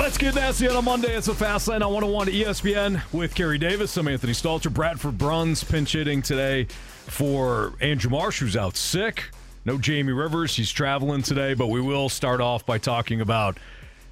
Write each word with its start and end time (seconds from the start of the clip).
Let's 0.00 0.16
get 0.16 0.34
nasty 0.34 0.66
on 0.66 0.76
a 0.76 0.82
Monday. 0.82 1.14
It's 1.14 1.28
a 1.28 1.34
fast 1.34 1.68
lane 1.68 1.82
on 1.82 1.92
101 1.92 2.28
ESPN 2.28 3.02
with 3.12 3.34
Kerry 3.34 3.58
Davis. 3.58 3.94
I'm 3.98 4.08
Anthony 4.08 4.32
Stalter. 4.32 4.72
Bradford 4.72 5.18
Bruns 5.18 5.62
pinch 5.62 5.92
hitting 5.92 6.22
today 6.22 6.64
for 7.06 7.74
Andrew 7.82 8.10
Marsh, 8.10 8.40
who's 8.40 8.56
out 8.56 8.76
sick. 8.78 9.24
No 9.66 9.76
Jamie 9.76 10.12
Rivers. 10.14 10.56
He's 10.56 10.70
traveling 10.70 11.20
today, 11.22 11.52
but 11.52 11.66
we 11.66 11.82
will 11.82 12.08
start 12.08 12.40
off 12.40 12.64
by 12.64 12.78
talking 12.78 13.20
about 13.20 13.58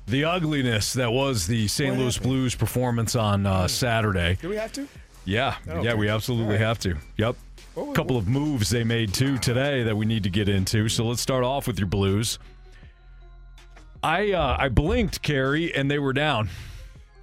the 0.06 0.24
ugliness 0.24 0.92
that 0.92 1.10
was 1.10 1.46
the 1.46 1.66
St. 1.68 1.90
What 1.92 1.98
Louis 2.00 2.14
happened? 2.16 2.30
Blues 2.30 2.54
performance 2.54 3.16
on 3.16 3.46
uh, 3.46 3.66
Saturday. 3.66 4.36
Do 4.42 4.50
we 4.50 4.56
have 4.56 4.72
to? 4.74 4.86
Yeah, 5.24 5.56
Oh, 5.68 5.74
yeah, 5.82 5.90
okay. 5.92 5.94
we 5.94 6.08
absolutely 6.10 6.52
right. 6.56 6.60
have 6.60 6.78
to. 6.80 6.96
Yep. 7.16 7.36
A 7.76 7.82
was- 7.82 7.96
couple 7.96 8.16
of 8.18 8.28
moves 8.28 8.68
they 8.70 8.84
made 8.84 9.14
too 9.14 9.38
today 9.38 9.82
that 9.84 9.96
we 9.96 10.04
need 10.06 10.22
to 10.24 10.30
get 10.30 10.48
into. 10.50 10.88
So 10.90 11.06
let's 11.06 11.22
start 11.22 11.44
off 11.44 11.66
with 11.66 11.78
your 11.78 11.88
Blues. 11.88 12.38
I 14.08 14.32
uh, 14.32 14.56
I 14.58 14.70
blinked, 14.70 15.20
Carrie, 15.20 15.74
and 15.74 15.90
they 15.90 15.98
were 15.98 16.14
down. 16.14 16.48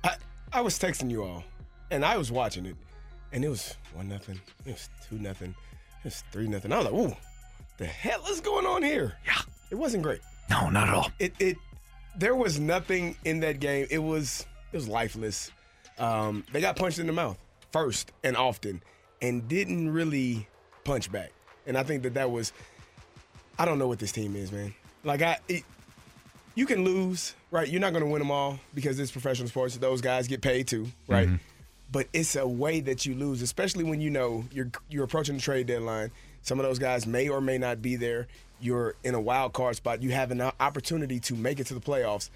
I, 0.03 0.17
I 0.53 0.61
was 0.61 0.78
texting 0.78 1.09
you 1.09 1.23
all, 1.23 1.44
and 1.89 2.05
I 2.05 2.16
was 2.16 2.31
watching 2.31 2.67
it, 2.67 2.75
and 3.31 3.44
it 3.44 3.50
was 3.50 3.75
one 3.95 4.08
nothing. 4.08 4.39
It 4.67 4.73
was 4.73 4.89
two 5.09 5.17
nothing. 5.17 5.56
It 6.02 6.03
was 6.03 6.23
three 6.31 6.47
nothing. 6.47 6.72
I 6.72 6.78
was 6.78 6.86
like, 6.86 6.94
"Ooh, 6.94 7.17
the 7.78 7.88
hell 7.88 8.22
is 8.30 8.39
going 8.39 8.67
on 8.67 8.83
here?" 8.83 9.16
Yeah. 9.25 9.41
It 9.72 9.75
wasn't 9.75 10.03
great. 10.03 10.22
No, 10.52 10.69
not 10.69 10.88
at 10.88 10.94
all. 10.94 11.11
It 11.17 11.33
it 11.39 11.58
there 12.16 12.36
was 12.36 12.59
nothing 12.59 13.17
in 13.25 13.39
that 13.39 13.59
game. 13.59 13.88
It 13.89 13.97
was 13.97 14.45
it 14.72 14.78
was 14.78 14.88
lifeless. 14.88 15.50
Um, 15.97 16.44
they 16.53 16.61
got 16.61 16.75
punched 16.75 17.00
in 17.00 17.08
the 17.08 17.13
mouth 17.13 17.39
first 17.72 18.11
and 18.23 18.38
often, 18.38 18.83
and 19.23 19.47
didn't 19.47 19.89
really 19.91 20.47
punch 20.83 21.11
back. 21.11 21.31
And 21.66 21.80
I 21.80 21.81
think 21.81 22.03
that 22.03 22.13
that 22.13 22.30
was. 22.30 22.53
I 23.58 23.66
don't 23.66 23.80
know 23.80 23.88
what 23.88 23.97
this 23.97 24.11
team 24.11 24.36
is, 24.36 24.52
man. 24.52 24.75
Like 25.03 25.23
I. 25.23 25.39
It, 25.47 25.63
you 26.56 26.66
can 26.66 26.84
lose, 26.84 27.36
right? 27.52 27.67
You're 27.67 27.81
not 27.81 27.92
going 27.92 28.03
to 28.03 28.09
win 28.09 28.20
them 28.20 28.31
all 28.31 28.59
because 28.73 29.00
it's 29.00 29.11
professional 29.11 29.50
sports. 29.50 29.78
Those 29.78 30.02
guys 30.02 30.28
get 30.28 30.42
paid 30.42 30.67
too, 30.67 30.88
right? 31.08 31.28
Mm-hmm. 31.28 31.36
But 31.92 32.08
it's 32.14 32.36
a 32.36 32.47
way 32.47 32.80
that 32.81 33.06
you 33.06 33.14
lose, 33.14 33.42
especially 33.42 33.84
when 33.84 34.02
you 34.02 34.09
know 34.09 34.45
you're 34.52 34.72
you're 34.89 35.03
approaching 35.03 35.36
the 35.36 35.42
trade 35.42 35.67
deadline. 35.67 36.12
Some 36.42 36.59
of 36.59 36.66
those 36.66 36.80
guys 36.80 37.06
may 37.06 37.30
or 37.30 37.42
may 37.42 37.58
not 37.58 37.81
be 37.81 37.95
there. 37.95 38.28
You're 38.62 38.95
in 39.03 39.16
a 39.16 39.22
wild 39.22 39.53
card 39.53 39.75
spot. 39.75 40.02
You 40.02 40.12
have 40.12 40.31
an 40.31 40.42
opportunity 40.42 41.20
to 41.22 41.36
make 41.36 41.59
it 41.59 41.67
to 41.67 41.73
the 41.73 41.80
playoffs, 41.80 42.30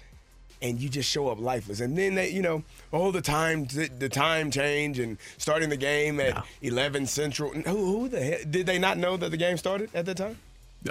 and 0.60 0.78
you 0.80 0.88
just 0.88 1.08
show 1.10 1.28
up 1.28 1.40
lifeless. 1.40 1.80
And 1.80 1.96
then 1.96 2.14
they, 2.14 2.30
you 2.30 2.42
know, 2.42 2.62
oh, 2.92 3.10
the 3.10 3.22
time 3.22 3.66
the 3.66 4.08
time 4.08 4.50
change 4.50 4.98
and 4.98 5.16
starting 5.38 5.70
the 5.70 5.76
game 5.76 6.20
at 6.20 6.44
11 6.62 7.06
Central. 7.06 7.50
Who, 7.52 7.62
who 7.62 8.08
the 8.08 8.20
hell 8.20 8.38
did 8.48 8.66
they 8.66 8.78
not 8.78 8.98
know 8.98 9.16
that 9.16 9.30
the 9.30 9.36
game 9.36 9.56
started 9.56 9.90
at 9.94 10.06
that 10.06 10.16
time? 10.18 10.38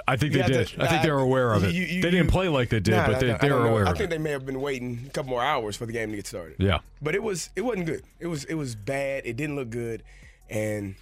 I 0.06 0.16
think 0.16 0.34
You 0.34 0.42
they 0.42 0.48
did. 0.48 0.68
to- 0.68 0.82
I 0.82 0.86
think 0.86 1.00
nah, 1.00 1.02
they 1.02 1.10
were 1.10 1.18
aware 1.18 1.52
of 1.52 1.64
it. 1.64 1.74
you- 1.74 1.82
you- 1.84 2.02
they 2.02 2.10
didn't 2.10 2.28
play 2.30 2.48
like 2.48 2.68
they 2.68 2.78
did, 2.80 2.92
Nah, 2.94 3.06
but 3.08 3.20
they, 3.20 3.28
nah, 3.32 3.38
they 3.38 3.50
were 3.50 3.66
aware 3.66 3.88
I 3.88 3.92
think 3.94 4.10
they 4.10 4.18
may 4.18 4.30
have 4.30 4.46
been 4.46 4.60
waiting 4.60 5.04
a 5.06 5.10
couple 5.10 5.30
more 5.30 5.42
hours 5.42 5.76
for 5.76 5.84
the 5.86 5.92
game 5.92 6.10
to 6.10 6.16
get 6.16 6.26
started. 6.26 6.56
Yeah. 6.58 6.78
But 7.02 7.14
it 7.14 7.22
was 7.22 7.50
it 7.56 7.62
wasn't 7.62 7.86
good. 7.86 8.02
It 8.20 8.28
was 8.28 8.44
it 8.44 8.54
was 8.54 8.74
bad. 8.74 9.26
It 9.26 9.36
didn't 9.36 9.56
look 9.56 9.70
good, 9.70 10.02
and 10.48 10.94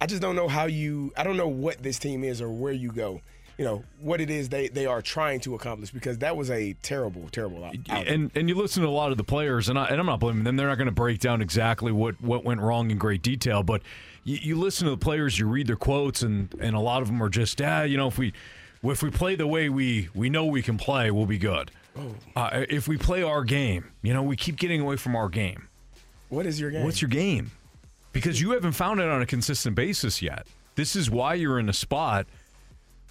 I 0.00 0.06
just 0.06 0.20
don't 0.20 0.36
know 0.36 0.48
how 0.48 0.66
you. 0.66 1.12
I 1.16 1.22
don't 1.24 1.36
know 1.36 1.48
what 1.48 1.82
this 1.82 1.98
team 1.98 2.24
is 2.24 2.42
or 2.42 2.50
where 2.50 2.72
you 2.72 2.90
go. 2.90 3.20
You 3.58 3.64
know 3.64 3.84
what 4.00 4.20
it 4.20 4.28
is 4.28 4.50
they 4.50 4.68
they 4.68 4.84
are 4.84 5.00
trying 5.00 5.40
to 5.40 5.54
accomplish 5.54 5.90
because 5.90 6.18
that 6.18 6.36
was 6.36 6.50
a 6.50 6.74
terrible 6.82 7.28
terrible 7.32 7.64
out. 7.64 7.74
and 7.88 8.30
and 8.34 8.48
you 8.50 8.54
listen 8.54 8.82
to 8.82 8.88
a 8.88 8.90
lot 8.90 9.12
of 9.12 9.16
the 9.18 9.24
players, 9.24 9.70
and 9.70 9.78
I, 9.78 9.86
and 9.86 9.98
I'm 9.98 10.04
not 10.04 10.20
blaming 10.20 10.44
them. 10.44 10.56
They're 10.56 10.66
not 10.68 10.76
going 10.76 10.86
to 10.88 10.92
break 10.92 11.20
down 11.20 11.40
exactly 11.40 11.90
what 11.90 12.20
what 12.20 12.44
went 12.44 12.60
wrong 12.60 12.90
in 12.90 12.98
great 12.98 13.22
detail, 13.22 13.62
but 13.62 13.80
you, 14.26 14.38
you 14.42 14.56
listen 14.56 14.84
to 14.84 14.90
the 14.90 14.98
players, 14.98 15.38
you 15.38 15.46
read 15.46 15.68
their 15.68 15.76
quotes, 15.76 16.20
and 16.22 16.52
and 16.60 16.76
a 16.76 16.80
lot 16.80 17.00
of 17.00 17.08
them 17.08 17.22
are 17.22 17.30
just, 17.30 17.62
ah, 17.62 17.84
you 17.84 17.96
know, 17.96 18.08
if 18.08 18.18
we 18.18 18.34
if 18.82 19.02
we 19.02 19.10
play 19.10 19.36
the 19.36 19.46
way 19.46 19.70
we 19.70 20.10
we 20.14 20.28
know 20.28 20.44
we 20.44 20.60
can 20.60 20.76
play, 20.76 21.10
we'll 21.10 21.24
be 21.26 21.38
good. 21.38 21.70
Uh, 22.34 22.66
if 22.68 22.86
we 22.86 22.98
play 22.98 23.22
our 23.22 23.42
game, 23.42 23.90
you 24.02 24.12
know, 24.12 24.22
we 24.22 24.36
keep 24.36 24.56
getting 24.56 24.82
away 24.82 24.96
from 24.96 25.16
our 25.16 25.30
game. 25.30 25.68
what 26.28 26.44
is 26.44 26.60
your 26.60 26.70
game? 26.70 26.84
What's 26.84 27.00
your 27.00 27.08
game? 27.08 27.52
Because 28.12 28.38
you 28.38 28.50
haven't 28.50 28.72
found 28.72 29.00
it 29.00 29.08
on 29.08 29.22
a 29.22 29.26
consistent 29.26 29.74
basis 29.74 30.20
yet. 30.20 30.46
This 30.74 30.94
is 30.94 31.10
why 31.10 31.34
you're 31.34 31.58
in 31.58 31.70
a 31.70 31.72
spot 31.72 32.26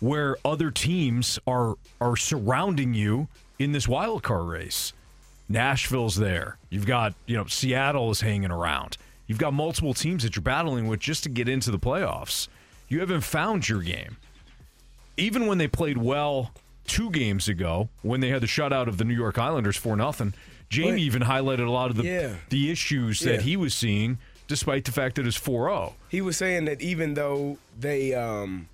where 0.02 0.38
other 0.46 0.70
teams 0.70 1.40
are 1.47 1.76
are 2.00 2.16
surrounding 2.16 2.94
you 2.94 3.28
in 3.58 3.72
this 3.72 3.88
wild 3.88 4.22
card 4.22 4.47
race. 4.47 4.94
Nashville's 5.47 6.16
there. 6.16 6.58
You've 6.70 6.88
got, 6.88 7.14
you 7.26 7.38
know, 7.38 7.46
Seattle 7.46 8.12
is 8.12 8.22
hanging 8.22 8.52
around. 8.52 8.97
You've 9.28 9.38
got 9.40 9.53
multiple 9.53 9.94
teams 9.94 10.24
that 10.24 10.36
you're 10.36 10.44
battling 10.44 10.88
with 10.88 11.00
just 11.00 11.24
to 11.24 11.30
get 11.30 11.50
into 11.50 11.72
the 11.72 11.80
playoffs. 11.80 12.47
You 12.90 13.00
haven't 13.00 13.22
found 13.22 13.68
your 13.68 13.81
game. 13.81 14.18
Even 15.18 15.47
when 15.47 15.58
they 15.58 15.68
played 15.68 15.97
well 15.97 16.52
two 16.86 17.09
games 17.09 17.47
ago, 17.47 17.90
when 18.03 18.19
they 18.19 18.30
had 18.30 18.41
the 18.41 18.47
shutout 18.47 18.88
of 18.88 18.97
the 18.97 19.06
New 19.06 19.16
York 19.16 19.38
Islanders 19.40 19.78
for 19.78 19.96
nothing, 19.96 20.34
Jamie 20.69 20.91
But- 20.91 21.00
even 21.00 21.22
highlighted 21.24 21.66
a 21.68 21.72
lot 21.72 21.90
of 21.90 21.97
the 21.97 22.03
Yeah. 22.03 22.35
the 22.50 22.69
issues 22.72 23.19
that 23.22 23.35
Yeah. 23.35 23.41
he 23.41 23.58
was 23.58 23.74
seeing, 23.74 24.18
despite 24.47 24.85
the 24.85 24.91
fact 24.91 25.16
that 25.16 25.25
it's 25.25 25.38
oh. 25.38 25.52
4-0. 25.52 25.94
he 26.09 26.22
was 26.22 26.38
saying 26.38 26.66
that 26.66 26.81
even 26.81 27.14
though 27.16 27.58
they 27.80 28.14
um 28.14 28.68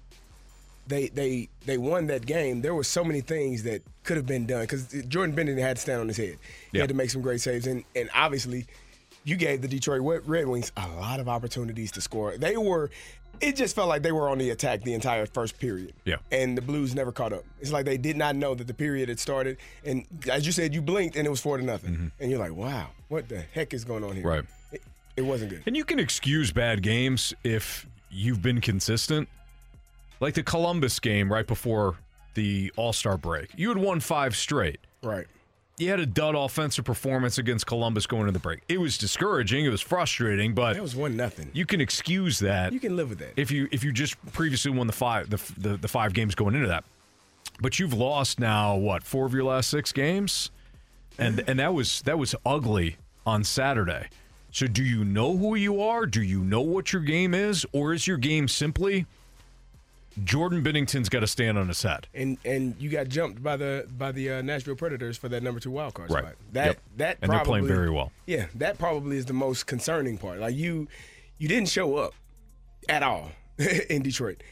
they 0.88 1.08
they 1.10 1.48
they 1.66 1.78
won 1.78 2.08
that 2.08 2.26
game, 2.26 2.62
there 2.62 2.74
were 2.74 2.84
so 2.84 3.04
many 3.04 3.22
things 3.22 3.64
that 3.64 3.82
could 4.04 4.18
have 4.18 4.26
been 4.26 4.46
done 4.46 4.62
because 4.62 4.88
Jordan 5.08 5.36
Binnington 5.36 5.62
had 5.62 5.76
to 5.78 5.82
stand 5.82 6.02
on 6.02 6.08
his 6.08 6.18
head. 6.18 6.38
He 6.72 6.78
Yeah. 6.78 6.82
had 6.84 6.90
to 6.90 6.96
make 6.96 7.10
some 7.12 7.22
great 7.22 7.40
saves, 7.40 7.68
and 7.68 7.84
and 7.96 8.10
obviously, 8.14 8.66
you 9.24 9.36
gave 9.36 9.62
the 9.62 9.68
Detroit 9.68 10.24
Red 10.26 10.48
Wings 10.48 10.72
a 10.78 10.88
lot 10.88 11.20
of 11.20 11.30
opportunities 11.30 11.92
to 11.94 12.02
score. 12.02 12.38
They 12.38 12.58
were. 12.58 12.90
It 13.40 13.56
just 13.56 13.76
felt 13.76 13.90
like 13.90 14.04
they 14.04 14.12
were 14.12 14.30
on 14.30 14.38
the 14.38 14.52
attack 14.52 14.84
the 14.84 14.94
entire 14.94 15.26
first 15.26 15.58
period. 15.58 15.94
Yeah. 16.06 16.18
And 16.32 16.56
the 16.56 16.62
Blues 16.62 16.94
never 16.94 17.12
caught 17.12 17.34
up. 17.34 17.44
It's 17.60 17.72
like 17.72 17.86
they 17.86 17.98
did 17.98 18.16
not 18.16 18.36
know 18.36 18.54
that 18.54 18.68
the 18.68 18.74
period 18.74 19.10
had 19.10 19.20
started. 19.20 19.58
And 19.84 20.06
as 20.30 20.46
you 20.46 20.52
said, 20.52 20.76
you 20.76 20.82
blinked 20.82 21.16
and 21.16 21.26
it 21.26 21.30
was 21.32 21.42
four 21.42 21.58
to 21.58 21.64
nothing. 21.64 22.12
And 22.20 22.30
you're 22.30 22.40
like, 22.40 22.54
wow, 22.54 22.90
what 23.08 23.30
the 23.30 23.42
heck 23.42 23.74
is 23.74 23.84
going 23.84 24.04
on 24.04 24.14
here? 24.14 24.20
Mm-hmm. 24.20 24.28
Right. 24.28 24.46
It, 24.72 24.82
it 25.18 25.22
wasn't 25.24 25.50
good. 25.50 25.64
And 25.66 25.76
you 25.76 25.84
can 25.84 25.98
excuse 25.98 26.52
bad 26.52 26.84
games 26.84 27.34
if 27.44 27.88
you've 28.12 28.44
been 28.44 28.62
consistent. 28.62 29.28
Like 30.20 30.36
the 30.36 30.44
Columbus 30.44 31.00
game 31.00 31.32
right 31.32 31.48
before 31.48 31.96
the 32.36 32.72
All 32.76 32.94
Star 32.94 33.18
break. 33.18 33.50
You 33.56 33.70
had 33.70 33.80
won 33.80 34.02
five 34.02 34.36
straight. 34.36 34.80
Right. 35.02 35.26
You 35.78 35.90
had 35.90 36.00
a 36.00 36.06
dud 36.06 36.36
offensive 36.36 36.86
performance 36.86 37.38
against 37.40 37.66
Columbus 37.66 38.06
going 38.06 38.22
into 38.24 38.34
the 38.34 38.40
break. 38.40 38.60
It 38.70 38.80
was 38.80 38.98
discouraging. 38.98 39.66
It 39.66 39.70
was 39.70 39.82
frustrating, 39.82 40.54
but 40.54 40.74
That 40.74 40.82
was 40.82 40.96
one 40.96 41.16
nothing. 41.18 41.50
you 41.54 41.66
can 41.66 41.82
excuse 41.82 42.40
that. 42.40 42.72
You 42.72 42.80
can 42.80 42.96
live 42.96 43.10
with 43.10 43.20
that. 43.20 43.34
if 43.36 43.50
you 43.50 43.68
if 43.72 43.84
you 43.84 43.92
just 43.92 44.16
previously 44.34 44.70
won 44.72 44.86
the 44.88 44.94
five 44.94 45.30
the, 45.30 45.38
the 45.58 45.78
the 45.78 45.88
five 45.88 46.14
games 46.14 46.36
going 46.36 46.54
into 46.56 46.68
that, 46.68 46.84
but 47.62 47.80
you've 47.80 47.94
lost 47.94 48.40
now 48.40 48.76
what 48.76 49.04
four 49.04 49.26
of 49.26 49.34
your 49.34 49.44
last 49.46 49.70
six 49.70 49.92
games, 49.92 50.52
and 51.18 51.44
and 51.48 51.58
that 51.60 51.74
was 51.74 52.02
that 52.04 52.20
was 52.20 52.36
ugly 52.46 52.98
on 53.26 53.44
Saturday. 53.44 54.08
So 54.52 54.68
do 54.68 54.84
you 54.84 55.04
know 55.06 55.36
who 55.38 55.56
you 55.56 55.82
are? 55.82 56.06
Do 56.06 56.22
you 56.22 56.44
know 56.44 56.62
what 56.62 56.92
your 56.94 57.02
game 57.02 57.34
is, 57.34 57.66
or 57.72 57.94
is 57.94 58.06
your 58.06 58.18
game 58.18 58.48
simply 58.50 59.06
Jordan 60.24 60.62
Binnington's 60.64 61.10
got 61.10 61.22
to 61.22 61.28
stand 61.28 61.58
on 61.58 61.68
his 61.68 61.82
head? 61.82 62.08
and 62.14 62.38
and 62.44 62.76
you 62.80 62.90
got 62.90 63.08
jumped 63.08 63.42
by 63.42 63.56
the 63.58 63.88
by 63.98 64.12
the 64.12 64.30
uh, 64.32 64.42
Nashville 64.42 64.76
Predators 64.76 65.18
for 65.18 65.30
that 65.30 65.42
number 65.44 65.60
two 65.60 65.72
wild 65.72 65.94
card 65.94 66.12
Right. 66.12 66.24
spot. 66.24 66.36
That 66.52 66.66
Yep. 66.66 66.80
that 66.98 67.18
And 67.22 67.32
they're 67.32 67.46
playing 67.46 67.68
very 67.68 67.90
well. 67.90 68.12
Yeah, 68.26 68.48
that 68.56 68.78
probably 68.78 69.18
is 69.18 69.26
the 69.26 69.34
most 69.34 69.68
concerning 69.68 70.18
part. 70.18 70.40
Like 70.40 70.56
you, 70.56 70.88
you 71.38 71.48
didn't 71.48 71.70
show 71.70 71.96
up 71.96 72.14
at 72.90 73.04
all 73.04 73.32
in 73.90 74.02
Detroit, 74.02 74.44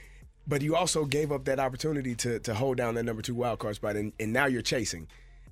but 0.48 0.62
you 0.62 0.76
also 0.76 1.06
gave 1.06 1.32
up 1.32 1.46
that 1.46 1.60
opportunity 1.60 2.16
to 2.16 2.40
to 2.40 2.54
hold 2.54 2.78
down 2.78 2.96
that 2.96 3.04
number 3.04 3.22
two 3.22 3.36
wild 3.36 3.60
card 3.60 3.76
spot, 3.76 3.96
and, 3.96 4.14
and 4.20 4.32
now 4.32 4.46
you're 4.46 4.62
chasing, 4.62 5.08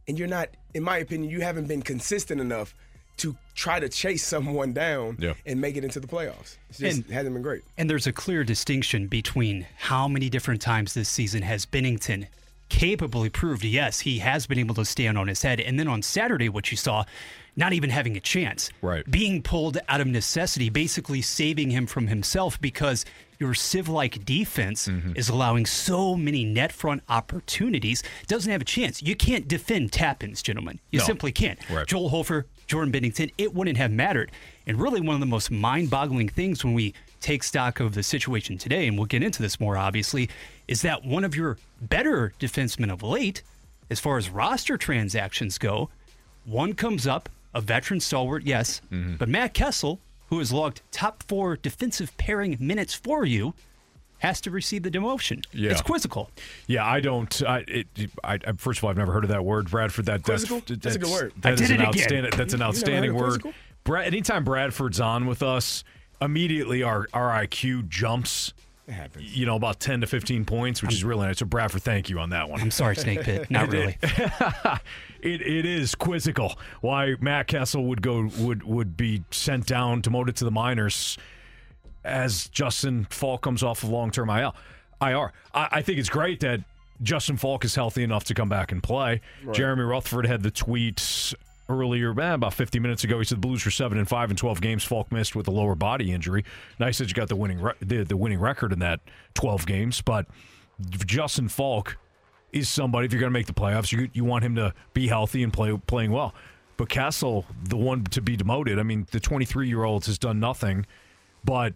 and 0.07 0.18
you're 0.18 0.27
not, 0.27 0.50
in 0.74 0.83
my 0.83 0.98
opinion, 1.00 1.30
you 1.30 1.42
haven't 1.42 1.68
been 1.68 1.81
consistent 1.81 2.39
enough 2.39 2.74
to 3.18 3.36
try 3.56 3.80
to 3.80 3.90
chase 3.90 4.24
someone 4.24 4.74
down 4.74 5.18
Yeah. 5.19 5.34
and 5.46 5.60
make 5.60 5.75
it 5.75 5.84
into 5.84 6.00
the 6.00 6.08
playoffs. 6.08 6.58
It 6.69 6.78
just 6.78 6.98
And- 6.98 7.06
hasn't 7.12 7.34
been 7.34 7.42
great. 7.42 7.64
And 7.78 7.90
there's 7.90 8.06
a 8.08 8.14
clear 8.14 8.44
distinction 8.44 9.08
between 9.08 9.66
how 9.78 10.08
many 10.08 10.30
different 10.30 10.62
times 10.62 10.94
this 10.94 11.10
season 11.10 11.42
has 11.42 11.66
Binnington 11.66 12.28
capably 12.69 13.30
proved, 13.30 13.64
yes, 13.64 14.02
he 14.02 14.19
has 14.19 14.46
been 14.46 14.60
able 14.60 14.75
to 14.75 14.84
stand 14.86 15.18
on 15.18 15.28
his 15.28 15.42
head. 15.42 15.60
And 15.60 15.80
then 15.80 15.88
on 15.88 16.02
Saturday, 16.02 16.50
what 16.50 16.69
you 16.69 16.75
saw, 16.78 17.06
not 17.56 17.72
even 17.74 17.90
having 17.90 18.18
a 18.18 18.19
chance. 18.19 18.69
Right. 18.81 19.10
Being 19.10 19.42
pulled 19.42 19.78
out 19.88 20.02
of 20.02 20.08
necessity, 20.08 20.69
basically 20.69 21.22
saving 21.22 21.72
him 21.72 21.88
from 21.88 22.08
himself 22.08 22.60
because 22.62 23.06
your 23.40 23.54
Civ 23.54 23.88
like 23.88 24.25
defense 24.25 24.88
Mm-hmm. 24.88 25.14
is 25.16 25.30
allowing 25.30 25.66
so 25.66 26.16
many 26.16 26.44
net 26.44 26.72
front 26.74 27.04
opportunities. 27.08 28.04
Doesn't 28.28 28.52
have 28.52 28.62
a 28.62 28.66
chance. 28.66 29.02
You 29.02 29.16
can't 29.16 29.48
defend 29.48 29.92
tap 29.94 30.24
ins, 30.24 30.42
gentlemen. 30.42 30.80
You 30.92 31.00
No. 31.00 31.06
simply 31.06 31.31
can't. 31.31 31.58
Right. 31.69 31.88
Joel 31.88 32.10
Hofer, 32.10 32.46
Jordan 32.68 32.92
Binnington, 32.94 33.31
it 33.38 33.54
wouldn't 33.54 33.78
have 33.78 33.92
mattered. 33.92 34.31
And 34.66 34.80
really, 34.80 35.02
one 35.02 35.14
of 35.16 35.19
the 35.19 35.25
most 35.25 35.50
mind 35.50 35.90
boggling 35.90 36.30
things 36.30 36.64
when 36.64 36.74
we 36.74 36.94
take 37.19 37.44
stock 37.44 37.80
of 37.80 37.94
the 37.96 38.04
situation 38.04 38.58
today, 38.58 38.88
and 38.88 38.98
we'll 38.98 39.06
get 39.08 39.24
into 39.24 39.42
this 39.42 39.60
more 39.60 39.78
obviously, 39.78 40.30
is 40.68 40.81
that 40.84 41.04
one 41.06 41.24
of 41.24 41.36
your 41.36 41.58
better 41.81 42.34
defensemen 42.40 42.92
of 42.92 43.02
late, 43.02 43.42
as 43.90 44.00
far 44.00 44.18
as 44.18 44.30
roster 44.30 44.78
transactions 44.78 45.58
go, 45.58 45.90
one 46.46 46.74
comes 46.74 47.08
up, 47.08 47.30
a 47.54 47.62
veteran 47.62 48.00
stalwart, 48.00 48.44
yes, 48.44 48.81
Mm-hmm. 48.92 49.16
but 49.16 49.30
Matt 49.30 49.54
Kessel, 49.54 50.00
who 50.30 50.40
has 50.40 50.52
logged 50.52 50.81
top 50.92 51.24
four 51.24 51.56
defensive 51.56 52.16
pairing 52.18 52.58
minutes 52.60 52.94
for 52.94 53.25
you, 53.25 53.54
has 54.19 54.42
to 54.42 54.52
receive 54.52 54.84
the 54.84 54.92
demotion. 54.92 55.44
Yeah. 55.52 55.72
It's 55.72 55.81
quizzical. 55.81 56.30
Yeah, 56.66 56.86
I 56.86 57.00
don't. 57.00 57.42
I, 57.44 57.64
it, 57.68 57.88
I, 58.24 58.40
I 58.46 58.52
first 58.58 58.80
of 58.80 58.84
all, 58.84 58.90
I've 58.90 58.98
never 58.98 59.12
heard 59.12 59.24
of 59.24 59.30
that 59.30 59.46
word, 59.46 59.69
Bradford. 59.69 60.06
That 60.06 60.24
that's, 60.24 60.46
Quizzical? 60.46 60.78
That's 60.78 60.96
a 60.96 61.00
good 61.00 61.10
word. 61.10 61.34
That 61.42 61.54
I 61.54 61.56
did 61.56 61.69
an 61.69 61.75
it 61.75 61.75
again. 61.75 61.88
outstanding. 61.88 62.31
That's 62.36 62.54
an 62.54 62.62
outstanding 62.62 63.14
word. 63.14 63.44
Brad, 63.84 64.08
anytime 64.08 64.44
Bradford's 64.44 65.00
on 65.00 65.28
with 65.28 65.44
us, 65.44 65.84
immediately 66.22 66.84
our 66.84 67.08
our 67.14 67.30
IQ 67.44 67.90
jumps. 67.90 68.54
It 68.88 68.94
happens. 68.94 69.36
You 69.36 69.46
know, 69.46 69.56
about 69.56 69.80
ten 69.80 70.02
to 70.02 70.08
fifteen 70.08 70.46
points, 70.46 70.81
which 70.81 70.94
is 70.94 71.04
really 71.04 71.28
nice. 71.28 71.40
So 71.40 71.46
Bradford, 71.46 71.84
thank 71.84 72.10
you 72.10 72.19
on 72.19 72.30
that 72.31 72.50
one. 72.50 72.62
I'm 72.62 72.72
sorry, 72.72 72.96
Snake 72.96 73.22
Pit. 73.22 73.52
Not 73.52 73.72
really. 73.72 73.98
it, 75.22 75.42
it 75.42 75.66
is 75.66 75.94
quizzical 75.94 76.58
why 76.81 77.16
Matt 77.19 77.48
Kessel 77.48 77.86
would 77.86 78.02
go 78.02 78.30
would 78.40 78.64
would 78.64 78.96
be 78.96 79.24
sent 79.30 79.66
down 79.66 80.02
demoted 80.02 80.38
to 80.38 80.46
the 80.46 80.52
minors 80.52 81.18
as 82.03 82.47
Justin 82.49 83.07
Faulk 83.09 83.41
comes 83.41 83.63
off 83.63 83.83
of 83.83 83.89
long 83.89 84.11
term 84.11 84.29
IL. 84.29 84.55
IR. 85.01 85.31
I, 85.53 85.67
I 85.71 85.81
think 85.81 85.99
it's 85.99 86.09
great 86.09 86.39
that 86.41 86.61
Justin 87.03 87.38
Faulk 87.38 87.63
is 87.65 87.75
healthy 87.75 88.03
enough 88.03 88.23
to 88.25 88.33
come 88.33 88.49
back 88.49 88.71
and 88.71 88.81
play. 88.81 89.21
Jeremy 89.51 89.83
Rutherford 89.83 90.25
had 90.25 90.41
the 90.41 90.51
tweets 90.51 91.35
earlier, 91.69 92.19
eh, 92.19 92.33
about 92.33 92.53
50 92.53 92.79
minutes 92.79 93.03
ago. 93.03 93.19
He 93.19 93.25
said 93.25 93.38
the 93.38 93.47
Blues 93.47 93.63
were 93.65 93.71
seven 93.71 93.97
and 93.97 94.07
five 94.07 94.31
in 94.31 94.38
12 94.38 94.61
games. 94.61 94.83
Faulk 94.83 95.11
missed 95.11 95.35
with 95.35 95.47
a 95.47 95.51
lower 95.51 95.75
body 95.75 96.11
injury. 96.11 96.45
Nice 96.79 96.97
that 96.97 97.09
you 97.09 97.13
got 97.13 97.27
the 97.27 97.35
winning 97.35 97.61
re- 97.61 97.73
the, 97.81 98.03
the 98.03 98.17
winning 98.17 98.39
record 98.39 98.73
in 98.73 98.79
that 98.79 98.99
12 99.35 99.65
games, 99.65 100.01
but 100.01 100.25
Justin 101.05 101.49
Faulk 101.49 101.97
is 102.51 102.69
somebody. 102.69 103.05
If 103.05 103.13
you're 103.13 103.19
going 103.19 103.31
to 103.31 103.38
make 103.38 103.47
the 103.47 103.53
playoffs, 103.53 103.91
you 103.91 104.09
you 104.13 104.23
want 104.23 104.44
him 104.44 104.55
to 104.55 104.73
be 104.94 105.07
healthy 105.07 105.44
and 105.44 105.51
play 105.51 105.77
playing 105.88 106.11
well. 106.11 106.33
But 106.77 106.89
Kessel, 106.89 107.45
the 107.63 107.77
one 107.77 108.03
to 108.05 108.21
be 108.21 108.38
demoted. 108.38 108.79
I 108.79 108.83
mean, 108.83 109.07
the 109.11 109.19
23 109.19 109.67
year 109.67 109.83
old 109.83 110.05
has 110.05 110.17
done 110.17 110.39
nothing 110.39 110.85
but 111.44 111.73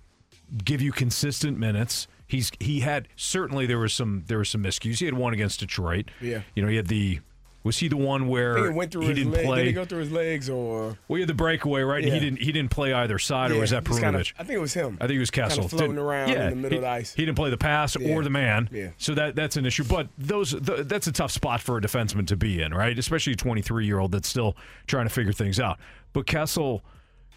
give 0.64 0.82
you 0.82 0.92
consistent 0.92 1.58
minutes. 1.58 2.08
He's 2.28 2.52
he 2.60 2.80
had 2.80 3.08
certainly 3.16 3.66
there 3.66 3.80
was 3.80 3.94
some 3.94 4.24
there 4.28 4.38
was 4.38 4.50
some 4.50 4.64
miscues. 4.64 5.00
He 5.00 5.06
had 5.06 5.14
one 5.16 5.34
against 5.34 5.60
Detroit. 5.60 6.10
Yeah. 6.22 6.42
you 6.56 6.64
know 6.64 6.70
he 6.70 6.78
had 6.78 6.88
the 6.88 7.20
was 7.64 7.78
he 7.78 7.88
the 7.90 7.98
one 7.98 8.28
where 8.28 8.58
he, 8.58 8.70
went 8.74 8.92
through 8.92 9.02
he 9.02 9.08
his 9.10 9.18
didn't 9.18 9.34
leg. 9.34 9.46
play? 9.46 9.60
Did 9.66 9.68
it 9.68 9.74
go 9.74 9.86
through 9.86 10.00
his 10.00 10.12
legs 10.12 10.50
or? 10.50 10.98
well, 11.08 11.16
he 11.18 11.20
had 11.20 11.28
the 11.30 11.34
breakaway 11.36 11.82
right. 11.84 12.04
and 12.04 12.12
He 12.12 12.20
didn't 12.20 12.42
he 12.42 12.52
didn't 12.52 12.72
play 12.72 12.92
either 12.94 13.20
side, 13.20 13.52
or 13.52 13.60
was 13.60 13.70
that 13.70 13.84
just 13.84 14.00
kinda- 14.02 14.18
Perunovich? 14.20 14.34
I 14.40 14.44
think 14.44 14.58
it 14.58 14.62
was 14.62 14.74
him. 14.74 14.98
I 15.00 15.06
think 15.06 15.18
it 15.18 15.20
was 15.20 15.30
Kessel. 15.30 15.58
Kinda 15.64 15.70
floating 15.70 15.90
Didn't- 15.92 16.04
around 16.08 16.30
in 16.32 16.50
the 16.50 16.56
middle 16.56 16.70
he, 16.72 16.76
of 16.78 16.82
the 16.84 16.88
ice. 16.90 17.14
He 17.14 17.24
didn't 17.26 17.36
play 17.36 17.50
the 17.52 17.58
pass 17.58 17.96
Yeah. 18.00 18.16
or 18.16 18.24
the 18.24 18.30
man. 18.32 18.68
Yeah. 18.72 18.88
So 18.98 19.14
that 19.14 19.36
that's 19.36 19.58
an 19.58 19.66
issue. 19.68 19.84
But 19.84 20.08
those 20.18 20.52
th- 20.54 20.88
that's 20.88 21.06
a 21.06 21.12
tough 21.12 21.32
spot 21.32 21.62
for 21.62 21.78
a 21.78 21.82
defenseman 21.82 22.26
to 22.28 22.36
be 22.36 22.62
in, 22.62 22.74
right? 22.74 22.98
Especially 22.98 23.34
a 23.34 23.36
23 23.36 23.86
year 23.86 24.00
old 24.00 24.12
that's 24.14 24.28
still 24.28 24.56
trying 24.88 25.06
to 25.06 25.14
figure 25.14 25.34
things 25.34 25.60
out. 25.60 25.78
But 26.14 26.26
Kessel 26.26 26.84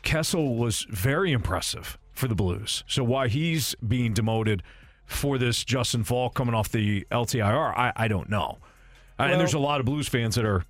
Kessel 0.02 0.55
was 0.56 0.87
very 0.90 1.32
impressive 1.32 1.99
for 2.14 2.28
the 2.28 2.34
Blues. 2.34 2.84
So 2.87 3.02
why 3.05 3.28
he's 3.28 3.75
being 3.87 4.12
demoted 4.14 4.62
for 5.06 5.37
this 5.38 5.64
Justin 5.64 6.05
Faulk 6.05 6.34
coming 6.34 6.55
off 6.55 6.70
the 6.70 7.06
LTIR, 7.11 7.76
I, 7.76 7.93
I 7.96 8.08
don't 8.08 8.31
know. 8.31 8.58
Uh, 9.19 9.25
and 9.25 9.40
there's 9.40 9.55
a 9.55 9.58
lot 9.58 9.81
of 9.81 9.87
Blues 9.87 10.08
fans 10.08 10.34
that 10.37 10.44
are 10.44 10.64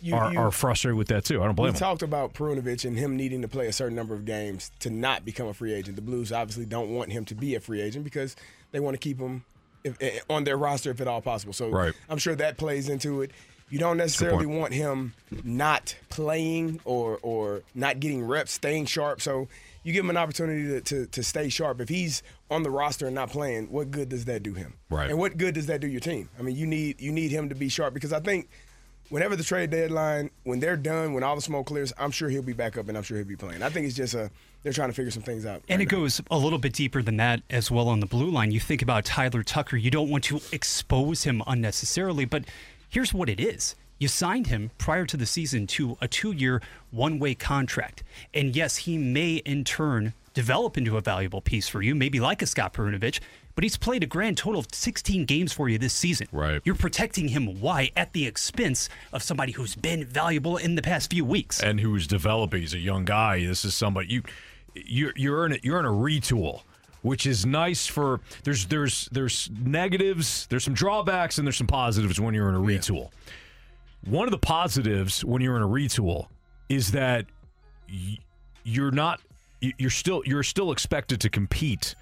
You, 0.00 0.14
are, 0.14 0.32
you- 0.32 0.38
are 0.38 0.50
frustrated 0.50 0.98
with 0.98 1.08
that 1.08 1.24
too. 1.24 1.36
I 1.40 1.44
don't 1.46 1.50
we 1.52 1.62
blame 1.62 1.72
them. 1.72 1.78
talked 1.80 2.02
about 2.02 2.34
Perunovich 2.34 2.84
and 2.84 2.98
him 2.98 3.16
needing 3.16 3.40
to 3.42 3.48
play 3.48 3.66
a 3.68 3.72
certain 3.72 3.96
number 3.96 4.14
of 4.14 4.24
games 4.24 4.70
to 4.80 4.90
not 4.90 5.24
become 5.24 5.46
a 5.48 5.54
free 5.54 5.72
agent. 5.72 5.96
The 5.96 6.02
Blues 6.02 6.30
obviously 6.32 6.66
don't 6.66 6.90
want 6.90 7.10
him 7.12 7.24
to 7.26 7.34
be 7.34 7.54
a 7.54 7.60
free 7.60 7.80
agent 7.80 8.04
because 8.04 8.36
they 8.72 8.80
want 8.80 8.94
to 8.94 8.98
keep 8.98 9.18
him 9.18 9.44
if, 9.82 9.96
eh, 10.02 10.18
on 10.28 10.44
their 10.44 10.56
roster 10.58 10.90
if 10.90 11.00
at 11.00 11.08
all 11.08 11.22
possible. 11.22 11.52
So 11.54 11.68
Right. 11.70 11.94
I'm 12.08 12.18
sure 12.18 12.34
that 12.34 12.58
plays 12.58 12.88
into 12.88 13.22
it. 13.22 13.30
You 13.70 13.78
don't 13.78 13.96
necessarily 13.96 14.46
want 14.46 14.74
him 14.74 15.14
not 15.42 15.96
playing 16.10 16.80
or 16.84 17.18
or 17.22 17.62
not 17.74 17.98
getting 17.98 18.22
reps, 18.24 18.52
staying 18.52 18.84
sharp. 18.86 19.20
So 19.22 19.48
you 19.84 19.92
give 19.92 20.04
him 20.04 20.10
an 20.10 20.16
opportunity 20.16 20.66
to, 20.66 20.80
to, 20.80 21.06
to 21.06 21.22
stay 21.22 21.48
sharp. 21.48 21.80
If 21.80 21.88
he's 21.88 22.22
on 22.50 22.62
the 22.62 22.70
roster 22.70 23.06
and 23.06 23.14
not 23.14 23.30
playing, 23.30 23.70
what 23.70 23.90
good 23.90 24.08
does 24.08 24.24
that 24.24 24.42
do 24.42 24.54
him? 24.54 24.74
Right. 24.90 25.10
And 25.10 25.18
what 25.18 25.36
good 25.36 25.54
does 25.54 25.66
that 25.66 25.80
do 25.80 25.86
your 25.86 26.00
team? 26.00 26.28
I 26.38 26.42
mean, 26.42 26.56
you 26.56 26.66
need 26.66 27.00
you 27.00 27.12
need 27.12 27.30
him 27.30 27.50
to 27.50 27.54
be 27.54 27.68
sharp 27.68 27.94
because 27.94 28.12
I 28.12 28.20
think 28.20 28.48
whenever 29.10 29.36
the 29.36 29.44
trade 29.44 29.70
deadline, 29.70 30.30
when 30.44 30.58
they're 30.58 30.76
done, 30.76 31.12
when 31.12 31.22
all 31.22 31.36
the 31.36 31.42
smoke 31.42 31.66
clears, 31.66 31.92
I'm 31.98 32.10
sure 32.10 32.28
he'll 32.28 32.42
be 32.42 32.54
back 32.54 32.78
up 32.78 32.88
and 32.88 32.96
I'm 32.96 33.02
sure 33.02 33.18
he'll 33.18 33.26
be 33.26 33.36
playing. 33.36 33.62
I 33.62 33.68
think 33.68 33.86
it's 33.86 33.94
just 33.94 34.14
a 34.14 34.30
they're 34.62 34.72
trying 34.72 34.88
to 34.88 34.94
figure 34.94 35.10
some 35.10 35.22
things 35.22 35.44
out. 35.44 35.62
And 35.68 35.78
right 35.78 35.86
it 35.86 35.92
now. 35.92 35.98
goes 35.98 36.22
a 36.30 36.38
little 36.38 36.58
bit 36.58 36.72
deeper 36.72 37.02
than 37.02 37.18
that 37.18 37.42
as 37.50 37.70
well 37.70 37.88
on 37.88 38.00
the 38.00 38.06
blue 38.06 38.30
line. 38.30 38.50
You 38.50 38.60
think 38.60 38.80
about 38.80 39.04
Tyler 39.04 39.42
Tucker, 39.42 39.76
you 39.76 39.90
don't 39.90 40.08
want 40.08 40.24
to 40.24 40.40
expose 40.52 41.24
him 41.24 41.42
unnecessarily, 41.46 42.24
but 42.24 42.44
here's 42.88 43.12
what 43.12 43.28
it 43.28 43.38
is. 43.38 43.74
You 43.98 44.08
signed 44.08 44.48
him 44.48 44.70
prior 44.78 45.06
to 45.06 45.16
the 45.16 45.26
season 45.26 45.66
to 45.68 45.96
a 46.00 46.08
two 46.08 46.32
year, 46.32 46.60
one 46.90 47.18
way 47.18 47.34
contract. 47.34 48.02
And 48.32 48.54
yes, 48.54 48.76
he 48.78 48.98
may 48.98 49.36
in 49.36 49.64
turn 49.64 50.14
develop 50.34 50.76
into 50.76 50.96
a 50.96 51.00
valuable 51.00 51.40
piece 51.40 51.68
for 51.68 51.80
you, 51.80 51.94
maybe 51.94 52.18
like 52.18 52.42
a 52.42 52.46
Scott 52.46 52.72
Perunovich, 52.74 53.20
but 53.54 53.62
he's 53.62 53.76
played 53.76 54.02
a 54.02 54.06
grand 54.06 54.36
total 54.36 54.58
of 54.58 54.66
16 54.72 55.26
games 55.26 55.52
for 55.52 55.68
you 55.68 55.78
this 55.78 55.92
season. 55.94 56.26
Right. 56.32 56.60
You're 56.64 56.74
protecting 56.74 57.28
him. 57.28 57.60
Why? 57.60 57.92
At 57.96 58.12
the 58.12 58.26
expense 58.26 58.88
of 59.12 59.22
somebody 59.22 59.52
who's 59.52 59.76
been 59.76 60.04
valuable 60.04 60.56
in 60.56 60.74
the 60.74 60.82
past 60.82 61.10
few 61.10 61.24
weeks. 61.24 61.62
and 61.62 61.78
who's 61.78 62.08
developing. 62.08 62.62
He's 62.62 62.74
a 62.74 62.78
young 62.80 63.04
guy. 63.04 63.46
This 63.46 63.64
is 63.64 63.74
somebody 63.76 64.08
you 64.12 64.22
you're 64.74 65.12
you're 65.14 65.46
in 65.46 65.52
a, 65.52 65.58
you're 65.62 65.78
in 65.78 65.86
a 65.86 65.88
retool, 65.90 66.62
which 67.02 67.26
is 67.26 67.46
nice 67.46 67.86
for 67.86 68.20
there's 68.42 68.66
there's 68.66 69.08
there's 69.12 69.48
negatives, 69.64 70.48
there's 70.48 70.64
some 70.64 70.74
drawbacks, 70.74 71.38
and 71.38 71.46
there's 71.46 71.56
some 71.56 71.68
positives 71.68 72.20
when 72.20 72.34
you're 72.34 72.48
in 72.48 72.56
a 72.56 72.60
retool. 72.60 73.10
One 74.06 74.26
of 74.26 74.32
the 74.32 74.38
positives 74.38 75.24
when 75.24 75.40
you're 75.42 75.56
in 75.56 75.62
a 75.62 75.68
retool 75.68 76.26
is 76.68 76.92
that 76.92 77.26
you're 78.64 78.90
not 78.90 79.20
you're 79.60 79.90
still 79.90 80.22
you're 80.26 80.42
still 80.42 80.72
expected 80.72 81.20
to 81.22 81.30
compete 81.30 81.94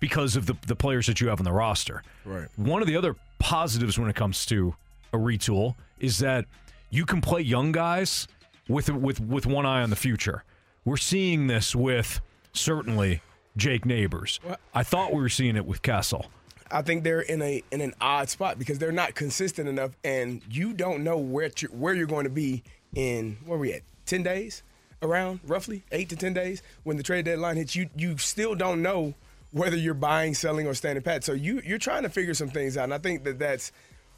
because 0.00 0.36
of 0.36 0.46
the 0.46 0.56
the 0.66 0.76
players 0.76 1.06
that 1.06 1.20
you 1.20 1.28
have 1.28 1.40
on 1.40 1.44
the 1.44 1.52
roster. 1.52 2.02
Right. 2.24 2.48
One 2.56 2.82
of 2.82 2.88
the 2.88 2.96
other 2.96 3.16
positives 3.38 3.98
when 3.98 4.08
it 4.08 4.16
comes 4.16 4.46
to 4.46 4.74
a 5.12 5.16
retool 5.18 5.74
is 6.00 6.18
that 6.18 6.46
you 6.90 7.04
can 7.04 7.20
play 7.20 7.40
young 7.40 7.72
guys 7.72 8.28
with 8.68 8.90
with 8.90 9.20
with 9.20 9.46
one 9.46 9.66
eye 9.66 9.82
on 9.82 9.90
the 9.90 9.96
future. 9.96 10.44
We're 10.84 10.96
seeing 10.96 11.46
this 11.46 11.74
with 11.76 12.20
certainly 12.52 13.20
Jake 13.56 13.84
Neighbours. 13.84 14.40
I 14.74 14.82
thought 14.82 15.12
we 15.12 15.20
were 15.20 15.28
seeing 15.28 15.56
it 15.56 15.66
with 15.66 15.82
Kessel. 15.82 16.26
I 16.72 16.82
think 16.82 17.04
they're 17.04 17.20
in 17.20 17.42
a 17.42 17.62
in 17.70 17.80
an 17.80 17.94
odd 18.00 18.28
spot 18.28 18.58
because 18.58 18.78
they're 18.78 18.92
not 18.92 19.14
consistent 19.14 19.68
enough, 19.68 19.90
and 20.02 20.40
you 20.50 20.72
don't 20.72 21.04
know 21.04 21.18
where 21.18 21.50
to, 21.50 21.66
where 21.68 21.94
you're 21.94 22.06
going 22.06 22.24
to 22.24 22.30
be 22.30 22.62
in 22.94 23.36
where 23.44 23.58
we 23.58 23.72
at 23.72 23.82
ten 24.06 24.22
days, 24.22 24.62
around 25.02 25.40
roughly 25.44 25.82
eight 25.92 26.08
to 26.08 26.16
ten 26.16 26.32
days 26.32 26.62
when 26.84 26.96
the 26.96 27.02
trade 27.02 27.24
deadline 27.24 27.56
hits. 27.56 27.76
You 27.76 27.88
you 27.96 28.18
still 28.18 28.54
don't 28.54 28.82
know 28.82 29.14
whether 29.52 29.76
you're 29.76 29.94
buying, 29.94 30.34
selling, 30.34 30.66
or 30.66 30.74
standing 30.74 31.02
pat. 31.02 31.24
So 31.24 31.32
you 31.32 31.60
you're 31.64 31.78
trying 31.78 32.04
to 32.04 32.08
figure 32.08 32.34
some 32.34 32.48
things 32.48 32.76
out, 32.76 32.84
and 32.84 32.94
I 32.94 32.98
think 32.98 33.24
that 33.24 33.38
that's 33.38 33.70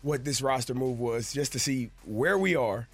what 0.02 0.24
this 0.24 0.40
roster 0.42 0.74
move 0.74 1.00
was, 1.00 1.32
just 1.32 1.52
to 1.52 1.58
see 1.58 1.90
where 2.04 2.38
we 2.38 2.54
are. 2.54 2.86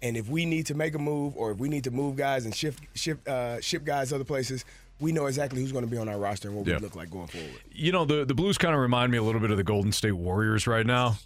And 0.00 0.16
if 0.16 0.28
we 0.28 0.44
need 0.44 0.66
to 0.66 0.74
make 0.74 0.94
a 0.94 0.98
move, 0.98 1.36
or 1.36 1.50
if 1.50 1.58
we 1.58 1.68
need 1.68 1.84
to 1.84 1.90
move 1.90 2.14
guys 2.14 2.44
and 2.44 2.54
shift, 2.54 2.84
shift, 2.94 3.26
uh, 3.26 3.60
ship 3.60 3.84
guys 3.84 4.12
other 4.12 4.22
places, 4.22 4.64
we 5.00 5.12
know 5.12 5.26
exactly 5.26 5.60
who's 5.60 5.72
going 5.72 5.84
to 5.84 5.90
be 5.90 5.96
on 5.96 6.08
our 6.08 6.18
roster 6.18 6.48
and 6.48 6.56
what 6.56 6.66
Yeah. 6.66 6.76
we 6.76 6.80
look 6.82 6.96
like 6.96 7.10
going 7.10 7.28
forward. 7.28 7.50
You 7.72 7.92
know, 7.92 8.04
the 8.04 8.24
the 8.24 8.34
Blues 8.34 8.58
kind 8.58 8.74
of 8.74 8.80
remind 8.80 9.12
me 9.12 9.18
a 9.18 9.22
little 9.22 9.40
bit 9.40 9.50
of 9.50 9.56
the 9.56 9.64
Golden 9.64 9.92
State 9.92 10.12
Warriors 10.12 10.66
right 10.66 10.86
now. 10.86 11.16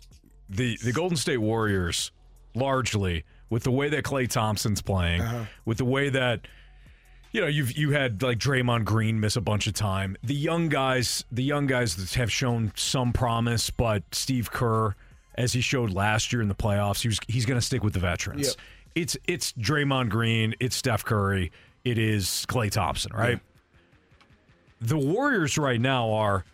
The 0.48 0.76
the 0.82 0.92
Golden 0.92 1.16
State 1.16 1.38
Warriors 1.38 2.10
largely 2.54 3.24
with 3.50 3.64
the 3.64 3.70
way 3.70 3.88
that 3.88 4.04
Klay 4.04 4.28
Thompson's 4.28 4.82
playing, 4.82 5.22
uh-huh. 5.22 5.44
with 5.64 5.78
the 5.78 5.84
way 5.84 6.08
that 6.10 6.46
you 7.32 7.40
know, 7.40 7.46
you've 7.46 7.72
you 7.76 7.92
had 7.92 8.22
like 8.22 8.38
Draymond 8.38 8.84
Green 8.84 9.18
miss 9.18 9.36
a 9.36 9.40
bunch 9.40 9.66
of 9.66 9.72
time. 9.72 10.16
The 10.22 10.34
young 10.34 10.68
guys, 10.68 11.24
the 11.32 11.42
young 11.42 11.66
guys 11.66 12.14
have 12.14 12.30
shown 12.30 12.72
some 12.76 13.12
promise, 13.12 13.70
but 13.70 14.02
Steve 14.12 14.50
Kerr, 14.50 14.94
as 15.36 15.54
he 15.54 15.62
showed 15.62 15.90
last 15.92 16.32
year 16.32 16.42
in 16.42 16.48
the 16.48 16.54
playoffs, 16.54 17.00
he 17.00 17.08
was, 17.08 17.18
he's 17.28 17.46
going 17.46 17.58
to 17.58 17.64
stick 17.64 17.82
with 17.82 17.94
the 17.94 18.00
veterans. 18.00 18.48
Yep. 18.48 18.56
It's 18.94 19.16
it's 19.26 19.52
Draymond 19.52 20.10
Green, 20.10 20.54
it's 20.60 20.76
Steph 20.76 21.04
Curry, 21.06 21.50
it 21.86 21.96
is 21.96 22.44
Klay 22.48 22.70
Thompson, 22.70 23.12
right? 23.14 23.40
The 24.82 24.98
Warriors 24.98 25.56
right 25.56 25.80
now 25.80 26.10
are, 26.10 26.44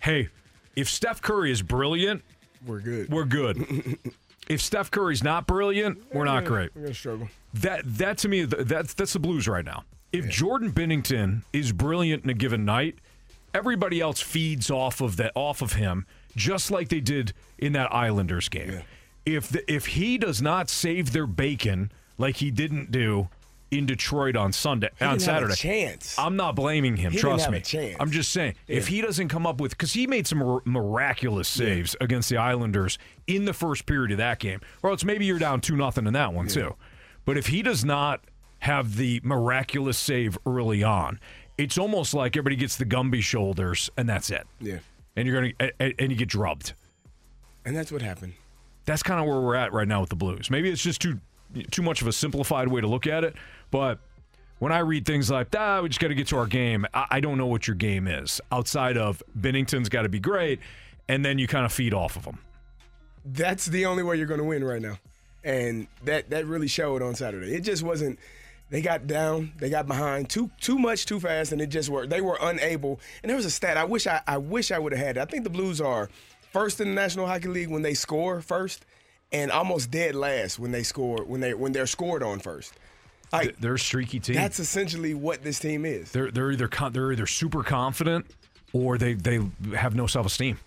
hey, 0.00 0.28
if 0.76 0.88
Steph 0.88 1.22
Curry 1.22 1.50
is 1.50 1.62
brilliant, 1.62 2.22
we're 2.66 2.80
good. 2.80 3.10
we're 3.10 3.24
good. 3.24 3.98
if 4.48 4.60
Steph 4.60 4.90
Curry's 4.90 5.22
not 5.22 5.46
brilliant, 5.46 5.98
we're 6.12 6.24
not 6.24 6.44
great. 6.44 6.74
We're 6.74 6.82
gonna 6.82 6.94
struggle. 6.94 7.28
That 7.54 7.82
that 7.84 8.18
to 8.18 8.28
me 8.28 8.44
that's 8.44 8.94
that's 8.94 9.12
the 9.14 9.18
Blues 9.18 9.48
right 9.48 9.64
now. 9.64 9.84
If 10.12 10.28
Jordan 10.28 10.72
Binnington 10.72 11.42
is 11.52 11.72
brilliant 11.72 12.24
in 12.24 12.30
a 12.30 12.34
given 12.34 12.64
night, 12.64 12.98
everybody 13.54 14.00
else 14.00 14.20
feeds 14.20 14.70
off 14.70 15.00
of 15.00 15.16
that 15.16 15.32
off 15.34 15.62
of 15.62 15.74
him 15.74 16.06
just 16.36 16.70
like 16.70 16.88
they 16.88 17.00
did 17.00 17.32
in 17.58 17.72
that 17.72 17.92
Islanders 17.92 18.48
game. 18.48 18.82
If 19.26 19.48
the, 19.48 19.70
if 19.70 19.86
he 19.86 20.16
does 20.16 20.40
not 20.40 20.70
save 20.70 21.12
their 21.12 21.26
bacon 21.26 21.90
like 22.16 22.36
he 22.36 22.50
didn't 22.50 22.90
do 22.90 23.28
in 23.70 23.84
Detroit 23.86 24.34
on 24.36 24.52
Sunday 24.52 24.88
on 25.00 25.08
have 25.08 25.16
a 25.16 25.20
Saturday, 25.20 25.54
chance. 25.54 26.18
I'm 26.18 26.36
not 26.36 26.54
blaming 26.56 26.96
him. 26.96 27.12
He 27.12 27.18
trust 27.18 27.50
me. 27.50 27.58
a 27.58 27.60
chance. 27.60 27.96
I'm 28.00 28.10
just 28.10 28.32
saying 28.32 28.54
if 28.66 28.88
he 28.88 29.00
doesn't 29.02 29.28
come 29.28 29.46
up 29.46 29.60
with 29.60 29.72
because 29.72 29.92
he 29.92 30.06
made 30.06 30.26
some 30.26 30.38
mir- 30.38 30.60
miraculous 30.64 31.48
saves 31.48 31.94
against 32.00 32.28
the 32.30 32.36
Islanders 32.38 32.98
in 33.26 33.44
the 33.44 33.52
first 33.52 33.84
period 33.86 34.12
of 34.12 34.18
that 34.18 34.38
game, 34.38 34.60
or 34.82 34.90
else 34.90 35.04
maybe 35.04 35.26
you're 35.26 35.38
down 35.38 35.60
two 35.60 35.76
nothing 35.76 36.06
in 36.06 36.14
that 36.14 36.32
one 36.32 36.48
too. 36.48 36.74
But 37.24 37.36
if 37.36 37.48
he 37.48 37.60
does 37.62 37.84
not 37.84 38.22
have 38.60 38.96
the 38.96 39.20
miraculous 39.22 39.98
save 39.98 40.38
early 40.46 40.82
on, 40.82 41.20
it's 41.58 41.76
almost 41.76 42.14
like 42.14 42.36
everybody 42.36 42.56
gets 42.56 42.76
the 42.76 42.86
Gumby 42.86 43.20
shoulders 43.22 43.90
and 43.96 44.08
that's 44.08 44.30
it. 44.30 44.46
Yeah, 44.60 44.78
And 45.16 45.26
you're 45.28 45.40
gonna 45.40 45.52
a- 45.60 45.82
a- 45.88 45.94
and 45.98 46.10
you 46.10 46.16
get 46.16 46.28
drubbed. 46.28 46.72
and 47.64 47.76
that's 47.76 47.92
what 47.92 48.00
happened. 48.02 48.32
That's 48.86 49.02
kind 49.02 49.20
of 49.20 49.26
where 49.26 49.38
we're 49.40 49.54
at 49.56 49.74
right 49.74 49.86
now 49.86 50.00
with 50.00 50.08
the 50.08 50.16
Blues. 50.16 50.50
Maybe 50.50 50.70
it's 50.70 50.82
just 50.82 51.02
too 51.02 51.20
too 51.70 51.82
much 51.82 52.02
of 52.02 52.08
a 52.08 52.12
simplified 52.12 52.68
way 52.68 52.80
to 52.80 52.86
look 52.86 53.06
at 53.06 53.24
it, 53.24 53.34
but 53.70 53.98
when 54.58 54.72
I 54.72 54.80
read 54.80 55.06
things 55.06 55.30
like 55.30 55.50
that, 55.52 55.82
we 55.82 55.88
just 55.88 56.00
got 56.00 56.08
to 56.08 56.14
get 56.14 56.26
to 56.28 56.36
our 56.36 56.46
game. 56.46 56.84
I, 56.92 57.06
I 57.12 57.20
don't 57.20 57.38
know 57.38 57.46
what 57.46 57.68
your 57.68 57.76
game 57.76 58.08
is 58.08 58.40
outside 58.50 58.96
of 58.96 59.22
Binnington's 59.40 59.88
got 59.88 60.02
to 60.02 60.08
be 60.08 60.18
great, 60.18 60.60
and 61.08 61.24
then 61.24 61.38
you 61.38 61.46
kind 61.46 61.64
of 61.64 61.72
feed 61.72 61.94
off 61.94 62.16
of 62.16 62.24
them. 62.24 62.38
That's 63.24 63.66
the 63.66 63.86
only 63.86 64.02
way 64.02 64.16
you're 64.16 64.26
going 64.26 64.40
to 64.40 64.46
win 64.46 64.64
right 64.64 64.82
now, 64.82 64.98
and 65.44 65.86
that 66.04 66.30
that 66.30 66.46
really 66.46 66.68
showed 66.68 67.02
on 67.02 67.14
Saturday. 67.14 67.54
It 67.54 67.60
just 67.60 67.82
wasn't. 67.82 68.18
They 68.70 68.82
got 68.82 69.06
down, 69.06 69.52
they 69.58 69.70
got 69.70 69.86
behind 69.86 70.28
too 70.28 70.50
too 70.60 70.78
much 70.78 71.06
too 71.06 71.20
fast, 71.20 71.52
and 71.52 71.60
it 71.60 71.68
just 71.68 71.88
worked. 71.88 72.10
They 72.10 72.20
were 72.20 72.38
unable. 72.40 73.00
And 73.22 73.30
there 73.30 73.36
was 73.36 73.46
a 73.46 73.50
stat 73.50 73.76
I 73.76 73.84
wish 73.84 74.06
I 74.06 74.20
I 74.26 74.38
wish 74.38 74.70
I 74.70 74.78
would 74.78 74.92
have 74.92 75.04
had. 75.04 75.16
it. 75.16 75.20
I 75.20 75.24
think 75.24 75.44
the 75.44 75.50
Blues 75.50 75.80
are 75.80 76.10
first 76.52 76.80
in 76.80 76.88
the 76.88 76.94
National 76.94 77.26
Hockey 77.26 77.48
League 77.48 77.68
when 77.70 77.82
they 77.82 77.94
score 77.94 78.40
first, 78.40 78.84
and 79.32 79.50
almost 79.50 79.90
dead 79.90 80.14
last 80.14 80.58
when 80.58 80.70
they 80.72 80.82
score 80.82 81.24
when 81.24 81.40
they 81.40 81.54
when 81.54 81.72
they're 81.72 81.86
scored 81.86 82.22
on 82.22 82.38
first. 82.40 82.74
Like 83.32 83.58
They're 83.58 83.74
a 83.74 83.78
streaky 83.78 84.20
team. 84.20 84.36
that's 84.36 84.58
essentially 84.58 85.12
what 85.12 85.42
this 85.42 85.58
team 85.58 85.84
is. 85.84 86.10
they're 86.12 86.30
they're 86.30 86.50
either 86.50 86.66
con- 86.68 86.92
they're 86.94 87.12
either 87.12 87.26
super 87.26 87.62
confident 87.62 88.24
or 88.72 88.96
they 88.96 89.12
they 89.14 89.40
have 89.76 89.94
no 89.94 90.06
self 90.06 90.24
esteem, 90.26 90.58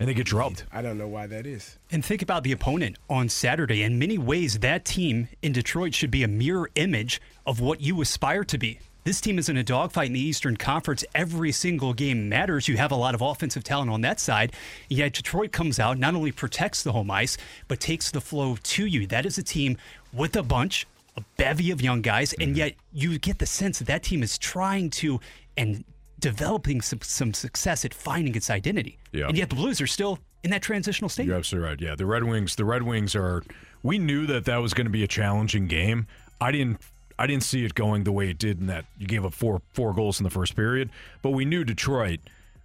and 0.00 0.08
they 0.08 0.14
get 0.14 0.26
drubbed. 0.26 0.64
I 0.72 0.82
don't 0.82 0.98
know 0.98 1.06
why 1.06 1.28
that 1.28 1.46
is. 1.46 1.78
And 1.92 2.04
think 2.04 2.22
about 2.22 2.42
the 2.42 2.50
opponent 2.52 2.96
on 3.08 3.28
Saturday. 3.28 3.82
In 3.84 3.96
many 3.98 4.18
ways, 4.18 4.58
that 4.58 4.84
team 4.84 5.28
in 5.42 5.52
Detroit 5.52 5.94
should 5.94 6.10
be 6.10 6.24
a 6.24 6.28
mirror 6.28 6.68
image 6.74 7.20
of 7.46 7.60
what 7.60 7.80
you 7.80 8.00
aspire 8.00 8.42
to 8.44 8.58
be. 8.58 8.80
This 9.04 9.20
team 9.20 9.38
is 9.38 9.48
in 9.48 9.56
a 9.56 9.62
dogfight 9.62 10.08
in 10.08 10.12
the 10.12 10.20
Eastern 10.20 10.56
Conference. 10.56 11.04
Every 11.14 11.50
single 11.52 11.94
game 11.94 12.28
matters. 12.28 12.68
You 12.68 12.76
have 12.76 12.92
a 12.92 12.96
lot 12.96 13.14
of 13.14 13.22
offensive 13.22 13.64
talent 13.64 13.90
on 13.90 14.02
that 14.02 14.20
side. 14.20 14.52
Yet 14.88 15.14
Detroit 15.14 15.52
comes 15.52 15.78
out, 15.78 15.98
not 15.98 16.14
only 16.14 16.32
protects 16.32 16.82
the 16.82 16.92
home 16.92 17.10
ice, 17.10 17.38
but 17.68 17.80
takes 17.80 18.10
the 18.10 18.20
flow 18.20 18.56
to 18.62 18.84
you. 18.84 19.06
That 19.06 19.24
is 19.24 19.38
a 19.38 19.42
team 19.42 19.78
with 20.12 20.36
a 20.36 20.42
bunch, 20.42 20.86
a 21.16 21.22
bevy 21.36 21.70
of 21.70 21.80
young 21.80 22.02
guys, 22.02 22.32
and 22.34 22.50
mm-hmm. 22.50 22.58
yet 22.58 22.74
you 22.92 23.18
get 23.18 23.38
the 23.38 23.46
sense 23.46 23.78
that 23.78 23.86
that 23.86 24.02
team 24.02 24.22
is 24.22 24.36
trying 24.36 24.90
to 24.90 25.20
and 25.56 25.84
developing 26.18 26.80
some, 26.80 27.00
some 27.02 27.32
success 27.32 27.84
at 27.84 27.94
finding 27.94 28.34
its 28.34 28.50
identity. 28.50 28.98
Yeah. 29.12 29.28
And 29.28 29.36
yet 29.36 29.50
the 29.50 29.56
Blues 29.56 29.80
are 29.80 29.86
still 29.86 30.18
in 30.44 30.50
that 30.50 30.62
transitional 30.62 31.08
state. 31.08 31.26
You're 31.26 31.36
absolutely 31.36 31.68
right. 31.68 31.80
Yeah, 31.80 31.94
the 31.94 32.06
Red 32.06 32.24
Wings. 32.24 32.56
The 32.56 32.64
Red 32.64 32.82
Wings 32.82 33.14
are. 33.14 33.42
We 33.82 33.98
knew 33.98 34.26
that 34.26 34.44
that 34.46 34.58
was 34.58 34.74
going 34.74 34.86
to 34.86 34.90
be 34.90 35.04
a 35.04 35.08
challenging 35.08 35.66
game. 35.66 36.06
I 36.40 36.52
didn't. 36.52 36.80
I 37.18 37.26
didn't 37.26 37.42
see 37.42 37.64
it 37.64 37.74
going 37.74 38.04
the 38.04 38.12
way 38.12 38.30
it 38.30 38.38
did 38.38 38.60
in 38.60 38.66
that 38.68 38.84
you 38.98 39.06
gave 39.06 39.24
up 39.24 39.34
four 39.34 39.60
four 39.72 39.92
goals 39.92 40.20
in 40.20 40.24
the 40.24 40.30
first 40.30 40.54
period, 40.54 40.90
but 41.22 41.30
we 41.30 41.44
knew 41.44 41.64
Detroit 41.64 42.20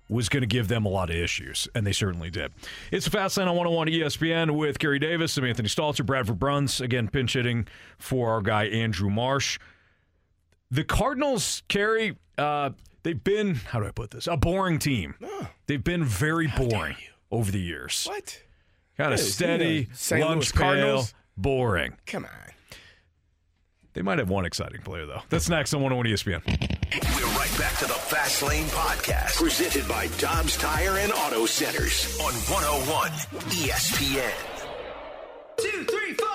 was 0.10 0.30
going 0.30 0.42
to 0.42 0.48
give 0.48 0.68
them 0.68 0.86
a 0.86 0.90
lot 0.90 1.10
of 1.10 1.16
issues, 1.16 1.68
and 1.74 1.88
they 1.88 1.94
certainly 1.94 2.30
did. 2.30 2.52
It's 2.92 3.08
a 3.08 3.10
fast 3.10 3.38
line 3.38 3.48
on 3.48 3.56
101 3.56 3.88
ESPN 3.88 4.52
with 4.56 4.78
Kerry 4.78 5.00
Davis, 5.00 5.38
I'm 5.38 5.46
Anthony 5.46 5.70
Stalter, 5.70 6.06
Bradford 6.06 6.38
Bruns, 6.40 6.82
again 6.82 7.08
pinch 7.08 7.34
hitting 7.34 7.68
for 7.98 8.30
our 8.32 8.42
guy 8.42 8.66
Andrew 8.66 9.10
Marsh. 9.10 9.58
The 10.70 10.84
Cardinals, 10.84 11.64
Carrie, 11.68 12.18
uh, 12.38 12.72
they've 13.04 13.24
been 13.24 13.56
how 13.56 13.80
do 13.80 13.86
I 13.88 13.92
put 13.92 14.12
this? 14.12 14.28
A 14.28 14.38
boring 14.38 14.78
team. 14.80 15.16
They've 15.68 15.84
been 15.84 16.04
very 16.04 16.48
boring 16.48 16.96
over 17.32 17.52
the 17.52 17.60
years. 17.62 18.06
What? 18.08 18.42
Kind 18.98 19.14
of 19.14 19.20
steady, 19.20 19.88
Louis 20.12 20.22
lunch 20.22 20.54
pail, 20.54 20.62
Cardinals. 20.62 21.14
boring. 21.38 21.94
Come 22.06 22.26
on. 22.26 22.53
They 23.94 24.02
might 24.02 24.18
have 24.18 24.30
one 24.30 24.46
exciting 24.46 24.82
player 24.82 25.06
though. 25.06 25.22
That's 25.30 25.50
next 25.50 25.74
on 25.74 25.82
101 25.82 26.14
ESPN. 26.14 26.42
We're 26.46 27.38
right 27.38 27.60
back 27.60 27.78
to 27.80 27.86
the 27.86 27.94
Fast 27.94 28.42
Lane 28.44 28.66
Podcast, 28.66 29.36
presented 29.38 29.88
by 29.88 30.08
Dobbs 30.18 30.58
Tire 30.58 30.98
and 30.98 31.12
Auto 31.12 31.46
Centers 31.46 32.20
on 32.20 32.34
101 32.34 33.12
ESPN. 33.52 34.32
Two, 35.58 35.84
three, 35.86 36.14
four. 36.14 36.30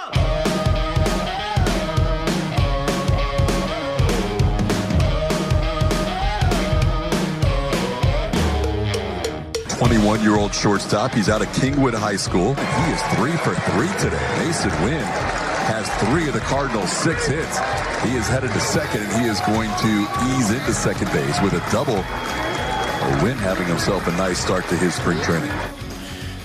21-year-old 9.79 10.53
shortstop. 10.53 11.13
He's 11.13 11.29
out 11.29 11.41
of 11.41 11.47
Kingwood 11.49 11.95
High 11.95 12.17
School. 12.17 12.55
He 12.55 12.93
is 12.93 13.03
three 13.15 13.37
for 13.37 13.55
three 13.71 13.89
today. 13.99 14.17
Masyn 14.39 14.85
Winn 14.85 15.48
has 15.69 15.87
three 16.09 16.27
of 16.27 16.33
the 16.33 16.41
Cardinals' 16.41 16.91
six 16.91 17.27
hits. 17.27 17.59
He 18.03 18.17
is 18.17 18.27
headed 18.27 18.51
to 18.53 18.61
second, 18.61 19.03
and 19.03 19.13
he 19.21 19.29
is 19.29 19.39
going 19.41 19.69
to 19.69 20.09
ease 20.33 20.51
into 20.51 20.73
second 20.73 21.13
base 21.13 21.39
with 21.43 21.53
a 21.53 21.71
double. 21.71 22.01
Winn 23.23 23.37
having 23.37 23.67
himself 23.67 24.07
a 24.07 24.13
nice 24.13 24.39
start 24.39 24.67
to 24.69 24.77
his 24.77 24.95
spring 24.95 25.21
training. 25.21 25.53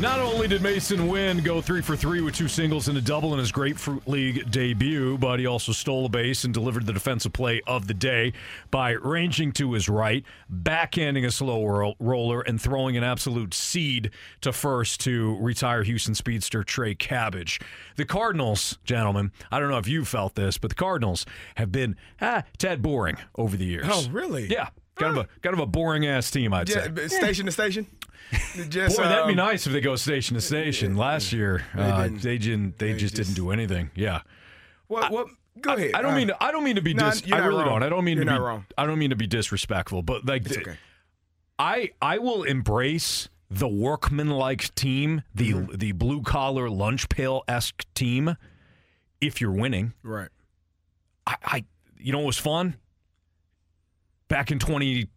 Not 0.04 0.20
only 0.20 0.50
did 0.50 0.62
Masyn 0.62 1.10
Winn 1.10 1.42
go 1.44 1.62
three 1.62 1.82
for 1.82 1.96
three 1.96 2.20
with 2.20 2.36
two 2.36 2.50
singles 2.50 2.90
and 2.90 2.98
a 2.98 3.02
double 3.02 3.32
in 3.32 3.40
his 3.40 3.54
Grapefruit 3.54 4.06
League 4.06 4.52
debut, 4.52 5.18
but 5.18 5.40
he 5.40 5.46
also 5.46 5.72
stole 5.72 6.06
a 6.06 6.10
base 6.10 6.44
and 6.44 6.54
delivered 6.54 6.86
the 6.86 6.92
defensive 6.92 7.32
play 7.32 7.62
of 7.68 7.88
the 7.88 7.94
day 7.94 8.34
by 8.70 8.92
ranging 8.92 9.54
to 9.54 9.72
his 9.72 9.88
right, 9.88 10.26
backhanding 10.54 11.26
a 11.26 11.32
slow 11.32 11.66
roll- 11.66 11.96
roller, 12.02 12.42
and 12.42 12.62
throwing 12.62 12.98
an 12.98 13.04
absolute 13.06 13.54
seed 13.54 14.12
to 14.42 14.52
first 14.52 15.00
to 15.00 15.38
retire 15.40 15.84
Houston 15.84 16.16
speedster 16.16 16.66
Trey 16.66 16.96
Cabbage. 16.96 17.62
The 17.96 18.04
Cardinals, 18.04 18.80
gentlemen, 18.84 19.32
I 19.54 19.60
don't 19.62 19.70
know 19.70 19.78
if 19.78 19.88
you 19.88 20.04
felt 20.04 20.36
this, 20.36 20.58
but 20.58 20.68
the 20.68 20.76
Cardinals 20.76 21.26
have 21.56 21.72
been 21.72 21.96
ah, 22.20 22.44
tad 22.58 22.82
boring 22.82 23.16
over 23.36 23.56
the 23.56 23.66
years. 23.66 23.86
Oh, 23.88 24.10
really? 24.12 24.48
Yeah. 24.48 24.68
Kind 24.96 25.18
of 25.18 25.26
a 25.26 25.28
kind 25.42 25.54
of 25.54 25.60
a 25.60 25.66
boring 25.66 26.06
ass 26.06 26.30
team, 26.30 26.54
I'd 26.54 26.70
say. 26.70 26.82
Yeah, 26.82 26.88
but 26.90 27.10
station 27.10 27.48
to 27.48 27.52
station. 27.52 27.88
Just, 28.70 28.98
Boy, 28.98 29.04
that'd 29.04 29.26
be 29.28 29.32
um, 29.32 29.48
nice 29.48 29.66
if 29.68 29.74
they 29.74 29.82
go 29.82 29.96
station 29.96 30.36
to 30.36 30.42
station. 30.42 30.96
Last 30.96 31.32
year, 31.34 31.66
uh, 31.76 32.04
didn't. 32.04 32.22
they 32.22 32.38
didn't. 32.38 32.78
They, 32.78 32.94
They 32.94 33.00
just, 33.00 33.16
just- 33.16 33.30
didn't 33.30 33.36
do 33.44 33.52
anything. 33.52 33.92
Yeah. 33.96 34.22
What? 34.88 35.12
What? 35.12 35.28
Go 35.62 35.74
ahead. 35.76 35.92
I 35.94 36.02
don't 36.02 36.14
Uh, 36.14 36.18
mean. 36.18 36.28
To, 36.30 36.44
I 36.44 36.52
don't 36.52 36.64
mean 36.64 36.76
to 36.78 36.82
be. 36.82 36.94
No, 36.94 37.10
dis- 37.12 37.26
you're 37.28 37.38
I 37.38 37.46
really 37.46 37.60
wrong. 37.64 37.80
don't. 37.80 37.84
I 37.84 37.90
don't 37.90 38.04
mean 38.04 38.18
You're 38.18 38.26
to 38.26 38.32
not 38.32 38.38
be. 38.40 38.44
wrong. 38.44 38.66
I 38.78 38.86
don't 38.86 38.98
mean 39.00 39.12
to 39.12 39.16
be 39.16 39.28
disrespectful, 39.28 40.02
but 40.02 40.26
like, 40.26 40.46
th- 40.46 40.60
okay. 40.62 40.78
I 41.60 41.92
I 42.02 42.18
will 42.18 42.44
embrace 42.44 43.30
the 43.52 43.68
workmanlike 43.68 44.74
team, 44.76 45.22
the 45.36 45.52
Mm-hmm. 45.52 45.76
the 45.78 45.92
blue 45.92 46.22
collar 46.24 46.70
lunch 46.72 47.08
pail 47.10 47.44
esque 47.48 47.86
team, 47.94 48.36
if 49.22 49.40
you're 49.42 49.52
winning. 49.52 49.94
Right. 50.02 50.30
I, 51.28 51.36
I 51.46 51.66
you 52.00 52.12
know 52.12 52.20
what 52.20 52.28
was 52.28 52.40
fun? 52.40 52.76
Back 54.28 54.50
in 54.52 54.58
twenty, 54.58 55.08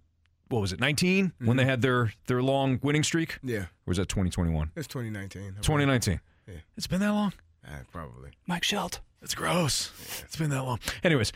what 0.48 0.60
was 0.60 0.72
it, 0.72 0.80
19 0.80 1.32
when 1.40 1.56
they 1.56 1.64
had 1.64 1.82
their 1.82 2.12
their 2.26 2.42
long 2.42 2.78
winning 2.82 3.02
streak? 3.02 3.38
Yeah. 3.42 3.58
Or 3.60 3.68
was 3.86 3.98
that 3.98 4.08
twenty 4.08 4.30
twenty 4.30 4.52
one? 4.52 4.70
It's 4.76 4.86
2019. 4.86 5.56
2019. 5.62 6.20
Yeah. 6.46 6.54
It's 6.76 6.86
been 6.86 7.00
that 7.00 7.12
long. 7.12 7.32
Uh, 7.66 7.78
probably. 7.92 8.30
Mike 8.46 8.62
Shildt. 8.62 9.00
That's 9.20 9.34
gross. 9.34 9.90
It's 10.24 10.36
been 10.36 10.50
that 10.50 10.62
long. 10.62 10.78
Anyways, 11.02 11.32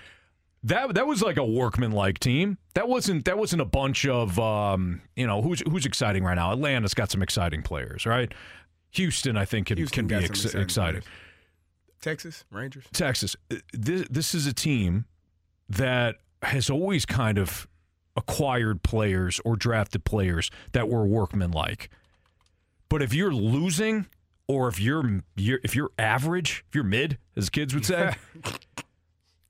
that 0.63 0.95
that 0.95 1.07
was 1.07 1.23
like 1.23 1.37
a 1.37 1.45
workman-like 1.45 2.19
team. 2.21 2.59
That 2.75 2.89
wasn't 2.89 3.25
that 3.25 3.39
wasn't 3.39 3.63
a 3.63 3.67
bunch 3.67 4.07
of 4.07 4.39
um, 4.39 5.01
you 5.17 5.27
know 5.27 5.43
who's 5.43 5.61
who's 5.69 5.87
exciting 5.87 6.23
right 6.23 6.35
now. 6.35 6.53
Atlanta's 6.53 6.95
got 6.95 7.11
some 7.11 7.23
exciting 7.23 7.63
players, 7.63 8.07
right? 8.07 8.33
Houston, 8.93 9.37
I 9.37 9.45
think, 9.45 9.69
can, 9.69 9.77
Houston 9.77 10.09
can 10.09 10.19
be 10.19 10.25
ex- 10.25 10.45
exciting 10.45 10.61
exciting. 10.63 11.03
Texas 12.01 12.45
Rangers. 12.51 12.85
Texas, 12.93 13.37
this 13.73 14.07
this 14.09 14.35
is 14.35 14.47
a 14.47 14.53
team 14.53 15.07
that 15.69 16.17
has 16.43 16.71
always 16.71 17.07
kind 17.07 17.39
of 17.39 17.67
acquired 18.17 18.83
players 18.83 19.41
or 19.45 19.57
drafted 19.57 20.05
players 20.05 20.51
that 20.73 20.89
were 20.89 21.07
workmanlike. 21.07 21.89
But 22.89 23.03
if 23.03 23.15
you're 23.15 23.33
losing, 23.33 24.07
or 24.49 24.69
if 24.69 24.81
you're, 24.81 25.23
you're 25.37 25.61
if 25.63 25.77
you're 25.77 25.91
average, 25.99 26.65
if 26.69 26.75
you're 26.75 26.85
mid, 26.85 27.19
as 27.37 27.49
kids 27.51 27.75
would 27.75 27.87
say. 27.87 28.15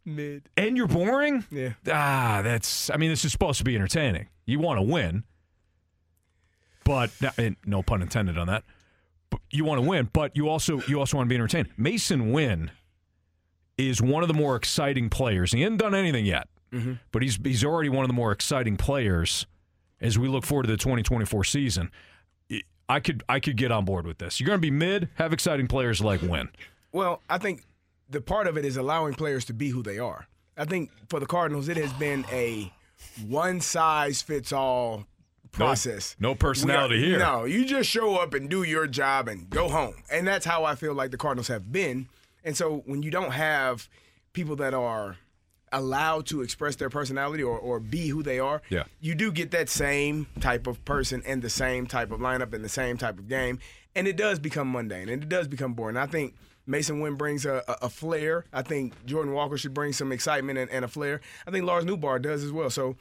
Mid. 0.04 0.48
and 0.56 0.76
you're 0.78 0.88
boring, 0.88 1.44
Yeah. 1.50 1.74
ah, 1.88 2.40
that's. 2.42 2.88
I 2.90 2.96
mean, 2.96 3.10
this 3.10 3.24
is 3.24 3.32
supposed 3.32 3.58
to 3.58 3.64
be 3.64 3.76
entertaining. 3.76 4.28
You 4.46 4.58
want 4.58 4.78
to 4.78 4.82
win, 4.82 5.24
but 6.84 7.10
and 7.38 7.56
no 7.66 7.82
pun 7.82 8.02
intended 8.02 8.38
on 8.38 8.46
that. 8.46 8.64
But 9.28 9.40
you 9.50 9.64
want 9.64 9.80
to 9.80 9.86
win, 9.86 10.08
but 10.12 10.36
you 10.36 10.48
also 10.48 10.80
you 10.88 10.98
also 10.98 11.16
want 11.18 11.28
to 11.28 11.28
be 11.28 11.36
entertained. 11.36 11.68
Masyn 11.78 12.32
Winn 12.32 12.70
is 13.78 14.00
one 14.02 14.22
of 14.22 14.28
the 14.28 14.34
more 14.34 14.56
exciting 14.56 15.10
players. 15.10 15.52
He 15.52 15.60
hasn't 15.60 15.80
done 15.80 15.94
anything 15.94 16.24
yet, 16.26 16.48
Mm-hmm. 16.72 16.92
but 17.12 17.22
he's 17.22 17.36
he's 17.42 17.64
already 17.64 17.88
one 17.88 18.04
of 18.04 18.08
the 18.08 18.14
more 18.14 18.30
exciting 18.32 18.76
players 18.76 19.44
as 20.00 20.18
we 20.18 20.28
look 20.28 20.44
forward 20.46 20.62
to 20.64 20.70
the 20.70 20.76
2024 20.76 21.42
season. 21.44 21.90
I 22.88 22.98
could 23.00 23.22
I 23.28 23.38
could 23.40 23.56
get 23.56 23.70
on 23.70 23.84
board 23.84 24.06
with 24.06 24.18
this. 24.18 24.40
You're 24.40 24.46
going 24.48 24.58
to 24.58 24.60
be 24.62 24.70
mid, 24.70 25.08
have 25.14 25.32
exciting 25.32 25.68
players 25.68 26.00
like 26.00 26.22
Winn. 26.22 26.48
Well, 26.92 27.22
I 27.30 27.38
think 27.38 27.62
the 28.08 28.20
part 28.20 28.46
of 28.48 28.56
it 28.56 28.64
is 28.64 28.76
allowing 28.76 29.14
players 29.14 29.44
to 29.46 29.52
be 29.52 29.68
who 29.70 29.82
they 29.82 29.98
are. 30.00 30.26
I 30.56 30.64
think 30.64 30.90
for 31.08 31.20
the 31.20 31.26
Cardinals, 31.26 31.68
it 31.68 31.76
has 31.76 31.92
been 31.94 32.24
a 32.32 32.72
one 33.28 33.60
size 33.60 34.22
fits 34.22 34.52
all 34.52 35.06
process. 35.52 36.16
no 36.18 36.34
personality 36.34 36.96
are- 37.02 37.06
here. 37.06 37.18
No, 37.20 37.44
you 37.44 37.64
just 37.64 37.88
show 37.88 38.16
up 38.16 38.34
and 38.34 38.48
do 38.50 38.62
your 38.64 38.86
job 38.88 39.28
and 39.28 39.48
go 39.48 39.68
home. 39.68 39.94
And 40.10 40.26
that's 40.26 40.44
how 40.46 40.64
I 40.64 40.74
feel 40.74 40.92
like 40.94 41.10
the 41.12 41.16
Cardinals 41.16 41.48
have 41.48 41.70
been. 41.72 42.08
And 42.44 42.56
so 42.56 42.82
when 42.86 43.02
you 43.04 43.10
don't 43.12 43.32
have 43.32 43.88
people 44.32 44.56
that 44.56 44.74
are 44.74 45.16
allowed 45.72 46.26
to 46.26 46.42
express 46.42 46.76
their 46.76 46.90
personality 46.90 47.42
or, 47.42 47.58
or 47.58 47.78
be 47.80 48.08
who 48.08 48.22
they 48.22 48.38
are, 48.38 48.60
Yeah. 48.70 48.84
you 49.00 49.14
do 49.14 49.30
get 49.30 49.50
that 49.52 49.68
same 49.68 50.26
type 50.40 50.66
of 50.66 50.84
person 50.84 51.22
and 51.26 51.42
the 51.42 51.50
same 51.50 51.86
type 51.86 52.10
of 52.10 52.20
lineup 52.20 52.52
and 52.52 52.64
the 52.64 52.68
same 52.68 52.96
type 52.98 53.18
of 53.18 53.28
game. 53.28 53.58
And 53.94 54.08
it 54.08 54.16
does 54.16 54.38
become 54.38 54.70
mundane 54.72 55.08
and 55.08 55.22
it 55.22 55.28
does 55.28 55.46
become 55.48 55.74
boring. 55.74 55.96
I 55.96 56.06
think 56.06 56.34
Masyn 56.68 57.00
Winn 57.02 57.14
brings 57.14 57.46
a, 57.46 57.62
a, 57.68 57.76
a 57.86 57.88
flair. 57.88 58.44
I 58.52 58.62
think 58.62 59.04
Jordan 59.06 59.32
Walker 59.32 59.56
should 59.56 59.74
bring 59.74 59.92
some 59.92 60.12
excitement 60.12 60.58
and, 60.58 60.70
and 60.70 60.84
a 60.84 60.88
flair. 60.88 61.20
I 61.46 61.50
think 61.50 61.64
Lars 61.66 61.84
Nootbaar 61.84 62.20
does 62.20 62.42
as 62.44 62.52
well. 62.52 62.70
So 62.70 62.96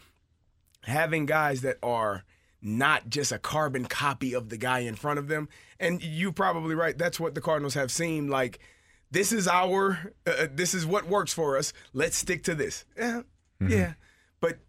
having 0.83 1.25
guys 1.25 1.61
that 1.61 1.77
are 1.83 2.23
not 2.61 3.09
just 3.09 3.31
a 3.31 3.39
carbon 3.39 3.85
copy 3.85 4.33
of 4.33 4.49
the 4.49 4.57
guy 4.57 4.79
in 4.79 4.95
front 4.95 5.17
of 5.19 5.27
them. 5.27 5.47
And 5.79 6.03
you're 6.03 6.31
probably 6.33 6.75
right. 6.75 6.97
That's 6.97 7.19
what 7.19 7.33
the 7.35 7.41
Cardinals 7.41 7.73
have 7.75 7.91
seemed 7.91 8.29
like. 8.29 8.59
This 9.11 9.31
is 9.31 9.47
our, 9.47 10.13
uh, 10.27 10.31
uh, 10.31 10.47
this 10.51 10.73
is 10.73 10.85
what 10.85 11.07
works 11.07 11.33
for 11.33 11.57
us. 11.57 11.73
Let's 11.93 12.15
stick 12.15 12.43
to 12.43 12.55
this. 12.55 12.85
Yeah, 12.97 13.21
mm-hmm. 13.61 13.71
yeah. 13.71 13.93
But 14.39 14.59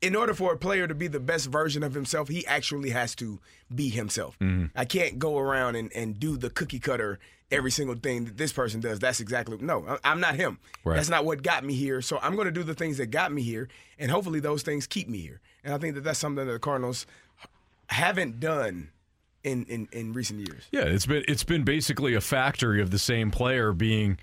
in 0.00 0.14
order 0.14 0.34
for 0.34 0.52
a 0.52 0.56
player 0.56 0.86
to 0.86 0.94
be 0.94 1.08
the 1.08 1.20
best 1.20 1.46
version 1.48 1.82
of 1.82 1.94
himself, 1.94 2.28
he 2.28 2.46
actually 2.46 2.90
has 2.90 3.14
to 3.16 3.40
be 3.74 3.88
himself. 3.88 4.38
Mm-hmm. 4.38 4.66
I 4.76 4.84
can't 4.84 5.18
go 5.18 5.38
around 5.38 5.76
and, 5.76 5.92
and 5.94 6.18
do 6.18 6.36
the 6.36 6.50
cookie 6.50 6.78
cutter 6.78 7.18
every 7.50 7.70
single 7.70 7.96
thing 7.96 8.26
that 8.26 8.36
this 8.36 8.52
person 8.52 8.80
does. 8.80 8.98
That's 8.98 9.20
exactly 9.20 9.58
no. 9.60 9.98
I'm 10.04 10.20
not 10.20 10.36
him. 10.36 10.58
Right. 10.84 10.96
That's 10.96 11.08
not 11.08 11.24
what 11.24 11.42
got 11.42 11.64
me 11.64 11.74
here. 11.74 12.00
So 12.02 12.18
I'm 12.22 12.34
going 12.34 12.46
to 12.46 12.52
do 12.52 12.62
the 12.62 12.74
things 12.74 12.98
that 12.98 13.06
got 13.06 13.32
me 13.32 13.42
here, 13.42 13.68
and 13.98 14.10
hopefully 14.10 14.40
those 14.40 14.62
things 14.62 14.86
keep 14.86 15.08
me 15.08 15.18
here. 15.18 15.40
And 15.64 15.74
I 15.74 15.78
think 15.78 15.94
that 15.94 16.04
that's 16.04 16.18
something 16.18 16.46
that 16.46 16.52
the 16.52 16.58
Cardinals 16.58 17.06
haven't 17.88 18.38
done 18.38 18.90
in 19.48 19.64
in, 19.64 19.88
in 19.92 20.12
recent 20.12 20.40
years. 20.40 20.64
Yeah, 20.70 20.82
it's 20.84 21.06
been 21.06 21.24
it's 21.28 21.44
been 21.44 21.64
basically 21.64 22.14
a 22.14 22.20
factory 22.20 22.80
of 22.82 22.90
the 22.90 22.98
same 22.98 23.30
player 23.30 23.72
being, 23.72 24.18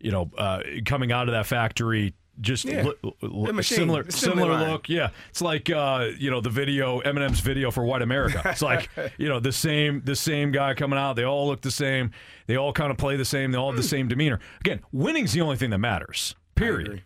you 0.00 0.10
know, 0.12 0.30
uh, 0.38 0.60
coming 0.84 1.10
out 1.12 1.28
of 1.28 1.32
that 1.32 1.46
factory 1.46 2.14
just 2.38 2.66
Yeah. 2.66 2.82
li- 3.02 3.14
li- 3.22 3.46
The 3.46 3.52
machine, 3.54 3.78
similar 3.78 4.10
similar 4.10 4.52
line. 4.52 4.70
look. 4.70 4.88
Yeah, 4.90 5.08
it's 5.30 5.40
like 5.40 5.70
uh, 5.70 6.08
you 6.18 6.30
know 6.30 6.42
the 6.42 6.50
video 6.50 7.00
Eminem's 7.00 7.40
video 7.40 7.70
for 7.70 7.82
White 7.84 8.02
America. 8.02 8.42
It's 8.44 8.60
like 8.60 8.90
you 9.18 9.26
know 9.28 9.40
the 9.40 9.52
same 9.52 10.02
the 10.04 10.14
same 10.14 10.52
guy 10.52 10.74
coming 10.74 10.98
out. 10.98 11.14
They 11.16 11.24
all 11.24 11.46
look 11.46 11.62
the 11.62 11.70
same. 11.70 12.10
They 12.46 12.56
all 12.56 12.72
kind 12.74 12.90
of 12.90 12.98
play 12.98 13.16
the 13.16 13.24
same. 13.24 13.52
They 13.52 13.58
all 13.58 13.70
have 13.70 13.76
the 13.78 13.82
same 13.88 14.06
demeanor. 14.08 14.38
Again, 14.60 14.80
winning's 14.92 15.32
the 15.32 15.40
only 15.40 15.56
thing 15.56 15.70
that 15.70 15.78
matters. 15.78 16.34
Period. 16.54 17.02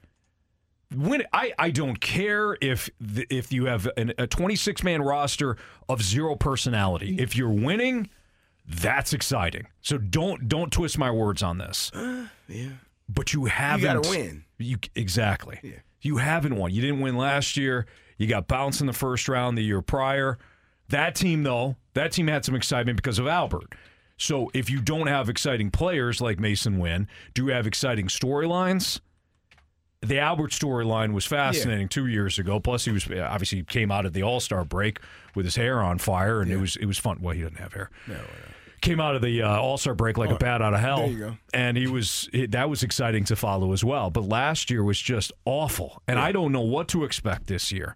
Win, 0.95 1.25
I, 1.33 1.53
I 1.59 1.71
don't 1.71 2.01
care 2.01 2.57
if 2.61 2.91
the, 3.01 3.27
if 3.31 3.53
you 3.53 3.67
have 3.67 3.89
an, 3.97 4.13
a 4.19 4.27
26 4.27 4.83
man 4.83 5.03
roster 5.03 5.57
of 5.89 6.03
zero 6.03 6.35
personality. 6.35 7.17
Mm. 7.17 7.21
If 7.21 7.37
you're 7.37 7.49
winning, 7.49 8.11
that's 8.67 9.13
exciting. 9.13 9.67
So 9.81 9.99
don't 9.99 10.49
don't 10.49 10.73
twist 10.73 10.99
my 10.99 11.11
words 11.11 11.43
on 11.43 11.59
this. 11.59 11.91
Yeah. 12.49 12.71
But 13.09 13.33
you 13.33 13.45
haven't. 13.45 14.03
gotta 14.03 14.11
win. 14.11 14.45
You 14.59 14.77
exactly. 14.97 15.61
Yeah. 15.63 15.79
You 16.01 16.17
haven't 16.17 16.57
won. 16.57 16.73
You 16.73 16.81
didn't 16.81 16.99
win 16.99 17.17
last 17.17 17.57
year. 17.57 17.87
You 18.19 18.27
got 18.27 18.49
bounced 18.49 18.81
in 18.81 18.89
the 18.89 18.93
first 18.93 19.29
round 19.29 19.57
the 19.57 19.63
year 19.63 19.81
prior. 19.81 20.37
That 20.89 21.15
team 21.15 21.45
though, 21.45 21.77
that 21.95 22.11
team 22.11 22.27
had 22.27 22.45
some 22.45 22.57
excitement 22.57 22.97
because 22.97 23.21
of 23.21 23.29
Albert. 23.29 23.77
So 24.17 24.51
if 24.53 24.69
you 24.69 24.81
don't 24.81 25.07
have 25.07 25.29
exciting 25.29 25.71
players 25.71 26.21
like 26.21 26.39
Masyn 26.39 26.79
Winn, 26.79 27.07
do 27.35 27.47
you 27.47 27.53
have 27.53 27.69
exciting 27.69 28.09
storylines? 28.09 29.01
The 30.03 30.19
Albert 30.19 30.53
storyline 30.53 31.13
was 31.13 31.27
fascinating 31.27 31.89
two 31.89 32.07
years 32.07 32.39
ago. 32.39 32.59
Plus, 32.59 32.87
he 32.87 32.91
was 32.91 33.07
obviously 33.11 33.59
he 33.59 33.65
came 33.65 33.91
out 33.93 34.07
of 34.07 34.15
the 34.15 34.23
All 34.23 34.41
Star 34.41 34.65
break 34.65 34.99
with 35.35 35.45
his 35.45 35.57
hair 35.57 35.83
on 35.83 35.99
fire, 35.99 36.41
and 36.41 36.51
it 36.51 36.57
was 36.57 36.77
it 36.77 36.87
was 36.87 36.99
fun. 36.99 37.19
Well, 37.21 37.35
he 37.35 37.43
doesn't 37.43 37.59
have 37.59 37.75
hair. 37.75 37.91
Came 38.81 38.99
out 38.99 39.15
of 39.15 39.21
the 39.21 39.43
uh, 39.43 39.59
All 39.61 39.77
Star 39.77 39.95
break 39.95 40.17
like 40.17 40.31
a 40.31 40.37
bat 40.37 40.63
out 40.63 40.73
of 40.73 40.81
hell, 40.81 41.01
Oh, 41.01 41.03
there 41.03 41.11
you 41.11 41.19
go. 41.19 41.37
and 41.53 41.77
he 41.77 41.87
was 41.87 42.31
it, 42.33 42.53
that 42.53 42.71
was 42.71 42.83
exciting 42.83 43.25
to 43.25 43.37
follow 43.37 43.75
as 43.75 43.85
well. 43.85 44.09
But 44.09 44.25
last 44.25 44.71
year 44.71 44.83
was 44.83 44.99
just 44.99 45.33
awful, 45.45 46.03
and 46.09 46.19
I 46.19 46.33
don't 46.33 46.51
know 46.53 46.63
what 46.63 46.89
to 46.89 47.05
expect 47.05 47.47
this 47.47 47.71
year. 47.71 47.95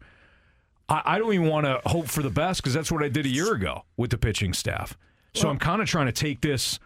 I, 0.90 1.00
I 1.06 1.18
don't 1.18 1.32
even 1.32 1.48
want 1.48 1.64
to 1.64 1.80
hope 1.88 2.08
for 2.08 2.22
the 2.22 2.28
best 2.28 2.62
because 2.62 2.74
that's 2.74 2.92
what 2.92 3.02
I 3.02 3.08
did 3.08 3.24
a 3.24 3.30
year 3.30 3.54
ago 3.54 3.84
with 3.96 4.10
the 4.10 4.18
pitching 4.18 4.52
staff. 4.52 4.98
So 5.32 5.48
I'm 5.48 5.58
kind 5.58 5.80
of 5.80 5.88
trying 5.88 6.04
to 6.06 6.12
take 6.12 6.42
this 6.42 6.78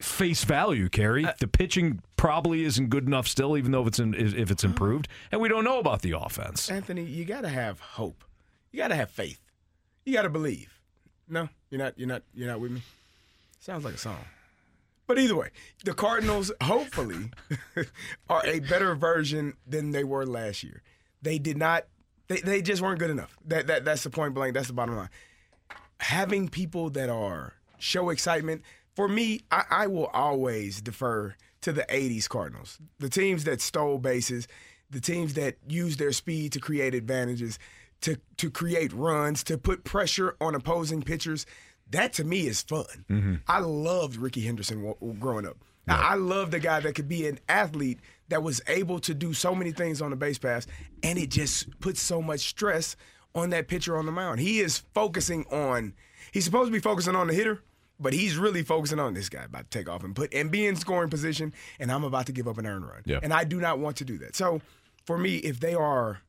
face 0.00 0.44
value, 0.44 0.88
Kerry. 0.88 1.24
Uh, 1.24 1.32
the 1.38 1.48
pitching 1.48 2.02
probably 2.16 2.64
isn't 2.64 2.90
good 2.90 3.06
enough 3.06 3.26
still, 3.26 3.56
even 3.56 3.72
though 3.72 3.82
if 3.82 3.88
it's 3.88 3.98
in, 3.98 4.14
if 4.14 4.50
it's 4.50 4.64
improved, 4.64 5.08
and 5.32 5.40
we 5.40 5.48
don't 5.48 5.64
know 5.64 5.78
about 5.78 6.02
the 6.02 6.12
offense. 6.12 6.70
Anthony, 6.70 7.04
you 7.04 7.24
got 7.24 7.42
to 7.42 7.48
have 7.48 7.80
hope. 7.80 8.24
You 8.72 8.78
got 8.78 8.88
to 8.88 8.96
have 8.96 9.10
faith. 9.10 9.40
You 10.04 10.12
got 10.12 10.22
to 10.22 10.30
believe. 10.30 10.80
No, 11.28 11.48
you're 11.70 11.78
not. 11.78 11.98
You're 11.98 12.08
not. 12.08 12.22
You're 12.34 12.48
not 12.48 12.60
with 12.60 12.72
me. 12.72 12.82
Sounds 13.60 13.84
like 13.84 13.94
a 13.94 13.98
song. 13.98 14.24
But 15.06 15.18
either 15.18 15.36
way, 15.36 15.50
the 15.84 15.94
Cardinals 15.94 16.50
hopefully 16.60 17.30
are 18.28 18.44
a 18.44 18.60
better 18.60 18.94
version 18.94 19.54
than 19.66 19.92
they 19.92 20.04
were 20.04 20.26
last 20.26 20.62
year. 20.62 20.82
They 21.22 21.38
did 21.38 21.56
not. 21.56 21.86
They, 22.28 22.40
they 22.40 22.60
just 22.60 22.82
weren't 22.82 22.98
good 22.98 23.10
enough. 23.10 23.36
That, 23.46 23.68
that 23.68 23.84
that's 23.84 24.02
the 24.02 24.10
point 24.10 24.34
blank. 24.34 24.54
That's 24.54 24.66
the 24.66 24.72
bottom 24.72 24.96
line. 24.96 25.10
Having 25.98 26.48
people 26.48 26.90
that 26.90 27.08
are 27.08 27.54
show 27.78 28.10
excitement 28.10 28.62
for 28.96 29.06
me, 29.08 29.42
I, 29.50 29.64
I 29.70 29.86
will 29.86 30.06
always 30.06 30.80
defer 30.80 31.36
to 31.60 31.72
the 31.72 31.84
'80s 31.88 32.28
Cardinals, 32.28 32.78
the 32.98 33.10
teams 33.10 33.44
that 33.44 33.60
stole 33.60 33.98
bases, 33.98 34.48
the 34.90 35.00
teams 35.00 35.34
that 35.34 35.56
used 35.68 35.98
their 35.98 36.12
speed 36.12 36.52
to 36.52 36.60
create 36.60 36.94
advantages, 36.94 37.58
to 38.00 38.18
to 38.38 38.50
create 38.50 38.92
runs, 38.92 39.44
to 39.44 39.58
put 39.58 39.84
pressure 39.84 40.36
on 40.40 40.54
opposing 40.54 41.02
pitchers. 41.02 41.46
That 41.90 42.14
to 42.14 42.24
me 42.24 42.46
is 42.48 42.62
fun. 42.62 43.04
Mm-hmm. 43.08 43.34
I 43.46 43.60
loved 43.60 44.16
Rickey 44.16 44.40
Henderson 44.40 44.82
wa- 44.82 44.94
growing 45.20 45.46
up. 45.46 45.58
I 45.88 46.12
I 46.12 46.14
loved 46.14 46.52
the 46.52 46.58
guy 46.58 46.80
that 46.80 46.94
could 46.94 47.08
be 47.08 47.28
an 47.28 47.38
athlete 47.48 48.00
that 48.28 48.42
was 48.42 48.60
able 48.66 48.98
to 49.00 49.14
do 49.14 49.32
so 49.32 49.54
many 49.54 49.70
things 49.72 50.02
on 50.02 50.10
the 50.10 50.16
base 50.16 50.38
pass, 50.38 50.66
and 51.02 51.18
it 51.18 51.30
just 51.30 51.78
puts 51.80 52.00
so 52.00 52.20
much 52.20 52.40
stress 52.40 52.96
on 53.34 53.50
that 53.50 53.68
pitcher 53.68 53.96
on 53.96 54.06
the 54.06 54.12
mound. 54.12 54.40
He 54.40 54.58
is 54.60 54.78
focusing 54.94 55.44
on. 55.52 55.94
He's 56.32 56.44
supposed 56.44 56.68
to 56.68 56.72
be 56.72 56.80
focusing 56.80 57.14
on 57.14 57.28
the 57.28 57.34
hitter, 57.34 57.62
but 57.98 58.12
he's 58.12 58.36
really 58.36 58.62
focusing 58.62 58.98
on 58.98 59.14
this 59.14 59.28
guy 59.28 59.44
about 59.44 59.70
to 59.70 59.78
take 59.78 59.88
off 59.88 60.04
and 60.04 60.14
put 60.14 60.32
and 60.34 60.50
be 60.50 60.66
in 60.66 60.76
scoring 60.76 61.10
position, 61.10 61.52
and 61.78 61.90
I'm 61.90 62.04
about 62.04 62.26
to 62.26 62.32
give 62.32 62.48
up 62.48 62.58
an 62.58 62.66
earned 62.66 62.86
run. 62.86 63.02
Yeah. 63.04 63.20
And 63.22 63.32
I 63.32 63.44
do 63.44 63.60
not 63.60 63.78
want 63.78 63.96
to 63.98 64.04
do 64.04 64.18
that. 64.18 64.36
So 64.36 64.60
for 65.04 65.18
me, 65.18 65.36
if 65.36 65.60
they 65.60 65.74
are 65.74 66.20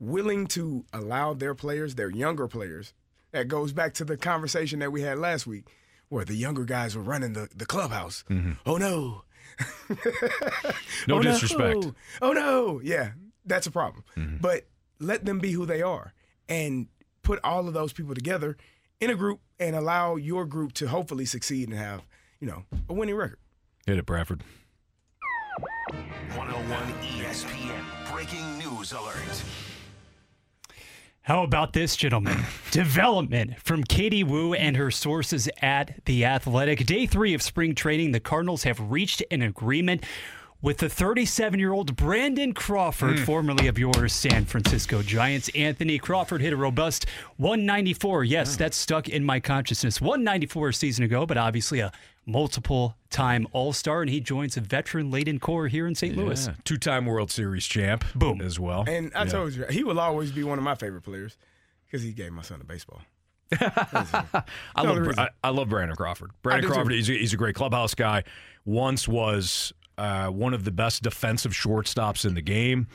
willing 0.00 0.46
to 0.48 0.84
allow 0.92 1.34
their 1.34 1.54
players, 1.54 1.94
their 1.94 2.10
younger 2.10 2.48
players, 2.48 2.92
that 3.32 3.48
goes 3.48 3.72
back 3.72 3.94
to 3.94 4.04
the 4.04 4.16
conversation 4.16 4.78
that 4.80 4.92
we 4.92 5.02
had 5.02 5.18
last 5.18 5.46
week, 5.46 5.68
where 6.08 6.24
the 6.24 6.34
younger 6.34 6.64
guys 6.64 6.96
were 6.96 7.02
running 7.02 7.32
the, 7.32 7.48
the 7.54 7.66
clubhouse. 7.66 8.24
Oh 8.66 8.76
no. 8.76 9.24
No 11.08 11.16
oh, 11.16 11.22
disrespect. 11.22 11.84
No. 11.84 11.94
Oh 12.20 12.32
no. 12.32 12.80
Yeah, 12.82 13.12
that's 13.44 13.66
a 13.66 13.70
problem. 13.70 14.04
Mm-hmm. 14.16 14.36
But 14.40 14.66
let 14.98 15.24
them 15.24 15.38
be 15.38 15.52
who 15.52 15.66
they 15.66 15.82
are 15.82 16.12
and 16.48 16.88
put 17.22 17.40
all 17.44 17.68
of 17.68 17.74
those 17.74 17.92
people 17.92 18.14
together 18.14 18.56
in 19.02 19.10
a 19.10 19.16
group 19.16 19.40
and 19.58 19.74
allow 19.74 20.14
your 20.14 20.46
group 20.46 20.72
to 20.74 20.86
hopefully 20.86 21.24
succeed 21.24 21.68
and 21.68 21.76
have, 21.76 22.02
you 22.38 22.46
know, 22.46 22.62
a 22.88 22.94
winning 22.94 23.16
record. 23.16 23.38
Hit 23.84 23.98
it, 23.98 24.06
Bradford. 24.06 24.44
101 26.36 26.82
ESPN 27.02 28.12
breaking 28.12 28.58
news 28.58 28.92
alert. 28.92 29.42
How 31.22 31.42
about 31.42 31.72
this, 31.72 31.96
gentlemen? 31.96 32.44
Development 32.70 33.58
from 33.60 33.82
Katie 33.82 34.22
Woo 34.22 34.54
and 34.54 34.76
her 34.76 34.92
sources 34.92 35.48
at 35.60 36.04
The 36.04 36.24
Athletic. 36.24 36.86
Day 36.86 37.06
three 37.06 37.34
of 37.34 37.42
spring 37.42 37.74
training, 37.74 38.12
the 38.12 38.20
Cardinals 38.20 38.62
have 38.62 38.78
reached 38.92 39.22
an 39.32 39.42
agreement 39.42 40.04
with 40.62 40.78
the 40.78 40.88
37 40.88 41.58
year 41.58 41.72
old 41.72 41.96
Brandon 41.96 42.54
Crawford, 42.54 43.16
mm. 43.16 43.24
formerly 43.26 43.66
of 43.66 43.78
your 43.78 44.08
San 44.08 44.44
Francisco 44.46 45.02
Giants. 45.02 45.50
Anthony 45.54 45.98
Crawford 45.98 46.40
hit 46.40 46.52
a 46.52 46.56
robust 46.56 47.06
194. 47.36 48.24
Yes, 48.24 48.56
that's 48.56 48.76
stuck 48.76 49.08
in 49.08 49.24
my 49.24 49.40
consciousness. 49.40 50.00
194 50.00 50.68
a 50.68 50.74
season 50.74 51.04
ago, 51.04 51.26
but 51.26 51.36
obviously 51.36 51.80
a 51.80 51.90
multiple 52.24 52.96
time 53.10 53.46
All 53.52 53.72
Star, 53.72 54.00
and 54.02 54.08
he 54.10 54.20
joins 54.20 54.56
a 54.56 54.60
veteran 54.60 55.10
laden 55.10 55.40
core 55.40 55.66
here 55.66 55.86
in 55.88 55.94
St. 55.96 56.16
Louis. 56.16 56.48
Two-time 56.64 57.04
World 57.06 57.30
Series 57.32 57.66
champ. 57.66 58.04
Boom. 58.14 58.40
as 58.40 58.60
well. 58.60 58.84
And 58.86 59.10
I 59.14 59.24
Yeah. 59.24 59.30
told 59.30 59.52
you, 59.54 59.64
he 59.68 59.82
will 59.82 59.98
always 59.98 60.30
be 60.30 60.44
one 60.44 60.56
of 60.58 60.64
my 60.64 60.76
favorite 60.76 61.02
players 61.02 61.36
because 61.86 62.02
he 62.04 62.12
gave 62.12 62.32
my 62.32 62.42
son 62.42 62.60
a 62.60 62.64
baseball. 62.64 63.02
I 63.60 64.42
No, 64.76 64.84
love 64.84 64.94
there 64.94 65.04
Bra- 65.04 65.10
isn't. 65.12 65.18
I, 65.18 65.28
I 65.44 65.50
love 65.50 65.68
Brandon 65.68 65.96
Crawford. 65.96 66.30
Brandon. 66.42 66.70
Crawford, 66.70 66.92
he's 66.92 67.10
a, 67.10 67.14
he's 67.14 67.34
a 67.34 67.36
great 67.36 67.54
clubhouse 67.54 67.94
guy. 67.94 68.22
Once 68.64 69.06
was 69.08 69.72
uh, 70.02 70.28
one 70.30 70.52
of 70.54 70.64
the 70.64 70.70
best 70.72 71.02
defensive 71.02 71.52
shortstops 71.52 72.24
in 72.24 72.34
the 72.34 72.42
game. 72.42 72.86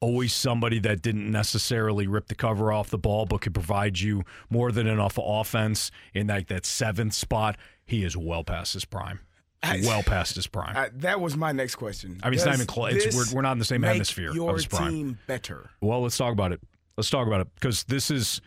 Always 0.00 0.32
somebody 0.32 0.78
that 0.80 1.02
didn't 1.02 1.28
necessarily 1.30 2.06
rip 2.06 2.28
the 2.28 2.34
cover 2.36 2.72
off 2.72 2.88
the 2.90 2.98
ball, 2.98 3.26
but 3.26 3.40
could 3.40 3.54
provide 3.54 3.98
you 3.98 4.22
more 4.48 4.70
than 4.70 4.86
enough 4.86 5.18
offense 5.20 5.90
in 6.14 6.28
like 6.28 6.46
that 6.48 6.64
seventh 6.64 7.14
spot. 7.14 7.56
He 7.84 8.04
is 8.04 8.16
well 8.16 8.44
past 8.44 8.74
his 8.74 8.84
prime. 8.84 9.20
Well 9.64 10.04
past 10.04 10.36
his 10.36 10.46
prime. 10.46 10.76
Uh, 10.76 10.86
that 10.98 11.20
was 11.20 11.36
my 11.36 11.50
next 11.50 11.74
question. 11.74 12.20
I 12.22 12.28
mean, 12.30 12.34
it's 12.34 12.44
not 12.46 12.54
even 12.54 12.66
close. 12.68 13.12
We're- 13.12 13.26
we're 13.34 13.42
not 13.42 13.52
in 13.52 13.58
the 13.58 13.64
same 13.64 13.82
hemisphere 13.82 14.30
of 14.30 14.54
his 14.54 14.66
prime. 14.66 14.90
team 14.92 15.18
better. 15.26 15.68
Well, 15.80 16.02
let's 16.02 16.16
talk 16.16 16.32
about 16.32 16.52
it. 16.52 16.60
Let's 16.96 17.10
talk 17.10 17.26
about 17.26 17.40
it 17.40 17.48
because 17.56 17.82
this 17.84 18.08
is 18.10 18.40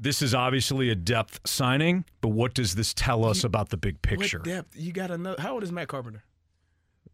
this 0.00 0.22
is 0.22 0.34
obviously 0.34 0.90
a 0.90 0.94
depth 0.94 1.40
signing, 1.44 2.04
but 2.20 2.28
what 2.28 2.54
does 2.54 2.74
this 2.76 2.94
tell 2.94 3.24
us 3.24 3.42
about 3.44 3.68
the 3.70 3.76
big 3.76 4.00
picture? 4.02 4.38
What 4.38 4.44
depth? 4.44 4.76
You 4.76 4.92
got 4.92 5.10
know. 5.18 5.34
How 5.38 5.54
old 5.54 5.62
is 5.64 5.72
Matt 5.72 5.88
Carpenter? 5.88 6.22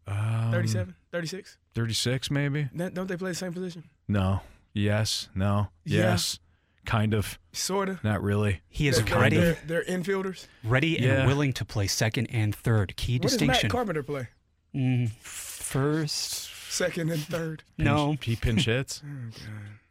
Um, 0.07 0.51
37, 0.51 0.95
36. 1.11 1.57
36 1.73 2.31
maybe? 2.31 2.69
Don't 2.75 3.07
they 3.07 3.17
play 3.17 3.31
the 3.31 3.35
same 3.35 3.53
position? 3.53 3.83
No. 4.07 4.41
Yes. 4.73 5.29
No. 5.33 5.69
Yeah. 5.83 6.01
Yes. 6.11 6.39
Kind 6.85 7.13
of. 7.15 7.39
Sort 7.53 7.89
of. 7.89 8.03
Not 8.03 8.21
really. 8.21 8.61
He 8.69 8.87
is 8.87 9.01
They're, 9.03 9.19
ready, 9.19 9.37
they're, 9.37 9.57
they're 9.65 9.83
infielders. 9.85 10.45
ready 10.63 10.97
Yeah. 11.01 11.19
and 11.21 11.27
willing 11.27 11.53
to 11.53 11.65
play 11.65 11.87
second 11.87 12.27
and 12.27 12.53
third. 12.55 12.95
Key 12.95 13.15
What 13.15 13.23
does 13.23 13.31
distinction. 13.31 13.67
Matt 13.67 13.71
Carpenter 13.71 14.03
play? 14.03 14.27
Mm, 14.75 15.09
first, 15.11 16.49
Second 16.71 17.09
and 17.09 17.21
third. 17.23 17.63
no. 17.77 18.17
He 18.21 18.35
pinch 18.35 18.65
hits. 18.65 19.01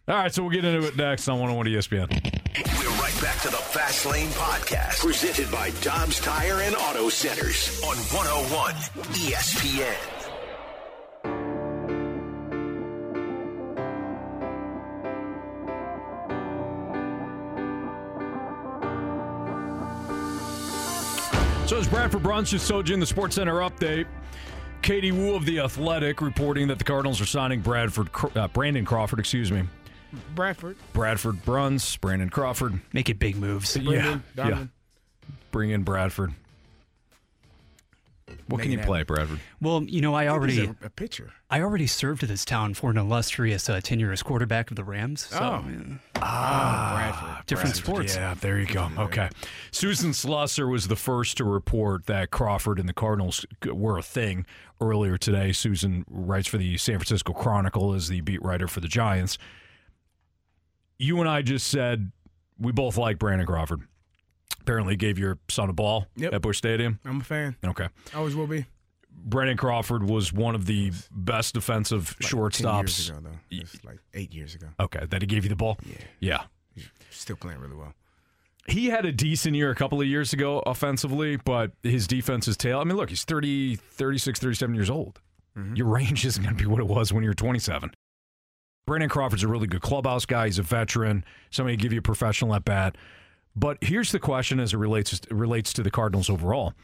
All 0.06 0.14
right, 0.16 0.32
so 0.32 0.42
we'll 0.42 0.52
get 0.52 0.64
into 0.64 0.86
it 0.86 0.96
next 0.96 1.26
on 1.28 1.40
101 1.40 1.66
ESPN. 1.66 2.43
We're 2.56 2.88
right 3.00 3.20
back 3.20 3.40
to 3.40 3.48
the 3.48 3.56
Fast 3.56 4.06
Lane 4.06 4.28
Podcast, 4.28 5.00
presented 5.00 5.50
by 5.50 5.70
Dobbs 5.80 6.20
Tire 6.20 6.60
and 6.60 6.76
Auto 6.76 7.08
Centers 7.08 7.82
on 7.82 7.96
101 7.96 8.74
ESPN. 9.16 9.96
So 21.66 21.78
as 21.78 21.88
Bradford 21.88 22.22
Bruns 22.22 22.52
just 22.52 22.68
told 22.68 22.88
you 22.88 22.94
in 22.94 23.00
the 23.00 23.06
Sports 23.06 23.34
Center 23.34 23.54
update, 23.54 24.06
Katie 24.82 25.10
Woo 25.10 25.34
of 25.34 25.44
The 25.44 25.58
Athletic 25.58 26.20
reporting 26.20 26.68
that 26.68 26.78
the 26.78 26.84
Cardinals 26.84 27.20
are 27.20 27.26
signing 27.26 27.62
Bradford, 27.62 28.10
uh, 28.36 28.46
Brandon 28.46 28.84
Crawford, 28.84 29.18
excuse 29.18 29.50
me. 29.50 29.64
Bradford. 30.34 30.76
Bradford 30.92 31.44
Bruns, 31.44 31.96
Brandon 31.96 32.30
Crawford. 32.30 32.80
Making 32.92 33.16
big 33.16 33.36
moves. 33.36 33.76
Yeah, 33.76 34.18
Brendan, 34.34 34.58
yeah. 34.58 34.66
Bring 35.50 35.70
in 35.70 35.82
Bradford. 35.82 36.34
What 38.48 38.60
can 38.60 38.72
you 38.72 38.78
it 38.78 38.84
play, 38.86 39.02
Bradford? 39.04 39.40
Well, 39.60 39.82
you 39.84 40.00
know, 40.02 40.14
I 40.14 40.28
already, 40.28 40.66
a, 40.66 40.74
a 40.82 40.90
pitcher. 40.90 41.32
I 41.50 41.60
already 41.60 41.86
served 41.86 42.20
to 42.20 42.26
this 42.26 42.44
town 42.44 42.74
for 42.74 42.90
an 42.90 42.98
illustrious 42.98 43.68
uh, 43.70 43.80
tenure 43.82 44.12
as 44.12 44.22
quarterback 44.22 44.70
of 44.70 44.76
the 44.76 44.84
Rams. 44.84 45.26
So, 45.26 45.38
Oh. 45.38 45.64
yeah. 45.68 45.98
Bradford. 46.20 47.46
different 47.46 47.76
sports. 47.76 48.16
Yeah, 48.16 48.34
there 48.34 48.58
you 48.58 48.66
go. 48.66 48.90
Okay. 48.98 49.28
Susan 49.70 50.10
Slusser 50.10 50.70
was 50.70 50.88
the 50.88 50.96
first 50.96 51.36
to 51.38 51.44
report 51.44 52.06
that 52.06 52.30
Crawford 52.30 52.78
and 52.78 52.88
the 52.88 52.92
Cardinals 52.94 53.46
were 53.66 53.98
a 53.98 54.02
thing 54.02 54.44
earlier 54.80 55.16
today. 55.16 55.52
Susan 55.52 56.04
writes 56.10 56.48
for 56.48 56.58
the 56.58 56.76
San 56.76 56.96
Francisco 56.98 57.32
Chronicle 57.32 57.92
as 57.94 58.08
the 58.08 58.20
beat 58.20 58.42
writer 58.42 58.68
for 58.68 58.80
the 58.80 58.88
Giants. 58.88 59.38
You 60.98 61.20
and 61.20 61.28
I 61.28 61.42
just 61.42 61.66
said 61.68 62.10
we 62.58 62.72
both 62.72 62.96
like 62.96 63.18
Brandon 63.18 63.46
Crawford. 63.46 63.80
Apparently 64.60 64.96
gave 64.96 65.18
your 65.18 65.38
son 65.48 65.68
a 65.68 65.72
ball 65.72 66.06
Yep. 66.16 66.32
at 66.34 66.42
Busch 66.42 66.58
Stadium. 66.58 66.98
I'm 67.04 67.20
a 67.20 67.24
fan. 67.24 67.56
Okay. 67.64 67.88
Always 68.14 68.34
will 68.34 68.46
be. 68.46 68.64
Brandon 69.10 69.56
Crawford 69.56 70.08
was 70.08 70.32
one 70.32 70.54
of 70.54 70.66
the 70.66 70.90
best 71.10 71.54
defensive 71.54 72.14
Like 72.20 72.30
shortstops. 72.30 72.80
years 72.98 73.10
ago, 73.10 73.18
though. 73.22 73.38
It's 73.50 73.84
like 73.84 73.98
eight 74.14 74.32
years 74.34 74.54
ago. 74.54 74.68
Okay, 74.80 75.04
that 75.08 75.22
he 75.22 75.26
gave 75.26 75.44
you 75.44 75.48
the 75.50 75.56
ball? 75.56 75.78
Yeah. 75.84 76.44
Yeah. 76.76 76.82
Still 77.10 77.36
playing 77.36 77.60
really 77.60 77.76
well. 77.76 77.94
he 78.66 78.86
had 78.86 79.04
a 79.04 79.12
decent 79.12 79.54
year 79.54 79.70
a 79.70 79.74
couple 79.74 80.00
of 80.00 80.06
years 80.06 80.32
ago 80.32 80.60
offensively, 80.66 81.36
but 81.36 81.72
his 81.82 82.06
defense 82.06 82.48
is 82.48 82.56
tail. 82.56 82.80
I 82.80 82.84
mean, 82.84 82.96
look, 82.96 83.10
he's 83.10 83.24
30, 83.24 83.76
36, 83.76 84.40
37 84.40 84.74
years 84.74 84.88
old. 84.90 85.20
Mm-hmm. 85.56 85.76
Your 85.76 85.86
range 85.86 86.24
isn't 86.26 86.42
going 86.42 86.56
to 86.56 86.62
be 86.62 86.66
what 86.68 86.80
it 86.80 86.86
was 86.86 87.12
when 87.12 87.22
you 87.22 87.28
were 87.30 87.34
27. 87.34 87.92
Brandon 88.86 89.08
Crawford's 89.08 89.42
a 89.42 89.48
really 89.48 89.66
good 89.66 89.80
clubhouse 89.80 90.26
guy. 90.26 90.46
He's 90.46 90.58
a 90.58 90.62
veteran, 90.62 91.24
somebody 91.50 91.76
give 91.76 91.92
you 91.92 92.00
a 92.00 92.02
professional 92.02 92.54
at 92.54 92.64
bat. 92.64 92.96
But 93.56 93.78
here's 93.80 94.12
the 94.12 94.18
question 94.18 94.60
as 94.60 94.74
it 94.74 94.78
relates 94.78 95.20
relates 95.30 95.72
to 95.74 95.82
the 95.82 95.90
Cardinals 95.90 96.28
overall. 96.28 96.74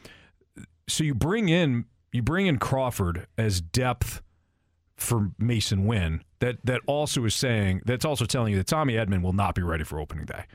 So 0.87 1.03
you 1.03 1.13
bring 1.13 1.49
in 1.49 1.85
you 2.11 2.21
bring 2.21 2.47
in 2.47 2.57
Crawford 2.57 3.27
as 3.37 3.61
depth 3.61 4.21
for 4.95 5.31
Masyn 5.39 5.85
Winn. 5.85 6.23
That 6.39 6.57
that 6.63 6.81
also 6.87 7.25
is 7.25 7.35
saying 7.35 7.81
that's 7.85 8.05
also 8.05 8.25
telling 8.25 8.53
you 8.53 8.57
that 8.57 8.67
Tommy 8.67 8.93
Edman 8.93 9.21
will 9.21 9.33
not 9.33 9.53
be 9.53 9.61
ready 9.61 9.83
for 9.83 9.99
opening 9.99 10.25
day. 10.25 10.45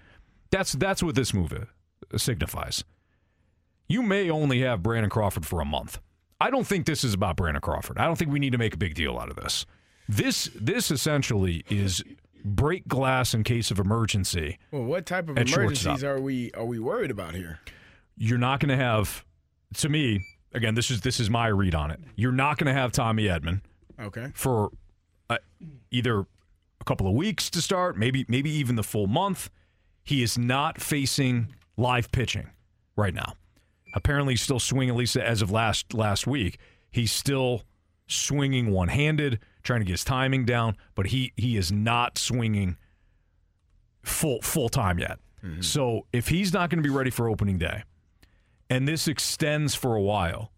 That's 0.51 0.73
that's 0.73 1.03
what 1.03 1.15
this 1.15 1.35
move 1.35 1.53
uh, 1.53 2.19
signifies. 2.19 2.83
You 3.89 4.03
may 4.03 4.31
only 4.31 4.61
have 4.63 4.83
Brandon 4.83 5.11
Crawford 5.11 5.47
for 5.47 5.61
a 5.61 5.65
month. 5.65 6.01
I 6.41 6.51
don't 6.51 6.67
think 6.67 6.87
this 6.87 7.05
is 7.05 7.15
about 7.15 7.37
Brandon 7.37 7.61
Crawford. 7.61 7.99
I 7.99 8.05
don't 8.05 8.17
think 8.17 8.31
we 8.31 8.39
need 8.39 8.51
to 8.51 8.59
make 8.59 8.75
a 8.75 8.79
big 8.79 8.95
deal 8.95 9.19
out 9.19 9.31
of 9.31 9.37
this. 9.37 9.65
This 10.09 10.51
this 10.55 10.91
essentially 10.91 11.65
is 11.69 12.03
break 12.45 12.87
glass 12.87 13.35
in 13.35 13.43
case 13.45 13.71
of 13.71 13.79
emergency. 13.79 14.59
Well, 14.71 14.85
what 14.85 15.05
type 15.07 15.29
of 15.29 15.37
emergencies 15.37 16.05
are 16.05 16.21
we 16.21 16.53
are 16.53 16.65
we 16.65 16.79
worried 16.79 17.11
about 17.11 17.35
here? 17.35 17.61
You're 18.17 18.39
not 18.39 18.61
going 18.61 18.71
to 18.77 18.83
have 18.83 19.25
to 19.75 19.89
me 19.89 20.25
again 20.55 20.75
this 20.75 20.91
is 20.91 21.01
this 21.01 21.19
is 21.21 21.29
my 21.29 21.49
read 21.49 21.75
on 21.75 21.91
it. 21.91 22.01
You're 22.15 22.33
not 22.33 22.57
going 22.59 22.73
to 22.73 22.79
have 22.81 22.93
Tommy 22.93 23.25
Edman 23.25 23.61
Okay. 24.01 24.31
for 24.35 24.71
uh, 25.29 25.39
either 25.91 26.21
a 26.81 26.85
couple 26.85 27.07
of 27.09 27.15
weeks 27.15 27.51
to 27.51 27.61
start, 27.61 27.99
maybe 27.99 28.25
maybe 28.29 28.51
even 28.51 28.77
the 28.77 28.85
full 28.85 29.07
month. 29.09 29.51
He 30.05 30.23
is 30.23 30.39
not 30.39 30.81
facing 30.81 31.53
live 31.77 32.13
pitching 32.13 32.49
right 32.95 33.13
now. 33.13 33.35
Apparently, 33.95 34.35
he's 34.35 34.43
still 34.43 34.61
swinging. 34.61 34.91
At 34.91 34.97
least 34.97 35.17
as 35.17 35.43
of 35.43 35.51
last 35.51 35.93
last 35.95 36.27
week, 36.29 36.59
he's 36.93 37.11
still 37.11 37.63
swinging 38.07 38.71
one 38.71 38.87
handed, 38.89 39.41
trying 39.67 39.81
to 39.81 39.87
get 39.87 39.93
his 39.93 40.05
timing 40.05 40.45
down. 40.47 40.77
But 40.95 41.07
he 41.07 41.33
he 41.37 41.57
is 41.57 41.71
not 41.71 42.17
swinging 42.17 42.79
full 44.03 44.41
full 44.41 44.69
time 44.69 44.99
yet. 44.99 45.19
Mm-hmm. 45.45 45.61
So 45.61 46.07
if 46.13 46.29
he's 46.29 46.53
not 46.53 46.71
going 46.71 46.83
to 46.83 46.89
be 46.89 46.95
ready 46.95 47.11
for 47.11 47.29
opening 47.29 47.59
day, 47.59 47.83
and 48.71 48.89
this 48.89 49.07
extends 49.07 49.75
for 49.75 49.95
a 49.95 50.01
while, 50.01 50.51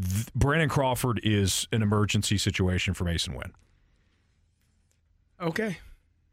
th- 0.00 0.26
Brandon 0.34 0.68
Crawford 0.68 1.20
is 1.24 1.66
an 1.72 1.82
emergency 1.82 2.36
situation 2.38 2.94
for 2.94 3.04
Masyn 3.04 3.36
Winn. 3.36 3.52
Okay. 5.40 5.78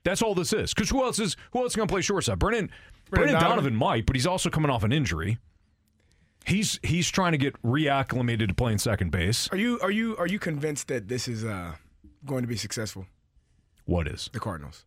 That's 0.03 0.21
all 0.21 0.35
this 0.35 0.53
is. 0.53 0.73
Because 0.73 0.89
who 0.89 1.03
else 1.03 1.19
is 1.19 1.35
who 1.51 1.59
else 1.59 1.71
is 1.71 1.75
going 1.75 1.87
to 1.87 1.91
play 1.91 2.01
shortstop? 2.01 2.39
Brendan, 2.39 2.69
Brendan 3.09 3.09
Brendan 3.09 3.33
Donovan. 3.33 3.49
Donovan 3.49 3.75
might, 3.75 4.05
but 4.05 4.15
he's 4.15 4.27
also 4.27 4.49
coming 4.49 4.69
off 4.71 4.83
an 4.83 4.91
injury. 4.91 5.37
He's 6.49 6.79
he's 6.83 7.09
trying 7.09 7.33
to 7.33 7.37
get 7.37 7.61
reacclimated 7.61 8.47
to 8.47 8.53
playing 8.53 8.79
second 8.79 9.11
base. 9.11 9.47
Are 9.51 9.57
you 9.57 9.79
are 9.81 9.91
you 9.91 10.17
are 10.17 10.27
you 10.27 10.39
convinced 10.39 10.87
that 10.87 11.07
this 11.07 11.27
is 11.27 11.45
uh 11.45 11.73
going 12.25 12.41
to 12.41 12.47
be 12.47 12.57
successful? 12.57 13.05
What 13.85 14.07
is? 14.07 14.29
The 14.33 14.39
Cardinals. 14.39 14.85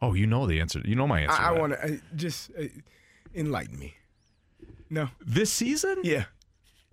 Oh, 0.00 0.14
you 0.14 0.26
know 0.26 0.46
the 0.46 0.60
answer. 0.60 0.80
You 0.84 0.96
know 0.96 1.06
my 1.06 1.20
answer. 1.20 1.40
I, 1.40 1.50
I 1.50 1.54
to 1.54 1.60
want 1.60 1.72
to 1.74 2.00
just 2.16 2.50
uh, 2.58 2.64
enlighten 3.34 3.78
me. 3.78 3.94
No. 4.90 5.08
this 5.20 5.52
season. 5.52 5.98
Yeah. 6.02 6.24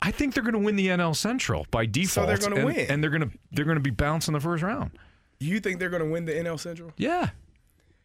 I 0.02 0.12
think 0.12 0.34
they're 0.34 0.44
going 0.44 0.54
to 0.54 0.60
win 0.60 0.76
the 0.76 0.88
NL 0.88 1.16
Central 1.16 1.66
by 1.72 1.86
default. 1.86 2.28
So 2.28 2.36
they're 2.36 2.50
gonna 2.50 2.66
win. 2.66 2.88
and 2.90 3.02
they're 3.02 3.10
going 3.10 3.30
to 3.30 3.38
they're 3.52 3.66
going 3.66 3.78
to 3.78 3.82
be 3.82 3.92
bounced 3.92 4.28
in 4.28 4.34
the 4.34 4.40
first 4.40 4.62
round. 4.62 4.92
You 5.40 5.60
think 5.60 5.80
they're 5.80 5.90
going 5.90 6.04
to 6.04 6.10
win 6.10 6.26
the 6.26 6.34
NL 6.34 6.60
Central? 6.60 6.92
Yeah. 6.98 7.30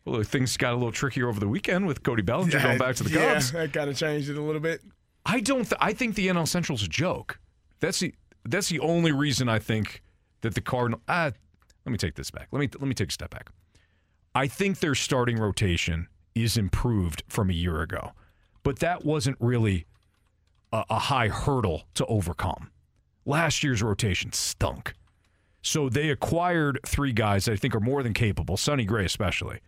Well, 0.05 0.23
things 0.23 0.57
got 0.57 0.73
a 0.73 0.77
little 0.77 0.93
trickier 0.93 1.29
over 1.29 1.41
the 1.41 1.49
weekend 1.49 1.87
with 1.87 2.03
Cody 2.03 2.23
Bellinger 2.23 2.59
going 2.61 2.79
back 2.79 2.97
to 2.97 3.05
the 3.05 3.11
yeah, 3.11 3.35
Cubs. 3.35 3.53
that 3.53 3.73
kind 3.73 3.91
of 3.91 3.97
changed 3.97 4.31
it 4.31 4.37
a 4.37 4.41
little 4.41 4.61
bit. 4.61 4.81
I 5.27 5.41
don't. 5.41 5.65
Th- 5.65 5.79
I 5.81 5.93
think 5.93 6.15
the 6.15 6.29
NL 6.29 6.49
Central's 6.49 6.83
a 6.83 6.89
joke. 6.89 7.39
That's 7.81 8.01
the 8.01 8.15
that's 8.45 8.69
the 8.69 8.81
only 8.81 9.13
reason 9.13 9.49
I 9.49 9.59
think 9.59 10.03
that 10.41 10.55
the 10.55 10.61
Cardinal. 10.61 11.01
Ah, 11.09 11.31
let 11.85 11.93
me 11.93 11.99
take 11.99 12.15
this 12.15 12.31
back. 12.31 12.49
Let 12.53 12.61
me 12.61 12.69
let 12.79 12.89
me 12.89 12.95
take 12.95 13.09
a 13.09 13.13
step 13.13 13.31
back. 13.31 13.51
I 14.35 14.47
think 14.47 14.79
their 14.79 14.95
starting 14.95 15.39
rotation 15.39 16.09
is 16.35 16.57
improved 16.57 17.23
from 17.29 17.51
a 17.51 17.53
year 17.53 17.81
ago, 17.83 18.13
but 18.63 18.79
that 18.79 19.05
wasn't 19.05 19.37
really 19.41 19.87
a, 20.73 20.85
a 20.91 20.99
high 20.99 21.29
hurdle 21.29 21.85
to 21.95 22.07
overcome. 22.07 22.71
Last 23.27 23.63
year's 23.63 23.83
rotation 23.83 24.33
stunk. 24.33 24.95
So 25.63 25.89
they 25.89 26.09
acquired 26.09 26.81
three 26.87 27.13
guys 27.13 27.45
that 27.45 27.53
I 27.53 27.57
think 27.57 27.75
are 27.75 27.81
more 27.81 28.03
than 28.03 28.15
capable, 28.15 28.57
Sonny 28.57 28.85
Gray 28.85 29.05
especially, 29.05 29.61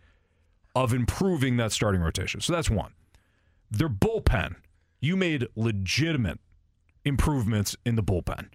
of 0.75 0.93
improving 0.93 1.57
that 1.57 1.71
starting 1.71 2.01
rotation. 2.01 2.41
So 2.41 2.53
that's 2.53 2.69
one. 2.69 2.93
Their 3.69 3.89
bullpen, 3.89 4.55
you 5.03 5.17
made 5.17 5.45
legitimate 5.55 6.39
improvements 7.05 7.75
in 7.85 7.95
the 7.95 8.03
bullpen. 8.03 8.47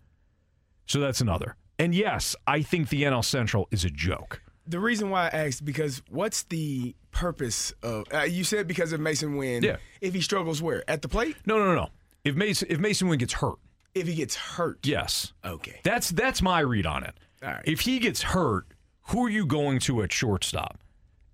So 0.86 0.98
that's 1.00 1.20
another. 1.20 1.56
And 1.78 1.94
yes, 1.94 2.34
I 2.46 2.62
think 2.62 2.88
the 2.88 3.02
NL 3.02 3.24
Central 3.24 3.68
is 3.70 3.84
a 3.84 3.90
joke. 3.90 4.40
The 4.66 4.80
reason 4.80 5.10
why 5.10 5.26
I 5.26 5.46
asked 5.46 5.64
because 5.64 6.02
what's 6.10 6.42
the 6.44 6.94
purpose 7.10 7.72
of? 7.82 8.04
Uh, 8.12 8.22
you 8.22 8.44
said 8.44 8.66
because 8.66 8.92
of 8.92 9.00
Masyn 9.00 9.36
Winn. 9.38 9.62
Yeah. 9.62 9.76
If 10.00 10.14
he 10.14 10.20
struggles, 10.20 10.60
where 10.62 10.82
at 10.88 11.02
the 11.02 11.08
plate? 11.08 11.36
No, 11.46 11.58
no, 11.58 11.66
no, 11.66 11.74
no. 11.74 11.88
If 12.24 12.34
Masyn 12.34 12.66
if 12.70 12.78
Masyn 12.78 13.08
Winn 13.08 13.18
gets 13.18 13.34
hurt, 13.34 13.56
If 13.94 14.06
he 14.06 14.14
gets 14.14 14.34
hurt. 14.36 14.78
yes. 14.84 15.32
Okay. 15.44 15.80
That's 15.84 16.10
that's 16.10 16.42
my 16.42 16.60
read 16.60 16.86
on 16.86 17.04
it. 17.04 17.14
All 17.42 17.50
right. 17.50 17.62
If 17.64 17.80
he 17.80 17.98
gets 17.98 18.22
hurt, 18.22 18.66
who 19.08 19.24
are 19.26 19.30
you 19.30 19.46
going 19.46 19.78
to 19.80 20.02
at 20.02 20.12
shortstop? 20.12 20.78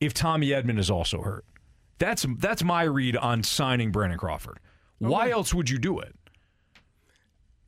If 0.00 0.12
Tommy 0.14 0.48
Edman 0.48 0.79
is 0.79 0.90
also 0.90 1.22
hurt, 1.22 1.44
that's 1.98 2.27
that's 2.38 2.62
my 2.62 2.83
read 2.83 3.16
on 3.16 3.42
signing 3.42 3.90
Brandon 3.90 4.18
Crawford. 4.18 4.59
Why 4.98 5.30
else 5.30 5.52
would 5.52 5.68
you 5.70 5.78
do 5.78 5.98
it? 6.00 6.14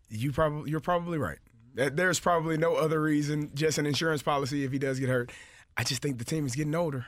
You 0.09 0.33
probably 0.33 0.71
you're 0.71 0.81
probably 0.81 1.19
right. 1.19 1.39
There's 1.75 2.21
probably 2.21 2.57
no 2.57 2.77
other 2.77 3.03
reason, 3.03 3.51
just 3.55 3.77
an 3.77 3.85
insurance 3.85 4.23
policy 4.23 4.65
if 4.65 4.73
he 4.73 4.79
does 4.79 4.99
get 4.99 5.11
hurt. 5.11 5.31
I 5.77 5.85
just 5.85 6.01
think 6.01 6.19
the 6.19 6.25
team 6.25 6.47
is 6.47 6.55
getting 6.55 6.75
older. 6.75 7.07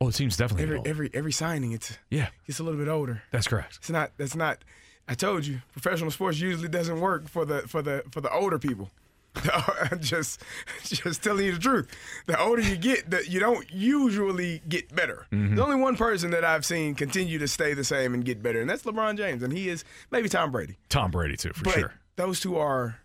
Oh, 0.00 0.08
it 0.08 0.14
seems 0.14 0.36
definitely. 0.36 0.64
Every 0.64 0.80
every 0.84 1.10
every 1.14 1.32
signing, 1.32 1.72
it's 1.72 1.96
yeah, 2.10 2.28
gets 2.46 2.58
a 2.58 2.64
little 2.64 2.78
bit 2.78 2.88
older. 2.88 3.22
that's 3.30 3.46
correct. 3.46 3.76
It's 3.76 3.90
not. 3.90 4.12
That's 4.16 4.34
not. 4.34 4.64
I 5.06 5.14
told 5.14 5.46
you, 5.46 5.60
professional 5.72 6.10
sports 6.10 6.40
usually 6.40 6.68
doesn't 6.68 7.00
work 7.00 7.28
for 7.28 7.44
the 7.44 7.60
for 7.68 7.82
the 7.82 8.02
for 8.10 8.20
the 8.20 8.32
older 8.32 8.58
people. 8.58 8.90
just 10.00 10.40
just 10.84 11.22
telling 11.22 11.44
you 11.46 11.52
the 11.52 11.58
truth. 11.58 11.88
The 12.26 12.38
older 12.40 12.62
you 12.62 12.76
get, 12.76 13.10
that 13.10 13.28
you 13.28 13.40
don't 13.40 13.66
usually 13.72 14.62
get 14.68 14.94
better. 14.94 15.26
There's 15.30 15.58
only 15.58 15.76
one 15.76 15.96
person 15.96 16.30
that 16.30 16.44
I've 16.44 16.64
seen 16.64 16.94
continue 16.94 17.38
to 17.38 17.48
stay 17.48 17.74
the 17.74 17.84
same 17.84 18.14
and 18.14 18.24
get 18.24 18.42
better, 18.42 18.60
and 18.60 18.70
that's 18.70 18.82
LeBron 18.84 19.16
James, 19.16 19.42
and 19.42 19.52
he 19.52 19.68
is 19.68 19.84
maybe 20.10 20.28
Tom 20.28 20.50
Brady. 20.52 20.76
Tom 20.88 21.10
Brady 21.10 21.36
too, 21.36 21.52
for 21.52 21.64
But 21.64 21.74
sure. 21.74 21.92
those 22.16 22.40
two 22.40 22.56
are 22.56 22.98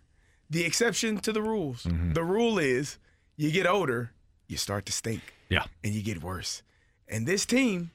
the 0.48 0.64
exception 0.64 1.18
to 1.18 1.32
the 1.32 1.42
rules. 1.42 1.86
The 2.12 2.24
rule 2.24 2.58
is 2.58 2.98
you 3.36 3.50
get 3.50 3.66
older, 3.66 4.12
you 4.48 4.56
start 4.56 4.86
to 4.86 4.92
stink, 4.92 5.22
Yeah. 5.48 5.64
and 5.84 5.92
you 5.94 6.02
get 6.02 6.22
worse. 6.22 6.62
And 7.08 7.26
this 7.26 7.44
team, 7.46 7.90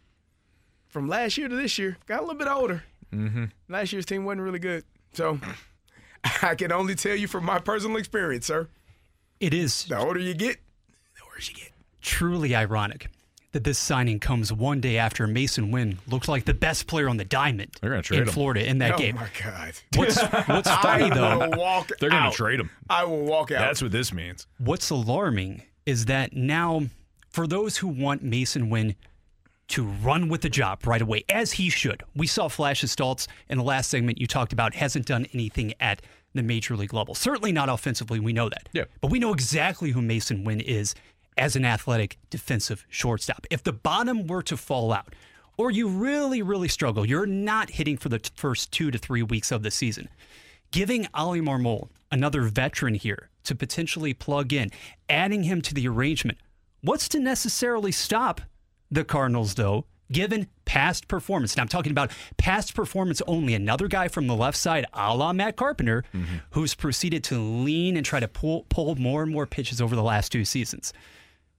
from 0.88 1.08
last 1.08 1.38
year 1.38 1.48
to 1.48 1.56
this 1.56 1.78
year, 1.78 1.98
got 2.06 2.20
a 2.20 2.22
little 2.22 2.36
bit 2.38 2.48
older. 2.48 2.84
Mm-hmm. 3.14 3.46
Last 3.70 3.94
year's 3.94 4.06
team 4.06 4.26
wasn't 4.26 4.42
really 4.42 4.60
good. 4.60 4.84
So 5.14 5.40
I 6.42 6.56
can 6.56 6.72
only 6.72 6.96
tell 6.96 7.16
you 7.16 7.28
from 7.28 7.46
my 7.46 7.60
personal 7.60 7.98
experience, 7.98 8.46
sir. 8.48 8.68
It 9.40 9.54
is 9.54 9.86
The 9.86 9.98
older 9.98 10.20
you 10.20 10.34
get, 10.34 10.58
the 11.16 11.22
worse 11.34 11.50
you 11.50 11.56
get. 11.56 11.72
truly 12.02 12.56
ironic 12.56 13.10
that 13.52 13.64
this 13.64 13.78
signing 13.80 14.20
comes 14.20 14.52
one 14.52 14.82
day 14.82 14.98
after 14.98 15.28
Masyn 15.28 15.72
Winn 15.72 16.00
looked 16.08 16.28
like 16.28 16.44
the 16.46 16.54
best 16.54 16.88
player 16.88 17.08
on 17.08 17.16
the 17.18 17.24
diamond 17.26 17.72
They're 17.80 17.90
gonna 17.92 18.02
trade 18.02 18.22
in 18.24 18.28
him. 18.28 18.34
Florida 18.34 18.68
in 18.68 18.80
that 18.80 18.96
oh 18.96 18.98
game. 18.98 19.16
my 19.16 19.28
God. 19.42 19.74
What's 19.96 20.22
what's 20.48 20.70
funny 20.82 21.06
I 21.06 21.14
though? 21.16 21.40
will 21.50 21.58
walk 21.60 21.90
They're 22.00 22.10
going 22.10 22.24
out. 22.24 22.32
to 22.34 22.38
trade 22.38 22.60
him. 22.60 22.70
I 22.90 23.06
will 23.06 23.24
walk 23.24 23.52
out. 23.52 23.60
That's 23.60 23.82
what 23.82 23.92
this 23.94 24.12
means. 24.12 24.46
What's 24.58 24.90
alarming 24.90 25.62
is 25.86 26.06
that 26.06 26.34
now, 26.34 26.84
for 27.30 27.48
those 27.48 27.78
who 27.78 27.88
want 27.88 28.26
Masyn 28.26 28.70
Winn 28.70 28.96
to 29.70 29.84
run 29.84 30.30
with 30.30 30.42
the 30.42 30.50
job 30.50 30.86
right 30.86 31.02
away, 31.02 31.24
as 31.30 31.54
he 31.54 31.70
should, 31.70 32.04
we 32.16 32.28
saw 32.28 32.48
flashes. 32.48 32.96
Stoltz 32.96 33.28
in 33.50 33.58
the 33.58 33.64
last 33.64 33.90
segment 33.90 34.20
you 34.20 34.28
talked 34.28 34.54
about 34.54 34.76
hasn't 34.76 35.06
done 35.06 35.26
anything 35.34 35.74
at 35.80 36.02
the 36.34 36.44
major 36.44 36.76
league 36.76 36.94
level. 36.94 37.16
Certainly 37.16 37.52
not 37.52 37.70
offensively. 37.70 38.20
We 38.20 38.34
know 38.34 38.50
that. 38.50 38.70
Yeah. 38.74 38.86
But 39.02 39.10
we 39.10 39.20
know 39.20 39.34
exactly 39.34 39.92
who 39.92 40.02
Masyn 40.02 40.44
Winn 40.44 40.62
is 40.62 40.94
as 41.38 41.56
an 41.56 41.66
athletic 41.66 42.18
defensive 42.30 42.86
shortstop. 42.90 43.46
If 43.50 43.64
the 43.64 43.74
bottom 43.74 44.28
were 44.28 44.44
to 44.44 44.58
fall 44.58 44.94
out, 44.94 45.16
or 45.58 45.72
you 45.72 45.88
really, 45.88 46.42
really 46.42 46.68
struggle, 46.68 47.06
you're 47.06 47.26
not 47.26 47.72
hitting 47.72 47.98
for 47.98 48.10
the 48.10 48.20
t- 48.20 48.30
first 48.36 48.72
two 48.72 48.92
to 48.92 48.98
three 48.98 49.24
weeks 49.24 49.52
of 49.52 49.64
the 49.64 49.72
season. 49.72 50.10
Giving 50.72 51.08
Oli 51.18 51.42
Marmol, 51.42 51.90
another 52.12 52.44
veteran 52.44 52.96
here, 52.96 53.30
to 53.46 53.56
potentially 53.56 54.14
plug 54.14 54.52
in, 54.52 54.72
adding 55.10 55.44
him 55.44 55.62
to 55.62 55.74
the 55.74 55.88
arrangement. 55.88 56.38
What's 56.82 57.08
to 57.10 57.20
necessarily 57.20 57.92
stop 57.92 58.42
the 58.96 59.04
Cardinals, 59.04 59.56
though, 59.56 59.86
given 60.12 60.48
past 60.66 61.08
performance? 61.08 61.54
And 61.54 61.62
I'm 61.62 61.68
talking 61.68 61.92
about 61.92 62.12
past 62.38 62.74
performance 62.74 63.22
only. 63.28 63.54
Another 63.54 63.88
guy 63.88 64.08
from 64.08 64.28
the 64.28 64.36
left 64.36 64.58
side, 64.58 64.86
a 64.94 65.16
la 65.16 65.34
Matt 65.34 65.56
Carpenter, 65.56 66.04
mm-hmm. 66.14 66.38
who's 66.52 66.74
proceeded 66.74 67.24
to 67.26 67.40
lean 67.40 67.98
and 67.98 68.06
try 68.06 68.20
to 68.20 68.28
pull, 68.28 68.66
pull 68.70 68.96
more 68.96 69.24
and 69.24 69.32
more 69.32 69.46
pitches 69.46 69.82
over 69.82 69.96
the 69.96 70.04
last 70.04 70.32
two 70.32 70.46
seasons. 70.46 70.94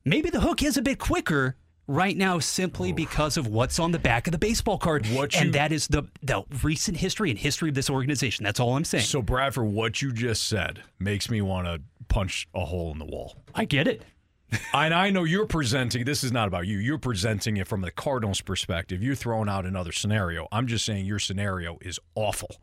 Maybe 0.04 0.30
the 0.30 0.40
hook 0.40 0.62
is 0.62 0.76
a 0.76 0.82
bit 0.82 0.98
quicker 0.98 1.56
right 1.88 2.16
now 2.16 2.38
simply 2.38 2.92
because 2.92 3.36
of 3.36 3.46
what's 3.46 3.78
on 3.78 3.92
the 3.92 3.98
back 3.98 4.26
of 4.26 4.32
the 4.32 4.38
baseball 4.38 4.78
card. 4.78 5.06
And 5.44 5.52
that 5.54 5.72
is 5.72 5.88
the, 5.88 6.04
the 6.22 6.44
recent 6.62 6.96
history 6.96 7.30
and 7.30 7.38
history 7.38 7.68
of 7.68 7.74
this 7.74 7.90
organization. 7.90 8.44
That's 8.44 8.60
all 8.60 8.76
I'm 8.76 8.84
saying. 8.84 9.04
So, 9.04 9.22
Bradford, 9.22 9.66
what 9.66 10.02
you 10.02 10.12
just 10.12 10.46
said 10.46 10.82
makes 10.98 11.30
me 11.30 11.40
want 11.42 11.66
to 11.66 11.80
punch 12.08 12.48
a 12.54 12.64
hole 12.64 12.92
in 12.92 12.98
the 12.98 13.04
wall. 13.04 13.36
I 13.54 13.64
get 13.64 13.88
it. 13.88 14.02
And 14.72 14.94
I 14.94 15.10
know 15.10 15.24
you're 15.24 15.46
presenting, 15.46 16.04
this 16.04 16.22
is 16.22 16.30
not 16.32 16.46
about 16.48 16.66
you. 16.66 16.78
You're 16.78 16.98
presenting 16.98 17.56
it 17.56 17.66
from 17.66 17.80
the 17.80 17.90
Cardinals' 17.90 18.40
perspective. 18.40 19.02
You're 19.02 19.14
throwing 19.14 19.48
out 19.48 19.66
another 19.66 19.90
scenario. 19.92 20.46
I'm 20.52 20.66
just 20.66 20.84
saying 20.84 21.06
your 21.06 21.18
scenario 21.18 21.78
is 21.80 21.98
awful. 22.14 22.56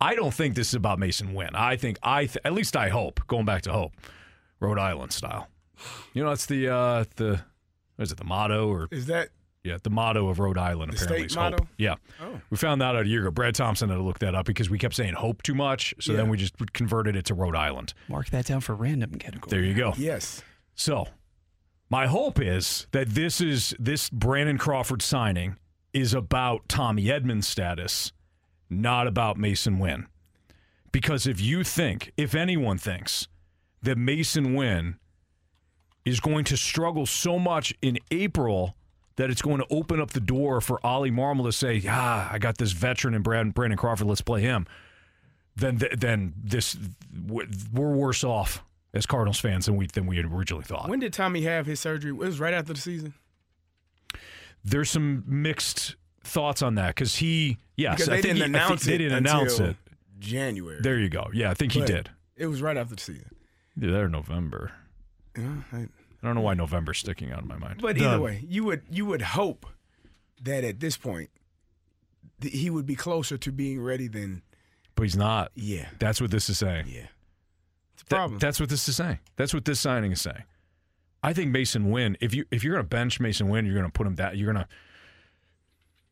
I 0.00 0.14
don't 0.14 0.32
think 0.34 0.54
this 0.54 0.68
is 0.68 0.74
about 0.74 0.98
Masyn 0.98 1.34
Winn. 1.34 1.50
I 1.54 1.76
think, 1.76 1.98
I 2.02 2.26
th- 2.26 2.38
at 2.44 2.52
least 2.54 2.76
I 2.76 2.88
hope, 2.88 3.20
going 3.26 3.44
back 3.44 3.62
to 3.62 3.72
hope, 3.72 3.92
Rhode 4.58 4.78
Island 4.78 5.12
style. 5.12 5.48
You 6.14 6.22
know, 6.22 6.30
that's 6.30 6.46
the, 6.46 6.68
uh, 6.68 7.04
the, 7.16 7.40
what 7.96 8.02
is 8.04 8.12
it, 8.12 8.18
the 8.18 8.24
motto 8.24 8.68
or 8.68 8.88
Is 8.90 9.06
that 9.06 9.28
Yeah, 9.64 9.78
the 9.82 9.90
motto 9.90 10.28
of 10.28 10.38
Rhode 10.38 10.58
Island 10.58 10.92
The 10.92 10.96
apparently 10.96 11.18
state 11.18 11.26
is 11.26 11.34
hope. 11.34 11.52
motto? 11.52 11.68
Yeah, 11.76 11.96
we 12.50 12.56
found 12.56 12.80
that 12.80 12.96
out 12.96 13.04
a 13.04 13.08
year 13.08 13.20
ago. 13.22 13.30
Brad 13.30 13.54
Thompson 13.54 13.90
had 13.90 13.96
to 13.96 14.02
look 14.02 14.18
that 14.20 14.34
up 14.34 14.46
because 14.46 14.70
we 14.70 14.78
kept 14.78 14.94
saying 14.94 15.14
hope 15.14 15.42
too 15.42 15.54
much, 15.54 15.94
so 16.00 16.14
then 16.14 16.28
we 16.28 16.36
just 16.36 16.54
converted 16.72 17.16
it 17.16 17.24
to 17.26 17.34
Rhode 17.34 17.56
Island. 17.56 17.92
Mark 18.08 18.30
that 18.30 18.46
down 18.46 18.60
for 18.60 18.74
random 18.74 19.14
category. 19.16 19.50
There 19.50 19.62
you 19.62 19.74
go. 19.74 19.92
yes? 19.96 20.42
So, 20.82 21.06
my 21.90 22.08
hope 22.08 22.40
is 22.40 22.88
that 22.90 23.10
this 23.10 23.40
is 23.40 23.72
this 23.78 24.10
Brandon 24.10 24.58
Crawford 24.58 25.00
signing 25.00 25.54
is 25.92 26.12
about 26.12 26.68
Tommy 26.68 27.04
Edman's 27.04 27.46
status, 27.46 28.10
not 28.68 29.06
about 29.06 29.38
Masyn 29.38 29.78
Winn. 29.78 30.08
Because 30.90 31.24
if 31.28 31.40
you 31.40 31.62
think, 31.62 32.10
if 32.16 32.34
anyone 32.34 32.78
thinks 32.78 33.28
that 33.80 33.96
Masyn 33.96 34.56
Winn 34.56 34.96
is 36.04 36.18
going 36.18 36.44
to 36.46 36.56
struggle 36.56 37.06
so 37.06 37.38
much 37.38 37.72
in 37.80 37.96
April 38.10 38.74
that 39.14 39.30
it's 39.30 39.40
going 39.40 39.58
to 39.58 39.66
open 39.70 40.00
up 40.00 40.10
the 40.10 40.20
door 40.20 40.60
for 40.60 40.84
Oli 40.84 41.12
Marmol 41.12 41.44
to 41.44 41.52
say, 41.52 41.80
"Ah, 41.88 42.28
I 42.32 42.40
got 42.40 42.58
this 42.58 42.72
veteran 42.72 43.22
Brad, 43.22 43.54
Brandon 43.54 43.78
Crawford. 43.78 44.08
Let's 44.08 44.20
play 44.20 44.40
him." 44.40 44.66
Then, 45.54 45.78
th- 45.78 45.92
then 45.96 46.34
this 46.42 46.76
we're 47.72 47.94
worse 47.94 48.24
off 48.24 48.64
as 48.94 49.06
Cardinals 49.06 49.40
fans 49.40 49.66
than 49.66 49.76
we 49.76 49.86
than 49.86 50.06
we 50.06 50.16
had 50.16 50.26
originally 50.26 50.64
thought. 50.64 50.88
When 50.88 51.00
did 51.00 51.12
Tommy 51.12 51.42
have 51.42 51.66
his 51.66 51.80
surgery? 51.80 52.10
It 52.10 52.16
was 52.16 52.40
right 52.40 52.54
after 52.54 52.72
the 52.72 52.80
season. 52.80 53.14
There's 54.64 54.90
some 54.90 55.24
mixed 55.26 55.96
thoughts 56.22 56.62
on 56.62 56.76
that 56.76 56.88
because 56.94 57.16
he, 57.16 57.58
yes, 57.76 57.96
Because 57.96 58.08
I 58.08 58.16
they 58.16 58.22
think 58.22 58.34
didn't 58.36 58.36
he- 58.36 58.42
I 58.42 58.58
think 58.60 58.68
announce 58.70 58.84
they 58.84 58.94
it 58.94 58.98
didn't 58.98 59.18
announce 59.18 59.52
until 59.54 59.66
it. 59.70 59.76
January. 60.20 60.80
There 60.80 60.98
you 60.98 61.08
go. 61.08 61.28
Yeah, 61.32 61.50
I 61.50 61.54
think 61.54 61.72
he 61.72 61.80
did. 61.84 62.10
It 62.36 62.46
was 62.46 62.62
right 62.62 62.76
after 62.76 62.94
the 62.94 63.00
season. 63.00 63.34
Either 63.76 63.90
that 63.92 64.00
or 64.02 64.08
November. 64.08 64.72
Yeah, 65.36 65.62
I- 65.72 65.76
I 65.78 66.26
don't 66.26 66.36
know 66.36 66.40
why 66.42 66.54
November's 66.54 66.98
sticking 66.98 67.32
out 67.32 67.40
of 67.40 67.46
my 67.46 67.56
mind. 67.58 67.80
But 67.82 67.98
either 67.98 68.20
way, 68.20 68.44
you 68.48 68.62
would 68.64 68.82
you 68.88 69.04
would 69.06 69.22
hope 69.22 69.66
that 70.40 70.62
at 70.62 70.78
this 70.78 70.96
point 70.96 71.30
th- 72.40 72.54
he 72.54 72.70
would 72.70 72.86
be 72.86 72.94
closer 72.94 73.36
to 73.38 73.50
being 73.50 73.80
ready 73.80 74.06
than 74.06 74.42
But 74.94 75.02
he's 75.02 75.16
not. 75.16 75.50
yeah 75.56 75.88
That's 75.98 76.20
what 76.20 76.30
this 76.30 76.48
is 76.48 76.58
saying. 76.58 76.86
yeah. 76.88 77.06
It's 78.02 78.10
a 78.10 78.14
That- 78.14 78.16
problem. 78.16 78.38
that's 78.38 78.60
what 78.60 78.68
this 78.68 78.88
is 78.88 78.96
saying. 78.96 79.18
That's 79.36 79.54
what 79.54 79.64
this 79.64 79.80
signing 79.80 80.12
is 80.12 80.20
saying. 80.20 80.44
I 81.22 81.32
think 81.32 81.54
Masyn 81.54 81.90
Winn. 81.90 82.16
If 82.20 82.34
you 82.34 82.44
if 82.50 82.64
you're 82.64 82.74
going 82.74 82.84
to 82.84 82.88
bench 82.88 83.20
Masyn 83.20 83.48
Winn, 83.48 83.64
you're 83.64 83.74
going 83.76 83.86
to 83.86 83.92
put 83.92 84.06
him 84.06 84.16
that. 84.16 84.36
You're 84.36 84.52
going 84.52 84.64
to 84.64 84.68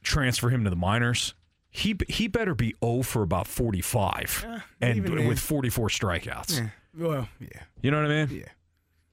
transfer 0.02 0.50
him 0.50 0.64
to 0.64 0.70
the 0.70 0.76
minors. 0.76 1.34
He 1.68 1.96
he 2.08 2.26
better 2.28 2.54
be 2.54 2.74
0 2.84 3.02
for 3.02 3.22
about 3.22 3.46
45 3.46 4.44
Yeah, 4.46 4.60
and 4.80 5.04
then. 5.04 5.26
with 5.28 5.38
44 5.38 5.88
strikeouts. 5.88 6.58
Yeah. 6.58 6.68
Well, 6.96 7.28
yeah, 7.38 7.62
You 7.82 7.90
know 7.92 8.02
what 8.02 8.10
I 8.10 8.24
mean? 8.26 8.38
yeah. 8.40 8.48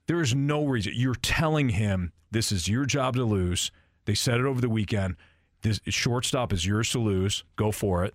There 0.06 0.20
is 0.20 0.34
no 0.34 0.64
reason. 0.66 0.94
You're 0.96 1.14
telling 1.14 1.68
him 1.70 2.12
this 2.32 2.50
is 2.50 2.66
your 2.68 2.84
job 2.86 3.14
to 3.14 3.24
lose. 3.24 3.70
They 4.06 4.14
said 4.14 4.40
it 4.40 4.46
over 4.46 4.60
the 4.60 4.68
weekend. 4.70 5.16
This 5.62 5.80
shortstop 5.86 6.52
is 6.52 6.66
yours 6.66 6.90
to 6.90 6.98
lose. 6.98 7.44
Go 7.56 7.70
for 7.70 8.04
it. 8.04 8.14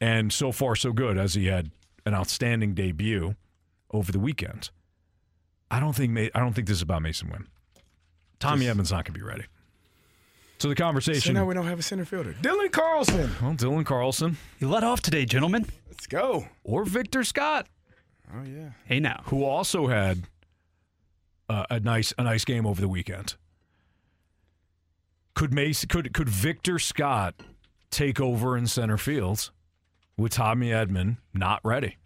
And 0.00 0.32
so 0.32 0.52
far, 0.52 0.76
so 0.76 0.92
good, 0.92 1.18
as 1.18 1.34
he 1.34 1.46
had 1.46 1.70
an 2.06 2.14
outstanding 2.14 2.72
debut 2.74 3.34
over 3.90 4.12
the 4.12 4.18
weekend. 4.20 4.70
I 5.70 5.80
don't 5.80 5.94
think 5.94 6.16
I 6.34 6.38
don't 6.40 6.52
think 6.52 6.68
this 6.68 6.76
is 6.76 6.82
about 6.82 7.02
Masyn 7.02 7.30
Winn. 7.30 7.46
Tommy 8.38 8.60
Just- 8.66 8.70
Evans 8.70 8.90
not 8.92 9.04
going 9.04 9.14
to 9.14 9.18
be 9.20 9.22
ready. 9.22 9.44
So 10.58 10.68
the 10.68 10.74
conversation. 10.74 11.20
So 11.20 11.26
conversation. 11.26 11.34
now 11.34 11.44
we 11.44 11.54
don't 11.54 11.66
have 11.66 11.78
a 11.78 11.82
center 11.82 12.04
fielder. 12.06 12.32
Dylan 12.40 12.72
Carlson. 12.72 13.30
well, 13.42 13.52
Dylan 13.54 13.84
Carlson 13.84 14.38
You 14.58 14.68
let 14.70 14.84
off 14.84 15.02
today, 15.02 15.26
gentlemen. 15.26 15.66
Let's 15.88 16.06
go. 16.06 16.46
or 16.64 16.84
Victor 16.84 17.24
Scott, 17.24 17.66
Oh 18.34 18.42
yeah. 18.42 18.70
Hey 18.84 18.98
now. 19.00 19.22
who 19.26 19.44
also 19.44 19.86
had 19.88 20.22
uh, 21.48 21.64
a 21.70 21.78
nice 21.80 22.12
a 22.18 22.22
nice 22.24 22.44
game 22.44 22.66
over 22.66 22.80
the 22.80 22.88
weekend. 22.88 23.36
Could 25.34 25.50
Masyn, 25.50 25.88
could 25.88 26.12
could 26.14 26.28
Victor 26.28 26.78
Scott 26.78 27.34
take 27.90 28.20
over 28.20 28.56
in 28.56 28.66
center 28.66 28.96
field 28.96 29.50
with 30.16 30.32
Tommy 30.32 30.68
Edman 30.70 31.18
not 31.34 31.60
ready? 31.62 31.96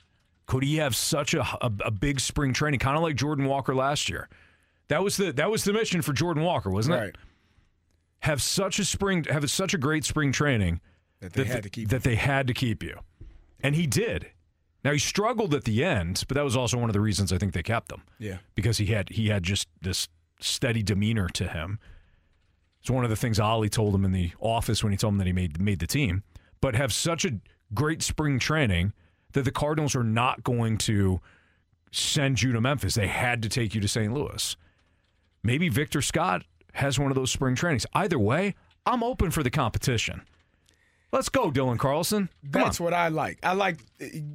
Could 0.50 0.64
he 0.64 0.78
have 0.78 0.96
such 0.96 1.32
a, 1.34 1.42
a, 1.64 1.70
a 1.84 1.90
big 1.92 2.18
spring 2.18 2.52
training, 2.52 2.80
kind 2.80 2.96
of 2.96 3.04
like 3.04 3.14
Jordan 3.14 3.44
Walker 3.44 3.72
last 3.72 4.08
year, 4.08 4.28
That 4.88 5.04
was 5.04 5.16
the 5.16 5.32
that 5.34 5.48
was 5.48 5.62
the 5.62 5.72
mission 5.72 6.02
for 6.02 6.12
Jordan 6.12 6.42
Walker, 6.42 6.70
wasn't 6.70 6.98
Right. 6.98 7.08
it? 7.10 7.16
Have 8.24 8.42
such 8.42 8.80
a 8.80 8.84
spring 8.84 9.24
have 9.30 9.48
such 9.48 9.74
a 9.74 9.78
great 9.78 10.04
spring 10.04 10.32
training 10.32 10.80
That 11.20 11.34
they 11.34 11.44
that, 11.44 11.52
had 11.52 11.62
to 11.62 11.70
keep. 11.70 11.88
that 11.90 12.02
they 12.02 12.16
had 12.16 12.48
to 12.48 12.52
keep 12.54 12.82
you. 12.82 12.98
And 13.62 13.76
he 13.76 13.86
did. 13.86 14.26
Now 14.84 14.90
he 14.92 14.98
struggled 14.98 15.54
at 15.54 15.64
the 15.64 15.84
end, 15.84 16.24
but 16.26 16.34
that 16.34 16.42
was 16.42 16.56
also 16.56 16.78
one 16.78 16.88
of 16.90 16.94
the 16.94 17.00
reasons 17.00 17.32
I 17.32 17.38
think 17.38 17.52
they 17.52 17.62
kept 17.62 17.92
him. 17.92 18.02
Yeah. 18.18 18.38
Because 18.56 18.78
he 18.78 18.86
had 18.86 19.08
he 19.10 19.28
had 19.28 19.44
just 19.44 19.68
this 19.80 20.08
steady 20.40 20.82
demeanor 20.82 21.28
to 21.28 21.46
him. 21.46 21.78
It's 22.80 22.90
one 22.90 23.04
of 23.04 23.10
the 23.10 23.16
things 23.16 23.38
Oli 23.38 23.68
told 23.68 23.94
him 23.94 24.04
in 24.04 24.10
the 24.12 24.32
office 24.40 24.82
when 24.82 24.90
he 24.90 24.96
told 24.96 25.14
him 25.14 25.18
that 25.18 25.26
he 25.28 25.32
made 25.32 25.60
made 25.60 25.78
the 25.78 25.86
team. 25.86 26.24
But 26.60 26.74
have 26.74 26.92
such 26.92 27.24
a 27.24 27.38
great 27.72 28.02
spring 28.02 28.40
training 28.40 28.94
that 29.32 29.44
the 29.44 29.50
Cardinals 29.50 29.94
are 29.94 30.04
not 30.04 30.42
going 30.42 30.78
to 30.78 31.20
send 31.92 32.42
you 32.42 32.52
to 32.52 32.60
Memphis. 32.60 32.94
They 32.94 33.08
had 33.08 33.42
to 33.42 33.48
take 33.48 33.74
you 33.74 33.80
to 33.80 33.88
St. 33.88 34.12
Louis. 34.12 34.56
Maybe 35.42 35.68
Victor 35.68 36.02
Scott 36.02 36.44
has 36.74 36.98
one 36.98 37.10
of 37.10 37.14
those 37.14 37.30
spring 37.30 37.54
trainings. 37.54 37.86
Either 37.94 38.18
way, 38.18 38.54
I'm 38.86 39.02
open 39.02 39.30
for 39.30 39.42
the 39.42 39.50
competition. 39.50 40.22
Let's 41.12 41.28
go, 41.28 41.50
Dylan 41.50 41.78
Carlson. 41.78 42.28
Come 42.52 42.62
That's 42.62 42.80
on. 42.80 42.84
what 42.84 42.94
I 42.94 43.08
like. 43.08 43.38
I 43.42 43.52
like 43.52 43.78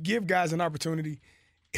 give 0.03 0.27
guys 0.27 0.51
an 0.51 0.59
opportunity. 0.59 1.19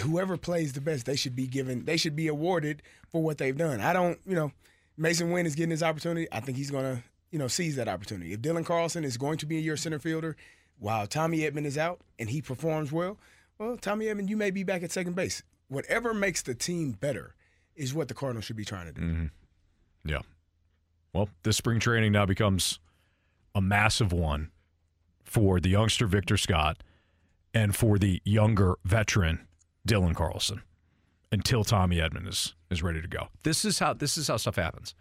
Whoever 0.01 0.37
plays 0.37 0.73
the 0.73 0.81
best, 0.81 1.05
they 1.05 1.15
should 1.15 1.35
be 1.35 1.47
given. 1.47 1.85
They 1.85 1.97
should 1.97 2.15
be 2.15 2.27
awarded 2.27 2.81
for 3.11 3.21
what 3.21 3.37
they've 3.37 3.57
done. 3.57 3.79
I 3.81 3.93
don't, 3.93 4.19
you 4.25 4.35
know, 4.35 4.51
Masyn 4.99 5.31
Winn 5.31 5.45
is 5.45 5.55
getting 5.55 5.71
his 5.71 5.83
opportunity. 5.83 6.27
I 6.31 6.39
think 6.39 6.57
he's 6.57 6.71
gonna, 6.71 7.03
you 7.31 7.37
know, 7.37 7.47
seize 7.47 7.75
that 7.75 7.87
opportunity. 7.87 8.33
If 8.33 8.41
Dylan 8.41 8.65
Carlson 8.65 9.03
is 9.03 9.17
going 9.17 9.37
to 9.39 9.45
be 9.45 9.57
your 9.57 9.77
center 9.77 9.99
fielder 9.99 10.35
while 10.79 11.07
Tommy 11.07 11.39
Edman 11.39 11.65
is 11.65 11.77
out 11.77 12.01
and 12.19 12.29
he 12.29 12.41
performs 12.41 12.91
well, 12.91 13.17
well, 13.57 13.77
Tommy 13.77 14.05
Edman, 14.05 14.29
you 14.29 14.37
may 14.37 14.51
be 14.51 14.63
back 14.63 14.83
at 14.83 14.91
second 14.91 15.15
base. 15.15 15.43
Whatever 15.67 16.13
makes 16.13 16.41
the 16.41 16.53
team 16.53 16.91
better 16.91 17.35
is 17.75 17.93
what 17.93 18.07
the 18.07 18.13
Cardinals 18.13 18.45
should 18.45 18.55
be 18.55 18.65
trying 18.65 18.87
to 18.87 18.93
do. 18.93 19.01
Mm-hmm. 19.01 19.25
Yeah. 20.05 20.21
Well, 21.13 21.29
this 21.43 21.57
spring 21.57 21.79
training 21.79 22.11
now 22.11 22.25
becomes 22.25 22.79
a 23.55 23.61
massive 23.61 24.11
one 24.11 24.51
for 25.23 25.59
the 25.59 25.69
youngster 25.69 26.07
Victor 26.07 26.37
Scott 26.37 26.83
and 27.53 27.75
for 27.75 27.97
the 27.97 28.21
younger 28.23 28.75
veteran 28.85 29.47
Dylan 29.87 30.15
Carlson 30.15 30.61
until 31.31 31.63
Tommy 31.63 31.97
Edman 31.97 32.27
is 32.27 32.55
is 32.69 32.83
ready 32.83 33.01
to 33.01 33.07
go. 33.07 33.27
This 33.43 33.65
is 33.65 33.79
how 33.79 33.93
this 33.93 34.17
is 34.17 34.27
how 34.27 34.37
stuff 34.37 34.55
happens. 34.55 34.93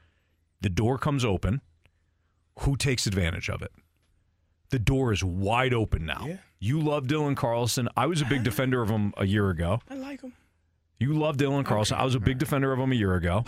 The 0.61 0.71
door 0.71 0.99
comes 0.99 1.25
open. 1.25 1.61
Who 2.61 2.77
takes 2.77 3.07
advantage 3.07 3.51
of 3.51 3.61
it? 3.61 3.71
The 4.71 4.79
door 4.79 5.13
is 5.13 5.23
wide 5.23 5.75
open 5.75 6.07
now. 6.07 6.25
Yeah. 6.27 6.37
You 6.59 6.81
love 6.81 7.05
Dylan 7.05 7.37
Carlson. 7.37 7.89
I 7.97 8.07
was 8.07 8.23
a 8.23 8.25
big 8.25 8.43
defender 8.43 8.83
of 8.83 8.89
him 8.89 9.13
a 9.17 9.27
year 9.27 9.51
ago. 9.51 9.81
I 9.91 9.95
like 9.95 10.23
him. 10.23 10.33
You 10.99 11.13
love 11.13 11.37
Dylan 11.37 11.65
Carlson. 11.65 11.99
I 11.99 12.05
was 12.05 12.15
a 12.15 12.21
big 12.21 12.39
defender 12.39 12.73
of 12.73 12.79
him 12.79 12.91
a 12.91 12.95
year 12.95 13.15
ago. 13.15 13.45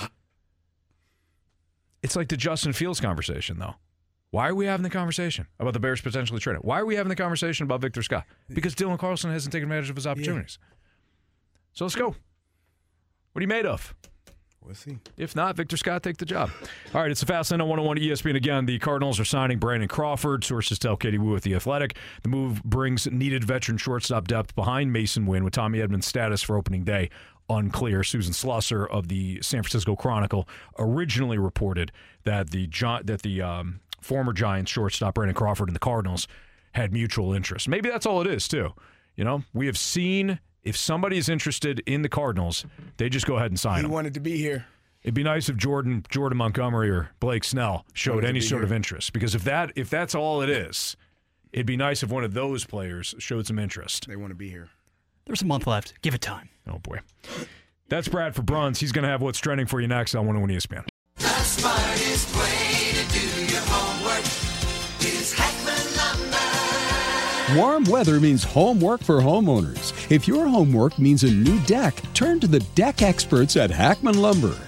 It's 2.02 2.14
like 2.14 2.28
the 2.28 2.36
Justin 2.36 2.72
Fields 2.72 3.00
conversation, 3.00 3.58
though. 3.58 3.74
Why 4.30 4.48
are 4.48 4.54
we 4.54 4.66
having 4.66 4.84
the 4.84 4.90
conversation 4.90 5.46
about 5.58 5.72
the 5.72 5.80
Bears 5.80 6.02
potentially 6.02 6.38
trading? 6.38 6.60
Why 6.60 6.80
are 6.80 6.86
we 6.86 6.96
having 6.96 7.08
the 7.08 7.16
conversation 7.16 7.64
about 7.64 7.80
Victor 7.80 8.02
Scott? 8.02 8.24
Because 8.48 8.74
Dylan 8.74 8.98
Carlson 8.98 9.30
hasn't 9.32 9.52
taken 9.52 9.64
advantage 9.68 9.88
of 9.88 9.96
his 9.96 10.06
opportunities. 10.06 10.58
So 11.72 11.86
let's 11.86 11.94
go. 11.94 12.08
What 13.32 13.40
are 13.40 13.40
you 13.40 13.48
made 13.48 13.64
of? 13.66 13.94
We'll 14.64 14.74
see. 14.74 14.98
If 15.16 15.34
not, 15.34 15.56
Victor 15.56 15.76
Scott 15.76 16.02
take 16.02 16.18
the 16.18 16.26
job. 16.26 16.50
All 16.92 17.00
right, 17.00 17.10
it's 17.10 17.20
the 17.20 17.26
Fast 17.26 17.50
Lane 17.50 17.60
on 17.60 17.68
101 17.68 17.96
ESPN 17.96 18.36
again. 18.36 18.66
The 18.66 18.78
Cardinals 18.78 19.18
are 19.18 19.24
signing 19.24 19.58
Brandon 19.58 19.88
Crawford. 19.88 20.44
Sources 20.44 20.78
tell 20.78 20.96
Katie 20.96 21.16
Woo 21.16 21.34
at 21.36 21.42
The 21.42 21.54
Athletic. 21.54 21.96
The 22.22 22.28
move 22.28 22.62
brings 22.64 23.06
needed 23.10 23.44
veteran 23.44 23.78
shortstop 23.78 24.26
depth 24.28 24.54
behind 24.54 24.94
Masyn 24.94 25.26
Winn 25.26 25.42
with 25.42 25.54
Tommy 25.54 25.78
Edman's 25.78 26.06
status 26.06 26.42
for 26.42 26.56
opening 26.56 26.84
day 26.84 27.08
unclear. 27.48 28.04
Susan 28.04 28.34
Slusser 28.34 28.86
of 28.90 29.08
the 29.08 29.40
San 29.40 29.62
Francisco 29.62 29.96
Chronicle 29.96 30.46
originally 30.78 31.38
reported 31.38 31.92
that 32.24 32.50
the 32.50 32.68
that 33.04 33.22
the 33.22 33.40
um, 33.40 33.80
former 34.00 34.32
Giants 34.32 34.70
shortstop 34.70 35.14
Brandon 35.14 35.34
Crawford 35.34 35.68
and 35.68 35.76
the 35.76 35.80
Cardinals 35.80 36.28
had 36.72 36.92
mutual 36.92 37.32
interest. 37.32 37.68
Maybe 37.68 37.88
that's 37.88 38.06
all 38.06 38.20
it 38.20 38.26
is 38.26 38.46
too. 38.46 38.74
You 39.16 39.24
know, 39.24 39.42
we 39.52 39.66
have 39.66 39.78
seen 39.78 40.40
if 40.68 40.76
somebody 40.76 41.16
is 41.18 41.28
interested 41.28 41.80
in 41.86 42.02
the 42.02 42.08
Cardinals, 42.08 42.64
they 42.98 43.08
just 43.08 43.26
go 43.26 43.36
ahead 43.36 43.50
and 43.50 43.58
sign 43.58 43.76
He 43.76 43.82
them. 43.82 43.90
wanted 43.90 44.14
to 44.14 44.20
be 44.20 44.36
here. 44.36 44.66
It'd 45.02 45.14
be 45.14 45.22
nice 45.22 45.48
if 45.48 45.56
Jordan 45.56 46.04
Jordan 46.10 46.36
Montgomery 46.38 46.90
or 46.90 47.10
Blake 47.20 47.44
Snell 47.44 47.86
showed 47.94 48.24
any 48.24 48.40
sort 48.40 48.60
here. 48.60 48.66
of 48.66 48.72
interest. 48.72 49.12
Because 49.12 49.34
if 49.34 49.44
that 49.44 49.72
if 49.76 49.88
that's 49.88 50.14
all 50.14 50.42
it 50.42 50.50
is, 50.50 50.96
it'd 51.52 51.66
be 51.66 51.76
nice 51.76 52.02
if 52.02 52.10
one 52.10 52.24
of 52.24 52.34
those 52.34 52.64
players 52.64 53.14
showed 53.18 53.46
some 53.46 53.58
interest. 53.58 54.06
They 54.08 54.16
want 54.16 54.30
to 54.32 54.34
be 54.34 54.50
here. 54.50 54.68
There's 55.24 55.40
a 55.42 55.46
month 55.46 55.66
left. 55.66 55.94
Give 56.02 56.14
it 56.14 56.20
time. 56.20 56.48
Oh 56.68 56.78
boy. 56.78 56.98
That's 57.88 58.08
Bradford 58.08 58.44
Bruns. 58.44 58.80
He's 58.80 58.92
going 58.92 59.04
to 59.04 59.08
have 59.08 59.22
what's 59.22 59.38
trending 59.38 59.66
for 59.66 59.80
you 59.80 59.88
next 59.88 60.14
on 60.14 60.26
101 60.26 60.58
ESPN. 60.58 60.86
The 61.16 61.24
smartest 61.42 62.36
way 62.36 62.90
to 62.92 63.12
do 63.12 63.52
your 63.52 63.62
homework 63.64 64.24
is 65.00 65.32
Hackman 65.32 65.96
Lumber. 65.96 67.58
Warm 67.58 67.84
weather 67.84 68.20
means 68.20 68.44
homework 68.44 69.02
for 69.02 69.20
homeowners. 69.20 69.92
If 70.10 70.26
your 70.26 70.48
homework 70.48 70.98
means 70.98 71.22
a 71.22 71.30
new 71.30 71.60
deck, 71.66 72.00
turn 72.14 72.40
to 72.40 72.46
the 72.46 72.60
deck 72.74 73.02
experts 73.02 73.58
at 73.58 73.70
Hackman 73.70 74.18
Lumber. 74.18 74.67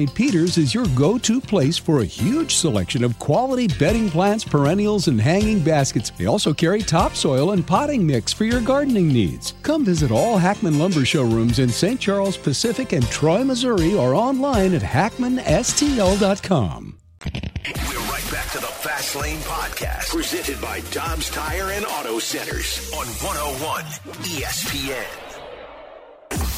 St. 0.01 0.15
Peter's 0.15 0.57
is 0.57 0.73
your 0.73 0.87
go 0.95 1.19
to 1.19 1.39
place 1.39 1.77
for 1.77 1.99
a 1.99 2.05
huge 2.05 2.55
selection 2.55 3.03
of 3.03 3.19
quality 3.19 3.67
bedding 3.67 4.09
plants, 4.09 4.43
perennials, 4.43 5.07
and 5.07 5.21
hanging 5.21 5.63
baskets. 5.63 6.09
They 6.09 6.25
also 6.25 6.55
carry 6.55 6.81
topsoil 6.81 7.51
and 7.51 7.67
potting 7.67 8.07
mix 8.07 8.33
for 8.33 8.45
your 8.45 8.61
gardening 8.61 9.09
needs. 9.09 9.53
Come 9.61 9.85
visit 9.85 10.09
all 10.09 10.39
Hackman 10.39 10.79
Lumber 10.79 11.05
showrooms 11.05 11.59
in 11.59 11.69
St. 11.69 11.99
Charles 11.99 12.35
Pacific 12.35 12.93
and 12.93 13.05
Troy, 13.09 13.43
Missouri, 13.43 13.93
or 13.93 14.15
online 14.15 14.73
at 14.73 14.81
hackmanstl.com. 14.81 16.97
We're 17.23 17.99
right 18.09 18.31
back 18.31 18.49
to 18.53 18.57
the 18.57 18.73
Fast 18.81 19.15
Lane 19.15 19.37
Podcast, 19.41 20.09
presented 20.09 20.59
by 20.59 20.79
Dobbs 20.89 21.29
Tire 21.29 21.73
and 21.73 21.85
Auto 21.85 22.17
Centers 22.17 22.91
on 22.91 23.05
101 23.05 23.83
ESPN. 24.23 25.30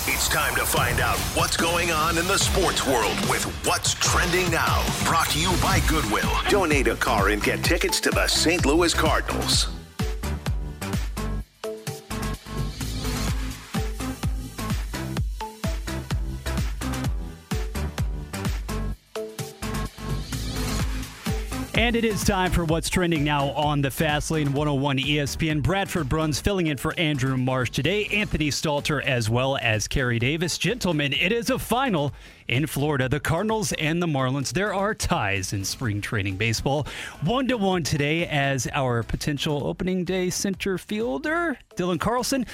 It's 0.05 0.27
time 0.27 0.53
to 0.55 0.65
find 0.65 0.99
out 0.99 1.17
what's 1.33 1.55
going 1.55 1.89
on 1.91 2.17
in 2.17 2.27
the 2.27 2.37
sports 2.37 2.85
world 2.85 3.17
with 3.29 3.45
What's 3.65 3.93
Trending 3.93 4.51
Now. 4.51 4.83
Brought 5.05 5.29
to 5.29 5.39
you 5.39 5.49
by 5.61 5.79
Goodwill. 5.87 6.29
Donate 6.49 6.89
a 6.89 6.95
car 6.97 7.29
and 7.29 7.41
get 7.41 7.63
tickets 7.63 8.01
to 8.01 8.09
the 8.09 8.27
St. 8.27 8.65
Louis 8.65 8.93
Cardinals. 8.93 9.69
And 21.75 21.95
it 21.95 22.05
is 22.05 22.23
time 22.23 22.51
for 22.51 22.65
what's 22.65 22.88
trending 22.88 23.23
now 23.23 23.47
on 23.49 23.81
the 23.81 23.89
Fastlane 23.89 24.49
101 24.49 24.99
ESPN. 24.99 25.63
Bradford 25.63 26.07
Bruns 26.07 26.39
filling 26.39 26.67
in 26.67 26.77
for 26.77 26.93
Andrew 26.99 27.36
Marsh 27.36 27.71
today, 27.71 28.05
Anthony 28.13 28.51
Stalter 28.51 29.01
as 29.03 29.27
well 29.27 29.57
as 29.59 29.88
Kerry 29.88 30.19
Davis. 30.19 30.59
Gentlemen, 30.59 31.13
it 31.13 31.31
is 31.31 31.49
a 31.49 31.57
final 31.57 32.13
in 32.47 32.67
Florida. 32.67 33.09
The 33.09 33.19
Cardinals 33.19 33.73
and 33.73 33.99
the 33.99 34.05
Marlins. 34.05 34.53
There 34.53 34.71
are 34.71 34.93
ties 34.93 35.51
in 35.51 35.65
spring 35.65 35.99
training 35.99 36.38
baseball. 36.38 36.86
One 37.21 37.47
to 37.47 37.57
one 37.57 37.81
today 37.81 38.27
as 38.27 38.67
our 38.71 39.01
potential 39.01 39.65
opening 39.65 40.05
day 40.05 40.29
center 40.29 40.77
fielder, 40.77 41.57
Dylan 41.75 41.99
Carlson. 41.99 42.45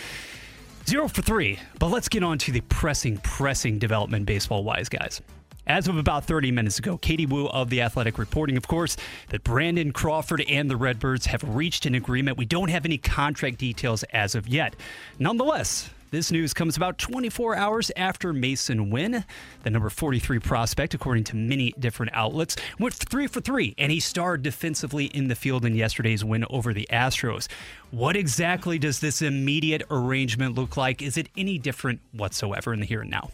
Zero 0.88 1.10
for 1.10 1.22
three. 1.22 1.60
But 1.78 1.88
let's 1.88 2.08
get 2.08 2.24
on 2.24 2.38
to 2.38 2.54
the 2.54 2.62
pressing, 2.62 3.18
pressing 3.18 3.80
development 3.80 4.28
baseball 4.28 4.64
wise, 4.64 4.88
guys. 4.88 5.22
As 5.70 5.88
of 5.88 5.98
about 5.98 6.26
30 6.26 6.52
minutes 6.52 6.80
ago, 6.80 6.98
Katie 6.98 7.28
Woo 7.28 7.48
of 7.48 7.70
The 7.70 7.82
Athletic 7.82 8.18
reporting, 8.18 8.58
of 8.58 8.68
course, 8.68 8.98
that 9.30 9.44
Brandon 9.44 9.92
Crawford 9.92 10.44
and 10.50 10.68
the 10.68 10.76
Redbirds 10.76 11.28
have 11.28 11.44
reached 11.44 11.86
an 11.86 11.94
agreement. 11.94 12.40
We 12.40 12.46
don't 12.46 12.70
have 12.70 12.86
any 12.86 12.98
contract 12.98 13.60
details 13.60 14.02
as 14.06 14.34
of 14.34 14.48
yet. 14.48 14.76
Nonetheless, 15.20 15.92
this 16.10 16.32
news 16.32 16.56
comes 16.56 16.76
about 16.76 16.98
24 16.98 17.56
hours 17.56 17.92
after 17.96 18.34
Masyn 18.34 18.90
Winn, 18.90 19.24
the 19.62 19.70
number 19.70 19.92
43 19.92 20.40
prospect, 20.40 20.96
according 20.96 21.26
to 21.26 21.36
many 21.36 21.72
different 21.78 22.14
outlets, 22.16 22.56
went 22.80 22.96
three 22.96 23.28
for 23.28 23.40
three, 23.40 23.76
and 23.78 23.92
he 23.92 24.00
starred 24.00 24.42
defensively 24.42 25.06
in 25.06 25.28
the 25.28 25.36
field 25.36 25.66
in 25.66 25.76
yesterday's 25.76 26.26
win 26.26 26.46
over 26.50 26.74
the 26.74 26.88
Astros. 26.92 27.48
What 27.92 28.16
exactly 28.16 28.80
does 28.80 29.02
this 29.02 29.22
immediate 29.22 29.84
arrangement 29.92 30.56
look 30.56 30.78
like? 30.78 31.04
Is 31.04 31.16
it 31.16 31.30
any 31.38 31.60
different 31.60 32.00
whatsoever 32.12 32.74
in 32.74 32.80
the 32.80 32.88
here 32.88 33.02
and 33.02 33.12
now? 33.12 33.30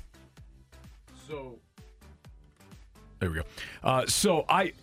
So 1.29 1.59
There 3.25 3.31
we 3.31 3.37
go. 3.39 3.45
Uh, 3.83 4.05
so 4.05 4.45
I, 4.47 4.73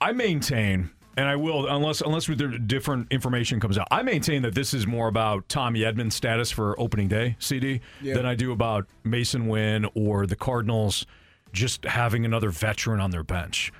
I 0.00 0.12
maintain, 0.12 0.90
and 1.16 1.26
I 1.26 1.34
will, 1.34 1.66
unless 1.66 2.00
unless 2.02 2.26
different 2.26 3.10
information 3.10 3.58
comes 3.58 3.76
out, 3.76 3.88
I 3.90 4.02
maintain 4.04 4.42
that 4.42 4.54
this 4.54 4.72
is 4.72 4.86
more 4.86 5.08
about 5.08 5.48
Tommy 5.48 5.80
Edman's 5.80 6.14
status 6.14 6.52
for 6.52 6.78
opening 6.78 7.08
day 7.08 7.34
CD 7.40 7.80
Yeah. 8.00 8.14
than 8.14 8.26
I 8.26 8.36
do 8.36 8.52
about 8.52 8.86
Masyn 9.04 9.48
Winn 9.48 9.88
or 9.94 10.26
the 10.26 10.36
Cardinals 10.36 11.04
just 11.52 11.84
having 11.84 12.24
another 12.24 12.50
veteran 12.50 13.00
on 13.00 13.10
their 13.10 13.24
bench. 13.24 13.72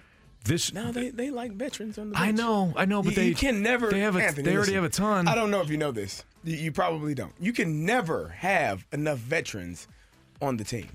This 0.44 0.72
No, 0.72 0.90
they, 0.90 1.10
they 1.10 1.30
like 1.30 1.52
veterans 1.52 1.98
on 1.98 2.10
the 2.10 2.18
I 2.18 2.32
know, 2.32 2.72
I 2.74 2.86
know, 2.86 3.02
but 3.02 3.10
you, 3.10 3.16
they 3.16 3.28
you 3.28 3.34
can 3.36 3.62
never. 3.62 3.90
They 3.90 4.00
have 4.00 4.16
a, 4.16 4.24
Anthony, 4.24 4.42
they 4.42 4.56
already 4.56 4.72
listen, 4.72 4.74
have 4.82 4.84
a 4.84 4.88
ton. 4.88 5.28
I 5.28 5.36
don't 5.36 5.52
know 5.52 5.60
if 5.60 5.70
you 5.70 5.76
know 5.76 5.92
this. 5.92 6.24
You, 6.42 6.56
you 6.56 6.72
probably 6.72 7.14
don't. 7.14 7.32
You 7.38 7.52
can 7.52 7.84
never 7.86 8.30
have 8.30 8.84
enough 8.90 9.18
veterans 9.18 9.86
on 10.42 10.56
the 10.56 10.64
team, 10.64 10.88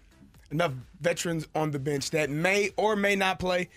enough 0.52 0.74
veterans 1.02 1.48
on 1.56 1.72
the 1.72 1.80
bench 1.80 2.12
that 2.12 2.30
may 2.30 2.72
or 2.78 2.96
may 2.96 3.16
not 3.16 3.40
play. 3.40 3.70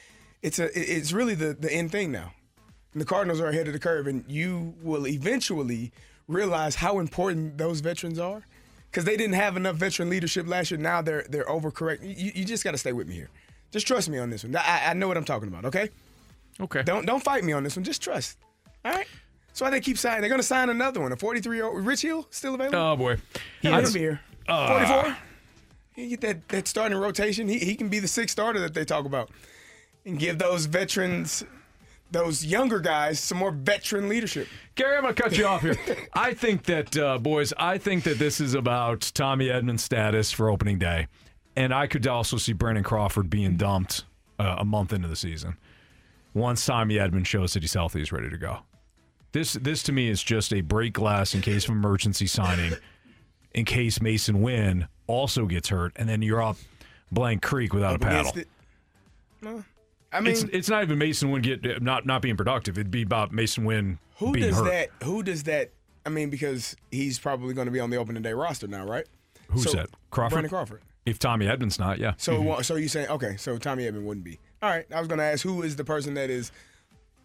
It's 0.43 0.59
a. 0.59 0.69
It's 0.79 1.13
really 1.13 1.35
the 1.35 1.55
the 1.55 1.73
end 1.73 1.91
thing 1.93 2.13
now. 2.13 2.33
And 2.93 3.01
the 3.03 3.07
Cardinals 3.07 3.41
are 3.41 3.49
ahead 3.49 3.67
of 3.67 3.73
the 3.73 3.79
curve, 3.79 4.07
and 4.07 4.25
you 4.29 4.75
will 4.83 5.07
eventually 5.07 5.93
realize 6.27 6.77
how 6.77 6.99
important 7.01 7.59
those 7.59 7.81
veterans 7.81 8.19
are. 8.19 8.45
Because 8.91 9.05
they 9.05 9.17
didn't 9.19 9.35
have 9.35 9.57
enough 9.57 9.77
veteran 9.77 10.09
leadership 10.09 10.47
last 10.49 10.71
year. 10.71 10.79
Now 10.81 11.03
they're 11.03 11.27
they're 11.29 11.45
overcorrect. 11.45 12.03
You, 12.03 12.33
you 12.35 12.45
just 12.45 12.65
got 12.65 12.71
to 12.71 12.79
stay 12.79 12.93
with 12.93 13.07
me 13.07 13.15
here. 13.15 13.29
Just 13.71 13.87
trust 13.87 14.09
me 14.09 14.19
on 14.19 14.31
this 14.31 14.45
one. 14.45 14.57
I, 14.57 14.87
I 14.87 14.95
know 14.95 15.09
what 15.09 15.17
I'm 15.19 15.25
talking 15.25 15.49
about. 15.49 15.67
Okay. 15.67 15.91
Okay. 16.61 16.83
Don't 16.83 17.05
don't 17.05 17.23
fight 17.23 17.45
me 17.45 17.53
on 17.53 17.65
this 17.65 17.77
one. 17.77 17.85
Just 17.85 18.01
trust. 18.03 18.39
All 18.85 18.93
right. 18.93 19.07
So 19.53 19.65
why 19.65 19.71
they 19.71 19.81
keep 19.81 19.99
signing? 19.99 20.21
They're 20.21 20.29
going 20.31 20.41
to 20.41 20.47
sign 20.47 20.71
another 20.71 21.01
one. 21.01 21.11
A 21.13 21.17
43 21.17 21.57
year 21.57 21.67
old 21.67 21.85
Rich 21.85 22.03
Hill 22.03 22.27
still 22.31 22.55
available. 22.55 22.79
Oh 22.79 22.97
boy, 22.97 23.17
he's 23.61 23.73
I- 23.73 23.81
will 23.81 23.93
be 23.93 23.99
here. 23.99 24.21
Uh, 24.47 24.87
44. 24.87 25.17
Get 26.07 26.21
that 26.21 26.49
that 26.49 26.69
starting 26.69 26.97
rotation. 26.97 27.49
He 27.49 27.59
he 27.59 27.75
can 27.75 27.89
be 27.89 27.99
the 27.99 28.07
sixth 28.07 28.33
starter 28.33 28.61
that 28.61 28.73
they 28.73 28.85
talk 28.85 29.05
about, 29.05 29.31
and 30.05 30.17
give 30.17 30.39
those 30.39 30.67
veterans, 30.67 31.45
those 32.13 32.47
younger 32.47 32.79
guys, 32.79 33.19
some 33.19 33.39
more 33.39 33.51
veteran 33.51 34.09
leadership. 34.09 34.47
Gary, 34.77 34.97
I'm 34.97 35.03
going 35.03 35.15
to 35.17 35.23
cut 35.23 35.37
you 35.37 35.45
off 35.45 35.63
here. 35.63 35.77
I 36.15 36.35
think 36.35 36.65
that, 36.65 36.97
uh, 36.97 37.19
boys, 37.19 37.53
I 37.59 37.79
think 37.79 38.05
that 38.05 38.21
this 38.21 38.41
is 38.41 38.55
about 38.55 39.11
Tommy 39.13 39.49
Edman's 39.49 39.83
status 39.83 40.31
for 40.31 40.49
opening 40.49 40.79
day. 40.79 41.09
And 41.57 41.75
I 41.75 41.89
could 41.89 42.07
also 42.07 42.37
see 42.37 42.53
Brandon 42.53 42.85
Crawford 42.85 43.29
being 43.29 43.57
dumped 43.57 44.05
uh, 44.39 44.57
a 44.59 44.65
month 44.65 44.93
into 44.93 45.09
the 45.09 45.17
season. 45.17 45.57
Once 46.33 46.65
Tommy 46.65 46.95
Edman's 46.95 47.27
shows 47.27 47.55
that 47.55 47.65
he's 47.65 47.75
healthy, 47.75 47.99
he's 47.99 48.13
ready 48.13 48.31
to 48.31 48.39
go. 48.39 48.61
This, 49.33 49.55
this 49.55 49.83
to 49.83 49.93
me 49.93 50.09
is 50.09 50.23
just 50.23 50.55
a 50.55 50.61
break 50.61 50.93
glass 50.93 51.35
in 51.35 51.41
case 51.41 51.65
of 51.65 51.71
emergency 51.73 52.29
signing, 52.29 52.75
in 53.55 53.65
case 53.65 53.99
Masyn 53.99 54.41
Winn 54.41 54.89
also 55.07 55.47
gets 55.47 55.69
hurt, 55.69 55.93
and 55.97 56.09
then 56.09 56.23
you're 56.23 56.43
up 56.43 56.57
Blank 57.11 57.43
Creek 57.43 57.73
without 57.73 57.97
a 57.97 57.99
paddle. 57.99 58.21
against 58.21 58.37
it. 58.37 58.49
No. 59.41 59.65
I 60.13 60.21
mean, 60.21 60.33
it's, 60.33 60.43
it's 60.45 60.69
not 60.71 60.83
even 60.83 60.99
Masyn 60.99 61.31
Winn 61.31 61.43
get 61.43 61.83
not 61.83 62.07
not 62.07 62.23
being 62.23 62.37
productive. 62.37 62.79
It'd 62.79 62.91
be 62.91 63.03
about 63.03 63.33
Masyn 63.33 63.65
Winn 63.65 63.99
who 64.17 64.33
being 64.33 64.47
does 64.47 64.57
hurt. 64.57 64.65
that? 64.65 64.91
Who 65.05 65.23
does 65.23 65.43
that? 65.45 65.71
I 66.07 66.11
mean, 66.11 66.31
because 66.31 66.75
he's 66.91 67.19
probably 67.19 67.53
going 67.55 67.67
to 67.67 67.71
be 67.73 67.81
on 67.81 67.91
the 67.91 67.97
opening 67.99 68.23
day 68.23 68.33
roster 68.33 68.67
now, 68.67 68.87
right? 68.87 69.07
Who's 69.49 69.65
So, 69.65 69.73
that? 69.73 69.91
Crawford. 70.11 70.35
Brandon 70.35 70.51
Crawford. 70.51 70.81
If 71.05 71.19
Tommy 71.19 71.47
Edman's 71.47 71.79
not, 71.79 71.99
yeah. 71.99 72.15
So, 72.17 72.35
mm-hmm. 72.35 72.45
wa- 72.45 72.63
so 72.63 72.77
you 72.77 72.89
saying 72.89 73.09
okay? 73.09 73.37
So 73.37 73.57
Tommy 73.59 73.85
Edman 73.85 74.05
wouldn't 74.05 74.25
be. 74.25 74.39
All 74.63 74.71
right. 74.71 74.87
I 74.95 74.99
was 74.99 75.09
going 75.09 75.19
to 75.19 75.25
ask 75.25 75.43
who 75.43 75.63
is 75.63 75.77
the 75.77 75.85
person 75.85 76.15
that 76.15 76.31
is 76.31 76.53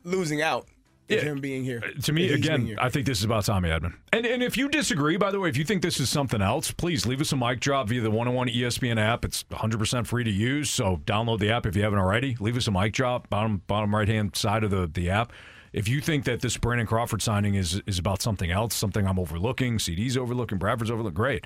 losing 0.04 0.42
out 0.42 0.68
Yeah. 1.10 1.22
him 1.22 1.42
being 1.42 1.64
here. 1.64 1.82
to 2.04 2.14
me, 2.14 2.26
if 2.26 2.36
he's 2.38 2.48
being 2.48 2.62
again. 2.70 2.80
I 2.80 2.90
think 2.90 3.06
this 3.06 3.20
is 3.20 3.26
about 3.26 3.46
Tommy 3.46 3.70
Edman. 3.70 3.94
And 4.12 4.26
and 4.26 4.42
if 4.42 4.58
you 4.58 4.70
disagree, 4.70 5.18
by 5.18 5.32
the 5.32 5.40
way, 5.40 5.50
if 5.50 5.58
you 5.58 5.64
think 5.64 5.82
this 5.82 6.00
is 6.00 6.10
something 6.10 6.42
else, 6.42 6.72
please 6.72 7.06
leave 7.06 7.22
us 7.22 7.32
a 7.32 7.36
mic 7.36 7.60
drop 7.60 7.90
via 7.90 8.02
the 8.02 8.10
101 8.10 8.48
ESPN 8.50 9.00
app. 9.00 9.26
It's 9.26 9.44
100% 9.44 10.08
free 10.08 10.24
to 10.24 10.32
use, 10.32 10.70
so 10.70 10.98
download 11.06 11.40
the 11.40 11.52
app 11.52 11.66
if 11.66 11.76
you 11.76 11.84
haven't 11.84 12.00
already. 12.00 12.38
Leave 12.40 12.58
us 12.58 12.68
a 12.68 12.72
mic 12.72 12.94
drop, 12.94 13.30
bottom 13.30 13.62
bottom 13.68 13.94
right 13.94 14.08
hand 14.08 14.36
side 14.36 14.64
of 14.64 14.72
the, 14.72 14.88
the 14.88 15.10
app. 15.10 15.32
If 15.74 15.88
you 15.88 16.02
think 16.02 16.26
that 16.26 16.42
this 16.42 16.56
Brandon 16.56 16.86
Crawford 16.88 17.22
signing 17.22 17.56
is 17.56 17.82
is 17.86 18.00
about 18.00 18.22
something 18.22 18.52
else, 18.52 18.74
something 18.76 19.06
I'm 19.06 19.20
overlooking, 19.20 19.80
CD's 19.80 20.16
overlooking, 20.18 20.58
Bradford's 20.58 20.92
overlooking, 20.92 21.16
great. 21.16 21.46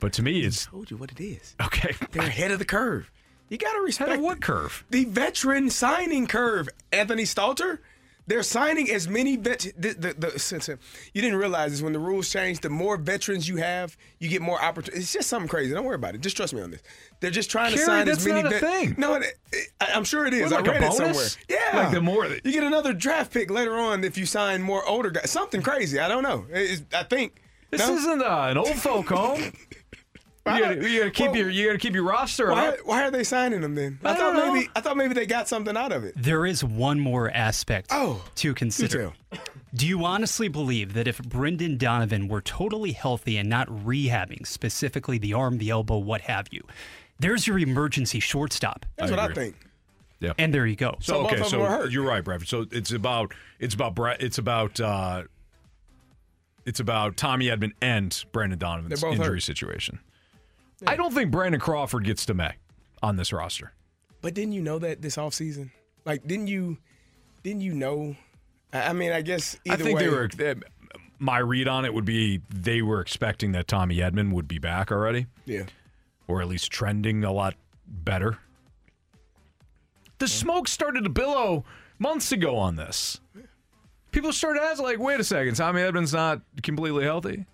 But 0.00 0.12
to 0.14 0.22
me, 0.22 0.40
it's 0.40 0.66
I 0.66 0.70
told 0.72 0.90
you 0.90 0.96
what 0.96 1.12
it 1.12 1.20
is. 1.20 1.54
okay. 1.62 1.94
They're 2.10 2.22
ahead 2.22 2.50
of 2.50 2.58
the 2.58 2.64
curve. 2.64 3.10
You 3.48 3.58
got 3.58 3.72
to 3.72 3.80
respect 3.80 4.10
Head 4.10 4.18
of 4.18 4.24
what 4.24 4.40
curve? 4.40 4.84
The 4.90 5.04
veteran 5.06 5.70
signing 5.70 6.26
curve. 6.26 6.68
Anthony 6.92 7.24
Stalter. 7.24 7.78
They're 8.30 8.44
signing 8.44 8.88
as 8.92 9.08
many 9.08 9.34
vet. 9.36 9.66
The, 9.76 9.88
the, 9.92 10.14
the, 10.14 10.72
uh, 10.72 10.76
you 11.12 11.20
didn't 11.20 11.36
realize 11.36 11.72
this 11.72 11.82
when 11.82 11.92
the 11.92 11.98
rules 11.98 12.30
change. 12.30 12.60
The 12.60 12.70
more 12.70 12.96
veterans 12.96 13.48
you 13.48 13.56
have, 13.56 13.96
you 14.20 14.28
get 14.28 14.40
more 14.40 14.62
opportunity. 14.62 15.00
It's 15.02 15.12
just 15.12 15.28
something 15.28 15.48
crazy. 15.48 15.74
Don't 15.74 15.84
worry 15.84 15.96
about 15.96 16.14
it. 16.14 16.20
Just 16.20 16.36
trust 16.36 16.54
me 16.54 16.62
on 16.62 16.70
this. 16.70 16.80
They're 17.18 17.32
just 17.32 17.50
trying 17.50 17.72
to 17.72 17.78
sign 17.78 18.08
as 18.08 18.24
many. 18.24 18.44
not 18.44 18.52
a 18.52 18.58
vet- 18.60 18.60
thing. 18.60 18.94
No, 18.96 19.14
it, 19.14 19.24
it, 19.50 19.68
I- 19.80 19.90
I'm 19.94 20.04
sure 20.04 20.26
it 20.26 20.32
is. 20.34 20.42
What, 20.52 20.64
like 20.64 20.68
I 20.72 20.76
a 20.76 20.80
read 20.80 20.92
it 20.92 20.94
somewhere. 20.94 21.26
Yeah, 21.48 21.76
Like 21.76 21.90
the 21.92 22.00
more 22.00 22.28
that- 22.28 22.46
you 22.46 22.52
get 22.52 22.62
another 22.62 22.92
draft 22.92 23.32
pick 23.34 23.50
later 23.50 23.76
on 23.76 24.04
if 24.04 24.16
you 24.16 24.26
sign 24.26 24.62
more 24.62 24.86
older 24.88 25.10
guys. 25.10 25.28
Something 25.28 25.60
crazy. 25.60 25.98
I 25.98 26.06
don't 26.06 26.22
know. 26.22 26.46
It's- 26.52 26.82
I 26.94 27.02
think. 27.02 27.42
This 27.70 27.80
No? 27.80 27.94
isn't 27.96 28.22
uh, 28.22 28.46
an 28.50 28.58
old 28.58 28.76
folk 28.76 29.08
home. 29.08 29.42
You 30.46 30.58
gotta, 30.58 30.88
you 30.90 30.98
gotta 31.00 31.10
keep 31.10 31.26
Well, 31.28 31.36
your 31.36 31.50
you 31.50 31.66
gotta 31.66 31.78
keep 31.78 31.92
your 31.94 32.02
roster 32.04 32.50
Why, 32.50 32.68
up. 32.68 32.76
why 32.84 33.02
are 33.04 33.10
they 33.10 33.22
signing 33.24 33.60
them 33.60 33.74
then? 33.74 33.98
I, 34.02 34.10
I 34.10 34.14
thought 34.14 34.32
don't 34.32 34.36
know. 34.46 34.52
maybe 34.54 34.68
I 34.74 34.80
thought 34.80 34.96
maybe 34.96 35.12
they 35.14 35.26
got 35.26 35.48
something 35.48 35.76
out 35.76 35.92
of 35.92 36.02
it. 36.02 36.14
There 36.16 36.46
is 36.46 36.64
one 36.64 36.98
more 36.98 37.30
aspect 37.30 37.88
Oh, 37.92 38.24
to 38.36 38.54
consider. 38.54 39.12
tell. 39.30 39.40
Do 39.74 39.86
you 39.86 40.02
honestly 40.04 40.48
believe 40.48 40.94
that 40.94 41.06
if 41.06 41.18
Brendan 41.22 41.76
Donovan 41.76 42.26
were 42.26 42.40
totally 42.40 42.92
healthy 42.92 43.36
and 43.36 43.48
not 43.50 43.68
rehabbing, 43.68 44.46
specifically 44.46 45.18
the 45.18 45.34
arm, 45.34 45.58
the 45.58 45.70
elbow, 45.70 45.98
what 45.98 46.22
have 46.22 46.46
you, 46.50 46.62
there's 47.18 47.46
your 47.46 47.58
emergency 47.58 48.18
shortstop. 48.18 48.86
That's 48.96 49.12
I 49.12 49.16
what 49.16 49.30
I 49.30 49.34
think. 49.34 49.56
Yeah. 50.20 50.32
And 50.38 50.52
there 50.54 50.66
you 50.66 50.74
go. 50.76 50.96
So, 51.00 51.12
So 51.12 51.22
both 51.22 51.26
okay, 51.26 51.34
of 51.36 51.50
them 51.50 51.60
so 51.60 51.64
hurt. 51.66 51.90
you're 51.92 52.04
right, 52.06 52.24
Bradford. 52.24 52.48
So 52.48 52.66
it's 52.72 52.92
about 52.92 53.32
it's 53.58 53.74
about 53.74 53.94
Brad. 53.94 54.16
It's 54.22 54.38
about 54.38 54.80
uh, 54.80 55.24
it's 56.64 56.80
about 56.80 57.16
Tommy 57.16 57.46
Edman 57.46 57.72
and 57.80 58.24
Brendan 58.32 58.58
Donovan's 58.58 59.02
injury 59.04 59.24
hurt. 59.36 59.42
situation. 59.42 60.00
I 60.86 60.96
don't 60.96 61.12
think 61.12 61.30
Brandon 61.30 61.60
Crawford 61.60 62.04
gets 62.04 62.24
to 62.26 62.34
May 62.34 62.52
on 63.02 63.16
this 63.16 63.32
roster. 63.32 63.72
But 64.22 64.34
didn't 64.34 64.52
you 64.52 64.62
know 64.62 64.78
that 64.78 65.02
this 65.02 65.16
offseason? 65.16 65.70
Like, 66.04 66.26
didn't 66.26 66.46
you? 66.48 66.78
Didn't 67.42 67.62
you 67.62 67.74
know? 67.74 68.16
I 68.72 68.92
mean, 68.92 69.12
I 69.12 69.22
guess 69.22 69.58
either 69.64 69.74
I 69.82 69.86
think 69.86 69.98
way. 69.98 70.04
they 70.06 70.10
were. 70.10 70.28
uh, 70.50 70.54
My 71.18 71.38
read 71.38 71.68
on 71.68 71.84
it 71.84 71.92
would 71.94 72.04
be 72.04 72.40
they 72.50 72.82
were 72.82 73.00
expecting 73.00 73.52
that 73.52 73.66
Tommy 73.66 73.96
Edman 73.96 74.32
would 74.32 74.46
be 74.48 74.58
back 74.58 74.92
already, 74.92 75.26
Yeah. 75.46 75.64
or 76.28 76.40
at 76.40 76.48
least 76.48 76.70
trending 76.70 77.24
a 77.24 77.32
lot 77.32 77.54
better. 77.86 78.38
The 80.18 80.28
smoke 80.28 80.68
started 80.68 81.04
to 81.04 81.10
billow 81.10 81.64
months 81.98 82.30
ago 82.32 82.56
on 82.56 82.76
this. 82.76 83.20
People 84.12 84.32
started 84.32 84.62
asking, 84.62 84.84
like, 84.84 84.98
wait 84.98 85.18
a 85.20 85.24
second, 85.24 85.54
Tommy 85.54 85.80
Edman's 85.80 86.12
not 86.12 86.42
completely 86.62 87.04
healthy? 87.04 87.46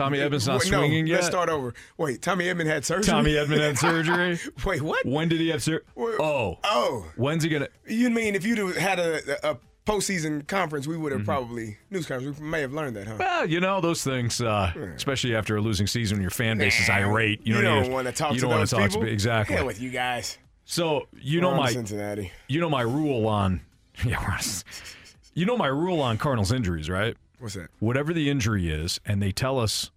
Tommy 0.00 0.18
Edman's 0.18 0.46
not 0.46 0.60
Wait, 0.60 0.70
no, 0.70 0.78
swinging 0.78 1.06
yet? 1.06 1.14
Let's 1.16 1.26
start 1.26 1.48
over. 1.48 1.74
Wait, 1.98 2.22
Tommy 2.22 2.46
Edman 2.46 2.66
had 2.66 2.84
surgery. 2.84 3.04
Tommy 3.10 3.32
Edman 3.34 3.58
had 3.60 3.78
surgery. 3.86 4.38
Wait, 4.64 4.82
what? 4.82 5.04
When 5.06 5.28
did 5.28 5.40
he 5.40 5.48
have 5.48 5.62
surgery? 5.62 5.84
Oh. 5.96 6.58
Oh, 6.64 7.06
When's 7.16 7.42
he 7.44 7.50
to. 7.50 7.68
you 7.86 8.10
mean 8.10 8.34
if 8.34 8.44
you'd 8.46 8.76
had 8.76 8.98
a, 8.98 9.50
a 9.50 9.56
postseason 9.86 10.46
conference, 10.46 10.86
we 10.86 10.94
Mm-hmm. 10.94 11.02
would 11.04 11.12
have 11.12 11.24
probably 11.24 11.76
news 11.90 12.06
conference. 12.06 12.38
We 12.38 12.46
may 12.46 12.60
have 12.60 12.72
learned 12.72 12.96
that, 12.96 13.06
huh? 13.06 13.16
Well, 13.18 13.46
you 13.46 13.60
know, 13.60 13.80
those 13.80 14.02
things, 14.04 14.40
uh, 14.40 14.72
especially 14.96 15.34
after 15.34 15.56
a 15.56 15.60
losing 15.60 15.86
season 15.86 16.16
when 16.18 16.22
your 16.22 16.30
fan 16.30 16.58
base 16.58 16.78
is 16.80 16.88
irate. 16.90 17.40
You, 17.46 17.56
you 17.56 17.62
don't, 17.62 17.84
don't 17.84 17.92
want 17.92 18.06
to 18.06 18.12
talk 18.12 18.34
you 18.34 18.40
don't 18.40 18.66
talk. 18.68 18.90
To, 18.90 19.02
exactly. 19.02 19.56
Hell 19.56 19.66
with 19.66 19.80
you 19.80 19.90
guys. 19.90 20.38
So, 20.64 21.08
you 21.20 21.40
know 21.40 21.48
We're 21.50 21.56
to 21.56 21.60
my 21.62 21.72
Cincinnati. 21.72 22.32
you 22.48 22.60
know 22.60 22.70
my 22.70 22.82
rule 22.82 23.26
on 23.26 23.60
yeah, 24.04 24.38
you 25.34 25.44
know 25.46 25.56
my 25.56 25.66
rule 25.66 26.00
on 26.00 26.16
Cardinals 26.16 26.52
injuries, 26.52 26.88
right? 26.88 27.16
What's 27.40 27.54
that? 27.54 27.70
Whatever 27.80 28.12
the 28.12 28.30
injury 28.30 28.68
is, 28.70 29.00
and 29.04 29.20
they 29.22 29.32
tell 29.32 29.58
us 29.58 29.90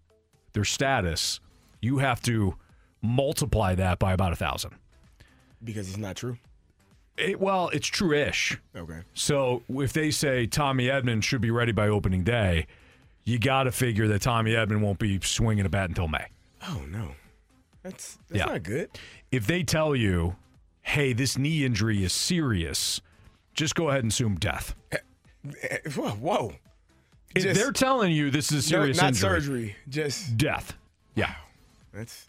their 0.53 0.63
status, 0.63 1.39
you 1.81 1.97
have 1.99 2.21
to 2.23 2.55
multiply 3.01 3.75
that 3.75 3.99
by 3.99 4.13
about 4.13 4.33
a 4.33 4.35
thousand. 4.35 4.71
Because 5.63 5.87
it's 5.89 5.97
not 5.97 6.15
true. 6.15 6.37
It, 7.17 7.39
well, 7.39 7.69
it's 7.69 7.87
true-ish. 7.87 8.59
Okay. 8.75 8.99
So 9.13 9.61
if 9.69 9.93
they 9.93 10.09
say 10.09 10.47
Tommy 10.47 10.85
Edman 10.87 11.21
should 11.21 11.41
be 11.41 11.51
ready 11.51 11.71
by 11.71 11.87
opening 11.89 12.23
day, 12.23 12.65
you 13.23 13.37
got 13.39 13.63
to 13.63 13.71
figure 13.71 14.07
that 14.07 14.21
Tommy 14.21 14.51
Edman 14.51 14.79
won't 14.81 14.99
be 14.99 15.19
swinging 15.21 15.65
a 15.65 15.69
bat 15.69 15.89
until 15.89 16.07
May. 16.07 16.25
Oh 16.67 16.83
no, 16.89 17.11
that's 17.83 18.17
that's 18.29 18.39
Yeah. 18.39 18.45
not 18.45 18.63
good. 18.63 18.89
If 19.31 19.45
they 19.47 19.63
tell 19.63 19.95
you, 19.95 20.35
"Hey, 20.81 21.13
this 21.13 21.37
knee 21.37 21.63
injury 21.65 22.03
is 22.03 22.13
serious," 22.13 22.99
just 23.53 23.75
go 23.75 23.89
ahead 23.89 24.03
and 24.03 24.11
assume 24.11 24.35
death. 24.35 24.73
Eh, 24.91 24.97
Whoa, 25.95 26.09
whoa. 26.11 26.53
If 27.35 27.43
Just- 27.43 27.59
they're 27.59 27.71
telling 27.71 28.11
you 28.11 28.29
this 28.31 28.51
is 28.51 28.69
a 28.69 28.73
No, 28.73 28.81
serious 28.81 28.97
not 28.97 29.07
injury, 29.09 29.19
surgery. 29.29 29.75
Just 29.89 30.37
death. 30.37 30.75
Yeah, 31.15 31.33
that's 31.93 32.27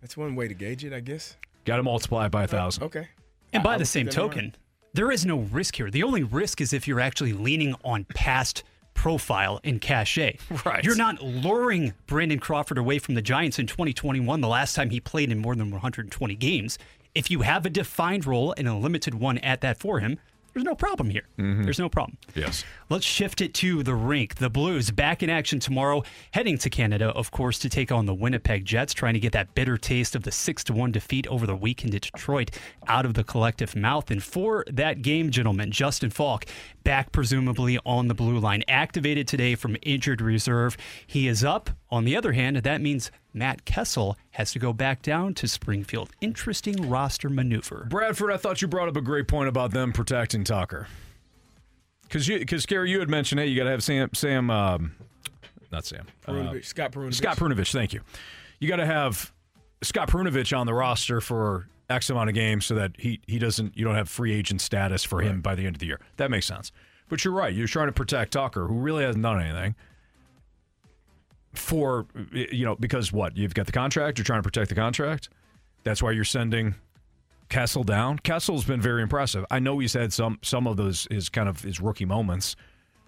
that's 0.00 0.16
one 0.16 0.34
way 0.36 0.48
to 0.48 0.54
gauge 0.54 0.84
it, 0.84 0.92
I 0.92 1.00
guess. 1.00 1.36
got 1.64 1.76
to 1.76 1.82
multiply 1.82 2.26
it 2.26 2.30
by 2.32 2.44
a 2.44 2.46
thousand. 2.46 2.84
Okay. 2.84 3.08
And 3.52 3.62
by 3.62 3.72
I'll 3.72 3.78
the 3.78 3.84
keep 3.84 3.88
same 3.88 4.06
that 4.06 4.14
in 4.16 4.20
mind. 4.20 4.32
token, 4.32 4.54
there 4.94 5.10
is 5.10 5.24
no 5.26 5.38
risk 5.38 5.76
here. 5.76 5.90
The 5.90 6.02
only 6.02 6.22
risk 6.22 6.60
is 6.60 6.72
if 6.72 6.86
you're 6.86 7.00
actually 7.00 7.32
leaning 7.32 7.74
on 7.84 8.04
past 8.04 8.62
profile 8.94 9.60
and 9.64 9.80
cachet. 9.80 10.38
Right. 10.64 10.84
You're 10.84 10.96
not 10.96 11.22
luring 11.22 11.92
Brandon 12.06 12.38
Crawford 12.38 12.78
away 12.78 12.98
from 12.98 13.14
the 13.14 13.22
Giants 13.22 13.58
in 13.58 13.66
2021, 13.66 14.40
the 14.40 14.48
last 14.48 14.74
time 14.74 14.90
he 14.90 15.00
played 15.00 15.30
in 15.30 15.38
more 15.38 15.54
than 15.54 15.70
120 15.70 16.34
games. 16.36 16.78
If 17.14 17.30
you 17.30 17.40
have 17.42 17.64
a 17.66 17.70
defined 17.70 18.26
role 18.26 18.54
and 18.56 18.66
a 18.68 18.74
limited 18.74 19.14
one 19.14 19.38
at 19.38 19.60
that 19.62 19.78
for 19.78 20.00
him, 20.00 20.18
there's 20.56 20.64
no 20.64 20.74
problem 20.74 21.10
here. 21.10 21.28
Mm-hmm. 21.38 21.64
There's 21.64 21.78
no 21.78 21.90
problem. 21.90 22.16
Yes. 22.34 22.64
Let's 22.88 23.04
shift 23.04 23.42
it 23.42 23.52
to 23.54 23.82
the 23.82 23.94
rink. 23.94 24.36
The 24.36 24.48
Blues 24.48 24.90
back 24.90 25.22
in 25.22 25.28
action 25.28 25.60
tomorrow, 25.60 26.02
heading 26.30 26.56
to 26.56 26.70
Canada, 26.70 27.08
of 27.08 27.30
course, 27.30 27.58
to 27.58 27.68
take 27.68 27.92
on 27.92 28.06
the 28.06 28.14
Winnipeg 28.14 28.64
Jets, 28.64 28.94
trying 28.94 29.12
to 29.12 29.20
get 29.20 29.32
that 29.32 29.54
bitter 29.54 29.76
taste 29.76 30.16
of 30.16 30.22
the 30.22 30.32
6 30.32 30.64
to 30.64 30.72
1 30.72 30.92
defeat 30.92 31.26
over 31.26 31.46
the 31.46 31.54
weekend 31.54 31.94
at 31.94 32.00
Detroit 32.00 32.52
out 32.88 33.04
of 33.04 33.12
the 33.12 33.22
collective 33.22 33.76
mouth. 33.76 34.10
And 34.10 34.22
for 34.22 34.64
that 34.72 35.02
game, 35.02 35.30
gentlemen, 35.30 35.70
Justin 35.72 36.08
Faulk 36.08 36.46
back 36.84 37.12
presumably 37.12 37.78
on 37.84 38.08
the 38.08 38.14
blue 38.14 38.38
line, 38.38 38.64
activated 38.66 39.28
today 39.28 39.56
from 39.56 39.76
injured 39.82 40.22
reserve. 40.22 40.78
He 41.06 41.28
is 41.28 41.44
up. 41.44 41.68
On 41.90 42.06
the 42.06 42.16
other 42.16 42.32
hand, 42.32 42.56
that 42.56 42.80
means 42.80 43.10
Matt 43.36 43.66
Kessel 43.66 44.16
has 44.30 44.50
to 44.52 44.58
go 44.58 44.72
back 44.72 45.02
down 45.02 45.34
to 45.34 45.46
Springfield. 45.46 46.10
Interesting 46.22 46.88
roster 46.88 47.28
maneuver. 47.28 47.86
Bradford, 47.90 48.32
I 48.32 48.38
thought 48.38 48.62
you 48.62 48.66
brought 48.68 48.88
up 48.88 48.96
a 48.96 49.02
great 49.02 49.28
point 49.28 49.48
about 49.48 49.72
them 49.72 49.92
protecting 49.92 50.42
Tucker. 50.42 50.88
Because 52.04 52.26
you, 52.26 52.38
because 52.38 52.64
Gary, 52.64 52.90
you 52.90 52.98
had 52.98 53.10
mentioned, 53.10 53.40
hey, 53.40 53.46
you 53.46 53.56
got 53.56 53.64
to 53.64 53.70
have 53.70 53.84
Sam, 53.84 54.08
Sam, 54.14 54.50
um, 54.50 54.94
not 55.70 55.84
Sam, 55.84 56.06
uh, 56.26 56.54
Scott 56.62 56.92
Perunovich. 56.92 57.14
Scott 57.14 57.36
Perunovich. 57.36 57.72
Thank 57.72 57.92
you. 57.92 58.00
You 58.58 58.68
got 58.68 58.76
to 58.76 58.86
have 58.86 59.32
Scott 59.82 60.08
Perunovich 60.08 60.56
on 60.56 60.66
the 60.66 60.72
roster 60.72 61.20
for 61.20 61.68
X 61.90 62.08
amount 62.08 62.30
of 62.30 62.34
games 62.34 62.64
so 62.64 62.74
that 62.74 62.92
he 62.98 63.20
he 63.26 63.38
doesn't 63.38 63.76
you 63.76 63.84
don't 63.84 63.94
have 63.94 64.08
free 64.08 64.32
agent 64.32 64.60
status 64.60 65.04
for 65.04 65.20
him 65.20 65.40
by 65.40 65.54
the 65.54 65.66
end 65.66 65.76
of 65.76 65.80
the 65.80 65.86
year. 65.86 66.00
That 66.16 66.30
makes 66.30 66.46
sense. 66.46 66.72
But 67.08 67.24
you're 67.24 67.34
right. 67.34 67.54
You're 67.54 67.68
trying 67.68 67.88
to 67.88 67.92
protect 67.92 68.32
Tucker, 68.32 68.66
who 68.66 68.74
really 68.78 69.04
hasn't 69.04 69.22
done 69.22 69.40
anything. 69.40 69.74
For 71.56 72.06
you 72.32 72.64
know, 72.64 72.76
because 72.76 73.12
what 73.12 73.36
you've 73.36 73.54
got 73.54 73.66
the 73.66 73.72
contract, 73.72 74.18
you're 74.18 74.24
trying 74.24 74.40
to 74.40 74.42
protect 74.42 74.68
the 74.68 74.74
contract. 74.74 75.28
That's 75.84 76.02
why 76.02 76.12
you're 76.12 76.24
sending 76.24 76.74
Kessel 77.48 77.84
down. 77.84 78.18
Kessel's 78.18 78.64
been 78.64 78.80
very 78.80 79.02
impressive. 79.02 79.44
I 79.50 79.58
know 79.58 79.78
he's 79.78 79.92
had 79.92 80.12
some 80.12 80.38
some 80.42 80.66
of 80.66 80.76
those 80.76 81.06
his 81.10 81.28
kind 81.28 81.48
of 81.48 81.62
his 81.62 81.80
rookie 81.80 82.04
moments. 82.04 82.56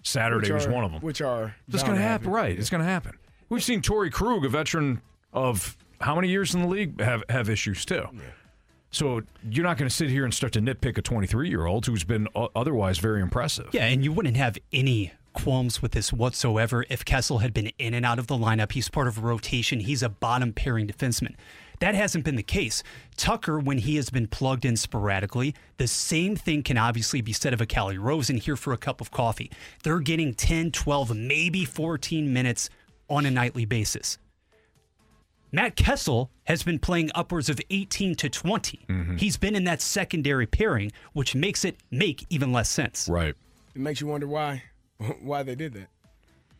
Saturday 0.01 0.51
Which 0.51 0.65
was 0.65 0.67
one 0.67 0.85
of 0.85 0.91
them. 0.91 1.01
Which 1.01 1.21
are 1.21 1.55
That's 1.67 1.83
bound 1.83 1.91
going 1.91 1.97
to 1.97 2.03
to 2.03 2.09
happen, 2.09 2.31
right? 2.31 2.57
It's 2.57 2.69
going 2.69 2.79
to 2.79 2.89
happen. 2.89 3.17
We've 3.49 3.63
seen 3.63 3.81
Torey 3.81 4.11
Krug, 4.11 4.45
a 4.45 4.49
veteran 4.49 5.01
of 5.33 5.75
how 5.99 6.15
many 6.15 6.29
years 6.29 6.55
in 6.55 6.61
the 6.61 6.67
league, 6.67 7.01
have 7.01 7.23
have 7.29 7.49
issues 7.49 7.83
too. 7.85 8.07
So 8.91 9.21
you're 9.47 9.65
not 9.65 9.77
going 9.77 9.89
to 9.89 9.95
sit 9.95 10.09
here 10.09 10.23
and 10.23 10.33
start 10.33 10.53
to 10.53 10.61
nitpick 10.61 10.97
a 10.97 11.01
23 11.01 11.49
year 11.49 11.65
old 11.65 11.85
who's 11.85 12.03
been 12.03 12.27
otherwise 12.55 12.97
very 12.97 13.21
impressive. 13.21 13.69
Yeah, 13.71 13.85
and 13.85 14.03
you 14.03 14.11
wouldn't 14.11 14.37
have 14.37 14.57
any 14.73 15.11
qualms 15.33 15.81
with 15.81 15.91
this 15.91 16.11
whatsoever 16.11 16.85
if 16.89 17.05
Kessel 17.05 17.39
had 17.39 17.53
been 17.53 17.71
in 17.77 17.93
and 17.93 18.05
out 18.05 18.19
of 18.19 18.27
the 18.27 18.37
lineup. 18.37 18.71
He's 18.71 18.89
part 18.89 19.07
of 19.07 19.17
a 19.17 19.21
rotation. 19.21 19.79
He's 19.81 20.03
a 20.03 20.09
bottom 20.09 20.53
pairing 20.53 20.87
defenseman. 20.87 21.35
That 21.79 21.95
hasn't 21.95 22.25
been 22.25 22.35
the 22.35 22.43
case. 22.43 22.83
Tucker, 23.15 23.57
when 23.57 23.77
he 23.79 23.95
has 23.95 24.09
been 24.09 24.27
plugged 24.27 24.65
in 24.65 24.75
sporadically, 24.75 25.55
the 25.77 25.87
same 25.87 26.35
thing 26.35 26.61
can 26.61 26.77
obviously 26.77 27.21
be 27.21 27.33
said 27.33 27.53
of 27.53 27.61
a 27.61 27.65
Calle 27.65 27.93
Rosén 27.93 28.39
here 28.39 28.57
for 28.57 28.73
a 28.73 28.77
cup 28.77 29.01
of 29.01 29.11
coffee. 29.11 29.49
They're 29.83 29.99
getting 29.99 30.33
10, 30.33 30.71
12, 30.71 31.15
maybe 31.15 31.65
14 31.65 32.31
minutes 32.31 32.69
on 33.09 33.25
a 33.25 33.31
nightly 33.31 33.65
basis. 33.65 34.17
Matt 35.51 35.75
Kessel 35.75 36.29
has 36.43 36.61
been 36.63 36.77
playing 36.77 37.09
upwards 37.15 37.49
of 37.49 37.59
18 37.69 38.15
to 38.15 38.29
20. 38.29 38.85
Mm-hmm. 38.87 39.17
He's 39.17 39.37
been 39.37 39.55
in 39.55 39.63
that 39.63 39.81
secondary 39.81 40.45
pairing, 40.45 40.91
which 41.13 41.33
makes 41.33 41.65
it 41.65 41.77
make 41.89 42.25
even 42.29 42.51
less 42.51 42.69
sense. 42.69 43.07
Right. 43.09 43.33
It 43.73 43.81
makes 43.81 44.01
you 44.01 44.07
wonder 44.07 44.27
why 44.27 44.63
why 45.21 45.43
they 45.43 45.55
did 45.55 45.73
that. 45.73 45.87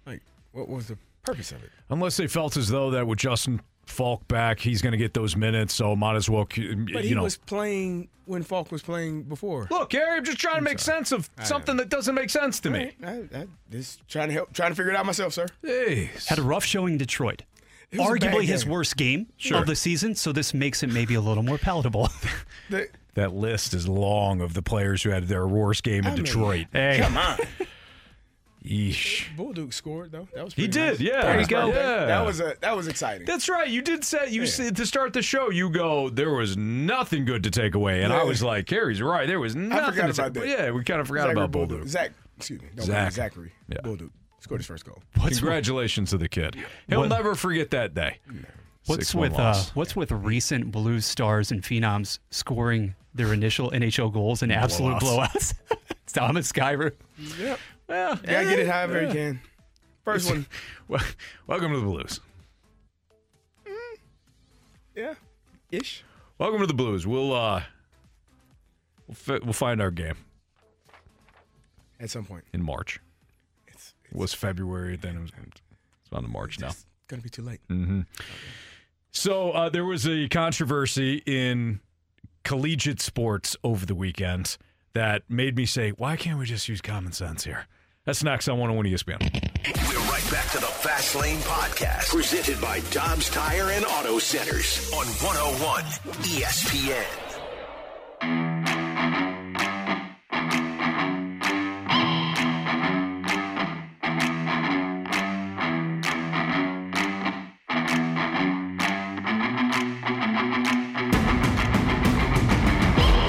Like, 0.06 0.22
what 0.52 0.68
was 0.70 0.88
the 0.88 0.98
purpose 1.24 1.52
of 1.52 1.64
it? 1.64 1.70
Unless 1.90 2.18
they 2.18 2.28
felt 2.28 2.58
as 2.58 2.70
though 2.70 2.92
that 2.92 3.06
with 3.08 3.20
Justin 3.20 3.62
Faulk 3.86 4.28
back, 4.28 4.60
he's 4.60 4.82
going 4.82 4.92
to 4.92 4.98
get 4.98 5.14
those 5.14 5.36
minutes, 5.36 5.74
so 5.74 5.96
might 5.96 6.16
as 6.16 6.30
well, 6.30 6.48
you 6.56 6.86
But 6.94 7.04
he 7.04 7.16
know. 7.16 7.24
was 7.24 7.38
playing 7.38 8.08
when 8.26 8.44
Faulk 8.44 8.72
was 8.72 8.84
playing 8.84 9.24
before. 9.24 9.68
Look, 9.72 9.90
Gary, 9.90 10.18
I'm 10.18 10.24
just 10.24 10.38
trying 10.38 10.56
to 10.58 10.62
make 10.62 10.78
sense 10.80 11.12
of 11.12 11.28
something 11.44 11.78
that 11.78 11.90
doesn't 11.90 12.14
make 12.14 12.30
sense 12.30 12.60
to 12.62 12.70
me. 12.70 12.92
I, 13.04 13.12
I, 13.36 13.48
just 13.72 14.08
trying 14.08 14.28
to 14.28 14.34
help, 14.36 14.54
trying 14.54 14.70
to 14.72 14.76
figure 14.76 14.92
it 14.92 14.96
out 14.96 15.06
myself, 15.08 15.34
sir. 15.34 15.48
Hey, 15.64 16.12
Had 16.28 16.38
a 16.38 16.44
rough 16.44 16.64
showing 16.64 16.94
in 16.94 16.98
Detroit. 17.00 17.42
It 17.92 17.98
was 17.98 18.08
a 18.08 18.14
bad 18.20 18.32
Arguably 18.36 18.44
his 18.44 18.68
worst 18.68 18.96
game 18.98 19.26
Sure. 19.38 19.58
of 19.62 19.66
the 19.66 19.76
season, 19.76 20.14
so 20.14 20.32
this 20.32 20.54
makes 20.54 20.84
it 20.84 20.92
maybe 20.94 21.16
a 21.16 21.22
little 21.22 21.42
more 21.44 21.58
palatable. 21.58 22.10
The- 22.70 22.88
that 23.16 23.34
list 23.34 23.74
is 23.74 23.88
long 23.88 24.40
of 24.40 24.54
the 24.54 24.62
players 24.62 25.02
who 25.02 25.10
had 25.10 25.28
their 25.28 25.48
worst 25.48 25.84
game 25.84 26.02
in 26.06 26.06
I 26.06 26.16
mean, 26.16 26.24
Detroit. 26.24 26.68
hey, 26.72 27.00
Come 27.02 27.18
on. 27.18 27.38
Yeesh. 28.64 29.26
Bolduc 29.38 29.74
scored 29.74 30.12
though. 30.12 30.28
That 30.34 30.44
was 30.44 30.54
good. 30.54 30.62
He 30.64 30.68
did, 30.68 30.90
nice. 30.92 31.00
yeah. 31.00 31.12
There 31.14 31.22
There 31.22 31.34
you 31.36 31.40
you 31.42 31.48
go. 31.48 31.62
go. 31.72 31.78
Yeah. 31.78 32.06
That 32.06 32.26
was 32.26 32.40
a 32.42 32.56
that 32.60 32.76
was 32.76 32.88
exciting. 32.88 33.26
That's 33.26 33.48
right. 33.48 33.68
You 33.70 33.82
did 33.82 34.04
say 34.04 34.30
you 34.30 34.46
said 34.46 34.76
to 34.78 34.86
start 34.86 35.14
the 35.14 35.22
show. 35.22 35.50
You 35.50 35.70
go. 35.70 36.10
There 36.10 36.32
was 36.34 36.58
nothing 36.58 37.24
good 37.26 37.44
to 37.44 37.52
take 37.52 37.74
away, 37.76 38.04
and 38.04 38.12
I 38.12 38.24
was 38.24 38.44
like, 38.44 38.66
"Kerry's 38.66 39.02
right. 39.02 39.28
There 39.28 39.40
was 39.40 39.56
nothing." 39.56 39.92
forgot 39.94 40.08
to 40.08 40.14
take- 40.14 40.20
about 40.20 40.34
that. 40.34 40.48
Yeah, 40.48 40.72
we 40.72 40.84
kind 40.84 41.00
of 41.00 41.08
forgot 41.08 41.28
Zachary 41.28 41.44
about 41.44 41.52
Bolduc. 41.52 41.84
Bolduc. 41.84 41.88
Zach, 41.88 42.12
excuse 42.38 42.62
me. 42.62 42.68
No, 42.76 42.84
Zach. 42.84 43.12
Zachary. 43.14 43.54
Yeah. 43.70 43.78
Bolduc 43.82 44.10
scored 44.42 44.60
his 44.60 44.68
first 44.68 44.84
goal. 44.86 45.02
Congratulations 45.16 46.10
to 46.10 46.18
the 46.18 46.28
kid. 46.28 46.56
He'll 46.90 47.00
What- 47.02 47.10
never 47.10 47.36
forget 47.36 47.72
that 47.72 47.94
day. 47.94 48.18
what's 48.88 49.16
with 49.16 49.40
uh, 49.40 49.56
what's 49.74 49.96
with 49.96 50.12
recent 50.12 50.72
Blues 50.72 51.06
stars 51.06 51.52
and 51.52 51.62
phenoms 51.64 52.20
scoring 52.30 52.96
their 53.14 53.34
initial 53.34 53.72
NHL 53.72 54.12
goals 54.12 54.44
in 54.44 54.52
absolute 54.52 54.96
blowouts? 54.98 55.54
Thomas 56.14 56.52
Skyver. 56.52 56.94
Yep. 57.40 57.60
Well, 57.90 58.12
You 58.22 58.28
gotta 58.28 58.46
get 58.46 58.60
it 58.60 58.68
however 58.68 59.02
you 59.02 59.12
can. 59.12 59.42
First 60.06 60.30
one. 60.30 60.46
Well, 60.88 61.02
welcome 61.46 61.72
to 61.74 61.80
the 61.80 61.86
Blues. 61.86 62.20
Yeah. 64.96 65.14
Ish. 65.72 66.04
Welcome 66.40 66.62
to 66.62 66.66
the 66.68 66.74
Blues. 66.74 67.06
We'll 67.06 67.32
uh, 67.34 67.62
we'll, 69.08 69.16
fi- 69.16 69.40
we'll 69.44 69.54
find 69.54 69.82
our 69.82 69.92
game 69.92 70.16
At 72.00 72.10
some 72.10 72.26
point. 72.26 72.44
in 72.54 72.64
March. 72.64 73.00
It's, 73.68 73.94
It 74.12 74.16
was 74.18 74.34
February, 74.34 74.96
then 74.96 75.18
it 75.18 75.22
was 75.22 75.32
it's 75.48 75.62
on 76.12 76.24
to 76.24 76.30
March 76.30 76.60
now. 76.60 76.70
it's 76.70 76.86
gonna 77.08 77.22
be 77.22 77.30
too 77.30 77.44
late. 77.44 77.60
So 79.12 79.52
uh, 79.52 79.70
there 79.70 79.86
was 79.86 80.08
a 80.08 80.28
controversy 80.30 81.22
in 81.28 81.82
collegiate 82.44 83.00
sports 83.02 83.56
over 83.64 83.86
the 83.86 83.96
weekend 83.96 84.58
that 84.94 85.22
made 85.30 85.56
me 85.56 85.66
say, 85.68 85.92
"Why 85.92 86.16
can't 86.16 86.40
we 86.40 86.46
just 86.46 86.68
use 86.68 86.82
common 86.82 87.12
sense 87.12 87.44
here?" 87.44 87.68
That's 88.10 88.24
next 88.24 88.48
on 88.48 88.58
101 88.58 88.88
ESPN. 88.88 89.22
We're 89.88 90.00
right 90.12 90.32
back 90.32 90.50
to 90.54 90.58
the 90.58 90.66
Fast 90.66 91.14
Lane 91.14 91.38
Podcast, 91.42 92.10
presented 92.10 92.60
by 92.60 92.80
Dobbs 92.90 93.30
Tire 93.30 93.70
and 93.70 93.86
Auto 93.86 94.18
Centers 94.18 94.92
on 94.92 95.06
101 95.06 95.84
ESPN. 96.24 97.06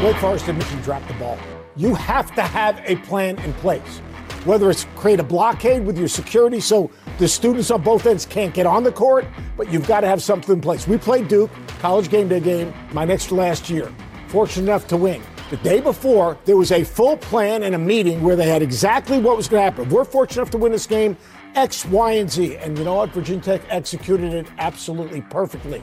Wake 0.03 0.17
Forest 0.17 0.49
admits 0.49 0.73
you 0.73 0.81
dropped 0.81 1.07
the 1.07 1.15
ball. 1.15 1.39
You 1.77 1.95
have 1.97 2.35
to 2.37 2.43
have 2.43 2.81
a 2.87 2.97
plan 2.97 3.39
in 3.41 3.53
place. 3.53 4.01
Whether 4.45 4.71
it's 4.71 4.87
create 4.97 5.21
a 5.21 5.25
blockade 5.25 5.85
with 5.85 5.99
your 5.99 6.09
security 6.09 6.61
so 6.61 6.91
the 7.19 7.29
students 7.29 7.71
on 7.71 7.83
both 7.83 8.07
ends 8.07 8.25
can't 8.25 8.55
get 8.55 8.65
on 8.65 8.85
the 8.85 8.93
court, 8.93 9.27
but 9.57 9.71
you've 9.71 9.87
got 9.87 10.01
to 10.01 10.07
have 10.07 10.23
something 10.23 10.55
in 10.55 10.61
place. 10.63 10.89
We 10.89 10.97
played 10.97 11.29
Duke, 11.29 11.51
college 11.81 12.09
game 12.09 12.29
day 12.29 12.41
game, 12.41 12.73
my 12.93 13.05
next 13.05 13.27
to 13.27 13.35
last 13.35 13.69
year. 13.69 13.93
Fortunate 14.29 14.65
enough 14.65 14.87
to 14.89 14.97
win. 14.97 15.21
The 15.51 15.59
day 15.59 15.81
before, 15.81 16.39
there 16.45 16.57
was 16.57 16.73
a 16.73 16.85
full 16.85 17.17
plan 17.17 17.65
and 17.65 17.75
a 17.75 17.79
meeting 17.79 18.23
where 18.23 18.37
they 18.37 18.49
had 18.49 18.63
exactly 18.63 19.19
what 19.19 19.37
was 19.37 19.49
going 19.49 19.61
to 19.61 19.65
happen. 19.65 19.89
We're 19.91 20.05
fortunate 20.05 20.43
enough 20.43 20.53
to 20.53 20.59
win 20.59 20.73
this 20.73 20.87
game, 20.87 21.17
X, 21.55 21.85
Y, 21.85 22.13
and 22.13 22.31
Z. 22.31 22.57
And 22.57 22.79
you 22.79 22.85
know 22.85 22.95
what? 22.95 23.11
Virginia 23.11 23.43
Tech 23.43 23.63
executed 23.69 24.33
it 24.33 24.47
absolutely 24.59 25.21
perfectly. 25.23 25.83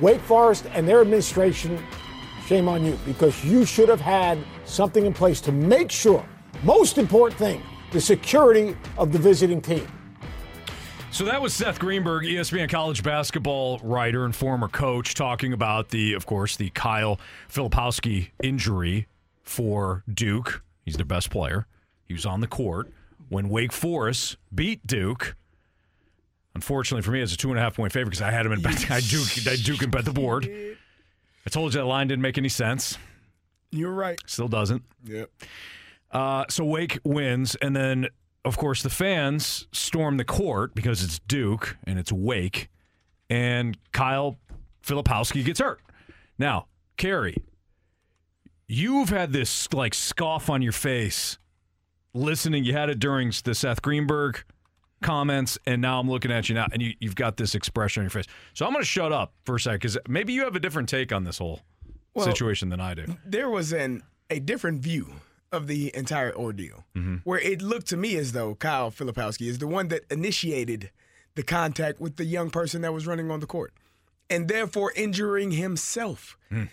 Wake 0.00 0.20
Forest 0.22 0.64
and 0.72 0.88
their 0.88 1.02
administration 1.02 1.78
shame 2.46 2.68
on 2.68 2.84
you 2.84 2.98
because 3.04 3.44
you 3.44 3.64
should 3.64 3.88
have 3.88 4.00
had 4.00 4.38
something 4.64 5.06
in 5.06 5.12
place 5.12 5.40
to 5.42 5.52
make 5.52 5.90
sure, 5.90 6.26
most 6.64 6.98
important 6.98 7.38
thing, 7.38 7.62
the 7.92 8.00
security 8.00 8.76
of 8.98 9.12
the 9.12 9.18
visiting 9.18 9.60
team. 9.60 9.86
So 11.10 11.26
that 11.26 11.42
was 11.42 11.52
Seth 11.52 11.78
Greenberg, 11.78 12.24
ESPN 12.24 12.70
college 12.70 13.02
basketball 13.02 13.78
writer 13.82 14.24
and 14.24 14.34
former 14.34 14.66
coach, 14.66 15.14
talking 15.14 15.52
about 15.52 15.90
the, 15.90 16.14
of 16.14 16.24
course, 16.24 16.56
the 16.56 16.70
Kyle 16.70 17.20
Filipowski 17.50 18.30
injury 18.42 19.06
for 19.42 20.04
Duke. 20.12 20.64
He's 20.86 20.96
their 20.96 21.04
best 21.04 21.28
player. 21.30 21.66
He 22.08 22.14
was 22.14 22.24
on 22.24 22.40
the 22.40 22.46
court 22.46 22.90
when 23.28 23.50
Wake 23.50 23.72
Forest 23.72 24.38
beat 24.54 24.86
Duke. 24.86 25.36
Unfortunately 26.54 27.02
for 27.02 27.10
me, 27.10 27.20
it's 27.20 27.34
a 27.34 27.36
two 27.36 27.50
and 27.50 27.58
a 27.58 27.62
half 27.62 27.76
point 27.76 27.92
favorite 27.92 28.10
because 28.10 28.22
I 28.22 28.30
had 28.30 28.46
him 28.46 28.52
in 28.52 28.62
bet. 28.62 28.90
I 28.90 29.00
Duke, 29.00 29.28
I 29.46 29.56
Duke 29.56 29.82
and 29.82 29.92
bet 29.92 30.06
the 30.06 30.12
board. 30.12 30.50
I 31.46 31.50
told 31.50 31.74
you 31.74 31.80
that 31.80 31.86
line 31.86 32.08
didn't 32.08 32.22
make 32.22 32.38
any 32.38 32.48
sense. 32.48 32.96
You're 33.70 33.92
right. 33.92 34.18
Still 34.26 34.48
doesn't. 34.48 34.82
Yep. 35.04 35.30
Uh, 36.12 36.44
so 36.48 36.64
Wake 36.64 36.98
wins, 37.04 37.54
and 37.56 37.74
then 37.74 38.08
of 38.44 38.56
course 38.58 38.82
the 38.82 38.90
fans 38.90 39.66
storm 39.72 40.16
the 40.16 40.24
court 40.24 40.74
because 40.74 41.02
it's 41.02 41.18
Duke 41.20 41.76
and 41.84 41.98
it's 41.98 42.12
Wake, 42.12 42.68
and 43.30 43.76
Kyle 43.92 44.38
Filipowski 44.86 45.44
gets 45.44 45.60
hurt. 45.60 45.80
Now, 46.38 46.66
Kerry, 46.96 47.36
you've 48.68 49.08
had 49.08 49.32
this 49.32 49.72
like 49.72 49.94
scoff 49.94 50.50
on 50.50 50.62
your 50.62 50.72
face 50.72 51.38
listening. 52.14 52.64
You 52.64 52.72
had 52.72 52.90
it 52.90 52.98
during 52.98 53.32
the 53.44 53.54
Seth 53.54 53.80
Greenberg 53.82 54.42
comments, 55.02 55.58
and 55.66 55.80
now 55.82 55.98
I'm 55.98 56.08
looking 56.10 56.30
at 56.30 56.48
you 56.48 56.54
now, 56.54 56.66
and 56.72 56.80
you, 56.82 56.94
you've 57.00 57.16
got 57.16 57.36
this 57.36 57.54
expression 57.54 58.00
on 58.02 58.04
your 58.04 58.10
face. 58.10 58.26
So 58.54 58.66
I'm 58.66 58.72
going 58.72 58.82
to 58.82 58.88
shut 58.88 59.12
up 59.12 59.32
for 59.44 59.56
a 59.56 59.60
second 59.60 59.78
because 59.80 59.98
maybe 60.08 60.32
you 60.32 60.44
have 60.44 60.54
a 60.56 60.60
different 60.60 60.88
take 60.88 61.12
on 61.12 61.24
this 61.24 61.38
whole 61.38 61.60
Well- 62.14 62.26
situation 62.26 62.68
than 62.68 62.80
I 62.80 62.94
do. 62.94 63.06
there 63.24 63.48
was 63.50 63.72
an 63.72 64.02
a 64.30 64.38
different 64.38 64.82
view 64.82 65.12
of 65.52 65.66
the 65.66 65.94
entire 65.94 66.34
ordeal, 66.34 66.84
mm-hmm. 66.96 67.16
where 67.24 67.38
it 67.38 67.60
looked 67.60 67.88
to 67.88 67.96
me 67.96 68.16
as 68.16 68.32
though 68.32 68.54
Kyle 68.54 68.90
Filipowski 68.90 69.46
is 69.46 69.58
the 69.58 69.66
one 69.66 69.88
that 69.88 70.02
initiated 70.10 70.90
the 71.34 71.42
contact 71.42 72.00
with 72.00 72.16
the 72.16 72.24
young 72.24 72.50
person 72.50 72.82
that 72.82 72.92
was 72.92 73.06
running 73.06 73.30
on 73.30 73.40
the 73.40 73.46
court, 73.46 73.72
and 74.28 74.48
therefore 74.48 74.92
injuring 74.96 75.52
himself. 75.52 76.36
Mm. 76.50 76.68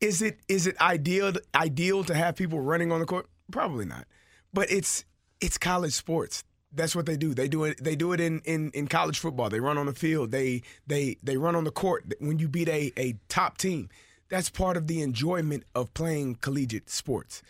Is 0.00 0.20
it 0.20 0.40
is 0.48 0.66
it 0.66 0.78
ideal 0.80 1.32
ideal 1.54 2.04
to 2.04 2.14
have 2.14 2.36
people 2.36 2.60
running 2.60 2.92
on 2.92 3.00
the 3.00 3.06
court? 3.06 3.26
Probably 3.50 3.86
not, 3.86 4.06
but 4.52 4.70
it's 4.70 5.04
it's 5.40 5.58
college 5.58 5.94
sports. 5.94 6.44
That's 6.72 6.96
what 6.96 7.06
they 7.06 7.16
do. 7.16 7.34
They 7.34 7.48
do 7.48 7.64
it. 7.64 7.82
They 7.82 7.94
do 7.94 8.12
it 8.12 8.20
in, 8.20 8.40
in, 8.44 8.72
in 8.72 8.88
college 8.88 9.20
football. 9.20 9.48
They 9.48 9.60
run 9.60 9.78
on 9.78 9.86
the 9.86 9.92
field. 9.92 10.32
They 10.32 10.62
they 10.86 11.16
they 11.22 11.36
run 11.36 11.54
on 11.54 11.64
the 11.64 11.70
court 11.70 12.14
when 12.18 12.38
you 12.38 12.48
beat 12.48 12.68
a, 12.68 12.92
a 12.98 13.14
top 13.28 13.58
team. 13.58 13.88
That's 14.28 14.50
part 14.50 14.76
of 14.76 14.88
the 14.88 15.00
enjoyment 15.00 15.64
of 15.74 15.94
playing 15.94 16.36
collegiate 16.36 16.90
sports. 16.90 17.42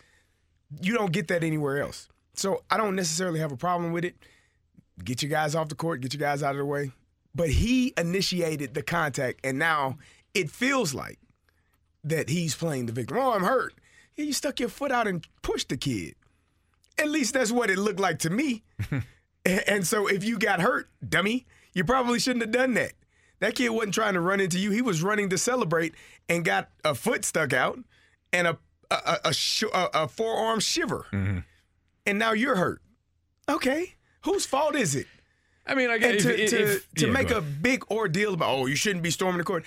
You 0.81 0.93
don't 0.93 1.11
get 1.11 1.27
that 1.29 1.43
anywhere 1.43 1.81
else. 1.81 2.09
So 2.33 2.63
I 2.69 2.77
don't 2.77 2.95
necessarily 2.95 3.39
have 3.39 3.51
a 3.51 3.57
problem 3.57 3.91
with 3.91 4.05
it. 4.05 4.15
Get 5.03 5.21
your 5.21 5.29
guys 5.29 5.55
off 5.55 5.69
the 5.69 5.75
court. 5.75 6.01
Get 6.01 6.13
your 6.13 6.19
guys 6.19 6.43
out 6.43 6.51
of 6.51 6.57
the 6.57 6.65
way. 6.65 6.91
But 7.33 7.49
he 7.49 7.93
initiated 7.97 8.73
the 8.73 8.81
contact, 8.81 9.41
and 9.43 9.59
now 9.59 9.97
it 10.33 10.49
feels 10.49 10.93
like 10.93 11.19
that 12.03 12.29
he's 12.29 12.55
playing 12.55 12.85
the 12.85 12.93
victim. 12.93 13.17
Oh, 13.17 13.33
I'm 13.33 13.43
hurt. 13.43 13.73
Yeah, 14.15 14.25
you 14.25 14.33
stuck 14.33 14.59
your 14.59 14.69
foot 14.69 14.91
out 14.91 15.07
and 15.07 15.25
pushed 15.41 15.69
the 15.69 15.77
kid. 15.77 16.15
At 16.97 17.09
least 17.09 17.33
that's 17.33 17.51
what 17.51 17.69
it 17.69 17.77
looked 17.77 17.99
like 17.99 18.19
to 18.19 18.29
me. 18.29 18.63
And 19.45 19.85
so 19.85 20.07
if 20.07 20.23
you 20.23 20.39
got 20.39 20.59
hurt, 20.59 20.89
dummy, 21.07 21.45
you 21.73 21.83
probably 21.83 22.19
shouldn't 22.19 22.41
have 22.41 22.51
done 22.51 22.73
that. 22.75 22.93
That 23.41 23.53
kid 23.53 23.69
wasn't 23.69 23.93
trying 23.93 24.15
to 24.15 24.19
run 24.19 24.39
into 24.39 24.57
you. 24.57 24.71
He 24.71 24.81
was 24.81 25.03
running 25.03 25.29
to 25.29 25.37
celebrate 25.37 25.93
and 26.27 26.43
got 26.43 26.69
a 26.83 26.95
foot 26.95 27.23
stuck 27.23 27.53
out 27.53 27.77
and 28.33 28.47
a 28.47 28.57
a, 28.91 29.19
a, 29.25 29.33
sh- 29.33 29.63
a, 29.73 29.89
a 30.03 30.07
forearm 30.07 30.59
shiver. 30.59 31.05
Mm-hmm. 31.11 31.39
And 32.05 32.19
now 32.19 32.33
you're 32.33 32.55
hurt. 32.55 32.81
Okay. 33.49 33.95
Whose 34.23 34.45
fault 34.45 34.75
is 34.75 34.95
it? 34.95 35.07
I 35.67 35.73
mean, 35.75 35.89
I 35.89 35.97
guess 35.97 36.23
to, 36.23 36.43
if- 36.43 36.49
to, 36.51 36.73
if- 36.75 36.93
to 36.95 37.05
yeah, 37.07 37.11
make 37.11 37.31
a 37.31 37.41
big 37.41 37.83
ordeal 37.91 38.33
about, 38.33 38.49
oh, 38.49 38.65
you 38.65 38.75
shouldn't 38.75 39.03
be 39.03 39.11
storming 39.11 39.39
the 39.39 39.43
court. 39.43 39.65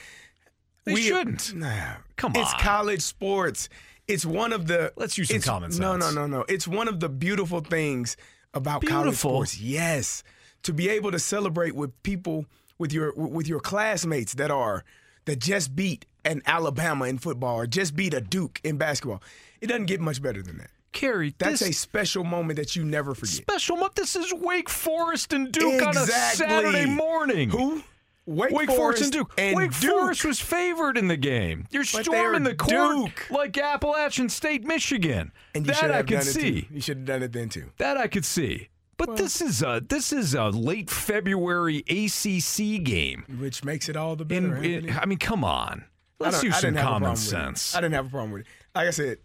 They 0.85 0.97
shouldn't. 0.97 1.55
Nah. 1.55 1.95
Come 2.17 2.33
on. 2.35 2.43
It's 2.43 2.55
college 2.55 3.03
sports. 3.03 3.69
It's 4.07 4.25
one 4.25 4.55
of 4.55 4.67
the. 4.67 4.93
Let's 4.97 5.19
use 5.19 5.29
some 5.29 5.41
common 5.43 5.71
No, 5.77 5.97
no, 5.97 6.11
no, 6.11 6.27
no. 6.27 6.45
It's 6.49 6.67
one 6.67 6.89
of 6.89 6.99
the 7.01 7.11
beautiful 7.11 7.61
things 7.61 8.17
about 8.55 8.87
college 8.87 9.17
sports. 9.17 9.61
Yes, 9.61 10.23
to 10.63 10.73
be 10.73 10.89
able 10.89 11.11
to 11.11 11.19
celebrate 11.19 11.75
with 11.75 12.03
people 12.03 12.47
with 12.79 12.91
your 12.93 13.13
with 13.15 13.47
your 13.47 13.61
classmates 13.61 14.33
that 14.35 14.51
are 14.51 14.83
that 15.27 15.41
just 15.41 15.77
beat 15.77 16.07
an 16.25 16.43
Alabama 16.47 17.07
in 17.07 17.19
football 17.19 17.57
or 17.57 17.67
just 17.67 17.95
beat 17.97 18.15
a 18.15 18.21
Duke 18.21 18.61
in 18.65 18.77
basketball. 18.77 19.23
It 19.61 19.67
doesn't 19.69 19.87
get 19.87 20.01
much 20.01 20.21
better 20.23 20.43
than 20.43 20.59
that. 20.59 20.71
Kerry, 20.93 21.35
That's 21.39 21.63
a 21.63 21.73
special 21.73 22.25
moment 22.25 22.57
that 22.59 22.75
you 22.75 22.85
never 22.85 23.15
forget. 23.15 23.35
special 23.35 23.77
month. 23.77 23.95
This 23.95 24.17
is 24.17 24.33
Wake 24.33 24.69
Forest 24.71 25.33
and 25.33 25.53
Duke 25.53 25.83
on 25.87 25.97
a 25.97 26.07
Saturday 26.07 26.87
morning. 26.87 27.51
Who? 27.51 27.83
Wake, 28.27 28.51
Wake 28.53 28.71
Forest 28.71 29.03
and 29.05 29.13
Duke. 29.13 29.33
And 29.39 29.57
Wake 29.57 29.79
Duke. 29.81 29.91
Forest 29.91 30.25
was 30.25 30.41
favored 30.41 30.97
in 30.99 31.09
the 31.09 31.17
game. 31.17 31.67
You're 31.71 31.85
But 31.93 32.05
storming 32.05 32.43
the 32.43 32.55
court 32.55 32.71
Duke. 33.07 33.31
like 33.31 33.57
Appalachian 33.57 34.29
State, 34.29 34.65
Michigan. 34.65 35.33
And 35.55 35.67
you 35.67 35.73
that 35.73 35.91
I 35.91 36.03
could 36.03 36.23
see. 36.25 36.69
You 36.71 36.81
should 36.81 36.99
have 36.99 37.07
done 37.07 37.23
it 37.23 37.33
then 37.33 37.49
too. 37.49 37.71
That 37.79 37.97
I 37.97 38.07
could 38.07 38.25
see. 38.25 38.69
But 38.97 39.17
this 39.17 39.41
is 39.41 39.63
a 39.63 39.83
this 39.87 40.13
is 40.13 40.35
a 40.35 40.47
late 40.49 40.91
February 40.91 41.85
ACC 41.89 42.83
game. 42.83 43.25
Which 43.39 43.63
makes 43.65 43.89
it 43.89 43.97
all 43.97 44.17
the 44.17 44.25
better. 44.25 44.57
in- 44.57 44.75
Anthony. 44.87 44.93
I 44.93 45.07
mean, 45.07 45.19
come 45.19 45.45
on. 45.45 45.85
Let's 46.21 46.43
use 46.43 46.55
some 46.57 46.75
didn't 46.75 46.77
have 46.79 46.85
a 46.85 46.89
common 46.89 47.01
problem 47.03 47.13
with 47.13 47.27
it. 47.27 47.59
sense. 47.59 47.75
I 47.77 47.81
didn't 47.81 47.95
have 47.95 48.07
a 48.07 48.11
problem 48.11 48.33
with 48.33 48.41
it. 48.43 48.47
Like 48.75 48.89
I 48.89 48.91
said, 48.91 49.19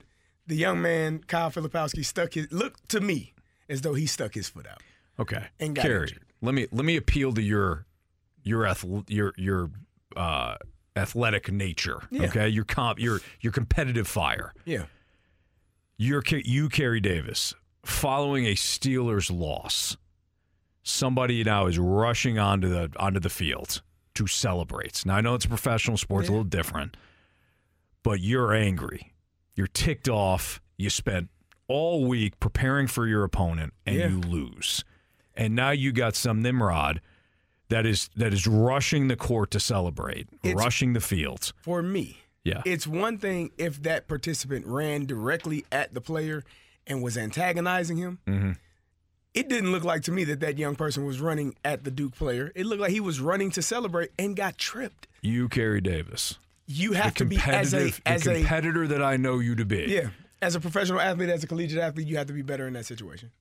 the 0.48 0.56
young 0.56 0.82
man 0.82 1.20
Kyle 1.26 1.50
Filipowski 1.52 2.06
stuck 2.06 2.34
his 2.34 2.52
looked 2.52 2.90
to 2.90 3.02
me 3.02 3.34
as 3.70 3.82
though 3.82 3.94
he 3.94 4.06
stuck 4.06 4.34
his 4.34 4.50
foot 4.50 4.68
out. 4.68 4.82
Okay, 5.20 5.44
And 5.60 5.76
got 5.76 5.84
Kerry, 5.84 6.02
injured. 6.08 6.24
let 6.42 6.54
me 6.56 6.68
let 6.72 6.86
me 6.86 6.96
appeal 6.98 7.34
to 7.34 7.42
your 7.42 7.86
your 8.44 8.64
athl- 8.64 9.06
your 9.10 9.34
your 9.38 9.72
uh, 10.16 10.56
athletic 10.96 11.52
nature. 11.52 12.02
Yeah. 12.12 12.24
Okay, 12.24 12.50
your 12.50 12.66
comp 12.66 13.00
your 13.00 13.22
your 13.42 13.54
competitive 13.54 14.08
fire. 14.08 14.54
Yeah. 14.66 14.86
You're 15.98 16.24
you, 16.44 16.70
Kerry 16.70 17.00
Davis, 17.00 17.54
following 17.86 18.46
a 18.46 18.56
Steelers 18.56 19.32
loss. 19.32 19.96
Somebody 20.82 21.44
now 21.44 21.68
is 21.68 21.80
rushing 21.80 22.38
onto 22.40 22.68
the 22.68 22.92
onto 22.98 23.20
the 23.20 23.30
field 23.30 23.82
to 24.16 24.28
celebrate. 24.28 25.06
Now 25.06 25.16
I 25.16 25.22
know 25.22 25.36
it's 25.36 25.46
a 25.46 25.50
professional 25.50 25.98
sport, 25.98 26.22
it's 26.24 26.30
a 26.30 26.32
little 26.32 26.44
different, 26.44 26.96
but 28.04 28.20
you're 28.20 28.54
angry. 28.54 29.14
You're 29.56 29.68
ticked 29.68 30.10
off. 30.10 30.62
You 30.78 30.90
spent 30.90 31.30
all 31.68 32.06
week 32.06 32.40
preparing 32.40 32.88
for 32.88 33.08
your 33.08 33.24
opponent, 33.24 33.74
and 33.86 33.96
Yeah. 33.96 34.08
you 34.10 34.20
lose. 34.20 34.84
And 35.36 35.56
now 35.56 35.72
you 35.72 35.92
got 35.92 36.16
some 36.16 36.42
Nimrod 36.42 37.02
that 37.70 37.86
is 37.86 38.10
that 38.16 38.34
is 38.34 38.46
rushing 38.46 39.08
the 39.08 39.16
court 39.16 39.50
to 39.52 39.60
celebrate, 39.60 40.28
It's- 40.44 40.56
rushing 40.56 40.94
the 40.94 41.00
fields. 41.02 41.54
For 41.62 41.82
me, 41.82 42.18
Yeah. 42.44 42.62
it's 42.66 42.86
one 42.86 43.18
thing 43.18 43.52
if 43.58 43.82
that 43.84 44.08
participant 44.08 44.66
ran 44.68 45.06
directly 45.06 45.66
at 45.72 45.94
the 45.94 46.02
player 46.02 46.44
and 46.86 47.02
was 47.02 47.18
antagonizing 47.18 47.98
him. 47.98 48.20
Mm-hmm. 48.28 48.52
It 49.34 49.50
didn't 49.50 49.72
look 49.72 49.84
like 49.84 50.04
to 50.04 50.12
me 50.12 50.24
that 50.26 50.40
that 50.42 50.58
young 50.60 50.76
person 50.76 51.06
was 51.06 51.20
running 51.20 51.56
at 51.66 51.84
the 51.84 51.92
Duke 51.92 52.16
player. 52.16 52.52
It 52.56 52.66
looked 52.66 52.82
like 52.82 52.92
he 52.92 53.00
was 53.00 53.20
running 53.20 53.50
to 53.52 53.62
celebrate 53.62 54.12
and 54.20 54.36
got 54.36 54.58
tripped. 54.58 55.08
You, 55.22 55.50
Kerry 55.50 55.82
Davis, 55.82 56.38
You 56.68 56.94
have 56.94 57.16
to 57.16 57.26
be 57.26 57.38
as 57.46 57.74
a 57.74 57.92
as 58.06 58.24
the 58.24 58.32
a 58.32 58.36
competitor 58.40 58.88
that 58.88 59.02
I 59.02 59.18
know 59.18 59.40
you 59.40 59.56
to 59.56 59.66
be. 59.66 59.86
Yeah. 59.88 60.10
As 60.42 60.56
a 60.56 60.60
professional 60.60 61.00
athlete, 61.00 61.30
as 61.30 61.44
a 61.44 61.48
collegiate 61.48 61.80
athlete, 61.80 62.08
you 62.08 62.18
have 62.18 62.28
to 62.28 62.34
be 62.34 62.42
better 62.42 62.68
in 62.68 62.74
that 62.74 62.86
situation. 62.86 63.32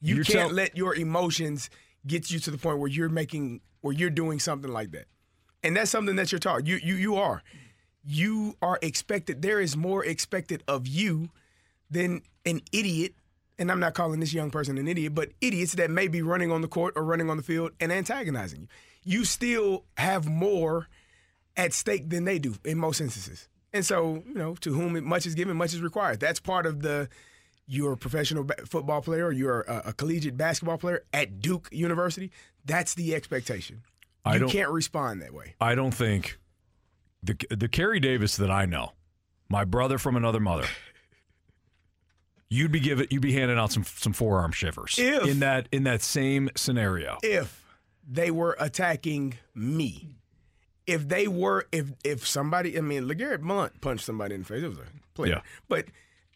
You 0.00 0.16
You're 0.16 0.24
can't 0.24 0.38
tell- 0.48 0.50
let 0.50 0.76
your 0.76 0.94
emotions 0.94 1.70
get 2.06 2.30
you 2.30 2.38
to 2.40 2.50
the 2.50 2.58
point 2.58 2.78
where 2.78 2.88
you're 2.90 3.08
making 3.08 3.60
where 3.80 3.94
you're 3.94 4.10
doing 4.10 4.38
something 4.40 4.70
like 4.70 4.90
that. 4.90 5.06
And 5.62 5.76
that's 5.76 5.90
something 5.90 6.16
that 6.16 6.30
you're 6.30 6.38
taught. 6.40 6.66
You 6.66 6.78
you 6.82 6.94
you 6.94 7.16
are. 7.16 7.42
You 8.04 8.56
are 8.60 8.78
expected 8.82 9.42
there 9.42 9.60
is 9.60 9.76
more 9.76 10.04
expected 10.04 10.62
of 10.68 10.86
you 10.86 11.30
than 11.90 12.22
an 12.44 12.60
idiot. 12.72 13.14
And 13.58 13.72
I'm 13.72 13.80
not 13.80 13.94
calling 13.94 14.20
this 14.20 14.32
young 14.32 14.50
person 14.50 14.78
an 14.78 14.86
idiot, 14.86 15.14
but 15.14 15.30
idiots 15.40 15.74
that 15.74 15.90
may 15.90 16.06
be 16.06 16.22
running 16.22 16.52
on 16.52 16.60
the 16.60 16.68
court 16.68 16.94
or 16.96 17.02
running 17.02 17.28
on 17.28 17.36
the 17.36 17.42
field 17.42 17.72
and 17.80 17.90
antagonizing 17.90 18.60
you. 18.62 18.68
You 19.02 19.24
still 19.24 19.84
have 19.96 20.28
more 20.28 20.88
at 21.56 21.72
stake 21.72 22.08
than 22.08 22.24
they 22.24 22.38
do 22.38 22.54
in 22.64 22.78
most 22.78 23.00
instances. 23.00 23.48
And 23.72 23.84
so, 23.84 24.22
you 24.26 24.34
know, 24.34 24.54
to 24.56 24.72
whom 24.72 25.04
much 25.04 25.26
is 25.26 25.34
given, 25.34 25.56
much 25.56 25.74
is 25.74 25.80
required. 25.80 26.20
That's 26.20 26.40
part 26.40 26.66
of 26.66 26.82
the 26.82 27.08
you're 27.66 27.92
a 27.92 27.96
professional 27.96 28.46
football 28.66 29.02
player 29.02 29.26
or 29.26 29.32
you're 29.32 29.60
a, 29.62 29.82
a 29.86 29.92
collegiate 29.92 30.36
basketball 30.36 30.78
player 30.78 31.04
at 31.12 31.40
Duke 31.40 31.68
University. 31.70 32.30
That's 32.64 32.94
the 32.94 33.14
expectation. 33.14 33.82
I 34.24 34.36
you 34.36 34.46
can't 34.46 34.70
respond 34.70 35.22
that 35.22 35.34
way. 35.34 35.54
I 35.60 35.74
don't 35.74 35.92
think 35.92 36.38
the 37.22 37.36
the 37.50 37.68
Kerry 37.68 38.00
Davis 38.00 38.36
that 38.38 38.50
I 38.50 38.64
know, 38.64 38.92
my 39.48 39.64
brother 39.64 39.98
from 39.98 40.16
another 40.16 40.40
mother, 40.40 40.66
you'd 42.50 42.72
be 42.72 42.80
giving 42.80 43.06
you'd 43.10 43.22
be 43.22 43.32
handing 43.32 43.58
out 43.58 43.72
some 43.72 43.84
some 43.84 44.12
forearm 44.12 44.52
shivers 44.52 44.96
If- 44.98 45.26
in 45.26 45.40
that 45.40 45.68
in 45.72 45.84
that 45.84 46.02
same 46.02 46.50
scenario. 46.56 47.18
If 47.22 47.64
they 48.10 48.30
were 48.30 48.56
attacking 48.58 49.34
me, 49.54 50.16
if 50.86 51.06
they 51.08 51.28
were, 51.28 51.66
if 51.72 51.92
if 52.04 52.26
somebody, 52.26 52.78
I 52.78 52.80
mean, 52.80 53.04
LeGarrette 53.04 53.42
Blunt 53.42 53.80
punched 53.80 54.04
somebody 54.04 54.34
in 54.34 54.42
the 54.42 54.46
face. 54.46 54.62
It 54.62 54.68
was 54.68 54.78
a 54.78 54.82
player. 55.14 55.32
Yeah. 55.34 55.40
But 55.68 55.86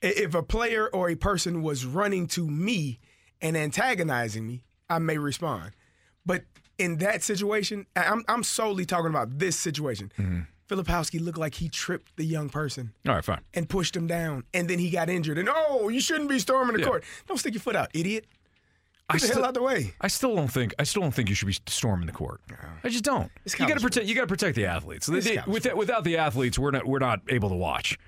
if 0.03 0.35
a 0.35 0.43
player 0.43 0.89
or 0.89 1.09
a 1.09 1.15
person 1.15 1.63
was 1.63 1.87
running 1.87 2.27
to 2.29 2.47
me 2.47 2.99
and 3.41 3.57
antagonizing 3.57 4.47
me, 4.47 4.65
I 4.91 4.99
may 4.99 5.17
respond. 5.17 5.73
But 6.27 6.45
in 6.79 6.99
that 6.99 7.23
situation, 7.23 7.87
I'm 7.97 8.25
I'm 8.29 8.43
solely 8.43 8.85
talking 8.85 9.09
about 9.11 9.39
this 9.39 9.57
situation. 9.57 10.13
Mm-hmm. 10.19 10.41
Filipowski 10.77 11.21
looked 11.21 11.39
like 11.39 11.55
he 11.55 11.69
tripped 11.69 12.17
the 12.17 12.25
young 12.25 12.49
person 12.49 12.93
All 13.07 13.15
right, 13.15 13.25
fine. 13.25 13.41
and 13.55 13.69
pushed 13.69 13.97
him 13.97 14.07
down, 14.07 14.45
and 14.55 14.69
then 14.69 14.79
he 14.79 14.91
got 14.91 15.09
injured. 15.11 15.39
And 15.39 15.49
oh, 15.53 15.89
you 15.89 16.01
shouldn't 16.01 16.29
be 16.29 16.39
storming 16.39 16.75
the 16.75 16.81
Yeah. 16.81 16.87
court. 16.87 17.05
Don't 17.29 17.39
stick 17.39 17.55
your 17.55 17.61
foot 17.61 17.77
out, 17.77 17.89
idiot. 17.95 18.27
I 19.11 19.19
Get 19.19 19.29
the 19.29 19.35
hell 19.35 19.45
out 19.45 19.55
the 19.55 19.63
way. 19.63 19.93
I 20.01 20.09
still 20.09 20.35
don't 20.35 20.49
think 20.51 20.75
I 20.79 20.85
still 20.85 21.03
don't 21.03 21.13
think 21.13 21.29
you 21.29 21.35
should 21.35 21.47
be 21.49 21.57
storming 21.67 22.07
the 22.07 22.13
court. 22.13 22.41
I 22.83 22.89
just 22.89 23.05
don't. 23.05 23.31
You 23.59 23.67
got 23.67 23.75
to 23.75 23.81
protect. 23.81 24.07
You 24.07 24.15
got 24.15 24.23
to 24.23 24.27
protect 24.27 24.57
the 24.57 24.65
athletes. 24.67 25.07
They- 25.07 25.37
college 25.37 25.47
with, 25.65 25.75
without 25.75 26.05
the 26.05 26.17
athletes, 26.17 26.59
we're 26.59 26.71
not 26.71 26.87
we're 26.87 26.99
not 27.01 27.21
able 27.29 27.51
to 27.51 27.55
watch. 27.57 27.99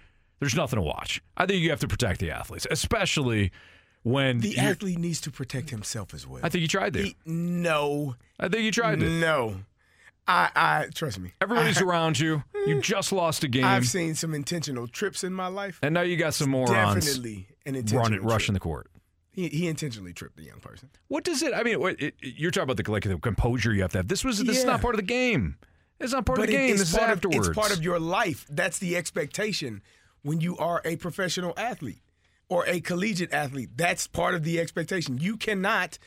There's 0.40 0.54
nothing 0.54 0.78
to 0.78 0.82
watch. 0.82 1.20
I 1.36 1.44
think 1.46 1.62
you 1.62 1.70
have 1.70 1.80
to 1.80 1.88
protect 1.88 2.20
the 2.20 2.30
athletes, 2.30 2.66
especially 2.70 3.50
when 4.02 4.40
The 4.40 4.56
athlete 4.58 4.98
needs 4.98 5.20
to 5.22 5.30
protect 5.30 5.70
himself 5.70 6.14
as 6.14 6.26
well. 6.26 6.40
I 6.42 6.48
think 6.48 6.62
you 6.62 6.68
tried 6.68 6.92
to. 6.94 7.02
He- 7.02 7.16
no, 7.26 8.14
I 8.38 8.48
think 8.48 8.64
you 8.64 8.70
tried 8.72 9.00
to. 9.00 9.08
no. 9.10 9.56
I, 10.26 10.48
I 10.56 10.86
trust 10.94 11.18
me. 11.18 11.32
Everybody's 11.42 11.82
I, 11.82 11.84
around 11.84 12.18
you. 12.18 12.44
You 12.66 12.80
just 12.80 13.12
lost 13.12 13.44
a 13.44 13.48
game, 13.48 13.64
I've 13.64 13.86
seen 13.86 14.14
some 14.14 14.34
intentional 14.34 14.86
trips 14.88 15.22
in 15.24 15.32
my 15.32 15.48
life. 15.48 15.78
and 15.82 15.94
now 15.94 16.00
you 16.02 16.16
got 16.16 16.34
some 16.34 16.50
morons 16.50 17.04
Definitely 17.04 17.46
an 17.66 17.74
intentional 17.74 18.02
run 18.02 18.14
it, 18.14 18.22
rushing 18.22 18.54
the 18.54 18.60
court. 18.60 18.88
He, 19.32 19.48
he 19.48 19.66
intentionally 19.68 20.12
tripped 20.12 20.36
the 20.36 20.44
young 20.44 20.60
person. 20.60 20.90
What 21.08 21.24
does 21.24 21.42
it? 21.42 21.52
I 21.54 21.62
mean, 21.64 21.80
what, 21.80 22.00
it, 22.00 22.14
you're 22.20 22.50
talking 22.52 22.70
about 22.70 22.82
the 22.84 22.90
like 22.90 23.02
the 23.02 23.18
composure 23.18 23.72
you 23.74 23.82
have 23.82 23.90
to 23.92 23.98
have. 23.98 24.08
This 24.08 24.24
was 24.24 24.38
this 24.44 24.58
is 24.58 24.64
not 24.64 24.80
part 24.80 24.94
of 24.94 24.98
the 25.00 25.06
game. 25.06 25.56
It's 26.00 26.12
not 26.12 26.24
part 26.26 26.38
but 26.38 26.44
of 26.44 26.50
the 26.50 26.54
it- 26.54 26.58
game. 26.58 26.70
it's 26.70 26.80
this 26.80 26.90
is 26.92 26.96
part 26.98 27.10
afterwards. 27.10 27.48
Of, 27.48 27.52
it's 27.56 27.58
part 27.58 27.76
of 27.76 27.82
your 27.82 27.98
life. 27.98 28.46
That's 28.48 28.78
the 28.78 28.96
expectation 28.96 29.82
when 30.22 30.40
you 30.40 30.56
are 30.58 30.80
a 30.84 30.96
professional 30.96 31.52
athlete 31.56 32.00
or 32.48 32.64
a 32.66 32.80
collegiate 32.80 33.32
athlete. 33.32 33.70
That's 33.76 34.06
part 34.06 34.34
of 34.34 34.44
the 34.44 34.60
expectation. 34.60 35.18
You 35.18 35.36
cannot 35.36 35.98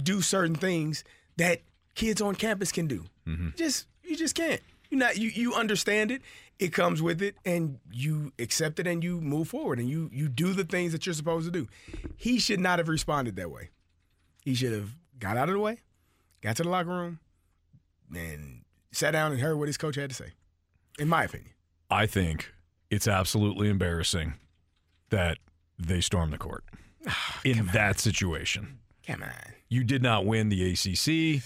do 0.00 0.20
certain 0.22 0.54
things 0.54 1.02
that 1.36 1.62
kids 1.94 2.20
on 2.22 2.34
campus 2.36 2.70
can 2.70 2.86
do. 2.86 3.04
Mm-hmm. 3.26 3.48
Just 3.56 3.86
you 4.04 4.16
just 4.16 4.34
can't. 4.36 4.60
You 4.90 4.98
not 4.98 5.16
you 5.18 5.28
you 5.30 5.54
understand 5.54 6.10
it. 6.10 6.22
It 6.58 6.72
comes 6.72 7.02
with 7.02 7.20
it, 7.20 7.36
and 7.44 7.78
you 7.90 8.32
accept 8.38 8.78
it, 8.78 8.86
and 8.86 9.04
you 9.04 9.20
move 9.20 9.48
forward, 9.48 9.78
and 9.78 9.88
you 9.88 10.08
you 10.12 10.28
do 10.28 10.52
the 10.52 10.64
things 10.64 10.92
that 10.92 11.04
you're 11.06 11.14
supposed 11.14 11.46
to 11.46 11.52
do. 11.52 11.68
He 12.16 12.38
should 12.38 12.60
not 12.60 12.78
have 12.78 12.88
responded 12.88 13.36
that 13.36 13.50
way. 13.50 13.70
He 14.42 14.54
should 14.54 14.72
have 14.72 14.90
got 15.18 15.36
out 15.36 15.48
of 15.48 15.54
the 15.54 15.60
way, 15.60 15.80
got 16.40 16.56
to 16.56 16.62
the 16.62 16.68
locker 16.68 16.88
room, 16.90 17.18
and 18.14 18.62
sat 18.92 19.10
down 19.10 19.32
and 19.32 19.40
heard 19.40 19.56
what 19.56 19.68
his 19.68 19.76
coach 19.76 19.96
had 19.96 20.10
to 20.10 20.16
say. 20.16 20.32
In 20.98 21.08
my 21.08 21.24
opinion, 21.24 21.50
I 21.90 22.06
think 22.06 22.52
it's 22.90 23.08
absolutely 23.08 23.68
embarrassing 23.68 24.34
that 25.10 25.38
they 25.78 26.00
stormed 26.00 26.32
the 26.32 26.38
court 26.38 26.64
ah, 27.08 27.40
in 27.44 27.66
that 27.74 27.98
situation. 28.00 28.78
come 29.06 29.22
on. 29.22 29.52
You 29.68 29.84
did 29.84 30.02
not 30.02 30.24
win 30.24 30.48
the 30.48 30.72
ACC. 30.72 31.42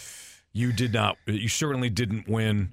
You 0.52 0.72
did 0.72 0.92
not. 0.92 1.16
You 1.26 1.48
certainly 1.48 1.88
didn't 1.90 2.28
win 2.28 2.72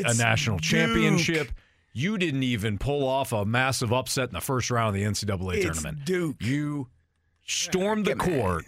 a 0.00 0.14
national 0.14 0.56
Duke. 0.58 0.64
championship. 0.64 1.52
You 1.94 2.16
didn't 2.18 2.42
even 2.42 2.78
pull 2.78 3.06
off 3.06 3.32
a 3.32 3.44
massive 3.44 3.92
upset 3.92 4.28
in 4.28 4.34
the 4.34 4.40
first 4.40 4.70
round 4.70 4.88
of 4.96 5.00
the 5.02 5.06
NCAA 5.06 5.56
It's 5.56 5.64
tournament. 5.64 6.04
Duke. 6.06 6.36
You 6.40 6.88
stormed 7.44 8.06
the 8.06 8.14
court 8.16 8.64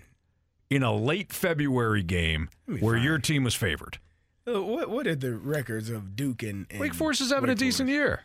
in 0.70 0.82
a 0.82 0.92
late 0.94 1.32
February 1.32 2.02
game 2.02 2.48
where 2.80 2.96
fine. 2.96 3.02
your 3.04 3.18
team 3.18 3.44
was 3.44 3.54
favored. 3.54 3.98
Uh, 4.46 4.62
What 4.62 4.90
what 4.90 5.06
are 5.06 5.14
the 5.16 5.34
records 5.36 5.88
of 5.88 6.14
Duke 6.16 6.42
and, 6.42 6.66
and 6.70 6.80
Wake 6.80 6.92
Forest 6.94 7.22
is 7.22 7.30
having 7.32 7.48
a 7.50 7.54
decent 7.54 7.88
Forest? 7.88 7.94
year. 7.98 8.20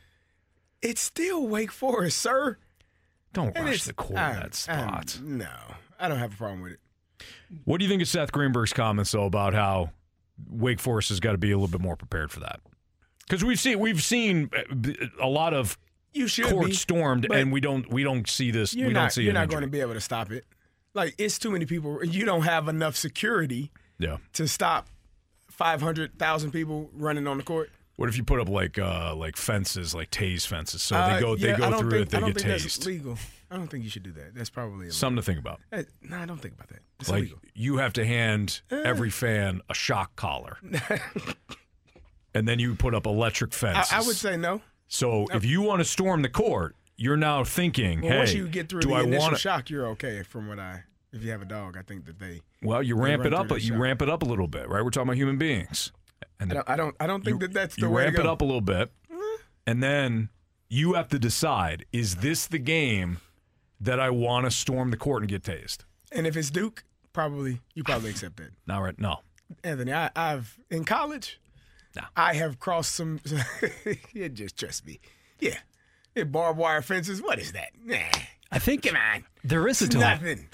It's 0.81 1.01
still 1.01 1.47
Wake 1.47 1.71
Forest, 1.71 2.17
sir. 2.19 2.57
Don't 3.31 3.55
And 3.55 3.65
rush 3.65 3.83
the 3.83 3.93
court 3.93 4.19
I'm- 4.19 4.35
that 4.41 4.55
spot. 4.55 5.17
I'm- 5.21 5.37
no, 5.37 5.51
I 5.99 6.07
don't 6.09 6.19
have 6.19 6.33
a 6.33 6.37
problem 6.37 6.61
with 6.61 6.73
it. 6.73 6.79
What 7.63 7.77
do 7.79 7.85
you 7.85 7.89
think 7.89 8.01
of 8.01 8.07
Seth 8.07 8.31
Greenberg's 8.33 8.73
comments 8.73 9.11
though 9.11 9.25
about 9.25 9.53
how 9.53 9.91
Wake 10.49 10.79
Forest 10.79 11.09
has 11.09 11.19
got 11.21 11.33
to 11.33 11.37
be 11.37 11.51
a 11.51 11.57
little 11.57 11.67
bit 11.71 11.81
more 11.81 11.95
prepared 11.95 12.31
for 12.31 12.39
that? 12.41 12.59
Because 13.29 13.43
we've 13.45 13.59
seen 13.59 13.77
we've 13.79 14.01
seen 14.03 14.49
uh, 14.57 15.05
a 15.21 15.27
lot 15.27 15.53
of 15.53 15.77
You 16.13 16.27
should 16.27 16.45
court 16.47 16.65
be, 16.67 16.73
stormed, 16.73 17.31
and 17.31 17.51
we 17.51 17.61
don't 17.61 17.87
we 17.93 18.03
don't 18.03 18.27
see 18.27 18.49
this. 18.51 18.73
You're 18.73 18.87
we 18.87 18.93
not. 18.93 19.01
don't 19.01 19.11
see 19.11 19.23
you're 19.23 19.33
not 19.33 19.43
injury. 19.43 19.53
going 19.59 19.63
to 19.63 19.69
be 19.69 19.81
able 19.81 19.93
to 19.93 20.01
stop 20.01 20.31
it. 20.31 20.45
Like 20.95 21.13
it's 21.19 21.37
too 21.37 21.51
many 21.51 21.65
people. 21.67 22.03
You 22.03 22.25
don't 22.25 22.41
have 22.41 22.67
enough 22.67 22.95
security 22.97 23.71
Yeah. 23.99 24.17
to 24.33 24.47
stop 24.47 24.87
five 25.51 25.81
hundred 25.81 26.17
thousand 26.17 26.51
people 26.51 26.89
running 26.93 27.27
on 27.27 27.37
the 27.37 27.43
court. 27.43 27.69
What 27.97 28.07
if 28.09 28.15
you 28.17 28.23
put 28.23 28.39
up 28.39 28.49
like 28.49 28.79
uh 28.79 29.13
like 29.15 29.37
fences, 29.37 29.93
like 29.93 30.09
tase 30.09 30.47
fences, 30.47 30.81
so 30.81 30.95
Uh, 30.95 31.13
they 31.13 31.19
go 31.21 31.35
they 31.35 31.49
yeah, 31.49 31.55
I 31.55 31.69
go 31.69 31.79
through 31.79 31.91
think, 31.91 32.01
it, 32.01 32.09
they 32.09 32.17
I 32.17 32.21
don't 32.21 32.29
get 32.33 32.41
think 32.41 32.53
tased. 32.63 32.85
legal. 32.87 33.17
I 33.51 33.57
don't 33.57 33.67
think 33.67 33.83
you 33.83 33.89
should 33.89 34.03
do 34.03 34.11
that. 34.13 34.33
That's 34.35 34.49
probably 34.49 34.75
illegal. 34.77 34.93
Something 34.93 35.17
to 35.17 35.21
think 35.23 35.39
about. 35.39 35.59
No, 36.01 36.17
I 36.17 36.25
don't 36.25 36.37
think 36.39 36.53
about 36.55 36.69
that. 36.69 36.79
It's 36.99 37.09
like 37.09 37.19
illegal. 37.19 37.39
you 37.53 37.77
have 37.77 37.93
to 37.93 38.05
hand 38.05 38.61
every 38.71 39.09
fan 39.09 39.61
a 39.69 39.73
shock 39.73 40.15
collar, 40.15 40.57
and 42.33 42.47
then 42.47 42.59
you 42.59 42.75
put 42.75 42.93
up 42.93 43.05
electric 43.05 43.53
I, 43.53 43.55
fences. 43.55 43.93
I 43.93 44.01
would 44.01 44.15
say 44.15 44.37
no. 44.37 44.61
So 44.87 45.27
if 45.33 45.45
you 45.45 45.61
want 45.61 45.79
to 45.79 45.85
storm 45.85 46.21
the 46.21 46.29
court, 46.29 46.75
you're 46.97 47.17
now 47.17 47.43
thinking, 47.43 48.01
Well, 48.01 48.11
hey, 48.11 48.17
once 48.17 48.33
you 48.33 48.47
get 48.47 48.69
through 48.69 48.81
do 48.81 48.89
the 48.89 48.95
I 48.95 49.01
initial 49.03 49.21
want 49.21 49.35
to? 49.35 49.39
shock, 49.39 49.69
you're 49.69 49.87
okay. 49.89 50.23
From 50.23 50.47
what 50.47 50.59
I, 50.59 50.83
if 51.13 51.23
you 51.23 51.31
have 51.31 51.41
a 51.41 51.45
dog, 51.45 51.77
I 51.77 51.81
think 51.81 52.05
that 52.05 52.19
they. 52.19 52.41
Well, 52.61 52.83
you 52.83 52.95
ramp 52.95 53.23
run 53.23 53.27
it 53.27 53.33
up, 53.33 53.41
through 53.41 53.47
but 53.49 53.55
the 53.55 53.61
you 53.61 53.73
shock. 53.73 53.81
ramp 53.81 54.01
it 54.01 54.09
up 54.09 54.23
a 54.23 54.25
little 54.25 54.47
bit, 54.47 54.67
right? 54.67 54.83
We're 54.83 54.89
talking 54.89 55.09
about 55.09 55.17
human 55.17 55.37
beings. 55.37 55.91
And 56.39 56.51
I 56.51 56.55
don't. 56.55 56.69
I 56.69 56.75
don't. 56.75 56.95
I 57.01 57.07
don't 57.07 57.23
think 57.23 57.39
that 57.41 57.53
that's 57.53 57.75
the 57.75 57.83
you 57.83 57.89
way 57.89 58.03
ramp 58.03 58.15
to 58.15 58.21
it 58.21 58.25
go. 58.25 58.31
up 58.31 58.41
a 58.41 58.45
little 58.45 58.61
bit, 58.61 58.91
mm-hmm. 59.11 59.41
and 59.67 59.83
then 59.83 60.29
you 60.69 60.93
have 60.93 61.07
to 61.09 61.19
decide: 61.19 61.85
is 61.91 62.17
this 62.17 62.47
the 62.47 62.59
game 62.59 63.19
that 63.79 63.99
I 63.99 64.09
want 64.09 64.45
to 64.45 64.51
storm 64.51 64.91
the 64.91 64.97
court 64.97 65.21
and 65.21 65.29
get 65.29 65.43
tased? 65.43 65.79
And 66.11 66.25
if 66.25 66.35
it's 66.35 66.49
Duke, 66.49 66.83
probably 67.13 67.59
you 67.75 67.83
probably 67.83 68.09
accept 68.09 68.37
that. 68.37 68.51
Not 68.65 68.79
right? 68.79 68.99
No. 68.99 69.19
Anthony, 69.63 69.93
I, 69.93 70.09
I've 70.15 70.57
in 70.69 70.85
college, 70.85 71.39
No. 71.95 72.03
I 72.15 72.33
have 72.35 72.59
crossed 72.59 72.93
some. 72.93 73.19
yeah, 74.13 74.27
just 74.27 74.57
trust 74.57 74.85
me. 74.85 74.99
Yeah, 75.39 75.57
yeah, 76.15 76.23
barbed 76.25 76.59
wire 76.59 76.81
fences. 76.81 77.21
What 77.21 77.39
is 77.39 77.51
that? 77.53 77.69
Nah, 77.83 77.97
I 78.51 78.59
think 78.59 78.83
come 78.83 78.95
on. 78.95 79.23
there 79.43 79.67
is 79.67 79.81
a 79.81 79.87
dilemma. 79.87 80.15
nothing. 80.15 80.49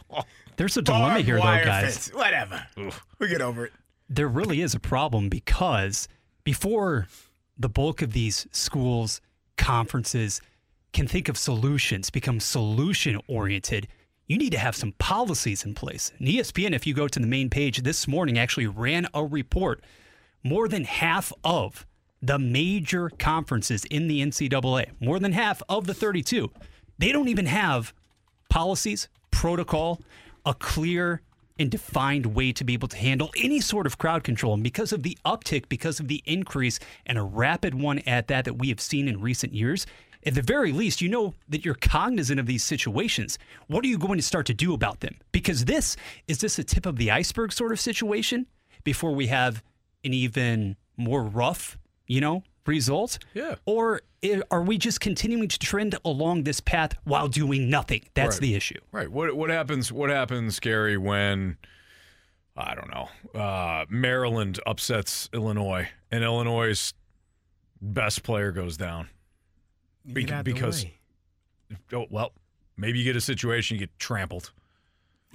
There's 0.58 0.78
a 0.78 0.82
dilemma 0.82 1.08
Barbed 1.16 1.26
here, 1.26 1.36
though, 1.36 1.42
guys. 1.42 2.08
fence, 2.08 2.14
Whatever. 2.14 2.66
We 3.20 3.28
get 3.28 3.42
over 3.42 3.66
it. 3.66 3.74
there 4.10 4.28
really 4.28 4.62
is 4.62 4.74
a 4.74 4.80
problem 4.80 5.28
because 5.28 6.08
before 6.46 7.08
the 7.58 7.68
bulk 7.70 8.02
of 8.02 8.14
these 8.14 8.48
schools, 8.52 9.20
conferences 9.58 10.42
can 10.94 11.08
think 11.08 11.28
of 11.28 11.38
solutions, 11.38 12.10
become 12.10 12.40
solution 12.40 13.20
oriented, 13.28 13.88
you 14.28 14.38
need 14.38 14.52
to 14.52 14.58
have 14.58 14.76
some 14.76 14.94
policies 14.94 15.66
in 15.66 15.74
place. 15.74 16.12
And 16.20 16.28
ESPN, 16.28 16.74
if 16.74 16.88
you 16.88 16.94
go 16.94 17.08
to 17.08 17.20
the 17.20 17.28
main 17.28 17.50
page 17.50 17.84
this 17.84 18.08
morning, 18.08 18.38
actually 18.40 18.68
ran 18.68 19.08
a 19.14 19.24
report. 19.26 19.84
More 20.46 20.68
than 20.68 20.84
half 20.84 21.34
of 21.44 21.88
the 22.22 22.38
major 22.38 23.10
conferences 23.10 23.84
in 23.86 24.08
the 24.08 24.22
NCAA, 24.22 24.92
more 25.00 25.18
than 25.18 25.32
half 25.32 25.64
of 25.68 25.88
the 25.88 25.94
32, 25.96 26.52
they 27.00 27.12
don't 27.12 27.30
even 27.30 27.48
have 27.48 27.96
policies, 28.48 29.10
protocol, 29.32 30.02
a 30.46 30.54
clear 30.54 31.24
and 31.58 31.72
defined 31.72 32.28
way 32.28 32.52
to 32.52 32.64
be 32.64 32.74
able 32.74 32.88
to 32.90 32.98
handle 32.98 33.32
any 33.36 33.60
sort 33.60 33.88
of 33.88 33.98
crowd 33.98 34.24
control. 34.24 34.54
And 34.54 34.62
because 34.62 34.94
of 34.94 35.02
the 35.02 35.18
uptick, 35.26 35.68
because 35.68 36.00
of 36.00 36.10
the 36.10 36.22
increase 36.26 36.78
and 37.08 37.18
a 37.18 37.24
rapid 37.24 37.74
one 37.74 37.98
at 38.06 38.28
that 38.28 38.46
that 38.46 38.60
we 38.60 38.70
have 38.70 38.80
seen 38.80 39.08
in 39.08 39.22
recent 39.22 39.52
years, 39.52 39.88
at 40.28 40.36
the 40.36 40.44
very 40.44 40.72
least, 40.72 41.02
you 41.02 41.10
know 41.10 41.34
that 41.50 41.66
you're 41.66 41.74
cognizant 41.74 42.40
of 42.40 42.46
these 42.46 42.64
situations. 42.64 43.40
What 43.66 43.84
are 43.84 43.88
you 43.88 43.98
going 43.98 44.20
to 44.20 44.24
start 44.24 44.46
to 44.46 44.54
do 44.54 44.76
about 44.76 45.00
them? 45.00 45.16
Because 45.32 45.66
this 45.66 45.98
is 46.28 46.38
this 46.38 46.60
a 46.60 46.64
tip 46.64 46.86
of 46.86 46.98
the 46.98 47.10
iceberg 47.10 47.52
sort 47.52 47.72
of 47.72 47.80
situation 47.80 48.46
before 48.84 49.16
we 49.16 49.26
have 49.26 49.64
an 50.06 50.14
even 50.14 50.78
more 50.98 51.24
rough, 51.24 51.78
you 52.08 52.22
know, 52.22 52.44
result? 52.66 53.18
Yeah. 53.34 53.56
Or 53.66 54.02
i- 54.24 54.42
are 54.52 54.62
we 54.62 54.78
just 54.78 55.02
continuing 55.02 55.48
to 55.50 55.60
trend 55.60 55.96
along 56.06 56.44
this 56.44 56.60
path 56.60 56.94
while 57.04 57.28
doing 57.28 57.70
nothing? 57.70 58.04
That's 58.14 58.36
Right. 58.36 58.42
the 58.42 58.56
issue. 58.56 58.80
Right. 58.92 59.10
What 59.12 59.36
what 59.36 59.50
happens? 59.50 59.92
What 59.92 60.10
happens, 60.10 60.60
Gary, 60.60 60.98
when 60.98 61.58
I 62.56 62.74
don't 62.76 62.90
know 62.90 63.10
uh, 63.40 63.86
Maryland 63.90 64.60
upsets 64.66 65.30
Illinois 65.34 65.90
and 66.12 66.24
Illinois' 66.24 66.94
best 67.82 68.24
player 68.24 68.52
goes 68.52 68.78
down 68.78 69.10
Be- 70.12 70.24
get 70.24 70.34
out 70.34 70.46
the 70.46 70.54
because- 70.54 70.86
oh, 71.92 72.06
well, 72.10 72.32
maybe 72.78 73.00
you 73.00 73.04
get 73.04 73.16
a 73.18 73.22
situation 73.22 73.76
you 73.76 73.80
get 73.80 73.98
trampled. 74.00 74.52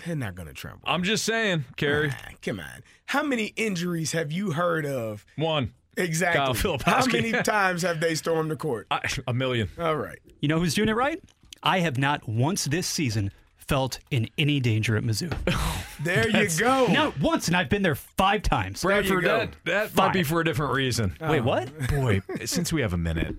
They're 0.05 0.17
not 0.17 0.35
gonna 0.35 0.53
tremble. 0.53 0.83
I'm 0.85 1.03
just 1.03 1.25
saying, 1.25 1.65
Kerry. 1.77 2.11
Ah, 2.13 2.31
come 2.43 2.61
on. 2.61 2.83
How 3.07 3.23
many 3.23 3.53
injuries 3.57 4.13
have 4.13 4.31
you 4.33 4.53
heard 4.53 4.87
of? 4.87 5.25
One, 5.37 5.73
Exactly. 5.97 6.55
Kyle 6.61 6.79
How 6.85 7.05
many 7.13 7.33
times 7.33 7.83
have 7.83 8.01
they 8.01 8.15
stormed 8.15 8.51
the 8.51 8.57
court? 8.57 8.87
I, 8.91 9.01
a 9.27 9.35
million. 9.35 9.69
All 9.79 9.97
right. 9.97 10.19
You 10.41 10.49
know 10.49 10.59
who's 10.59 10.75
doing 10.75 10.89
it 10.89 10.95
right? 10.95 11.23
I 11.63 11.81
have 11.81 11.99
not 11.99 12.29
once 12.29 12.65
this 12.65 12.87
season 12.87 13.31
felt 13.59 13.99
in 14.11 14.29
any 14.39 14.61
danger 14.61 14.97
at 14.97 15.05
Mizzou. 15.05 15.33
There 16.03 16.31
you 16.31 16.49
go. 16.59 16.87
Not 16.87 17.21
once, 17.21 17.47
and 17.49 17.55
I've 17.55 17.69
been 17.69 17.83
there 17.83 17.95
five 17.95 18.41
times. 18.41 18.81
There 18.81 19.03
you 19.03 19.21
Bradford, 19.21 19.23
go. 19.23 19.39
that, 19.39 19.91
that 19.93 19.95
might 19.95 20.15
be 20.15 20.23
for 20.23 20.41
a 20.41 20.45
different 20.47 20.73
reason. 20.73 21.15
Wait, 21.21 21.43
what? 21.43 21.69
Boy, 21.91 22.23
since 22.47 22.73
we 22.73 22.81
have 22.81 22.95
a 22.95 22.97
minute. 22.97 23.37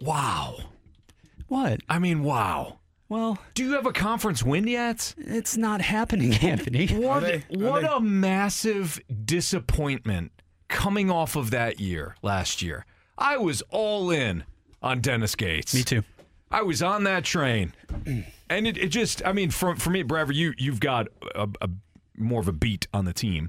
Wow. 0.00 0.56
What? 1.48 1.80
I 1.90 1.98
mean, 1.98 2.22
wow. 2.22 2.78
Well, 3.10 3.38
Do 3.54 3.64
you 3.64 3.72
have 3.72 3.84
a 3.86 3.92
conference 3.92 4.42
win 4.42 4.66
yet? 4.66 5.14
it's 5.18 5.56
not 5.56 5.82
happening, 5.82 6.32
Anthony. 6.42 6.86
What, 6.86 7.20
they- 7.20 7.34
are 7.54 7.70
what 7.70 7.82
they- 7.82 7.88
a 7.88 8.00
massive 8.00 8.98
disappointment 9.24 10.32
coming 10.68 11.10
off 11.10 11.34
of 11.36 11.50
that 11.50 11.80
year 11.80 12.14
last 12.22 12.62
year. 12.62 12.86
I 13.18 13.36
was 13.36 13.62
all 13.70 14.10
in 14.10 14.44
on 14.80 15.00
Dennis 15.00 15.34
Gates. 15.34 15.74
Me 15.74 15.82
too. 15.82 16.02
I 16.50 16.62
was 16.62 16.82
on 16.82 17.04
that 17.04 17.24
train. 17.24 17.74
And 18.52 18.66
it, 18.66 18.76
it 18.76 18.88
just, 18.88 19.24
I 19.24 19.32
mean, 19.32 19.50
for, 19.52 19.76
for 19.76 19.90
me, 19.90 20.02
Bradford, 20.02 20.34
you, 20.34 20.54
you've 20.58 20.80
got 20.80 21.06
a, 21.36 21.48
a 21.60 21.68
more 22.18 22.40
of 22.40 22.48
a 22.48 22.52
beat 22.52 22.88
on 22.92 23.04
the 23.04 23.12
team. 23.12 23.48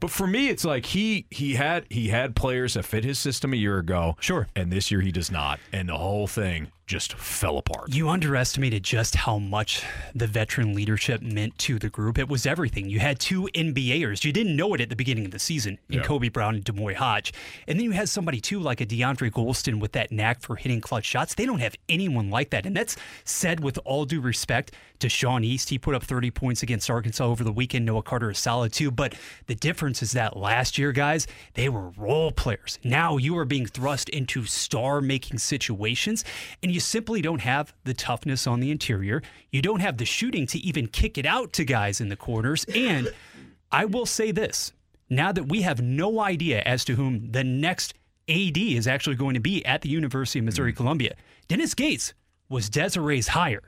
But 0.00 0.10
for 0.10 0.26
me, 0.26 0.48
it's 0.48 0.64
like 0.64 0.86
he 0.86 1.26
he 1.30 1.54
had 1.54 1.86
he 1.88 2.08
had 2.08 2.34
players 2.34 2.74
that 2.74 2.84
fit 2.84 3.04
his 3.04 3.16
system 3.20 3.52
a 3.52 3.56
year 3.56 3.78
ago. 3.78 4.16
Sure. 4.18 4.48
And 4.56 4.72
this 4.72 4.90
year 4.90 5.02
he 5.02 5.12
does 5.12 5.30
not. 5.30 5.60
And 5.72 5.88
the 5.88 5.96
whole 5.98 6.26
thing 6.26 6.72
just 6.90 7.12
fell 7.14 7.56
apart. 7.56 7.94
You 7.94 8.08
underestimated 8.08 8.82
just 8.82 9.14
how 9.14 9.38
much 9.38 9.84
the 10.12 10.26
veteran 10.26 10.74
leadership 10.74 11.22
meant 11.22 11.56
to 11.58 11.78
the 11.78 11.88
group. 11.88 12.18
It 12.18 12.28
was 12.28 12.46
everything. 12.46 12.90
You 12.90 12.98
had 12.98 13.20
two 13.20 13.48
NBAers. 13.54 14.24
You 14.24 14.32
didn't 14.32 14.56
know 14.56 14.74
it 14.74 14.80
at 14.80 14.88
the 14.88 14.96
beginning 14.96 15.24
of 15.24 15.30
the 15.30 15.38
season 15.38 15.78
in 15.88 15.98
Yeah. 15.98 16.02
Kobe 16.02 16.28
Brown 16.28 16.56
and 16.56 16.64
D'Moi 16.64 16.94
Hodge. 16.94 17.32
And 17.68 17.78
then 17.78 17.84
you 17.84 17.92
had 17.92 18.08
somebody 18.08 18.40
too 18.40 18.58
like 18.58 18.80
a 18.80 18.86
DeAndre 18.86 19.30
Gholston 19.30 19.78
with 19.78 19.92
that 19.92 20.10
knack 20.10 20.40
for 20.40 20.56
hitting 20.56 20.80
clutch 20.80 21.04
shots. 21.04 21.34
They 21.36 21.46
don't 21.46 21.60
have 21.60 21.76
anyone 21.88 22.28
like 22.28 22.50
that. 22.50 22.66
And 22.66 22.76
that's 22.76 22.96
said 23.24 23.60
with 23.62 23.78
all 23.84 24.04
due 24.04 24.20
respect 24.20 24.72
to 24.98 25.08
Sean 25.08 25.44
East. 25.44 25.68
He 25.68 25.78
put 25.78 25.94
up 25.94 26.02
30 26.02 26.32
points 26.32 26.62
against 26.64 26.90
Arkansas 26.90 27.24
over 27.24 27.44
the 27.44 27.52
weekend. 27.52 27.86
Noah 27.86 28.02
Carter 28.02 28.32
is 28.32 28.38
solid 28.38 28.72
too. 28.72 28.90
But 28.90 29.14
the 29.46 29.54
difference 29.54 30.02
is 30.02 30.10
that 30.12 30.36
last 30.36 30.76
year, 30.76 30.90
guys, 30.90 31.28
they 31.54 31.68
were 31.68 31.90
role 31.90 32.32
players. 32.32 32.80
Now 32.82 33.16
you 33.16 33.38
are 33.38 33.44
being 33.44 33.66
thrust 33.66 34.08
into 34.08 34.44
star 34.44 35.00
making 35.00 35.38
situations, 35.38 36.24
and 36.62 36.72
you 36.72 36.79
simply 36.80 37.22
don't 37.22 37.40
have 37.40 37.72
the 37.84 37.94
toughness 37.94 38.46
on 38.46 38.60
the 38.60 38.70
interior. 38.70 39.22
You 39.50 39.62
don't 39.62 39.80
have 39.80 39.98
the 39.98 40.04
shooting 40.04 40.46
to 40.48 40.58
even 40.58 40.86
kick 40.88 41.18
it 41.18 41.26
out 41.26 41.52
to 41.54 41.64
guys 41.64 42.00
in 42.00 42.08
the 42.08 42.16
corners. 42.16 42.64
And 42.74 43.12
I 43.72 43.84
will 43.84 44.06
say 44.06 44.32
this 44.32 44.72
now 45.08 45.32
that 45.32 45.48
we 45.48 45.62
have 45.62 45.80
no 45.80 46.20
idea 46.20 46.62
as 46.62 46.84
to 46.86 46.94
whom 46.94 47.32
the 47.32 47.44
next 47.44 47.94
AD 48.28 48.56
is 48.56 48.86
actually 48.86 49.16
going 49.16 49.34
to 49.34 49.40
be 49.40 49.64
at 49.66 49.82
the 49.82 49.88
University 49.88 50.38
of 50.38 50.44
Missouri 50.44 50.72
Columbia, 50.72 51.14
Dennis 51.48 51.74
Gates 51.74 52.14
was 52.48 52.70
Desiree's 52.70 53.28
hire. 53.28 53.62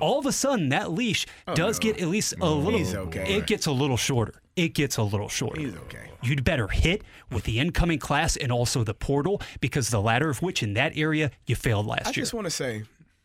All 0.00 0.18
of 0.18 0.26
a 0.26 0.32
sudden, 0.32 0.70
that 0.70 0.90
leash 0.90 1.24
does 1.54 1.78
get 1.78 2.00
at 2.00 2.08
least 2.08 2.34
a 2.40 2.50
little. 2.50 2.84
Okay. 3.06 3.36
It 3.36 3.46
gets 3.46 3.66
a 3.66 3.72
little 3.72 3.96
shorter. 3.96 4.34
It 4.58 4.74
gets 4.74 4.96
a 4.96 5.04
little 5.04 5.28
shorter. 5.28 5.60
He's 5.60 5.76
okay. 5.76 6.10
You'd 6.20 6.42
better 6.42 6.66
hit 6.66 7.02
with 7.30 7.44
the 7.44 7.60
incoming 7.60 8.00
class 8.00 8.36
and 8.36 8.50
also 8.50 8.82
the 8.82 8.92
portal 8.92 9.40
because 9.60 9.90
the 9.90 10.02
latter 10.02 10.28
of 10.28 10.42
which 10.42 10.64
in 10.64 10.74
that 10.74 10.96
area 10.96 11.30
you 11.46 11.54
failed 11.54 11.86
last 11.86 12.06
I 12.06 12.10
year. 12.10 12.22
I 12.22 12.24
just 12.24 12.34
want 12.34 12.46
to 12.46 12.50
say, 12.50 12.82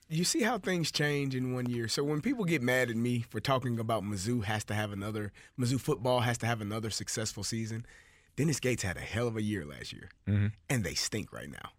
you 0.09 0.25
see 0.25 0.43
how 0.43 0.59
things 0.59 0.91
change 0.91 1.33
in 1.33 1.55
one 1.55 1.65
year. 1.65 1.87
So 1.87 2.03
when 2.03 2.21
people 2.21 2.45
get 2.45 2.61
mad 2.61 2.91
at 2.91 2.95
me 2.95 3.25
for 3.31 3.39
talking 3.39 3.79
about 3.79 4.03
Mizzou 4.03 4.43
has 4.43 4.63
to 4.65 4.75
have 4.75 4.91
another 4.91 5.31
Mizzou 5.59 5.79
football 5.81 6.19
has 6.19 6.37
to 6.37 6.45
have 6.45 6.61
another 6.61 6.91
successful 6.91 7.43
season, 7.43 7.87
Dennis 8.35 8.59
Gates 8.59 8.83
had 8.83 8.97
a 8.97 9.01
hell 9.01 9.27
of 9.27 9.35
a 9.35 9.41
year 9.41 9.65
last 9.65 9.91
year, 9.91 10.09
mm-hmm. 10.27 10.47
and 10.69 10.83
they 10.83 10.93
stink 10.93 11.33
right 11.33 11.49
now. 11.49 11.71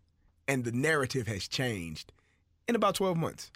And 0.48 0.64
the 0.64 0.72
narrative 0.72 1.28
has 1.28 1.46
changed 1.46 2.12
in 2.66 2.74
about 2.74 2.96
twelve 2.96 3.16
months. 3.16 3.52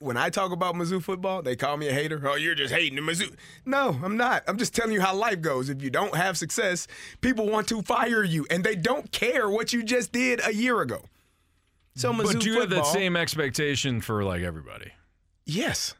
When 0.00 0.16
I 0.16 0.28
talk 0.28 0.52
about 0.52 0.74
Mizzou 0.74 1.02
football, 1.02 1.40
they 1.40 1.56
call 1.56 1.76
me 1.76 1.88
a 1.88 1.92
hater. 1.92 2.20
Oh, 2.28 2.34
you're 2.34 2.54
just 2.54 2.74
hating 2.74 2.96
the 2.96 3.00
Mizzou. 3.00 3.34
No, 3.64 3.98
I'm 4.02 4.16
not. 4.16 4.42
I'm 4.46 4.58
just 4.58 4.74
telling 4.74 4.92
you 4.92 5.00
how 5.00 5.14
life 5.14 5.40
goes. 5.40 5.70
If 5.70 5.82
you 5.82 5.88
don't 5.90 6.14
have 6.16 6.36
success, 6.36 6.86
people 7.20 7.48
want 7.48 7.68
to 7.68 7.80
fire 7.82 8.22
you, 8.22 8.46
and 8.50 8.64
they 8.64 8.74
don't 8.74 9.10
care 9.12 9.48
what 9.48 9.72
you 9.72 9.82
just 9.82 10.12
did 10.12 10.40
a 10.44 10.52
year 10.54 10.80
ago. 10.80 11.02
So 11.94 12.12
Mizzou 12.12 12.32
but 12.34 12.40
do 12.42 12.50
you 12.50 12.60
have 12.60 12.70
that 12.70 12.86
same 12.86 13.16
expectation 13.16 14.00
for 14.00 14.24
like 14.24 14.42
everybody? 14.42 14.92
Yes. 15.46 15.94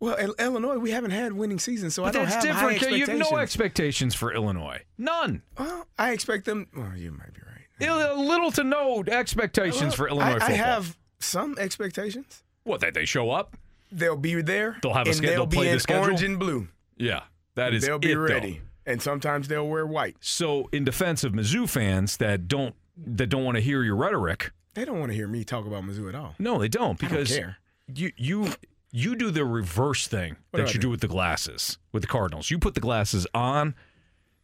Well, 0.00 0.16
Il- 0.18 0.34
Illinois, 0.38 0.78
we 0.78 0.90
haven't 0.90 1.12
had 1.12 1.32
winning 1.34 1.58
seasons, 1.58 1.94
so 1.94 2.02
But 2.02 2.08
I 2.08 2.18
don't 2.18 2.28
that's 2.28 2.44
have 2.46 2.56
high 2.56 2.72
different. 2.74 2.96
You 2.98 3.06
have 3.06 3.18
no 3.18 3.38
expectations. 3.38 4.14
for 4.14 4.32
Illinois. 4.32 4.82
None. 4.98 5.42
Well, 5.58 5.86
I 5.98 6.12
expect 6.12 6.46
them. 6.46 6.68
Well, 6.76 6.96
you 6.96 7.10
might 7.10 7.32
be 7.32 7.40
right. 7.40 8.16
Little 8.16 8.50
to 8.52 8.64
no 8.64 9.02
expectations 9.06 9.94
for 9.94 10.08
Illinois 10.08 10.24
I, 10.26 10.32
football. 10.32 10.48
I 10.50 10.52
have 10.52 10.96
some 11.20 11.56
expectations. 11.58 12.43
What? 12.64 12.80
That 12.80 12.94
they 12.94 13.04
show 13.04 13.30
up? 13.30 13.56
They'll 13.92 14.16
be 14.16 14.40
there. 14.42 14.76
They'll 14.82 14.94
have 14.94 15.06
a 15.06 15.10
and 15.10 15.18
sched- 15.20 15.26
they'll 15.26 15.46
be 15.46 15.56
play 15.56 15.66
the 15.66 15.72
in 15.74 15.80
schedule? 15.80 16.02
orange 16.04 16.22
and 16.22 16.38
blue. 16.38 16.68
Yeah, 16.96 17.22
that 17.54 17.72
is. 17.74 17.84
they'll 17.84 17.98
be 17.98 18.12
it, 18.12 18.14
though. 18.16 18.20
ready, 18.22 18.60
and 18.86 19.00
sometimes 19.00 19.48
they'll 19.48 19.68
wear 19.68 19.86
white. 19.86 20.16
So, 20.20 20.68
in 20.72 20.84
defense 20.84 21.22
of 21.24 21.32
Mizzou 21.32 21.68
fans 21.68 22.16
that 22.18 22.48
don't 22.48 22.74
that 22.96 23.26
don't 23.28 23.44
want 23.44 23.56
to 23.56 23.60
hear 23.60 23.82
your 23.82 23.96
rhetoric, 23.96 24.50
They 24.74 24.84
don't 24.84 24.98
want 24.98 25.10
to 25.12 25.16
hear 25.16 25.28
me 25.28 25.44
talk 25.44 25.66
about 25.66 25.84
Mizzou 25.84 26.08
at 26.08 26.14
all. 26.14 26.34
no, 26.38 26.58
they 26.58 26.68
don't 26.68 26.98
don't 26.98 27.10
because 27.10 27.28
care. 27.36 27.58
you 27.94 28.12
you 28.16 28.48
you 28.92 29.16
do 29.16 29.30
the 29.30 29.44
reverse 29.44 30.06
thing 30.06 30.36
What 30.50 30.58
that 30.58 30.68
I 30.68 30.72
you 30.72 30.74
do? 30.74 30.78
do 30.80 30.90
with 30.90 31.00
the 31.00 31.08
glasses 31.08 31.78
with 31.92 32.02
the 32.02 32.06
Cardinals. 32.08 32.50
You 32.50 32.58
put 32.58 32.74
the 32.74 32.80
glasses 32.80 33.26
on. 33.34 33.74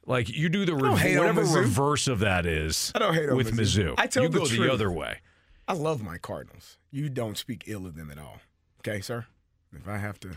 Like 0.07 0.29
you 0.29 0.49
do 0.49 0.65
the 0.65 0.73
don't 0.73 0.83
on 0.85 0.93
whatever 1.19 1.43
reverse 1.43 2.09
of 2.09 2.19
that 2.21 2.45
is. 2.47 2.91
I 2.95 2.99
don't 2.99 3.15
hate 3.15 3.33
with 3.35 3.53
Mizzou. 3.53 3.91
Mizzou. 3.91 3.95
I 3.99 4.07
tell 4.09 4.25
you 4.25 4.29
the 4.29 4.39
go 4.41 4.47
the 4.47 4.73
other 4.73 4.91
way. 4.91 5.19
I 5.69 5.75
love 5.75 6.03
my 6.03 6.19
Cardinals. 6.19 6.79
You 6.91 7.09
don't 7.09 7.37
speak 7.39 7.65
ill 7.67 7.87
of 7.87 7.95
them 7.97 8.11
at 8.11 8.19
all. 8.19 8.39
Okay, 8.81 9.01
sir. 9.01 9.27
If 9.73 9.87
I 9.89 9.99
have 9.99 10.19
to, 10.21 10.31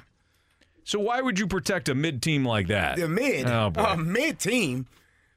So 0.83 0.99
why 0.99 1.21
would 1.21 1.39
you 1.39 1.47
protect 1.47 1.89
a 1.89 1.95
mid 1.95 2.21
team 2.21 2.45
like 2.45 2.67
that? 2.67 2.97
the 2.97 3.07
mid, 3.07 3.47
Oh 3.47 3.69
boy. 3.71 3.81
uh, 3.81 3.95
mid 3.95 4.39
team. 4.39 4.85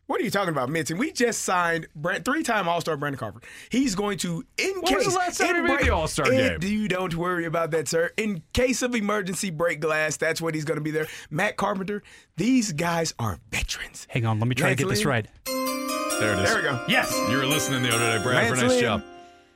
What 0.07 0.21
are 0.21 0.25
you 0.25 0.31
talking 0.31 0.51
about, 0.51 0.69
mid 0.69 0.87
team? 0.87 0.99
We 0.99 1.11
just 1.11 1.43
signed 1.43 1.89
Brand, 1.97 2.25
three-time 2.25 2.69
All-Star 2.69 2.97
Brandon 2.97 3.19
Crawford. 3.19 3.43
He's 3.71 3.95
going 3.97 4.19
to, 4.19 4.45
in 4.59 4.75
When 4.81 4.95
was 4.95 5.05
case, 5.05 5.13
the 5.13 5.19
last 5.19 5.39
time 5.39 5.57
in 5.57 5.67
he 5.67 5.73
made 5.73 5.81
the 5.87 5.91
All-Star 5.95 6.31
in- 6.33 6.61
game? 6.61 6.71
You 6.71 6.87
don't 6.87 7.15
worry 7.17 7.45
about 7.45 7.71
that, 7.73 7.89
sir. 7.89 8.11
In 8.17 8.43
case 8.53 8.83
of 8.83 8.95
emergency, 8.95 9.51
break 9.51 9.81
glass. 9.81 10.17
That's 10.17 10.41
what 10.41 10.55
he's 10.55 10.65
going 10.65 10.77
to 10.79 10.83
be 10.85 10.93
there. 10.93 11.09
Matt 11.31 11.57
Carpenter. 11.57 12.03
These 12.37 12.73
guys 12.75 13.15
are 13.19 13.41
veterans. 13.51 14.07
Hang 14.11 14.27
on, 14.27 14.39
let 14.39 14.47
me 14.47 14.55
try 14.55 14.69
Lance 14.69 14.79
to 14.79 14.85
get 14.85 14.91
this 14.91 15.05
right. 15.05 15.27
there 15.47 16.35
it 16.35 16.39
is. 16.41 16.51
There 16.51 16.57
we 16.57 16.63
go. 16.63 16.85
Yes. 16.89 17.13
You 17.31 17.39
were 17.39 17.47
listening 17.47 17.83
the 17.83 17.89
other 17.93 18.19
day, 18.19 18.23
Brad. 18.23 18.37
Lance 18.37 18.49
for 18.51 18.55
a 18.65 18.69
nice 18.69 18.71
Lynn, 18.77 18.81
job. 18.83 19.03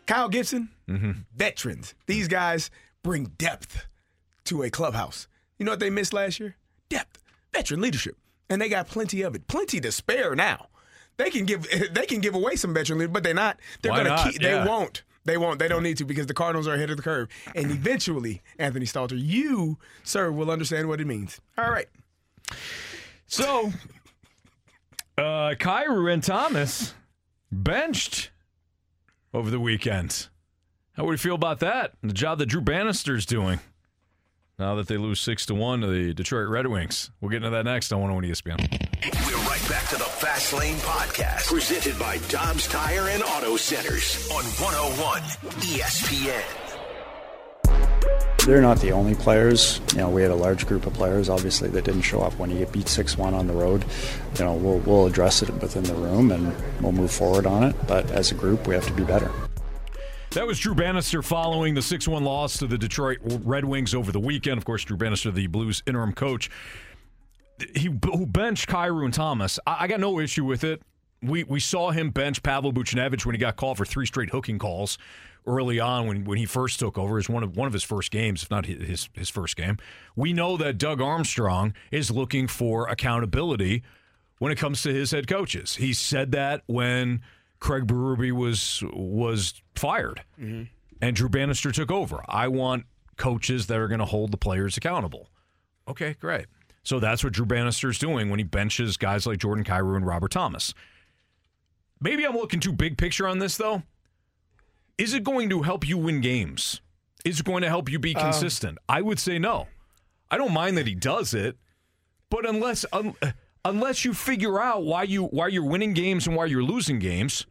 Kyle 0.06 0.28
Gibson, 0.28 0.68
Mm-hmm. 0.90 1.12
veterans. 1.34 1.94
These 2.06 2.28
guys 2.28 2.70
bring 3.02 3.26
depth 3.38 3.86
to 4.44 4.62
a 4.62 4.70
clubhouse. 4.70 5.28
You 5.58 5.64
know 5.64 5.72
what 5.72 5.80
they 5.80 5.90
missed 5.90 6.12
last 6.12 6.40
year? 6.40 6.56
Depth, 6.88 7.22
veteran 7.52 7.80
leadership, 7.80 8.16
and 8.48 8.60
they 8.60 8.68
got 8.68 8.88
plenty 8.88 9.22
of 9.22 9.34
it, 9.34 9.46
plenty 9.46 9.80
to 9.80 9.92
spare 9.92 10.34
now. 10.34 10.66
They 11.16 11.30
can 11.30 11.44
give 11.44 11.66
they 11.92 12.06
can 12.06 12.20
give 12.20 12.34
away 12.34 12.56
some 12.56 12.74
veteran 12.74 12.98
leadership, 12.98 13.12
but 13.12 13.22
they're 13.22 13.34
not. 13.34 13.60
They're 13.82 13.92
Why 13.92 13.98
gonna 13.98 14.08
not? 14.10 14.32
keep. 14.32 14.42
Yeah. 14.42 14.62
They 14.64 14.68
won't. 14.68 15.02
They 15.26 15.36
won't. 15.36 15.58
They 15.58 15.68
don't 15.68 15.82
need 15.82 15.98
to 15.98 16.04
because 16.04 16.26
the 16.26 16.34
Cardinals 16.34 16.66
are 16.66 16.74
ahead 16.74 16.90
of 16.90 16.96
the 16.96 17.02
curve. 17.02 17.28
And 17.54 17.70
eventually, 17.70 18.40
Anthony 18.58 18.86
Stalter, 18.86 19.20
you, 19.22 19.78
sir, 20.02 20.32
will 20.32 20.50
understand 20.50 20.88
what 20.88 21.00
it 21.00 21.06
means. 21.06 21.40
All 21.58 21.70
right. 21.70 21.88
So, 23.26 23.70
uh, 25.18 25.54
Kyrou 25.58 26.10
and 26.12 26.22
Thomas 26.22 26.94
benched 27.52 28.30
over 29.34 29.50
the 29.50 29.60
weekend. 29.60 30.28
How 30.96 31.04
would 31.04 31.12
you 31.12 31.18
feel 31.18 31.34
about 31.34 31.60
that? 31.60 31.92
The 32.02 32.12
job 32.12 32.38
that 32.38 32.46
Drew 32.46 32.60
Bannister's 32.60 33.24
doing 33.24 33.60
now 34.58 34.74
that 34.74 34.88
they 34.88 34.98
lose 34.98 35.20
six 35.20 35.46
to 35.46 35.54
one 35.54 35.80
to 35.80 35.86
the 35.86 36.12
Detroit 36.12 36.48
Red 36.48 36.66
Wings. 36.66 37.10
We'll 37.20 37.30
get 37.30 37.38
into 37.38 37.50
that 37.50 37.64
next 37.64 37.92
on 37.92 38.00
101 38.00 38.30
ESPN. 38.30 38.58
We're 39.26 39.48
right 39.48 39.68
back 39.68 39.88
to 39.88 39.96
the 39.96 40.04
Fast 40.04 40.52
Lane 40.52 40.76
Podcast, 40.76 41.46
presented 41.46 41.98
by 41.98 42.18
Dobbs 42.28 42.68
Tire 42.68 43.08
and 43.08 43.22
Auto 43.22 43.56
Centers 43.56 44.28
on 44.30 44.44
101 44.44 45.22
ESPN. 45.62 46.44
They're 48.46 48.62
not 48.62 48.80
the 48.80 48.92
only 48.92 49.14
players. 49.14 49.80
You 49.92 49.98
know, 49.98 50.10
we 50.10 50.22
had 50.22 50.30
a 50.30 50.34
large 50.36 50.66
group 50.66 50.86
of 50.86 50.94
players, 50.94 51.28
obviously, 51.28 51.68
that 51.70 51.84
didn't 51.84 52.02
show 52.02 52.20
up 52.20 52.38
when 52.38 52.50
you 52.50 52.58
get 52.58 52.72
beat 52.72 52.86
6-1 52.86 53.32
on 53.32 53.46
the 53.46 53.52
road. 53.52 53.84
You 54.38 54.44
know, 54.44 54.54
we'll, 54.54 54.78
we'll 54.78 55.06
address 55.06 55.42
it 55.42 55.50
within 55.60 55.84
the 55.84 55.94
room 55.94 56.32
and 56.32 56.54
we'll 56.80 56.92
move 56.92 57.10
forward 57.10 57.46
on 57.46 57.62
it. 57.64 57.76
But 57.86 58.10
as 58.10 58.32
a 58.32 58.34
group, 58.34 58.66
we 58.66 58.74
have 58.74 58.86
to 58.86 58.92
be 58.92 59.04
better. 59.04 59.30
That 60.32 60.46
was 60.46 60.60
Drew 60.60 60.76
Bannister 60.76 61.22
following 61.22 61.74
the 61.74 61.82
6 61.82 62.06
1 62.06 62.22
loss 62.22 62.56
to 62.58 62.68
the 62.68 62.78
Detroit 62.78 63.18
Red 63.24 63.64
Wings 63.64 63.96
over 63.96 64.12
the 64.12 64.20
weekend. 64.20 64.58
Of 64.58 64.64
course, 64.64 64.84
Drew 64.84 64.96
Bannister, 64.96 65.32
the 65.32 65.48
Blues 65.48 65.82
interim 65.88 66.12
coach, 66.12 66.48
he 67.74 67.88
who 68.04 68.26
benched 68.26 68.68
Kyrou 68.68 69.04
and 69.04 69.12
Thomas. 69.12 69.58
I, 69.66 69.78
I 69.80 69.86
got 69.88 69.98
no 69.98 70.20
issue 70.20 70.44
with 70.44 70.62
it. 70.62 70.82
We 71.20 71.42
we 71.42 71.58
saw 71.58 71.90
him 71.90 72.10
bench 72.10 72.44
Pavel 72.44 72.72
Buchnevich 72.72 73.26
when 73.26 73.34
he 73.34 73.40
got 73.40 73.56
called 73.56 73.76
for 73.76 73.84
three 73.84 74.06
straight 74.06 74.30
hooking 74.30 74.60
calls 74.60 74.98
early 75.48 75.80
on 75.80 76.06
when, 76.06 76.24
when 76.24 76.38
he 76.38 76.46
first 76.46 76.78
took 76.78 76.96
over. 76.96 77.16
Was 77.16 77.28
one 77.28 77.42
of 77.42 77.56
one 77.56 77.66
of 77.66 77.72
his 77.72 77.82
first 77.82 78.12
games, 78.12 78.44
if 78.44 78.52
not 78.52 78.66
his 78.66 79.08
his 79.14 79.30
first 79.30 79.56
game. 79.56 79.78
We 80.14 80.32
know 80.32 80.56
that 80.58 80.78
Doug 80.78 81.00
Armstrong 81.00 81.74
is 81.90 82.08
looking 82.08 82.46
for 82.46 82.86
accountability 82.86 83.82
when 84.38 84.52
it 84.52 84.58
comes 84.58 84.82
to 84.84 84.94
his 84.94 85.10
head 85.10 85.26
coaches. 85.26 85.74
He 85.74 85.92
said 85.92 86.30
that 86.32 86.62
when 86.66 87.20
Craig 87.60 87.86
Berube 87.86 88.32
was 88.32 88.82
was 88.92 89.62
fired 89.74 90.22
mm-hmm. 90.40 90.64
and 91.00 91.16
Drew 91.16 91.28
Bannister 91.28 91.70
took 91.70 91.90
over. 91.90 92.24
I 92.26 92.48
want 92.48 92.86
coaches 93.16 93.66
that 93.66 93.78
are 93.78 93.88
going 93.88 94.00
to 94.00 94.06
hold 94.06 94.32
the 94.32 94.38
players 94.38 94.76
accountable. 94.76 95.28
Okay, 95.86 96.16
great. 96.18 96.46
So 96.82 96.98
that's 96.98 97.22
what 97.22 97.34
Drew 97.34 97.44
Bannister's 97.44 97.98
doing 97.98 98.30
when 98.30 98.38
he 98.38 98.44
benches 98.44 98.96
guys 98.96 99.26
like 99.26 99.38
Jordan 99.38 99.64
Kyrou 99.64 99.96
and 99.96 100.06
Robert 100.06 100.30
Thomas. 100.30 100.72
Maybe 102.00 102.24
I'm 102.26 102.34
looking 102.34 102.60
too 102.60 102.72
big 102.72 102.96
picture 102.96 103.28
on 103.28 103.38
this 103.38 103.56
though. 103.56 103.82
Is 104.96 105.12
it 105.14 105.22
going 105.22 105.50
to 105.50 105.62
help 105.62 105.86
you 105.86 105.98
win 105.98 106.20
games? 106.20 106.80
Is 107.24 107.40
it 107.40 107.46
going 107.46 107.62
to 107.62 107.68
help 107.68 107.90
you 107.90 107.98
be 107.98 108.14
um, 108.16 108.22
consistent? 108.22 108.78
I 108.88 109.02
would 109.02 109.18
say 109.18 109.38
no. 109.38 109.68
I 110.30 110.38
don't 110.38 110.52
mind 110.52 110.78
that 110.78 110.86
he 110.86 110.94
does 110.94 111.34
it, 111.34 111.58
but 112.30 112.48
unless 112.48 112.86
un, 112.92 113.14
unless 113.64 114.04
you 114.04 114.14
figure 114.14 114.60
out 114.60 114.84
why 114.84 115.02
you 115.02 115.24
why 115.24 115.48
you're 115.48 115.64
winning 115.64 115.92
games 115.92 116.26
and 116.26 116.36
why 116.36 116.46
you're 116.46 116.62
losing 116.62 116.98
games, 116.98 117.46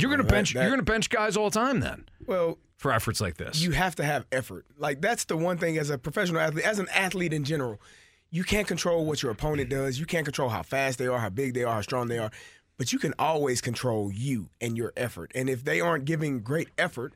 you're 0.00 0.08
going 0.10 0.18
to 0.18 0.24
Well, 0.24 0.28
that- 0.28 0.34
bench 0.34 0.54
that- 0.54 0.60
you're 0.60 0.70
going 0.70 0.80
to 0.84 0.92
bench 0.92 1.10
guys 1.10 1.36
all 1.36 1.50
the 1.50 1.58
time 1.58 1.80
then 1.80 2.04
Well, 2.26 2.58
for 2.76 2.92
efforts 2.92 3.20
like 3.20 3.36
this. 3.36 3.60
you 3.60 3.72
have 3.72 3.94
to 3.96 4.04
have 4.04 4.26
effort. 4.32 4.66
Like 4.78 5.00
that's 5.00 5.24
the 5.24 5.36
one 5.36 5.58
thing 5.58 5.78
as 5.78 5.90
a 5.90 5.98
professional 5.98 6.40
athlete, 6.40 6.64
as 6.64 6.78
an 6.78 6.88
athlete 6.94 7.32
in 7.32 7.44
general, 7.44 7.80
you 8.30 8.44
can't 8.44 8.66
control 8.68 9.04
what 9.06 9.22
your 9.22 9.32
opponent 9.32 9.70
does. 9.70 9.98
You 9.98 10.06
can't 10.06 10.24
control 10.24 10.48
how 10.50 10.62
fast 10.62 10.98
they 10.98 11.06
are, 11.08 11.18
how 11.18 11.30
big 11.30 11.54
they 11.54 11.64
are, 11.64 11.74
how 11.74 11.80
strong 11.82 12.06
they 12.08 12.18
are. 12.18 12.30
But 12.78 12.92
you 12.92 12.98
can 12.98 13.12
always 13.18 13.60
control 13.60 14.10
you 14.12 14.48
and 14.60 14.76
your 14.76 14.92
effort. 14.96 15.32
And 15.34 15.50
if 15.50 15.64
they 15.64 15.80
aren't 15.80 16.04
giving 16.06 16.40
great 16.40 16.68
effort, 16.78 17.12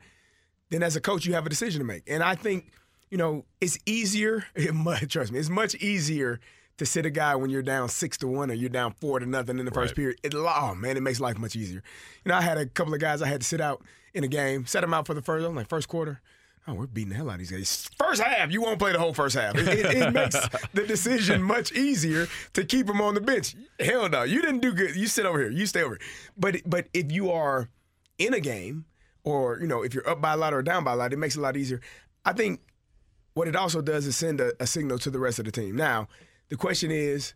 then 0.69 0.83
as 0.83 0.95
a 0.95 1.01
coach, 1.01 1.25
you 1.25 1.33
have 1.33 1.45
a 1.45 1.49
decision 1.49 1.79
to 1.79 1.85
make. 1.85 2.03
And 2.07 2.21
I 2.21 2.35
think, 2.35 2.69
you 3.09 3.17
know, 3.17 3.45
it's 3.61 3.79
easier. 3.85 4.45
It 4.55 4.73
much, 4.75 5.11
trust 5.13 5.31
me, 5.31 5.39
it's 5.39 5.49
much 5.49 5.73
easier 5.75 6.39
to 6.77 6.85
sit 6.85 7.05
a 7.05 7.09
guy 7.09 7.35
when 7.35 7.49
you're 7.49 7.61
down 7.61 7.87
six 7.89 8.17
to 8.19 8.27
one 8.27 8.51
or 8.51 8.53
you're 8.53 8.69
down 8.69 8.93
four 8.99 9.19
to 9.19 9.25
nothing 9.25 9.59
in 9.59 9.65
the 9.65 9.71
first 9.71 9.91
Right. 9.91 9.95
period. 9.95 10.19
It, 10.23 10.33
oh 10.35 10.75
man, 10.75 10.97
it 10.97 11.01
makes 11.03 11.19
life 11.19 11.37
much 11.37 11.55
easier. 11.55 11.81
You 12.25 12.29
know, 12.29 12.35
I 12.35 12.41
had 12.41 12.57
a 12.57 12.65
couple 12.65 12.93
of 12.93 12.99
guys 12.99 13.21
I 13.21 13.27
had 13.27 13.41
to 13.41 13.47
sit 13.47 13.61
out 13.61 13.83
in 14.13 14.23
a 14.23 14.27
game, 14.27 14.65
set 14.65 14.81
them 14.81 14.93
out 14.93 15.07
for 15.07 15.13
the 15.13 15.21
first. 15.21 15.45
I'm 15.45 15.55
like 15.55 15.69
first 15.69 15.87
quarter. 15.87 16.21
Oh, 16.67 16.73
we're 16.73 16.87
beating 16.87 17.09
the 17.09 17.15
hell 17.15 17.29
out 17.29 17.33
of 17.33 17.39
these 17.39 17.51
guys. 17.51 17.89
First 17.95 18.23
half, 18.23 18.51
you 18.51 18.59
won't 18.59 18.79
play 18.79 18.91
the 18.91 18.97
whole 18.97 19.13
first 19.13 19.35
half. 19.35 19.55
It, 19.55 19.67
it- 19.67 19.85
it 19.97 20.13
makes 20.13 20.35
the 20.73 20.83
decision 20.87 21.41
much 21.55 21.71
easier 21.73 22.27
to 22.53 22.63
keep 22.65 22.87
them 22.87 23.01
on 23.01 23.13
the 23.13 23.21
bench. 23.21 23.55
Hell 23.79 24.09
no, 24.09 24.23
you 24.23 24.41
didn't 24.41 24.61
do 24.61 24.73
good. 24.73 24.95
You 24.95 25.05
sit 25.07 25.25
over 25.27 25.39
here. 25.39 25.51
You 25.51 25.67
stay 25.67 25.83
over. 25.83 25.99
Here. 25.99 26.07
But 26.35 26.55
but 26.65 26.87
if 26.93 27.11
you 27.11 27.31
are 27.31 27.69
in 28.17 28.33
a 28.33 28.39
game, 28.39 28.85
or 29.23 29.59
you 29.61 29.67
know, 29.67 29.83
if 29.83 29.93
you're 29.93 30.09
up 30.09 30.21
by 30.21 30.33
a 30.33 30.37
lot 30.37 30.53
or 30.55 30.63
down 30.63 30.83
by 30.83 30.93
a 30.93 30.95
lot, 30.95 31.13
it 31.13 31.17
makes 31.19 31.35
it 31.35 31.39
a 31.39 31.41
lot 31.43 31.55
easier. 31.55 31.81
I 32.25 32.33
think 32.33 32.61
what 33.35 33.47
it 33.47 33.55
also 33.55 33.81
does 33.81 34.07
is 34.07 34.17
send 34.17 34.41
a, 34.41 34.51
a 34.59 34.65
signal 34.65 34.97
to 34.99 35.11
the 35.11 35.19
rest 35.19 35.37
of 35.39 35.45
the 35.45 35.51
team. 35.51 35.75
Now, 35.75 36.07
the 36.49 36.55
question 36.55 36.91
is, 36.91 37.33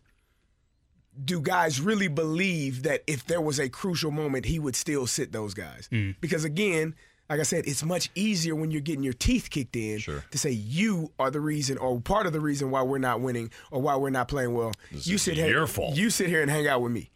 do 1.24 1.40
guys 1.40 1.80
really 1.80 2.08
believe 2.08 2.84
that 2.84 3.02
if 3.06 3.26
there 3.26 3.40
was 3.40 3.58
a 3.58 3.68
crucial 3.68 4.10
moment, 4.10 4.46
he 4.46 4.58
would 4.58 4.76
still 4.76 5.06
sit 5.06 5.32
those 5.32 5.54
guys? 5.54 5.88
Because 6.20 6.44
again, 6.44 6.94
like 7.28 7.40
I 7.40 7.44
said, 7.44 7.66
it's 7.66 7.84
much 7.84 8.10
easier 8.14 8.54
when 8.54 8.70
you're 8.70 8.80
getting 8.80 9.04
your 9.04 9.12
teeth 9.12 9.50
kicked 9.50 9.76
in 9.76 10.00
to 10.30 10.38
say 10.38 10.50
you 10.50 11.12
are 11.18 11.30
the 11.30 11.40
reason 11.40 11.78
or 11.78 12.00
part 12.00 12.26
of 12.26 12.32
the 12.32 12.40
reason 12.40 12.70
why 12.70 12.82
we're 12.82 12.98
not 12.98 13.20
winning 13.20 13.50
or 13.70 13.80
why 13.80 13.96
we're 13.96 14.10
not 14.10 14.28
playing 14.28 14.54
well. 14.54 14.72
you 14.90 15.14
is 15.16 15.22
sit 15.22 15.34
here, 15.36 15.48
your 15.48 15.66
fault. 15.66 15.96
You 15.96 16.10
sit 16.10 16.28
here 16.28 16.42
and 16.42 16.50
hang 16.50 16.66
out 16.66 16.80
with 16.82 16.92
me. 16.92 17.10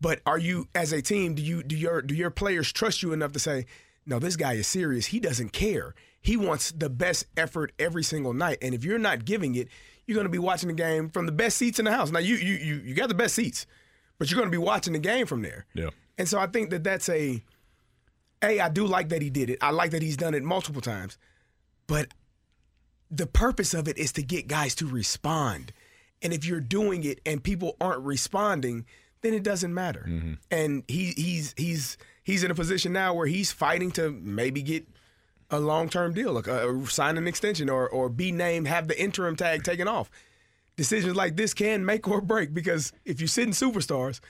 But 0.00 0.20
are 0.26 0.38
you, 0.38 0.68
as 0.74 0.92
a 0.92 1.00
team, 1.00 1.34
do 1.34 1.42
you 1.42 1.62
do 1.62 1.76
your 1.76 2.02
do 2.02 2.14
your 2.14 2.30
players 2.30 2.72
trust 2.72 3.02
you 3.02 3.12
enough 3.12 3.32
to 3.32 3.38
say, 3.38 3.66
no, 4.04 4.18
this 4.18 4.36
guy 4.36 4.54
is 4.54 4.66
serious. 4.66 5.06
He 5.06 5.20
doesn't 5.20 5.52
care. 5.52 5.94
He 6.20 6.36
wants 6.36 6.72
the 6.72 6.90
best 6.90 7.26
effort 7.36 7.72
every 7.78 8.02
single 8.02 8.32
night. 8.32 8.58
And 8.62 8.74
if 8.74 8.84
you're 8.84 8.98
not 8.98 9.24
giving 9.24 9.54
it, 9.54 9.68
you're 10.06 10.14
going 10.14 10.26
to 10.26 10.30
be 10.30 10.38
watching 10.38 10.68
the 10.68 10.74
game 10.74 11.10
from 11.10 11.26
the 11.26 11.32
best 11.32 11.56
seats 11.56 11.78
in 11.78 11.84
the 11.84 11.92
house. 11.92 12.10
Now 12.10 12.18
you 12.18 12.36
you 12.36 12.54
you 12.54 12.74
you 12.84 12.94
got 12.94 13.08
the 13.08 13.14
best 13.14 13.34
seats, 13.34 13.66
but 14.18 14.30
you're 14.30 14.38
going 14.38 14.50
to 14.50 14.56
be 14.56 14.62
watching 14.62 14.92
the 14.92 14.98
game 14.98 15.26
from 15.26 15.42
there. 15.42 15.66
Yeah. 15.74 15.90
And 16.18 16.28
so 16.28 16.38
I 16.38 16.46
think 16.46 16.70
that 16.70 16.84
that's 16.84 17.08
a, 17.08 17.42
a 18.42 18.60
I 18.60 18.68
do 18.68 18.86
like 18.86 19.08
that 19.10 19.22
he 19.22 19.30
did 19.30 19.50
it. 19.50 19.58
I 19.62 19.70
like 19.70 19.92
that 19.92 20.02
he's 20.02 20.16
done 20.16 20.34
it 20.34 20.42
multiple 20.42 20.82
times, 20.82 21.18
but 21.86 22.08
the 23.10 23.26
purpose 23.26 23.74
of 23.74 23.88
it 23.88 23.98
is 23.98 24.12
to 24.12 24.22
get 24.22 24.48
guys 24.48 24.74
to 24.76 24.86
respond. 24.86 25.72
And 26.22 26.32
if 26.32 26.44
you're 26.44 26.60
doing 26.60 27.04
it 27.04 27.20
and 27.26 27.42
people 27.42 27.76
aren't 27.80 28.02
responding, 28.02 28.86
then 29.22 29.34
it 29.34 29.42
doesn't 29.42 29.72
matter. 29.72 30.06
Mm-hmm. 30.08 30.34
And 30.50 30.84
he 30.88 31.12
he's 31.16 31.54
he's 31.56 31.96
he's 32.22 32.44
in 32.44 32.50
a 32.50 32.54
position 32.54 32.92
now 32.92 33.14
where 33.14 33.26
he's 33.26 33.52
fighting 33.52 33.90
to 33.92 34.10
maybe 34.10 34.62
get 34.62 34.86
a 35.52 35.60
long 35.60 35.88
term 35.88 36.14
deal, 36.14 36.32
like 36.32 36.48
uh, 36.48 36.84
sign 36.86 37.16
an 37.18 37.28
extension 37.28 37.68
or 37.68 37.88
or 37.88 38.08
be 38.08 38.32
named, 38.32 38.66
have 38.66 38.88
the 38.88 39.00
interim 39.00 39.36
tag 39.36 39.62
taken 39.62 39.86
off. 39.86 40.10
Decisions 40.76 41.14
like 41.14 41.36
this 41.36 41.52
can 41.54 41.84
make 41.84 42.08
or 42.08 42.20
break 42.20 42.54
because 42.54 42.92
if 43.04 43.20
you 43.20 43.26
sit 43.26 43.44
in 43.44 43.50
superstars, 43.50 44.20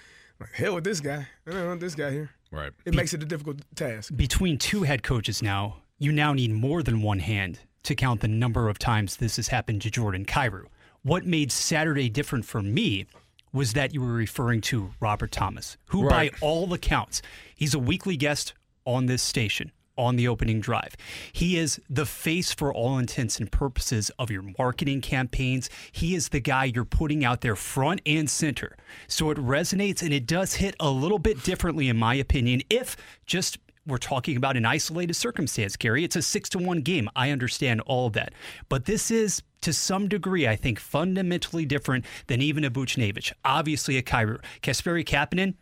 like 0.41 0.53
hell 0.53 0.75
with 0.75 0.85
this 0.85 1.01
guy, 1.01 1.29
I 1.47 1.51
don't 1.51 1.67
want 1.67 1.81
this 1.81 1.95
guy 1.95 2.11
here. 2.11 2.31
Right. 2.51 2.73
It 2.85 2.95
makes 2.95 3.15
it 3.15 3.23
a 3.23 3.27
difficult 3.27 3.61
task. 3.77 4.15
Between 4.15 4.59
two 4.59 4.83
head 4.83 5.03
coaches 5.03 5.41
now, 5.43 5.77
you 5.99 6.13
now 6.13 6.33
need 6.35 6.51
more 6.51 6.83
than 6.83 7.01
one 7.01 7.21
hand 7.21 7.61
to 7.85 7.95
count 7.95 8.21
the 8.21 8.29
number 8.29 8.69
of 8.69 8.79
times 8.79 9.17
this 9.17 9.37
has 9.37 9.49
happened 9.49 9.83
to 9.83 9.91
Jordan 9.91 10.25
Kyrou. 10.27 10.65
What 11.03 11.25
made 11.25 11.51
Saturday 11.51 12.09
different 12.09 12.45
for 12.45 12.61
me 12.61 13.07
was 13.53 13.73
that 13.75 13.95
you 13.95 14.01
were 14.01 14.13
referring 14.13 14.61
to 14.63 14.91
Robert 15.01 15.31
Thomas, 15.31 15.77
who, 15.87 16.07
Right. 16.07 16.33
by 16.33 16.39
all 16.41 16.73
accounts, 16.73 17.23
he's 17.55 17.75
a 17.75 17.79
weekly 17.79 18.17
guest 18.17 18.55
on 18.85 19.07
this 19.07 19.23
station 19.23 19.71
on 19.97 20.17
the 20.17 20.29
opening 20.29 20.61
drive. 20.61 20.97
He 21.33 21.57
is 21.57 21.81
the 21.89 22.07
face 22.07 22.53
for 22.53 22.73
all 22.73 22.99
intents 22.99 23.39
and 23.39 23.51
purposes 23.51 24.11
of 24.19 24.31
your 24.31 24.45
marketing 24.59 25.01
campaigns. 25.01 25.71
He 25.91 26.15
is 26.15 26.29
the 26.29 26.41
guy 26.41 26.65
you're 26.65 26.85
putting 26.85 27.25
out 27.25 27.41
there 27.41 27.57
front 27.57 28.01
and 28.07 28.29
center. 28.29 28.77
So 29.09 29.31
it 29.31 29.39
resonates 29.39 30.03
and 30.03 30.13
it 30.13 30.27
does 30.27 30.55
hit 30.55 30.75
a 30.81 30.91
little 30.91 31.19
bit 31.19 31.43
differently, 31.43 31.89
in 31.89 31.97
my 31.97 32.15
opinion, 32.15 32.63
if 32.71 32.97
just 33.27 33.59
we're 33.87 33.99
talking 33.99 34.37
about 34.37 34.57
an 34.57 34.65
isolated 34.65 35.15
circumstance, 35.15 35.77
Gary. 35.77 36.05
It's 36.05 36.17
a 36.17 36.23
six 36.23 36.49
to 36.51 36.59
one 36.59 36.83
game. 36.83 37.09
I 37.17 37.31
understand 37.31 37.81
all 37.83 38.07
of 38.07 38.13
that. 38.13 38.33
But 38.69 38.85
this 38.85 39.11
is, 39.11 39.43
to 39.63 39.73
some 39.73 40.09
degree, 40.09 40.47
I 40.47 40.57
think, 40.57 40.79
fundamentally 40.79 41.65
different 41.65 42.05
than 42.29 42.41
even 42.41 42.65
a 42.65 42.71
Buchnevich. 42.71 43.33
Obviously, 43.45 43.97
a 43.97 44.03
Kyrou. 44.03 44.41
Kasperi 44.63 45.05
Kapanen, 45.05 45.55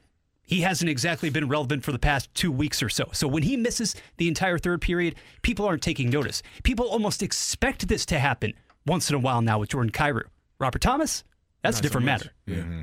he 0.51 0.63
hasn't 0.63 0.91
exactly 0.91 1.31
been 1.31 1.47
relevant 1.47 1.85
for 1.85 1.93
the 1.93 1.99
past 1.99 2.29
two 2.35 2.51
weeks 2.51 2.83
or 2.83 2.89
so. 2.89 3.09
So 3.13 3.29
when 3.29 3.45
he 3.45 3.57
misses 3.57 3.95
the 4.17 4.27
entire 4.27 4.59
third 4.59 4.81
period, 4.81 5.15
people 5.43 5.65
aren't 5.65 5.81
taking 5.81 6.11
notice. 6.11 6.43
People 6.65 6.87
almost 6.87 7.23
expect 7.23 7.87
this 7.87 8.05
to 8.07 8.19
happen 8.19 8.55
once 8.85 9.09
in 9.09 9.15
a 9.15 9.21
while 9.21 9.43
now 9.43 9.61
with 9.61 9.69
Jordan 9.69 9.93
Kyrou. 9.93 10.25
Robert 10.59 10.83
Thomas, 10.83 11.23
that's 11.63 11.79
a 11.79 11.83
different 11.83 12.05
matter. 12.05 12.33
Yeah. 12.47 12.57
Mm-hmm. 12.57 12.81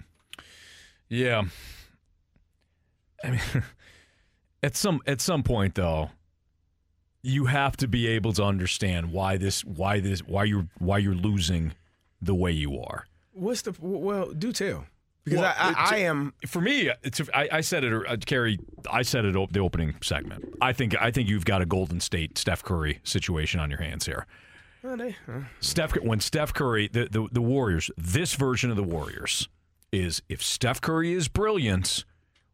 Yeah. 1.09 1.43
I 3.21 3.31
mean, 3.31 3.41
at 4.63 4.77
some 4.77 5.01
at 5.05 5.19
some 5.19 5.43
point 5.43 5.75
though, 5.75 6.11
you 7.21 7.47
have 7.47 7.75
to 7.77 7.87
be 7.89 8.07
able 8.07 8.31
to 8.31 8.43
understand 8.43 9.11
why 9.11 9.35
this 9.35 9.65
why 9.65 9.99
this 9.99 10.21
why 10.21 10.45
you're 10.45 10.69
why 10.79 10.99
you're 10.99 11.13
losing 11.13 11.73
the 12.21 12.33
way 12.33 12.53
you 12.53 12.79
are. 12.79 13.07
What's 13.33 13.63
the 13.63 13.75
well? 13.81 14.31
Do 14.31 14.53
tell 14.53 14.85
because 15.29 15.41
Well, 15.41 15.53
I, 15.57 15.73
I, 15.77 15.95
I 15.95 15.97
am 15.99 16.33
for 16.45 16.61
me. 16.61 16.89
It's 17.03 17.21
I, 17.33 17.49
I 17.51 17.61
said 17.61 17.83
it, 17.83 17.93
uh, 18.07 18.15
Kerry. 18.25 18.59
I 18.89 19.01
said 19.01 19.25
it 19.25 19.35
op- 19.35 19.51
the 19.51 19.59
opening 19.59 19.95
segment. 20.01 20.45
I 20.61 20.73
think 20.73 20.95
I 21.01 21.11
think 21.11 21.27
you've 21.29 21.45
got 21.45 21.61
a 21.61 21.65
Golden 21.65 21.99
State 21.99 22.37
Steph 22.37 22.63
Curry 22.63 22.99
situation 23.03 23.59
on 23.59 23.69
your 23.69 23.81
hands 23.81 24.05
here. 24.05 24.25
Well, 24.83 24.95
they- 24.97 25.15
uh, 25.27 25.41
Steph, 25.59 25.95
when 26.01 26.19
Steph 26.19 26.53
Curry, 26.53 26.87
the, 26.87 27.07
the 27.11 27.27
the 27.31 27.41
Warriors, 27.41 27.91
this 27.97 28.35
version 28.35 28.69
of 28.69 28.77
the 28.77 28.83
Warriors 28.83 29.49
is 29.91 30.21
if 30.29 30.41
Steph 30.43 30.79
Curry 30.81 31.13
is 31.13 31.27
brilliant, 31.27 32.05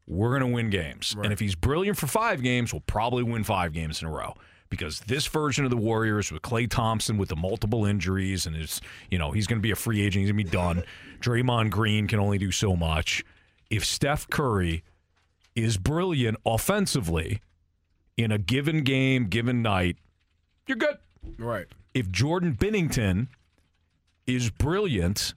we're 0.07 0.29
going 0.37 0.49
to 0.49 0.55
win 0.55 0.69
games, 0.69 1.15
and 1.23 1.31
if 1.33 1.39
he's 1.39 1.55
brilliant 1.55 1.97
for 1.97 2.07
five 2.07 2.41
games, 2.41 2.73
we'll 2.73 2.83
probably 2.87 3.23
win 3.23 3.43
five 3.43 3.73
games 3.73 4.01
in 4.01 4.07
a 4.07 4.11
row. 4.11 4.35
Because 4.73 4.99
this 5.01 5.27
version 5.27 5.65
of 5.65 5.71
the 5.71 5.77
Warriors 5.77 6.31
with 6.31 6.41
Klay 6.41 6.69
Thompson 6.69 7.17
with 7.17 7.29
the 7.29 7.35
multiple 7.35 7.85
injuries 7.85 8.45
and 8.45 8.55
is 8.55 8.81
you 9.11 9.17
know 9.17 9.31
he's 9.31 9.47
going 9.47 9.59
to 9.59 9.63
be 9.63 9.71
a 9.71 9.75
free 9.75 10.01
agent, 10.01 10.21
he's 10.21 10.31
going 10.31 10.43
to 10.45 10.51
be 10.51 10.57
done. 10.57 10.83
Draymond 11.19 11.69
Green 11.69 12.07
can 12.07 12.19
only 12.19 12.37
do 12.37 12.51
so 12.51 12.75
much. 12.75 13.23
If 13.69 13.85
Steph 13.85 14.29
Curry 14.29 14.83
is 15.55 15.77
brilliant 15.77 16.37
offensively 16.45 17.41
in 18.17 18.31
a 18.31 18.37
given 18.37 18.83
game, 18.83 19.27
given 19.27 19.61
night, 19.61 19.97
you're 20.67 20.77
good 20.77 20.97
right. 21.37 21.67
if 21.93 22.09
Jordan 22.11 22.55
Binnington 22.55 23.27
is 24.27 24.49
brilliant, 24.49 25.33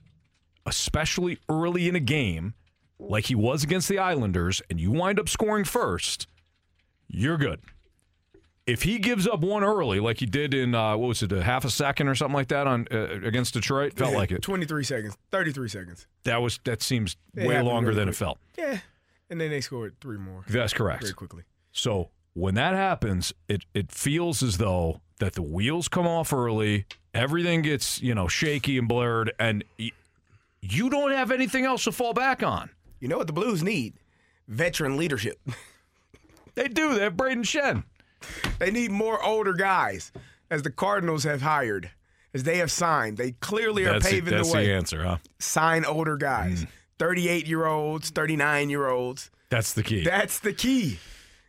especially 0.64 1.39
early 1.49 1.89
in 1.89 1.97
a 1.97 2.01
game, 2.01 2.55
like 2.99 3.26
he 3.26 3.34
was 3.34 3.62
against 3.62 3.89
the 3.89 3.99
Islanders, 3.99 4.62
and 4.70 4.80
you 4.80 4.91
wind 4.91 5.20
up 5.20 5.28
scoring 5.28 5.64
first, 5.64 6.26
you're 7.09 7.37
good. 7.37 7.61
If 8.66 8.82
he 8.82 8.98
gives 8.98 9.28
up 9.28 9.40
one 9.40 9.62
early, 9.62 10.00
like 10.00 10.18
he 10.18 10.26
did 10.26 10.52
in 10.52 10.74
uh, 10.74 10.96
what 10.96 11.06
was 11.06 11.22
it, 11.22 11.30
a 11.30 11.42
half 11.42 11.64
a 11.64 11.70
second 11.70 12.08
or 12.08 12.14
something 12.16 12.34
like 12.34 12.48
that 12.48 12.66
on 12.66 12.86
uh, 12.90 13.20
against 13.22 13.54
Detroit, 13.54 13.94
felt 13.96 14.14
like 14.14 14.32
it. 14.32 14.42
Twenty 14.42 14.66
three 14.66 14.82
seconds, 14.82 15.16
thirty 15.30 15.52
three 15.52 15.68
seconds. 15.68 16.06
That 16.24 16.42
was 16.42 16.58
that 16.64 16.82
seems 16.82 17.16
It 17.36 17.46
way 17.46 17.62
longer 17.62 17.88
really 17.90 18.00
than 18.00 18.08
it 18.08 18.16
felt. 18.16 18.38
Yeah, 18.58 18.78
and 19.30 19.40
then 19.40 19.50
they 19.50 19.60
scored 19.60 19.94
three 20.00 20.18
more. 20.18 20.44
That's 20.48 20.72
correct. 20.72 21.02
Very 21.02 21.14
quickly. 21.14 21.44
So 21.70 22.10
when 22.34 22.54
that 22.56 22.74
happens, 22.74 23.32
it 23.48 23.64
it 23.72 23.92
feels 23.92 24.42
as 24.42 24.58
though 24.58 25.00
that 25.20 25.34
the 25.34 25.42
wheels 25.42 25.86
come 25.86 26.06
off 26.08 26.32
early, 26.32 26.86
everything 27.14 27.62
gets 27.62 28.02
you 28.02 28.16
know 28.16 28.26
shaky 28.26 28.78
and 28.78 28.88
blurred, 28.88 29.32
and 29.38 29.62
y- 29.78 29.92
you 30.60 30.90
don't 30.90 31.12
have 31.12 31.30
anything 31.30 31.64
else 31.64 31.84
to 31.84 31.92
fall 31.92 32.14
back 32.14 32.42
on. 32.42 32.70
You 32.98 33.06
know 33.06 33.18
what 33.18 33.28
the 33.28 33.32
Blues 33.32 33.62
need? 33.62 33.94
Veteran 34.48 34.96
leadership. 34.96 35.38
They 36.54 36.68
do. 36.68 36.94
They 36.94 37.02
have 37.02 37.14
Brayden 37.18 37.42
Schenn. 37.44 37.84
They 38.58 38.70
need 38.70 38.90
more 38.90 39.22
older 39.22 39.52
guys, 39.52 40.12
as 40.50 40.62
the 40.62 40.70
Cardinals 40.70 41.24
have 41.24 41.42
hired, 41.42 41.90
as 42.34 42.42
they 42.44 42.58
have 42.58 42.70
signed. 42.70 43.16
They 43.16 43.32
clearly 43.32 43.84
are 43.84 43.94
That's, 43.94 44.06
the, 44.06 44.10
paving 44.12 44.34
that's 44.34 44.50
the 44.50 44.54
way. 44.56 44.66
the 44.66 44.72
answer, 44.72 45.02
huh? 45.04 45.18
Sign 45.38 45.84
older 45.84 46.16
guys, 46.16 46.64
mm. 46.64 46.68
thirty-eight 46.98 47.46
year 47.46 47.66
olds, 47.66 48.10
thirty-nine 48.10 48.70
year 48.70 48.88
olds. 48.88 49.30
That's 49.50 49.72
the 49.74 49.82
key. 49.82 50.02
That's 50.04 50.38
the 50.40 50.52
key. 50.52 50.98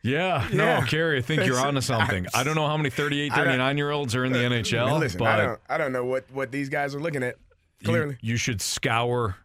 yeah, 0.03 0.47
Yeah. 0.49 0.79
no, 0.79 0.85
Kerry, 0.85 1.17
I 1.17 1.21
think 1.21 1.45
you're 1.45 1.55
That's- 1.55 1.67
onto 1.67 1.81
something. 1.81 2.27
I 2.33 2.43
don't 2.43 2.55
know 2.55 2.67
how 2.67 2.77
many 2.77 2.91
38, 2.91 3.33
39 3.33 3.77
year 3.77 3.89
olds 3.91 4.15
are 4.15 4.23
in 4.23 4.31
the 4.33 4.45
uh, 4.45 4.49
NHL, 4.49 4.99
listen, 4.99 5.17
but 5.17 5.27
I 5.27 5.45
don't, 5.45 5.59
I 5.69 5.77
don't 5.77 5.91
know 5.91 6.05
what 6.05 6.25
what 6.31 6.51
these 6.51 6.69
guys 6.69 6.93
are 6.93 6.99
looking 6.99 7.23
at. 7.23 7.35
you, 7.79 7.87
Clearly, 7.87 8.17
you 8.21 8.37
should 8.37 8.61
scour 8.61 9.35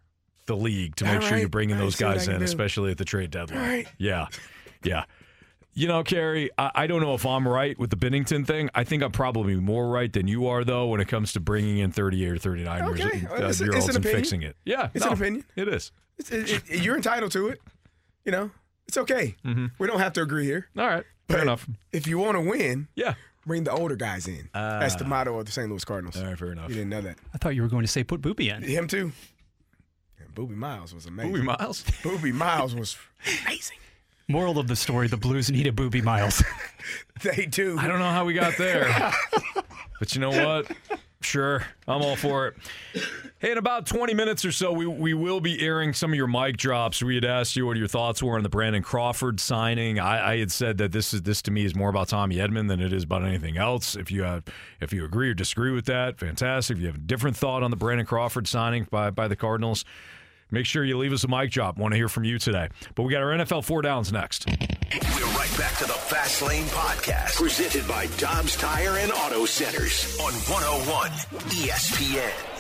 the 0.47 0.57
league 0.57 0.97
to 0.97 1.05
make 1.05 1.15
All 1.15 1.21
sure 1.29 1.39
you're 1.39 1.49
bringing 1.49 1.77
All 1.77 1.81
right, 1.83 1.87
those 1.87 1.97
see 1.97 2.05
what 2.05 2.11
I 2.13 2.17
guys 2.17 2.29
in, 2.29 2.43
especially 2.43 2.91
at 2.91 2.99
the 2.99 3.05
trade 3.05 3.31
deadline. 3.31 3.59
All 3.59 3.67
right. 3.67 3.89
Yeah, 3.99 4.27
yeah. 4.85 5.05
You 5.75 5.89
know, 5.89 6.03
Kerry, 6.05 6.51
I, 6.59 6.71
I 6.75 6.87
don't 6.87 7.01
know 7.01 7.15
if 7.15 7.25
I'm 7.25 7.49
right 7.49 7.79
with 7.79 7.89
the 7.91 7.97
Binnington 7.97 8.47
thing. 8.47 8.69
I 8.75 8.85
think 8.85 9.03
I'm 9.03 9.11
probably 9.13 9.55
more 9.57 9.89
right 9.89 10.13
than 10.13 10.29
you 10.29 10.47
are, 10.47 10.65
though, 10.65 10.89
when 10.89 11.01
it 11.01 11.09
comes 11.09 11.33
to 11.33 11.41
bringing 11.41 11.79
in 11.79 11.93
38 11.93 12.29
or 12.33 12.39
39 12.39 12.83
Okay. 12.83 13.03
years, 13.03 13.23
Well, 13.31 13.45
uh, 13.45 13.49
it's 13.49 13.61
year 13.61 13.69
it's 13.71 13.77
olds 13.87 13.89
an 13.89 13.97
and 13.97 14.05
fixing 14.05 14.43
it. 14.43 14.57
Yeah, 14.67 14.91
It's 14.93 15.05
no, 15.05 15.13
an 15.13 15.17
opinion. 15.19 15.45
It 15.57 15.69
is. 15.69 15.91
It's, 16.19 16.31
it, 16.31 16.63
it- 16.71 16.83
you're 16.83 16.97
entitled 16.97 17.33
to 17.33 17.49
it. 17.49 17.61
You 18.27 18.33
know, 18.33 18.51
it's 18.87 18.99
okay. 18.99 19.35
We 19.79 19.87
don't 19.87 19.99
have 19.99 20.13
to 20.15 20.23
agree 20.23 20.45
here. 20.45 20.69
All 20.77 20.87
right. 20.87 21.05
But 21.27 21.35
Fair 21.35 21.43
enough. 21.43 21.67
If 21.91 22.07
you 22.07 22.19
want 22.19 22.37
to 22.37 22.41
win, 22.43 22.89
Yeah. 22.95 23.15
bring 23.47 23.65
the 23.65 23.73
older 23.73 23.97
guys 23.97 24.29
in. 24.29 24.51
That's 24.53 24.97
the 24.97 25.05
motto 25.05 25.39
of 25.39 25.47
the 25.47 25.53
St. 25.53 25.71
Louis 25.71 25.85
Cardinals. 25.87 26.17
All 26.19 26.25
right, 26.27 26.39
fair 26.39 26.53
enough. 26.53 26.69
You 26.69 26.75
didn't 26.75 26.91
know 26.91 27.01
that. 27.01 27.17
I 27.33 27.39
thought 27.39 27.55
you 27.57 27.63
were 27.63 27.69
going 27.69 27.83
to 27.85 27.89
say 27.91 28.05
put 28.05 28.21
Boobie 28.21 28.55
in. 28.55 28.63
Him 28.63 28.87
too. 28.89 29.11
And 30.21 30.35
Boobie 30.35 30.55
Miles 30.55 30.95
was 30.95 31.07
amazing. 31.07 31.33
Boobie 31.35 31.45
Miles? 31.45 31.83
Boobie 32.03 32.33
Miles 32.35 32.75
was 32.75 32.97
amazing. 33.47 33.79
Moral 34.29 34.59
of 34.59 34.69
the 34.69 34.77
story: 34.77 35.09
the 35.09 35.17
Blues 35.17 35.51
need 35.51 35.67
a 35.67 35.73
Boobie 35.73 36.03
Miles. 36.03 36.43
They 37.23 37.47
do. 37.47 37.79
I 37.79 37.87
don't 37.87 38.01
know 38.01 38.11
how 38.11 38.25
we 38.25 38.35
got 38.35 38.57
there. 38.59 39.13
but 40.01 40.13
you 40.13 40.21
know 40.21 40.31
what? 40.31 40.69
Sure, 41.21 41.65
I'm 41.87 42.03
all 42.03 42.17
for 42.17 42.49
it. 42.49 42.55
Hey, 43.39 43.53
in 43.53 43.59
about 43.59 43.87
20 43.87 44.13
minutes 44.15 44.45
or 44.45 44.53
so, 44.53 44.73
we, 44.73 44.87
we 44.87 45.15
will 45.15 45.41
be 45.41 45.61
airing 45.65 45.93
some 45.93 46.13
of 46.13 46.17
your 46.17 46.27
mic 46.27 46.57
drops. 46.57 47.03
We 47.03 47.15
had 47.15 47.25
asked 47.25 47.55
you 47.55 47.67
what 47.67 47.77
your 47.77 47.87
thoughts 47.87 48.23
were 48.23 48.37
on 48.37 48.43
the 48.43 48.49
Brandon 48.49 48.83
Crawford 48.83 49.39
signing. 49.41 50.01
I, 50.01 50.33
I 50.33 50.39
had 50.39 50.51
said 50.51 50.79
that 50.79 50.93
this 50.93 51.15
is 51.15 51.23
this 51.23 51.43
to 51.43 51.51
me 51.51 51.65
is 51.65 51.75
more 51.75 51.91
about 51.91 52.09
Tommy 52.09 52.37
Edman 52.37 52.69
than 52.69 52.81
it 52.81 52.93
is 52.93 53.05
about 53.05 53.25
anything 53.25 53.57
else. 53.57 53.95
If 53.95 54.11
you 54.11 54.25
have, 54.25 54.45
if 54.81 54.93
you 54.93 55.05
agree 55.05 55.31
or 55.31 55.35
disagree 55.35 55.71
with 55.71 55.87
that, 55.87 56.19
fantastic. 56.19 56.77
If 56.77 56.81
you 56.81 56.87
have 56.89 56.97
a 56.97 57.01
different 57.01 57.37
thought 57.37 57.63
on 57.63 57.71
the 57.71 57.77
Brandon 57.77 58.07
Crawford 58.07 58.49
signing 58.49 58.89
by 58.91 59.11
by 59.11 59.29
the 59.29 59.37
Cardinals, 59.37 59.85
make 60.53 60.67
sure 60.67 60.85
you 60.85 60.97
leave 60.97 61.13
us 61.13 61.25
a 61.25 61.29
mic 61.29 61.51
drop. 61.51 61.77
Want 61.79 61.93
to 61.93 61.97
hear 61.97 62.09
from 62.09 62.23
you 62.23 62.39
today. 62.39 62.69
But 62.95 63.03
we 63.03 63.13
got 63.13 63.23
our 63.23 63.31
NFL 63.31 63.65
four 63.65 63.83
downs 63.83 64.13
next. 64.13 64.47
We're 64.49 65.27
right 65.35 65.59
back 65.59 65.77
to 65.79 65.85
the 65.87 65.95
Fast 65.95 66.43
Lane 66.43 66.67
Podcast, 66.67 67.37
presented 67.37 67.89
by 67.89 68.07
Dobbs 68.19 68.57
Tire 68.57 68.99
and 68.99 69.11
Auto 69.11 69.47
Centers 69.47 70.17
on 70.21 70.33
101 70.33 71.11
ESPN. 71.51 72.53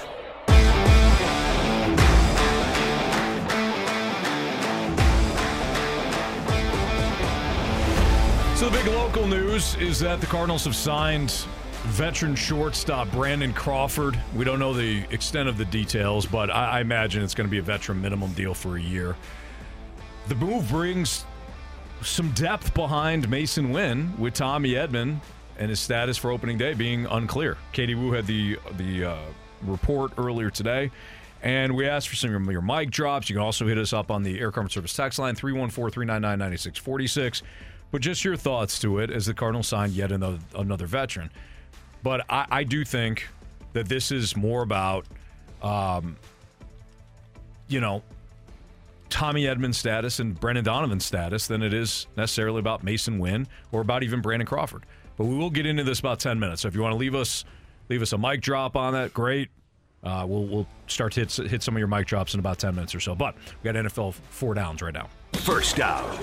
So 8.57 8.69
the 8.69 8.79
big 8.79 8.87
local 8.95 9.27
news 9.27 9.75
is 9.77 9.99
that 10.01 10.21
the 10.21 10.27
Cardinals 10.27 10.65
have 10.67 10.77
signed 10.77 11.45
veteran 11.85 12.35
shortstop 12.35 13.11
Brandon 13.11 13.53
Crawford. 13.53 14.19
We 14.35 14.45
don't 14.45 14.59
know 14.59 14.73
the 14.73 15.05
extent 15.11 15.49
of 15.49 15.59
the 15.59 15.65
details, 15.65 16.27
but 16.27 16.51
I, 16.51 16.79
I 16.79 16.81
imagine 16.81 17.23
it's 17.23 17.35
going 17.35 17.47
to 17.47 17.51
be 17.51 17.59
a 17.59 17.63
veteran 17.63 18.01
minimum 18.01 18.33
deal 18.33 18.55
for 18.55 18.77
a 18.77 18.81
year. 18.81 19.17
The 20.29 20.35
move 20.37 20.69
brings 20.69 21.25
some 22.03 22.31
depth 22.33 22.75
behind 22.75 23.29
Masyn 23.29 23.73
Winn 23.73 24.13
with 24.19 24.35
Tommy 24.35 24.71
Edman 24.71 25.19
and 25.59 25.71
his 25.71 25.81
status 25.81 26.17
for 26.17 26.31
opening 26.31 26.57
day 26.57 26.75
being 26.75 27.07
unclear. 27.07 27.57
Katie 27.73 27.95
Woo 27.95 28.13
had 28.13 28.27
the 28.27 28.59
the 28.77 29.05
uh, 29.05 29.17
report 29.63 30.13
earlier 30.19 30.51
today. 30.51 30.91
And 31.43 31.75
we 31.75 31.89
asked 31.89 32.09
for 32.09 32.15
some 32.15 32.35
of 32.35 32.53
your 32.53 32.63
mic 32.63 32.91
drops. 32.91 33.29
You 33.29 33.35
can 33.35 33.43
also 33.43 33.67
hit 33.67 33.77
us 33.77 33.93
up 33.93 34.13
on 34.13 34.23
the 34.23 34.39
Air 34.39 34.53
Comfort 34.53 34.71
Service 34.71 34.95
text 34.95 35.19
line, 35.19 35.35
314 35.35 35.93
399 35.93 36.39
9646. 36.39 37.43
But 37.91 38.01
just 38.01 38.25
your 38.25 38.37
thoughts 38.37 38.79
to 38.81 39.01
it 39.01 39.11
as 39.11 39.27
the 39.27 39.35
Cardinals 39.35 39.67
signed 39.67 39.93
yet 39.93 40.13
another, 40.13 40.39
another 40.55 40.87
veteran. 40.87 41.31
But 42.03 42.25
I, 42.29 42.47
I 42.51 42.65
do 42.65 42.85
think 42.85 43.29
that 43.73 43.89
this 43.89 44.11
is 44.11 44.37
more 44.37 44.63
about, 44.63 45.07
um, 45.63 46.17
you 47.69 47.81
know, 47.81 48.03
Tommy 49.09 49.45
Edman's 49.45 49.77
status 49.77 50.21
and 50.21 50.39
Brendan 50.39 50.65
Donovan's 50.65 51.05
status 51.05 51.47
than 51.47 51.63
it 51.63 51.75
is 51.75 52.07
necessarily 52.17 52.61
about 52.61 52.85
Masyn 52.85 53.19
Winn 53.19 53.47
or 53.71 53.83
about 53.83 54.03
even 54.03 54.21
Brandon 54.21 54.47
Crawford. 54.47 54.85
But 55.17 55.25
we 55.27 55.37
will 55.37 55.51
get 55.51 55.67
into 55.67 55.85
this 55.85 56.01
about 56.01 56.19
10 56.19 56.41
minutes. 56.41 56.63
So 56.63 56.69
if 56.69 56.75
you 56.75 56.81
want 56.81 56.93
to 56.93 56.97
leave 56.97 57.15
us 57.15 57.45
leave 57.89 58.01
us 58.01 58.13
a 58.13 58.19
mic 58.19 58.41
drop 58.41 58.75
on 58.75 58.95
that, 58.95 59.13
great. 59.13 59.51
Uh, 60.03 60.25
we'll 60.27 60.47
we'll 60.47 60.67
start 60.87 61.13
to 61.13 61.21
hit, 61.21 61.33
hit 61.51 61.63
some 61.63 61.77
of 61.77 61.79
your 61.79 61.89
mic 61.89 62.07
drops 62.07 62.35
in 62.35 62.41
about 62.41 62.59
10 62.59 62.75
minutes 62.75 62.95
or 62.95 63.01
so. 63.01 63.15
But 63.15 63.37
we 63.63 63.71
got 63.71 63.85
NFL 63.85 64.15
four 64.15 64.55
downs 64.55 64.83
right 64.83 64.95
now. 64.95 65.09
First 65.35 65.77
down. 65.77 66.19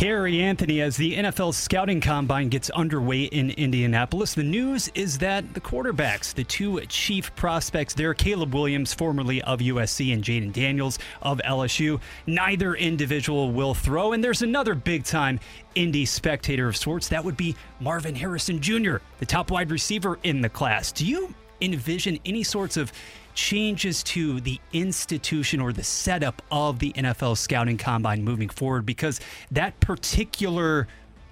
Kerry 0.00 0.40
Anthony, 0.40 0.80
as 0.80 0.96
the 0.96 1.14
NFL 1.14 1.52
scouting 1.52 2.00
combine 2.00 2.48
gets 2.48 2.70
underway 2.70 3.24
in 3.24 3.50
Indianapolis, 3.50 4.32
the 4.32 4.42
news 4.42 4.90
is 4.94 5.18
that 5.18 5.52
the 5.52 5.60
quarterbacks, 5.60 6.32
the 6.32 6.42
two 6.42 6.80
chief 6.86 7.36
prospects 7.36 7.92
there, 7.92 8.14
Caleb 8.14 8.54
Williams, 8.54 8.94
formerly 8.94 9.42
of 9.42 9.60
USC, 9.60 10.14
and 10.14 10.24
Jayden 10.24 10.54
Daniels 10.54 10.98
of 11.20 11.38
LSU, 11.44 12.00
neither 12.26 12.76
individual 12.76 13.52
will 13.52 13.74
throw. 13.74 14.14
And 14.14 14.24
there's 14.24 14.40
another 14.40 14.74
big 14.74 15.04
time 15.04 15.38
Indy 15.74 16.06
spectator 16.06 16.66
of 16.66 16.78
sorts. 16.78 17.08
That 17.08 17.22
would 17.22 17.36
be 17.36 17.54
Marvin 17.78 18.14
Harrison 18.14 18.58
Jr., 18.58 18.96
the 19.18 19.26
top 19.26 19.50
wide 19.50 19.70
receiver 19.70 20.18
in 20.22 20.40
the 20.40 20.48
class. 20.48 20.92
Do 20.92 21.04
you 21.04 21.34
envision 21.60 22.18
any 22.24 22.42
sorts 22.42 22.78
of 22.78 22.90
changes 23.34 24.02
to 24.02 24.40
the 24.40 24.58
institution 24.72 25.60
or 25.60 25.72
the 25.72 25.84
setup 25.84 26.42
of 26.50 26.78
the 26.78 26.92
NFL 26.92 27.36
scouting 27.36 27.76
combine 27.76 28.24
moving 28.24 28.48
forward 28.48 28.86
because 28.86 29.20
that 29.50 29.78
particular 29.80 30.88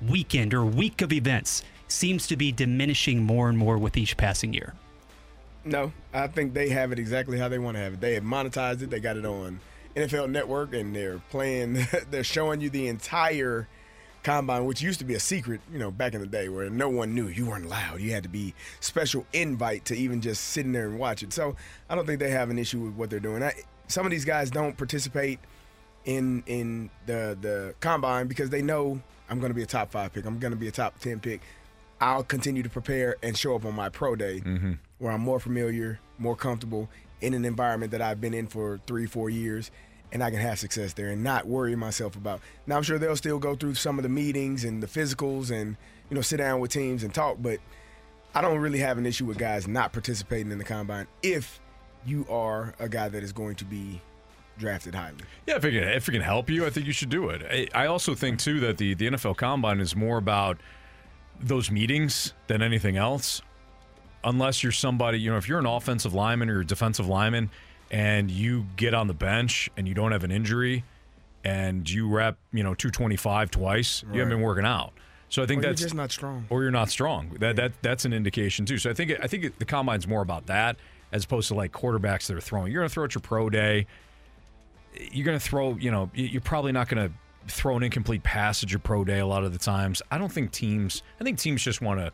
weekend 0.06 0.54
or 0.54 0.64
week 0.64 1.02
of 1.02 1.12
events 1.12 1.64
seems 1.88 2.26
to 2.26 2.36
be 2.36 2.52
diminishing 2.52 3.22
more 3.22 3.48
and 3.48 3.58
more 3.58 3.78
with 3.78 3.96
each 3.96 4.16
passing 4.16 4.52
year. 4.52 4.74
No, 5.64 5.92
I 6.12 6.28
think 6.28 6.54
they 6.54 6.68
have 6.70 6.92
it 6.92 6.98
exactly 6.98 7.38
how 7.38 7.48
they 7.48 7.58
want 7.58 7.76
to 7.76 7.82
have 7.82 7.94
it. 7.94 8.00
They 8.00 8.14
have 8.14 8.22
monetized 8.22 8.82
it. 8.82 8.90
They 8.90 9.00
got 9.00 9.16
it 9.16 9.26
on 9.26 9.60
NFL 9.96 10.30
Network, 10.30 10.72
and 10.72 10.94
they're 10.94 11.20
playing. 11.30 11.86
they're 12.10 12.24
showing 12.24 12.60
you 12.60 12.70
the 12.70 12.88
entire 12.88 13.68
combine, 14.22 14.64
which 14.64 14.82
used 14.82 14.98
to 14.98 15.04
be 15.04 15.14
a 15.14 15.20
secret, 15.20 15.60
you 15.72 15.78
know, 15.78 15.90
back 15.90 16.14
in 16.14 16.20
the 16.20 16.26
day 16.26 16.48
where 16.48 16.68
no 16.70 16.88
one 16.88 17.14
knew. 17.14 17.28
You 17.28 17.46
weren't 17.46 17.64
allowed. 17.64 18.00
You 18.00 18.12
had 18.12 18.22
to 18.22 18.28
be 18.28 18.54
special 18.80 19.26
invite 19.32 19.84
to 19.86 19.96
even 19.96 20.20
just 20.20 20.44
sit 20.44 20.64
in 20.66 20.72
there 20.72 20.88
and 20.88 20.98
watch 20.98 21.22
it. 21.22 21.32
So 21.32 21.56
I 21.88 21.94
don't 21.94 22.06
think 22.06 22.20
they 22.20 22.30
have 22.30 22.50
an 22.50 22.58
issue 22.58 22.80
with 22.80 22.94
what 22.94 23.10
they're 23.10 23.20
doing. 23.20 23.42
I, 23.42 23.52
some 23.86 24.04
of 24.04 24.10
these 24.10 24.24
guys 24.24 24.50
don't 24.50 24.76
participate 24.76 25.40
in 26.04 26.42
in 26.46 26.90
the 27.06 27.36
the 27.40 27.74
combine 27.80 28.26
because 28.26 28.50
they 28.50 28.62
know 28.62 29.00
I'm 29.28 29.40
going 29.40 29.50
to 29.50 29.54
be 29.54 29.62
a 29.62 29.66
top 29.66 29.90
five 29.90 30.12
pick. 30.12 30.24
I'm 30.24 30.38
going 30.38 30.52
to 30.52 30.58
be 30.58 30.68
a 30.68 30.72
top 30.72 30.98
ten 31.00 31.20
pick. 31.20 31.40
I'll 32.00 32.22
continue 32.22 32.62
to 32.62 32.70
prepare 32.70 33.16
and 33.22 33.36
show 33.36 33.56
up 33.56 33.64
on 33.64 33.74
my 33.74 33.88
pro 33.88 34.14
day 34.14 34.40
mm-hmm. 34.40 34.72
where 34.98 35.12
I'm 35.12 35.20
more 35.20 35.40
familiar, 35.40 35.98
more 36.18 36.36
comfortable 36.36 36.88
in 37.20 37.34
an 37.34 37.44
environment 37.44 37.90
that 37.90 38.00
I've 38.00 38.20
been 38.20 38.34
in 38.34 38.46
for 38.46 38.78
three, 38.86 39.06
four 39.06 39.28
years, 39.28 39.72
and 40.12 40.22
I 40.22 40.30
can 40.30 40.40
have 40.40 40.58
success 40.58 40.92
there 40.92 41.08
and 41.08 41.22
not 41.22 41.46
worry 41.46 41.76
myself 41.76 42.16
about. 42.16 42.40
Now 42.66 42.76
I'm 42.76 42.82
sure 42.82 42.98
they'll 42.98 43.16
still 43.16 43.38
go 43.38 43.54
through 43.54 43.74
some 43.74 43.98
of 43.98 44.02
the 44.02 44.08
meetings 44.08 44.64
and 44.64 44.82
the 44.82 44.86
physicals 44.86 45.50
and 45.50 45.76
you 46.10 46.14
know 46.14 46.22
sit 46.22 46.38
down 46.38 46.60
with 46.60 46.70
teams 46.70 47.02
and 47.02 47.12
talk, 47.12 47.36
but 47.40 47.58
I 48.34 48.40
don't 48.40 48.58
really 48.58 48.78
have 48.78 48.98
an 48.98 49.06
issue 49.06 49.24
with 49.24 49.38
guys 49.38 49.66
not 49.66 49.92
participating 49.92 50.52
in 50.52 50.58
the 50.58 50.64
combine 50.64 51.06
if 51.22 51.60
you 52.06 52.26
are 52.30 52.74
a 52.78 52.88
guy 52.88 53.08
that 53.08 53.22
is 53.22 53.32
going 53.32 53.56
to 53.56 53.64
be 53.64 54.00
drafted 54.58 54.94
highly. 54.94 55.18
Yeah, 55.46 55.56
if 55.56 55.64
it 55.64 55.72
can, 55.72 55.88
if 55.88 56.08
it 56.08 56.12
can 56.12 56.20
help 56.20 56.50
you, 56.50 56.66
I 56.66 56.70
think 56.70 56.86
you 56.86 56.92
should 56.92 57.10
do 57.10 57.30
it. 57.30 57.70
I, 57.74 57.84
I 57.84 57.86
also 57.86 58.14
think 58.14 58.38
too 58.38 58.60
that 58.60 58.78
the 58.78 58.94
the 58.94 59.10
NFL 59.10 59.36
Combine 59.36 59.80
is 59.80 59.94
more 59.94 60.18
about 60.18 60.58
those 61.40 61.70
meetings 61.70 62.34
than 62.46 62.62
anything 62.62 62.96
else. 62.96 63.42
Unless 64.24 64.64
you're 64.64 64.72
somebody, 64.72 65.20
you 65.20 65.30
know, 65.30 65.36
if 65.36 65.48
you're 65.48 65.60
an 65.60 65.66
offensive 65.66 66.12
lineman 66.12 66.50
or 66.50 66.60
a 66.60 66.66
defensive 66.66 67.06
lineman, 67.06 67.50
and 67.90 68.30
you 68.30 68.66
get 68.76 68.94
on 68.94 69.06
the 69.06 69.14
bench 69.14 69.70
and 69.76 69.88
you 69.88 69.94
don't 69.94 70.12
have 70.12 70.24
an 70.24 70.30
injury, 70.30 70.84
and 71.44 71.88
you 71.88 72.08
rep, 72.08 72.36
you 72.52 72.62
know, 72.62 72.74
225 72.74 73.50
twice, 73.50 74.02
you 74.12 74.20
haven't 74.20 74.36
been 74.36 74.44
working 74.44 74.64
out. 74.64 74.92
So 75.30 75.42
I 75.42 75.46
think 75.46 75.60
Or 75.60 75.62
you're 75.64 75.72
that's 75.72 75.82
just 75.82 75.94
not 75.94 76.10
strong. 76.10 76.46
or 76.48 76.62
you're 76.62 76.70
not 76.70 76.88
strong. 76.88 77.36
That 77.40 77.56
that 77.56 77.72
that's 77.82 78.04
an 78.04 78.12
indication 78.12 78.64
too. 78.64 78.78
So 78.78 78.90
I 78.90 78.94
think 78.94 79.12
I 79.22 79.26
think 79.26 79.58
the 79.58 79.64
combine's 79.64 80.06
more 80.08 80.22
about 80.22 80.46
that 80.46 80.76
as 81.12 81.24
opposed 81.24 81.48
to 81.48 81.54
like 81.54 81.70
quarterbacks 81.72 82.26
that 82.28 82.36
are 82.36 82.40
throwing. 82.40 82.72
You're 82.72 82.80
going 82.82 82.88
to 82.88 82.92
throw 82.94 83.04
at 83.04 83.14
your 83.14 83.20
pro 83.20 83.50
day. 83.50 83.86
You're 85.12 85.26
going 85.26 85.38
to 85.38 85.44
throw. 85.44 85.76
You 85.76 85.90
know, 85.90 86.10
you're 86.14 86.40
probably 86.40 86.72
not 86.72 86.88
going 86.88 87.08
to 87.08 87.14
throw 87.46 87.76
an 87.76 87.82
incomplete 87.82 88.22
pass 88.22 88.62
at 88.62 88.70
your 88.70 88.78
pro 88.80 89.04
day 89.04 89.18
a 89.20 89.26
lot 89.26 89.44
of 89.44 89.52
the 89.52 89.58
times. 89.58 90.00
I 90.10 90.18
don't 90.18 90.32
think 90.32 90.50
teams. 90.50 91.02
I 91.20 91.24
think 91.24 91.38
teams 91.38 91.62
just 91.62 91.82
want 91.82 92.00
to 92.00 92.10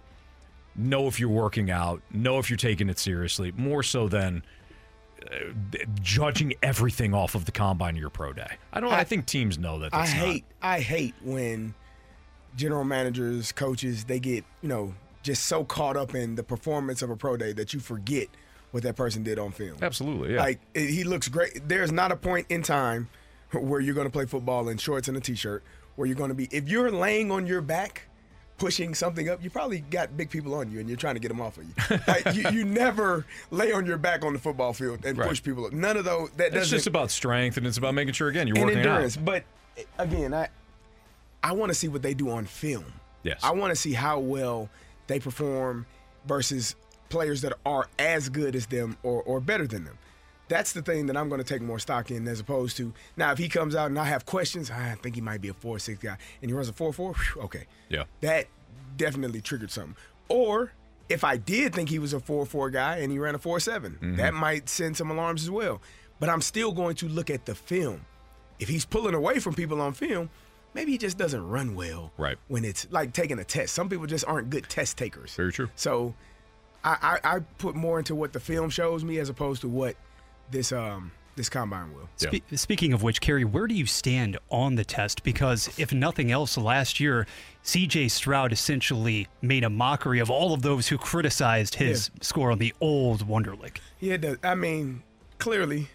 know 0.76 1.06
if 1.06 1.20
you're 1.20 1.28
working 1.28 1.70
out, 1.70 2.02
know 2.10 2.38
if 2.40 2.50
you're 2.50 2.56
taking 2.56 2.88
it 2.88 2.98
seriously, 2.98 3.52
more 3.56 3.82
so 3.82 4.08
than. 4.08 4.42
Judging 6.02 6.54
everything 6.62 7.14
off 7.14 7.34
of 7.34 7.44
the 7.44 7.52
combine 7.52 7.94
of 7.94 8.00
your 8.00 8.10
pro 8.10 8.32
day. 8.32 8.56
I 8.72 8.80
don't. 8.80 8.92
I, 8.92 9.04
think 9.04 9.26
teams 9.26 9.58
know 9.58 9.78
that. 9.80 9.94
I 9.94 9.98
That's 9.98 10.14
not- 10.14 10.26
hate 10.26 10.44
I 10.62 10.80
hate 10.80 11.14
when 11.22 11.74
general 12.56 12.84
managers, 12.84 13.52
coaches, 13.52 14.04
they 14.04 14.20
get, 14.20 14.44
you 14.62 14.68
know, 14.68 14.94
just 15.22 15.46
so 15.46 15.64
caught 15.64 15.96
up 15.96 16.14
in 16.14 16.34
the 16.34 16.42
performance 16.42 17.02
of 17.02 17.10
a 17.10 17.16
pro 17.16 17.36
day 17.36 17.52
that 17.52 17.72
you 17.74 17.80
forget 17.80 18.28
what 18.70 18.82
that 18.82 18.96
person 18.96 19.22
did 19.22 19.38
on 19.38 19.52
film. 19.52 19.78
Absolutely, 19.82 20.34
yeah. 20.34 20.40
Like 20.40 20.60
it, 20.74 20.90
he 20.90 21.04
looks 21.04 21.28
great. 21.28 21.68
There's 21.68 21.92
not 21.92 22.12
a 22.12 22.16
point 22.16 22.46
in 22.50 22.62
time 22.62 23.08
where 23.52 23.80
you're 23.80 23.94
going 23.94 24.06
to 24.06 24.12
play 24.12 24.26
football 24.26 24.68
in 24.68 24.78
shorts 24.78 25.08
and 25.08 25.16
a 25.16 25.20
t-shirt 25.20 25.62
where 25.96 26.06
you're 26.06 26.16
going 26.16 26.30
to 26.30 26.34
be 26.34 26.48
if 26.50 26.68
you're 26.68 26.90
laying 26.90 27.30
on 27.30 27.46
your 27.46 27.60
back 27.60 28.08
pushing 28.58 28.94
something 28.94 29.28
up, 29.28 29.42
you 29.42 29.50
probably 29.50 29.80
got 29.80 30.16
big 30.16 30.30
people 30.30 30.54
on 30.54 30.70
you 30.70 30.78
and 30.80 30.88
you're 30.88 30.96
trying 30.96 31.14
to 31.14 31.20
get 31.20 31.28
them 31.28 31.40
off 31.40 31.58
of 31.58 31.64
you. 31.64 31.98
like, 32.06 32.34
you, 32.34 32.48
you 32.50 32.64
never 32.64 33.26
lay 33.50 33.72
on 33.72 33.84
your 33.84 33.98
back 33.98 34.24
on 34.24 34.32
the 34.32 34.38
football 34.38 34.72
field 34.72 35.04
and 35.04 35.18
Right. 35.18 35.28
push 35.28 35.42
people 35.42 35.66
up. 35.66 35.72
None 35.72 35.96
of 35.96 36.04
those 36.04 36.30
that 36.36 36.54
It's 36.54 36.70
just 36.70 36.86
about 36.86 37.10
strength, 37.10 37.56
and 37.56 37.66
it's 37.66 37.78
about 37.78 37.94
making 37.94 38.14
sure 38.14 38.28
again 38.28 38.46
you're 38.46 38.56
and 38.56 38.66
working 38.66 38.80
out. 38.80 38.86
endurance. 38.86 39.16
But 39.16 39.44
again, 39.98 40.32
I 40.32 40.48
I 41.42 41.52
want 41.52 41.70
to 41.70 41.74
see 41.74 41.88
what 41.88 42.02
they 42.02 42.14
do 42.14 42.30
on 42.30 42.46
film. 42.46 42.84
Yes. 43.22 43.40
I 43.42 43.52
want 43.52 43.70
to 43.70 43.76
see 43.76 43.92
how 43.92 44.18
well 44.18 44.68
they 45.08 45.18
perform 45.18 45.84
versus 46.26 46.74
players 47.10 47.42
that 47.42 47.52
are 47.66 47.88
as 47.98 48.28
good 48.28 48.54
as 48.56 48.66
them 48.66 48.96
or, 49.02 49.22
or 49.22 49.40
better 49.40 49.66
than 49.66 49.84
them. 49.84 49.98
That's 50.48 50.72
the 50.72 50.82
thing 50.82 51.06
that 51.06 51.16
I'm 51.16 51.28
going 51.28 51.42
to 51.42 51.46
take 51.46 51.62
more 51.62 51.78
stock 51.78 52.10
in 52.10 52.28
as 52.28 52.38
opposed 52.40 52.76
to 52.76 52.92
now 53.16 53.32
if 53.32 53.38
he 53.38 53.48
comes 53.48 53.74
out 53.74 53.86
and 53.86 53.98
I 53.98 54.04
have 54.04 54.26
questions, 54.26 54.70
I 54.70 54.94
think 55.02 55.14
he 55.14 55.20
might 55.20 55.40
be 55.40 55.48
a 55.48 55.54
four 55.54 55.78
six 55.78 55.98
guy 56.02 56.16
and 56.42 56.50
he 56.50 56.54
runs 56.54 56.68
a 56.68 56.72
four 56.72 56.92
four. 56.92 57.14
Okay, 57.38 57.64
Yeah. 57.88 58.04
that 58.20 58.46
definitely 58.96 59.40
triggered 59.40 59.70
something. 59.70 59.96
Or 60.28 60.72
if 61.08 61.24
I 61.24 61.36
did 61.36 61.74
think 61.74 61.88
he 61.90 61.98
was 61.98 62.12
a 62.14 62.20
4 62.20 62.46
4 62.46 62.70
guy 62.70 62.98
and 62.98 63.12
he 63.12 63.18
ran 63.18 63.34
a 63.34 63.38
4 63.38 63.60
7, 63.60 63.98
Mhm. 64.00 64.16
that 64.16 64.32
might 64.32 64.68
send 64.70 64.96
some 64.96 65.10
alarms 65.10 65.42
as 65.42 65.50
well. 65.50 65.82
But 66.18 66.28
I'm 66.30 66.40
still 66.40 66.72
going 66.72 66.94
to 66.96 67.08
look 67.08 67.28
at 67.28 67.44
the 67.44 67.54
film. 67.54 68.06
If 68.58 68.68
he's 68.68 68.84
pulling 68.86 69.14
away 69.14 69.38
from 69.38 69.52
people 69.54 69.80
on 69.82 69.92
film, 69.92 70.30
maybe 70.72 70.92
he 70.92 70.98
just 70.98 71.18
doesn't 71.18 71.46
run 71.46 71.74
well 71.74 72.12
Right. 72.16 72.38
when 72.48 72.64
it's 72.64 72.86
like 72.90 73.12
taking 73.12 73.38
a 73.38 73.44
test. 73.44 73.74
Some 73.74 73.88
people 73.90 74.06
just 74.06 74.24
aren't 74.26 74.48
good 74.48 74.66
test 74.68 74.96
takers. 74.96 75.34
Very 75.34 75.52
true. 75.52 75.68
So 75.76 76.14
I, 76.82 77.18
I, 77.22 77.36
I 77.36 77.38
put 77.58 77.74
more 77.74 77.98
into 77.98 78.14
what 78.14 78.32
the 78.32 78.40
film 78.40 78.70
shows 78.70 79.04
me 79.04 79.18
as 79.18 79.28
opposed 79.28 79.60
to 79.62 79.68
what 79.68 79.96
this 80.50 80.72
um 80.72 81.12
this 81.36 81.48
combine 81.48 81.92
will. 81.92 82.08
Spe- 82.16 82.42
Speaking 82.54 82.92
of 82.92 83.02
which, 83.02 83.20
Kerry, 83.20 83.44
where 83.44 83.66
do 83.66 83.74
you 83.74 83.86
stand 83.86 84.38
on 84.50 84.76
the 84.76 84.84
test? 84.84 85.24
Because 85.24 85.68
if 85.78 85.92
nothing 85.92 86.30
else, 86.30 86.56
last 86.56 87.00
year, 87.00 87.26
CJ 87.64 88.10
Stroud 88.10 88.52
essentially 88.52 89.26
made 89.42 89.64
a 89.64 89.70
mockery 89.70 90.20
of 90.20 90.30
all 90.30 90.54
of 90.54 90.62
those 90.62 90.88
who 90.88 90.98
criticized 90.98 91.74
his 91.74 92.10
score 92.20 92.52
on 92.52 92.58
the 92.58 92.72
old 92.80 93.26
Wonderlic. 93.26 93.78
Yeah, 94.00 94.34
I 94.44 94.54
mean, 94.54 95.02
clearly, 95.38 95.88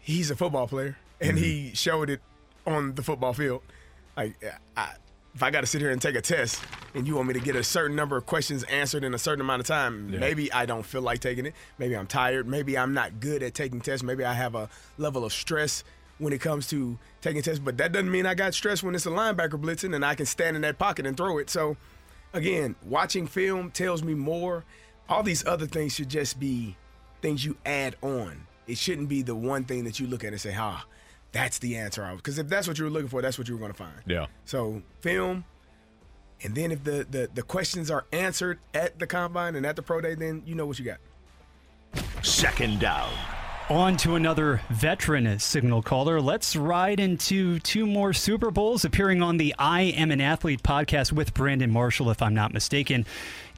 he's 0.00 0.30
a 0.30 0.36
football 0.36 0.68
player, 0.68 0.96
and 1.20 1.38
he 1.38 1.72
showed 1.74 2.08
it 2.10 2.20
on 2.66 2.94
the 2.94 3.02
football 3.02 3.32
field. 3.32 3.62
Like, 4.16 4.36
I, 4.76 4.92
if 5.34 5.42
I 5.42 5.50
got 5.50 5.62
to 5.62 5.66
sit 5.66 5.80
here 5.80 5.90
and 5.90 6.00
take 6.00 6.14
a 6.14 6.20
test, 6.20 6.62
and 6.94 7.06
you 7.06 7.16
want 7.16 7.26
me 7.28 7.34
to 7.34 7.40
get 7.40 7.56
a 7.56 7.64
certain 7.64 7.96
number 7.96 8.16
of 8.16 8.24
questions 8.24 8.62
answered 8.64 9.02
in 9.02 9.14
a 9.14 9.18
certain 9.18 9.40
amount 9.40 9.60
of 9.60 9.66
time, 9.66 10.08
Yeah. 10.10 10.20
maybe 10.20 10.52
I 10.52 10.64
don't 10.64 10.84
feel 10.86 11.02
like 11.02 11.20
taking 11.20 11.46
it. 11.46 11.54
Maybe 11.78 11.96
I'm 11.96 12.06
tired. 12.06 12.46
Maybe 12.46 12.78
I'm 12.78 12.94
not 12.94 13.18
good 13.18 13.42
at 13.42 13.52
taking 13.54 13.80
tests. 13.80 14.04
Maybe 14.04 14.24
I 14.24 14.32
have 14.34 14.54
a 14.54 14.68
level 14.96 15.24
of 15.24 15.32
stress 15.32 15.82
when 16.18 16.32
it 16.32 16.40
comes 16.40 16.68
to 16.68 16.98
taking 17.20 17.42
tests. 17.42 17.58
But 17.58 17.76
that 17.78 17.90
doesn't 17.90 18.10
mean 18.10 18.26
I 18.26 18.34
got 18.34 18.54
stress 18.54 18.82
when 18.82 18.94
it's 18.94 19.06
a 19.06 19.10
linebacker 19.10 19.60
blitzing, 19.60 19.94
and 19.94 20.04
I 20.04 20.14
can 20.14 20.26
stand 20.26 20.54
in 20.54 20.62
that 20.62 20.78
pocket 20.78 21.04
and 21.04 21.16
throw 21.16 21.38
it. 21.38 21.50
So, 21.50 21.76
again, 22.32 22.76
watching 22.84 23.26
film 23.26 23.72
tells 23.72 24.04
me 24.04 24.14
more. 24.14 24.64
All 25.08 25.24
these 25.24 25.44
other 25.46 25.66
things 25.66 25.94
should 25.96 26.08
just 26.08 26.38
be 26.38 26.76
things 27.22 27.44
you 27.44 27.56
add 27.66 27.96
on. 28.02 28.46
It 28.68 28.78
shouldn't 28.78 29.08
be 29.08 29.22
the 29.22 29.34
one 29.34 29.64
thing 29.64 29.82
that 29.84 29.98
you 29.98 30.06
look 30.06 30.22
at 30.24 30.30
and 30.32 30.40
say, 30.40 30.54
"Ah, 30.56 30.84
that's 31.34 31.58
the 31.58 31.76
answer." 31.76 32.10
Because 32.16 32.38
if 32.38 32.48
that's 32.48 32.66
what 32.66 32.78
you 32.78 32.84
were 32.84 32.90
looking 32.90 33.10
for, 33.10 33.20
that's 33.20 33.36
what 33.36 33.46
you 33.46 33.54
were 33.54 33.60
going 33.60 33.72
to 33.72 33.76
find. 33.76 33.92
Yeah. 34.06 34.26
So 34.46 34.80
film, 35.00 35.44
and 36.42 36.54
then 36.54 36.72
if 36.72 36.82
the, 36.82 37.06
the 37.10 37.28
the 37.34 37.42
questions 37.42 37.90
are 37.90 38.06
answered 38.10 38.58
at 38.72 38.98
the 38.98 39.06
combine 39.06 39.54
and 39.54 39.66
at 39.66 39.76
the 39.76 39.82
pro 39.82 40.00
day, 40.00 40.14
then 40.14 40.42
you 40.46 40.54
know 40.54 40.64
what 40.64 40.78
you 40.78 40.86
got. 40.86 40.98
Second 42.22 42.80
down. 42.80 43.12
On 43.70 43.96
to 43.96 44.14
another 44.14 44.60
veteran 44.68 45.38
signal 45.38 45.80
caller. 45.80 46.20
Let's 46.20 46.54
ride 46.54 47.00
into 47.00 47.58
two 47.60 47.86
more 47.86 48.12
Super 48.12 48.50
Bowls 48.50 48.84
appearing 48.84 49.22
on 49.22 49.38
the 49.38 49.54
I 49.58 49.82
Am 49.82 50.10
an 50.10 50.20
Athlete 50.20 50.62
podcast 50.62 51.12
with 51.12 51.32
Brandon 51.32 51.70
Marshall, 51.70 52.10
if 52.10 52.20
I'm 52.20 52.34
not 52.34 52.52
mistaken. 52.52 53.06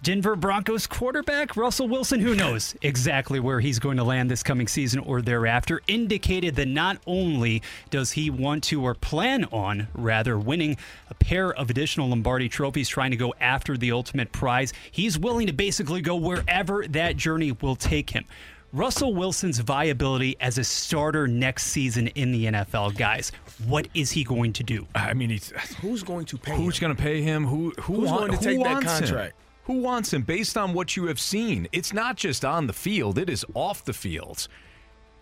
Denver 0.06 0.36
Broncos 0.36 0.86
quarterback 0.86 1.56
Russell 1.56 1.88
Wilson, 1.88 2.20
who 2.20 2.36
knows 2.36 2.76
exactly 2.82 3.40
where 3.40 3.58
he's 3.58 3.80
going 3.80 3.96
to 3.96 4.04
land 4.04 4.30
this 4.30 4.44
coming 4.44 4.68
season 4.68 5.00
or 5.00 5.20
thereafter, 5.20 5.80
indicated 5.88 6.54
that 6.54 6.68
not 6.68 6.98
only 7.08 7.60
does 7.90 8.12
he 8.12 8.30
want 8.30 8.62
to 8.62 8.84
or 8.84 8.94
plan 8.94 9.46
on 9.46 9.88
rather 9.94 10.38
winning 10.38 10.76
a 11.10 11.14
pair 11.14 11.52
of 11.52 11.70
additional 11.70 12.08
Lombardi 12.08 12.48
trophies, 12.48 12.88
trying 12.88 13.10
to 13.10 13.16
go 13.16 13.34
after 13.40 13.76
the 13.76 13.90
ultimate 13.90 14.30
prize, 14.30 14.72
he's 14.92 15.18
willing 15.18 15.48
to 15.48 15.52
basically 15.52 16.02
go 16.02 16.14
wherever 16.14 16.86
that 16.86 17.16
journey 17.16 17.50
will 17.50 17.74
take 17.74 18.10
him. 18.10 18.26
Russell 18.72 19.12
Wilson's 19.12 19.58
viability 19.58 20.36
as 20.40 20.56
a 20.56 20.62
starter 20.62 21.26
next 21.26 21.64
season 21.64 22.06
in 22.08 22.30
the 22.30 22.44
NFL, 22.44 22.96
guys. 22.96 23.32
What 23.66 23.88
is 23.92 24.12
he 24.12 24.22
going 24.22 24.52
to 24.52 24.62
do? 24.62 24.86
I 24.94 25.14
mean, 25.14 25.30
he's 25.30 25.50
Who's 25.80 26.04
going 26.04 26.26
to 26.26 26.38
pay? 26.38 26.54
who's 26.54 26.78
going 26.78 26.94
to 26.94 27.02
pay 27.02 27.22
him? 27.22 27.44
Who 27.44 27.72
who 27.80 27.94
Who's 27.94 28.10
wa- 28.10 28.18
going 28.18 28.38
to 28.38 28.38
take 28.38 28.62
that 28.62 28.84
contract? 28.84 29.32
him? 29.32 29.45
Who 29.66 29.80
wants 29.80 30.12
him? 30.12 30.22
Based 30.22 30.56
on 30.56 30.72
what 30.72 30.96
you 30.96 31.06
have 31.06 31.18
seen, 31.18 31.66
it's 31.72 31.92
not 31.92 32.16
just 32.16 32.44
on 32.44 32.68
the 32.68 32.72
field; 32.72 33.18
it 33.18 33.28
is 33.28 33.44
off 33.54 33.84
the 33.84 33.92
field. 33.92 34.46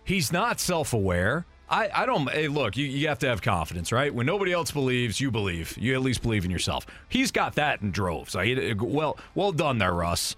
He's 0.03 0.31
not 0.31 0.59
self-aware. 0.59 1.47
I, 1.67 1.89
I 1.91 2.05
don't. 2.05 2.29
Hey, 2.29 2.47
look, 2.47 2.77
you, 2.77 2.85
you 2.85 3.07
have 3.07 3.17
to 3.19 3.27
have 3.27 3.41
confidence, 3.41 3.91
right? 3.91 4.13
When 4.13 4.27
nobody 4.27 4.53
else 4.53 4.69
believes, 4.69 5.19
you 5.19 5.31
believe. 5.31 5.75
You 5.79 5.95
at 5.95 6.01
least 6.01 6.21
believe 6.21 6.45
in 6.45 6.51
yourself. 6.51 6.85
He's 7.09 7.31
got 7.31 7.55
that 7.55 7.81
in 7.81 7.89
droves. 7.89 8.35
I 8.35 8.75
well, 8.79 9.17
well 9.33 9.51
done 9.51 9.79
there, 9.79 9.93
Russ. 9.93 10.35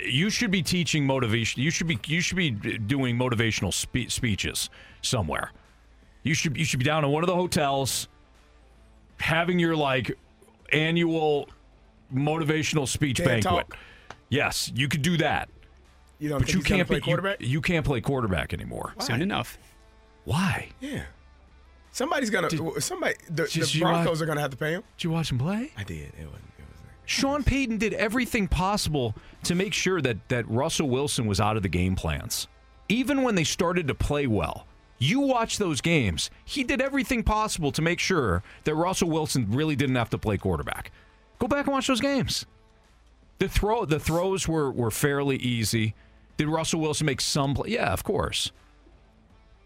You 0.00 0.30
should 0.30 0.52
be 0.52 0.62
teaching 0.62 1.04
motivation. 1.04 1.62
You 1.62 1.72
should 1.72 1.88
be 1.88 1.98
you 2.06 2.20
should 2.20 2.36
be 2.36 2.50
doing 2.50 3.18
motivational 3.18 3.74
spe- 3.74 4.10
speeches 4.10 4.70
somewhere. 5.02 5.50
You 6.22 6.34
should 6.34 6.56
you 6.56 6.64
should 6.64 6.78
be 6.78 6.84
down 6.84 7.04
in 7.04 7.10
one 7.10 7.24
of 7.24 7.26
the 7.26 7.34
hotels, 7.34 8.06
having 9.18 9.58
your 9.58 9.74
like 9.74 10.16
annual 10.72 11.48
motivational 12.14 12.86
speech 12.88 13.16
TED 13.18 13.26
banquet. 13.26 13.68
Talk. 13.70 13.78
Yes, 14.28 14.70
you 14.74 14.88
could 14.88 15.02
do 15.02 15.16
that, 15.18 15.48
You 16.18 16.28
don't 16.30 16.38
but 16.38 16.46
think 16.48 16.56
you 16.58 16.62
can't 16.64 16.88
play 16.88 16.98
be- 16.98 17.04
quarterback? 17.04 17.36
You, 17.40 17.60
can't 17.60 17.84
play 17.84 18.00
quarterback 18.00 18.52
anymore. 18.54 18.94
Soon 19.00 19.20
enough. 19.22 19.58
Why? 20.24 20.68
yeah. 20.80 21.02
Somebody's 21.94 22.30
gonna. 22.30 22.48
somebody. 22.80 23.14
The, 23.28 23.46
Just 23.46 23.72
the 23.72 23.78
you 23.78 23.84
watch- 23.84 23.96
Broncos 24.04 24.22
are 24.22 24.26
gonna 24.26 24.40
have 24.40 24.50
to 24.52 24.56
pay 24.56 24.70
him. 24.72 24.82
Did 24.96 25.04
you 25.04 25.10
watch 25.10 25.30
him 25.30 25.38
play? 25.38 25.70
I 25.76 25.84
did. 25.84 26.06
It 26.18 26.24
was. 26.24 26.36
It 26.58 26.64
was. 26.66 26.78
Sean 27.04 27.42
Payton 27.42 27.76
did 27.76 27.92
everything 27.92 28.48
possible 28.48 29.14
to 29.44 29.54
make 29.54 29.74
sure 29.74 30.00
that 30.00 30.26
that 30.30 30.48
Russell 30.48 30.88
Wilson 30.88 31.26
was 31.26 31.38
out 31.38 31.58
of 31.58 31.62
the 31.62 31.68
game 31.68 31.94
plans. 31.94 32.48
Even 32.88 33.22
when 33.22 33.34
they 33.34 33.44
started 33.44 33.88
to 33.88 33.94
play 33.94 34.26
well. 34.26 34.66
You 34.98 35.20
watch 35.20 35.58
those 35.58 35.80
games. 35.80 36.30
He 36.44 36.62
did 36.62 36.80
everything 36.80 37.24
possible 37.24 37.72
to 37.72 37.82
make 37.82 37.98
sure 37.98 38.42
that 38.64 38.74
Russell 38.76 39.10
Wilson 39.10 39.46
really 39.50 39.74
didn't 39.74 39.96
have 39.96 40.10
to 40.10 40.18
play 40.18 40.38
quarterback. 40.38 40.92
Go 41.42 41.48
back 41.48 41.66
and 41.66 41.72
watch 41.74 41.88
those 41.88 42.00
games. 42.00 42.46
The 43.40 43.48
throw 43.48 43.84
the 43.84 43.98
throws 43.98 44.46
were 44.46 44.70
were 44.70 44.92
fairly 44.92 45.36
easy. 45.38 45.92
Did 46.36 46.46
Russell 46.46 46.78
Wilson 46.80 47.04
make 47.04 47.20
some 47.20 47.52
play? 47.52 47.70
Yeah, 47.70 47.92
of 47.92 48.04
course. 48.04 48.52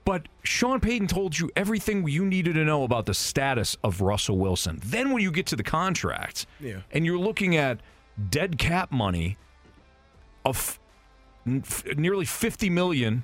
But 0.07 0.23
Sean 0.43 0.81
Payton 0.81 1.09
told 1.09 1.39
you 1.39 1.51
everything 1.55 2.09
you 2.09 2.25
needed 2.25 2.55
to 2.55 2.65
know 2.65 2.83
about 2.85 3.05
the 3.05 3.13
status 3.13 3.77
of 3.85 4.01
Russell 4.01 4.39
Wilson. 4.39 4.81
Then 4.87 5.11
when 5.11 5.21
you 5.23 5.31
get 5.31 5.45
to 5.49 5.57
the 5.57 5.63
contract, 5.63 6.47
Yeah. 6.61 6.81
and 6.93 7.05
you're 7.05 7.19
looking 7.19 7.57
at 7.57 7.81
dead 8.31 8.57
cap 8.57 8.91
money 8.91 9.37
of 10.47 10.79
nearly 11.45 12.25
50 12.25 12.71
million 12.71 13.23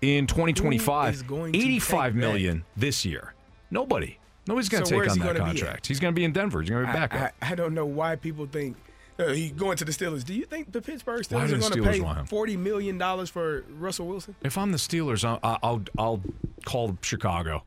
in 0.00 0.26
2025, 0.26 1.12
is 1.14 1.22
going 1.22 1.52
to 1.52 1.58
take 1.58 1.66
85 1.66 2.14
that? 2.14 2.18
million 2.18 2.64
this 2.74 3.04
year. 3.04 3.34
Nobody. 3.70 4.16
Nobody's 4.46 4.68
going 4.68 4.82
to 4.84 4.88
So 4.88 5.00
take 5.00 5.10
on 5.10 5.18
that 5.18 5.24
gonna 5.24 5.34
be 5.34 5.40
at? 5.40 5.46
contract. 5.46 5.86
He's 5.86 6.00
going 6.00 6.14
to 6.14 6.18
be 6.18 6.24
in 6.24 6.32
Denver. 6.32 6.60
He's 6.60 6.70
going 6.70 6.86
to 6.86 6.92
be 6.92 6.98
back. 6.98 7.14
I, 7.14 7.32
I, 7.46 7.52
I 7.52 7.54
don't 7.54 7.74
know 7.74 7.86
why 7.86 8.16
people 8.16 8.46
think 8.46 8.76
uh, 9.18 9.28
he 9.28 9.50
going 9.50 9.76
to 9.76 9.84
the 9.84 9.92
Steelers. 9.92 10.24
Do 10.24 10.32
you 10.34 10.44
think 10.46 10.72
the 10.72 10.80
Pittsburgh 10.80 11.22
Steelers 11.22 11.52
are 11.52 11.58
going 11.58 12.00
to 12.00 12.04
pay 12.04 12.24
forty 12.26 12.56
million 12.56 12.96
dollars 12.98 13.28
for 13.30 13.64
Russell 13.70 14.06
Wilson? 14.06 14.34
If 14.42 14.56
I'm 14.56 14.72
the 14.72 14.78
Steelers, 14.78 15.24
I'll, 15.24 15.58
I'll 15.62 15.82
I'll 15.98 16.22
call 16.64 16.96
Chicago. 17.02 17.64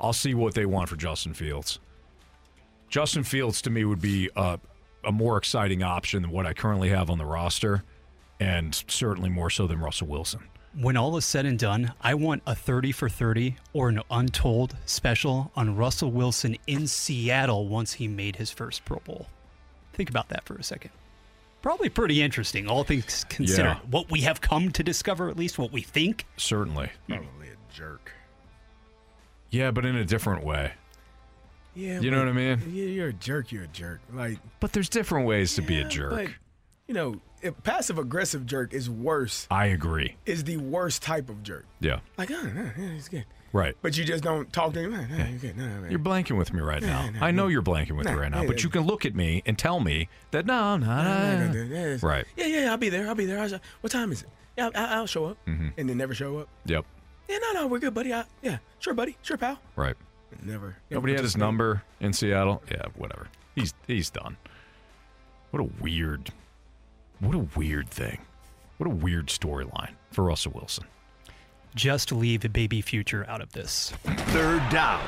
I'll 0.00 0.12
see 0.14 0.34
what 0.34 0.54
they 0.54 0.66
want 0.66 0.88
for 0.88 0.96
Justin 0.96 1.34
Fields. 1.34 1.78
Justin 2.88 3.24
Fields 3.24 3.60
to 3.62 3.70
me 3.70 3.84
would 3.84 4.00
be 4.00 4.30
a, 4.36 4.58
a 5.04 5.12
more 5.12 5.36
exciting 5.36 5.82
option 5.82 6.22
than 6.22 6.30
what 6.30 6.46
I 6.46 6.52
currently 6.52 6.88
have 6.90 7.10
on 7.10 7.18
the 7.18 7.24
roster, 7.26 7.82
and 8.40 8.74
certainly 8.88 9.28
more 9.28 9.50
so 9.50 9.66
than 9.66 9.78
Russell 9.80 10.06
Wilson. 10.06 10.40
When 10.78 10.96
all 10.96 11.16
is 11.16 11.24
said 11.24 11.46
and 11.46 11.58
done, 11.58 11.92
I 12.02 12.14
want 12.14 12.42
a 12.46 12.54
30 12.54 12.92
for 12.92 13.08
30 13.08 13.56
or 13.72 13.88
an 13.88 14.02
untold 14.10 14.76
special 14.84 15.50
on 15.56 15.74
Russell 15.74 16.10
Wilson 16.10 16.56
in 16.66 16.86
Seattle 16.86 17.66
once 17.66 17.94
he 17.94 18.06
made 18.08 18.36
his 18.36 18.50
first 18.50 18.84
Pro 18.84 18.98
Bowl. 18.98 19.26
Think 19.94 20.10
about 20.10 20.28
that 20.28 20.44
for 20.44 20.54
a 20.56 20.62
second. 20.62 20.90
Probably 21.62 21.88
pretty 21.88 22.20
interesting, 22.20 22.68
all 22.68 22.84
things 22.84 23.24
considered. 23.30 23.78
Yeah. 23.82 23.90
What 23.90 24.10
we 24.10 24.20
have 24.20 24.42
come 24.42 24.70
to 24.72 24.82
discover, 24.82 25.30
at 25.30 25.38
least 25.38 25.58
what 25.58 25.72
we 25.72 25.80
think. 25.80 26.26
Certainly. 26.36 26.90
Probably 27.08 27.48
a 27.48 27.74
jerk. 27.74 28.12
Yeah, 29.50 29.70
but 29.70 29.86
in 29.86 29.96
a 29.96 30.04
different 30.04 30.44
way. 30.44 30.72
Yeah, 31.74 32.00
You 32.00 32.10
know 32.10 32.18
what 32.18 32.28
I 32.28 32.32
mean? 32.32 32.60
You're 32.70 33.08
a 33.08 33.12
jerk. 33.14 33.50
You're 33.50 33.64
a 33.64 33.68
jerk. 33.68 34.00
Like, 34.12 34.38
But 34.60 34.72
there's 34.72 34.88
different 34.90 35.26
ways 35.26 35.54
to 35.54 35.62
be 35.62 35.80
a 35.80 35.84
jerk. 35.88 36.10
But 36.10 36.28
you 36.86 36.94
know, 36.94 37.14
a 37.14 37.18
passive 37.62 37.98
aggressive 37.98 38.46
jerk 38.46 38.72
is 38.74 38.88
worse. 38.90 39.46
I 39.50 39.66
agree. 39.66 40.16
Is 40.26 40.44
the 40.44 40.56
worst 40.56 41.02
type 41.02 41.28
of 41.28 41.42
jerk. 41.42 41.66
Yeah. 41.80 42.00
Like, 42.18 42.30
oh, 42.30 42.42
no, 42.42 42.70
yeah, 42.78 42.92
he's 42.92 43.08
good. 43.08 43.24
Right. 43.52 43.74
But 43.80 43.96
you 43.96 44.04
just 44.04 44.22
don't 44.24 44.52
talk 44.52 44.72
to 44.74 44.80
him. 44.80 44.90
No, 44.92 45.06
no, 45.16 45.24
you're 45.24 45.38
good. 45.38 45.56
No. 45.56 45.86
You're 45.88 45.98
blanking 45.98 46.36
with 46.36 46.52
me 46.52 46.60
right 46.60 46.82
Yeah, 46.82 46.88
now. 46.88 47.10
no, 47.10 47.26
I 47.26 47.30
know 47.30 47.44
no. 47.44 47.48
you're 47.48 47.62
blanking 47.62 47.96
with 47.96 48.06
me 48.06 48.12
right 48.12 48.30
now, 48.30 48.42
yeah, 48.42 48.46
but 48.48 48.62
you 48.62 48.68
can 48.68 48.82
look 48.82 49.06
at 49.06 49.14
me 49.14 49.42
and 49.46 49.58
tell 49.58 49.80
me 49.80 50.08
that 50.32 50.44
no, 50.46 50.76
no, 50.76 50.86
No, 50.86 51.62
yeah, 51.62 51.96
Right. 52.02 52.26
Yeah, 52.36 52.46
yeah, 52.46 52.70
I'll 52.70 52.76
be 52.76 52.88
there. 52.90 53.08
I'll 53.08 53.14
be 53.14 53.24
there. 53.24 53.38
I'll, 53.38 53.60
what 53.80 53.92
time 53.92 54.12
is 54.12 54.22
it? 54.22 54.28
Yeah, 54.58 54.70
I'll, 54.74 55.00
I'll 55.00 55.06
show 55.06 55.26
up. 55.26 55.38
Mhm. 55.46 55.72
And 55.78 55.88
then 55.88 55.96
never 55.96 56.14
show 56.14 56.38
up. 56.38 56.48
Yep. 56.66 56.84
Yeah, 57.28 57.38
no, 57.38 57.52
no, 57.52 57.66
we're 57.66 57.78
good, 57.78 57.94
buddy. 57.94 58.12
I, 58.12 58.24
yeah, 58.42 58.58
sure, 58.78 58.94
buddy. 58.94 59.16
Sure, 59.22 59.36
pal. 59.36 59.58
Right. 59.74 59.96
Never. 60.42 60.66
never 60.66 60.76
Nobody 60.90 61.14
had 61.14 61.22
his 61.22 61.36
number 61.36 61.82
in 62.00 62.12
Seattle. 62.12 62.62
Yeah, 62.70 62.82
whatever. 62.96 63.28
He's 63.54 63.72
he's 63.86 64.10
done. 64.10 64.36
What 65.50 65.60
a 65.62 65.68
weird, 65.80 66.30
what 67.20 67.34
a 67.34 67.46
weird 67.56 67.88
thing. 67.90 68.18
What 68.78 68.86
a 68.86 68.94
weird 68.94 69.28
storyline 69.28 69.94
for 70.10 70.24
Russell 70.24 70.52
Wilson. 70.54 70.84
Just 71.74 72.12
leave 72.12 72.40
the 72.40 72.48
baby 72.48 72.80
future 72.80 73.24
out 73.28 73.40
of 73.40 73.52
this. 73.52 73.92
Third 74.04 74.66
down. 74.70 75.02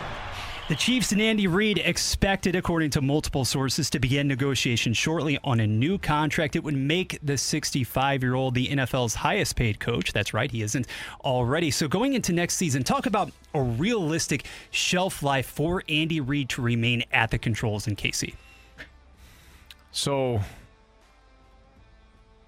The 0.68 0.74
Chiefs 0.74 1.12
and 1.12 1.22
Andy 1.22 1.46
Reid 1.46 1.78
expected, 1.78 2.54
according 2.54 2.90
to 2.90 3.00
multiple 3.00 3.46
sources, 3.46 3.88
to 3.88 3.98
begin 3.98 4.28
negotiations 4.28 4.98
shortly 4.98 5.38
on 5.42 5.60
a 5.60 5.66
new 5.66 5.96
contract. 5.96 6.56
It 6.56 6.62
would 6.62 6.74
make 6.74 7.18
the 7.22 7.38
65 7.38 8.22
year 8.22 8.34
old 8.34 8.54
the 8.54 8.68
NFL's 8.68 9.14
highest 9.14 9.56
paid 9.56 9.80
coach. 9.80 10.12
That's 10.12 10.34
right, 10.34 10.50
he 10.50 10.60
isn't 10.60 10.86
already. 11.24 11.70
So, 11.70 11.88
going 11.88 12.12
into 12.12 12.34
next 12.34 12.56
season, 12.56 12.84
talk 12.84 13.06
about 13.06 13.32
a 13.54 13.62
realistic 13.62 14.44
shelf 14.70 15.22
life 15.22 15.46
for 15.46 15.82
Andy 15.88 16.20
Reid 16.20 16.50
to 16.50 16.60
remain 16.60 17.02
at 17.12 17.30
the 17.30 17.38
controls 17.38 17.86
in 17.88 17.96
KC. 17.96 18.34
So, 19.90 20.42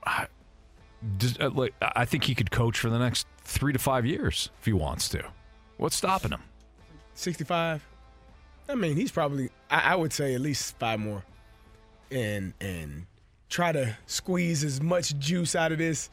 I, 0.05 0.27
uh, 1.41 1.51
like, 1.51 1.75
I 1.81 2.05
think 2.05 2.25
he 2.25 2.35
could 2.35 2.51
coach 2.51 2.79
for 2.79 2.91
the 2.91 2.99
next 2.99 3.27
three 3.45 3.73
to 3.73 3.79
five 3.79 4.05
years 4.07 4.51
if 4.59 4.65
he 4.67 4.73
wants 4.73 5.09
to. 5.11 5.25
What's 5.77 5.97
stopping 5.97 6.33
him? 6.33 6.43
65. 7.15 7.87
I 8.69 8.75
mean, 8.75 8.97
he's 8.97 9.11
probably 9.11 9.51
I, 9.71 9.93
I 9.93 9.97
would 9.97 10.13
say 10.13 10.35
at 10.35 10.41
least 10.41 10.79
five 10.79 11.01
more. 11.01 11.25
And 12.11 12.55
and 12.61 13.07
try 13.49 13.73
to 13.73 13.97
squeeze 14.07 14.65
as 14.65 14.81
much 14.81 15.17
juice 15.19 15.55
out 15.55 15.73
of 15.73 15.79
this 15.79 16.11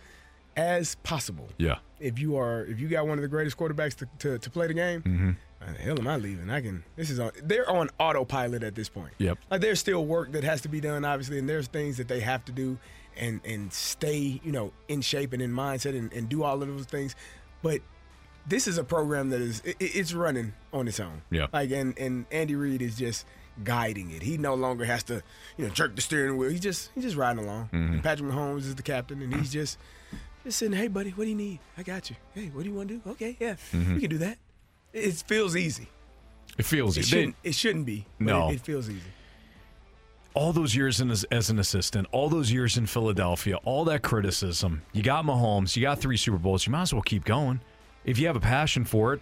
as 0.56 0.96
possible. 1.04 1.50
Yeah. 1.58 1.78
If 2.00 2.20
you 2.20 2.38
are 2.38 2.66
if 2.66 2.80
you 2.80 2.88
got 2.88 3.08
one 3.08 3.18
of 3.18 3.22
the 3.24 3.28
greatest 3.28 3.58
quarterbacks 3.58 3.96
to, 3.98 4.08
to, 4.20 4.40
to 4.40 4.50
play 4.50 4.68
the 4.68 4.74
game, 4.74 5.02
Mm-hmm. 5.02 5.32
the 5.74 5.80
hell 5.80 6.00
am 6.00 6.08
I 6.08 6.18
leaving? 6.18 6.50
I 6.50 6.62
can 6.62 6.84
this 6.96 7.10
is 7.10 7.20
on 7.20 7.32
they're 7.44 7.70
on 7.70 7.90
autopilot 8.00 8.64
at 8.64 8.76
this 8.76 8.90
point. 8.90 9.14
Yep. 9.18 9.40
Like 9.50 9.62
there's 9.62 9.80
still 9.80 10.06
work 10.06 10.32
that 10.34 10.44
has 10.44 10.62
to 10.62 10.68
be 10.70 10.80
done, 10.82 11.04
obviously, 11.06 11.40
and 11.40 11.50
there's 11.50 11.68
things 11.68 11.98
that 11.98 12.08
they 12.08 12.20
have 12.20 12.46
to 12.46 12.52
do 12.52 12.78
and 13.20 13.42
and 13.46 13.72
stay, 13.74 14.40
you 14.44 14.52
know, 14.52 14.72
in 14.88 15.02
shape 15.02 15.34
and 15.34 15.42
in 15.42 15.52
mindset 15.52 15.98
and, 15.98 16.12
and 16.14 16.30
do 16.30 16.44
all 16.44 16.62
of 16.62 16.68
those 16.68 16.86
things. 16.86 17.16
But 17.62 17.82
this 18.48 18.68
is 18.68 18.78
a 18.78 18.84
program 18.84 19.30
that 19.32 19.42
is 19.42 19.62
it, 19.66 19.76
it's 19.80 20.14
running 20.14 20.54
on 20.72 20.88
its 20.88 21.00
own. 21.00 21.22
Yeah. 21.32 21.48
Like 21.52 21.72
and 21.72 21.98
and 21.98 22.26
Andy 22.32 22.56
Reid 22.56 22.82
is 22.82 22.98
just 22.98 23.26
guiding 23.64 24.12
it. 24.12 24.22
He 24.22 24.38
no 24.38 24.54
longer 24.54 24.86
has 24.86 25.04
to, 25.04 25.22
you 25.58 25.66
know, 25.66 25.72
jerk 25.74 25.96
the 25.96 26.02
steering 26.02 26.38
wheel. 26.38 26.50
He's 26.50 26.60
just 26.60 26.92
he's 26.96 27.04
just 27.04 27.16
riding 27.18 27.44
along. 27.44 27.70
Mhm. 27.74 27.94
And 27.94 28.04
Patrick 28.04 28.30
Mahomes 28.32 28.60
is 28.60 28.76
the 28.76 28.84
captain, 28.84 29.22
and 29.22 29.34
he's 29.36 29.52
just 29.52 29.78
just 30.44 30.60
saying, 30.60 30.74
"Hey, 30.74 30.88
buddy, 30.88 31.10
what 31.12 31.24
do 31.26 31.30
you 31.30 31.36
need? 31.36 31.60
I 31.78 31.84
got 31.84 32.10
you. 32.10 32.16
Hey, 32.34 32.50
what 32.54 32.64
do 32.64 32.70
you 32.70 32.76
want 32.76 32.88
to 32.90 32.96
do? 33.00 33.10
Okay, 33.12 33.36
yeah, 33.40 33.56
Mhm. 33.74 33.96
we 33.96 34.02
can 34.02 34.10
do 34.12 34.18
that." 34.20 34.38
It 34.94 35.16
feels 35.28 35.56
easy. 35.56 35.90
It 36.58 36.66
feels 36.66 36.96
It 36.98 37.02
easy. 37.02 37.10
shouldn't, 37.10 37.36
it 37.44 37.54
shouldn't 37.56 37.86
be. 37.86 38.06
but 38.20 38.26
No. 38.26 38.50
it, 38.50 38.56
it 38.56 38.62
feels 38.62 38.90
easy. 38.90 39.02
All 40.38 40.54
those 40.54 40.76
years 40.76 41.02
in, 41.02 41.10
as, 41.10 41.24
as 41.32 41.50
an 41.50 41.58
assistant, 41.58 42.08
all 42.12 42.30
those 42.30 42.52
years 42.52 42.78
in 42.78 42.86
Philadelphia, 42.86 43.58
all 43.64 43.84
that 43.86 44.04
criticism. 44.04 44.84
You 44.94 45.02
got 45.02 45.26
Mahomes, 45.26 45.76
you 45.76 45.82
got 45.82 46.00
three 46.00 46.16
Super 46.16 46.38
Bowls. 46.38 46.68
You 46.68 46.72
might 46.72 46.84
as 46.84 46.94
well 46.94 47.02
keep 47.02 47.26
going. 47.26 47.60
If 48.06 48.20
you 48.20 48.28
have 48.28 48.36
a 48.36 48.40
passion 48.40 48.86
for 48.86 49.14
it, 49.14 49.22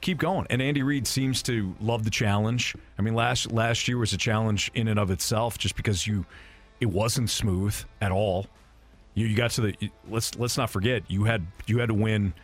keep 0.00 0.18
going. 0.18 0.46
And 0.50 0.62
Andy 0.62 0.84
Reid 0.84 1.08
seems 1.08 1.42
to 1.44 1.74
love 1.80 2.04
the 2.04 2.10
challenge. 2.10 2.76
I 2.96 3.02
mean, 3.02 3.14
last 3.14 3.50
last 3.50 3.88
year 3.88 3.98
was 3.98 4.12
a 4.12 4.16
challenge 4.16 4.70
in 4.74 4.86
and 4.86 5.00
of 5.00 5.10
itself, 5.10 5.58
just 5.58 5.74
because 5.74 6.06
you 6.06 6.24
it 6.80 6.86
wasn't 6.86 7.28
smooth 7.28 7.74
at 8.00 8.12
all. 8.12 8.46
You, 9.14 9.26
you 9.26 9.36
got 9.36 9.50
to 9.52 9.62
the 9.62 9.90
let's 10.08 10.36
let's 10.36 10.56
not 10.56 10.70
forget 10.70 11.02
you 11.08 11.24
had 11.24 11.44
you 11.66 11.78
had 11.78 11.88
to 11.88 11.94
win 11.94 12.34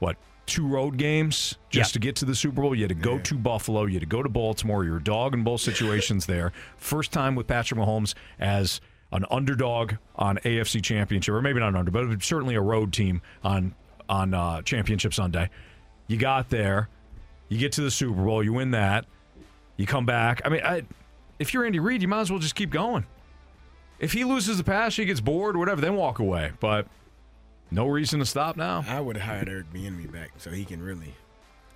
what 0.00 0.16
two 0.48 0.66
road 0.66 0.96
games 0.96 1.56
just 1.70 1.90
Yeah. 1.90 1.92
to 1.94 1.98
get 2.00 2.16
to 2.16 2.24
the 2.24 2.34
Super 2.34 2.62
Bowl. 2.62 2.74
You 2.74 2.82
had 2.82 2.88
to 2.88 2.94
go 2.94 3.18
to 3.18 3.34
Buffalo. 3.34 3.84
You 3.84 3.94
had 3.94 4.00
to 4.02 4.06
go 4.06 4.22
to 4.22 4.28
Baltimore. 4.28 4.84
You're 4.84 4.96
a 4.96 5.02
dog 5.04 5.34
in 5.34 5.44
both 5.44 5.60
situations 5.60 6.26
there. 6.26 6.52
First 6.76 7.12
time 7.12 7.34
with 7.36 7.46
Patrick 7.46 7.78
Mahomes 7.80 8.14
as 8.40 8.80
an 9.12 9.24
underdog 9.30 9.94
on 10.16 10.38
AFC 10.38 10.82
Championship, 10.82 11.32
or 11.34 11.40
maybe 11.40 11.60
not 11.60 11.68
an 11.68 11.76
under, 11.76 11.90
but 11.90 12.22
certainly 12.22 12.54
a 12.56 12.60
road 12.60 12.92
team 12.92 13.22
on 13.44 13.74
on 14.08 14.32
uh, 14.34 14.62
Championship 14.62 15.12
Sunday. 15.14 15.50
You 16.06 16.16
got 16.16 16.48
there. 16.48 16.88
You 17.50 17.58
get 17.58 17.72
to 17.72 17.82
the 17.82 17.90
Super 17.90 18.24
Bowl. 18.24 18.42
You 18.42 18.54
win 18.54 18.70
that. 18.72 19.04
You 19.76 19.86
come 19.86 20.06
back. 20.06 20.40
I 20.44 20.48
mean, 20.48 20.62
I, 20.64 20.82
if 21.38 21.52
you're 21.54 21.64
Andy 21.64 21.78
Reid, 21.78 22.02
you 22.02 22.08
might 22.08 22.20
as 22.22 22.30
well 22.30 22.40
just 22.40 22.54
keep 22.54 22.70
going. 22.70 23.06
If 23.98 24.12
he 24.12 24.24
loses 24.24 24.58
the 24.58 24.64
pass, 24.64 24.96
he 24.96 25.04
gets 25.04 25.20
bored, 25.20 25.56
whatever, 25.56 25.80
then 25.80 25.94
walk 25.96 26.18
away. 26.20 26.52
But 26.60 26.86
no 27.70 27.86
reason 27.86 28.18
to 28.20 28.26
stop 28.26 28.56
now. 28.56 28.84
I 28.88 29.00
would 29.00 29.16
have 29.16 29.26
hired 29.26 29.48
Eric 29.48 29.72
Bieniemy 29.72 30.10
back 30.10 30.30
so 30.38 30.50
he 30.50 30.64
can 30.64 30.82
really. 30.82 31.14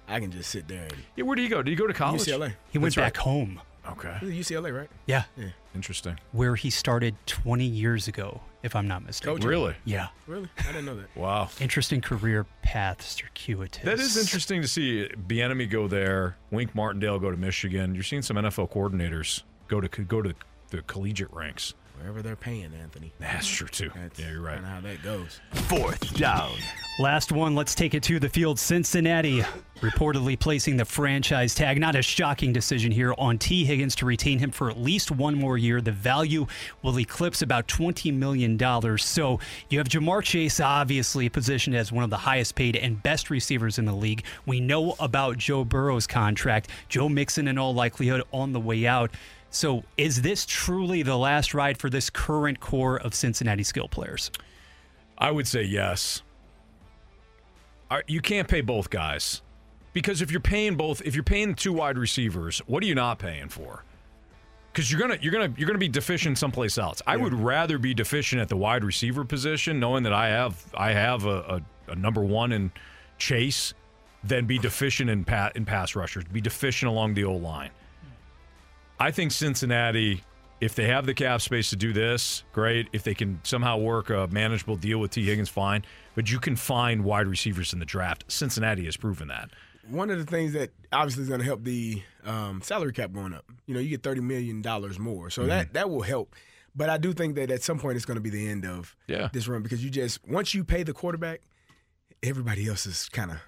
I 0.09 0.21
can 0.21 0.31
just 0.31 0.51
sit 0.51 0.69
there 0.69 0.83
and 0.85 0.95
Yeah, 1.17 1.25
where 1.25 1.37
did 1.37 1.43
he 1.43 1.49
go? 1.49 1.63
Did 1.63 1.71
he 1.71 1.77
go 1.77 1.87
to 1.87 1.95
college? 1.95 2.23
UCLA. 2.23 2.55
He 2.71 2.79
went 2.79 2.95
That's 2.95 2.97
right. 2.97 3.13
back 3.15 3.17
home. 3.23 3.61
Okay. 3.89 4.17
UCLA, 4.23 4.77
right? 4.77 4.89
Yeah. 5.07 5.25
Yeah. 5.37 5.49
Interesting. 5.75 6.19
Where 6.33 6.55
he 6.55 6.71
started 6.71 7.17
20 7.27 7.65
years 7.65 8.07
ago, 8.09 8.41
if 8.63 8.77
I'm 8.77 8.87
not 8.87 9.05
mistaken. 9.05 9.35
Coaching? 9.35 9.49
Really? 9.49 9.75
Yeah. 9.85 10.09
Really? 10.27 10.49
I 10.59 10.67
didn't 10.67 10.85
know 10.85 10.97
that. 10.97 11.07
Wow. 11.17 11.49
Interesting 11.61 12.01
career 12.01 12.47
path, 12.63 13.03
circuitous. 13.03 13.83
That 13.85 13.99
is 13.99 14.17
interesting 14.17 14.63
to 14.63 14.69
see 14.69 15.09
Bieniemy 15.27 15.69
go 15.71 15.89
there. 15.89 16.37
Wink 16.51 16.75
Martindale 16.75 17.19
go 17.19 17.31
to 17.31 17.37
Michigan. 17.37 17.95
You're 17.95 18.05
seeing 18.05 18.23
some 18.23 18.37
NFL 18.37 18.71
coordinators 18.71 19.43
go 19.69 19.81
to 19.81 19.89
go 20.03 20.23
to 20.23 20.35
the 20.71 20.83
collegiate 20.83 21.33
ranks. 21.33 21.75
Wherever 22.03 22.21
they're 22.21 22.35
paying, 22.35 22.73
Anthony. 22.83 23.13
That's 23.21 23.47
true 23.47 23.69
too. 23.69 23.93
That's 23.95 24.19
yeah, 24.19 24.33
you're 24.33 24.41
right. 24.41 24.57
kinda 24.57 24.69
how 24.69 24.81
that 24.81 25.05
goes. 25.05 25.41
Fourth 25.53 26.17
down. 26.17 26.51
Last 26.99 27.31
one, 27.31 27.55
let's 27.55 27.77
take 27.77 27.95
it 27.95 28.03
to 28.03 28.19
the 28.19 28.29
field. 28.29 28.59
Cincinnati 28.59 29.45
reportedly 29.81 30.37
placing 30.37 30.77
the 30.77 30.85
franchise 30.85 31.55
tag. 31.55 31.79
Not 31.79 31.95
a 31.95 32.03
shocking 32.03 32.53
decision 32.53 32.91
here 32.91 33.15
on 33.19 33.39
Tee 33.39 33.65
Higgins 33.65 33.95
to 33.97 34.07
retain 34.07 34.41
him 34.41 34.51
for 34.51 34.69
at 34.69 34.79
least 34.79 35.13
one 35.13 35.37
more 35.37 35.57
year. 35.57 35.81
The 35.81 35.93
value 35.93 36.49
will 36.83 36.99
eclipse 36.99 37.41
about 37.41 37.69
$20 37.69 38.13
million. 38.13 38.59
So 38.99 39.39
you 39.71 39.79
have 39.79 39.89
Ja'Marr 39.89 40.25
Chase, 40.25 40.59
obviously 40.59 41.29
positioned 41.29 41.77
as 41.77 41.93
one 41.93 42.03
of 42.03 42.11
the 42.11 42.17
highest 42.17 42.57
paid 42.57 42.75
and 42.75 43.01
best 43.01 43.31
receivers 43.31 43.79
in 43.79 43.85
the 43.85 43.95
league. 43.95 44.25
We 44.45 44.59
know 44.59 44.97
about 44.99 45.39
Joe 45.39 45.65
Burrow's 45.65 46.09
contract. 46.09 46.69
Joe 46.89 47.09
Mixon, 47.09 47.47
in 47.47 47.59
all 47.59 47.75
likelihood, 47.75 48.25
on 48.33 48.53
the 48.53 48.61
way 48.61 48.89
out. 48.89 49.13
So 49.53 49.85
is 49.99 50.23
this 50.23 50.47
truly 50.47 51.03
the 51.03 51.17
last 51.17 51.53
ride 51.53 51.79
for 51.79 51.91
this 51.91 52.09
current 52.09 52.59
core 52.59 52.99
of 52.99 53.15
Cincinnati 53.15 53.63
skill 53.63 53.87
players? 53.87 54.31
I 55.19 55.31
would 55.31 55.47
say 55.47 55.63
yes. 55.63 56.23
You 58.07 58.23
can't 58.23 58.49
pay 58.49 58.63
both 58.63 58.89
guys 58.89 59.43
because 59.93 60.23
if 60.23 60.31
you're 60.31 60.41
paying 60.41 60.77
both, 60.77 61.03
if 61.03 61.15
you're 61.15 61.23
paying 61.23 61.55
two 61.55 61.75
wide 61.75 61.99
receivers, 61.99 62.61
what 62.67 62.83
are 62.83 62.87
you 62.87 62.95
not 62.95 63.19
paying 63.19 63.51
for? 63.51 63.85
Because 64.73 64.91
you're 64.91 64.99
gonna 64.99 65.19
you're 65.21 65.33
gonna 65.33 65.53
you're 65.59 65.67
gonna 65.67 65.79
be 65.79 65.89
deficient 65.89 66.39
someplace 66.39 66.79
else. 66.79 67.03
I 67.07 67.19
would 67.19 67.35
rather 67.35 67.77
be 67.77 67.93
deficient 67.93 68.41
at 68.41 68.49
the 68.49 68.57
wide 68.57 68.83
receiver 68.83 69.23
position, 69.23 69.79
knowing 69.79 70.03
that 70.05 70.15
I 70.15 70.29
have 70.29 70.65
I 70.75 70.93
have 70.93 71.27
a, 71.27 71.63
a, 71.89 71.93
a 71.93 71.95
number 71.95 72.23
one 72.23 72.53
in 72.53 72.73
Chase, 73.19 73.75
than 74.25 74.47
be 74.47 74.59
deficient 74.59 75.11
in 75.11 75.25
pat 75.25 75.55
in 75.57 75.67
pass 75.67 75.95
rushers, 75.95 76.25
be 76.25 76.41
deficient 76.41 76.91
along 76.91 77.13
the 77.13 77.25
O 77.25 77.35
line. 77.35 77.71
I 78.99 79.11
think 79.11 79.33
Cincinnati, 79.33 80.23
if 80.61 80.75
they 80.75 80.87
have 80.87 81.07
the 81.07 81.15
cap 81.15 81.41
space 81.41 81.71
to 81.71 81.77
do 81.77 81.93
this, 81.93 82.45
great. 82.53 82.89
If 82.93 83.03
they 83.03 83.15
can 83.15 83.41
somehow 83.43 83.79
work 83.79 84.11
a 84.11 84.29
manageable 84.31 84.77
deal 84.77 84.99
with 84.99 85.11
Tee 85.13 85.25
Higgins, 85.25 85.49
fine. 85.49 85.85
But 86.15 86.31
you 86.31 86.39
can 86.39 86.57
find 86.57 87.05
wide 87.05 87.27
receivers 87.27 87.73
in 87.73 87.79
the 87.79 87.85
draft. 87.85 88.25
Cincinnati 88.29 88.85
has 88.85 88.97
proven 88.97 89.29
that. 89.29 89.51
One 89.89 90.11
of 90.11 90.19
the 90.19 90.25
things 90.27 90.53
that 90.53 90.71
obviously 90.93 91.25
is 91.25 91.29
going 91.29 91.41
to 91.41 91.47
help 91.47 91.65
the 91.65 92.01
um, 92.25 92.63
salary 92.63 92.93
cap 92.93 93.13
going 93.13 93.35
up. 93.35 93.45
You 93.67 93.75
know, 93.75 93.81
you 93.81 93.89
get 93.89 94.03
thirty 94.05 94.21
million 94.21 94.63
dollars 94.63 94.99
more, 94.99 95.29
so 95.31 95.41
Mm-hmm. 95.43 95.49
that 95.49 95.73
that 95.75 95.91
will 95.91 96.03
help. 96.03 96.37
But 96.77 96.89
I 96.89 96.97
do 96.99 97.13
think 97.13 97.35
that 97.35 97.51
at 97.51 97.63
some 97.63 97.79
point 97.81 97.97
it's 97.97 98.05
going 98.05 98.15
to 98.15 98.21
be 98.23 98.31
the 98.31 98.49
end 98.49 98.65
of 98.65 98.95
Yeah. 99.09 99.29
this 99.33 99.49
run 99.49 99.63
because 99.63 99.83
you 99.85 99.91
just 99.91 100.21
once 100.29 100.55
you 100.55 100.63
pay 100.65 100.85
the 100.85 100.93
quarterback, 100.93 101.41
everybody 102.23 102.69
else 102.69 102.87
is 102.87 103.09
kind 103.09 103.31
of 103.33 103.39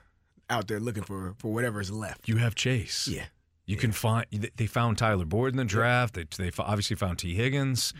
out 0.51 0.67
there 0.69 0.81
looking 0.81 1.05
for 1.05 1.35
for 1.39 1.53
whatever 1.53 1.81
is 1.81 1.91
left. 1.91 2.29
You 2.29 2.39
have 2.39 2.55
Chase. 2.55 3.07
Yeah. 3.09 3.27
You 3.67 3.77
can 3.77 3.93
find. 3.93 4.27
They 4.57 4.67
found 4.67 4.99
Tyler 4.99 5.25
Boyd 5.25 5.53
in 5.53 5.57
the 5.57 5.65
draft. 5.65 6.15
They 6.15 6.25
they 6.37 6.51
obviously 6.59 6.97
found 6.97 7.19
Tee 7.19 7.35
Higgins. 7.35 7.95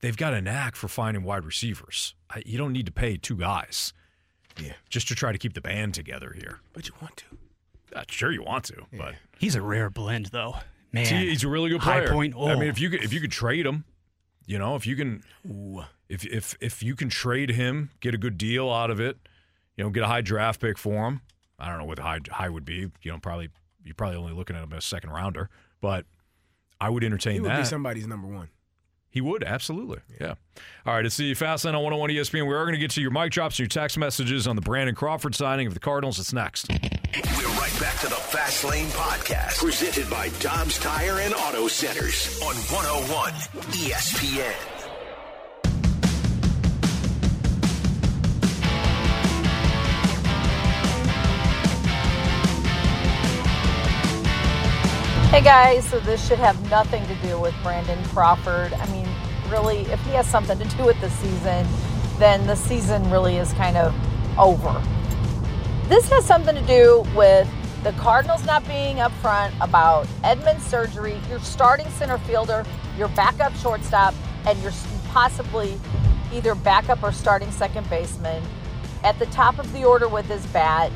They've 0.00 0.16
got 0.16 0.34
a 0.34 0.40
knack 0.40 0.76
for 0.76 0.88
finding 0.88 1.22
wide 1.22 1.44
receivers. 1.44 2.14
I, 2.28 2.42
you 2.44 2.58
don't 2.58 2.72
need 2.72 2.86
to 2.86 2.92
pay 2.92 3.16
two 3.16 3.36
guys. 3.36 3.92
Yeah. 4.60 4.72
Just 4.88 5.08
to 5.08 5.14
try 5.14 5.32
to 5.32 5.38
keep 5.38 5.54
the 5.54 5.60
band 5.60 5.94
together 5.94 6.32
here. 6.34 6.60
But 6.72 6.88
you 6.88 6.94
want 7.00 7.16
to. 7.18 7.98
Uh, 7.98 8.04
sure, 8.08 8.30
you 8.32 8.42
want 8.42 8.64
to, 8.64 8.86
but 8.92 9.14
He's 9.38 9.54
a 9.54 9.62
rare 9.62 9.88
blend, 9.88 10.26
though. 10.26 10.56
Man, 10.92 11.06
T, 11.06 11.28
he's 11.28 11.44
a 11.44 11.48
really 11.48 11.70
good 11.70 11.80
player. 11.80 12.00
High 12.00 12.06
player. 12.06 12.14
point. 12.14 12.34
Oh. 12.36 12.48
I 12.48 12.54
mean, 12.54 12.68
if 12.68 12.80
you 12.80 12.90
could, 12.90 13.02
if 13.02 13.12
you 13.12 13.20
could 13.20 13.32
trade 13.32 13.66
him, 13.66 13.84
you 14.46 14.58
know, 14.58 14.74
if 14.74 14.86
you 14.86 14.96
can, 14.96 15.22
if 16.08 16.24
if 16.26 16.56
if 16.60 16.82
you 16.82 16.94
can 16.96 17.08
trade 17.08 17.50
him, 17.50 17.90
get 18.00 18.14
a 18.14 18.18
good 18.18 18.36
deal 18.38 18.70
out 18.70 18.90
of 18.90 19.00
it, 19.00 19.16
you 19.76 19.84
know, 19.84 19.90
get 19.90 20.02
a 20.02 20.06
high 20.06 20.20
draft 20.20 20.60
pick 20.60 20.78
for 20.78 21.06
him. 21.06 21.20
I 21.58 21.68
don't 21.68 21.78
know 21.78 21.84
what 21.84 21.96
the 21.96 22.02
high 22.02 22.20
high 22.30 22.48
would 22.48 22.64
be. 22.64 22.90
You 23.02 23.12
know, 23.12 23.18
probably 23.18 23.50
you're 23.84 23.94
probably 23.94 24.16
only 24.16 24.32
looking 24.32 24.56
at 24.56 24.62
him 24.62 24.72
as 24.72 24.84
a 24.84 24.86
second 24.86 25.10
rounder, 25.10 25.50
but 25.80 26.06
I 26.80 26.90
would 26.90 27.04
entertain 27.04 27.34
He 27.34 27.40
would 27.40 27.50
that. 27.50 27.58
be 27.58 27.64
somebody's 27.64 28.06
number 28.06 28.26
one. 28.28 28.48
He 29.10 29.20
would, 29.20 29.44
absolutely. 29.44 30.00
Yeah. 30.20 30.34
All 30.84 30.94
right, 30.94 31.06
it's 31.06 31.16
the 31.16 31.34
Fast 31.34 31.64
Lane 31.64 31.76
on 31.76 31.82
101 31.84 32.10
ESPN. 32.10 32.48
We 32.48 32.54
are 32.54 32.64
going 32.64 32.74
to 32.74 32.80
get 32.80 32.90
to 32.92 33.00
your 33.00 33.12
mic 33.12 33.30
drops 33.30 33.54
and 33.54 33.60
your 33.60 33.68
text 33.68 33.96
messages 33.96 34.48
on 34.48 34.56
the 34.56 34.62
Brandon 34.62 34.94
Crawford 34.96 35.36
signing 35.36 35.68
of 35.68 35.74
the 35.74 35.78
Cardinals. 35.80 36.18
It's 36.18 36.32
next. 36.32 36.68
We're 36.68 37.46
right 37.60 37.76
back 37.80 37.96
to 38.00 38.08
the 38.08 38.16
Fast 38.16 38.64
Lane 38.64 38.88
Podcast, 38.88 39.58
presented 39.58 40.10
by 40.10 40.30
Dobbs 40.40 40.80
Tire 40.80 41.20
and 41.20 41.32
Auto 41.32 41.68
Centers 41.68 42.40
on 42.42 42.56
101 42.56 43.32
ESPN. 43.70 44.73
Hey 55.34 55.42
guys, 55.42 55.84
so 55.88 55.98
this 55.98 56.24
should 56.24 56.38
have 56.38 56.70
nothing 56.70 57.04
to 57.08 57.14
do 57.16 57.40
with 57.40 57.56
Brandon 57.64 58.00
Crawford. 58.04 58.72
I 58.72 58.86
mean, 58.92 59.08
really, 59.50 59.80
if 59.86 60.00
he 60.04 60.12
has 60.12 60.28
something 60.28 60.56
to 60.56 60.76
do 60.76 60.84
with 60.84 61.00
the 61.00 61.10
season, 61.10 61.66
then 62.20 62.46
the 62.46 62.54
season 62.54 63.10
really 63.10 63.38
is 63.38 63.52
kind 63.54 63.76
of 63.76 63.92
over. 64.38 64.80
This 65.88 66.08
has 66.10 66.24
something 66.24 66.54
to 66.54 66.62
do 66.62 67.04
with 67.16 67.48
the 67.82 67.90
Cardinals 67.94 68.46
not 68.46 68.64
being 68.68 68.98
upfront 68.98 69.52
about 69.60 70.06
Edman's 70.22 70.64
surgery, 70.64 71.20
your 71.28 71.40
starting 71.40 71.90
center 71.90 72.18
fielder, 72.18 72.64
your 72.96 73.08
backup 73.08 73.56
shortstop, 73.56 74.14
and 74.46 74.56
your 74.62 74.70
possibly 75.08 75.80
either 76.32 76.54
backup 76.54 77.02
or 77.02 77.10
starting 77.10 77.50
second 77.50 77.90
baseman 77.90 78.40
at 79.02 79.18
the 79.18 79.26
top 79.26 79.58
of 79.58 79.72
the 79.72 79.84
order 79.84 80.06
with 80.06 80.26
his 80.26 80.46
bat. 80.52 80.92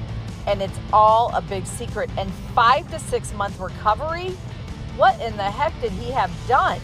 And 0.48 0.62
it's 0.62 0.78
all 0.92 1.32
a 1.34 1.42
big 1.42 1.66
secret. 1.66 2.10
And 2.16 2.32
five 2.54 2.90
to 2.90 2.98
six 2.98 3.32
month 3.34 3.60
recovery? 3.60 4.30
What 4.96 5.20
in 5.20 5.36
the 5.36 5.44
heck 5.44 5.78
did 5.80 5.92
he 5.92 6.10
have 6.10 6.32
done? 6.48 6.80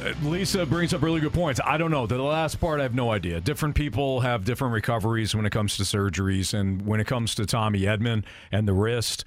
Uh, 0.00 0.12
Lisa 0.22 0.64
brings 0.64 0.94
up 0.94 1.02
really 1.02 1.20
good 1.20 1.32
points. 1.32 1.60
I 1.64 1.76
don't 1.76 1.90
know. 1.90 2.06
The 2.06 2.22
last 2.22 2.60
part, 2.60 2.80
I 2.80 2.84
have 2.84 2.94
no 2.94 3.10
idea. 3.10 3.40
Different 3.40 3.74
people 3.74 4.20
have 4.20 4.44
different 4.44 4.72
recoveries 4.72 5.34
when 5.34 5.44
it 5.44 5.50
comes 5.50 5.76
to 5.76 5.82
surgeries, 5.82 6.54
and 6.54 6.86
when 6.86 7.00
it 7.00 7.06
comes 7.06 7.34
to 7.34 7.44
Tommy 7.44 7.80
Edman 7.80 8.24
and 8.50 8.66
the 8.66 8.72
wrist, 8.72 9.24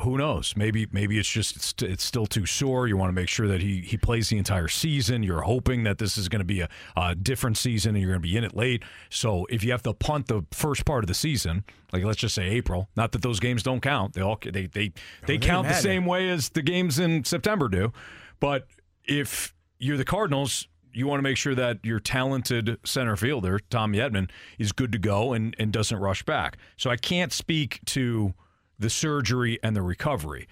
who 0.00 0.18
knows? 0.18 0.54
Maybe 0.56 0.86
maybe 0.92 1.18
it's 1.18 1.28
just 1.28 1.56
it's, 1.56 1.74
it's 1.80 2.04
still 2.04 2.26
too 2.26 2.46
sore. 2.46 2.86
You 2.86 2.96
want 2.96 3.08
to 3.08 3.14
make 3.14 3.28
sure 3.28 3.48
that 3.48 3.60
he 3.60 3.80
he 3.80 3.96
plays 3.96 4.28
the 4.28 4.38
entire 4.38 4.68
season. 4.68 5.22
You're 5.22 5.42
hoping 5.42 5.84
that 5.84 5.98
this 5.98 6.18
is 6.18 6.28
going 6.28 6.40
to 6.40 6.44
be 6.44 6.60
a, 6.60 6.68
a 6.96 7.14
different 7.14 7.56
season, 7.56 7.94
and 7.94 8.02
you're 8.02 8.10
going 8.10 8.22
to 8.22 8.28
be 8.28 8.36
in 8.36 8.44
it 8.44 8.54
late. 8.54 8.82
So 9.10 9.46
if 9.50 9.64
you 9.64 9.70
have 9.70 9.82
to 9.84 9.94
punt 9.94 10.26
the 10.26 10.44
first 10.52 10.84
part 10.84 11.04
of 11.04 11.08
the 11.08 11.14
season, 11.14 11.64
like 11.92 12.04
let's 12.04 12.18
just 12.18 12.34
say 12.34 12.48
April, 12.48 12.88
not 12.96 13.12
that 13.12 13.22
those 13.22 13.40
games 13.40 13.62
don't 13.62 13.80
count. 13.80 14.14
They 14.14 14.20
all 14.20 14.38
they 14.42 14.50
they 14.50 14.66
they 14.66 14.92
they 15.26 15.38
count 15.38 15.68
the 15.68 15.74
same 15.74 16.04
way 16.04 16.28
as 16.30 16.50
the 16.50 16.62
games 16.62 16.98
in 16.98 17.24
September 17.24 17.68
do. 17.68 17.92
But 18.38 18.66
if 19.04 19.54
you're 19.78 19.96
the 19.96 20.04
Cardinals, 20.04 20.68
you 20.92 21.06
want 21.06 21.18
to 21.18 21.22
make 21.22 21.36
sure 21.36 21.54
that 21.54 21.78
your 21.84 22.00
talented 22.00 22.78
center 22.84 23.16
fielder, 23.16 23.60
Tommy 23.70 23.98
Edman, 23.98 24.30
is 24.58 24.72
good 24.72 24.92
to 24.92 24.98
go 24.98 25.32
and, 25.34 25.54
and 25.58 25.72
doesn't 25.72 25.98
rush 25.98 26.22
back. 26.22 26.56
So 26.76 26.90
I 26.90 26.96
can't 26.96 27.32
speak 27.32 27.80
to 27.86 28.34
the 28.78 28.90
surgery 28.90 29.58
and 29.62 29.74
the 29.76 29.82
recovery. 29.82 30.48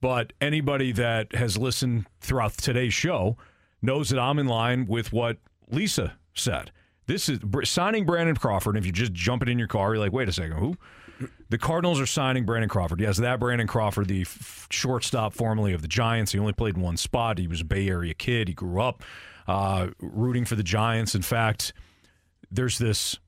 But 0.00 0.32
anybody 0.40 0.92
that 0.92 1.34
has 1.34 1.56
listened 1.56 2.06
throughout 2.20 2.54
today's 2.54 2.94
show 2.94 3.36
knows 3.80 4.10
that 4.10 4.18
I'm 4.18 4.38
in 4.38 4.46
line 4.46 4.86
with 4.86 5.12
what 5.12 5.38
Lisa 5.70 6.16
said. 6.34 6.72
This 7.06 7.28
is 7.28 7.40
signing 7.64 8.04
Brandon 8.04 8.36
Crawford. 8.36 8.76
If 8.76 8.86
you 8.86 8.92
just 8.92 9.12
jump 9.12 9.42
it 9.42 9.48
in 9.48 9.58
your 9.58 9.68
car, 9.68 9.94
you're 9.94 10.02
like, 10.02 10.12
wait 10.12 10.28
a 10.28 10.32
second, 10.32 10.58
who? 10.58 10.76
The 11.50 11.58
Cardinals 11.58 12.00
are 12.00 12.06
signing 12.06 12.44
Brandon 12.44 12.68
Crawford. 12.68 13.00
Yes, 13.00 13.18
that 13.18 13.38
Brandon 13.38 13.66
Crawford, 13.66 14.08
the 14.08 14.22
f- 14.22 14.66
shortstop 14.70 15.34
formerly 15.34 15.72
of 15.72 15.82
the 15.82 15.88
Giants. 15.88 16.32
He 16.32 16.38
only 16.38 16.52
played 16.52 16.76
one 16.76 16.96
spot. 16.96 17.38
He 17.38 17.46
was 17.46 17.60
a 17.60 17.64
Bay 17.64 17.88
Area 17.88 18.14
kid. 18.14 18.48
He 18.48 18.54
grew 18.54 18.80
up 18.80 19.02
uh, 19.46 19.88
rooting 20.00 20.44
for 20.44 20.56
the 20.56 20.62
Giants. 20.62 21.14
In 21.14 21.22
fact, 21.22 21.72
there's 22.50 22.78
this 22.78 23.18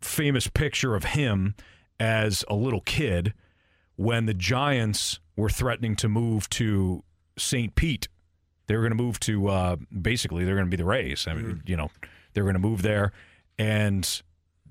famous 0.00 0.48
picture 0.48 0.94
of 0.94 1.04
him 1.04 1.54
as 1.98 2.44
a 2.48 2.54
little 2.54 2.80
kid 2.80 3.34
when 4.00 4.24
the 4.24 4.32
Giants 4.32 5.20
were 5.36 5.50
threatening 5.50 5.94
to 5.96 6.08
move 6.08 6.48
to 6.48 7.04
St. 7.36 7.74
Pete. 7.74 8.08
They 8.66 8.74
were 8.74 8.80
going 8.80 8.96
to 8.96 9.02
move 9.02 9.20
to 9.20 9.48
uh, 9.48 9.76
basically 10.00 10.46
they're 10.46 10.54
going 10.54 10.66
to 10.66 10.70
be 10.70 10.78
the 10.78 10.86
Rays. 10.86 11.26
I 11.28 11.34
mean, 11.34 11.62
you 11.66 11.76
know, 11.76 11.90
they're 12.32 12.44
going 12.44 12.54
to 12.54 12.60
move 12.60 12.80
there, 12.80 13.12
and 13.58 14.22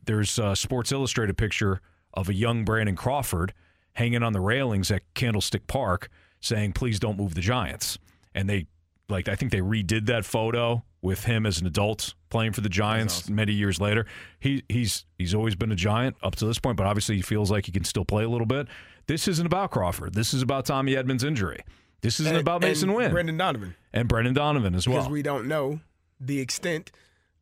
there's 0.03 0.39
a 0.39 0.55
Sports 0.55 0.91
Illustrated 0.91 1.37
picture 1.37 1.79
of 2.11 2.27
a 2.27 2.33
young 2.33 2.65
Brandon 2.65 2.95
Crawford 2.95 3.53
hanging 3.93 4.23
on 4.23 4.33
the 4.33 4.39
railings 4.39 4.89
at 4.89 5.03
Candlestick 5.13 5.67
Park, 5.67 6.09
saying, 6.39 6.73
"Please 6.73 6.99
don't 6.99 7.17
move 7.17 7.35
the 7.35 7.41
Giants." 7.41 7.99
And 8.33 8.49
they 8.49 8.65
like 9.09 9.27
I 9.27 9.35
think 9.35 9.51
they 9.51 9.59
redid 9.59 10.07
that 10.07 10.25
photo 10.25 10.83
with 11.03 11.25
him 11.25 11.45
as 11.45 11.61
an 11.61 11.67
adult 11.67 12.15
playing 12.29 12.53
for 12.53 12.61
the 12.61 12.69
Giants 12.69 13.29
many 13.29 13.53
years 13.53 13.79
later. 13.79 14.07
He 14.39 14.63
he's 14.69 15.05
he's 15.19 15.35
always 15.35 15.55
been 15.55 15.71
a 15.71 15.75
Giant 15.75 16.15
up 16.23 16.35
to 16.37 16.47
this 16.47 16.57
point, 16.57 16.77
but 16.77 16.87
obviously 16.87 17.17
he 17.17 17.21
feels 17.21 17.51
like 17.51 17.67
he 17.67 17.71
can 17.71 17.83
still 17.83 18.05
play 18.05 18.23
a 18.23 18.29
little 18.29 18.47
bit. 18.47 18.67
This 19.09 19.27
isn't 19.27 19.45
about 19.47 19.71
Crawford. 19.71 20.13
This 20.13 20.35
is 20.35 20.43
about 20.43 20.65
Tommy 20.65 20.93
Edman's 20.93 21.23
injury. 21.23 21.63
This 22.01 22.19
isn't 22.19 22.35
And- 22.35 22.41
about 22.41 22.61
Masyn 22.61 22.93
Winn 22.95 23.09
Brendan 23.11 23.37
Donovan. 23.37 23.73
and 23.91 24.07
Brendan 24.07 24.35
Donovan 24.35 24.75
as 24.75 24.87
well. 24.87 24.97
Because 24.99 25.11
we 25.11 25.23
don't 25.23 25.47
know 25.47 25.81
the 26.19 26.39
extent 26.39 26.91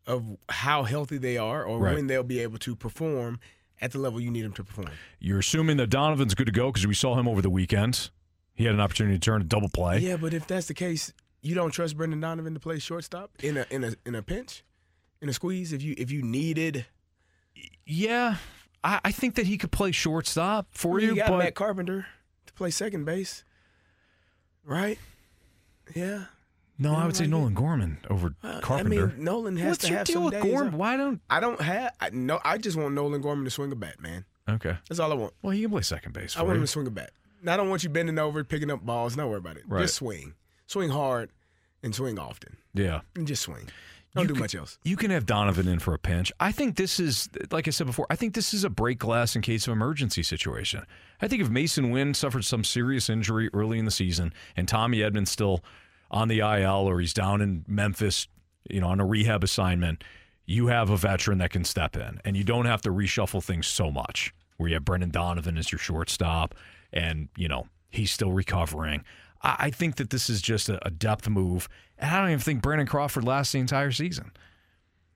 of 0.07 0.37
how 0.47 0.83
healthy 0.83 1.17
they 1.17 1.37
are 1.37 1.65
or 1.65 1.77
Right. 1.79 1.93
when 1.95 2.07
they'll 2.07 2.23
be 2.23 2.39
able 2.39 2.57
to 2.59 2.73
perform 2.73 3.41
at 3.81 3.91
the 3.91 3.99
level 3.99 4.21
you 4.21 4.31
need 4.31 4.43
them 4.43 4.53
to 4.53 4.63
perform. 4.63 4.87
You're 5.19 5.39
assuming 5.39 5.75
that 5.77 5.87
Donovan's 5.89 6.33
good 6.35 6.45
to 6.45 6.53
go 6.53 6.71
because 6.71 6.87
we 6.87 6.93
saw 6.93 7.19
him 7.19 7.27
over 7.27 7.41
the 7.41 7.49
weekend. 7.49 8.11
He 8.55 8.63
had 8.63 8.73
an 8.73 8.79
opportunity 8.79 9.17
to 9.17 9.19
turn 9.19 9.41
a 9.41 9.43
double 9.43 9.67
play. 9.69 9.99
Yeah, 9.99 10.15
but 10.15 10.33
if 10.33 10.47
that's 10.47 10.67
the 10.67 10.73
case, 10.73 11.11
you 11.41 11.53
don't 11.53 11.71
trust 11.71 11.97
Brendan 11.97 12.21
Donovan 12.21 12.53
to 12.53 12.59
play 12.61 12.79
shortstop 12.79 13.31
in 13.43 13.57
a 13.57 13.65
in 13.69 13.83
a 13.83 13.93
in 14.05 14.15
a 14.15 14.23
pinch, 14.23 14.63
in 15.21 15.27
a 15.27 15.33
squeeze. 15.33 15.73
If 15.73 15.83
you 15.83 15.93
if 15.97 16.09
you 16.11 16.23
needed, 16.23 16.85
Yeah, 17.85 18.37
I, 18.83 18.99
I 19.05 19.11
think 19.11 19.35
that 19.35 19.45
he 19.47 19.57
could 19.57 19.71
play 19.71 19.91
shortstop 19.91 20.67
for 20.71 20.99
you 20.99 21.09
you, 21.09 21.15
got 21.15 21.29
but 21.29 21.37
Matt 21.39 21.55
Carpenter 21.55 22.05
to 22.45 22.53
play 22.53 22.69
second 22.71 23.05
base, 23.05 23.43
right? 24.63 24.97
Yeah. 25.95 26.25
no, 26.77 26.93
I 26.95 27.05
would 27.05 27.15
say 27.15 27.27
Nolan 27.27 27.53
Gorman 27.53 27.99
over 28.09 28.35
Uh, 28.43 28.59
Carpenter. 28.61 29.05
I 29.05 29.15
mean, 29.15 29.23
Nolan 29.23 29.57
has 29.57 29.69
What's 29.71 29.83
to 29.85 29.87
your 29.89 29.97
have 29.99 30.07
deal 30.07 30.13
some 30.15 30.23
with 30.25 30.33
days 30.33 30.43
Gorman? 30.51 30.77
Why 30.77 30.97
don't? 30.97 31.21
I 31.29 31.39
don't 31.39 31.61
have. 31.61 31.93
I, 31.99 32.09
no, 32.11 32.39
I 32.43 32.57
just 32.57 32.77
want 32.77 32.93
Nolan 32.93 33.21
Gorman 33.21 33.45
to 33.45 33.51
swing 33.51 33.71
a 33.71 33.75
bat, 33.75 33.99
man. 34.01 34.25
Okay. 34.49 34.75
That's 34.87 34.99
all 34.99 35.11
I 35.11 35.15
want. 35.15 35.33
Well, 35.41 35.51
he 35.51 35.61
can 35.61 35.71
play 35.71 35.81
second 35.81 36.13
base. 36.13 36.33
For 36.33 36.39
I 36.39 36.43
want 36.43 36.55
you. 36.55 36.59
him 36.61 36.63
to 36.63 36.71
swing 36.71 36.87
a 36.87 36.91
bat. 36.91 37.11
I 37.47 37.55
don't 37.57 37.69
want 37.69 37.83
you 37.83 37.89
bending 37.89 38.17
over, 38.19 38.43
picking 38.43 38.71
up 38.71 38.85
balls. 38.85 39.15
Don't 39.15 39.29
worry 39.29 39.37
about 39.37 39.57
it. 39.57 39.63
Right. 39.67 39.81
Just 39.81 39.95
swing, 39.95 40.33
swing 40.65 40.89
hard, 40.89 41.29
and 41.83 41.93
swing 41.93 42.17
often, 42.19 42.57
Yeah. 42.73 43.01
and 43.15 43.27
just 43.27 43.43
swing. 43.43 43.69
Don't 44.17 44.23
You 44.23 44.27
do 44.29 44.33
can- 44.33 44.41
much 44.41 44.55
else. 44.55 44.77
You 44.83 44.95
can 44.97 45.11
have 45.11 45.25
Donovan 45.25 45.67
in 45.67 45.79
for 45.79 45.93
a 45.93 45.99
pinch. 45.99 46.31
I 46.39 46.51
think 46.51 46.75
this 46.75 46.99
is, 46.99 47.29
like 47.51 47.67
I 47.67 47.71
said 47.71 47.87
before, 47.87 48.07
I 48.09 48.15
think 48.15 48.33
this 48.33 48.53
is 48.53 48.63
a 48.63 48.69
break 48.69 48.99
glass 48.99 49.35
in 49.35 49.41
case 49.41 49.67
of 49.67 49.71
emergency 49.73 50.23
situation. 50.23 50.83
I 51.21 51.27
think 51.27 51.41
if 51.41 51.49
Masyn 51.49 51.91
Winn 51.91 52.13
suffered 52.13 52.45
some 52.45 52.63
serious 52.63 53.09
injury 53.09 53.49
early 53.53 53.79
in 53.79 53.85
the 53.85 53.91
season 53.91 54.33
and 54.55 54.67
Tommy 54.67 54.99
Edman's 54.99 55.31
still 55.31 55.63
on 56.11 56.27
the 56.27 56.39
IL 56.39 56.87
or 56.89 56.99
he's 56.99 57.13
down 57.13 57.41
in 57.41 57.63
Memphis, 57.67 58.27
you 58.69 58.81
know, 58.81 58.87
on 58.87 58.99
a 58.99 59.05
rehab 59.05 59.43
assignment, 59.43 60.03
you 60.45 60.67
have 60.67 60.89
a 60.89 60.97
veteran 60.97 61.37
that 61.39 61.49
can 61.51 61.63
step 61.63 61.95
in 61.97 62.19
and 62.25 62.37
you 62.37 62.43
don't 62.43 62.65
have 62.65 62.81
to 62.83 62.89
reshuffle 62.89 63.43
things 63.43 63.67
so 63.67 63.91
much 63.91 64.33
where 64.57 64.69
you 64.69 64.75
have 64.75 64.85
Brendan 64.85 65.11
Donovan 65.11 65.57
as 65.57 65.71
your 65.71 65.79
shortstop 65.79 66.55
and, 66.93 67.27
you 67.35 67.47
know, 67.47 67.67
he's 67.89 68.11
still 68.11 68.31
recovering. 68.31 69.03
I, 69.41 69.55
I 69.59 69.69
think 69.69 69.97
that 69.97 70.09
this 70.09 70.29
is 70.29 70.41
just 70.41 70.69
a 70.69 70.89
depth 70.97 71.27
move. 71.29 71.67
And 71.99 72.11
I 72.11 72.19
don't 72.19 72.29
even 72.29 72.39
think 72.39 72.61
Brandon 72.61 72.87
Crawford 72.87 73.23
lasts 73.23 73.53
the 73.53 73.59
entire 73.59 73.91
season. 73.91 74.31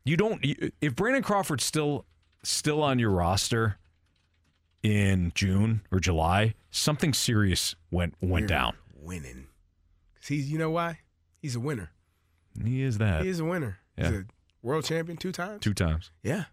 You 0.04 0.18
don't 0.18 0.40
if 0.82 0.96
Brandon 0.96 1.22
Crawford's 1.24 1.64
still 1.64 2.06
still 2.44 2.82
on 2.82 2.98
your 3.00 3.12
roster 3.12 3.78
in 4.84 5.32
June 5.36 5.82
or 5.92 6.00
July, 6.00 6.56
something 6.72 7.14
serious 7.14 7.76
went 7.92 8.16
went 8.22 8.44
You're 8.44 8.48
down. 8.48 8.74
Winning. 8.96 9.48
'Cause 10.16 10.28
he's, 10.28 10.52
you 10.52 10.58
know 10.58 10.72
why? 10.72 11.00
He's 11.42 11.56
a 11.56 11.60
winner. 11.60 11.92
He 12.64 12.82
is 12.82 12.98
that 12.98 13.24
He 13.24 13.30
is 13.30 13.40
a 13.40 13.46
winner. 13.46 13.78
He's 13.96 14.10
Yeah. 14.10 14.18
a 14.20 14.24
world 14.62 14.86
champion 14.86 15.18
two 15.18 15.32
times. 15.32 15.62
two 15.62 15.74
times. 15.74 16.12
Yeah. 16.24 16.46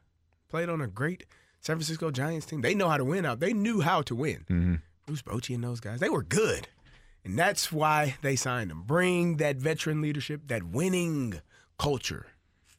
Played 0.48 0.68
on 0.68 0.80
a 0.80 0.86
great 0.86 1.24
San 1.60 1.76
Francisco 1.76 2.10
Giants 2.10 2.46
team. 2.46 2.60
They 2.60 2.74
know 2.74 2.88
how 2.88 2.96
to 2.98 3.04
win 3.04 3.24
out. 3.26 3.40
They 3.40 3.52
knew 3.52 3.80
how 3.80 4.02
to 4.02 4.14
win. 4.14 4.44
Mm-hmm. 4.48 4.74
Bruce 5.06 5.22
Bochy 5.22 5.54
and 5.54 5.64
those 5.64 5.80
guys, 5.80 6.00
they 6.00 6.08
were 6.10 6.22
good. 6.22 6.68
And 7.28 7.38
that's 7.38 7.70
why 7.70 8.16
they 8.22 8.36
signed 8.36 8.70
him. 8.70 8.84
Bring 8.84 9.36
that 9.36 9.56
veteran 9.56 10.00
leadership, 10.00 10.40
that 10.46 10.62
winning 10.62 11.42
culture. 11.78 12.26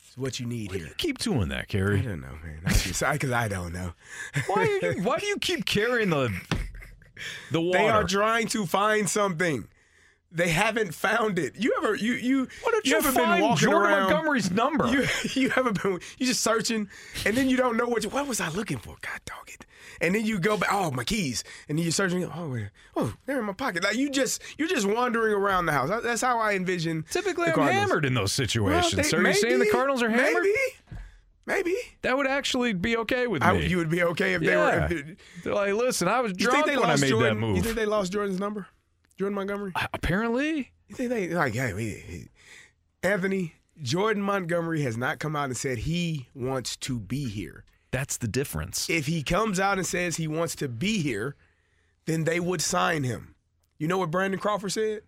It's 0.08 0.18
what 0.18 0.40
you 0.40 0.48
need 0.48 0.72
here. 0.72 0.90
Keep 0.98 1.20
doing 1.20 1.50
that, 1.50 1.68
Kerry. 1.68 2.00
I 2.00 2.02
don't 2.02 2.22
know, 2.22 2.36
man. 2.44 2.62
I 2.66 2.74
just 2.74 3.04
because 3.12 3.30
I 3.30 3.48
don't 3.48 3.72
know. 3.72 3.94
Why 4.48 4.80
are 4.82 4.92
you, 4.94 5.04
why 5.04 5.20
do 5.20 5.28
you 5.28 5.38
keep 5.38 5.66
carrying 5.66 6.10
the 6.10 6.34
the 7.52 7.62
water? 7.62 7.78
They 7.78 7.90
are 7.90 8.04
trying 8.04 8.48
to 8.48 8.66
find 8.66 9.08
something. 9.08 9.68
They 10.32 10.50
haven't 10.50 10.94
found 10.94 11.40
it. 11.40 11.56
You 11.58 11.74
ever 11.80 11.96
you 11.96 12.14
you 12.14 12.48
Why 12.62 12.72
don't 12.72 12.86
you, 12.86 12.92
you, 12.92 12.98
ever 12.98 13.12
find 13.12 13.42
been 13.42 13.58
Jordan 13.58 13.82
around? 13.92 14.04
Montgomery's 14.12 14.52
number? 14.52 14.88
You 14.88 15.06
you 15.34 15.50
haven't 15.50 15.82
been 15.82 16.00
you 16.20 16.28
just 16.28 16.42
searching 16.42 16.88
and 17.26 17.36
then 17.36 17.50
you 17.50 17.58
don't 17.58 17.78
know 17.78 17.88
what 17.88 18.04
you, 18.04 18.12
what 18.12 18.28
was 18.28 18.40
I 18.40 18.50
looking 18.50 18.78
for? 18.78 18.96
God 19.02 19.20
dog 19.26 19.48
it. 19.50 19.66
And 20.02 20.14
then 20.14 20.26
you 20.26 20.40
go 20.40 20.56
back, 20.56 20.70
oh 20.72 20.92
my 20.92 21.04
keys, 21.04 21.44
and 21.68 21.78
then 21.78 21.84
you're 21.84 21.92
searching. 21.92 22.24
Oh, 22.24 22.50
wait, 22.50 22.70
oh, 22.96 23.14
they're 23.26 23.40
in 23.40 23.46
my 23.46 23.54
pocket. 23.54 23.84
Like 23.84 23.96
you 23.98 24.10
just 24.12 24.42
you're 24.58 24.68
just 24.68 24.86
wandering 24.86 25.34
around 25.34 25.66
the 25.66 25.72
house. 25.72 25.90
That's 26.04 26.22
how 26.22 26.38
I 26.40 26.54
envision. 26.54 27.06
Typically, 27.10 27.48
I'm 27.48 27.54
Cardinals. 27.56 27.90
hammered 27.90 28.06
in 28.06 28.14
those 28.14 28.38
Well, 28.38 28.48
situations. 28.48 28.94
they- 28.96 29.04
so 29.04 29.18
are 29.18 29.28
you 29.28 29.34
saying 29.34 29.60
the 29.60 29.70
Cardinals 29.72 30.04
are 30.04 30.10
hammered? 30.10 30.44
Maybe, 30.44 30.58
maybe. 31.48 31.76
That 32.04 32.16
would 32.18 32.28
actually 32.28 32.74
be 32.74 32.98
okay 32.98 33.26
with 33.28 33.42
I, 33.44 33.54
me. 33.54 33.66
you 33.68 33.78
would 33.78 33.90
be 33.90 34.04
okay 34.04 34.36
if 34.36 34.42
they 34.42 34.52
Yeah. 34.52 34.88
were. 34.90 34.94
If, 34.96 35.44
They're 35.44 35.56
like, 35.56 35.74
listen, 35.74 36.08
I 36.08 36.22
was 36.22 36.34
drunk 36.34 36.68
when 36.68 36.80
I 36.84 36.96
made 36.98 37.10
Jordan? 37.10 37.28
that 37.30 37.36
move. 37.40 37.58
You 37.58 37.64
think 37.64 37.76
they 37.76 37.86
lost 37.88 38.12
Jordan's 38.14 38.40
number? 38.40 38.68
Jordan 39.20 39.36
Montgomery. 39.36 39.74
Apparently, 39.94 40.72
You 40.88 40.96
think 40.96 41.10
they 41.10 41.28
like, 41.28 41.54
hey, 41.54 41.74
we- 41.74 41.90
he- 41.90 42.28
Anthony 43.04 43.54
Jordan 43.82 44.24
Montgomery 44.24 44.82
has 44.84 44.96
not 44.98 45.20
come 45.20 45.36
out 45.36 45.46
and 45.46 45.58
said 45.58 45.80
he 45.80 46.28
wants 46.34 46.76
to 46.78 47.00
be 47.00 47.28
here. 47.28 47.66
that's 47.92 48.18
the 48.18 48.28
difference. 48.28 48.88
If 48.90 49.08
he 49.08 49.22
comes 49.24 49.60
out 49.60 49.78
and 49.80 49.86
says 49.86 50.16
he 50.18 50.28
wants 50.28 50.56
to 50.58 50.68
be 50.70 51.00
here, 51.02 51.36
then 52.06 52.24
they 52.24 52.40
would 52.40 52.62
sign 52.62 53.04
him. 53.04 53.34
You 53.80 53.88
know 53.88 53.98
what 53.98 54.12
Brandon 54.12 54.40
Crawford 54.40 54.72
said? 54.72 55.02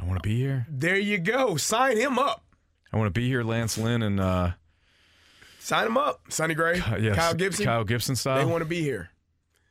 I 0.00 0.04
want 0.04 0.22
to 0.22 0.28
be 0.28 0.36
here. 0.36 0.66
There 0.68 0.96
you 0.98 1.18
go. 1.18 1.56
Sign 1.56 1.96
him 1.96 2.18
up. 2.18 2.44
I 2.92 2.96
want 2.96 3.06
to 3.14 3.18
be 3.20 3.28
here, 3.28 3.42
Lance 3.44 3.78
Lynn 3.78 4.02
and 4.02 4.18
uh, 4.20 4.50
Sign 5.60 5.86
him 5.86 5.96
up. 5.96 6.20
Sonny 6.28 6.54
Gray, 6.54 6.82
yes, 6.98 7.14
Kyle 7.16 7.34
Gibson. 7.34 7.64
Kyle 7.64 7.84
Gibson 7.84 8.16
style. 8.16 8.38
They 8.38 8.50
want 8.50 8.62
to 8.62 8.68
be 8.68 8.82
here. 8.82 9.10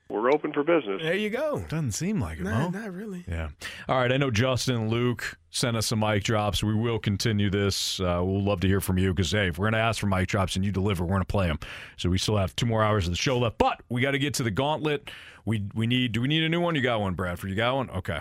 We're 0.09 0.31
open 0.31 0.53
for 0.53 0.63
business. 0.63 1.01
There 1.01 1.15
you 1.15 1.29
go. 1.29 1.65
Doesn't 1.67 1.91
seem 1.91 2.19
like 2.21 2.39
it, 2.39 2.43
Nah, 2.43 2.69
Mo. 2.69 2.79
not 2.79 2.93
really. 2.93 3.25
Yeah. 3.27 3.49
All 3.89 3.99
right. 3.99 4.11
I 4.11 4.15
know 4.17 4.31
Justin 4.31 4.75
and 4.77 4.89
Luke 4.89 5.38
sent 5.49 5.75
us 5.75 5.88
some 5.88 5.99
mic 5.99 6.23
drops. 6.23 6.63
We 6.63 6.73
will 6.75 6.97
continue 6.97 7.49
this. 7.49 7.99
Uh, 7.99 8.21
we'll 8.23 8.41
love 8.43 8.61
to 8.61 8.67
hear 8.67 8.79
from 8.79 8.97
you 8.97 9.13
because, 9.13 9.31
hey, 9.31 9.47
if 9.49 9.57
we're 9.59 9.65
going 9.65 9.73
to 9.73 9.79
ask 9.79 9.99
for 9.99 10.07
mic 10.07 10.29
drops 10.29 10.55
and 10.55 10.63
you 10.63 10.71
deliver, 10.71 11.03
we're 11.03 11.09
going 11.09 11.21
to 11.21 11.25
play 11.25 11.47
them. 11.47 11.59
So 11.97 12.09
we 12.09 12.17
still 12.17 12.38
have 12.38 12.55
two 12.55 12.65
more 12.65 12.84
hours 12.84 13.05
of 13.05 13.11
the 13.11 13.17
show 13.17 13.38
left, 13.38 13.57
but 13.57 13.81
we 13.89 13.99
got 14.01 14.11
to 14.11 14.19
get 14.19 14.34
to 14.35 14.43
the 14.43 14.51
gauntlet. 14.51 15.09
We 15.43 15.63
we 15.75 15.88
need. 15.88 16.13
Do 16.13 16.21
we 16.21 16.27
need 16.29 16.43
a 16.43 16.49
new 16.49 16.61
one? 16.61 16.75
You 16.75 16.81
got 16.81 17.01
one, 17.01 17.13
Bradford? 17.13 17.49
You 17.49 17.55
got 17.57 17.75
one? 17.75 17.89
Okay. 17.89 18.19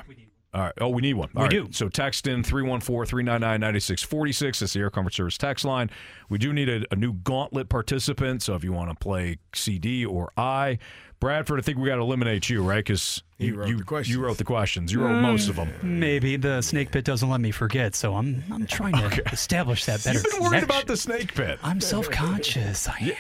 All 0.55 0.63
right. 0.63 0.73
Oh, 0.81 0.89
we 0.89 1.03
need 1.03 1.15
one. 1.15 1.29
All 1.37 1.43
We 1.43 1.49
right. 1.59 1.67
do. 1.67 1.69
So 1.73 1.89
text 1.91 2.27
in 2.27 2.43
314 2.43 3.05
399 3.07 3.61
9646. 3.61 4.61
That's 4.61 4.73
the 4.73 4.81
Air 4.81 4.91
Comfort 4.91 5.13
Service 5.13 5.37
text 5.37 5.65
line. 5.67 5.91
We 6.31 6.39
do 6.39 6.53
need 6.53 6.69
a, 6.71 6.83
a 6.91 6.97
new 6.97 7.13
gauntlet 7.13 7.69
participant. 7.69 8.43
So 8.43 8.55
if 8.55 8.65
you 8.65 8.73
want 8.73 8.89
to 8.91 8.95
play 8.97 9.37
CD 9.55 10.07
or 10.07 10.33
I, 10.37 10.79
Bradford, 11.27 11.59
I 11.59 11.63
think 11.63 11.79
we 11.79 11.89
got 11.89 11.97
to 11.97 12.03
eliminate 12.03 12.49
you, 12.49 12.63
right? 12.63 12.85
Because 12.85 13.21
you, 13.39 13.57
wrote 13.57 13.69
you, 13.69 13.79
the 13.79 13.83
questions. 13.83 14.15
you 14.17 14.23
wrote 14.23 14.39
the 14.39 14.45
questions. 14.45 14.93
You 14.93 15.01
wrote 15.01 15.17
Mm. 15.17 15.23
most 15.23 15.49
of 15.49 15.57
them. 15.57 15.73
Maybe 15.83 16.37
the 16.37 16.63
snake 16.63 16.93
pit 16.93 17.05
doesn't 17.05 17.29
let 17.29 17.41
me 17.41 17.51
forget, 17.51 17.97
so 17.97 18.15
I'm 18.15 18.45
I'm 18.53 18.65
trying 18.69 18.93
to 18.93 19.23
establish 19.33 19.87
that 19.87 20.05
better. 20.05 20.19
You've 20.21 20.23
been 20.31 20.41
worried 20.41 20.49
connection. 20.51 20.71
about 20.71 20.87
the 20.87 20.97
snake 20.97 21.35
pit. 21.35 21.59
I'm 21.65 21.81
self-conscious. 21.81 22.89
I, 22.89 22.95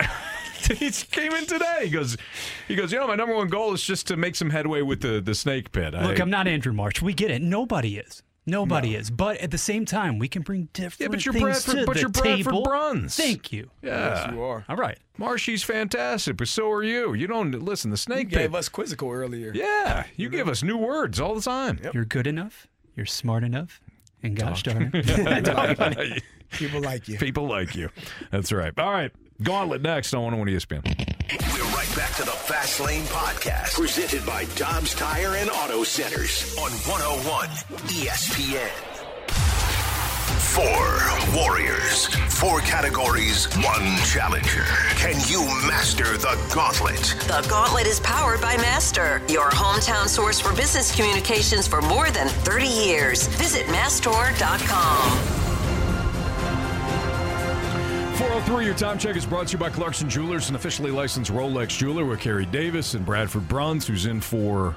he 0.78 0.90
came 0.92 1.32
in 1.32 1.46
today. 1.46 1.80
He 1.82 1.90
goes, 1.90 2.16
he 2.68 2.76
goes. 2.76 2.92
You 2.92 3.00
know, 3.00 3.08
my 3.08 3.16
number 3.16 3.34
one 3.34 3.48
goal 3.48 3.72
is 3.74 3.82
just 3.82 4.06
to 4.06 4.16
make 4.16 4.36
some 4.36 4.50
headway 4.50 4.82
with 4.82 5.00
the 5.00 5.20
the 5.20 5.34
snake 5.34 5.72
pit. 5.72 5.92
Look, 5.92 6.20
I, 6.20 6.22
I'm 6.22 6.30
not 6.30 6.46
Andrew 6.46 6.72
March. 6.72 7.02
We 7.02 7.12
get 7.12 7.32
it. 7.32 7.42
Nobody 7.42 7.98
is. 7.98 8.22
Nobody 8.48 8.94
is. 8.94 9.10
But 9.10 9.38
at 9.38 9.50
the 9.50 9.58
same 9.58 9.84
time, 9.84 10.18
we 10.20 10.28
can 10.28 10.42
bring 10.42 10.68
different 10.72 11.00
Yeah, 11.00 11.08
but 11.08 11.24
you're 11.24 11.32
things 11.32 11.42
Bradford. 11.64 11.74
to 11.80 11.86
But 11.86 11.94
the 11.94 12.00
you're 12.00 12.08
Bradford 12.10 12.44
table. 12.52 12.62
Bruns. 12.62 13.16
Thank 13.16 13.50
you. 13.52 13.70
Yeah, 13.82 14.24
Yes, 14.24 14.32
you 14.32 14.40
are. 14.42 14.64
All 14.68 14.76
right. 14.76 14.98
Marshy's 15.18 15.64
fantastic, 15.64 16.36
but 16.36 16.46
so 16.48 16.70
are 16.70 16.82
you. 16.84 17.12
You 17.14 17.26
don't 17.26 17.50
listen. 17.50 17.90
The 17.90 17.94
You 17.94 17.98
snake 17.98 18.28
pit. 18.30 18.38
gave 18.38 18.54
us 18.54 18.68
quizzical 18.68 19.10
earlier. 19.10 19.50
yeah, 19.54 20.04
you 20.16 20.28
give 20.28 20.48
us 20.48 20.62
new 20.62 20.76
words 20.76 21.18
all 21.20 21.34
the 21.34 21.40
time. 21.40 21.80
You're 21.92 22.04
good 22.04 22.26
enough. 22.26 22.66
You're 22.94 23.06
smart 23.06 23.42
enough. 23.42 23.80
And 24.22 24.36
gosh 24.36 24.62
darn 24.62 24.90
it. 24.94 26.22
People 26.52 26.80
like 26.80 27.08
you. 27.08 27.18
People 27.18 27.46
like 27.48 27.74
you. 27.74 27.90
That's 28.30 28.52
right. 28.52 28.72
All 28.78 28.92
right, 28.92 29.10
Gauntlet 29.42 29.82
next 29.82 30.14
on 30.14 30.22
101 30.22 30.48
ESPN. 30.82 31.05
We're 31.28 31.64
right 31.74 31.92
back 31.96 32.14
to 32.16 32.22
the 32.22 32.30
Fast 32.30 32.78
Lane 32.78 33.02
Podcast, 33.04 33.74
presented 33.74 34.24
by 34.24 34.44
Dobbs 34.54 34.94
Tire 34.94 35.34
and 35.34 35.50
Auto 35.50 35.82
Centers 35.82 36.56
on 36.56 36.70
101 36.70 37.48
ESPN. 37.88 38.70
Four 40.54 41.42
warriors, 41.42 42.06
four 42.32 42.60
categories, 42.60 43.46
one 43.56 43.96
challenger. 44.04 44.62
Can 44.94 45.16
you 45.28 45.44
master 45.66 46.16
the 46.16 46.38
gauntlet? 46.54 47.16
The 47.26 47.44
Gauntlet 47.50 47.88
is 47.88 47.98
powered 48.00 48.40
by 48.40 48.56
Master, 48.58 49.20
your 49.28 49.50
hometown 49.50 50.06
source 50.06 50.38
for 50.38 50.54
business 50.54 50.94
communications 50.94 51.66
for 51.66 51.82
more 51.82 52.08
than 52.10 52.28
30 52.28 52.66
years. 52.68 53.26
Visit 53.26 53.66
mastor.com. 53.68 55.45
403, 58.16 58.64
your 58.64 58.74
time 58.74 58.98
check 58.98 59.14
is 59.14 59.26
brought 59.26 59.48
to 59.48 59.52
you 59.52 59.58
by 59.58 59.68
Clarkson 59.68 60.08
Jewelers, 60.08 60.48
an 60.48 60.56
officially 60.56 60.90
licensed 60.90 61.30
Rolex 61.30 61.76
jeweler 61.76 62.06
with 62.06 62.18
Kerry 62.18 62.46
Davis 62.46 62.94
and 62.94 63.04
Bradford 63.04 63.46
Bruns, 63.46 63.86
who's 63.86 64.06
in 64.06 64.22
for 64.22 64.74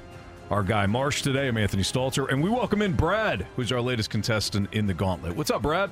our 0.52 0.62
guy 0.62 0.86
Marsh 0.86 1.22
today. 1.22 1.48
I'm 1.48 1.56
Anthony 1.56 1.84
Stalter, 1.84 2.30
and 2.30 2.44
we 2.44 2.50
welcome 2.50 2.82
in 2.82 2.92
Brad, 2.92 3.48
who's 3.56 3.72
our 3.72 3.80
latest 3.80 4.10
contestant 4.10 4.68
in 4.74 4.88
the 4.88 4.94
gauntlet. 4.94 5.38
What's 5.38 5.52
up, 5.52 5.62
Brad? 5.62 5.90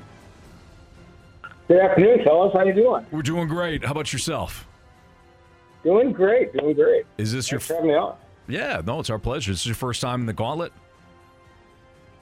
Good 1.70 1.80
afternoon, 1.80 2.26
fellas. 2.26 2.52
How 2.54 2.66
you 2.66 2.74
doing? 2.74 3.06
We're 3.12 3.22
doing 3.22 3.48
great. 3.48 3.86
How 3.86 3.92
about 3.92 4.12
yourself? 4.12 4.68
Doing 5.86 6.12
great. 6.12 6.52
Doing 6.52 6.74
great. 6.74 7.06
Is 7.18 7.32
this 7.32 7.50
your 7.50 7.62
Thanks 7.62 7.68
for 7.68 7.76
having 7.76 7.92
me 7.92 7.96
on. 7.96 8.18
Yeah, 8.50 8.82
no, 8.86 9.00
it's 9.00 9.10
our 9.10 9.20
pleasure. 9.20 9.54
Is 9.54 9.60
this 9.60 9.68
your 9.68 9.76
first 9.76 10.02
time 10.02 10.20
in 10.20 10.26
the 10.26 10.34
gauntlet? 10.34 10.74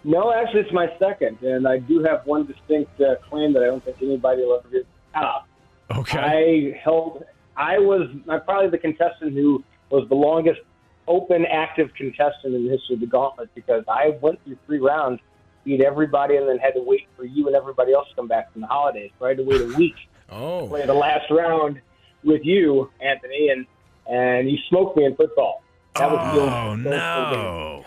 No, 0.03 0.31
actually, 0.31 0.59
it's 0.61 0.71
my 0.71 0.87
second, 0.99 1.41
and 1.41 1.67
I 1.67 1.79
do 1.79 2.03
have 2.03 2.27
one 2.27 2.45
distinct 2.45 3.01
uh, 3.01 3.15
claim 3.27 3.53
that 3.53 3.63
I 3.63 3.65
don't 3.65 3.83
think 3.83 3.97
anybody 4.03 4.43
will 4.43 4.59
ever 4.59 4.69
get 4.69 4.85
top. 5.15 5.47
Okay. 5.95 6.19
I 6.19 6.79
held. 6.83 7.23
I 7.57 7.79
was 7.79 8.09
I'm 8.29 8.41
probably 8.43 8.69
the 8.69 8.77
contestant 8.77 9.33
who 9.33 9.63
was 9.89 10.07
the 10.09 10.15
longest 10.15 10.59
open 11.07 11.45
active 11.45 11.89
contestant 11.95 12.55
in 12.55 12.65
the 12.65 12.69
history 12.71 12.95
of 12.95 12.99
the 12.99 13.05
gauntlet 13.07 13.49
because 13.55 13.83
I 13.87 14.17
went 14.21 14.43
through 14.43 14.57
three 14.65 14.79
rounds, 14.79 15.19
beat 15.63 15.81
everybody, 15.81 16.35
and 16.37 16.47
then 16.49 16.57
had 16.57 16.73
to 16.73 16.81
wait 16.81 17.07
for 17.15 17.23
you 17.25 17.47
and 17.47 17.55
everybody 17.55 17.93
else 17.93 18.09
to 18.09 18.15
come 18.15 18.27
back 18.27 18.51
from 18.51 18.61
the 18.61 18.67
holidays. 18.67 19.11
So 19.19 19.25
I 19.25 19.29
had 19.29 19.37
to 19.37 19.43
wait 19.43 19.61
a 19.61 19.67
week 19.77 19.95
Oh. 20.31 20.67
play 20.67 20.85
the 20.85 20.93
last 20.93 21.29
round 21.29 21.79
with 22.23 22.43
you, 22.43 22.89
Anthony, 22.99 23.49
and 23.49 23.65
and 24.07 24.49
you 24.49 24.57
smoked 24.69 24.97
me 24.97 25.05
in 25.05 25.15
football. 25.15 25.61
That 25.95 26.11
was 26.11 26.35
the 26.35 26.41
Oh, 26.41 26.69
only- 26.71 26.89
no. 26.89 27.85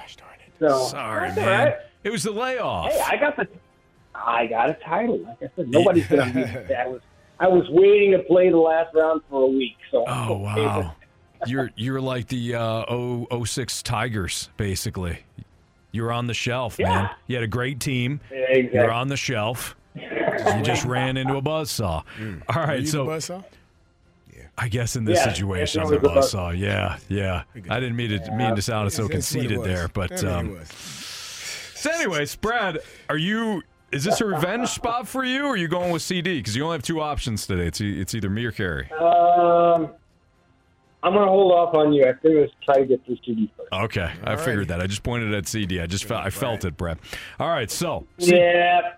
So 0.61 0.87
Sorry, 0.87 1.33
man. 1.35 1.67
right. 1.67 1.77
It 2.05 2.11
was 2.11 2.23
the 2.23 2.31
layoff. 2.33 2.91
Hey, 2.93 3.01
I 3.07 3.17
got 3.17 3.37
the 3.37 3.47
I 4.15 4.47
got 4.47 4.71
a 4.71 4.75
title. 4.75 5.19
Like 5.19 5.37
I 5.43 5.51
said, 5.57 5.69
nobody's 5.69 6.07
gonna 6.07 6.25
beat 6.27 6.69
me. 6.69 6.75
I 6.75 6.87
was 6.89 7.01
I 7.40 7.47
was 7.48 7.66
waiting 7.70 8.12
to 8.12 8.19
play 8.20 8.51
the 8.51 8.56
last 8.56 8.94
round 8.94 9.23
for 9.31 9.43
a 9.44 9.47
week. 9.47 9.77
So 9.90 10.05
Oh 10.06 10.39
wow, 10.39 10.94
you're 11.47 11.70
you're 11.77 12.01
like 12.01 12.28
the 12.28 12.55
uh, 12.56 13.44
06 13.44 13.82
Tigers, 13.82 14.51
basically. 14.56 15.20
You're 15.93 16.12
on 16.12 16.27
the 16.27 16.35
shelf, 16.35 16.78
man. 16.78 17.09
You 17.27 17.36
had 17.36 17.43
a 17.44 17.48
great 17.48 17.81
team. 17.81 18.20
Exactly. 18.31 18.78
You're 18.78 18.90
on 18.93 19.09
the 19.09 19.16
shelf. 19.16 19.74
You 20.55 20.62
just 20.62 20.85
ran 20.85 21.16
into 21.16 21.36
a 21.36 21.43
buzzsaw. 21.43 22.05
All 22.05 22.05
All 22.56 22.62
right, 22.62 22.86
so 22.86 23.05
the 23.05 23.10
buzzsaw? 23.10 23.44
I 24.56 24.69
guess 24.69 24.94
in 24.94 25.05
this 25.05 25.19
Yeah, 25.19 25.32
situation, 25.32 25.81
I'm 25.81 25.89
the 25.89 25.98
was 25.98 26.10
a 26.10 26.15
buzz- 26.15 26.35
buzzsaw. 26.35 26.56
Yeah, 26.56 26.98
yeah. 27.09 27.43
I 27.69 27.81
didn't 27.81 27.97
mean 27.97 28.10
to 28.10 28.31
mean 28.32 28.55
to 28.55 28.62
sound 28.62 28.93
so 28.93 29.02
That's 29.02 29.05
what 29.05 29.10
it 29.10 29.12
conceited 29.15 29.62
there, 29.65 29.89
but 29.89 30.10
That's 30.10 30.23
um, 30.23 30.56
so 31.74 31.90
anyways, 31.90 32.36
Brad, 32.36 32.78
are 33.09 33.16
you? 33.16 33.62
Is 33.90 34.05
this 34.05 34.20
a 34.20 34.27
revenge 34.27 34.69
spot 34.69 35.09
for 35.09 35.24
you, 35.24 35.44
or 35.47 35.51
are 35.52 35.56
you 35.56 35.66
going 35.69 35.90
with 35.90 36.02
CD? 36.02 36.39
Because 36.39 36.55
you 36.55 36.62
only 36.65 36.74
have 36.74 36.82
two 36.82 37.01
options 37.01 37.47
today. 37.47 37.66
It's 37.66 37.81
e- 37.81 38.01
it's 38.01 38.15
either 38.15 38.28
me 38.28 38.44
or 38.44 38.52
Kerry. 38.52 38.90
Um, 38.93 39.89
I'm 41.02 41.15
gonna 41.15 41.27
hold 41.27 41.52
off 41.52 41.74
on 41.74 41.93
you. 41.94 42.05
I 42.05 42.12
think 42.12 42.35
let's 42.39 42.52
try 42.65 42.81
to 42.81 42.85
get 42.85 43.02
through 43.06 43.16
CD 43.24 43.51
first. 43.56 43.73
Okay, 43.73 44.10
I 44.24 44.36
figured 44.36 44.69
that. 44.69 44.81
I 44.82 44.86
just 44.86 45.02
pointed 45.02 45.32
at 45.32 45.47
CD. 45.48 45.81
I 45.81 45.86
just 45.86 46.05
felt 46.05 46.23
I 46.24 46.28
felt 46.31 46.65
it, 46.66 46.77
Brad. 46.77 46.98
All 47.40 47.48
right, 47.48 47.70
so 47.70 48.06
Yeah. 48.19 48.93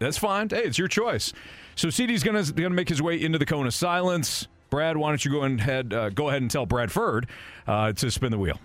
that's 0.00 0.18
fine. 0.18 0.48
Hey, 0.48 0.64
it's 0.64 0.78
your 0.78 0.88
choice. 0.88 1.32
So 1.76 1.88
CD's 1.88 2.24
gonna 2.24 2.42
gonna 2.42 2.70
make 2.70 2.88
his 2.88 3.00
way 3.00 3.22
into 3.22 3.38
the 3.38 3.46
cone 3.46 3.66
of 3.66 3.74
silence. 3.74 4.48
Brad, 4.70 4.96
why 4.96 5.10
don't 5.10 5.24
you 5.24 5.30
go 5.30 5.44
ahead 5.44 5.94
uh, 5.94 6.08
go 6.10 6.30
ahead 6.30 6.42
and 6.42 6.50
tell 6.50 6.66
Bradford 6.66 7.28
uh, 7.68 7.92
to 7.92 8.10
spin 8.10 8.32
the 8.32 8.38
wheel. 8.38 8.58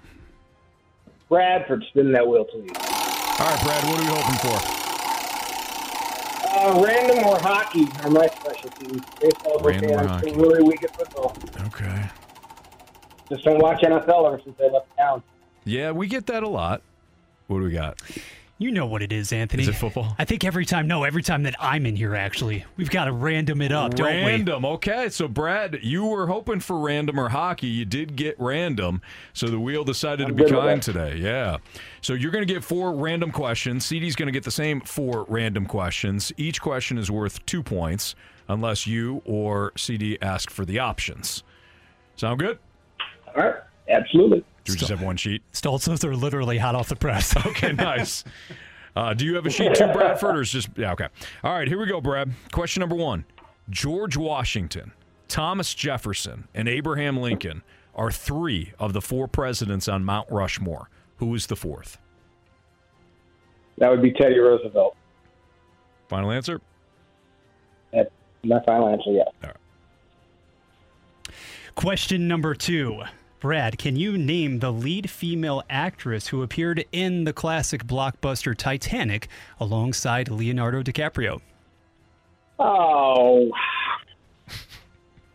Bradford, 1.29 1.83
spin 1.89 2.13
that 2.13 2.25
wheel, 2.27 2.45
please. 2.45 2.71
All 2.77 3.45
right, 3.45 3.61
Brad, 3.63 3.83
what 3.83 3.99
are 3.99 4.01
we 4.01 4.07
hoping 4.07 4.37
for? 4.39 4.76
Uh, 6.59 6.83
random 6.83 7.23
or 7.23 7.37
hockey 7.39 7.85
are 8.03 8.09
my 8.09 8.25
specialties. 8.27 9.01
Baseball's 9.21 9.63
Random 9.63 9.91
or 9.91 9.99
I'm 9.99 10.07
hockey. 10.07 10.31
really 10.33 10.63
weak 10.63 10.83
at 10.83 10.95
football. 10.97 11.37
Okay. 11.67 12.09
Just 13.29 13.43
don't 13.43 13.59
watch 13.59 13.81
NFL 13.81 14.25
ever 14.27 14.41
since 14.43 14.57
I 14.59 14.67
left 14.69 14.87
town. 14.97 15.21
Yeah, 15.65 15.91
we 15.91 16.07
get 16.07 16.25
that 16.27 16.41
a 16.41 16.47
lot. 16.47 16.81
What 17.47 17.59
do 17.59 17.65
we 17.65 17.71
got? 17.71 18.01
You 18.59 18.71
know 18.71 18.87
what 18.87 19.03
it 19.03 19.11
is, 19.11 19.31
Anthony. 19.31 19.63
Is 19.63 19.69
it 19.69 19.75
football? 19.75 20.15
I 20.17 20.25
think 20.25 20.43
every 20.43 20.65
time, 20.65 20.87
no, 20.87 21.03
every 21.03 21.21
time 21.21 21.43
that 21.43 21.55
I'm 21.59 21.85
in 21.85 21.95
here, 21.95 22.15
actually, 22.15 22.65
we've 22.75 22.89
got 22.89 23.05
to 23.05 23.11
random 23.11 23.61
it 23.61 23.71
up, 23.71 23.93
don't 23.93 24.07
we? 24.07 24.25
Random. 24.25 24.65
Okay, 24.65 25.09
so 25.09 25.27
Brad, 25.27 25.77
you 25.83 26.05
were 26.05 26.25
hoping 26.25 26.59
for 26.59 26.79
random 26.79 27.19
or 27.19 27.29
hockey. 27.29 27.67
You 27.67 27.85
did 27.85 28.15
get 28.15 28.35
random, 28.39 29.01
so 29.33 29.47
the 29.47 29.59
wheel 29.59 29.83
decided 29.83 30.27
I'm 30.27 30.35
to 30.35 30.43
be 30.43 30.49
good 30.49 30.59
kind 30.59 30.81
today. 30.81 31.17
Yeah. 31.17 31.57
So 32.01 32.13
you're 32.13 32.31
going 32.31 32.47
to 32.47 32.51
get 32.51 32.63
four 32.63 32.93
random 32.93 33.31
questions. 33.31 33.85
CD's 33.85 34.15
going 34.15 34.27
to 34.27 34.31
get 34.31 34.43
the 34.43 34.49
same 34.49 34.81
four 34.81 35.25
random 35.29 35.67
questions. 35.67 36.33
Each 36.35 36.59
question 36.59 36.97
is 36.97 37.11
worth 37.11 37.45
two 37.45 37.61
points, 37.61 38.15
unless 38.49 38.87
you 38.87 39.21
or 39.25 39.71
CD 39.77 40.17
ask 40.19 40.49
for 40.49 40.65
the 40.65 40.79
options. 40.79 41.43
Sound 42.15 42.39
good? 42.39 42.57
All 43.35 43.43
right. 43.43 43.55
Absolutely. 43.87 44.43
Do 44.67 44.73
we 44.73 44.77
just 44.77 44.89
have 44.91 45.01
one 45.01 45.17
sheet? 45.17 45.41
Stoltzos 45.53 46.03
are 46.03 46.15
literally 46.15 46.57
hot 46.57 46.75
off 46.75 46.89
the 46.89 46.95
press. 46.95 47.35
Okay, 47.47 47.71
nice. 47.71 48.23
Uh, 48.95 49.13
do 49.13 49.25
you 49.25 49.35
have 49.35 49.45
a 49.45 49.49
sheet 49.49 49.75
too, 49.75 49.87
Bradford, 49.93 50.35
or 50.35 50.41
is 50.41 50.51
just 50.51 50.69
yeah? 50.75 50.91
Okay. 50.93 51.07
All 51.43 51.53
right, 51.53 51.67
here 51.67 51.79
we 51.79 51.85
go, 51.85 52.01
Brad. 52.01 52.31
Question 52.51 52.81
number 52.81 52.95
one: 52.95 53.25
George 53.69 54.17
Washington, 54.17 54.91
Thomas 55.27 55.73
Jefferson, 55.73 56.47
and 56.53 56.67
Abraham 56.67 57.17
Lincoln 57.17 57.61
are 57.95 58.11
three 58.11 58.73
of 58.79 58.93
the 58.93 59.01
four 59.01 59.27
presidents 59.27 59.87
on 59.87 60.03
Mount 60.03 60.29
Rushmore. 60.29 60.89
Who 61.17 61.33
is 61.35 61.47
the 61.47 61.55
fourth? 61.55 61.97
That 63.77 63.89
would 63.89 64.01
be 64.01 64.11
Teddy 64.11 64.39
Roosevelt. 64.39 64.95
Final 66.09 66.31
answer. 66.31 66.59
That's 67.93 68.09
my 68.43 68.59
final 68.65 68.89
answer. 68.89 69.11
Yeah. 69.11 69.51
Question 71.75 72.27
number 72.27 72.55
two. 72.55 73.03
Brad, 73.47 73.77
can 73.77 73.95
you 73.95 74.17
name 74.17 74.59
the 74.59 74.73
lead 74.73 75.09
female 75.09 75.63
actress 75.69 76.27
who 76.27 76.43
appeared 76.43 76.83
in 76.91 77.23
the 77.23 77.31
classic 77.31 77.85
blockbuster 77.85 78.53
Titanic 78.53 79.29
alongside 79.57 80.27
Leonardo 80.27 80.83
DiCaprio? 80.83 81.39
Oh, 82.59 83.49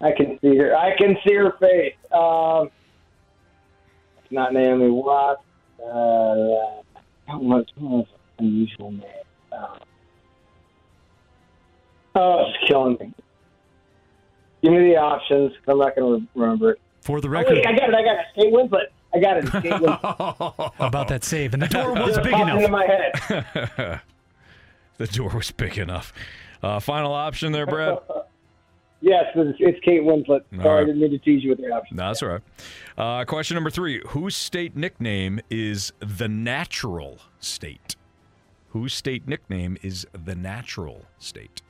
I 0.03 0.13
can 0.13 0.39
see 0.43 0.59
her. 0.59 0.77
I 0.77 0.95
can 0.99 1.17
see 1.27 1.33
her 1.37 1.53
face. 1.59 1.95
Um, 2.15 2.69
not 4.31 4.53
Naomi 4.53 4.91
Watts. 4.91 5.41
Uh, 5.83 6.83
much 7.41 7.71
was 7.79 8.07
an 8.37 8.45
unusual 8.47 8.91
name? 8.91 9.05
Uh, 9.51 9.79
oh, 12.17 12.45
it's 12.47 12.69
killing 12.69 12.99
me. 13.01 13.15
Give 14.63 14.73
me 14.73 14.91
the 14.91 14.99
options. 14.99 15.53
I'm 15.67 15.79
not 15.79 15.97
going 15.97 16.21
to 16.21 16.29
remember 16.39 16.73
it. 16.73 16.82
For 17.03 17.21
the 17.21 17.29
Oh, 17.29 17.33
record, 17.33 17.55
wait, 17.59 17.67
I 17.67 17.73
got 17.73 17.89
it. 17.91 17.95
I 17.95 18.03
got 18.03 18.17
it. 18.17 18.27
Kate 18.35 18.53
Winslet. 18.53 18.87
I 19.15 19.19
got 19.21 19.37
it. 19.37 19.51
Kate 19.63 19.73
Winslet. 19.73 20.73
how 20.79 20.87
about 20.87 21.09
that 21.09 21.25
save? 21.25 21.53
And 21.53 21.63
the 21.63 21.69
door 21.69 21.93
was 21.95 22.17
big 22.19 22.33
enough. 22.33 22.71
my 22.71 22.87
head. 22.87 24.01
the 24.99 25.07
door 25.09 25.31
was 25.35 25.51
big 25.51 25.79
enough. 25.79 26.13
Uh, 26.63 26.79
final 26.81 27.13
option 27.13 27.53
there, 27.53 27.67
Brad. 27.67 27.99
Yes, 29.01 29.25
it's, 29.35 29.59
it's 29.61 29.85
Kate 29.85 30.03
Winslet. 30.03 30.43
Sorry, 30.63 30.83
I 30.83 30.85
didn't 30.87 31.01
mean 31.01 31.11
to 31.11 31.19
tease 31.19 31.43
you 31.43 31.51
with 31.51 31.59
the 31.59 31.73
options. 31.73 31.99
No, 31.99 32.07
that's 32.07 32.23
all 32.23 32.29
right. 32.29 32.41
Uh, 32.97 33.25
question 33.25 33.57
number 33.57 33.71
three 33.71 34.01
Whose 34.09 34.37
state 34.37 34.77
nickname 34.77 35.41
is 35.51 35.93
the 35.99 36.29
natural 36.29 37.19
state? 37.41 37.97
Whose 38.69 38.95
state 38.95 39.27
nickname 39.27 39.77
is 39.83 40.07
the 40.13 40.37
natural 40.37 41.05
state? 41.19 41.63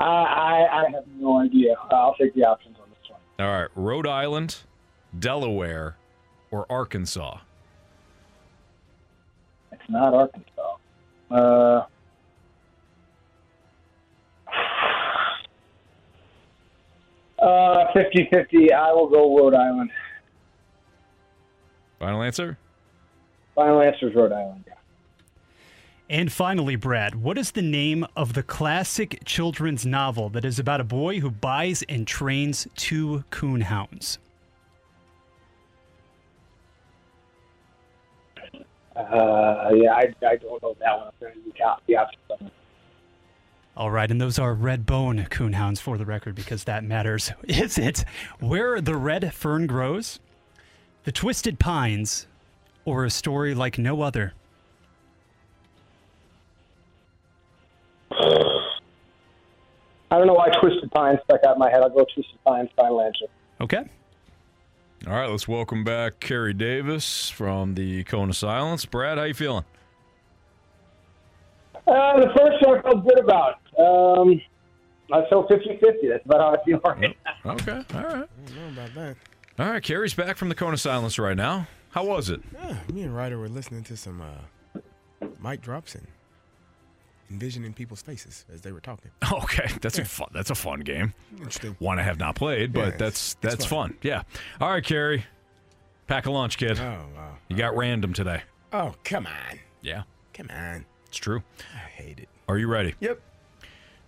I, 0.00 0.04
I, 0.04 0.80
I 0.80 0.90
have 0.90 1.04
no 1.18 1.40
idea. 1.40 1.74
I'll 1.90 2.14
take 2.14 2.34
the 2.34 2.44
options 2.44 2.76
on 2.82 2.88
this 2.88 3.10
one. 3.10 3.20
All 3.38 3.60
right. 3.60 3.68
Rhode 3.74 4.06
Island, 4.06 4.56
Delaware, 5.18 5.96
or 6.50 6.66
Arkansas? 6.70 7.38
It's 9.72 9.82
not 9.90 10.14
Arkansas. 10.14 10.76
Uh, 11.30 11.84
uh, 17.38 17.92
50-50. 17.94 18.72
I 18.72 18.92
will 18.92 19.08
go 19.08 19.36
Rhode 19.36 19.54
Island. 19.54 19.90
Final 21.98 22.22
answer? 22.22 22.56
Final 23.54 23.82
answer 23.82 24.08
is 24.08 24.14
Rhode 24.14 24.32
Island. 24.32 24.64
Yeah. 24.66 24.74
And 26.10 26.32
finally, 26.32 26.74
Brad, 26.74 27.14
what 27.14 27.38
is 27.38 27.52
the 27.52 27.62
name 27.62 28.04
of 28.16 28.32
the 28.32 28.42
classic 28.42 29.20
children's 29.24 29.86
novel 29.86 30.28
that 30.30 30.44
is 30.44 30.58
about 30.58 30.80
a 30.80 30.84
boy 30.84 31.20
who 31.20 31.30
buys 31.30 31.84
and 31.88 32.04
trains 32.04 32.66
two 32.74 33.22
coonhounds? 33.30 34.18
Uh, 38.96 39.70
yeah, 39.72 39.94
I, 39.94 40.12
I 40.26 40.34
don't 40.34 40.60
know 40.60 40.76
that 40.80 40.98
one. 40.98 41.06
I'm 41.06 41.12
going 41.20 41.32
to 41.32 41.38
need 41.44 41.54
the 41.86 41.96
options. 41.96 42.50
All 43.76 43.92
right, 43.92 44.10
and 44.10 44.20
those 44.20 44.36
are 44.36 44.52
red 44.52 44.84
bone 44.84 45.28
coonhounds 45.30 45.78
for 45.80 45.96
the 45.96 46.04
record 46.04 46.34
because 46.34 46.64
that 46.64 46.82
matters. 46.82 47.30
Is 47.44 47.78
it 47.78 48.04
Where 48.40 48.80
the 48.80 48.96
Red 48.96 49.32
Fern 49.32 49.68
Grows, 49.68 50.18
The 51.04 51.12
Twisted 51.12 51.60
Pines, 51.60 52.26
or 52.84 53.04
a 53.04 53.10
story 53.10 53.54
like 53.54 53.78
no 53.78 54.02
other? 54.02 54.34
I 60.10 60.18
don't 60.18 60.26
know 60.26 60.34
why 60.34 60.48
Twisted 60.60 60.90
Pine 60.90 61.18
stuck 61.24 61.44
out 61.44 61.54
in 61.54 61.60
my 61.60 61.70
head. 61.70 61.82
I'll 61.82 61.90
go 61.90 62.04
Twisted 62.12 62.42
Pine. 62.44 62.68
Final 62.76 63.00
answer. 63.00 63.26
Okay. 63.60 63.84
All 65.06 65.14
right, 65.14 65.30
let's 65.30 65.48
welcome 65.48 65.82
back 65.82 66.20
Kerry 66.20 66.52
Davis 66.52 67.30
from 67.30 67.74
the 67.74 68.04
Cone 68.04 68.28
of 68.28 68.36
Silence. 68.36 68.84
Brad, 68.84 69.16
how 69.18 69.24
you 69.24 69.34
feeling? 69.34 69.64
Uh, 71.86 72.20
the 72.20 72.28
first 72.36 72.66
one 72.66 72.78
I 72.78 72.82
felt 72.82 73.04
good 73.06 73.18
about. 73.20 73.54
Um, 73.78 74.40
I 75.12 75.26
felt 75.30 75.48
50-50. 75.48 75.80
That's 76.08 76.24
about 76.26 76.40
how 76.40 76.54
I 76.54 76.64
feel 76.64 76.80
right 76.84 77.16
now. 77.44 77.52
Okay, 77.52 77.72
all 77.94 78.02
right. 78.02 78.28
I 78.28 78.50
don't 78.50 78.56
know 78.56 78.68
about 78.82 78.94
that. 78.94 79.16
All 79.58 79.70
right, 79.70 79.82
Kerry's 79.82 80.14
back 80.14 80.36
from 80.36 80.48
the 80.50 80.54
Cone 80.54 80.74
of 80.74 80.80
Silence 80.80 81.18
right 81.18 81.36
now. 81.36 81.66
How 81.90 82.04
was 82.04 82.28
it? 82.28 82.40
Yeah, 82.52 82.76
me 82.92 83.02
and 83.02 83.16
Ryder 83.16 83.38
were 83.38 83.48
listening 83.48 83.84
to 83.84 83.96
some 83.96 84.20
uh, 84.20 84.80
mic 85.42 85.62
drops 85.62 85.94
and 85.94 86.06
envisioning 87.30 87.72
people's 87.72 88.02
faces 88.02 88.44
as 88.52 88.60
they 88.62 88.72
were 88.72 88.80
talking. 88.80 89.10
Okay, 89.32 89.68
that's 89.80 89.98
a 89.98 90.04
fun. 90.04 90.28
That's 90.32 90.50
a 90.50 90.54
fun 90.54 90.80
game. 90.80 91.14
Interesting. 91.36 91.76
One 91.78 91.98
I 91.98 92.02
have 92.02 92.18
not 92.18 92.34
played, 92.34 92.72
but 92.72 92.92
Yeah, 92.92 92.96
that's 92.96 93.34
that's 93.40 93.64
fun. 93.64 93.90
fun. 93.90 93.98
Yeah. 94.02 94.22
All 94.60 94.70
right, 94.70 94.84
Kerry. 94.84 95.24
Pack 96.06 96.26
a 96.26 96.30
lunch, 96.30 96.58
kid. 96.58 96.78
Oh, 96.80 96.82
wow. 97.16 97.36
You 97.48 97.56
got 97.56 97.76
random 97.76 98.12
today. 98.12 98.42
Oh, 98.72 98.94
come 99.04 99.26
on. 99.26 99.58
Yeah, 99.82 100.02
Come 100.34 100.48
on. 100.50 100.84
it's 101.06 101.16
true. 101.16 101.42
I 101.74 101.78
hate 101.88 102.18
it. 102.20 102.28
Are 102.48 102.58
you 102.58 102.66
ready? 102.68 102.94
Yep. 103.00 103.20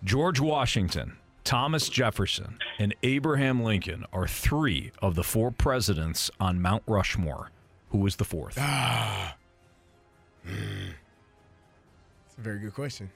George 0.03 0.39
Washington, 0.41 1.17
Thomas 1.45 1.87
Jefferson, 1.89 2.59
and 2.77 2.93
Abraham 3.03 3.63
Lincoln 3.63 4.05
are 4.11 4.27
three 4.27 4.91
of 5.01 5.15
the 5.15 5.23
four 5.23 5.49
presidents 5.51 6.29
on 6.39 6.61
Mount 6.61 6.83
Rushmore. 6.87 7.51
Who 7.91 7.99
was 7.99 8.17
the 8.17 8.25
fourth? 8.25 8.57
Ah. 8.59 9.35
Hmm. 10.45 10.89
It's 12.43 12.47
a 12.47 12.49
very 12.49 12.59
good 12.59 12.73
question. 12.73 13.09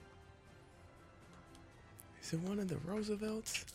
Is 2.23 2.31
it 2.31 2.39
one 2.39 2.59
of 2.59 2.69
the 2.69 2.77
Roosevelts? 2.85 3.65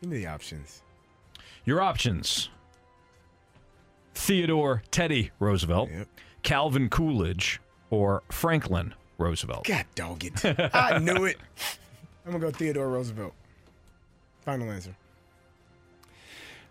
Give 0.00 0.10
me 0.10 0.18
the 0.18 0.26
options. 0.26 0.82
Your 1.64 1.80
options 1.80 2.48
Theodore 4.16 4.82
Teddy 4.90 5.30
Roosevelt, 5.38 5.90
Calvin 6.42 6.90
Coolidge, 6.90 7.60
or 7.90 8.24
Franklin 8.32 8.94
Roosevelt. 9.16 9.66
God 9.66 9.86
dog 9.94 10.24
it. 10.24 10.44
I 10.74 10.98
knew 10.98 11.26
it. 11.26 11.36
I'm 12.26 12.32
going 12.32 12.40
to 12.40 12.46
go 12.48 12.50
Theodore 12.50 12.88
Roosevelt. 12.88 13.32
Final 14.40 14.72
answer. 14.72 14.96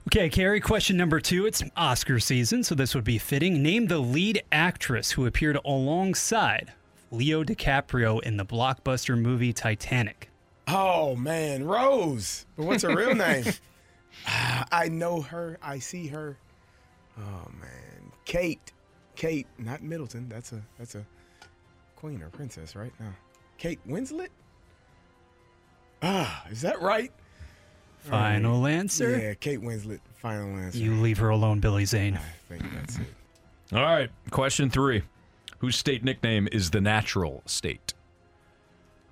Okay, 0.10 0.28
Kerry, 0.28 0.60
question 0.60 0.98
number 0.98 1.22
two. 1.22 1.46
It's 1.46 1.64
Oscar 1.78 2.20
season, 2.20 2.66
so 2.66 2.76
this 2.76 2.94
would 2.94 3.06
be 3.06 3.18
fitting. 3.18 3.64
Name 3.64 3.88
the 3.88 4.00
lead 4.00 4.44
actress 4.52 5.12
who 5.12 5.26
appeared 5.26 5.58
alongside 5.64 6.74
Leo 7.12 7.44
DiCaprio 7.44 8.22
in 8.24 8.38
the 8.38 8.46
blockbuster 8.46 9.20
movie 9.20 9.54
Titanic. 9.54 10.30
Oh, 10.68 11.16
man. 11.16 11.66
Rose. 11.66 12.46
But 12.56 12.66
what's 12.66 12.84
her 12.84 12.96
real 12.96 13.16
name? 13.16 13.46
Ah, 14.26 14.66
I 14.72 14.88
know 14.88 15.22
her. 15.22 15.60
I 15.62 15.78
see 15.78 16.08
her. 16.08 16.38
Oh, 17.20 17.48
man. 17.62 18.12
Kate. 18.26 18.72
Kate, 19.16 19.46
not 19.60 19.84
Middleton. 19.84 20.28
That's 20.28 20.54
a 20.54 20.62
that's 20.80 20.96
a 20.96 21.06
queen 21.96 22.24
or 22.24 22.30
princess, 22.30 22.76
right? 22.76 22.92
No. 23.00 23.08
Kate 23.60 23.80
Winslet? 23.88 24.30
Ah, 26.02 26.46
is 26.50 26.62
that 26.62 26.82
right? 26.82 27.12
Final 28.00 28.66
answer? 28.68 29.18
Yeah, 29.18 29.34
Kate 29.36 29.62
Winslet. 29.62 30.00
Final 30.16 30.58
answer. 30.58 30.78
You 30.78 30.96
leave 30.96 31.18
her 31.20 31.30
alone, 31.30 31.60
Billy 31.60 31.86
Zane. 31.86 32.16
I 32.16 32.54
think 32.54 32.64
that's 32.74 32.98
it. 32.98 33.14
All 33.74 33.82
right, 33.84 34.10
question 34.32 34.70
three. 34.70 35.04
Whose 35.60 35.76
state 35.76 36.04
nickname 36.04 36.48
is 36.52 36.70
the 36.72 36.82
natural 36.82 37.42
state? 37.46 37.94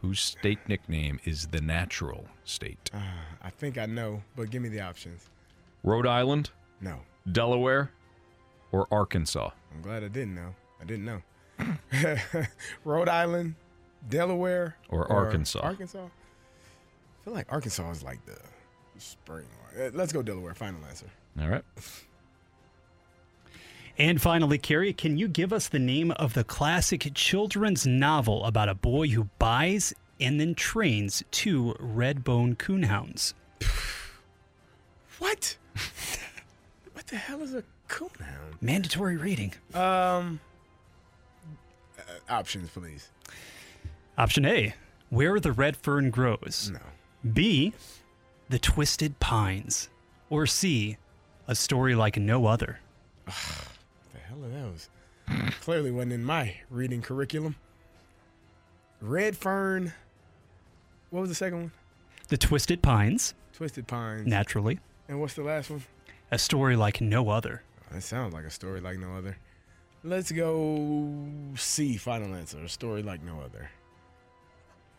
Whose 0.01 0.19
state 0.21 0.59
nickname 0.67 1.19
is 1.25 1.47
the 1.47 1.61
natural 1.61 2.27
state? 2.43 2.91
Ah, 2.93 3.25
I 3.41 3.49
think 3.49 3.77
I 3.77 3.85
know, 3.87 4.21
but 4.35 4.51
give 4.51 4.61
me 4.61 4.69
the 4.69 4.81
options. 4.81 5.29
Rhode 5.83 6.05
Island, 6.07 6.51
No. 6.81 6.99
Delaware, 7.31 7.91
or 8.71 8.87
Arkansas? 8.91 9.49
I'm 9.73 9.81
glad 9.81 10.03
I 10.03 10.07
didn't 10.09 10.35
know. 10.35 10.53
I 10.79 10.85
didn't 10.85 11.05
know. 11.05 11.21
Rhode 12.83 13.09
Island, 13.09 13.55
Delaware, 14.09 14.75
Or 14.89 15.11
Arkansas. 15.11 15.59
Arkansas. 15.61 16.05
I 16.05 17.23
feel 17.23 17.33
like 17.33 17.51
Arkansas 17.51 17.89
is 17.91 18.03
like 18.03 18.23
the 18.25 18.37
spring. 18.99 19.45
Uh, 19.79 19.89
Let's 19.93 20.13
go 20.13 20.21
Delaware. 20.21 20.53
Final 20.53 20.85
answer. 20.85 21.07
All 21.41 21.47
right. 21.49 21.63
And 23.97 24.21
finally, 24.21 24.57
Kerry, 24.57 24.91
can 24.91 25.17
you 25.17 25.27
give 25.27 25.53
us 25.53 25.69
the 25.69 25.79
name 25.79 26.11
of 26.11 26.33
the 26.33 26.43
classic 26.43 27.09
children's 27.13 27.87
novel 27.87 28.43
about 28.43 28.67
a 28.67 28.75
boy 28.75 29.07
who 29.07 29.29
buys 29.39 29.93
and 30.19 30.39
then 30.39 30.53
trains 30.53 31.23
two 31.31 31.75
red-bone 31.79 32.55
coonhounds? 32.55 33.33
What? 35.17 35.55
what 36.91 37.07
the 37.07 37.15
hell 37.15 37.41
is 37.41 37.53
a 37.55 37.63
coonhound? 37.87 38.61
Mandatory 38.61 39.15
reading. 39.15 39.53
Um, 39.73 40.41
uh, 41.97 42.01
options, 42.29 42.69
please. 42.69 43.11
Option 44.17 44.45
A, 44.45 44.73
Where 45.09 45.39
the 45.39 45.53
Red 45.53 45.77
Fern 45.77 46.09
Grows. 46.09 46.69
No. 46.73 46.79
B, 47.31 47.73
The 48.49 48.59
Twisted 48.59 49.21
Pines. 49.21 49.87
Or 50.29 50.45
C, 50.45 50.97
A 51.47 51.55
Story 51.55 51.95
Like 51.95 52.17
No 52.17 52.45
Other. 52.45 52.79
What 54.35 54.49
the 54.51 54.57
hell 54.57 54.67
are 54.67 54.71
those? 54.71 54.89
Clearly 55.61 55.91
wasn't 55.91 56.13
in 56.13 56.25
my 56.25 56.55
reading 56.69 57.01
curriculum. 57.01 57.55
Red 58.99 59.37
Fern. 59.37 59.93
What 61.09 61.21
was 61.21 61.29
the 61.29 61.35
second 61.35 61.57
one? 61.59 61.71
The 62.27 62.37
Twisted 62.37 62.81
Pines, 62.81 63.33
Twisted 63.53 63.87
Pines. 63.87 64.27
naturally. 64.27 64.79
And 65.07 65.21
what's 65.21 65.35
the 65.35 65.43
last 65.43 65.69
one? 65.69 65.83
A 66.31 66.37
story 66.37 66.75
like 66.75 66.99
no 66.99 67.29
other. 67.29 67.61
Oh, 67.89 67.95
that 67.95 68.01
sounds 68.01 68.33
like 68.33 68.43
a 68.43 68.49
story 68.49 68.81
like 68.81 68.99
no 68.99 69.15
other. 69.15 69.37
Let's 70.03 70.31
go 70.31 71.27
see 71.55 71.97
Final 71.97 72.35
answer. 72.35 72.59
A 72.59 72.69
story 72.69 73.03
like 73.03 73.23
no 73.23 73.39
other. 73.39 73.69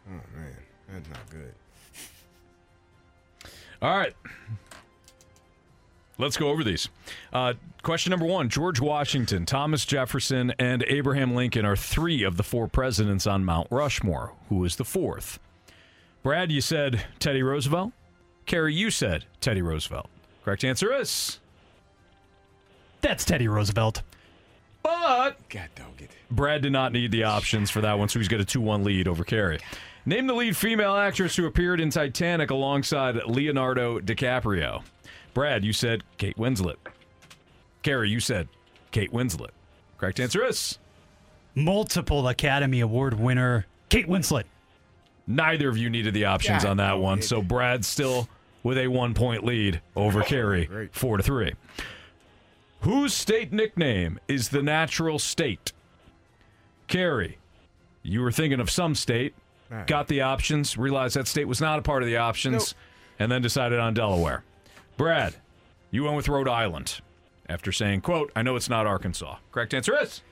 Oh 0.09 0.21
man, 0.35 0.57
that's 0.89 1.09
not 1.11 1.31
good. 1.31 1.55
All 3.83 3.97
right. 3.97 4.15
Let's 6.19 6.37
go 6.37 6.49
over 6.49 6.65
these. 6.65 6.89
Uh, 7.33 7.55
question 7.83 8.11
number 8.11 8.27
one 8.27 8.49
George 8.49 8.81
Washington, 8.81 9.45
Thomas 9.45 9.85
Jefferson, 9.85 10.53
and 10.59 10.85
Abraham 10.89 11.35
Lincoln 11.35 11.65
are 11.67 11.77
three 11.77 12.23
of 12.23 12.37
the 12.37 12.43
four 12.43 12.69
presidents 12.69 13.27
on 13.27 13.45
Mount 13.45 13.69
Rushmore. 13.71 14.33
Who 14.49 14.65
is 14.65 14.77
the 14.77 14.85
fourth? 14.85 15.39
Brad, 16.23 16.51
you 16.51 16.61
said 16.61 17.05
Teddy 17.19 17.43
Roosevelt. 17.43 17.93
Kerry, 18.47 18.75
you 18.75 18.91
said 18.91 19.25
Teddy 19.41 19.63
Roosevelt. 19.63 20.09
Correct 20.45 20.65
answer 20.65 20.93
is. 20.93 21.39
That's 23.01 23.25
Teddy 23.25 23.49
Roosevelt. 23.49 24.03
But 24.83 25.37
God 25.49 25.69
dog 25.75 26.01
it. 26.01 26.11
Brad 26.31 26.63
did 26.63 26.73
not 26.73 26.93
need 26.93 27.11
the 27.11 27.25
options 27.25 27.71
for 27.71 27.81
that 27.81 27.99
one, 27.99 28.09
so 28.09 28.19
he's 28.19 28.29
got 28.29 28.41
a 28.41 28.45
2 28.45 28.61
1 28.61 28.85
lead 28.85 29.09
over 29.09 29.25
Kerry. 29.25 29.59
Name 30.05 30.29
the 30.29 30.35
lead 30.35 30.57
female 30.57 30.95
actress 30.95 31.35
who 31.35 31.47
appeared 31.47 31.81
in 31.81 31.91
Titanic 31.91 32.51
alongside 32.51 33.17
Leonardo 33.27 33.99
DiCaprio. 33.99 34.83
Brad, 35.37 35.67
you 35.67 35.75
said 35.75 36.03
Kate 36.17 36.39
Winslet. 36.39 36.77
Kerry, 37.83 38.09
you 38.09 38.21
said 38.21 38.49
Kate 38.91 39.13
Winslet. 39.13 39.51
Correct 39.99 40.19
answer 40.19 40.43
is 40.43 40.79
Multiple 41.55 42.27
Academy 42.27 42.81
Award 42.81 43.21
winner, 43.21 43.67
Kate 43.91 44.09
Winslet. 44.09 44.45
neither 45.27 45.69
of 45.69 45.77
you 45.77 45.91
needed 45.91 46.15
the 46.15 46.25
options 46.25 46.63
God 46.63 46.71
on 46.71 46.77
that 46.79 47.01
one, 47.01 47.21
so 47.21 47.43
Brad's 47.43 47.87
still 47.87 48.31
with 48.63 48.79
a 48.79 48.89
one 48.89 49.13
point 49.13 49.45
lead 49.45 49.83
over 49.95 50.23
oh, 50.23 50.25
Kerry, 50.25 50.89
four 50.93 51.19
to 51.19 51.23
three. 51.23 51.53
Whose 52.81 53.13
state 53.13 53.53
nickname 53.53 54.19
is 54.29 54.49
the 54.49 54.63
natural 54.63 55.19
state? 55.19 55.75
Kerry, 56.89 57.37
you 58.03 58.23
were 58.23 58.33
thinking 58.33 58.59
of 58.59 58.71
some 58.71 58.95
state, 58.95 59.35
Right. 59.69 59.87
got 59.87 60.09
the 60.09 60.23
options, 60.23 60.79
realized 60.79 61.15
that 61.17 61.29
state 61.29 61.47
was 61.47 61.61
not 61.61 61.79
a 61.79 61.83
part 61.83 62.03
of 62.03 62.07
the 62.07 62.17
options, 62.17 62.75
and 63.19 63.31
then 63.31 63.43
decided 63.43 63.79
on 63.79 63.93
Delaware. 63.93 64.43
Brad, 64.97 65.35
you 65.91 66.05
went 66.05 66.17
with 66.17 66.29
Rhode 66.29 66.49
Island 66.49 67.01
after 67.49 67.71
saying, 67.73 68.01
quote, 68.01 68.33
I 68.35 68.43
know 68.43 68.57
it's 68.57 68.69
not 68.69 68.87
Arkansas. 68.87 69.37
Correct 69.53 69.75
answer 69.75 69.97
is? 70.01 70.23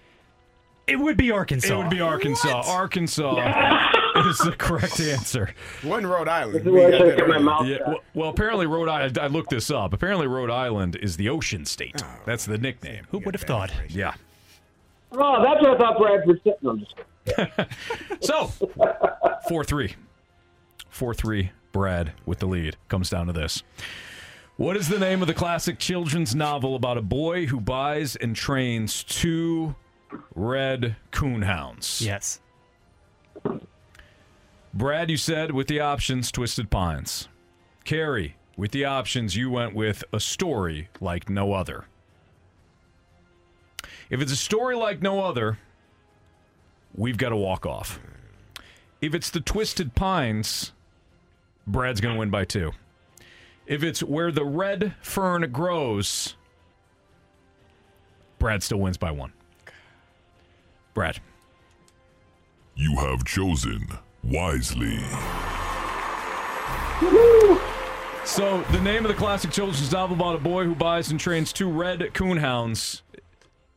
It 0.87 0.97
would 0.97 1.17
be 1.17 1.31
Arkansas. 1.31 1.73
It 1.73 1.77
would 1.79 1.91
be 1.91 2.01
Arkansas. 2.01 2.63
Arkansas 2.67 3.37
is 4.29 4.39
the 4.39 4.53
correct 4.53 5.01
answer. 5.01 5.55
One 5.83 6.07
Rhode 6.07 6.29
Island. 6.29 6.57
This 6.57 6.67
is 6.67 6.73
where 6.73 6.89
I 6.89 6.99
should 6.99 7.07
have 7.09 7.17
kept 7.17 7.29
my 7.29 7.39
mouth 7.39 7.67
Yeah, 7.67 7.79
well, 7.87 8.01
well, 8.13 8.29
apparently 8.29 8.67
Rhode 8.67 8.89
Island. 8.89 9.19
I 9.19 9.29
looked 9.29 9.51
this 9.51 9.71
up. 9.71 9.95
Apparently 9.95 10.27
Rhode 10.27 10.51
Island 10.51 10.97
is 10.97 11.17
the 11.17 11.31
ocean 11.31 11.65
state. 11.65 12.03
Oh, 12.05 12.21
That's 12.27 12.45
the 12.45 12.59
nickname. 12.59 13.07
Who 13.11 13.19
would 13.21 13.35
have 13.35 13.43
thought? 13.43 13.73
Yeah. 13.89 14.15
Oh, 15.13 15.43
that's 15.43 15.63
what 15.63 15.75
I 15.75 15.79
thought 15.79 15.99
Brad 15.99 16.27
was 16.27 16.39
sitting. 16.45 16.69
I'm 16.69 16.81
just 16.81 16.97
kidding. 17.25 17.67
So 18.21 18.53
four 19.49 19.65
three, 19.65 19.95
four 20.91 21.15
three. 21.15 21.51
Brad 21.73 22.13
with 22.25 22.39
the 22.39 22.47
lead 22.47 22.77
comes 22.89 23.11
down 23.11 23.27
to 23.27 23.33
this. 23.33 23.63
What 24.57 24.77
is 24.77 24.89
the 24.89 25.01
name 25.01 25.21
of 25.21 25.27
the 25.27 25.35
classic 25.35 25.81
children's 25.81 26.33
novel 26.33 26.77
about 26.77 26.97
a 26.97 27.03
boy 27.03 27.47
who 27.47 27.61
buys 27.61 28.15
and 28.15 28.37
trains 28.37 29.03
two 29.03 29.75
red 30.33 30.95
coonhounds? 31.11 32.01
Yes. 32.01 32.41
Brad, 34.73 35.11
you 35.11 35.17
said 35.17 35.51
with 35.51 35.67
the 35.67 35.81
options, 35.81 36.31
Twisted 36.31 36.71
Pines. 36.71 37.29
Kerry, 37.85 38.37
with 38.57 38.71
the 38.71 38.85
options, 38.85 39.35
you 39.35 39.51
went 39.51 39.75
with 39.75 40.05
a 40.13 40.21
story 40.21 40.89
like 41.01 41.29
no 41.29 41.53
other. 41.53 41.87
If 44.09 44.21
it's 44.21 44.33
a 44.33 44.37
story 44.37 44.77
like 44.77 45.03
no 45.03 45.21
other, 45.25 45.59
we've 46.95 47.19
got 47.19 47.31
to 47.31 47.37
walk 47.37 47.67
off. 47.67 47.99
If 49.01 49.17
it's 49.17 49.31
the 49.31 49.41
Twisted 49.41 49.97
Pines, 49.97 50.71
Brad's 51.67 52.01
going 52.01 52.15
to 52.15 52.19
win 52.21 52.31
by 52.31 52.45
two. 52.45 52.71
If 53.67 53.83
it's 53.83 54.03
where 54.03 54.31
the 54.31 54.45
red 54.45 54.95
fern 55.01 55.51
grows, 55.51 56.37
Brad 58.39 58.63
still 58.63 58.79
wins 58.79 58.99
by 58.99 59.11
one. 59.11 59.33
Brad. 60.93 61.21
You 62.75 62.97
have 62.97 63.25
chosen 63.25 63.89
wisely. 64.23 64.99
So, 68.25 68.63
the 68.73 68.81
name 68.81 69.05
of 69.05 69.09
the 69.09 69.17
classic 69.17 69.51
children's 69.51 69.93
novel 69.93 70.17
about 70.17 70.37
a 70.37 70.39
boy 70.39 70.65
who 70.65 70.75
buys 70.75 71.11
and 71.11 71.21
trains 71.21 71.53
two 71.53 71.71
red 71.71 72.01
coonhounds 72.15 73.03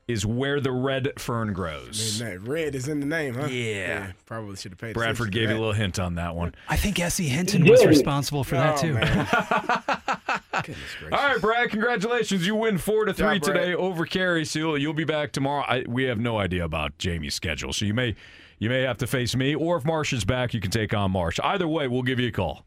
is 0.08 0.26
Where 0.26 0.60
the 0.62 0.72
Red 0.72 1.20
Fern 1.20 1.52
Grows. 1.54 2.20
Man, 2.22 2.30
that 2.32 2.40
red 2.50 2.76
is 2.76 2.88
in 2.88 3.02
the 3.02 3.06
name, 3.06 3.34
huh? 3.36 3.48
Yeah. 3.48 4.14
probably 4.26 4.56
should 4.56 4.72
have 4.72 4.80
paid. 4.80 4.94
Bradford 4.94 5.32
gave 5.32 5.50
you 5.50 5.56
a 5.56 5.60
little 5.60 5.74
hint 5.74 6.00
on 6.00 6.16
that 6.16 6.34
one. 6.36 6.56
I 6.70 6.78
think 6.78 7.00
S.E. 7.00 7.28
Hinton 7.28 7.66
was 7.66 7.86
responsible 7.86 8.44
for 8.46 8.56
that 8.56 8.78
Oh, 8.78 8.82
too. 8.82 8.94
man. 8.94 9.28
All 11.12 11.28
right, 11.28 11.42
Brad, 11.42 11.70
congratulations. 11.70 12.48
You 12.48 12.56
win 12.56 12.78
four 12.78 13.06
to 13.06 13.14
three 13.14 13.40
job, 13.40 13.44
Brad. 13.44 13.60
today 13.60 13.76
over 13.76 14.06
Kerry 14.06 14.46
Seal. 14.46 14.78
You'll 14.78 14.94
be 14.94 15.04
back 15.04 15.32
tomorrow. 15.32 15.64
I, 15.68 15.84
we 15.88 16.04
have 16.06 16.20
no 16.20 16.38
idea 16.40 16.64
about 16.64 16.98
Jamie's 16.98 17.36
schedule, 17.36 17.74
so 17.74 17.86
you 17.86 17.94
may 17.94 18.16
you 18.60 18.70
may 18.70 18.82
have 18.82 18.98
to 19.00 19.08
face 19.08 19.36
me, 19.36 19.54
or 19.56 19.78
if 19.78 19.86
Marsh 19.86 20.14
is 20.14 20.26
back, 20.26 20.54
you 20.54 20.60
can 20.62 20.72
take 20.72 20.94
on 20.94 21.12
Marsh. 21.12 21.40
Either 21.44 21.68
way, 21.68 21.88
we'll 21.88 22.02
give 22.02 22.20
you 22.20 22.30
a 22.30 22.32
call. 22.32 22.66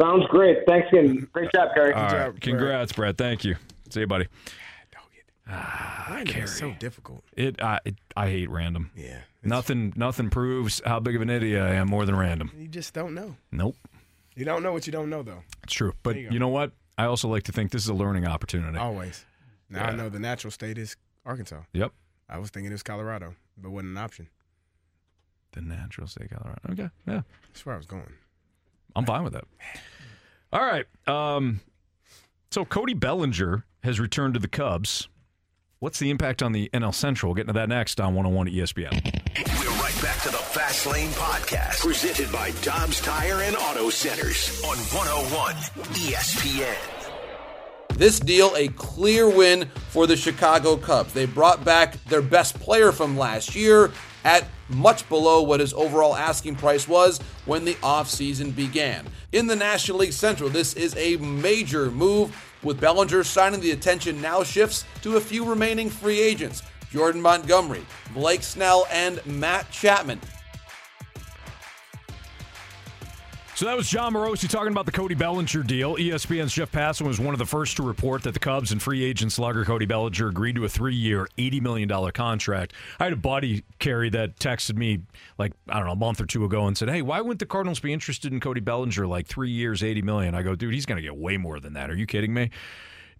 Sounds 0.00 0.24
great. 0.28 0.58
Thanks 0.68 0.88
again. 0.92 1.26
Great 1.32 1.50
job, 1.54 1.70
Gary. 1.74 1.92
All 1.94 2.02
right, 2.04 2.40
congrats, 2.40 2.92
Brad. 2.92 3.18
Thank 3.18 3.44
you. 3.44 3.56
See 3.90 4.00
you, 4.00 4.06
buddy. 4.06 4.28
Random 5.50 6.42
is 6.42 6.56
so 6.56 6.74
difficult. 6.78 7.22
It 7.36 7.62
I 7.62 7.80
it, 7.84 7.96
I 8.16 8.28
hate 8.28 8.50
random. 8.50 8.90
Yeah. 8.96 9.18
Nothing 9.42 9.92
nothing 9.96 10.30
proves 10.30 10.82
how 10.84 11.00
big 11.00 11.16
of 11.16 11.22
an 11.22 11.30
idiot 11.30 11.62
I 11.62 11.74
am 11.74 11.88
more 11.88 12.04
than 12.04 12.16
random. 12.16 12.50
You 12.56 12.68
just 12.68 12.94
don't 12.94 13.14
know. 13.14 13.36
Nope. 13.50 13.76
You 14.36 14.44
don't 14.44 14.62
know 14.62 14.72
what 14.72 14.86
you 14.86 14.92
don't 14.92 15.10
know, 15.10 15.22
though. 15.22 15.42
It's 15.64 15.74
true. 15.74 15.92
But 16.02 16.16
you, 16.16 16.28
you 16.30 16.38
know 16.38 16.48
what? 16.48 16.72
I 16.96 17.04
also 17.04 17.28
like 17.28 17.44
to 17.44 17.52
think 17.52 17.70
this 17.72 17.82
is 17.82 17.88
a 17.88 17.94
learning 17.94 18.26
opportunity. 18.26 18.78
Always. 18.78 19.24
Now 19.68 19.86
I 19.86 19.94
know 19.94 20.08
the 20.08 20.18
natural 20.18 20.50
state 20.50 20.78
is 20.78 20.96
Arkansas. 21.24 21.62
Yep. 21.72 21.92
I 22.28 22.38
was 22.38 22.50
thinking 22.50 22.70
it 22.70 22.74
was 22.74 22.82
Colorado, 22.82 23.34
but 23.56 23.70
wasn't 23.70 23.92
an 23.92 23.98
option. 23.98 24.28
The 25.52 25.62
natural 25.62 26.06
state 26.06 26.30
Colorado. 26.30 26.60
Okay. 26.70 26.90
Yeah. 27.06 27.22
That's 27.48 27.64
where 27.66 27.74
I 27.74 27.78
was 27.78 27.86
going. 27.86 28.12
I'm 28.94 29.04
fine 29.04 29.24
with 29.24 29.32
that. 29.32 29.44
All 30.52 30.60
right. 30.60 30.86
Um, 31.08 31.60
so 32.50 32.64
Cody 32.64 32.94
Bellinger 32.94 33.64
has 33.82 34.00
returned 34.00 34.34
to 34.34 34.40
the 34.40 34.48
Cubs. 34.48 35.08
What's 35.82 35.98
the 35.98 36.10
impact 36.10 36.42
on 36.42 36.52
the 36.52 36.68
NL 36.74 36.94
Central? 36.94 37.30
We'll 37.30 37.36
get 37.36 37.48
into 37.48 37.54
that 37.54 37.70
next 37.70 38.02
on 38.02 38.14
101 38.14 38.48
ESPN. 38.48 38.92
We're 39.58 39.82
right 39.82 40.02
back 40.02 40.20
to 40.24 40.28
the 40.28 40.36
Fast 40.36 40.84
Lane 40.86 41.08
Podcast, 41.12 41.80
presented 41.80 42.30
by 42.30 42.50
Dobbs 42.60 43.00
Tire 43.00 43.40
and 43.40 43.56
Auto 43.56 43.88
Centers 43.88 44.62
on 44.62 44.76
101 44.76 45.54
ESPN. 45.94 46.76
This 47.96 48.20
deal 48.20 48.52
a 48.56 48.68
clear 48.68 49.26
win 49.34 49.70
for 49.88 50.06
the 50.06 50.18
Chicago 50.18 50.76
Cubs. 50.76 51.14
They 51.14 51.24
brought 51.24 51.64
back 51.64 51.94
their 52.04 52.20
best 52.20 52.60
player 52.60 52.92
from 52.92 53.16
last 53.16 53.56
year 53.56 53.90
at 54.22 54.44
much 54.68 55.08
below 55.08 55.40
what 55.40 55.60
his 55.60 55.72
overall 55.72 56.14
asking 56.14 56.56
price 56.56 56.86
was 56.86 57.20
when 57.46 57.64
the 57.64 57.76
offseason 57.76 58.54
began. 58.54 59.06
In 59.32 59.46
the 59.46 59.56
National 59.56 60.00
League 60.00 60.12
Central, 60.12 60.50
this 60.50 60.74
is 60.74 60.94
a 60.98 61.16
major 61.16 61.90
move 61.90 62.36
with 62.62 62.80
Bellinger 62.80 63.24
signing 63.24 63.60
the 63.60 63.72
attention 63.72 64.20
now 64.20 64.42
shifts 64.42 64.84
to 65.02 65.16
a 65.16 65.20
few 65.20 65.44
remaining 65.44 65.88
free 65.88 66.20
agents. 66.20 66.62
Jordan 66.90 67.22
Montgomery, 67.22 67.84
Blake 68.14 68.42
Snell, 68.42 68.86
and 68.90 69.24
Matt 69.24 69.70
Chapman. 69.70 70.20
So 73.60 73.66
that 73.66 73.76
was 73.76 73.90
Jon 73.90 74.14
Morosi 74.14 74.48
talking 74.48 74.72
about 74.72 74.86
the 74.86 74.92
Cody 74.92 75.14
Bellinger 75.14 75.62
deal. 75.62 75.96
ESPN's 75.96 76.54
Jeff 76.54 76.72
Passan 76.72 77.06
was 77.06 77.20
one 77.20 77.34
of 77.34 77.38
the 77.38 77.44
first 77.44 77.76
to 77.76 77.82
report 77.82 78.22
that 78.22 78.32
the 78.32 78.40
Cubs 78.40 78.72
and 78.72 78.80
free 78.80 79.04
agent 79.04 79.32
slugger 79.32 79.66
Cody 79.66 79.84
Bellinger 79.84 80.28
agreed 80.28 80.54
to 80.54 80.64
a 80.64 80.68
three-year, 80.70 81.28
$80 81.36 81.60
million 81.60 82.10
contract. 82.12 82.72
I 82.98 83.04
had 83.04 83.12
a 83.12 83.16
buddy, 83.16 83.62
Kerry, 83.78 84.08
that 84.08 84.36
texted 84.38 84.76
me 84.76 85.02
like, 85.36 85.52
I 85.68 85.76
don't 85.76 85.84
know, 85.84 85.92
a 85.92 85.96
month 85.96 86.22
or 86.22 86.24
two 86.24 86.46
ago 86.46 86.68
and 86.68 86.78
said, 86.78 86.88
hey, 86.88 87.02
why 87.02 87.20
wouldn't 87.20 87.38
the 87.38 87.44
Cardinals 87.44 87.80
be 87.80 87.92
interested 87.92 88.32
in 88.32 88.40
Cody 88.40 88.62
Bellinger 88.62 89.06
like 89.06 89.26
three 89.26 89.50
years, 89.50 89.82
$80 89.82 90.04
million? 90.04 90.34
I 90.34 90.40
go, 90.40 90.56
dude, 90.56 90.72
he's 90.72 90.86
going 90.86 90.96
to 90.96 91.02
get 91.02 91.18
way 91.18 91.36
more 91.36 91.60
than 91.60 91.74
that. 91.74 91.90
Are 91.90 91.96
you 91.96 92.06
kidding 92.06 92.32
me? 92.32 92.48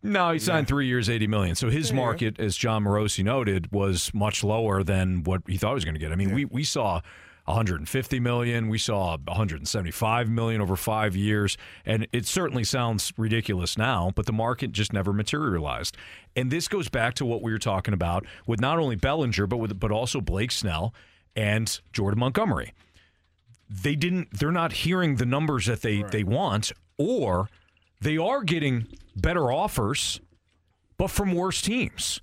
No, 0.02 0.32
he 0.32 0.38
signed 0.38 0.66
three 0.66 0.86
years, 0.86 1.10
eighty 1.10 1.26
million. 1.26 1.54
So 1.54 1.68
his 1.68 1.92
market, 1.92 2.40
as 2.40 2.56
Jon 2.56 2.84
Morosi 2.84 3.22
noted, 3.22 3.70
was 3.70 4.14
much 4.14 4.42
lower 4.42 4.82
than 4.82 5.24
what 5.24 5.42
he 5.46 5.58
thought 5.58 5.72
he 5.72 5.74
was 5.74 5.84
going 5.84 5.96
to 5.96 6.00
get. 6.00 6.10
I 6.10 6.14
mean, 6.14 6.32
we 6.32 6.46
we 6.46 6.64
saw 6.64 7.02
150 7.50 8.20
million, 8.20 8.68
we 8.68 8.78
saw 8.78 9.16
175 9.16 10.30
million 10.30 10.60
over 10.60 10.76
five 10.76 11.14
years, 11.14 11.56
and 11.84 12.06
it 12.12 12.26
certainly 12.26 12.64
sounds 12.64 13.12
ridiculous 13.16 13.76
now, 13.76 14.12
but 14.14 14.26
the 14.26 14.32
market 14.32 14.72
just 14.72 14.92
never 14.92 15.12
materialized. 15.12 15.96
And 16.34 16.50
this 16.50 16.68
goes 16.68 16.88
back 16.88 17.14
to 17.14 17.26
what 17.26 17.42
we 17.42 17.52
were 17.52 17.58
talking 17.58 17.94
about 17.94 18.24
with 18.46 18.60
not 18.60 18.78
only 18.78 18.96
Bellinger, 18.96 19.46
but 19.46 19.58
with 19.58 19.78
but 19.78 19.90
also 19.90 20.20
Blake 20.20 20.50
Snell 20.50 20.94
and 21.36 21.80
Jordan 21.92 22.20
Montgomery 22.20 22.72
they 23.70 23.94
didn't 23.94 24.28
they're 24.36 24.50
not 24.50 24.72
hearing 24.72 25.16
the 25.16 25.24
numbers 25.24 25.66
that 25.66 25.82
they 25.82 26.02
they 26.02 26.24
want 26.24 26.72
or 26.98 27.48
they 28.00 28.18
are 28.18 28.42
getting 28.42 28.86
better 29.16 29.52
offers 29.52 30.20
but 30.96 31.08
from 31.08 31.32
worse 31.32 31.62
teams. 31.62 32.20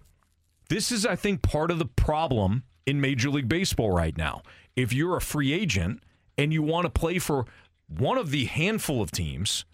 This 0.70 0.92
is 0.92 1.06
I 1.06 1.16
think 1.16 1.42
part 1.42 1.72
of 1.72 1.80
the 1.80 1.86
problem 1.86 2.64
in 2.86 3.02
Major 3.02 3.30
League 3.30 3.48
Baseball 3.48 3.92
right 3.92 4.16
now. 4.18 4.42
If 4.78 4.94
you're 4.94 5.18
a 5.18 5.22
free 5.22 5.52
agent 5.52 6.02
and 6.38 6.54
you 6.54 6.62
want 6.62 6.86
to 6.86 6.90
play 6.90 7.20
for 7.20 7.46
one 7.88 8.18
of 8.18 8.32
the 8.32 8.46
handful 8.46 9.02
of 9.02 9.12
teams, 9.12 9.66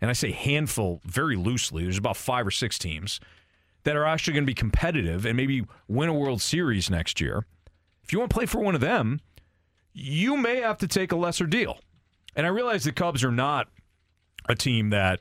and 0.00 0.10
I 0.10 0.14
say 0.14 0.32
handful 0.32 1.00
very 1.04 1.36
loosely, 1.36 1.84
there's 1.84 1.98
about 1.98 2.16
5 2.16 2.46
or 2.46 2.50
6 2.50 2.78
teams 2.78 3.20
that 3.84 3.94
are 3.94 4.06
actually 4.06 4.32
going 4.32 4.44
to 4.44 4.50
be 4.50 4.54
competitive 4.54 5.26
and 5.26 5.36
maybe 5.36 5.64
win 5.86 6.08
a 6.08 6.14
World 6.14 6.40
Series 6.40 6.88
next 6.90 7.20
year. 7.20 7.44
If 8.02 8.12
you 8.12 8.18
want 8.18 8.30
to 8.30 8.34
play 8.34 8.46
for 8.46 8.60
one 8.60 8.74
of 8.74 8.80
them, 8.80 9.20
you 9.92 10.36
may 10.36 10.56
have 10.62 10.78
to 10.78 10.88
take 10.88 11.12
a 11.12 11.16
lesser 11.16 11.46
deal. 11.46 11.78
And 12.34 12.46
I 12.46 12.48
realize 12.48 12.84
the 12.84 12.92
Cubs 12.92 13.22
are 13.22 13.30
not 13.30 13.68
a 14.48 14.54
team 14.54 14.90
that 14.90 15.20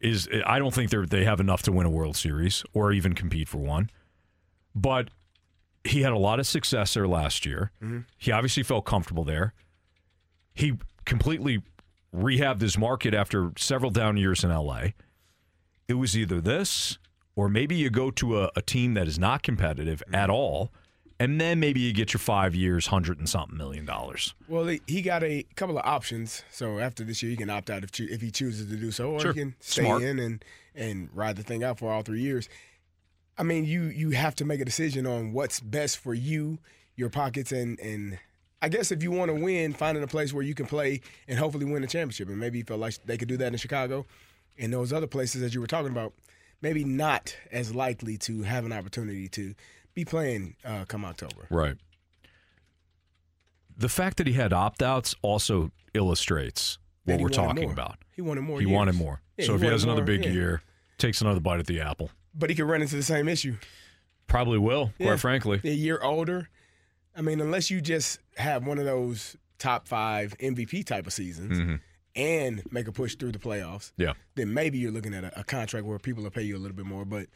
is 0.00 0.28
I 0.46 0.58
don't 0.58 0.74
think 0.74 0.90
they 0.90 1.04
they 1.06 1.24
have 1.24 1.40
enough 1.40 1.62
to 1.62 1.72
win 1.72 1.86
a 1.86 1.90
World 1.90 2.16
Series 2.16 2.64
or 2.74 2.92
even 2.92 3.14
compete 3.14 3.48
for 3.48 3.58
one. 3.58 3.90
But 4.74 5.08
he 5.88 6.02
had 6.02 6.12
a 6.12 6.18
lot 6.18 6.38
of 6.38 6.46
success 6.46 6.94
there 6.94 7.08
last 7.08 7.44
year. 7.46 7.70
Mhm. 7.82 8.04
He 8.16 8.30
obviously 8.30 8.62
felt 8.62 8.84
comfortable 8.84 9.24
there. 9.24 9.54
He 10.54 10.74
completely 11.04 11.62
rehabbed 12.14 12.60
his 12.60 12.76
market 12.78 13.14
after 13.14 13.52
several 13.56 13.90
down 13.90 14.16
years 14.16 14.42
in 14.44 14.50
LA. 14.50 14.94
It 15.86 15.94
was 15.94 16.16
either 16.16 16.40
this 16.40 16.98
or 17.36 17.48
maybe 17.48 17.76
you 17.76 17.88
go 17.90 18.10
to 18.10 18.40
a, 18.42 18.50
a 18.56 18.62
team 18.62 18.94
that 18.94 19.06
is 19.06 19.18
not 19.18 19.42
competitive 19.42 20.02
at 20.12 20.28
all, 20.28 20.72
and 21.20 21.40
then 21.40 21.60
maybe 21.60 21.80
you 21.80 21.92
get 21.92 22.12
your 22.12 22.18
five 22.18 22.54
years, 22.54 22.88
hundred 22.88 23.18
and 23.18 23.28
something 23.28 23.56
million 23.56 23.84
dollars. 23.84 24.34
Well, 24.48 24.66
he- 24.86 25.02
got 25.02 25.22
a 25.22 25.44
couple 25.54 25.78
of 25.78 25.84
options. 25.86 26.42
So 26.50 26.78
after 26.80 27.04
this 27.04 27.22
year, 27.22 27.30
he 27.30 27.36
can 27.36 27.48
opt 27.50 27.70
out 27.70 27.84
if 27.84 27.98
if 28.00 28.20
he 28.20 28.30
chooses 28.30 28.68
to 28.68 28.76
do 28.76 28.90
so, 28.90 29.12
or 29.12 29.20
Sure. 29.20 29.32
he 29.32 29.38
can 29.40 29.54
stay 29.60 29.84
Smart. 29.84 30.02
in 30.02 30.18
and 30.18 30.44
and 30.74 31.08
ride 31.14 31.36
the 31.36 31.42
thing 31.42 31.62
out 31.64 31.78
for 31.78 31.92
all 31.92 32.02
three 32.02 32.20
years. 32.22 32.48
I 33.38 33.44
mean, 33.44 33.64
you 33.64 33.84
you 33.84 34.10
have 34.10 34.34
to 34.36 34.44
make 34.44 34.60
a 34.60 34.64
decision 34.64 35.06
on 35.06 35.32
what's 35.32 35.60
best 35.60 35.98
for 35.98 36.12
you, 36.14 36.58
your 36.96 37.08
pockets, 37.08 37.52
and 37.52 37.78
and 37.80 38.18
I 38.60 38.68
guess 38.68 38.90
if 38.90 39.02
you 39.02 39.12
want 39.12 39.30
to 39.30 39.34
win, 39.40 39.72
finding 39.72 40.02
a 40.02 40.08
place 40.08 40.32
where 40.32 40.42
you 40.42 40.54
can 40.54 40.66
play 40.66 41.00
and 41.28 41.38
hopefully 41.38 41.64
win 41.64 41.84
a 41.84 41.86
championship. 41.86 42.28
And 42.28 42.38
maybe 42.38 42.58
you 42.58 42.64
felt 42.64 42.80
like 42.80 42.94
they 43.04 43.16
could 43.16 43.28
do 43.28 43.36
that 43.36 43.52
in 43.52 43.56
Chicago, 43.58 44.06
and 44.58 44.72
those 44.72 44.92
other 44.92 45.06
places 45.06 45.40
that 45.42 45.54
you 45.54 45.60
were 45.60 45.68
talking 45.68 45.92
about, 45.92 46.12
maybe 46.60 46.84
not 46.84 47.36
as 47.52 47.74
likely 47.74 48.18
to 48.18 48.42
have 48.42 48.64
an 48.66 48.72
opportunity 48.72 49.28
to 49.28 49.54
be 49.94 50.04
playing 50.04 50.56
uh, 50.64 50.84
come 50.86 51.04
October. 51.04 51.46
Right. 51.50 51.76
The 53.76 53.88
fact 53.88 54.16
that 54.16 54.26
he 54.26 54.32
had 54.32 54.52
opt 54.52 54.82
outs 54.82 55.14
also 55.22 55.70
illustrates 55.94 56.78
what 57.04 57.20
we're 57.20 57.28
talking 57.28 57.64
more. 57.64 57.72
about. 57.72 57.98
He 58.14 58.22
wanted 58.22 58.40
more 58.40 58.58
He 58.60 58.66
years. 58.66 58.74
wanted 58.76 58.96
more. 58.96 59.20
Yeah, 59.36 59.46
so 59.46 59.52
he 59.52 59.56
if 59.56 59.62
he 59.62 59.68
has 59.68 59.84
another 59.84 60.00
more, 60.00 60.06
big 60.06 60.24
yeah. 60.24 60.32
year, 60.32 60.62
takes 60.98 61.20
another 61.20 61.38
bite 61.38 61.60
at 61.60 61.66
the 61.68 61.80
apple. 61.80 62.10
But 62.34 62.50
he 62.50 62.56
could 62.56 62.66
run 62.66 62.82
into 62.82 62.96
the 62.96 63.02
same 63.02 63.28
issue. 63.28 63.56
Probably 64.26 64.58
will, 64.58 64.92
quite 64.98 65.06
Yeah. 65.06 65.16
frankly. 65.16 65.60
A 65.64 65.68
year 65.70 65.98
older. 66.02 66.48
I 67.16 67.22
mean, 67.22 67.40
unless 67.40 67.70
you 67.70 67.80
just 67.80 68.20
have 68.36 68.66
one 68.66 68.78
of 68.78 68.84
those 68.84 69.36
top 69.58 69.88
five 69.88 70.34
MVP 70.38 70.84
type 70.84 71.06
of 71.06 71.12
seasons 71.12 71.58
Mhm. 71.58 71.80
and 72.14 72.62
make 72.72 72.86
a 72.86 72.92
push 72.92 73.16
through 73.16 73.32
the 73.32 73.38
playoffs, 73.38 73.92
Yeah. 73.96 74.12
then 74.36 74.52
maybe 74.54 74.78
you're 74.78 74.92
looking 74.92 75.14
at 75.14 75.24
a, 75.24 75.40
a 75.40 75.44
contract 75.44 75.84
where 75.86 75.98
people 75.98 76.22
will 76.22 76.30
pay 76.30 76.42
you 76.42 76.56
a 76.56 76.60
little 76.60 76.76
bit 76.76 76.86
more. 76.86 77.04
But 77.04 77.28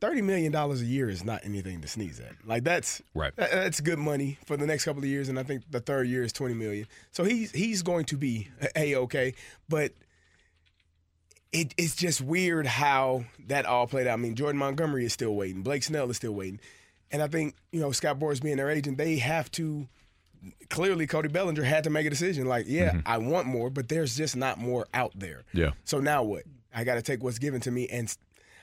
thirty 0.00 0.20
million 0.20 0.52
dollars 0.52 0.82
a 0.82 0.84
year 0.84 1.08
is 1.08 1.24
not 1.24 1.42
anything 1.44 1.80
to 1.80 1.88
sneeze 1.88 2.20
at. 2.20 2.32
Like 2.44 2.64
that's 2.64 3.00
right. 3.14 3.34
that- 3.36 3.52
that's 3.52 3.80
good 3.80 3.98
money 3.98 4.36
for 4.44 4.56
the 4.58 4.66
next 4.66 4.84
couple 4.84 5.02
of 5.02 5.08
years, 5.08 5.28
and 5.30 5.38
I 5.38 5.42
think 5.44 5.62
the 5.70 5.80
third 5.80 6.08
year 6.08 6.22
is 6.24 6.32
twenty 6.32 6.54
million. 6.54 6.86
So 7.12 7.24
he's 7.24 7.52
he's 7.52 7.82
going 7.82 8.04
to 8.06 8.16
be 8.18 8.48
a 8.76 8.96
okay, 8.96 9.34
but. 9.68 9.92
It, 11.54 11.72
it's 11.78 11.94
just 11.96 12.20
weird 12.20 12.66
how 12.66 13.24
that 13.46 13.64
all 13.64 13.86
played 13.86 14.06
out. 14.06 14.14
I 14.14 14.16
mean, 14.16 14.34
Jordan 14.34 14.58
Montgomery 14.58 15.06
is 15.06 15.12
still 15.12 15.34
waiting. 15.34 15.62
Blake 15.62 15.84
Snell 15.84 16.10
is 16.10 16.16
still 16.16 16.32
waiting. 16.32 16.60
And 17.10 17.22
I 17.22 17.28
think, 17.28 17.54
you 17.70 17.80
know, 17.80 17.92
Scott 17.92 18.18
Boras 18.18 18.42
being 18.42 18.56
their 18.56 18.68
agent, 18.68 18.98
they 18.98 19.16
have 19.16 19.50
to 19.52 19.88
clearly 20.68 21.06
Cody 21.06 21.28
Bellinger 21.28 21.62
had 21.62 21.84
to 21.84 21.90
make 21.90 22.06
a 22.06 22.10
decision 22.10 22.46
like, 22.46 22.66
yeah, 22.68 22.90
mm-hmm. 22.90 23.00
I 23.06 23.18
want 23.18 23.46
more, 23.46 23.70
but 23.70 23.88
there's 23.88 24.16
just 24.16 24.36
not 24.36 24.58
more 24.58 24.86
out 24.92 25.12
there. 25.14 25.44
Yeah. 25.52 25.70
So 25.84 26.00
now 26.00 26.22
what? 26.24 26.42
I 26.74 26.84
got 26.84 26.96
to 26.96 27.02
take 27.02 27.22
what's 27.22 27.38
given 27.38 27.60
to 27.62 27.70
me 27.70 27.86
and 27.88 28.14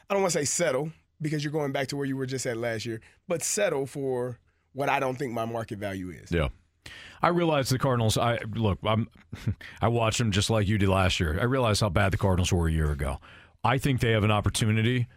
I 0.09 0.13
don't 0.13 0.21
want 0.21 0.33
to 0.33 0.39
say 0.39 0.45
settle 0.45 0.91
because 1.21 1.43
you're 1.43 1.53
going 1.53 1.71
back 1.71 1.87
to 1.87 1.97
where 1.97 2.05
you 2.05 2.17
were 2.17 2.25
just 2.25 2.45
at 2.45 2.57
last 2.57 2.85
year, 2.85 2.99
but 3.27 3.41
settle 3.41 3.85
for 3.85 4.37
what 4.73 4.89
I 4.89 4.99
don't 4.99 5.17
think 5.17 5.31
my 5.31 5.45
market 5.45 5.79
value 5.79 6.09
is. 6.09 6.31
Yeah. 6.31 6.49
I 7.21 7.29
realize 7.29 7.69
the 7.69 7.77
Cardinals. 7.77 8.17
I 8.17 8.39
look. 8.55 8.79
I'm. 8.83 9.09
I 9.81 9.87
watched 9.87 10.17
them 10.17 10.31
just 10.31 10.49
like 10.49 10.67
you 10.67 10.77
did 10.77 10.89
last 10.89 11.19
year. 11.19 11.37
I 11.39 11.43
realize 11.43 11.79
how 11.79 11.89
bad 11.89 12.11
the 12.11 12.17
Cardinals 12.17 12.51
were 12.51 12.67
a 12.67 12.71
year 12.71 12.91
ago. 12.91 13.19
I 13.63 13.77
think 13.77 14.01
they 14.01 14.11
have 14.11 14.23
an 14.23 14.31
opportunity 14.31 15.07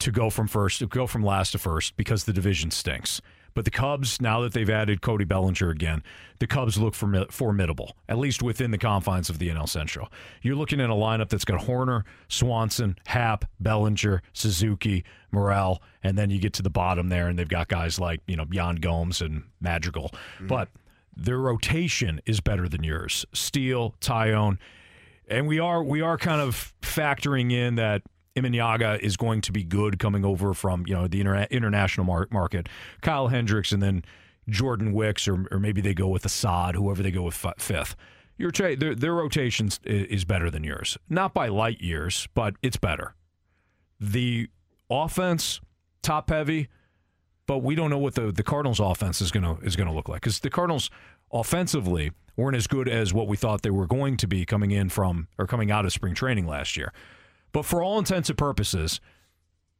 to 0.00 0.10
go 0.10 0.28
from 0.28 0.46
first, 0.46 0.80
to 0.80 0.86
go 0.86 1.06
from 1.06 1.24
last 1.24 1.52
to 1.52 1.58
first, 1.58 1.96
because 1.96 2.24
the 2.24 2.32
division 2.32 2.70
stinks. 2.70 3.22
But 3.54 3.64
the 3.64 3.70
Cubs, 3.70 4.20
now 4.20 4.42
that 4.42 4.52
they've 4.52 4.68
added 4.68 5.00
Cody 5.00 5.24
Bellinger 5.24 5.70
again, 5.70 6.02
the 6.40 6.46
Cubs 6.46 6.76
look 6.76 6.92
formi- 6.92 7.32
formidable, 7.32 7.96
at 8.06 8.18
least 8.18 8.42
within 8.42 8.70
the 8.70 8.76
confines 8.76 9.30
of 9.30 9.38
the 9.38 9.48
NL 9.48 9.66
Central. 9.66 10.12
You're 10.42 10.56
looking 10.56 10.78
at 10.78 10.90
a 10.90 10.94
lineup 10.94 11.30
that's 11.30 11.46
got 11.46 11.62
Hoerner, 11.62 12.02
Swanson, 12.28 12.98
Happ, 13.06 13.46
Bellinger, 13.58 14.20
Suzuki, 14.34 15.04
Morel, 15.32 15.80
and 16.02 16.18
then 16.18 16.28
you 16.28 16.38
get 16.38 16.52
to 16.52 16.62
the 16.62 16.68
bottom 16.68 17.08
there, 17.08 17.28
and 17.28 17.38
they've 17.38 17.48
got 17.48 17.68
guys 17.68 17.98
like 17.98 18.20
you 18.26 18.36
know 18.36 18.44
Yan 18.52 18.76
Gomes 18.76 19.22
and 19.22 19.44
Madrigal. 19.58 20.10
Mm-hmm. 20.10 20.48
But 20.48 20.68
their 21.16 21.38
rotation 21.38 22.20
is 22.26 22.40
better 22.40 22.68
than 22.68 22.84
yours. 22.84 23.24
Steele, 23.32 23.94
Taillon, 24.00 24.58
and 25.28 25.46
we 25.46 25.58
are 25.58 25.82
we 25.82 26.00
are 26.00 26.18
kind 26.18 26.40
of 26.40 26.74
factoring 26.82 27.52
in 27.52 27.76
that 27.76 28.02
Imanaga 28.36 28.98
is 29.00 29.16
going 29.16 29.40
to 29.42 29.52
be 29.52 29.64
good 29.64 29.98
coming 29.98 30.24
over 30.24 30.52
from 30.54 30.84
you 30.86 30.94
know 30.94 31.08
the 31.08 31.22
interna- 31.22 31.50
international 31.50 32.04
mar- 32.06 32.28
market. 32.30 32.68
Kyle 33.00 33.28
Hendricks 33.28 33.72
and 33.72 33.82
then 33.82 34.04
Jordan 34.48 34.92
Wicks, 34.92 35.26
or, 35.26 35.46
or 35.50 35.58
maybe 35.58 35.80
they 35.80 35.94
go 35.94 36.08
with 36.08 36.24
Assad, 36.24 36.74
whoever 36.74 37.02
they 37.02 37.10
go 37.10 37.22
with 37.22 37.34
fi- 37.34 37.54
fifth. 37.58 37.96
Your 38.38 38.50
tra- 38.50 38.76
their, 38.76 38.94
their 38.94 39.14
rotation 39.14 39.70
is 39.84 40.24
better 40.26 40.50
than 40.50 40.62
yours, 40.62 40.98
not 41.08 41.32
by 41.32 41.48
light 41.48 41.80
years, 41.80 42.28
but 42.34 42.54
it's 42.62 42.76
better. 42.76 43.14
The 43.98 44.48
offense 44.90 45.60
top 46.02 46.28
heavy, 46.28 46.68
but 47.46 47.58
we 47.58 47.74
don't 47.74 47.90
know 47.90 47.98
what 47.98 48.14
the, 48.14 48.32
the 48.32 48.42
Cardinals 48.42 48.80
offense 48.80 49.20
is 49.20 49.30
gonna 49.30 49.56
is 49.62 49.76
gonna 49.76 49.92
look 49.94 50.08
like 50.08 50.20
because 50.20 50.40
the 50.40 50.50
Cardinals 50.50 50.90
offensively 51.32 52.12
weren't 52.36 52.56
as 52.56 52.66
good 52.66 52.88
as 52.88 53.12
what 53.14 53.28
we 53.28 53.36
thought 53.36 53.62
they 53.62 53.70
were 53.70 53.86
going 53.86 54.16
to 54.18 54.26
be 54.26 54.44
coming 54.44 54.70
in 54.70 54.88
from 54.88 55.28
or 55.38 55.46
coming 55.46 55.70
out 55.70 55.84
of 55.84 55.92
spring 55.92 56.14
training 56.14 56.46
last 56.46 56.76
year. 56.76 56.92
But 57.52 57.64
for 57.64 57.82
all 57.82 57.98
intents 57.98 58.28
and 58.28 58.36
purposes, 58.36 59.00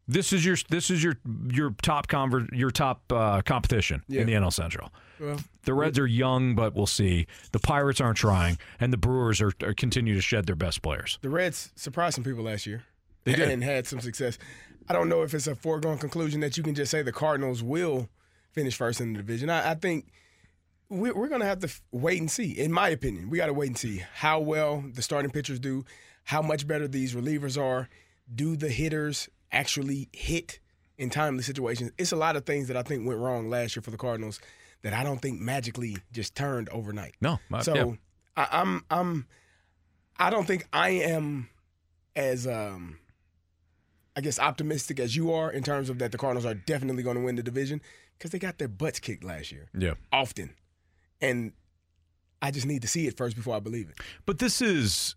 this 0.09 0.33
is 0.33 0.45
your 0.45 0.57
this 0.71 0.91
is 0.91 1.03
your 1.03 1.17
your 1.53 1.75
top 1.83 2.07
conver- 2.07 2.49
your 2.53 2.71
top 2.71 3.03
uh, 3.13 3.43
competition 3.43 4.03
Yeah. 4.09 4.21
in 4.23 4.27
the 4.27 4.33
NL 4.35 4.53
Central. 4.53 4.91
Well, 5.21 5.39
The 5.65 5.75
Reds 5.75 5.99
are 5.99 6.07
young, 6.07 6.55
but 6.55 6.75
we'll 6.75 6.87
see. 6.87 7.27
The 7.53 7.59
Pirates 7.59 8.01
aren't 8.01 8.19
trying, 8.19 8.59
and 8.79 8.93
the 8.93 8.97
Brewers 8.99 9.41
are, 9.41 9.53
are 9.63 9.73
continue 9.75 10.15
to 10.15 10.21
shed 10.21 10.47
their 10.47 10.55
best 10.57 10.83
players. 10.83 11.19
The 11.23 11.31
Reds 11.31 11.71
surprised 11.75 12.15
some 12.17 12.25
people 12.25 12.45
last 12.45 12.67
year. 12.67 12.85
They 13.25 13.35
did. 13.35 13.51
and 13.51 13.65
had 13.65 13.87
some 13.89 13.99
success. 14.01 14.39
I 14.89 14.93
don't 14.93 15.09
know 15.09 15.23
if 15.23 15.35
it's 15.35 15.47
a 15.47 15.55
foregone 15.55 15.99
conclusion 15.99 16.41
that 16.41 16.57
you 16.57 16.63
can 16.63 16.75
just 16.75 16.91
say 16.91 17.03
the 17.03 17.13
Cardinals 17.13 17.63
will 17.63 18.09
finish 18.53 18.77
first 18.77 19.01
in 19.01 19.13
the 19.13 19.19
division. 19.19 19.51
I, 19.51 19.73
I 19.73 19.75
think 19.75 20.07
we're, 20.89 21.15
we're 21.15 21.29
going 21.29 21.41
to 21.41 21.47
have 21.47 21.59
to 21.61 21.69
wait 21.91 22.21
and 22.21 22.31
see. 22.31 22.53
In 22.53 22.73
my 22.73 22.89
opinion, 22.91 23.29
we 23.31 23.39
got 23.39 23.47
to 23.47 23.53
wait 23.53 23.67
and 23.69 23.79
see 23.79 24.03
how 24.15 24.39
well 24.41 24.85
the 24.93 25.03
starting 25.03 25.31
pitchers 25.31 25.59
do, 25.59 25.85
how 26.25 26.43
much 26.43 26.67
better 26.67 26.87
these 26.89 27.15
relievers 27.15 27.61
are. 27.61 27.89
Do 28.33 28.57
the 28.57 28.69
hitters 28.69 29.29
actually 29.53 30.09
hit 30.13 30.61
in 30.99 31.11
timely 31.11 31.43
situations? 31.43 31.91
It's 31.99 32.13
a 32.13 32.17
lot 32.17 32.37
of 32.37 32.45
things 32.47 32.69
that 32.69 32.77
I 32.77 32.83
think 32.83 33.07
went 33.07 33.21
wrong 33.21 33.49
last 33.51 33.77
year 33.77 33.83
for 33.83 33.91
the 33.91 33.97
Cardinals 33.99 34.41
that 34.83 34.93
I 34.93 35.03
don't 35.03 35.21
think 35.21 35.41
magically 35.41 35.97
just 36.13 36.35
turned 36.35 36.69
overnight. 36.71 37.15
No, 37.21 37.39
I- 37.53 37.63
so 37.63 37.75
yeah. 37.75 37.85
I, 38.37 38.49
I'm 38.61 38.85
I'm 38.91 39.27
I 40.19 40.31
don't 40.31 40.47
think 40.47 40.67
I 40.73 40.91
am 40.91 41.49
as 42.15 42.47
um 42.47 42.99
I 44.17 44.23
guess 44.23 44.39
optimistic 44.39 44.99
as 44.99 45.15
you 45.15 45.31
are 45.33 45.51
in 45.51 45.63
terms 45.63 45.91
of 45.91 45.99
that 45.99 46.11
the 46.11 46.19
Cardinals 46.19 46.47
are 46.47 46.55
definitely 46.55 47.03
going 47.03 47.17
to 47.17 47.23
win 47.23 47.37
the 47.37 47.43
division 47.43 47.83
because 48.17 48.31
they 48.31 48.39
got 48.39 48.57
their 48.59 48.69
butts 48.69 48.99
kicked 48.99 49.23
last 49.25 49.53
year 49.53 49.69
Yeah. 49.79 49.95
often, 50.13 50.55
and 51.21 51.53
I 52.41 52.51
just 52.51 52.67
need 52.67 52.83
to 52.83 52.89
see 52.89 53.07
it 53.07 53.17
first 53.17 53.37
before 53.37 53.55
I 53.57 53.61
believe 53.61 53.91
it. 53.91 53.99
But 54.25 54.39
this 54.39 54.63
is, 54.63 55.17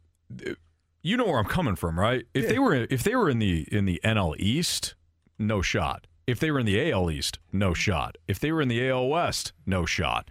you 1.01 1.15
know 1.17 1.25
where 1.25 1.39
I'm 1.39 1.45
coming 1.45 1.75
from, 1.75 1.97
right? 1.99 2.25
If 2.33 2.43
Yeah. 2.43 2.49
they 2.49 2.59
were 2.59 2.75
if 2.89 3.03
they 3.03 3.15
were 3.15 3.29
in 3.29 3.39
the 3.39 3.67
in 3.71 3.85
the 3.85 4.01
NL 4.03 4.35
East, 4.37 4.95
no 5.37 5.61
shot. 5.61 6.05
If 6.27 6.39
they 6.39 6.51
were 6.51 6.59
in 6.59 6.65
the 6.65 6.91
AL 6.91 7.09
East, 7.09 7.39
no 7.51 7.73
shot. 7.73 8.17
If 8.27 8.39
they 8.39 8.51
were 8.51 8.61
in 8.61 8.67
the 8.67 8.87
AL 8.87 9.07
West, 9.07 9.53
no 9.65 9.85
shot. 9.85 10.29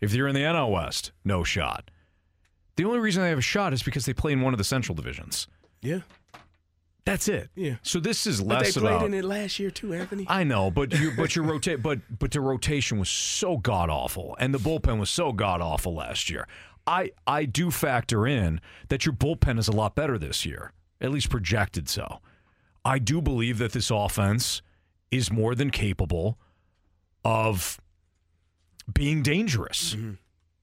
If 0.00 0.12
they're 0.12 0.28
in 0.28 0.34
the 0.34 0.44
NL 0.44 0.70
West, 0.70 1.12
no 1.24 1.42
shot. 1.42 1.90
The 2.76 2.84
only 2.84 3.00
reason 3.00 3.22
they 3.22 3.30
have 3.30 3.38
a 3.38 3.42
shot 3.42 3.72
is 3.72 3.82
because 3.82 4.04
they 4.06 4.12
play 4.14 4.32
in 4.32 4.40
one 4.42 4.54
of 4.54 4.58
the 4.58 4.64
Central 4.64 4.94
divisions. 4.94 5.46
Yeah, 5.82 6.00
That's 7.10 7.26
it. 7.26 7.50
Yeah. 7.56 7.74
So 7.82 7.98
this 7.98 8.24
is 8.24 8.40
less 8.40 8.74
but 8.74 8.82
they 8.82 8.86
played 8.86 8.96
about. 8.98 9.06
in 9.06 9.14
it 9.14 9.24
last 9.24 9.58
year 9.58 9.72
too, 9.72 9.92
Anthony. 9.94 10.26
I 10.28 10.44
know, 10.44 10.70
but 10.70 10.96
you 10.96 11.10
but 11.16 11.34
your 11.34 11.44
rotate 11.44 11.82
but 11.82 11.98
but 12.20 12.30
the 12.30 12.40
rotation 12.40 13.00
was 13.00 13.08
so 13.08 13.56
god 13.56 13.90
awful 13.90 14.36
and 14.38 14.54
the 14.54 14.60
bullpen 14.60 15.00
was 15.00 15.10
so 15.10 15.32
god 15.32 15.60
awful 15.60 15.92
last 15.92 16.30
year. 16.30 16.46
I 16.86 17.10
I 17.26 17.46
do 17.46 17.72
factor 17.72 18.28
in 18.28 18.60
that 18.90 19.06
your 19.06 19.12
bullpen 19.12 19.58
is 19.58 19.66
a 19.66 19.72
lot 19.72 19.96
better 19.96 20.18
this 20.18 20.46
year, 20.46 20.72
at 21.00 21.10
least 21.10 21.30
projected 21.30 21.88
so. 21.88 22.20
I 22.84 23.00
do 23.00 23.20
believe 23.20 23.58
that 23.58 23.72
this 23.72 23.90
offense 23.90 24.62
is 25.10 25.32
more 25.32 25.56
than 25.56 25.70
capable 25.70 26.38
of 27.24 27.80
being 28.94 29.24
dangerous. 29.24 29.96
Mm-hmm. 29.96 30.12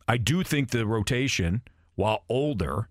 I 0.07 0.15
do 0.15 0.43
think 0.43 0.69
the 0.69 0.87
rotation, 0.87 1.61
while 1.95 2.23
older, 2.29 2.87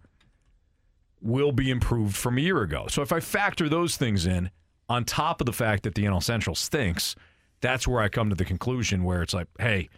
will 1.26 1.52
be 1.52 1.70
improved 1.70 2.16
from 2.16 2.38
a 2.38 2.40
year 2.40 2.62
ago. 2.62 2.86
So 2.88 3.02
if 3.02 3.12
I 3.12 3.20
factor 3.20 3.68
those 3.68 3.96
things 3.96 4.26
in, 4.26 4.50
on 4.88 5.04
top 5.04 5.40
of 5.40 5.46
the 5.46 5.52
fact 5.52 5.82
that 5.82 5.94
the 5.94 6.04
NL 6.04 6.22
Central 6.22 6.54
stinks, 6.54 7.16
that's 7.60 7.88
where 7.88 8.00
I 8.00 8.08
come 8.08 8.30
to 8.30 8.36
the 8.36 8.44
conclusion 8.44 9.02
where 9.02 9.22
it's 9.22 9.34
like, 9.34 9.48
hey, 9.58 9.88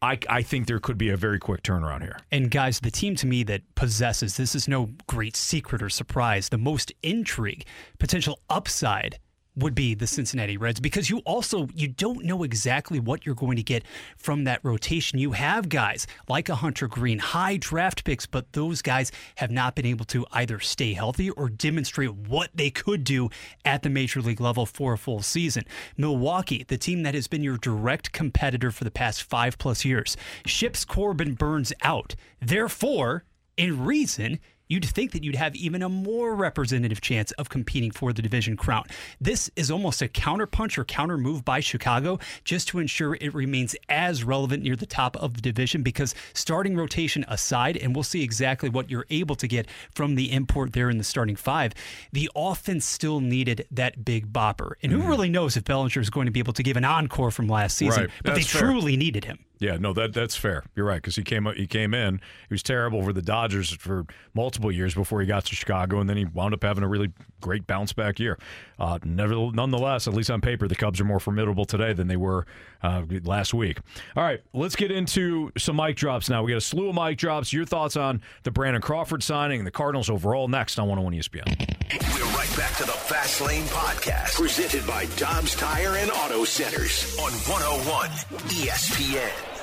I, 0.00 0.18
I 0.28 0.42
think 0.42 0.66
there 0.66 0.78
could 0.78 0.98
be 0.98 1.08
a 1.10 1.16
very 1.16 1.38
quick 1.38 1.62
turnaround 1.62 2.02
here. 2.02 2.18
And 2.30 2.50
guys, 2.50 2.80
the 2.80 2.90
team 2.90 3.16
to 3.16 3.26
me 3.26 3.42
that 3.44 3.62
possesses 3.74 4.36
this 4.36 4.54
is 4.54 4.68
no 4.68 4.90
great 5.06 5.34
secret 5.34 5.82
or 5.82 5.88
surprise. 5.88 6.50
The 6.50 6.58
most 6.58 6.92
intrigue, 7.02 7.64
potential 7.98 8.40
upside 8.48 9.18
would 9.58 9.74
be 9.74 9.94
the 9.94 10.06
Cincinnati 10.06 10.56
Reds 10.56 10.80
because 10.80 11.10
you 11.10 11.18
also 11.20 11.68
you 11.74 11.88
don't 11.88 12.24
know 12.24 12.42
exactly 12.42 13.00
what 13.00 13.26
you're 13.26 13.34
going 13.34 13.56
to 13.56 13.62
get 13.62 13.84
from 14.16 14.44
that 14.44 14.60
rotation. 14.62 15.18
You 15.18 15.32
have 15.32 15.68
guys 15.68 16.06
like 16.28 16.48
a 16.48 16.56
Hunter 16.56 16.88
Greene, 16.88 17.18
high 17.18 17.56
draft 17.56 18.04
picks, 18.04 18.26
but 18.26 18.52
those 18.52 18.82
guys 18.82 19.12
have 19.36 19.50
not 19.50 19.74
been 19.74 19.86
able 19.86 20.04
to 20.06 20.26
either 20.32 20.60
stay 20.60 20.92
healthy 20.92 21.30
or 21.30 21.48
demonstrate 21.48 22.14
what 22.14 22.50
they 22.54 22.70
could 22.70 23.04
do 23.04 23.28
at 23.64 23.82
the 23.82 23.90
major 23.90 24.20
league 24.20 24.40
level 24.40 24.66
for 24.66 24.92
a 24.92 24.98
full 24.98 25.22
season. 25.22 25.64
Milwaukee, 25.96 26.64
the 26.66 26.78
team 26.78 27.02
that 27.02 27.14
has 27.14 27.26
been 27.26 27.42
your 27.42 27.58
direct 27.58 28.12
competitor 28.12 28.70
for 28.70 28.84
the 28.84 28.90
past 28.90 29.22
5 29.22 29.58
plus 29.58 29.84
years. 29.84 30.16
Ships 30.46 30.84
Corbin 30.84 31.34
Burnes 31.34 31.72
out. 31.82 32.14
Therefore, 32.40 33.24
in 33.56 33.84
reason, 33.84 34.38
you'd 34.68 34.84
think 34.84 35.12
that 35.12 35.24
you'd 35.24 35.34
have 35.34 35.56
even 35.56 35.82
a 35.82 35.88
more 35.88 36.34
representative 36.34 37.00
chance 37.00 37.32
of 37.32 37.48
competing 37.48 37.90
for 37.90 38.12
the 38.12 38.22
division 38.22 38.56
crown. 38.56 38.84
This 39.20 39.50
is 39.56 39.70
almost 39.70 40.02
a 40.02 40.08
counterpunch 40.08 40.78
or 40.78 40.84
counter 40.84 41.18
move 41.18 41.44
by 41.44 41.60
Chicago 41.60 42.18
just 42.44 42.68
to 42.68 42.78
ensure 42.78 43.16
it 43.20 43.34
remains 43.34 43.74
as 43.88 44.24
relevant 44.24 44.62
near 44.62 44.76
the 44.76 44.86
top 44.86 45.16
of 45.16 45.34
the 45.34 45.40
division 45.40 45.82
because 45.82 46.14
starting 46.34 46.76
rotation 46.76 47.24
aside, 47.28 47.76
and 47.76 47.94
we'll 47.94 48.02
see 48.02 48.22
exactly 48.22 48.68
what 48.68 48.90
you're 48.90 49.06
able 49.10 49.34
to 49.36 49.48
get 49.48 49.66
from 49.94 50.14
the 50.14 50.32
import 50.32 50.72
there 50.72 50.90
in 50.90 50.98
the 50.98 51.04
starting 51.04 51.36
five, 51.36 51.72
the 52.12 52.30
offense 52.36 52.84
still 52.84 53.20
needed 53.20 53.66
that 53.70 54.04
big 54.04 54.32
bopper. 54.32 54.72
And 54.82 54.92
who 54.92 54.98
mm-hmm. 54.98 55.08
really 55.08 55.28
knows 55.28 55.56
if 55.56 55.64
Bellinger 55.64 56.00
is 56.00 56.10
going 56.10 56.26
to 56.26 56.32
be 56.32 56.40
able 56.40 56.52
to 56.52 56.62
give 56.62 56.76
an 56.76 56.84
encore 56.84 57.30
from 57.30 57.48
last 57.48 57.76
season, 57.76 58.04
Right. 58.04 58.10
but 58.22 58.34
they 58.34 58.40
That's 58.40 58.52
fair. 58.52 58.62
truly 58.62 58.96
needed 58.96 59.24
him. 59.24 59.38
Yeah, 59.58 59.76
no, 59.76 59.92
that 59.92 60.12
that's 60.12 60.36
fair. 60.36 60.64
You're 60.76 60.86
right 60.86 61.02
because 61.02 61.16
he 61.16 61.24
came 61.24 61.46
he 61.56 61.66
came 61.66 61.94
in. 61.94 62.20
He 62.48 62.54
was 62.54 62.62
terrible 62.62 63.02
for 63.02 63.12
the 63.12 63.22
Dodgers 63.22 63.72
for 63.72 64.06
multiple 64.34 64.70
years 64.70 64.94
before 64.94 65.20
he 65.20 65.26
got 65.26 65.44
to 65.46 65.54
Chicago, 65.56 66.00
and 66.00 66.08
then 66.08 66.16
he 66.16 66.24
wound 66.24 66.54
up 66.54 66.62
having 66.62 66.84
a 66.84 66.88
really 66.88 67.12
great 67.40 67.66
bounce 67.66 67.92
back 67.92 68.18
year. 68.20 68.38
Uh, 68.78 68.98
never, 69.04 69.34
nonetheless, 69.52 70.06
at 70.06 70.14
least 70.14 70.30
on 70.30 70.40
paper, 70.40 70.68
the 70.68 70.76
Cubs 70.76 71.00
are 71.00 71.04
more 71.04 71.20
formidable 71.20 71.64
today 71.64 71.92
than 71.92 72.06
they 72.08 72.16
were 72.16 72.46
uh, 72.82 73.02
last 73.24 73.52
week. 73.52 73.78
All 74.16 74.22
right, 74.22 74.40
let's 74.52 74.76
get 74.76 74.90
into 74.90 75.50
some 75.58 75.76
mic 75.76 75.96
drops 75.96 76.28
now. 76.28 76.42
We 76.42 76.52
got 76.52 76.58
a 76.58 76.60
slew 76.60 76.88
of 76.88 76.94
mic 76.94 77.18
drops. 77.18 77.52
Your 77.52 77.64
thoughts 77.64 77.96
on 77.96 78.22
the 78.44 78.50
Brandon 78.50 78.80
Crawford 78.82 79.22
signing 79.22 79.60
and 79.60 79.66
the 79.66 79.72
Cardinals 79.72 80.08
overall 80.08 80.48
next 80.48 80.78
on 80.78 80.88
101 80.88 81.14
ESPN. 81.14 82.14
We're 82.14 82.36
right 82.36 82.56
back 82.56 82.76
to 82.76 82.84
the 82.84 82.92
Fast 82.92 83.40
Lane 83.40 83.64
Podcast, 83.64 84.34
presented 84.34 84.86
by 84.86 85.06
Dobbs 85.16 85.56
Tire 85.56 85.96
and 85.96 86.10
Auto 86.10 86.44
Centers 86.44 87.18
on 87.18 87.32
101 87.32 88.08
ESPN. 88.50 89.57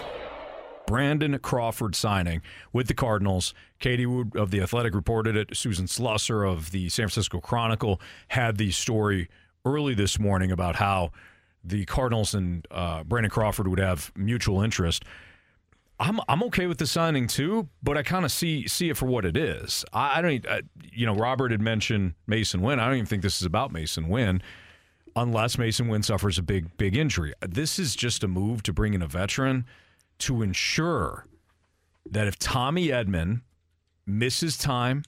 Brandon 0.87 1.37
Crawford 1.39 1.95
signing 1.95 2.41
with 2.71 2.87
the 2.87 2.93
Cardinals. 2.93 3.53
Katie 3.79 4.05
Woo 4.05 4.29
of 4.35 4.51
The 4.51 4.61
Athletic 4.61 4.93
reported 4.93 5.35
it. 5.35 5.55
Susan 5.55 5.85
Slusser 5.85 6.49
of 6.49 6.71
the 6.71 6.89
San 6.89 7.05
Francisco 7.05 7.39
Chronicle 7.39 7.99
had 8.29 8.57
the 8.57 8.71
story 8.71 9.29
early 9.65 9.93
this 9.95 10.19
morning 10.19 10.51
about 10.51 10.75
how 10.75 11.11
the 11.63 11.85
Cardinals 11.85 12.33
and 12.35 12.67
uh, 12.69 13.03
Brandon 13.03 13.29
Crawford 13.31 13.67
would 13.67 13.79
have 13.79 14.11
mutual 14.15 14.61
interest. 14.61 15.03
I'm 15.99 16.19
I'm 16.27 16.43
okay 16.43 16.67
with 16.67 16.77
the 16.77 16.87
signing 16.87 17.27
too, 17.27 17.69
but 17.81 17.97
I 17.97 18.03
kind 18.03 18.25
of 18.25 18.31
see 18.31 18.67
see 18.67 18.89
it 18.89 18.97
for 18.97 19.05
what 19.05 19.25
it 19.25 19.37
is. 19.37 19.85
I, 19.93 20.19
I 20.19 20.21
don't, 20.21 20.31
e- 20.31 20.41
uh, 20.47 20.61
you 20.91 21.05
know, 21.05 21.15
Robert 21.15 21.51
had 21.51 21.61
mentioned 21.61 22.15
Masyn 22.29 22.59
Winn. 22.59 22.79
I 22.79 22.85
don't 22.85 22.95
even 22.95 23.05
think 23.05 23.23
this 23.23 23.41
is 23.41 23.45
about 23.45 23.71
Masyn 23.71 24.09
Winn, 24.09 24.41
unless 25.15 25.55
Masyn 25.55 25.89
Winn 25.89 26.03
suffers 26.03 26.37
a 26.37 26.43
big 26.43 26.75
big 26.77 26.97
injury. 26.97 27.33
This 27.41 27.79
is 27.79 27.95
just 27.95 28.23
a 28.25 28.27
move 28.27 28.61
to 28.63 28.73
bring 28.73 28.93
in 28.93 29.01
a 29.01 29.07
veteran 29.07 29.65
to 30.19 30.41
ensure 30.41 31.27
that 32.09 32.27
if 32.27 32.37
Tommy 32.37 32.87
Edman 32.87 33.41
misses 34.05 34.57
time 34.57 35.03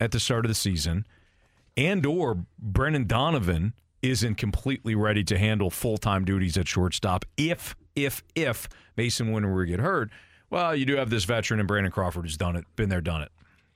at 0.00 0.12
the 0.12 0.20
start 0.20 0.44
of 0.44 0.48
the 0.50 0.54
season, 0.54 1.06
and 1.76 2.04
or 2.04 2.44
Brendan 2.58 3.06
Donovan 3.06 3.72
isn't 4.02 4.34
completely 4.34 4.94
ready 4.94 5.24
to 5.24 5.38
handle 5.38 5.70
full 5.70 5.96
time 5.96 6.24
duties 6.24 6.56
at 6.56 6.68
shortstop, 6.68 7.24
if 7.36 7.74
if 7.94 8.22
if 8.34 8.68
Masyn 8.96 9.32
to 9.32 9.66
get 9.66 9.80
hurt, 9.80 10.10
well, 10.50 10.76
you 10.76 10.84
do 10.84 10.96
have 10.96 11.10
this 11.10 11.24
veteran 11.24 11.60
in 11.60 11.66
Brandon 11.66 11.92
Crawford 11.92 12.24
who's 12.24 12.36
done 12.36 12.56
it, 12.56 12.64
been 12.76 12.88
there, 12.88 13.00
done 13.00 13.22
it. 13.22 13.32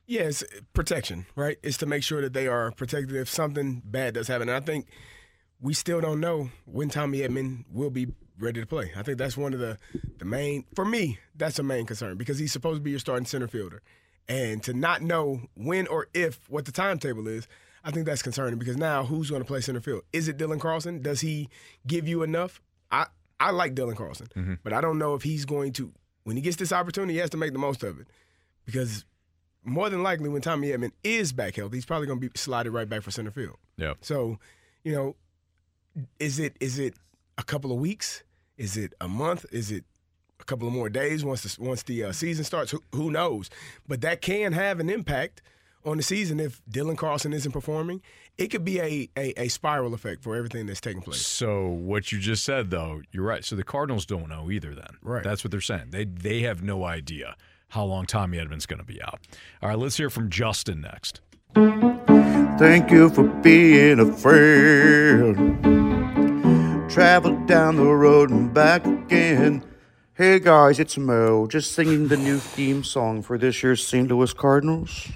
Yeah, 0.07 0.31
protection, 0.73 1.27
right? 1.35 1.57
It's 1.63 1.79
to 1.79 1.87
make 1.87 2.03
sure 2.03 2.21
that 2.21 2.33
they 2.33 2.47
are 2.47 2.71
protected 2.71 3.17
if 3.17 3.29
something 3.29 3.83
bad 3.85 4.15
does 4.15 4.29
happen. 4.29 4.49
And 4.49 4.57
I 4.57 4.61
think 4.61 4.87
we 5.61 5.75
still 5.75 6.01
don't 6.01 6.21
know 6.21 6.51
when 6.65 6.89
Tommy 6.91 7.19
Edman 7.21 7.65
will 7.73 7.91
be 7.91 8.09
ready 8.39 8.61
to 8.61 8.67
play. 8.67 8.93
I 8.97 9.03
think 9.03 9.19
that's 9.19 9.37
one 9.37 9.55
of 9.55 9.61
the 9.61 9.79
the 10.19 10.25
main 10.25 10.65
for 10.75 10.85
me. 10.85 11.19
That's 11.35 11.59
a 11.59 11.63
main 11.63 11.87
concern 11.87 12.17
because 12.17 12.39
he's 12.39 12.53
supposed 12.53 12.79
to 12.79 12.83
be 12.83 12.91
your 12.91 12.99
starting 12.99 13.27
center 13.27 13.49
fielder, 13.49 13.83
and 14.29 14.63
to 14.65 14.73
not 14.73 15.03
know 15.03 15.43
when 15.55 15.87
or 15.87 16.09
if 16.15 16.41
what 16.49 16.65
the 16.65 16.73
timetable 16.73 17.29
is, 17.29 17.47
I 17.85 17.91
think 17.91 18.07
that's 18.07 18.23
concerning 18.23 18.59
because 18.59 18.77
now 18.77 19.05
who's 19.05 19.31
going 19.31 19.43
to 19.43 19.47
play 19.47 19.61
center 19.61 19.81
field? 19.81 20.03
Is 20.13 20.29
it 20.29 20.39
Dylan 20.39 20.61
Carlson? 20.61 21.03
Does 21.03 21.21
he 21.21 21.49
give 21.87 22.09
you 22.09 22.23
enough? 22.23 22.61
I 22.91 23.07
I 23.39 23.51
like 23.51 23.75
Dylan 23.75 23.97
Carlson, 23.97 24.29
mm-hmm. 24.35 24.55
but 24.63 24.73
I 24.73 24.81
don't 24.81 24.99
know 24.99 25.15
if 25.15 25.23
he's 25.23 25.45
going 25.45 25.73
to 25.75 25.93
when 26.25 26.37
he 26.37 26.43
gets 26.43 26.57
this 26.57 26.73
opportunity, 26.73 27.15
he 27.15 27.19
has 27.21 27.31
to 27.31 27.37
make 27.37 27.53
the 27.53 27.59
most 27.59 27.83
of 27.83 28.01
it 28.01 28.09
because 28.65 29.05
more 29.63 29.91
than 29.91 30.03
likely 30.03 30.29
when 30.29 30.43
Tommy 30.43 30.69
Edman 30.69 30.93
is 31.05 31.33
back 31.33 31.57
healthy, 31.57 31.77
he's 31.77 31.87
probably 31.87 32.07
going 32.07 32.21
to 32.21 32.29
be 32.29 32.37
slotted 32.37 32.73
right 32.73 32.89
back 32.89 33.03
for 33.03 33.11
center 33.11 33.31
field. 33.31 33.57
Yeah. 33.77 33.95
So, 34.01 34.39
you 34.85 34.93
know, 34.93 35.17
is 36.19 36.39
it 36.39 36.57
is 36.61 36.79
it 36.79 36.95
a 37.39 37.43
couple 37.43 37.73
of 37.73 37.79
weeks? 37.79 38.23
Is 38.57 38.77
it 38.77 38.95
a 39.01 39.09
month? 39.09 39.47
Is 39.53 39.71
it 39.71 39.85
a 40.41 40.45
couple 40.45 40.67
of 40.67 40.75
more 40.75 40.89
days 40.89 41.25
once 41.25 41.43
the, 41.43 41.63
once 41.63 41.83
the 41.83 42.05
uh, 42.05 42.13
season 42.13 42.45
starts? 42.45 42.71
Who, 42.71 42.83
who 42.93 43.11
knows? 43.11 43.51
But 43.87 44.01
that 44.03 44.21
can 44.21 44.53
have 44.53 44.81
an 44.81 44.89
impact 44.89 45.43
on 45.85 45.97
the 45.99 46.03
season 46.03 46.41
if 46.41 46.61
Dylan 46.71 46.97
Carlson 46.99 47.33
isn't 47.33 47.53
performing. 47.53 48.03
It 48.39 48.49
could 48.49 48.65
be 48.65 48.81
a, 48.81 49.09
a, 49.17 49.43
a 49.43 49.49
spiral 49.49 49.95
effect 49.95 50.23
for 50.23 50.37
everything 50.37 50.67
that's 50.67 50.81
taking 50.81 51.01
place. 51.01 51.25
So 51.25 51.69
what 51.69 52.13
you 52.13 52.19
just 52.19 52.45
said, 52.45 52.71
though, 52.71 53.03
you're 53.13 53.25
right. 53.25 53.45
So 53.45 53.57
the 53.57 53.65
Cardinals 53.65 54.05
don't 54.05 54.29
know 54.29 54.51
either. 54.51 54.75
Then, 54.75 54.99
Right. 55.01 55.23
That's 55.23 55.45
what 55.45 55.51
they're 55.53 55.61
saying. 55.61 55.91
They 55.91 56.05
they 56.05 56.41
have 56.41 56.63
no 56.63 56.85
idea 56.85 57.37
how 57.69 57.85
long 57.85 58.07
Tommy 58.07 58.39
Edman's 58.39 58.67
going 58.67 58.79
to 58.79 58.85
be 58.85 59.03
out. 59.03 59.21
All 59.63 59.69
right, 59.69 59.79
let's 59.79 59.97
hear 59.97 60.11
from 60.11 60.31
Justin 60.31 60.81
next. 60.81 61.21
Thank 61.55 62.91
you 62.91 63.11
for 63.11 63.25
being 63.25 63.99
a 64.01 64.13
friend. 64.13 65.76
Travel 66.97 67.37
down 67.45 67.77
the 67.77 67.85
road 67.85 68.31
and 68.31 68.55
back 68.55 68.87
again. 68.87 69.63
Hey 70.15 70.39
guys, 70.39 70.81
it's 70.81 70.97
Mo, 70.97 71.47
just 71.47 71.73
singing 71.73 72.09
the 72.09 72.17
new 72.17 72.39
theme 72.39 72.83
song 72.83 73.21
for 73.21 73.37
this 73.37 73.63
year's 73.63 73.87
St. 73.87 74.09
Louis 74.09 74.33
Cardinals. 74.33 75.07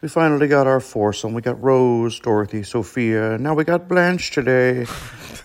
We 0.00 0.08
finally 0.08 0.48
got 0.48 0.66
our 0.66 0.80
foursome. 0.80 1.34
We 1.34 1.42
got 1.42 1.62
Rose, 1.62 2.18
Dorothy, 2.18 2.62
Sophia. 2.62 3.36
Now 3.36 3.52
we 3.52 3.64
got 3.64 3.88
Blanche 3.88 4.30
today. 4.30 4.86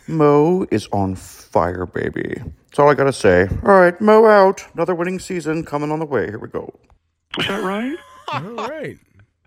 Mo 0.08 0.66
is 0.72 0.88
on 0.94 1.16
fire, 1.16 1.86
baby. 1.86 2.42
That's 2.68 2.80
all 2.80 2.90
I 2.90 2.94
gotta 2.94 3.12
say. 3.12 3.50
All 3.64 3.82
right, 3.82 4.00
Mo 4.00 4.26
out. 4.26 4.66
Another 4.76 4.96
winning 4.96 5.20
season 5.20 5.66
coming 5.66 5.92
on 5.92 6.00
the 6.00 6.06
way. 6.06 6.28
Here 6.28 6.40
we 6.40 6.48
go. 6.48 6.74
Is 7.38 7.48
that 7.48 7.62
right? 7.62 7.98
All 8.32 8.70
right. 8.70 8.98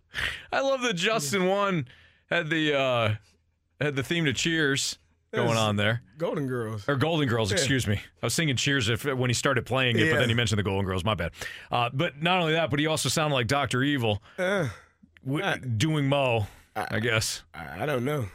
I 0.52 0.60
love 0.60 0.82
that 0.82 0.96
Justin 0.96 1.46
one 1.46 1.88
had 2.28 2.50
the 2.50 2.78
uh 2.78 3.14
had 3.80 3.96
the 3.96 4.02
theme 4.02 4.26
to 4.26 4.34
Cheers 4.34 4.98
going 5.36 5.56
on 5.56 5.76
there. 5.76 6.02
Golden 6.18 6.46
Girls. 6.46 6.88
Or 6.88 6.96
Golden 6.96 7.28
Girls, 7.28 7.50
Yeah. 7.50 7.56
excuse 7.58 7.86
me. 7.86 7.94
I 8.22 8.26
was 8.26 8.34
singing 8.34 8.56
Cheers 8.56 8.88
if, 8.88 9.04
when 9.04 9.30
he 9.30 9.34
started 9.34 9.64
playing 9.66 9.98
it, 9.98 10.10
but 10.10 10.18
then 10.18 10.28
he 10.28 10.34
mentioned 10.34 10.58
the 10.58 10.62
Golden 10.64 10.84
Girls. 10.86 11.04
My 11.04 11.14
bad. 11.14 11.32
Uh, 11.70 11.90
but 11.92 12.22
not 12.22 12.40
only 12.40 12.52
that, 12.54 12.70
but 12.70 12.78
he 12.78 12.86
also 12.86 13.08
sounded 13.08 13.34
like 13.34 13.46
Doctor 13.46 13.82
Evil 13.82 14.22
Uh, 14.38 14.68
w- 15.26 15.56
doing 15.58 16.08
Mo. 16.08 16.46
I, 16.74 17.00
guess. 17.00 17.42
I, 17.54 17.84
I 17.84 17.86
don't 17.86 18.04
know. 18.04 18.26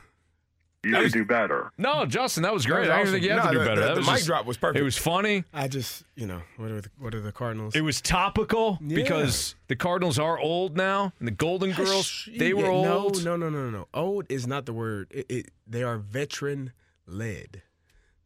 You 0.84 0.94
need 0.94 1.04
to 1.04 1.10
do 1.10 1.26
better. 1.26 1.72
No, 1.78 2.08
Justin, 2.08 2.42
that 2.42 2.52
was 2.52 2.64
That 2.64 2.70
great. 2.70 2.80
was 2.82 2.90
I 2.90 2.94
didn't 2.94 3.02
awesome. 3.02 3.14
think 3.14 3.24
you 3.24 3.30
had 3.30 3.36
No, 3.38 3.44
to 3.44 3.52
do 3.52 3.60
the- 3.60 3.66
better. 3.66 3.82
the- 3.82 3.88
that 3.90 3.94
the 3.94 4.00
was 4.00 4.08
mic 4.08 4.16
just- 4.16 4.26
drop 4.28 4.46
was 4.48 4.58
perfect. 4.58 4.80
It 4.80 4.84
was 4.84 4.98
funny. 4.98 5.44
I 5.54 5.68
just, 5.68 6.04
you 6.16 6.26
know, 6.26 6.42
what 6.58 6.72
are 6.72 6.82
the, 6.82 6.90
what 6.98 7.14
are 7.14 7.22
the 7.22 7.32
Cardinals? 7.32 7.76
It 7.76 7.82
was 7.82 8.02
topical 8.02 8.80
Yeah. 8.82 8.96
because 8.96 9.54
the 9.68 9.76
Cardinals 9.76 10.18
are 10.18 10.40
old 10.40 10.76
now, 10.76 11.14
and 11.20 11.28
the 11.28 11.32
Golden 11.34 11.72
Girls 11.74 12.28
they 12.36 12.56
were 12.56 12.64
Yeah, 12.64 12.94
old. 12.94 13.24
No, 13.24 13.36
no, 13.36 13.48
no, 13.48 13.62
no, 13.64 13.70
no. 13.70 13.88
Old 13.94 14.26
is 14.30 14.48
not 14.48 14.66
the 14.66 14.74
word. 14.74 15.06
It, 15.12 15.26
it, 15.30 15.46
they 15.68 15.84
are 15.84 16.00
veteran 16.00 16.74
led. 17.12 17.62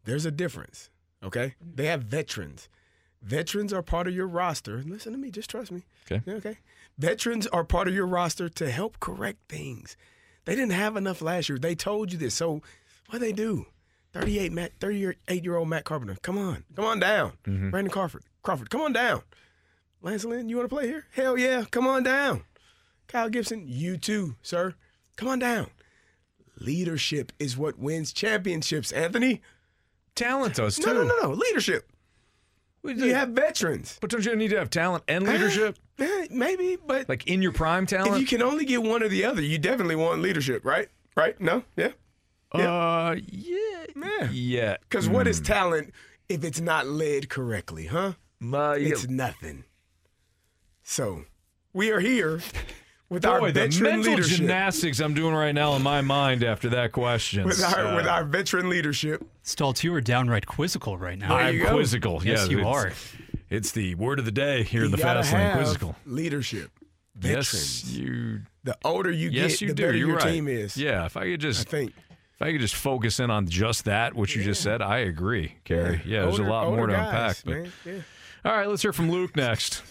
There's 0.03 0.25
a 0.25 0.31
difference. 0.31 0.89
Okay, 1.23 1.55
they 1.59 1.87
have 1.87 2.03
veterans. 2.03 2.69
Veterans 3.21 3.73
are 3.73 3.81
part 3.81 4.07
of 4.07 4.13
your 4.13 4.27
roster. 4.27 4.83
Listen 4.85 5.11
to 5.13 5.17
me, 5.17 5.31
just 5.31 5.49
trust 5.49 5.71
me. 5.71 5.83
Okay. 6.09 6.21
Okay. 6.31 6.57
Veterans 6.97 7.47
are 7.47 7.63
part 7.63 7.87
of 7.87 7.93
your 7.95 8.05
roster 8.05 8.47
to 8.49 8.69
help 8.69 8.99
correct 8.99 9.39
things. 9.49 9.97
They 10.45 10.55
didn't 10.55 10.73
have 10.73 10.95
enough 10.95 11.23
last 11.23 11.49
year. 11.49 11.57
They 11.57 11.73
told 11.73 12.11
you 12.11 12.19
this. 12.19 12.35
So 12.35 12.61
what 13.09 13.13
do 13.13 13.19
they 13.19 13.31
do? 13.31 13.65
38 14.13 14.51
Matt, 14.53 14.73
38 14.79 15.43
year 15.43 15.55
old 15.55 15.67
Matt 15.67 15.85
Carpenter. 15.85 16.17
Come 16.21 16.37
on. 16.37 16.63
Come 16.75 16.85
on 16.85 16.99
down. 16.99 17.33
Mm-hmm. 17.45 17.71
Brandon 17.71 17.91
Crawford. 17.91 18.23
Crawford, 18.43 18.69
come 18.69 18.81
on 18.81 18.93
down. 18.93 19.23
Lance 20.01 20.23
Lynn, 20.23 20.47
you 20.47 20.55
want 20.57 20.69
to 20.69 20.75
play 20.75 20.87
here? 20.87 21.05
Hell 21.13 21.35
yeah. 21.37 21.65
Come 21.71 21.87
on 21.87 22.03
down. 22.03 22.43
Kyle 23.07 23.29
Gibson, 23.29 23.65
you 23.67 23.97
too, 23.97 24.35
sir. 24.43 24.75
Come 25.15 25.27
on 25.27 25.39
down. 25.39 25.67
Leadership 26.59 27.31
is 27.39 27.57
what 27.57 27.77
wins 27.77 28.13
championships, 28.13 28.91
Anthony. 28.91 29.41
Talent 30.15 30.55
does 30.55 30.77
too. 30.77 30.85
No, 30.93 31.03
no, 31.03 31.03
no, 31.03 31.21
no. 31.23 31.29
Leadership. 31.31 31.89
You 32.83 33.15
have 33.15 33.29
veterans. 33.29 33.97
But 33.99 34.11
don't 34.11 34.23
you 34.23 34.35
need 34.35 34.49
to 34.49 34.59
have 34.59 34.69
talent 34.69 35.03
and 35.07 35.25
leadership? 35.25 35.77
Eh, 35.97 36.27
maybe, 36.29 36.77
but 36.85 37.09
Like 37.09 37.25
in 37.27 37.41
your 37.41 37.51
prime 37.51 37.85
talent? 37.85 38.13
if 38.15 38.19
you 38.21 38.27
can 38.27 38.43
only 38.45 38.63
get 38.65 38.83
one 38.83 39.01
or 39.01 39.07
the 39.07 39.25
other, 39.25 39.41
you 39.41 39.57
definitely 39.57 39.95
want 39.95 40.21
leadership, 40.21 40.63
right? 40.63 40.87
Right? 41.15 41.39
No? 41.41 41.63
Yeah? 41.75 41.91
Uh, 42.51 43.15
yeah. 43.27 43.85
Yeah. 43.95 44.29
Yeah. 44.31 44.77
Because 44.81 45.09
what 45.09 45.27
is 45.27 45.41
talent 45.41 45.93
if 46.29 46.43
it's 46.43 46.61
not 46.61 46.85
led 46.87 47.29
correctly, 47.29 47.87
huh? 47.87 48.13
Uh, 48.41 48.73
yeah. 48.73 48.89
It's 48.89 49.07
nothing. 49.07 49.63
So, 50.83 51.25
we 51.73 51.91
are 51.91 51.99
here 51.99 52.39
with 53.09 53.23
Boy, 53.23 53.29
our 53.29 53.51
the 53.51 53.61
veteran 53.61 53.83
mental 53.97 54.11
leadership. 54.13 54.37
gymnastics 54.37 54.99
I'm 54.99 55.13
doing 55.13 55.33
right 55.35 55.53
now 55.53 55.75
in 55.75 55.81
my 55.83 56.01
mind 56.01 56.43
after 56.43 56.69
that 56.69 56.91
question. 56.91 57.45
With 57.45 57.63
our, 57.63 57.79
Uh, 57.87 57.95
with 57.95 58.07
our 58.07 58.23
veteran 58.23 58.69
leadership. 58.69 59.23
Stoltz, 59.43 59.83
you 59.83 59.93
are 59.93 60.01
downright 60.01 60.45
quizzical 60.47 60.97
right 60.97 61.17
now. 61.17 61.35
I'm 61.35 61.59
quizzical. 61.65 62.21
Yes, 62.23 62.45
yeah, 62.45 62.51
you 62.51 62.59
it's- 62.59 62.75
are. 62.75 62.91
It's 63.49 63.71
the 63.71 63.93
word 63.95 64.17
of 64.19 64.25
the 64.25 64.31
day 64.31 64.63
here 64.63 64.85
in 64.85 64.91
the 64.91 64.97
gotta 64.97 65.21
fast 65.23 65.33
lane. 65.33 65.53
Quizzical. 65.55 65.95
leadership. 66.05 66.71
Yes, 67.21 67.51
Veterans. 67.51 67.97
you. 67.97 68.41
The 68.63 68.77
older 68.83 69.11
you 69.11 69.29
yes, 69.29 69.51
get, 69.51 69.61
you 69.61 69.67
the 69.69 69.73
do. 69.75 69.83
better 69.83 69.97
You're 69.97 70.07
your 70.09 70.17
right. 70.17 70.33
team 70.33 70.47
is. 70.47 70.75
Yeah, 70.75 71.05
if 71.05 71.15
I 71.15 71.25
could 71.25 71.39
just 71.41 71.67
I 71.67 71.71
think. 71.71 71.93
If 72.33 72.41
I 72.41 72.51
could 72.51 72.59
just 72.59 72.75
focus 72.75 73.19
in 73.21 73.29
on 73.29 73.47
just 73.47 73.85
that, 73.85 74.13
what 74.15 74.35
you 74.35 74.43
just 74.43 74.61
said, 74.61 74.81
I 74.81 74.97
agree, 74.97 75.53
Kerry. 75.63 76.01
Yeah, 76.05 76.23
there's 76.23 76.39
Older- 76.39 76.47
a 76.47 76.51
lot 76.51 76.69
more 76.75 76.87
to 76.87 76.93
guys, 76.93 77.41
unpack. 77.45 77.71
But. 77.85 77.89
Yeah. 77.89 77.99
all 78.43 78.51
right, 78.57 78.67
let's 78.67 78.81
hear 78.81 78.91
from 78.91 79.09
Luke 79.09 79.35
next. 79.37 79.83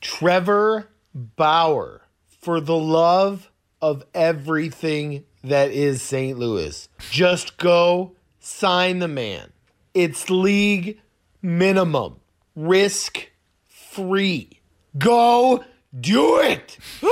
Trevor 0.00 0.88
Bauer, 1.14 2.02
for 2.40 2.60
the 2.60 2.76
love 2.76 3.50
of 3.80 4.04
everything 4.14 5.24
that 5.44 5.70
is 5.70 6.02
St. 6.02 6.38
Louis, 6.38 6.88
just 7.10 7.56
go 7.56 8.12
sign 8.38 8.98
the 8.98 9.08
man. 9.08 9.52
It's 9.94 10.30
league 10.30 11.00
minimum, 11.42 12.16
risk 12.54 13.30
free. 13.68 14.60
Go 14.96 15.64
do 15.98 16.40
it. 16.40 16.78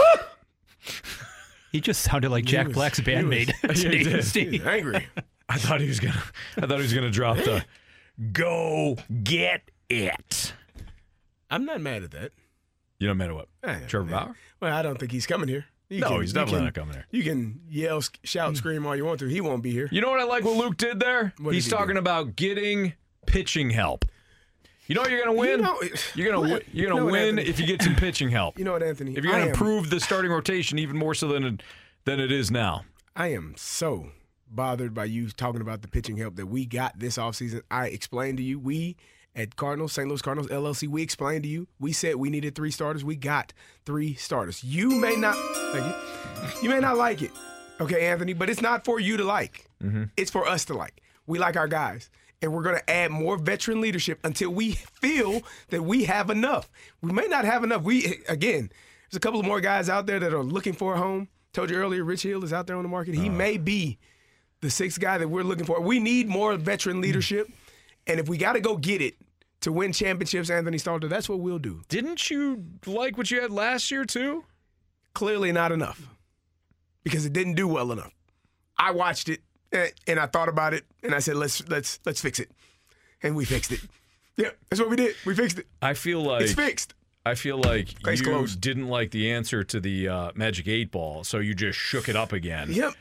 He 1.73 1.81
just 1.83 2.01
sounded 2.01 2.31
like 2.31 2.47
Jack 2.47 2.71
Black's 2.71 3.01
bandmate. 3.01 3.49
Yeah, 3.63 3.73
he 3.75 3.83
today, 3.83 4.03
did. 4.03 4.25
Steve. 4.25 4.67
Angry. 4.67 5.07
I 5.51 5.59
thought 5.59 5.83
he 5.83 5.89
was 5.89 6.01
gonna. 6.01 6.23
I 6.57 6.63
thought 6.63 6.77
he 6.79 6.83
was 6.83 6.95
gonna 6.95 7.11
drop 7.11 7.37
the 7.37 7.67
go 8.33 8.97
get 9.23 9.71
it. 9.91 10.55
I'm 11.51 11.67
not 11.67 11.83
mad 11.83 12.03
at 12.03 12.13
that. 12.13 12.33
You 12.99 13.07
don't 13.09 13.17
matter 13.17 13.35
what. 13.35 13.49
Eh, 13.63 13.81
Trevor. 13.87 14.11
Bauer. 14.11 14.37
Well, 14.61 14.75
I 14.75 14.83
don't 14.83 14.99
think 14.99 15.13
he's 15.13 15.27
coming 15.27 15.49
here. 15.49 15.67
You 15.89 16.01
No, 16.01 16.09
can- 16.09 16.21
he's 16.23 16.33
definitely 16.33 16.59
can- 16.59 16.65
not 16.65 16.75
coming 16.75 16.95
here. 16.95 17.07
You 17.11 17.23
can 17.23 17.61
yell, 17.69 18.03
shout, 18.25 18.57
scream 18.57 18.87
all 18.87 18.97
you 18.97 19.05
want 19.05 19.21
to. 19.21 19.27
He 19.27 19.41
won't 19.41 19.63
be 19.63 19.71
here. 19.71 19.89
You 19.93 20.01
know 20.01 20.11
what 20.11 20.19
I 20.21 20.25
like 20.25 20.45
what 20.45 20.57
Luke 20.57 20.77
did 20.77 20.99
there? 20.99 21.33
What 21.39 21.55
He's 21.55 21.65
did 21.65 21.73
he 21.73 21.77
talking 21.79 21.95
do? 21.95 22.01
about 22.01 22.35
getting 22.37 22.95
pitching 23.27 23.71
help. 23.71 24.05
You 24.89 24.95
know 24.95 25.07
you're 25.07 25.19
gonna 25.25 25.37
win. 25.37 25.59
You 25.59 25.65
know- 25.65 25.81
you're 26.15 26.33
gonna 26.33 26.41
what? 26.49 26.63
you're 26.73 26.89
gonna 26.89 27.01
You 27.01 27.07
know 27.07 27.13
win 27.13 27.39
Anthony? 27.39 27.49
if 27.49 27.59
you 27.61 27.67
get 27.67 27.83
some 27.83 27.95
pitching 27.97 28.31
help. 28.31 28.57
You 28.59 28.65
know 28.65 28.73
what, 28.73 28.83
Anthony? 28.85 29.17
If 29.17 29.25
you're 29.25 29.33
gonna 29.33 29.47
improve 29.47 29.91
the 29.91 29.99
starting 30.01 30.31
rotation 30.31 30.79
even 30.79 30.97
more 30.97 31.13
so 31.15 31.29
than 31.29 31.45
it, 31.45 31.63
than 32.05 32.21
it 32.21 32.31
is 32.33 32.51
now. 32.51 32.85
I 33.17 33.29
am 33.29 33.55
so 33.57 34.11
bothered 34.49 34.95
by 34.95 35.07
you 35.07 35.29
talking 35.31 35.61
about 35.61 35.83
the 35.83 35.89
pitching 35.89 36.17
help 36.19 36.37
that 36.37 36.47
we 36.47 36.67
got 36.67 36.99
this 37.01 37.17
offseason. 37.19 37.63
I 37.71 37.89
explained 37.89 38.39
to 38.39 38.45
you, 38.45 38.59
we 38.61 38.97
at 39.37 39.55
Cardinals, 39.55 39.93
St. 39.93 40.09
Louis 40.09 40.23
Cardinals 40.23 40.51
LLC, 40.51 40.89
we 40.89 41.03
explained 41.03 41.43
to 41.45 41.49
you, 41.49 41.69
we 41.79 41.93
said 41.93 42.17
we 42.17 42.31
needed 42.31 42.55
three 42.55 42.71
starters. 42.71 43.05
We 43.05 43.17
got 43.17 43.53
three 43.85 44.15
starters. 44.15 44.65
You 44.65 44.91
may 44.91 45.15
not, 45.15 45.37
thank 45.73 45.85
you. 45.85 46.63
You 46.63 46.71
may 46.71 46.81
not 46.81 46.97
like 46.97 47.23
it, 47.23 47.31
okay, 47.81 48.07
Anthony, 48.07 48.33
but 48.33 48.49
it's 48.49 48.63
not 48.63 48.85
for 48.85 48.99
you 48.99 49.19
to 49.19 49.25
like. 49.25 49.67
Mm-hmm. 49.83 50.05
It's 50.17 50.31
for 50.31 50.49
us 50.49 50.65
to 50.67 50.75
like. 50.75 51.03
We 51.27 51.39
like 51.39 51.57
our 51.57 51.69
guys. 51.69 52.11
And 52.43 52.53
we're 52.53 52.63
going 52.63 52.77
to 52.77 52.91
add 52.91 53.11
more 53.11 53.37
veteran 53.37 53.81
leadership 53.81 54.19
until 54.25 54.51
we 54.51 54.73
feel 54.73 55.43
that 55.69 55.83
we 55.83 56.05
have 56.05 56.31
enough. 56.31 56.71
We 57.01 57.13
may 57.13 57.27
not 57.27 57.45
have 57.45 57.65
enough. 57.65 57.83
We 57.83 58.21
again, 58.29 58.71
there's 59.11 59.17
a 59.17 59.21
couple 59.21 59.41
of 59.41 59.47
more 59.47 59.61
guys 59.61 59.89
out 59.89 60.07
there 60.07 60.21
that 60.21 60.35
are 60.35 60.43
looking 60.43 60.75
for 60.75 60.95
a 60.95 60.99
home. 60.99 61.29
Told 61.55 61.71
you 61.71 61.77
earlier, 61.77 62.05
Rich 62.05 62.25
Hill 62.25 62.45
is 62.45 62.53
out 62.53 62.67
there 62.67 62.77
on 62.77 62.83
the 62.83 62.91
market. 62.91 63.15
He 63.15 63.29
uh-huh. 63.29 63.37
may 63.37 63.57
be 63.57 63.99
the 64.61 64.69
sixth 64.69 65.01
guy 65.01 65.17
that 65.17 65.29
we're 65.29 65.45
looking 65.45 65.65
for. 65.65 65.81
We 65.81 65.99
need 65.99 66.29
more 66.29 66.55
veteran 66.57 67.01
leadership. 67.01 67.49
And 68.07 68.21
if 68.21 68.29
we 68.29 68.37
got 68.37 68.53
to 68.53 68.61
go 68.61 68.77
get 68.77 69.01
it 69.01 69.17
to 69.67 69.73
win 69.73 69.93
championships, 69.93 70.49
Anthony 70.49 70.79
Stalter, 70.79 71.09
that's 71.09 71.29
what 71.29 71.41
we'll 71.41 71.59
do. 71.59 71.83
Didn't 71.89 72.31
you 72.31 72.65
like 72.87 73.19
what 73.19 73.33
you 73.33 73.41
had 73.41 73.51
last 73.51 73.91
year 73.91 74.05
too? 74.05 74.45
Clearly 75.13 75.51
not 75.51 75.73
enough 75.73 76.01
because 77.03 77.27
it 77.27 77.33
didn't 77.33 77.55
do 77.55 77.67
well 77.67 77.91
enough. 77.91 78.13
I 78.79 78.93
watched 78.93 79.29
it 79.29 79.41
eh, 79.73 79.89
and 80.07 80.21
I 80.21 80.27
thought 80.27 80.49
about 80.49 80.73
it 80.73 80.85
and 81.03 81.13
I 81.15 81.19
said, 81.19 81.35
let's 81.37 81.67
let's 81.69 81.99
let's 82.07 82.21
fix 82.21 82.39
it, 82.39 82.49
and 83.25 83.35
we 83.35 83.45
fixed 83.45 83.73
it. 83.73 83.81
Yeah, 84.37 84.51
that's 84.71 84.81
what 84.81 84.89
we 84.89 84.95
did. 84.97 85.17
We 85.27 85.35
fixed 85.35 85.59
it. 85.59 85.67
I 85.83 85.95
feel 85.95 86.21
like 86.23 86.43
It's 86.43 86.53
fixed. 86.53 86.95
I 87.25 87.35
feel 87.35 87.59
like 87.59 88.01
Case 88.05 88.21
you 88.21 88.27
closed. 88.27 88.61
didn't 88.61 88.87
like 88.87 89.11
the 89.11 89.33
answer 89.33 89.65
to 89.65 89.81
the 89.81 90.09
uh, 90.09 90.31
Magic 90.37 90.69
Eight 90.69 90.93
Ball, 90.93 91.25
so 91.25 91.39
you 91.39 91.55
just 91.55 91.77
shook 91.77 92.09
it 92.09 92.15
up 92.15 92.33
again. 92.33 92.69
Yep. 92.71 92.93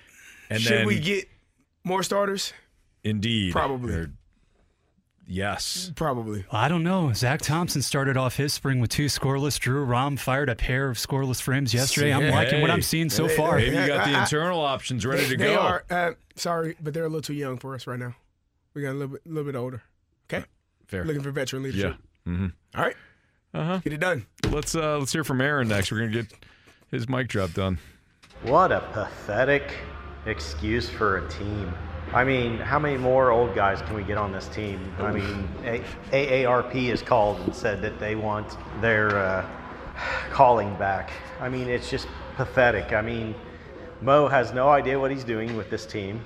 And 0.49 0.61
Should 0.61 0.71
then, 0.79 0.87
we 0.87 0.99
get 0.99 1.27
more 1.83 2.01
starters? 2.01 2.51
indeed, 3.03 3.51
Probably. 3.51 3.93
or- 3.93 4.11
yes, 5.27 5.91
Probably. 5.95 6.45
I 6.51 6.67
don't 6.67 6.83
know. 6.83 7.11
Zach 7.13 7.41
Thompson 7.41 7.81
started 7.81 8.17
off 8.17 8.35
his 8.37 8.53
spring 8.53 8.79
with 8.79 8.89
two 8.89 9.05
scoreless. 9.05 9.59
Drew 9.59 9.83
Rom 9.83 10.17
fired 10.17 10.49
a 10.49 10.55
pair 10.55 10.89
of 10.89 10.97
scoreless 10.97 11.41
frames 11.41 11.73
yesterday. 11.73 12.13
I'm 12.13 12.29
liking 12.31 12.61
what 12.61 12.71
I'm 12.71 12.81
seeing 12.81 13.09
so 13.09 13.27
Hey, 13.27 13.35
far. 13.35 13.55
maybe 13.57 13.75
you 13.75 13.87
got 13.87 14.05
the 14.05 14.11
I- 14.15 14.19
I- 14.19 14.21
internal 14.21 14.61
options 14.61 15.05
ready 15.05 15.23
to 15.27 15.37
they 15.37 15.45
go. 15.53 15.57
are. 15.59 15.83
Uh, 15.89 16.11
sorry, 16.35 16.75
but 16.81 16.93
they're 16.93 17.03
a 17.05 17.09
little 17.09 17.21
too 17.21 17.33
young 17.33 17.57
for 17.57 17.75
us 17.75 17.87
right 17.87 17.99
now. 17.99 18.15
We 18.73 18.81
got 18.81 18.91
a 18.91 18.93
little 18.93 19.07
bit, 19.09 19.21
little 19.25 19.51
bit 19.51 19.57
older. 19.57 19.83
Okay. 20.31 20.45
Fair. 20.87 21.05
Looking 21.05 21.23
for 21.23 21.31
veteran 21.31 21.63
leadership. 21.63 21.95
Yeah. 22.25 22.31
Mm-hmm. 22.33 22.47
All 22.77 22.83
right. 22.83 22.95
Uh 23.53 23.63
huh. 23.63 23.77
Get 23.83 23.93
it 23.93 23.99
done. 23.99 24.25
Let's 24.49 24.75
uh 24.75 24.97
let's 24.99 25.13
hear 25.13 25.23
from 25.23 25.39
Aaron 25.39 25.67
next. 25.69 25.91
We're 25.91 25.99
gonna 25.99 26.11
get 26.11 26.27
his 26.91 27.07
mic 27.07 27.27
drop 27.29 27.53
done. 27.53 27.77
What 28.43 28.71
a 28.73 28.81
pathetic 28.91 29.73
excuse 30.25 30.89
for 30.89 31.25
a 31.25 31.29
team. 31.29 31.73
I 32.15 32.23
mean, 32.23 32.59
how 32.59 32.79
many 32.79 32.95
more 32.95 33.29
old 33.31 33.53
guys 33.53 33.81
can 33.81 33.93
we 33.93 34.03
get 34.03 34.17
on 34.17 34.31
this 34.31 34.47
team? 34.47 34.79
I 34.99 35.11
mean, 35.11 35.49
AARP 36.13 36.87
has 36.87 37.01
called 37.01 37.41
and 37.41 37.53
said 37.53 37.81
that 37.81 37.99
they 37.99 38.15
want 38.15 38.55
their 38.79 39.19
uh, 39.19 39.45
calling 40.31 40.73
back. 40.75 41.11
I 41.41 41.49
mean, 41.49 41.67
it's 41.67 41.89
just 41.89 42.07
pathetic. 42.37 42.93
I 42.93 43.01
mean, 43.01 43.35
Mo 44.01 44.29
has 44.29 44.53
no 44.53 44.69
idea 44.69 44.97
what 44.97 45.11
he's 45.11 45.25
doing 45.25 45.57
with 45.57 45.69
this 45.69 45.85
team. 45.85 46.21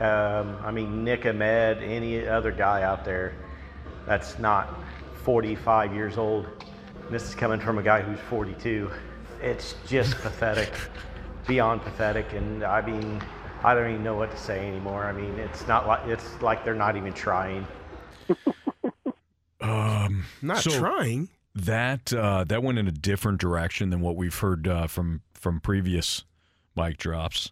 Um, 0.00 0.56
I 0.64 0.70
mean, 0.70 1.04
Nick 1.04 1.26
Ahmed, 1.26 1.82
any 1.82 2.26
other 2.26 2.50
guy 2.50 2.82
out 2.82 3.04
there 3.04 3.34
that's 4.06 4.38
not 4.38 4.74
45 5.22 5.94
years 5.94 6.16
old. 6.16 6.46
This 7.10 7.24
is 7.28 7.34
coming 7.34 7.60
from 7.60 7.76
a 7.76 7.82
guy 7.82 8.00
who's 8.00 8.20
42. 8.30 8.90
It's 9.42 9.74
just 9.86 10.14
pathetic, 10.16 10.72
beyond 11.46 11.82
pathetic. 11.82 12.32
And 12.32 12.64
I 12.64 12.80
mean, 12.80 13.20
I 13.64 13.74
don't 13.74 13.90
even 13.90 14.04
know 14.04 14.16
what 14.16 14.30
to 14.30 14.36
say 14.36 14.66
anymore. 14.66 15.04
I 15.04 15.12
mean, 15.12 15.38
it's 15.38 15.66
not 15.66 15.86
like 15.86 16.06
it's 16.06 16.40
like 16.42 16.64
they're 16.64 16.74
not 16.74 16.96
even 16.96 17.12
trying. 17.12 17.66
Um, 19.60 20.24
Not 20.42 20.58
so 20.58 20.70
trying. 20.78 21.28
That 21.54 22.12
uh, 22.12 22.44
that 22.44 22.62
went 22.62 22.78
in 22.78 22.86
a 22.86 22.92
different 22.92 23.40
direction 23.40 23.90
than 23.90 24.00
what 24.00 24.14
we've 24.14 24.38
heard 24.38 24.68
uh, 24.68 24.86
from 24.86 25.22
from 25.32 25.60
previous 25.60 26.24
mic 26.76 26.98
drops. 26.98 27.50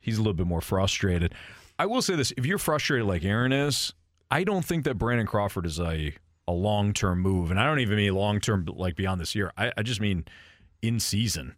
He's 0.00 0.18
a 0.18 0.20
little 0.20 0.34
bit 0.34 0.46
more 0.46 0.60
frustrated. 0.60 1.32
I 1.78 1.86
will 1.86 2.02
say 2.02 2.16
this: 2.16 2.32
if 2.36 2.44
you're 2.44 2.58
frustrated 2.58 3.06
like 3.06 3.24
Aaron 3.24 3.52
is, 3.52 3.94
I 4.30 4.42
don't 4.42 4.64
think 4.64 4.84
that 4.84 4.98
Brandon 4.98 5.26
Crawford 5.26 5.64
is 5.64 5.78
a 5.78 6.14
a 6.48 6.52
long 6.52 6.92
term 6.92 7.20
move, 7.20 7.52
and 7.52 7.60
I 7.60 7.64
don't 7.64 7.78
even 7.80 7.96
mean 7.96 8.12
long 8.14 8.40
term 8.40 8.66
like 8.66 8.96
beyond 8.96 9.20
this 9.20 9.34
year. 9.36 9.52
I, 9.56 9.72
I 9.76 9.82
just 9.82 10.00
mean 10.00 10.24
in 10.82 10.98
season. 10.98 11.54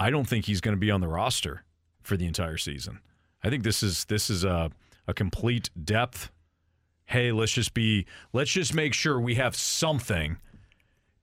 I 0.00 0.10
don't 0.10 0.28
think 0.28 0.44
he's 0.44 0.60
going 0.60 0.76
to 0.76 0.80
be 0.80 0.92
on 0.92 1.00
the 1.00 1.08
roster 1.08 1.64
for 2.08 2.16
the 2.16 2.26
entire 2.26 2.56
season. 2.56 3.00
I 3.44 3.50
think 3.50 3.62
this 3.62 3.82
is 3.82 4.06
this 4.06 4.30
is 4.30 4.42
a 4.42 4.70
a 5.06 5.14
complete 5.14 5.70
depth. 5.84 6.30
Hey, 7.04 7.30
let's 7.30 7.52
just 7.52 7.74
be 7.74 8.06
let's 8.32 8.50
just 8.50 8.74
make 8.74 8.94
sure 8.94 9.20
we 9.20 9.36
have 9.36 9.54
something 9.54 10.38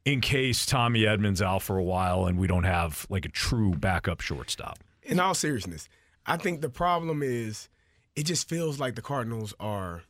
in 0.05 0.21
case 0.21 0.65
Tommy 0.65 1.01
Edman's 1.01 1.41
out 1.41 1.63
for 1.63 1.77
a 1.77 1.83
while 1.83 2.25
and 2.25 2.37
we 2.37 2.47
don't 2.47 2.63
have 2.63 3.05
like 3.09 3.25
a 3.25 3.29
true 3.29 3.71
backup 3.71 4.21
shortstop. 4.21 4.79
In 5.03 5.19
all 5.19 5.33
seriousness, 5.33 5.89
I 6.25 6.37
think 6.37 6.61
the 6.61 6.69
problem 6.69 7.21
is 7.21 7.69
it 8.15 8.23
just 8.23 8.47
feels 8.47 8.79
like 8.79 8.95
the 8.95 9.01
Cardinals 9.01 9.53
are 9.59 10.03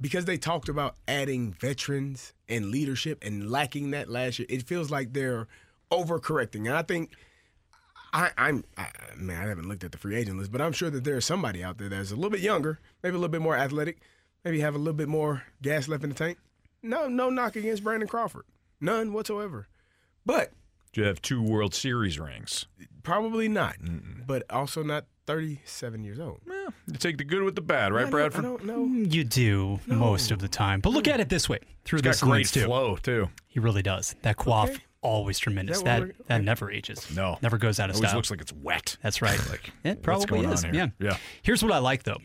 because 0.00 0.24
they 0.24 0.36
talked 0.36 0.68
about 0.68 0.96
adding 1.06 1.52
veterans 1.52 2.32
and 2.48 2.66
leadership 2.66 3.22
and 3.22 3.50
lacking 3.50 3.92
that 3.92 4.08
last 4.08 4.38
year, 4.38 4.46
it 4.48 4.64
feels 4.64 4.90
like 4.90 5.12
they're 5.12 5.46
overcorrecting. 5.92 6.66
And 6.66 6.74
I 6.74 6.82
think 6.82 7.12
I, 8.12 8.30
I'm 8.36 8.64
I, 8.76 8.88
man, 9.16 9.42
I 9.42 9.48
haven't 9.48 9.68
looked 9.68 9.84
at 9.84 9.92
the 9.92 9.98
free 9.98 10.16
agent 10.16 10.38
list, 10.38 10.52
but 10.52 10.60
I'm 10.60 10.72
sure 10.72 10.90
that 10.90 11.04
there's 11.04 11.24
somebody 11.24 11.62
out 11.64 11.78
there 11.78 11.88
that's 11.88 12.10
a 12.10 12.14
little 12.14 12.30
bit 12.30 12.40
younger, 12.40 12.78
maybe 13.02 13.14
a 13.14 13.18
little 13.18 13.28
bit 13.32 13.40
more 13.40 13.56
athletic, 13.56 14.00
maybe 14.44 14.60
have 14.60 14.74
a 14.74 14.78
little 14.78 14.92
bit 14.92 15.08
more 15.08 15.42
gas 15.62 15.88
left 15.88 16.02
in 16.04 16.10
the 16.10 16.16
tank. 16.16 16.38
No, 16.82 17.08
no 17.08 17.30
knock 17.30 17.56
against 17.56 17.82
Brandon 17.84 18.08
Crawford, 18.08 18.44
none 18.80 19.12
whatsoever. 19.12 19.68
But 20.26 20.52
Do 20.92 21.00
you 21.00 21.06
have 21.06 21.22
two 21.22 21.42
World 21.42 21.74
Series 21.74 22.18
rings? 22.18 22.66
probably 23.02 23.48
not. 23.48 23.76
But 24.26 24.44
also 24.50 24.82
not 24.82 25.06
37 25.26 26.04
years 26.04 26.20
old. 26.20 26.40
You 26.46 26.72
take 26.98 27.16
the 27.18 27.24
good 27.24 27.42
with 27.42 27.54
the 27.54 27.60
bad, 27.62 27.92
I 27.92 27.94
right, 27.94 28.02
don't- 28.02 28.10
Bradford? 28.10 28.44
I 28.44 28.48
don't 28.48 28.64
know. 28.64 28.84
Mm, 28.86 29.12
you 29.12 29.24
do 29.24 29.80
most 29.86 30.30
of 30.30 30.38
the 30.40 30.48
time. 30.48 30.80
But 30.80 30.90
look 30.90 31.08
at 31.08 31.18
it 31.20 31.28
this 31.28 31.48
way 31.48 31.58
through 31.84 31.98
He's 32.02 32.20
got 32.20 32.26
great 32.26 32.38
lens, 32.38 32.50
too. 32.52 32.64
flow 32.64 32.96
too. 32.96 33.28
He 33.48 33.58
really 33.60 33.82
does. 33.82 34.14
That 34.22 34.36
quaff 34.36 34.70
Okay. 34.70 34.78
Always 35.02 35.38
tremendous. 35.38 35.78
Is 35.78 35.82
That 35.82 36.00
that 36.00 36.26
that, 36.28 36.44
never 36.44 36.70
ages. 36.70 37.06
No. 37.14 37.38
never 37.42 37.58
goes 37.58 37.78
out 37.78 37.90
of 37.90 37.96
style. 37.96 38.02
Always 38.06 38.10
style. 38.10 38.18
looks 38.18 38.30
like 38.30 38.40
it's 38.40 38.52
wet. 38.52 38.96
That's 39.02 39.20
right. 39.20 39.38
Like, 39.50 39.70
it 39.84 39.88
what's 39.88 40.00
probably 40.02 40.26
going 40.26 40.46
on 40.46 40.52
is. 40.54 40.62
here? 40.62 40.72
Yeah. 40.74 40.86
Yeah. 40.98 41.16
Here's 41.42 41.62
what 41.62 41.72
I 41.72 41.78
like 41.78 42.04
though. 42.04 42.18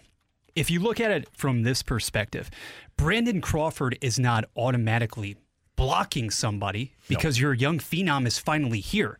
If 0.56 0.72
you 0.72 0.80
look 0.80 1.00
at 1.00 1.12
it 1.12 1.28
from 1.34 1.64
this 1.64 1.84
perspective, 1.84 2.50
Brandon 2.96 3.42
Crawford 3.42 3.98
is 4.02 4.18
not 4.18 4.46
automatically 4.56 5.36
blocking 5.76 6.30
somebody 6.32 6.94
because 7.08 7.40
your 7.40 7.54
young 7.54 7.78
phenom 7.80 8.26
is 8.26 8.40
finally 8.40 8.80
here. 8.80 9.20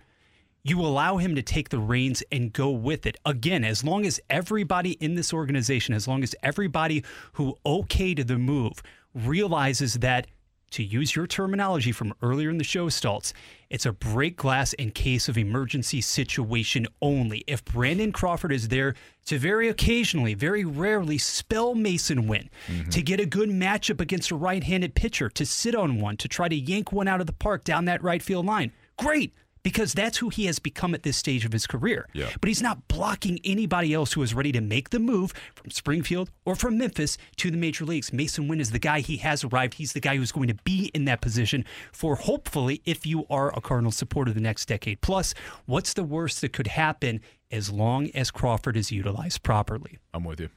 You 0.64 0.82
allow 0.82 1.18
him 1.18 1.36
to 1.36 1.42
take 1.42 1.70
the 1.70 1.80
reins 1.80 2.24
and 2.32 2.52
go 2.52 2.72
with 2.72 3.06
it. 3.06 3.16
Again, 3.26 3.64
as 3.64 3.84
long 3.84 4.06
as 4.06 4.20
everybody 4.30 4.94
in 4.94 5.16
this 5.16 5.32
organization, 5.32 5.94
as 5.94 6.08
long 6.08 6.24
as 6.24 6.36
everybody 6.44 7.04
who 7.34 7.56
okayed 7.66 8.28
the 8.28 8.38
move 8.38 8.82
realizes 9.14 9.96
that, 9.96 10.28
to 10.72 10.84
use 10.84 11.16
your 11.16 11.28
terminology 11.28 11.92
from 11.92 12.14
earlier 12.22 12.50
in 12.50 12.58
the 12.58 12.64
show, 12.64 12.90
Stultz, 12.90 13.34
it's 13.70 13.86
a 13.86 13.92
break 13.92 14.38
glass 14.38 14.74
in 14.74 14.92
case 14.92 15.28
of 15.28 15.38
emergency 15.38 16.02
situation 16.02 16.88
only. 17.02 17.44
If 17.48 17.64
Brandon 17.66 18.12
Crawford 18.12 18.52
is 18.52 18.68
there 18.68 18.94
to 19.26 19.38
very 19.38 19.68
occasionally, 19.68 20.34
very 20.34 20.64
rarely 20.64 21.18
spell 21.18 21.76
Masyn 21.76 22.28
Winn, 22.28 22.50
mm-hmm. 22.68 22.90
to 22.90 23.02
get 23.02 23.20
a 23.20 23.26
good 23.26 23.50
matchup 23.50 24.02
against 24.02 24.32
a 24.32 24.36
right 24.36 24.64
handed 24.64 24.96
pitcher, 24.96 25.30
to 25.30 25.46
sit 25.46 25.76
on 25.76 26.00
one, 26.00 26.18
to 26.18 26.28
try 26.28 26.48
to 26.48 26.56
yank 26.56 26.92
one 26.92 27.08
out 27.08 27.22
of 27.22 27.28
the 27.28 27.34
park 27.34 27.64
down 27.64 27.86
that 27.86 28.04
right 28.04 28.22
field 28.22 28.46
line, 28.46 28.72
great 28.98 29.34
because 29.68 29.92
that's 29.94 30.18
who 30.20 30.30
he 30.30 30.46
has 30.46 30.60
become 30.60 30.94
at 30.94 31.04
this 31.04 31.18
stage 31.18 31.44
of 31.44 31.52
his 31.52 31.68
career. 31.68 32.08
Yeah. 32.14 32.30
But 32.40 32.48
he's 32.48 32.62
not 32.62 32.88
blocking 32.88 33.38
anybody 33.44 33.94
else 33.94 34.14
who 34.14 34.22
is 34.24 34.34
ready 34.34 34.54
to 34.54 34.62
make 34.62 34.92
the 34.92 35.00
move 35.00 35.34
from 35.56 35.72
Springfield 35.72 36.32
or 36.46 36.56
from 36.56 36.78
Memphis 36.78 37.18
to 37.36 37.52
the 37.52 37.58
major 37.58 37.84
leagues. 37.84 38.12
Masyn 38.12 38.48
Winn 38.48 38.62
is 38.62 38.72
the 38.72 38.80
guy 38.80 39.02
he 39.02 39.18
has 39.18 39.44
arrived. 39.44 39.74
He's 39.74 39.92
the 39.92 40.00
guy 40.00 40.16
who's 40.16 40.32
going 40.32 40.48
to 40.48 40.54
be 40.64 40.90
in 40.94 41.04
that 41.04 41.20
position 41.20 41.66
for 41.92 42.16
hopefully, 42.16 42.82
if 42.86 43.06
you 43.06 43.26
are 43.30 43.54
a 43.58 43.60
Cardinal 43.60 43.92
supporter, 43.92 44.32
the 44.32 44.40
next 44.40 44.70
decade. 44.70 45.02
Plus, 45.02 45.34
what's 45.66 45.94
the 45.94 46.04
worst 46.06 46.40
that 46.40 46.54
could 46.54 46.68
happen 46.68 47.20
as 47.52 47.70
long 47.70 48.10
as 48.14 48.32
Crawford 48.32 48.78
is 48.78 48.90
utilized 48.90 49.44
properly? 49.44 49.98
I'm 50.14 50.24
with 50.24 50.40
you. 50.40 50.48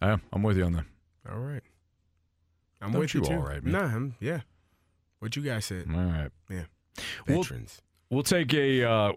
I 0.00 0.10
am. 0.10 0.22
I'm 0.32 0.44
with 0.44 0.56
you 0.58 0.64
on 0.64 0.74
that. 0.74 0.84
All 1.28 1.40
right. 1.40 1.62
I'm 2.80 2.92
Don't 2.92 3.00
with 3.00 3.14
you, 3.14 3.20
you 3.22 3.26
too. 3.26 3.32
all 3.34 3.40
right, 3.40 3.64
man? 3.64 3.72
Nah, 3.72 3.96
I'm, 3.96 4.14
yeah. 4.20 4.42
What 5.18 5.34
you 5.34 5.42
guys 5.42 5.64
said. 5.64 5.86
All 5.92 5.96
right. 6.04 6.30
Yeah. 6.48 6.66
We'll- 7.26 7.42
Veterans. 7.42 7.82
We'll 8.10 8.22
take 8.22 8.54
a, 8.54 8.84
uh, 8.84 9.12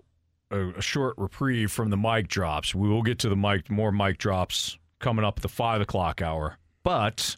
a 0.51 0.81
short 0.81 1.15
reprieve 1.17 1.71
from 1.71 1.89
the 1.89 1.97
mic 1.97 2.27
drops. 2.27 2.73
We 2.73 2.89
will 2.89 3.03
get 3.03 3.19
to 3.19 3.29
the 3.29 3.35
mic 3.35 3.69
more 3.69 3.91
mic 3.91 4.17
drops 4.17 4.77
coming 4.99 5.23
up 5.25 5.37
at 5.37 5.41
the 5.43 5.49
five 5.49 5.81
o'clock 5.81 6.21
hour. 6.21 6.57
But 6.83 7.37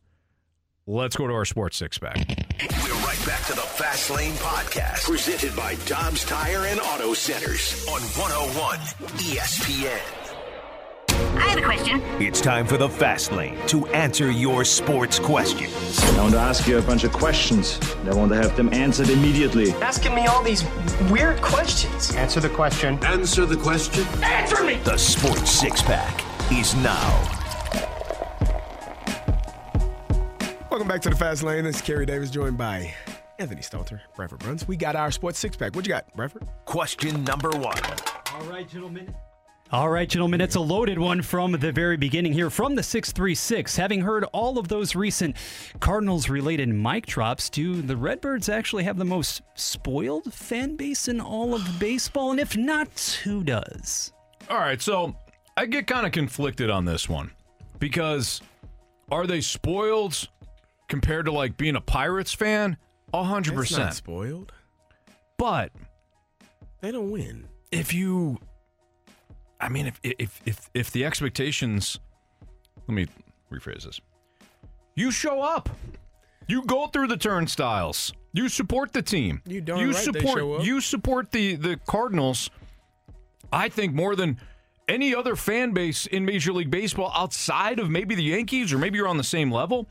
let's 0.87 1.15
go 1.15 1.27
to 1.27 1.33
our 1.33 1.45
sports 1.45 1.77
six 1.77 1.97
pack. 1.97 2.17
We're 2.17 2.93
right 3.05 3.23
back 3.25 3.45
to 3.47 3.53
the 3.53 3.61
Fast 3.61 4.09
Lane 4.11 4.33
Podcast, 4.33 5.03
presented 5.03 5.55
by 5.55 5.75
Dobbs 5.85 6.25
Tire 6.25 6.65
and 6.65 6.79
Auto 6.79 7.13
Centers 7.13 7.85
on 7.87 8.01
101 8.01 8.77
ESPN. 9.17 10.20
I 11.37 11.47
have 11.49 11.57
a 11.57 11.61
question. 11.61 12.01
It's 12.19 12.41
time 12.41 12.65
for 12.65 12.77
the 12.77 12.89
Fast 12.89 13.31
Lane 13.31 13.57
to 13.67 13.85
answer 13.87 14.31
your 14.31 14.63
sports 14.65 15.19
questions. 15.19 15.99
I 16.03 16.21
want 16.21 16.33
to 16.33 16.39
ask 16.39 16.67
you 16.67 16.77
a 16.77 16.81
bunch 16.81 17.03
of 17.03 17.13
questions. 17.13 17.79
and 17.97 18.09
I 18.09 18.15
want 18.15 18.31
to 18.31 18.37
have 18.37 18.55
them 18.57 18.73
answered 18.73 19.09
immediately. 19.09 19.71
Asking 19.73 20.15
me 20.15 20.25
all 20.25 20.43
these 20.43 20.63
weird 21.09 21.41
questions. 21.41 22.15
Answer 22.15 22.39
the 22.39 22.49
question. 22.49 23.03
Answer 23.03 23.45
the 23.45 23.57
question. 23.57 24.05
Answer 24.23 24.63
me! 24.63 24.75
The 24.83 24.97
Sports 24.97 25.51
Six 25.51 25.81
Pack 25.81 26.23
is 26.51 26.75
now. 26.75 27.37
Welcome 30.69 30.87
back 30.87 31.01
to 31.01 31.09
the 31.09 31.15
Fast 31.15 31.43
Lane. 31.43 31.65
This 31.65 31.75
is 31.75 31.81
Kerry 31.81 32.05
Davis, 32.05 32.29
joined 32.29 32.57
by 32.57 32.93
Anthony 33.39 33.61
Stalter, 33.61 33.99
Bradford 34.15 34.39
Bruns. 34.39 34.67
We 34.67 34.77
got 34.77 34.95
our 34.95 35.11
sports 35.11 35.37
six 35.39 35.57
pack. 35.57 35.75
What 35.75 35.85
you 35.85 35.89
got, 35.89 36.11
Bradford? 36.15 36.47
Question 36.65 37.23
number 37.23 37.49
one. 37.49 37.77
All 38.33 38.43
right, 38.43 38.67
gentlemen. 38.69 39.13
All 39.71 39.89
right, 39.89 40.09
gentlemen, 40.09 40.41
it's 40.41 40.55
a 40.55 40.59
loaded 40.59 40.99
one 40.99 41.21
from 41.21 41.53
the 41.53 41.71
very 41.71 41.95
beginning 41.95 42.33
here 42.33 42.49
from 42.49 42.75
the 42.75 42.83
636. 42.83 43.77
Having 43.77 44.01
heard 44.01 44.25
all 44.33 44.57
of 44.57 44.67
those 44.67 44.95
recent 44.97 45.37
Cardinals 45.79 46.27
related 46.27 46.67
mic 46.67 47.05
drops, 47.05 47.49
do 47.49 47.81
the 47.81 47.95
Redbirds 47.95 48.49
actually 48.49 48.83
have 48.83 48.97
the 48.97 49.05
most 49.05 49.41
spoiled 49.55 50.33
fan 50.33 50.75
base 50.75 51.07
in 51.07 51.21
all 51.21 51.55
of 51.55 51.79
baseball? 51.79 52.31
And 52.31 52.39
if 52.41 52.57
not, 52.57 53.21
who 53.23 53.45
does? 53.45 54.11
All 54.49 54.57
right, 54.59 54.81
so 54.81 55.15
I 55.55 55.65
get 55.67 55.87
kind 55.87 56.05
of 56.05 56.11
conflicted 56.11 56.69
on 56.69 56.83
this 56.83 57.07
one 57.07 57.31
because 57.79 58.41
are 59.09 59.25
they 59.25 59.39
spoiled 59.39 60.27
compared 60.89 61.27
to 61.27 61.31
like 61.31 61.55
being 61.55 61.77
a 61.77 61.81
Pirates 61.81 62.33
fan? 62.33 62.75
A 63.13 63.23
hundred 63.23 63.57
That's 63.57 63.71
not 63.71 63.77
percent. 63.77 63.93
spoiled. 63.93 64.51
But 65.37 65.71
They 66.81 66.91
don't 66.91 67.09
win. 67.09 67.47
if 67.71 67.93
you, 67.93 68.37
I 69.61 69.69
mean, 69.69 69.87
if 69.87 69.99
if 70.03 70.41
if 70.45 70.69
if 70.73 70.91
the 70.91 71.05
expectations, 71.05 71.99
let 72.87 72.95
me 72.95 73.07
rephrase 73.51 73.83
this. 73.83 74.01
You 74.95 75.11
show 75.11 75.41
up. 75.41 75.69
You 76.47 76.63
go 76.63 76.87
through 76.87 77.07
the 77.07 77.17
turnstiles. 77.17 78.13
You 78.33 78.49
support 78.49 78.91
the 78.91 79.01
team. 79.01 79.41
You 79.45 79.61
darn 79.61 79.79
you 79.79 79.91
right 79.91 79.95
support 79.95 80.63
you 80.63 80.81
support 80.81 81.31
the 81.31 81.55
the 81.55 81.77
Cardinals. 81.87 82.49
I 83.53 83.69
think 83.69 83.93
more 83.93 84.15
than 84.15 84.37
any 84.87 85.13
other 85.13 85.35
fan 85.35 85.71
base 85.71 86.07
in 86.07 86.25
Major 86.25 86.53
League 86.53 86.71
Baseball 86.71 87.11
outside 87.15 87.79
of 87.79 87.89
maybe 87.89 88.15
the 88.15 88.23
Yankees 88.23 88.73
or 88.73 88.77
maybe 88.77 88.97
you're 88.97 89.07
on 89.07 89.17
the 89.17 89.23
same 89.23 89.51
level. 89.51 89.87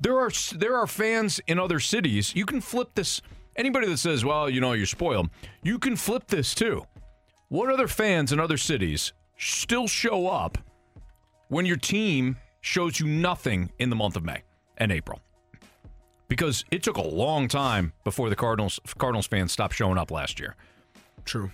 There 0.00 0.18
are 0.18 0.30
there 0.56 0.76
are 0.76 0.86
fans 0.86 1.40
in 1.46 1.58
other 1.58 1.78
cities. 1.78 2.34
You 2.34 2.46
can 2.46 2.60
flip 2.60 2.90
this. 2.94 3.22
Anybody 3.54 3.86
that 3.88 3.98
says, 3.98 4.24
"Well, 4.24 4.50
you 4.50 4.60
know, 4.60 4.72
you're 4.72 4.86
spoiled," 4.86 5.30
you 5.62 5.78
can 5.78 5.94
flip 5.96 6.26
this 6.26 6.54
too. 6.54 6.86
What 7.52 7.68
other 7.68 7.86
fans 7.86 8.32
in 8.32 8.40
other 8.40 8.56
cities 8.56 9.12
still 9.36 9.86
show 9.86 10.26
up 10.26 10.56
when 11.48 11.66
your 11.66 11.76
team 11.76 12.38
shows 12.62 12.98
you 12.98 13.06
nothing 13.06 13.70
in 13.78 13.90
the 13.90 13.94
month 13.94 14.16
of 14.16 14.24
May 14.24 14.40
and 14.78 14.90
April? 14.90 15.20
Because 16.28 16.64
it 16.70 16.82
took 16.82 16.96
a 16.96 17.06
long 17.06 17.48
time 17.48 17.92
before 18.04 18.30
the 18.30 18.36
Cardinals 18.36 18.80
Cardinals 18.96 19.26
fans 19.26 19.52
stopped 19.52 19.74
showing 19.74 19.98
up 19.98 20.10
last 20.10 20.40
year. 20.40 20.56
True. 21.26 21.50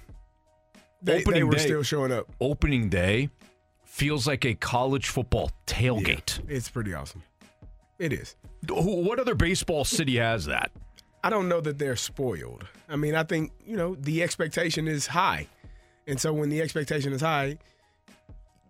They, 1.02 1.24
they 1.24 1.42
were 1.42 1.58
still 1.58 1.82
showing 1.82 2.12
up. 2.12 2.28
Opening 2.40 2.88
day 2.88 3.28
feels 3.84 4.24
like 4.24 4.44
a 4.44 4.54
college 4.54 5.08
football 5.08 5.50
tailgate. 5.66 6.48
It's 6.48 6.70
pretty 6.70 6.94
awesome. 6.94 7.24
It 7.98 8.12
is. 8.12 8.36
What 8.68 9.18
other 9.18 9.34
baseball 9.34 9.84
city 9.84 10.18
has 10.18 10.44
that? 10.44 10.70
I 11.24 11.30
don't 11.30 11.48
know 11.48 11.60
that 11.60 11.80
they're 11.80 11.96
spoiled. 11.96 12.68
I 12.88 12.94
mean, 12.94 13.16
I 13.16 13.24
think, 13.24 13.50
you 13.66 13.76
know, 13.76 13.96
the 13.96 14.22
expectation 14.22 14.86
is 14.86 15.08
high. 15.08 15.48
And 16.08 16.20
so 16.20 16.32
when 16.32 16.48
the 16.48 16.60
expectation 16.60 17.12
is 17.12 17.20
high, 17.20 17.58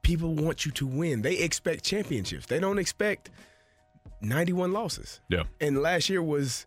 people 0.02 0.34
want 0.34 0.66
you 0.66 0.72
to 0.72 0.86
win. 0.86 1.22
They 1.22 1.38
expect 1.38 1.84
championships. 1.84 2.46
They 2.46 2.58
don't 2.58 2.78
expect 2.78 3.30
91 4.20 4.72
losses. 4.72 5.20
Yeah. 5.28 5.44
And 5.60 5.80
last 5.80 6.08
year 6.08 6.22
was 6.22 6.66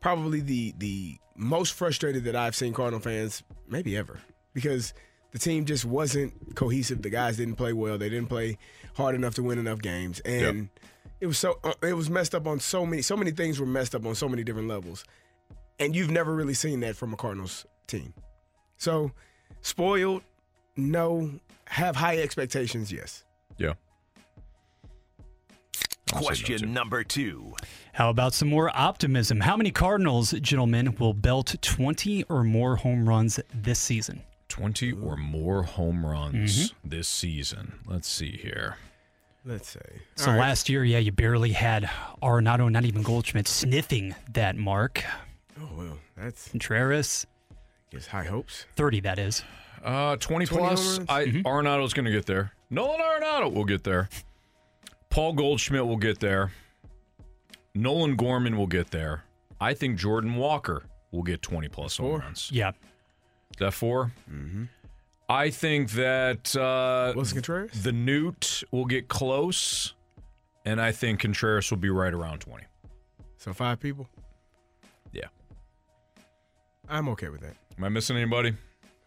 probably 0.00 0.40
the 0.40 0.74
the 0.78 1.18
most 1.36 1.74
frustrated 1.74 2.24
that 2.24 2.34
I've 2.34 2.56
seen 2.56 2.72
Cardinal 2.72 3.00
fans 3.00 3.42
maybe 3.68 3.96
ever 3.96 4.18
because 4.54 4.94
the 5.32 5.38
team 5.38 5.66
just 5.66 5.84
wasn't 5.84 6.54
cohesive. 6.54 7.02
The 7.02 7.10
guys 7.10 7.36
didn't 7.36 7.56
play 7.56 7.72
well. 7.74 7.98
They 7.98 8.08
didn't 8.08 8.28
play 8.28 8.56
hard 8.94 9.14
enough 9.14 9.34
to 9.34 9.42
win 9.42 9.58
enough 9.58 9.80
games, 9.82 10.20
and 10.20 10.70
it 11.20 11.26
was 11.26 11.38
so 11.38 11.58
uh, 11.62 11.74
it 11.82 11.92
was 11.92 12.08
messed 12.08 12.34
up 12.34 12.46
on 12.46 12.60
so 12.60 12.86
many 12.86 13.02
so 13.02 13.16
many 13.16 13.32
things 13.32 13.60
were 13.60 13.66
messed 13.66 13.94
up 13.94 14.06
on 14.06 14.14
so 14.14 14.28
many 14.28 14.44
different 14.44 14.68
levels, 14.68 15.04
and 15.78 15.94
you've 15.94 16.10
never 16.10 16.34
really 16.34 16.54
seen 16.54 16.80
that 16.80 16.96
from 16.96 17.12
a 17.12 17.16
Cardinals 17.16 17.66
team. 17.86 18.14
So 18.78 19.10
spoiled, 19.62 20.22
no. 20.76 21.30
Have 21.66 21.96
high 21.96 22.18
expectations, 22.18 22.92
yes. 22.92 23.24
Yeah. 23.58 23.74
Question 26.12 26.72
number 26.72 27.02
two. 27.02 27.54
How 27.92 28.10
about 28.10 28.32
some 28.32 28.48
more 28.48 28.70
optimism? 28.76 29.40
How 29.40 29.56
many 29.56 29.70
Cardinals, 29.72 30.30
gentlemen, 30.32 30.94
will 31.00 31.14
belt 31.14 31.56
20 31.60 32.24
or 32.24 32.44
more 32.44 32.76
home 32.76 33.08
runs 33.08 33.40
this 33.52 33.80
season? 33.80 34.22
20 34.48 34.92
or 34.92 35.16
more 35.16 35.64
home 35.64 36.06
runs 36.06 36.70
mm-hmm. 36.70 36.88
this 36.88 37.08
season. 37.08 37.80
Let's 37.86 38.08
see 38.08 38.30
here. 38.30 38.76
Let's 39.44 39.68
say. 39.68 40.00
So 40.16 40.26
All 40.26 40.32
right. 40.36 40.40
last 40.40 40.68
year, 40.68 40.84
yeah, 40.84 40.98
you 40.98 41.12
barely 41.12 41.52
had 41.52 41.90
Arenado, 42.22 42.70
not 42.70 42.84
even 42.84 43.02
Goldschmidt, 43.02 43.48
sniffing 43.48 44.14
that 44.32 44.56
mark. 44.56 45.04
Oh 45.60 45.68
well, 45.76 45.98
that's 46.16 46.48
Contreras, 46.48 47.26
Guess 47.90 48.06
high 48.08 48.24
hopes. 48.24 48.66
30, 48.76 49.00
that 49.00 49.18
is. 49.18 49.44
Uh, 49.84 50.16
20, 50.16 50.46
20 50.46 50.46
plus. 50.46 50.96
home 50.98 51.06
I 51.08 51.24
runs? 51.24 51.42
Arenado's 51.44 51.94
going 51.94 52.06
to 52.06 52.10
get 52.12 52.26
there. 52.26 52.52
Nolan 52.70 53.00
Arenado 53.00 53.52
will 53.52 53.64
get 53.64 53.84
there. 53.84 54.08
Paul 55.10 55.32
Goldschmidt 55.34 55.86
will 55.86 55.96
get 55.96 56.18
there. 56.18 56.50
Nolan 57.74 58.16
Gorman 58.16 58.56
will 58.56 58.66
get 58.66 58.90
there. 58.90 59.24
I 59.60 59.74
think 59.74 59.98
Jordan 59.98 60.34
Walker 60.34 60.82
will 61.12 61.22
get 61.22 61.42
20 61.42 61.68
plus 61.68 61.96
home 61.96 62.10
Four? 62.10 62.18
runs. 62.18 62.50
Yeah. 62.52 62.70
Is 62.70 63.58
that 63.60 63.72
4 63.72 64.12
Mm-hmm. 64.30 64.64
I 65.28 65.50
think 65.50 65.90
that 65.92 66.54
uh, 66.54 67.12
Willson 67.16 67.34
Contreras? 67.34 67.82
the 67.82 67.90
Newt 67.90 68.62
will 68.70 68.84
get 68.84 69.08
close, 69.08 69.92
and 70.64 70.80
I 70.80 70.92
think 70.92 71.18
Contreras 71.20 71.68
will 71.70 71.78
be 71.78 71.90
right 71.90 72.14
around 72.14 72.38
20. 72.40 72.64
So 73.38 73.52
five 73.52 73.80
people. 73.80 74.06
Yeah. 75.12 75.24
I'm 76.88 77.08
okay 77.08 77.28
with 77.28 77.40
that. 77.40 77.56
Am 77.78 77.84
I 77.84 77.88
missing 77.88 78.16
anybody? 78.16 78.54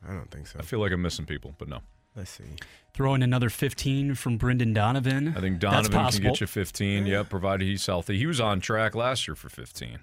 I 0.08 0.14
don't 0.14 0.30
think 0.32 0.48
so. 0.48 0.60
I 0.60 0.62
feel 0.64 0.80
like 0.80 0.92
I'm 0.92 1.02
missing 1.02 1.26
people, 1.26 1.54
but 1.58 1.68
no. 1.68 1.80
Let's 2.16 2.32
see. 2.32 2.44
Throw 2.94 3.14
in 3.14 3.24
another 3.24 3.50
15 3.50 4.16
from 4.16 4.38
Brendan 4.38 4.74
Donovan. 4.74 5.34
I 5.36 5.42
think 5.42 5.60
Donovan 5.60 6.12
can 6.12 6.22
get 6.22 6.42
you 6.42 6.48
15. 6.48 7.06
Yep, 7.06 7.30
provided 7.30 7.66
he's 7.66 7.86
healthy. 7.86 8.18
He 8.18 8.26
was 8.26 8.40
on 8.40 8.60
track 8.60 8.96
last 8.96 9.28
year 9.28 9.36
for 9.36 9.50
15 9.50 10.00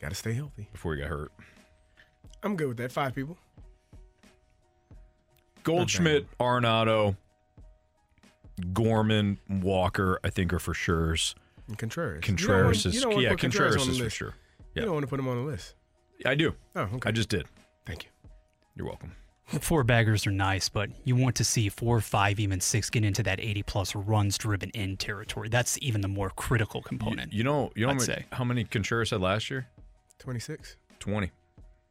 Got 0.00 0.08
to 0.10 0.14
stay 0.14 0.32
healthy. 0.34 0.68
before 0.72 0.94
he 0.94 1.00
got 1.00 1.08
hurt. 1.08 1.32
I'm 2.42 2.56
good 2.56 2.68
with 2.68 2.76
that. 2.78 2.92
Five 2.92 3.14
people. 3.14 3.36
Goldschmidt, 5.62 6.26
Arenado, 6.38 7.16
Gorman, 8.72 9.38
Walker, 9.48 10.20
I 10.22 10.30
think 10.30 10.52
are 10.52 10.58
for 10.58 10.74
sure's. 10.74 11.34
And 11.68 11.76
Contreras. 11.76 12.22
Contreras 12.24 12.84
you 12.84 12.90
is 12.90 13.02
you 13.02 13.20
yeah, 13.20 13.30
to 13.30 13.36
Contreras, 13.36 13.76
Contreras 13.76 13.88
is 13.88 13.98
for 13.98 14.04
list. 14.04 14.16
sure. 14.16 14.34
You 14.74 14.82
Yeah, 14.82 14.82
don't 14.84 14.94
want 14.94 15.02
to 15.04 15.08
put 15.08 15.18
him 15.18 15.28
on 15.28 15.36
the 15.36 15.42
list. 15.50 15.74
I 16.24 16.34
do. 16.34 16.54
Oh, 16.74 16.82
okay. 16.94 17.08
I 17.08 17.12
just 17.12 17.28
did. 17.28 17.46
Thank 17.84 18.04
you. 18.04 18.10
You're 18.74 18.86
welcome. 18.86 19.12
Four 19.60 19.84
baggers 19.84 20.26
are 20.26 20.32
nice, 20.32 20.68
but 20.68 20.90
you 21.04 21.14
want 21.14 21.36
to 21.36 21.44
see 21.44 21.68
four, 21.68 22.00
five, 22.00 22.40
even 22.40 22.60
six 22.60 22.90
get 22.90 23.04
into 23.04 23.22
that 23.22 23.38
80 23.38 23.62
plus 23.62 23.94
runs 23.94 24.36
driven 24.36 24.70
in 24.70 24.96
territory. 24.96 25.48
That's 25.48 25.78
even 25.80 26.00
the 26.00 26.08
more 26.08 26.30
critical 26.30 26.82
component. 26.82 27.32
You 27.32 27.44
know, 27.44 27.70
you 27.76 27.86
know 27.86 27.90
I'd 27.90 27.92
how 27.92 27.98
many, 27.98 28.06
say. 28.06 28.24
how 28.32 28.44
many 28.44 28.64
Contreras 28.64 29.10
had 29.10 29.20
last 29.20 29.48
year? 29.48 29.68
26. 30.18 30.76
20. 30.98 31.30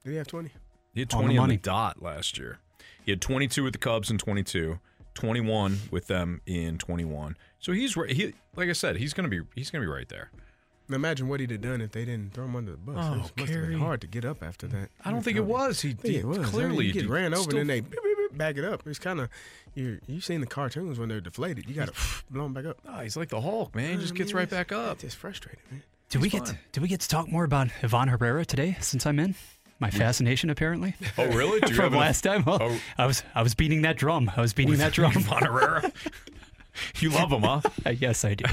Did 0.04 0.10
he 0.10 0.18
have 0.18 0.28
20? 0.28 0.50
He 0.94 1.00
had 1.00 1.14
On 1.14 1.22
the 1.22 1.24
20 1.28 1.38
on 1.38 1.50
the, 1.50 1.58
dot 1.58 2.02
last 2.02 2.38
year. 2.38 2.60
He 3.06 3.12
had 3.12 3.22
22 3.22 3.64
with 3.64 3.74
the 3.74 3.80
Cubs 3.80 4.10
in 4.12 4.18
22, 4.18 4.78
21 5.14 5.80
with 5.92 6.08
them 6.08 6.42
in 6.46 6.78
21. 6.78 7.38
So 7.60 7.72
he's 7.72 7.96
right. 7.96 8.10
He, 8.10 8.34
like 8.58 8.68
I 8.70 8.74
said, 8.74 8.98
he's 8.98 9.14
gonna 9.14 9.30
be 9.30 9.42
he's 9.56 9.72
gonna 9.72 9.84
be 9.84 9.90
right 9.90 10.10
there. 10.10 10.30
Now 10.88 10.96
imagine 10.98 11.28
what 11.28 11.40
he'd 11.40 11.50
have 11.52 11.62
done 11.62 11.82
if 11.82 11.92
they 11.92 12.06
didn't 12.06 12.34
throw 12.34 12.46
him 12.46 12.56
under 12.56 12.72
the 12.72 12.78
bus. 12.78 12.96
Oh, 13.00 13.14
it 13.14 13.18
must 13.18 13.40
have 13.40 13.48
Kerry. 13.50 13.68
been 13.70 13.80
hard 13.80 14.02
to 14.02 14.08
get 14.08 14.24
up 14.24 14.44
after 14.44 14.68
that. 14.68 14.90
I 15.04 15.12
don't 15.12 15.22
think 15.24 15.38
it 15.38 15.46
was. 15.46 15.82
He, 15.82 15.96
Yeah, 16.04 16.20
it 16.20 16.26
was. 16.26 16.48
clearly 16.50 16.86
you 16.86 16.94
get 16.94 17.04
he 17.04 17.08
ran 17.08 17.34
over 17.34 17.50
and 17.50 17.60
then 17.60 17.68
they 17.68 17.80
beep, 17.82 17.92
beep, 17.92 18.18
beep, 18.30 18.38
back 18.38 18.58
it 18.58 18.64
up. 18.66 18.86
It's 18.86 19.00
kind 19.00 19.20
of 19.20 19.30
you. 19.74 20.00
You 20.08 20.22
seen 20.22 20.42
the 20.42 20.48
cartoons 20.48 21.00
when 21.00 21.10
they're 21.10 21.22
deflated. 21.22 21.68
You 21.68 21.74
got 21.76 21.88
to 21.88 21.94
blow 22.30 22.44
them 22.44 22.54
back 22.54 22.66
up. 22.66 22.78
Ah, 22.88 23.02
he's 23.02 23.18
like 23.18 23.30
the 23.30 23.42
Hulk, 23.42 23.74
man. 23.76 23.94
He 23.94 23.98
just 23.98 24.14
gets 24.16 24.34
right 24.34 24.50
back 24.50 24.72
up. 24.72 24.94
It's 24.94 25.02
just 25.04 25.18
frustrating, 25.18 25.62
man. 25.72 25.82
Did 26.10 26.22
we 26.22 26.30
He's 26.30 26.40
get 26.40 26.48
fine. 26.50 26.60
did 26.72 26.84
we 26.84 26.88
get 26.88 27.02
to 27.02 27.10
talk 27.10 27.30
more 27.32 27.44
about 27.46 27.70
Ivan 27.82 28.08
Herrera 28.10 28.46
today 28.46 28.78
since 28.80 29.06
I'm 29.08 29.20
in? 29.20 29.34
My 29.80 29.90
fascination 29.90 30.50
apparently. 30.52 30.96
Oh, 31.18 31.26
really? 31.28 31.60
Do 31.62 31.70
you 31.70 31.76
From 31.82 31.94
an- 31.94 32.00
last 32.00 32.22
time? 32.22 32.44
Well, 32.46 32.60
Oh. 32.62 32.78
I 32.98 33.06
was 33.08 33.24
I 33.34 33.42
was 33.42 33.56
beating 33.56 33.82
that 33.82 33.98
drum. 33.98 34.32
I 34.38 34.40
was 34.40 34.54
beating 34.54 34.78
that 34.78 34.94
drum. 34.94 35.12
Ivan 35.18 35.44
Herrera. 35.46 35.92
you 37.00 37.10
love 37.10 37.32
him, 37.32 37.42
huh? 37.44 37.62
Uh, 37.86 37.90
yes, 37.92 38.26
I 38.26 38.34
do. 38.36 38.46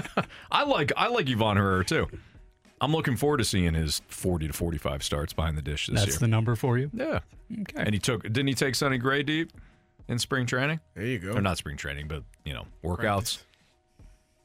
I 0.50 0.64
like 0.64 0.92
I 0.96 1.08
like 1.08 1.28
Ivan 1.28 1.56
Herrera 1.56 1.84
too. 1.84 2.06
I'm 2.80 2.92
looking 2.92 3.16
forward 3.16 3.38
to 3.38 3.44
seeing 3.44 3.72
his 3.74 4.02
40 4.08 4.48
to 4.48 4.52
45 4.52 5.02
starts 5.02 5.32
behind 5.32 5.56
the 5.56 5.62
dish 5.62 5.86
this 5.86 6.00
That's 6.00 6.12
year. 6.14 6.18
the 6.18 6.28
number 6.28 6.54
for 6.56 6.76
you. 6.76 6.90
yeah. 6.92 7.20
Okay. 7.60 7.82
And 7.82 7.94
he 7.94 7.98
took 7.98 8.22
didn't 8.24 8.48
he 8.48 8.54
take 8.54 8.74
Sonny 8.74 8.98
Gray 8.98 9.22
deep 9.22 9.52
in 10.08 10.18
spring 10.18 10.44
training? 10.46 10.80
There 10.94 11.04
you 11.06 11.18
go. 11.18 11.32
Or 11.32 11.40
not 11.40 11.56
spring 11.56 11.76
training, 11.76 12.08
but 12.08 12.24
you 12.44 12.52
know, 12.52 12.66
workouts. 12.82 13.38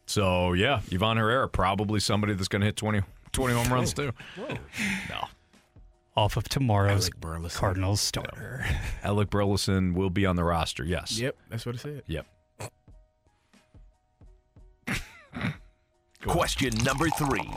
So 0.06 0.54
yeah, 0.54 0.82
Ivan 0.92 1.18
Herrera 1.18 1.48
probably 1.50 2.00
somebody 2.00 2.34
that's 2.34 2.48
going 2.48 2.62
to 2.62 2.66
hit 2.68 2.76
20, 2.78 3.02
20 3.32 3.54
home 3.54 3.72
runs 3.74 3.94
too. 3.94 4.12
No, 5.10 5.28
Off 6.16 6.36
of 6.38 6.50
tomorrow's 6.50 7.04
Alec 7.10 7.20
Burleson. 7.20 7.60
Cardinals 7.60 8.02
starter. 8.02 8.66
Alec 9.04 9.30
Burleson 9.30 9.94
will 9.94 10.10
be 10.10 10.26
on 10.26 10.36
the 10.36 10.44
roster. 10.44 10.84
Yes. 10.84 11.20
Yep, 11.20 11.36
that's 11.50 11.66
what 11.66 11.76
it 11.76 11.80
said. 11.82 12.04
Yep. 12.08 12.26
Question 16.26 16.74
number 16.84 17.08
three. 17.10 17.50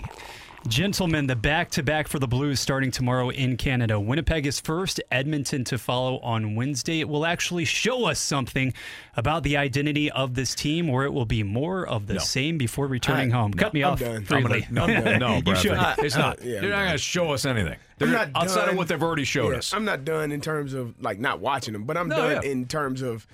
Gentlemen, 0.69 1.27
the 1.27 1.35
back 1.35 1.71
to 1.73 1.83
back 1.83 2.07
for 2.07 2.21
the 2.21 2.29
Blues 2.29 2.61
starting 2.61 2.93
tomorrow 2.93 3.31
in 3.31 3.57
Canada. 3.57 3.99
Winnipeg 3.99 4.47
is 4.47 4.61
first, 4.61 5.01
Edmonton 5.11 5.65
to 5.65 5.77
follow 5.77 6.21
on 6.21 6.55
Wednesday. 6.55 7.01
It 7.01 7.09
will 7.09 7.27
actually 7.27 7.65
show 7.65 8.05
us 8.07 8.21
something 8.21 8.73
about 9.17 9.43
the 9.43 9.57
identity 9.57 10.09
of 10.13 10.35
this 10.35 10.55
team, 10.55 10.89
or 10.89 11.03
it 11.05 11.13
will 11.13 11.25
be 11.25 11.43
more 11.43 11.85
of 11.85 12.07
the 12.07 12.15
No. 12.15 12.21
same 12.21 12.59
before 12.59 12.87
returning 12.87 13.33
I- 13.33 13.37
home. 13.39 13.53
Cut 13.55 13.75
me 13.75 13.83
I'm 13.83 13.95
off. 13.95 13.99
done. 13.99 14.17
I'm 14.19 14.25
freely. 14.25 14.65
No, 14.71 14.87
no, 14.87 15.01
no, 15.19 15.37
You 15.39 15.43
Bradley. 15.43 15.55
should. 15.71 16.05
It's 16.05 16.15
not. 16.17 16.39
Uh, 16.39 16.43
yeah, 16.45 16.61
They're 16.61 16.65
I'm 16.75 16.79
not 16.79 16.79
going 16.85 16.93
to 16.93 16.99
show 16.99 17.33
us 17.33 17.45
anything. 17.45 17.77
They're 17.99 18.07
I'm 18.07 18.15
not 18.15 18.31
outside 18.37 18.61
done. 18.61 18.69
of 18.71 18.77
what 18.77 18.87
they've 18.87 19.03
already 19.03 19.25
showed 19.25 19.51
Yeah, 19.51 19.59
us. 19.59 19.75
I'm 19.75 19.85
not 19.85 20.05
done 20.05 20.31
in 20.31 20.41
terms 20.41 20.75
of 20.75 20.95
like 21.03 21.19
not 21.19 21.41
watching 21.41 21.73
them, 21.73 21.83
but 21.83 21.97
I'm 21.97 22.07
No, 22.09 22.17
done 22.19 22.43
yeah. 22.45 22.49
in 22.53 22.67
terms 22.67 23.03
of 23.03 23.27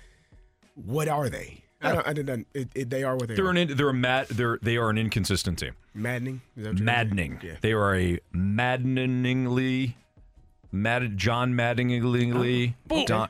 what 0.76 1.08
are 1.08 1.28
they? 1.28 1.62
I 1.80 1.92
don't. 1.92 2.06
I 2.08 2.12
didn't. 2.12 2.46
It, 2.54 2.68
it, 2.74 2.90
they 2.90 3.04
are 3.04 3.14
what 3.16 3.28
they 3.28 3.34
They're 3.36 3.46
are. 3.46 3.50
an 3.50 3.56
in- 3.56 3.76
they're 3.76 3.88
a 3.88 3.94
mad 3.94 4.26
they're 4.28 4.58
they 4.62 4.76
are 4.76 4.90
an 4.90 4.98
inconsistent 4.98 5.58
team. 5.60 5.74
maddening. 5.94 6.40
Is 6.56 6.64
that 6.64 6.74
what 6.74 6.82
Maddening. 6.82 7.40
Yeah. 7.42 7.54
They 7.60 7.72
are 7.72 7.94
a 7.94 8.18
maddeningly 8.32 9.94
mad 10.72 11.16
John 11.16 11.54
Maddeningly 11.54 12.74
Oh, 12.90 13.04
Don, 13.06 13.28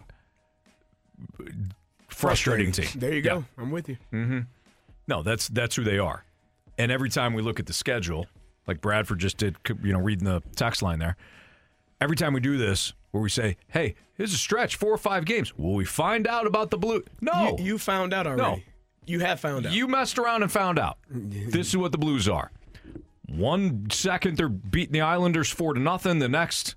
frustrating 2.09 2.73
team. 2.73 2.89
There 2.97 3.11
you 3.11 3.17
Yeah. 3.17 3.23
go. 3.35 3.45
I'm 3.57 3.71
with 3.71 3.89
you. 3.89 3.97
Mm-hmm. 4.13 4.41
No, 5.07 5.23
that's 5.23 5.49
that's 5.49 5.77
who 5.77 5.85
they 5.85 5.99
are. 5.99 6.25
And 6.79 6.93
every 6.93 7.11
time 7.11 7.35
we 7.35 7.43
look 7.43 7.59
at 7.61 7.67
the 7.67 7.73
schedule, 7.73 8.27
like 8.67 8.81
Bradford 8.81 9.19
just 9.19 9.37
did, 9.37 9.57
you 9.83 9.93
know, 9.93 10.01
reading 10.01 10.25
the 10.25 10.43
text 10.57 10.83
line 10.83 10.99
there. 10.99 11.17
Every 12.01 12.17
time 12.17 12.33
we 12.33 12.41
do 12.41 12.57
this, 12.57 12.93
where 13.11 13.23
we 13.23 13.29
say, 13.31 13.57
"Hey, 13.69 13.95
here's 14.15 14.33
a 14.35 14.39
stretch, 14.39 14.77
four 14.77 14.93
or 14.93 14.99
five 14.99 15.25
games," 15.25 15.57
will 15.57 15.75
we 15.75 15.85
find 15.85 16.27
out 16.27 16.47
about 16.47 16.71
the 16.71 16.79
blue? 16.79 17.03
No, 17.21 17.57
You, 17.59 17.65
you 17.65 17.79
found 17.79 18.13
out 18.13 18.27
already. 18.27 18.65
You 19.07 19.21
have 19.21 19.41
found 19.41 19.67
out. 19.67 19.73
You 19.73 19.87
messed 19.89 20.19
around 20.19 20.43
and 20.43 20.53
found 20.53 20.79
out. 20.79 20.99
this 21.11 21.69
is 21.69 21.77
what 21.77 21.93
the 21.93 21.99
Blues 21.99 22.29
are. 22.29 22.51
One 23.27 23.89
second 23.91 24.37
they're 24.37 24.49
beating 24.49 24.93
the 24.93 25.01
Islanders 25.03 25.51
four 25.51 25.75
to 25.75 25.81
nothing. 25.81 26.19
The 26.19 26.29
next 26.29 26.75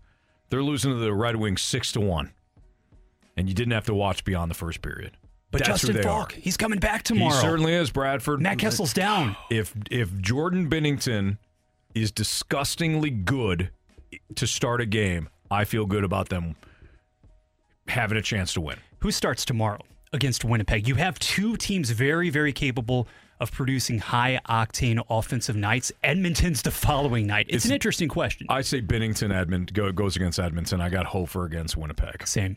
they're 0.49 0.63
losing 0.63 0.91
to 0.91 0.97
the 0.97 1.13
Red 1.13 1.35
Wings 1.37 1.61
six 1.61 1.91
to 1.93 1.99
one. 2.01 2.31
And 3.37 3.47
you 3.47 3.55
didn't 3.55 3.71
have 3.71 3.85
to 3.85 3.93
watch 3.93 4.23
beyond 4.25 4.51
the 4.51 4.55
first 4.55 4.81
period. 4.81 5.15
But 5.51 5.59
That's 5.59 5.81
Justin 5.81 5.95
they 5.97 6.03
Faulk, 6.03 6.33
are. 6.33 6.39
he's 6.39 6.55
coming 6.57 6.79
back 6.79 7.03
tomorrow. 7.03 7.33
He 7.35 7.41
certainly 7.41 7.73
is, 7.73 7.89
Bradford. 7.91 8.41
Matt 8.41 8.57
Kessel's 8.59 8.93
down. 8.93 9.35
If 9.49 9.73
if 9.89 10.17
Jordan 10.21 10.69
Binnington 10.69 11.37
is 11.93 12.11
disgustingly 12.11 13.09
good 13.09 13.69
to 14.35 14.47
start 14.47 14.79
a 14.79 14.85
game, 14.85 15.27
I 15.51 15.65
feel 15.65 15.85
good 15.85 16.05
about 16.05 16.29
them 16.29 16.55
having 17.87 18.17
a 18.17 18.21
chance 18.21 18.53
to 18.53 18.61
win. 18.61 18.77
Who 18.99 19.11
starts 19.11 19.43
tomorrow 19.43 19.81
against 20.13 20.45
Winnipeg? 20.45 20.87
You 20.87 20.95
have 20.95 21.19
two 21.19 21.57
teams 21.57 21.89
very, 21.89 22.29
very 22.29 22.53
capable 22.53 23.07
of 23.41 23.51
producing 23.51 23.99
high 23.99 24.39
octane 24.47 25.03
offensive 25.09 25.55
nights. 25.55 25.91
Edmonton's 26.03 26.61
the 26.61 26.71
following 26.71 27.27
night. 27.27 27.47
It's, 27.49 27.65
an 27.65 27.71
interesting 27.71 28.07
question. 28.07 28.47
I 28.49 28.61
say 28.61 28.81
Binnington 28.81 29.33
Edmond 29.35 29.73
go, 29.73 29.91
goes 29.91 30.15
against 30.15 30.39
Edmonton. 30.39 30.79
I 30.79 30.89
got 30.89 31.07
Hofer 31.07 31.43
against 31.45 31.75
Winnipeg. 31.75 32.25
Same. 32.27 32.55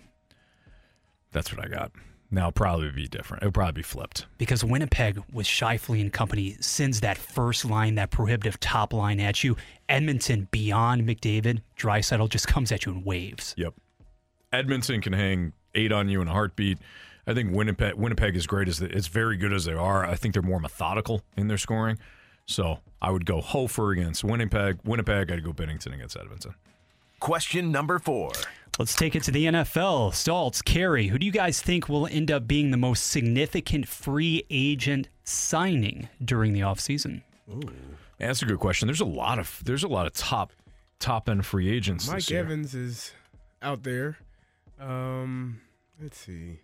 That's 1.33 1.53
what 1.53 1.65
I 1.65 1.69
got. 1.69 1.91
Now 2.31 2.49
it'll 2.49 2.53
probably 2.53 2.91
be 2.91 3.07
different. 3.07 3.43
It'll 3.43 3.53
probably 3.53 3.81
be 3.81 3.83
flipped. 3.83 4.27
because 4.39 4.65
Winnipeg 4.65 5.23
with 5.33 5.47
Scheifele 5.47 6.01
and 6.01 6.13
company 6.13 6.57
sends 6.61 7.01
that 7.01 7.17
first 7.17 7.65
line, 7.65 7.95
that 7.95 8.11
prohibitive 8.11 8.59
top 8.59 8.93
line 8.93 9.21
at 9.21 9.45
you. 9.45 9.57
Edmonton 9.89 10.49
beyond 10.51 11.03
McDavid, 11.03 11.61
Draisaitl 11.79 12.29
just 12.29 12.49
comes 12.49 12.73
at 12.73 12.87
you 12.87 12.93
in 12.93 13.05
waves. 13.05 13.55
Yep. 13.57 13.75
Edmonton 14.53 15.01
can 15.01 15.13
hang 15.13 15.53
eight 15.75 15.93
on 15.93 16.09
you 16.09 16.21
in 16.23 16.29
a 16.29 16.33
heartbeat. 16.33 16.79
I 17.27 17.35
think 17.35 17.55
Winnipeg 17.55 17.95
Winnipeg 17.95 18.37
is 18.37 18.47
great 18.47 18.69
as 18.69 18.79
they, 18.79 18.87
it's 18.87 19.07
very 19.07 19.37
good 19.37 19.53
as 19.53 19.65
they 19.65 19.73
are. 19.73 20.05
I 20.05 20.15
think 20.15 20.35
they're 20.35 20.43
more 20.43 20.61
methodical 20.61 21.23
in 21.37 21.49
their 21.49 21.59
scoring. 21.59 21.99
So 22.47 22.81
I 23.01 23.11
would 23.11 23.25
go 23.27 23.41
Hofer 23.41 23.93
against 23.93 24.25
Winnipeg. 24.25 24.79
Winnipeg, 24.85 25.31
I'd 25.31 25.43
go 25.45 25.53
Binnington 25.53 25.95
against 25.95 26.17
Edmonton. 26.17 26.55
Question 27.21 27.73
number 27.73 27.99
four. 27.99 28.33
Let's 28.79 28.97
take 28.97 29.15
it 29.15 29.23
to 29.25 29.31
the 29.31 29.45
NFL. 29.47 30.11
Stoltz, 30.11 30.65
Kerry, 30.65 31.07
who 31.07 31.17
do 31.19 31.25
you 31.25 31.31
guys 31.33 31.63
think 31.63 31.89
will 31.89 32.09
end 32.09 32.31
up 32.33 32.49
being 32.49 32.73
the 32.73 32.77
most 32.77 33.07
significant 33.07 33.87
free 33.87 34.45
agent 34.51 35.09
signing 35.23 36.09
during 36.25 36.53
the 36.53 36.61
offseason? 36.61 37.23
Yeah, 37.49 37.63
that's 38.19 38.43
a 38.43 38.47
good 38.47 38.59
question. 38.59 38.89
There's 38.89 39.01
a 39.01 39.05
lot 39.05 39.39
of 39.39 39.61
there's 39.65 39.85
a 39.85 39.89
lot 39.89 40.07
of 40.07 40.13
top 40.13 40.53
top 40.99 41.29
end 41.29 41.47
free 41.47 41.71
agents. 41.71 42.09
Mike 42.09 42.17
this 42.17 42.31
year. 42.31 42.41
Evans 42.41 42.75
is 42.75 43.13
out 43.63 43.85
there. 43.85 44.19
Um, 44.81 45.61
let's 46.03 46.19
see. 46.19 46.59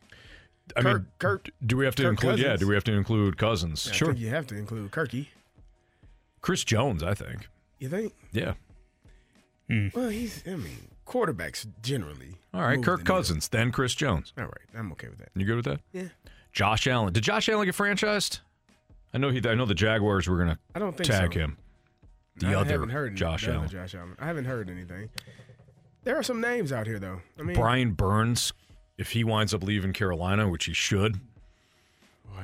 I 0.76 0.82
mean, 0.82 0.92
Kirk- 0.94 1.18
Kirk- 1.18 1.50
do 1.64 1.76
we 1.76 1.84
have 1.84 1.94
to 1.96 2.02
Kirk 2.02 2.10
include? 2.10 2.38
Yeah, 2.38 2.44
Cousins. 2.46 2.60
do 2.60 2.68
we 2.68 2.74
have 2.74 2.84
to 2.84 2.92
include 2.92 3.36
Cousins? 3.38 3.88
I 3.88 3.94
sure. 3.94 4.08
think 4.08 4.18
you 4.20 4.30
have 4.30 4.46
to 4.48 4.56
include 4.56 4.90
Kirky. 4.90 5.28
Chris 6.40 6.64
Jones, 6.64 7.02
I 7.02 7.14
think. 7.14 7.48
You 7.78 7.88
think? 7.88 8.12
Yeah. 8.32 8.54
Well, 9.94 10.08
he's. 10.08 10.42
I 10.46 10.56
mean, 10.56 10.76
quarterbacks 11.10 11.66
generally. 11.82 12.36
All 12.54 12.62
right, 12.62 12.82
Kirk 12.82 13.00
the. 13.00 13.06
Cousins, 13.06 13.48
then 13.48 13.72
Chris 13.72 13.94
Jones. 13.94 14.32
All 14.38 14.44
right, 14.44 14.68
I'm 14.76 14.92
okay 14.92 15.08
with 15.08 15.18
that. 15.18 15.28
You 15.34 15.44
good 15.44 15.56
with 15.56 15.64
that? 15.66 15.80
Yeah. 15.92 16.08
Josh 16.52 16.86
Allen. 16.86 17.12
Did 17.12 17.24
Josh 17.24 17.48
Allen 17.48 17.66
get 17.66 17.74
franchised? 17.74 18.40
I 19.12 19.18
know 19.18 19.30
he. 19.30 19.40
I 19.46 19.54
know 19.54 19.66
the 19.66 19.74
Jaguars 19.74 20.28
were 20.28 20.38
gonna. 20.38 20.58
I 20.74 20.78
don't 20.78 20.96
think 20.96 21.08
tag 21.08 21.34
so. 21.34 21.40
him. 21.40 21.56
The 22.36 22.48
I 22.48 22.54
other 22.54 22.72
haven't 22.72 22.90
heard 22.90 23.16
Josh 23.16 23.46
Allen. 23.46 23.68
Josh 23.68 23.94
Allen. 23.94 24.16
I 24.18 24.26
haven't 24.26 24.46
heard 24.46 24.70
anything. 24.70 25.10
There 26.04 26.16
are 26.16 26.22
some 26.22 26.40
names 26.40 26.72
out 26.72 26.86
here, 26.86 26.98
though. 26.98 27.20
I 27.38 27.42
mean, 27.42 27.54
Brian 27.54 27.92
Burns, 27.92 28.52
if 28.96 29.10
he 29.12 29.24
winds 29.24 29.52
up 29.52 29.62
leaving 29.62 29.92
Carolina, 29.92 30.48
which 30.48 30.64
he 30.64 30.72
should. 30.72 31.20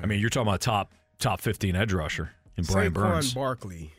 I 0.02 0.04
mean, 0.04 0.20
you're 0.20 0.28
talking 0.28 0.48
about 0.48 0.60
top 0.60 0.92
top 1.18 1.40
15 1.40 1.74
edge 1.74 1.92
rusher 1.92 2.32
in 2.56 2.64
Brian 2.64 2.92
Saquon 2.92 2.94
Burns. 2.94 3.34
Barkley 3.34 3.92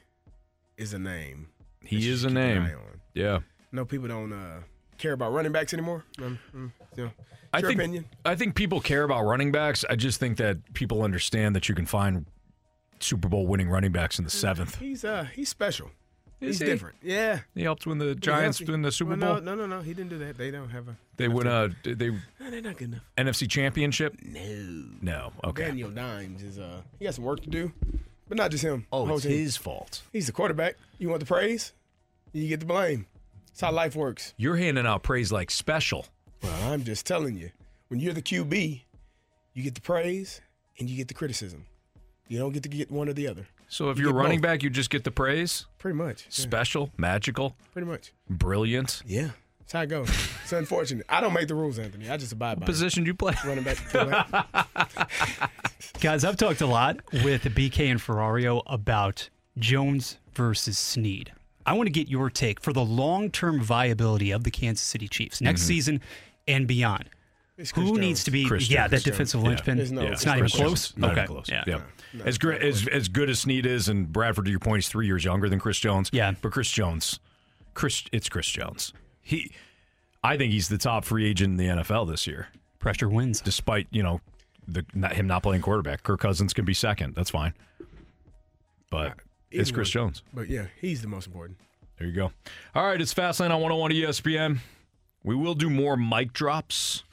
is 0.77 0.93
a 0.93 0.99
name. 0.99 1.47
He 1.83 2.07
is 2.09 2.23
a 2.23 2.29
name. 2.29 2.69
Yeah. 3.13 3.39
No, 3.71 3.85
people 3.85 4.07
don't 4.07 4.31
uh, 4.33 4.59
care 4.97 5.13
about 5.13 5.33
running 5.33 5.51
backs 5.51 5.73
anymore. 5.73 6.03
Um, 6.21 6.39
mm, 6.55 6.71
you 6.95 7.05
know, 7.05 7.11
I 7.53 7.59
your 7.59 7.69
think 7.69 7.79
opinion. 7.81 8.05
I 8.25 8.35
think 8.35 8.55
people 8.55 8.79
care 8.81 9.03
about 9.03 9.23
running 9.25 9.51
backs. 9.51 9.83
I 9.89 9.95
just 9.95 10.19
think 10.19 10.37
that 10.37 10.73
people 10.73 11.03
understand 11.03 11.55
that 11.55 11.67
you 11.69 11.75
can 11.75 11.85
find 11.85 12.25
Super 12.99 13.27
Bowl 13.27 13.45
winning 13.47 13.69
running 13.69 13.91
backs 13.91 14.17
in 14.19 14.25
the 14.25 14.31
seventh. 14.31 14.77
He's 14.79 15.03
uh 15.03 15.25
he's 15.35 15.49
special. 15.49 15.91
Is 16.39 16.59
he's 16.59 16.59
he? 16.59 16.65
different. 16.65 16.95
Yeah. 17.01 17.39
He 17.55 17.63
helped 17.63 17.87
win 17.87 17.97
the 17.97 18.13
Giants 18.13 18.59
helped- 18.59 18.69
win 18.69 18.83
the 18.83 18.91
Super 18.91 19.15
well, 19.15 19.35
Bowl. 19.35 19.41
No, 19.41 19.55
no, 19.55 19.65
no, 19.65 19.77
no. 19.77 19.81
He 19.81 19.93
didn't 19.95 20.09
do 20.11 20.19
that. 20.19 20.37
They 20.37 20.51
don't 20.51 20.69
have 20.69 20.87
a. 20.87 20.95
They 21.17 21.27
win 21.27 21.47
a 21.47 21.69
they 21.83 22.11
No, 22.11 22.49
they're 22.51 22.61
not 22.61 22.77
good 22.77 22.89
enough. 22.89 23.01
NFC 23.17 23.49
Championship. 23.49 24.15
No. 24.23 24.85
No. 25.01 25.31
Okay. 25.43 25.65
Daniel 25.65 25.89
Dimes 25.89 26.43
is 26.43 26.59
uh 26.59 26.81
he 26.99 27.05
got 27.05 27.15
some 27.15 27.23
work 27.25 27.41
to 27.41 27.49
do, 27.49 27.71
but 28.27 28.37
not 28.37 28.51
just 28.51 28.63
him. 28.63 28.85
Oh, 28.91 29.05
The 29.07 29.13
it's 29.15 29.23
team. 29.23 29.31
his 29.31 29.57
fault. 29.57 30.03
He's 30.13 30.27
the 30.27 30.31
quarterback. 30.31 30.75
You 30.99 31.09
want 31.09 31.19
the 31.21 31.25
praise, 31.25 31.73
you 32.33 32.47
get 32.47 32.59
the 32.59 32.65
blame. 32.67 33.07
That's 33.57 33.71
how 33.71 33.71
life 33.71 33.95
works. 33.95 34.35
You're 34.37 34.55
handing 34.57 34.85
out 34.85 35.01
praise 35.01 35.31
like 35.31 35.49
special. 35.49 36.05
Well, 36.43 36.71
I'm 36.71 36.83
just 36.83 37.07
telling 37.07 37.35
you, 37.39 37.49
when 37.87 37.99
you're 37.99 38.13
the 38.13 38.21
QB, 38.21 38.81
you 39.55 39.63
get 39.63 39.73
the 39.73 39.81
praise 39.81 40.41
and 40.77 40.87
you 40.87 40.95
get 40.95 41.07
the 41.07 41.15
criticism. 41.15 41.65
You 42.27 42.37
don't 42.37 42.51
get 42.51 42.61
to 42.61 42.69
get 42.69 42.91
one 42.91 43.09
or 43.09 43.13
the 43.13 43.27
other. 43.27 43.47
So 43.67 43.89
if 43.89 43.97
You 43.97 44.03
you're 44.03 44.11
a 44.11 44.15
running 44.15 44.41
both. 44.41 44.51
back, 44.51 44.61
you 44.61 44.69
just 44.69 44.91
get 44.91 45.05
the 45.05 45.09
praise. 45.09 45.65
Pretty 45.79 45.97
much. 45.97 46.25
yeah. 46.25 46.29
Special, 46.29 46.91
magical, 46.97 47.55
Pretty 47.73 47.87
much. 47.87 48.13
brilliant. 48.29 49.01
Yeah. 49.07 49.29
That's 49.61 49.71
how 49.73 49.81
it 49.81 49.87
goes. 49.87 50.09
It's 50.43 50.53
unfortunate. 50.53 51.07
I 51.09 51.19
don't 51.19 51.33
make 51.33 51.47
the 51.47 51.55
rules, 51.55 51.79
Anthony. 51.79 52.11
I 52.11 52.17
just 52.17 52.33
abide 52.33 52.59
by. 52.59 52.65
What 52.65 52.67
position 52.67 53.05
do 53.05 53.07
you 53.07 53.15
play? 53.15 53.33
Running 53.43 53.63
back. 53.63 53.77
fullback. 53.77 55.51
Guys, 55.99 56.23
I've 56.23 56.37
talked 56.37 56.61
a 56.61 56.67
lot 56.67 56.97
with 57.23 57.41
BK 57.43 57.89
and 57.89 57.99
Ferrario 57.99 58.61
about 58.67 59.29
Jones 59.57 60.19
versus 60.35 60.77
Sneed. 60.77 61.31
I 61.67 61.73
want 61.73 61.87
to 61.87 61.91
get 61.91 62.07
your 62.07 62.29
take 62.29 62.61
for 62.61 62.73
the 62.73 62.83
long 62.83 63.29
term 63.29 63.61
viability 63.61 64.31
of 64.31 64.43
the 64.43 64.51
Kansas 64.51 64.85
City 64.85 65.07
Chiefs 65.07 65.41
next 65.41 65.63
Mhm. 65.63 65.67
season 65.67 66.01
and 66.47 66.67
beyond. 66.67 67.09
It's 67.57 67.71
Who 67.71 67.87
Jones. 67.87 67.99
needs 67.99 68.23
to 68.25 68.31
be, 68.31 68.45
Chris 68.45 68.69
yeah, 68.69 68.87
Jones. 68.87 69.03
that 69.03 69.09
defensive 69.11 69.41
Yeah. 69.41 69.47
linchpin? 69.47 69.77
There's 69.77 69.91
no- 69.91 70.01
it's 70.03 70.11
it's 70.21 70.25
not 70.25 70.37
even 70.37 70.49
close. 70.49 70.95
Not 70.97 71.11
okay. 71.11 71.23
even 71.23 71.33
close. 71.35 71.49
Yeah. 71.49 71.63
Yeah. 71.67 71.79
as 72.23 72.37
great 72.37 72.61
as 72.61 72.87
as 72.87 73.09
good 73.09 73.29
as 73.29 73.39
Sneed 73.39 73.65
is, 73.65 73.89
and 73.89 74.11
Bradford, 74.11 74.45
to 74.45 74.51
your 74.51 74.59
point, 74.61 74.83
is 74.83 74.87
three 74.89 75.05
years 75.07 75.23
younger 75.25 75.49
than 75.49 75.59
Chris 75.59 75.77
Jones. 75.77 76.09
Yeah. 76.13 76.31
But 76.41 76.51
Chris 76.53 76.71
Jones, 76.71 77.19
Chris, 77.73 78.03
it's 78.13 78.29
Chris 78.29 78.47
Jones. 78.47 78.93
He, 79.21 79.51
I 80.23 80.37
think 80.37 80.53
he's 80.53 80.69
the 80.69 80.77
top 80.77 81.03
free 81.03 81.25
agent 81.27 81.51
in 81.51 81.57
the 81.57 81.67
NFL 81.67 82.05
this 82.05 82.25
year. 82.25 82.47
Pressure 82.79 83.09
wins, 83.09 83.41
despite 83.41 83.87
you 83.91 84.01
know 84.03 84.21
the 84.67 84.85
not, 84.93 85.13
him 85.15 85.27
not 85.27 85.43
playing 85.43 85.61
quarterback. 85.63 86.03
Kirk 86.03 86.21
Cousins 86.21 86.53
can 86.53 86.63
be 86.63 86.73
second. 86.73 87.13
That's 87.15 87.29
fine. 87.31 87.53
But 88.89 89.17
it's 89.51 89.71
Chris 89.71 89.93
one. 89.95 90.07
Jones. 90.07 90.23
But 90.33 90.49
yeah, 90.49 90.67
he's 90.79 91.01
the 91.01 91.07
most 91.07 91.27
important. 91.27 91.57
There 91.97 92.07
you 92.07 92.13
go. 92.13 92.31
All 92.75 92.85
right, 92.85 93.01
it's 93.01 93.13
Fastlane 93.13 93.49
on 93.51 93.61
101 93.61 93.91
ESPN. 93.91 94.59
We 95.23 95.35
will 95.35 95.55
do 95.55 95.69
more 95.69 95.97
mic 95.97 96.31
drops 96.31 97.03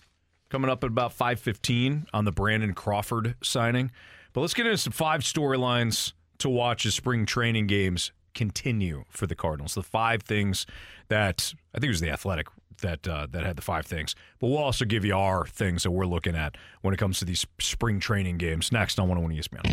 coming 0.51 0.70
up 0.70 0.85
at 0.85 0.89
about 0.89 1.16
5:15 1.16 2.06
on 2.12 2.24
the 2.24 2.32
Brandon 2.32 2.74
Crawford 2.74 3.35
signing. 3.43 3.90
But 4.32 4.43
let's 4.43 4.55
get 4.55 4.66
into 4.66 4.78
some 4.78 4.93
five 4.93 5.23
storylines 5.23 6.12
to 6.39 6.48
watch 6.48 6.85
as 6.86 6.94
spring 6.94 7.24
training 7.27 7.66
games 7.66 8.12
continue 8.35 9.05
for 9.09 9.27
the 9.27 9.35
Cardinals. 9.35 9.74
The 9.74 9.82
five 9.82 10.23
things 10.23 10.66
that 11.09 11.55
I 11.73 11.78
think 11.78 11.89
it 11.89 11.93
was 11.93 12.01
the 12.01 12.11
Athletic 12.11 12.48
that 12.79 13.07
uh, 13.07 13.27
that 13.31 13.45
had 13.45 13.57
the 13.57 13.63
five 13.63 13.87
things. 13.87 14.15
But 14.39 14.49
we'll 14.49 14.59
also 14.59 14.85
give 14.85 15.05
you 15.05 15.17
our 15.17 15.47
things 15.47 15.83
that 15.83 15.91
we're 15.91 16.07
looking 16.07 16.35
at 16.35 16.57
when 16.83 16.95
it 16.95 16.99
comes 16.99 17.19
to 17.21 17.25
these 17.25 17.47
spring 17.59 18.01
training 18.01 18.39
games 18.39 18.73
next 18.73 18.99
on 18.99 19.09
101 19.09 19.35
ESPN. 19.35 19.65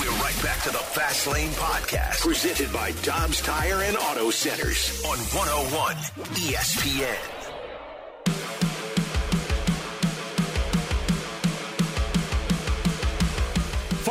We're 0.00 0.22
right 0.22 0.42
back 0.42 0.62
to 0.62 0.70
the 0.70 0.78
Fast 0.78 1.26
Lane 1.26 1.50
Podcast, 1.50 2.20
presented 2.20 2.72
by 2.72 2.92
Dobbs 3.02 3.40
Tire 3.42 3.82
and 3.82 3.96
Auto 3.96 4.30
Centers 4.30 5.02
on 5.04 5.18
101 5.18 5.96
ESPN. 6.36 7.41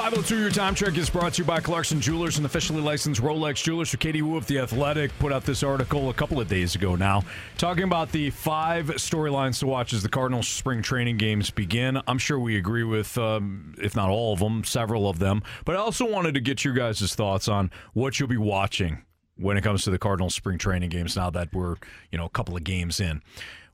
502 0.02 0.42
Your 0.42 0.50
Time 0.50 0.74
Check 0.74 0.98
is 0.98 1.12
brought 1.12 1.34
to 1.34 1.44
you 1.44 1.46
by 1.46 1.60
Clarkson 1.60 2.02
Jewelers, 2.02 2.40
an 2.40 2.46
officially 2.46 2.82
licensed 2.82 3.22
Rolex 3.22 3.62
jeweler. 3.62 3.86
So 3.86 4.00
Katie 4.00 4.24
Woo 4.24 4.36
of 4.36 4.48
The 4.48 4.58
Athletic 4.58 5.12
put 5.20 5.32
out 5.32 5.44
this 5.44 5.62
article 5.62 6.10
a 6.10 6.14
couple 6.16 6.42
of 6.42 6.48
days 6.48 6.74
ago 6.74 6.96
now, 6.96 7.22
talking 7.60 7.84
about 7.84 8.12
the 8.12 8.32
five 8.32 8.88
storylines 8.88 9.60
to 9.60 9.68
watch 9.68 9.94
as 9.94 10.02
the 10.02 10.10
Cardinals 10.10 10.48
spring 10.48 10.82
training 10.82 11.18
games 11.18 11.52
begin. 11.52 12.02
I'm 12.08 12.18
sure 12.18 12.40
we 12.40 12.58
agree 12.58 12.84
with, 12.84 13.16
um, 13.20 13.76
if 13.78 13.96
not 13.96 14.10
all 14.10 14.34
of 14.34 14.40
them, 14.40 14.64
several 14.64 15.08
of 15.08 15.20
them. 15.20 15.44
But 15.66 15.76
I 15.76 15.78
also 15.78 16.10
wanted 16.10 16.34
to 16.34 16.42
get 16.42 16.66
your 16.66 16.74
guys' 16.74 17.14
thoughts 17.14 17.48
on 17.48 17.70
what 17.94 18.20
you'll 18.20 18.28
be 18.28 18.38
watching 18.38 19.04
when 19.38 19.56
it 19.56 19.62
comes 19.62 19.84
to 19.84 19.92
the 19.92 20.00
Cardinals 20.00 20.34
spring 20.34 20.58
training 20.58 20.90
games 20.90 21.16
now 21.16 21.30
that 21.30 21.54
we're, 21.54 21.76
you 22.12 22.18
know, 22.18 22.26
a 22.26 22.30
couple 22.30 22.58
of 22.58 22.64
games 22.64 23.00
in. 23.00 23.22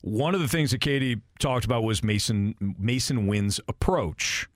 One 0.01 0.35
of 0.35 0.41
the 0.41 0.49
things 0.49 0.71
that 0.71 0.81
Katie 0.81 1.21
talked 1.39 1.63
about 1.63 1.83
was 1.83 2.01
Masyn 2.01 2.53
Masyn 2.77 3.27
Winn's 3.27 3.61
approach. 3.69 4.49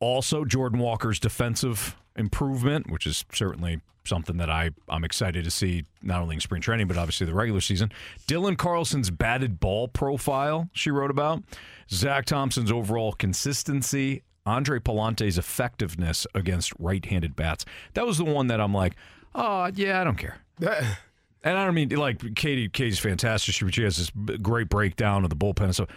Also, 0.00 0.44
Jordan 0.44 0.78
Walker's 0.78 1.18
defensive 1.18 1.96
improvement, 2.16 2.90
which 2.90 3.06
is 3.06 3.24
certainly 3.32 3.80
something 4.04 4.38
that 4.38 4.48
I, 4.50 4.70
I'm 4.88 5.04
excited 5.04 5.44
to 5.44 5.50
see, 5.50 5.84
not 6.02 6.20
only 6.22 6.36
in 6.36 6.40
spring 6.40 6.62
training, 6.62 6.86
but 6.88 6.96
obviously 6.96 7.26
the 7.26 7.34
regular 7.34 7.60
season. 7.60 7.92
Dylan 8.26 8.56
Carlson's 8.56 9.10
batted 9.10 9.60
ball 9.60 9.88
profile, 9.88 10.68
she 10.72 10.90
wrote 10.90 11.10
about. 11.10 11.42
Zack 11.90 12.24
Thompson's 12.24 12.72
overall 12.72 13.12
consistency. 13.12 14.22
Andre 14.46 14.78
Pallante's 14.78 15.36
effectiveness 15.36 16.26
against 16.34 16.72
right 16.78 17.04
handed 17.04 17.36
bats. 17.36 17.66
That 17.94 18.06
was 18.06 18.16
the 18.18 18.24
one 18.24 18.46
that 18.46 18.60
I'm 18.60 18.72
like, 18.72 18.94
oh, 19.34 19.70
yeah, 19.74 20.00
I 20.00 20.04
don't 20.04 20.18
care. 20.18 20.38
And 21.44 21.56
I 21.56 21.64
don't 21.64 21.74
mean 21.74 21.90
like 21.90 22.34
Katie. 22.34 22.68
Katie's 22.68 22.98
fantastic. 22.98 23.54
She, 23.54 23.70
she 23.70 23.84
has 23.84 23.96
this 23.96 24.10
great 24.42 24.68
breakdown 24.68 25.22
of 25.22 25.30
the 25.30 25.36
bullpen 25.36 25.64
and 25.66 25.74
stuff. 25.74 25.88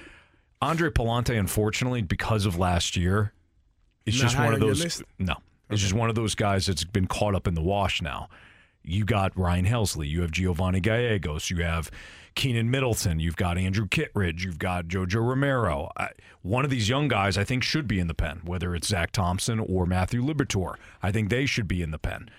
Andre 0.61 0.91
Palante, 0.91 1.38
unfortunately, 1.38 2.03
because 2.03 2.45
of 2.45 2.60
last 2.60 2.95
year, 2.95 3.34
it's 4.06 4.18
Not 4.18 4.23
just 4.23 4.38
one 4.38 4.53
of 4.53 4.60
those. 4.60 5.03
No, 5.19 5.36
it's 5.69 5.82
just 5.82 5.94
one 5.94 6.10
of 6.10 6.15
those 6.15 6.36
guys 6.36 6.65
that's 6.65 6.84
been 6.84 7.07
caught 7.07 7.36
up 7.36 7.48
in 7.48 7.53
the 7.53 7.61
wash 7.61 8.02
now. 8.02 8.30
You 8.84 9.06
got 9.06 9.38
Ryan 9.38 9.65
Helsley, 9.65 10.10
you 10.10 10.22
have 10.22 10.32
Giovanni 10.32 10.80
Gallegos, 10.80 11.52
you 11.52 11.57
have 11.57 11.91
Keenan 12.34 12.72
Middleton, 12.72 13.19
you've 13.19 13.36
got 13.36 13.57
Andrew 13.57 13.88
Kittredge, 13.88 14.44
you've 14.44 14.57
got 14.57 14.88
Jojo 14.88 15.23
Romero. 15.28 15.91
I, 15.98 16.10
one 16.41 16.65
of 16.65 16.72
these 16.72 16.90
young 16.90 17.07
guys, 17.07 17.38
I 17.38 17.44
think, 17.44 17.61
should 17.61 17.88
be 17.88 17.99
in 17.99 18.07
the 18.07 18.15
pen, 18.15 18.41
whether 18.44 18.73
it's 18.73 18.88
Zack 18.88 19.11
Thompson 19.11 19.60
or 19.60 19.86
Matthew 19.86 20.23
Liberatore. 20.23 20.76
I 21.03 21.11
think 21.11 21.30
they 21.30 21.45
should 21.45 21.68
be 21.68 21.84
in 21.84 21.91
the 21.91 21.99
pen. 21.99 22.30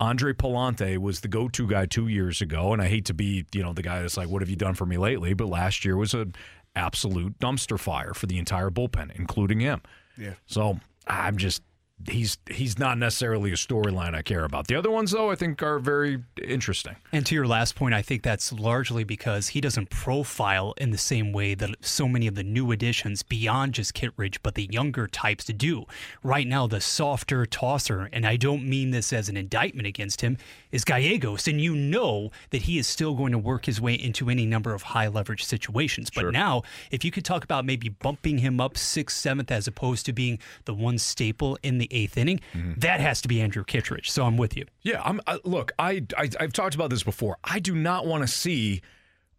Andre 0.00 0.32
Pallante 0.32 0.98
was 0.98 1.20
the 1.20 1.28
go-to 1.28 1.66
guy 1.66 1.86
two 1.86 2.08
years 2.08 2.42
ago, 2.42 2.72
and 2.72 2.82
I 2.82 2.88
hate 2.88 3.06
to 3.06 3.14
be, 3.14 3.46
you 3.52 3.62
know, 3.62 3.72
the 3.72 3.82
guy 3.82 4.02
that's 4.02 4.16
like, 4.16 4.28
"What 4.28 4.42
have 4.42 4.50
you 4.50 4.56
done 4.56 4.74
for 4.74 4.84
me 4.84 4.98
lately?" 4.98 5.32
But 5.32 5.48
last 5.48 5.84
year 5.84 5.96
was 5.96 6.12
an 6.12 6.34
absolute 6.74 7.38
dumpster 7.38 7.78
fire 7.78 8.12
for 8.12 8.26
the 8.26 8.38
entire 8.38 8.70
bullpen, 8.70 9.16
including 9.16 9.60
him. 9.60 9.80
Yeah. 10.18 10.34
So 10.46 10.80
I'm 11.06 11.36
just 11.36 11.62
he's 12.08 12.38
he's 12.50 12.78
not 12.78 12.98
necessarily 12.98 13.50
a 13.52 13.56
storyline 13.56 14.14
I 14.14 14.22
care 14.22 14.44
about. 14.44 14.66
The 14.66 14.76
other 14.76 14.90
ones, 14.90 15.12
though, 15.12 15.30
I 15.30 15.34
think 15.34 15.62
are 15.62 15.78
very 15.78 16.22
interesting. 16.42 16.96
And 17.12 17.24
to 17.26 17.34
your 17.34 17.46
last 17.46 17.74
point, 17.74 17.94
I 17.94 18.02
think 18.02 18.22
that's 18.22 18.52
largely 18.52 19.04
because 19.04 19.48
he 19.48 19.60
doesn't 19.60 19.90
profile 19.90 20.74
in 20.76 20.90
the 20.90 20.98
same 20.98 21.32
way 21.32 21.54
that 21.54 21.70
so 21.80 22.06
many 22.06 22.26
of 22.26 22.34
the 22.34 22.42
new 22.42 22.70
additions 22.72 23.22
beyond 23.22 23.74
just 23.74 23.94
Kittredge, 23.94 24.42
but 24.42 24.54
the 24.54 24.68
younger 24.70 25.06
types 25.06 25.46
do. 25.46 25.86
Right 26.22 26.46
now, 26.46 26.66
the 26.66 26.80
softer 26.80 27.46
tosser, 27.46 28.08
and 28.12 28.26
I 28.26 28.36
don't 28.36 28.68
mean 28.68 28.90
this 28.90 29.12
as 29.12 29.28
an 29.28 29.36
indictment 29.36 29.86
against 29.86 30.20
him, 30.20 30.36
is 30.72 30.84
Gallegos. 30.84 31.48
And 31.48 31.60
you 31.60 31.74
know 31.74 32.30
that 32.50 32.62
he 32.62 32.78
is 32.78 32.86
still 32.86 33.14
going 33.14 33.32
to 33.32 33.38
work 33.38 33.64
his 33.64 33.80
way 33.80 33.94
into 33.94 34.28
any 34.28 34.44
number 34.44 34.74
of 34.74 34.82
high 34.82 35.08
leverage 35.08 35.44
situations. 35.44 36.10
But 36.14 36.32
now, 36.32 36.62
if 36.90 37.04
you 37.04 37.10
could 37.10 37.24
talk 37.24 37.44
about 37.44 37.64
maybe 37.64 37.88
bumping 37.88 38.38
him 38.38 38.60
up 38.60 38.76
sixth, 38.76 39.16
seventh, 39.16 39.50
as 39.50 39.66
opposed 39.66 40.06
to 40.06 40.12
being 40.12 40.38
the 40.64 40.74
one 40.74 40.98
staple 40.98 41.58
in 41.62 41.78
the 41.78 41.85
eighth 41.90 42.16
inning, 42.16 42.40
mm-hmm. 42.52 42.78
that 42.80 43.00
has 43.00 43.20
to 43.22 43.28
be 43.28 43.40
Andrew 43.40 43.64
Kittredge. 43.64 44.10
So 44.10 44.24
I'm 44.24 44.36
with 44.36 44.56
you. 44.56 44.64
Yeah, 44.82 45.02
I'm. 45.04 45.20
I, 45.26 45.38
look, 45.44 45.72
I, 45.78 46.04
I 46.16 46.28
I've 46.40 46.52
talked 46.52 46.74
about 46.74 46.90
this 46.90 47.02
before. 47.02 47.38
I 47.44 47.58
do 47.58 47.74
not 47.74 48.06
want 48.06 48.22
to 48.22 48.28
see 48.28 48.82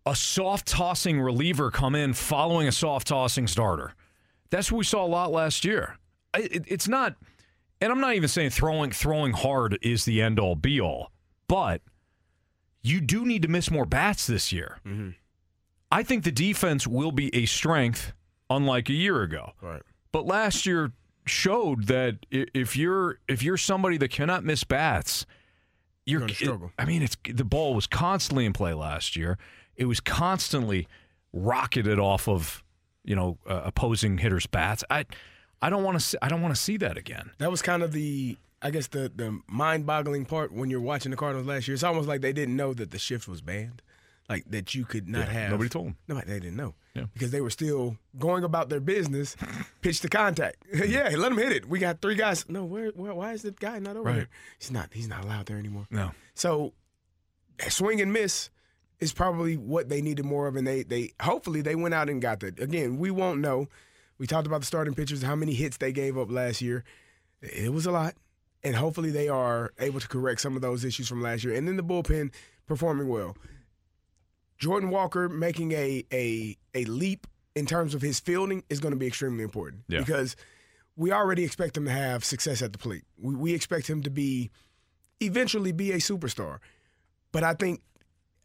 a 0.05 0.15
soft 0.15 0.67
tossing 0.67 1.19
reliever 1.19 1.69
come 1.69 1.93
in 1.93 2.13
following 2.13 2.67
a 2.67 2.71
soft 2.71 3.07
tossing 3.07 3.47
starter. 3.47 3.93
That's 4.49 4.71
what 4.71 4.77
we 4.77 4.83
saw 4.85 5.05
a 5.05 5.07
lot 5.07 5.31
last 5.31 5.65
year. 5.65 5.97
I, 6.33 6.39
it, 6.39 6.63
it's 6.67 6.87
not, 6.87 7.15
and 7.81 7.91
I'm 7.91 7.99
not 7.99 8.15
even 8.15 8.29
saying 8.29 8.51
throwing 8.51 8.91
throwing 8.91 9.33
hard 9.33 9.77
is 9.81 10.05
the 10.05 10.21
end 10.21 10.39
all 10.39 10.55
be 10.55 10.79
all, 10.79 11.11
but 11.47 11.81
you 12.81 13.01
do 13.01 13.25
need 13.25 13.41
to 13.41 13.47
miss 13.49 13.69
more 13.69 13.85
bats 13.85 14.27
this 14.27 14.53
year. 14.53 14.79
Mm-hmm. 14.85 15.09
I 15.91 16.03
think 16.03 16.23
the 16.23 16.31
defense 16.31 16.87
will 16.87 17.11
be 17.11 17.33
a 17.35 17.45
strength, 17.45 18.13
unlike 18.49 18.89
a 18.89 18.93
year 18.93 19.23
ago. 19.23 19.51
Right. 19.61 19.81
But 20.11 20.25
last 20.25 20.65
year 20.65 20.93
showed 21.27 21.85
that 21.87 22.25
if 22.31 22.75
you're 22.75 23.19
if 23.27 23.43
you're 23.43 23.57
somebody 23.57 23.97
that 23.97 24.09
cannot 24.09 24.43
miss 24.43 24.63
bats, 24.63 25.25
you're, 26.05 26.27
struggle. 26.29 26.71
I 26.79 26.85
mean, 26.85 27.01
it's 27.03 27.17
the 27.29 27.43
ball 27.45 27.73
was 27.75 27.87
constantly 27.87 28.45
in 28.45 28.53
play 28.53 28.73
last 28.73 29.15
year. 29.15 29.37
It 29.75 29.85
was 29.85 29.99
constantly 29.99 30.87
rocketed 31.33 31.99
off 31.99 32.27
of 32.27 32.63
you 33.03 33.15
know 33.15 33.37
uh, 33.47 33.61
opposing 33.65 34.17
hitters' 34.17 34.47
bats. 34.47 34.83
I 34.89 35.05
I 35.61 35.69
don't 35.69 35.83
want 35.83 35.99
to 35.99 36.17
I 36.23 36.29
don't 36.29 36.41
want 36.41 36.55
to 36.55 36.61
see 36.61 36.77
that 36.77 36.97
again. 36.97 37.31
That 37.39 37.51
was 37.51 37.61
kind 37.61 37.83
of 37.83 37.91
the, 37.91 38.37
I 38.61 38.71
guess, 38.71 38.87
the 38.87 39.11
the 39.13 39.39
mind-boggling 39.47 40.25
part 40.25 40.51
when 40.51 40.69
you're 40.69 40.81
watching 40.81 41.11
the 41.11 41.17
Cardinals 41.17 41.47
last 41.47 41.67
year. 41.67 41.75
It's 41.75 41.83
almost 41.83 42.07
like 42.07 42.21
they 42.21 42.33
didn't 42.33 42.55
know 42.55 42.73
that 42.73 42.91
the 42.91 42.99
shift 42.99 43.27
was 43.27 43.41
banned, 43.41 43.81
like 44.29 44.45
that 44.49 44.73
you 44.75 44.85
could 44.85 45.07
not 45.07 45.27
Yeah, 45.27 45.33
have. 45.33 45.51
nobody 45.51 45.69
told 45.69 45.87
them. 45.87 45.97
No, 46.07 46.15
they 46.21 46.39
didn't 46.39 46.55
know. 46.57 46.73
Yeah. 46.97 47.05
Because 47.13 47.31
they 47.31 47.41
were 47.41 47.49
still 47.49 47.97
going 48.17 48.43
about 48.43 48.69
their 48.69 48.79
business, 48.79 49.35
pitch 49.81 50.01
to 50.01 50.09
contact. 50.09 50.57
yeah, 50.73 51.09
let 51.17 51.31
him 51.31 51.37
hit 51.37 51.51
it. 51.51 51.69
We 51.69 51.79
got 51.79 52.01
three 52.01 52.15
guys. 52.15 52.47
No, 52.49 52.65
where, 52.65 52.89
where 52.89 53.13
why 53.13 53.33
is 53.33 53.43
the 53.43 53.51
guy 53.51 53.79
not 53.79 53.95
over 53.97 54.03
Right. 54.09 54.15
there? 54.15 54.29
He's 54.59 54.71
not. 54.71 54.89
He's 54.93 55.07
not 55.07 55.23
allowed 55.23 55.45
there 55.45 55.57
anymore. 55.57 55.85
No. 55.91 56.11
So, 56.33 56.73
swing 57.69 58.01
and 58.01 58.11
miss 58.13 58.49
is 58.99 59.13
probably 59.13 59.57
what 59.57 59.89
they 59.89 60.01
needed 60.01 60.25
more 60.25 60.47
of, 60.47 60.55
and 60.55 60.65
they 60.67 60.83
they 60.83 61.11
hopefully 61.21 61.61
they 61.61 61.75
went 61.75 61.93
out 61.93 62.09
and 62.09 62.21
got 62.21 62.39
that. 62.41 62.59
Again, 62.59 62.97
we 62.97 63.11
won't 63.11 63.39
know. 63.39 63.67
We 64.17 64.25
talked 64.25 64.47
about 64.47 64.61
the 64.61 64.65
starting 64.65 64.95
pitchers, 64.95 65.21
how 65.21 65.35
many 65.35 65.53
hits 65.53 65.77
they 65.77 65.91
gave 65.91 66.17
up 66.17 66.31
last 66.31 66.61
year. 66.61 66.83
It 67.41 67.71
was 67.71 67.85
a 67.85 67.91
lot, 67.91 68.15
and 68.63 68.75
hopefully 68.75 69.11
they 69.11 69.27
are 69.29 69.71
able 69.79 69.99
to 69.99 70.07
correct 70.07 70.41
some 70.41 70.55
of 70.55 70.63
those 70.63 70.83
issues 70.83 71.07
from 71.07 71.21
last 71.21 71.43
year. 71.43 71.53
And 71.53 71.67
then 71.67 71.77
the 71.77 71.83
bullpen 71.83 72.31
performing 72.65 73.07
well. 73.07 73.37
Jordan 74.57 74.89
Walker 74.89 75.29
making 75.29 75.71
a 75.73 76.03
a 76.11 76.57
a 76.73 76.85
leap 76.85 77.27
in 77.55 77.65
terms 77.65 77.93
of 77.95 78.01
his 78.01 78.19
fielding 78.19 78.63
is 78.69 78.79
going 78.79 78.93
to 78.93 78.99
be 78.99 79.07
extremely 79.07 79.43
important 79.43 79.84
Yeah. 79.88 79.99
because 79.99 80.35
we 80.95 81.11
already 81.11 81.43
expect 81.43 81.75
him 81.77 81.85
to 81.85 81.91
have 81.91 82.23
success 82.23 82.61
at 82.61 82.71
the 82.71 82.77
plate. 82.79 83.03
We, 83.19 83.35
we 83.35 83.53
expect 83.53 83.88
him 83.89 84.01
to 84.03 84.09
be 84.09 84.49
eventually 85.19 85.71
be 85.71 85.91
a 85.91 85.97
superstar. 85.97 86.59
But 87.31 87.43
I 87.43 87.53
think 87.53 87.81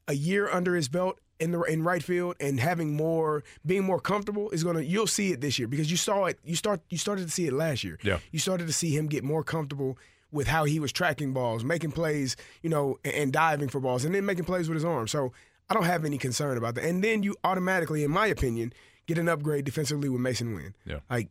a 0.09 0.15
year 0.15 0.49
under 0.51 0.75
his 0.75 0.89
belt 0.89 1.19
in 1.39 1.51
the 1.53 1.61
in 1.63 1.83
right 1.83 2.03
field 2.03 2.37
and 2.41 2.61
having 2.61 2.95
more 2.95 3.43
being 3.67 3.85
more 3.85 4.01
comfortable 4.01 4.51
is 4.51 4.63
gonna 4.65 4.81
you'll 4.81 5.07
see 5.07 5.33
it 5.33 5.41
this 5.41 5.59
year 5.59 5.67
because 5.69 5.91
you 5.91 5.97
saw 5.97 6.27
it 6.27 6.39
you 6.45 6.55
start 6.57 6.81
you 6.89 6.99
started 6.99 7.25
to 7.27 7.31
see 7.33 7.47
it 7.47 7.53
last 7.53 7.85
year. 7.85 7.99
Yeah. 8.03 8.19
You 8.31 8.39
started 8.39 8.67
to 8.67 8.73
see 8.73 8.97
him 8.97 9.07
get 9.09 9.25
more 9.25 9.43
comfortable 9.43 9.99
with 10.31 10.47
how 10.47 10.65
he 10.65 10.81
was 10.81 10.93
tracking 10.93 11.33
balls, 11.35 11.63
making 11.65 11.93
plays, 11.93 12.37
you 12.63 12.71
know, 12.71 12.99
and, 13.05 13.15
and 13.15 13.33
diving 13.33 13.69
for 13.69 13.81
balls, 13.81 14.05
and 14.05 14.15
then 14.15 14.25
making 14.25 14.45
plays 14.45 14.69
with 14.69 14.77
his 14.77 14.85
arm. 14.85 15.07
So 15.07 15.33
I 15.71 15.75
don't 15.75 15.85
have 15.85 16.05
any 16.05 16.19
concern 16.19 16.57
about 16.59 16.75
that. 16.75 16.85
And 16.85 17.03
then 17.03 17.23
you 17.23 17.37
automatically, 17.45 18.05
in 18.05 18.11
my 18.11 18.27
opinion, 18.27 18.73
get 19.07 19.19
an 19.19 19.29
upgrade 19.29 19.65
defensively 19.65 20.09
with 20.09 20.21
Masyn 20.21 20.55
Winn. 20.55 20.75
Yeah. 20.85 21.01
Like, 21.11 21.29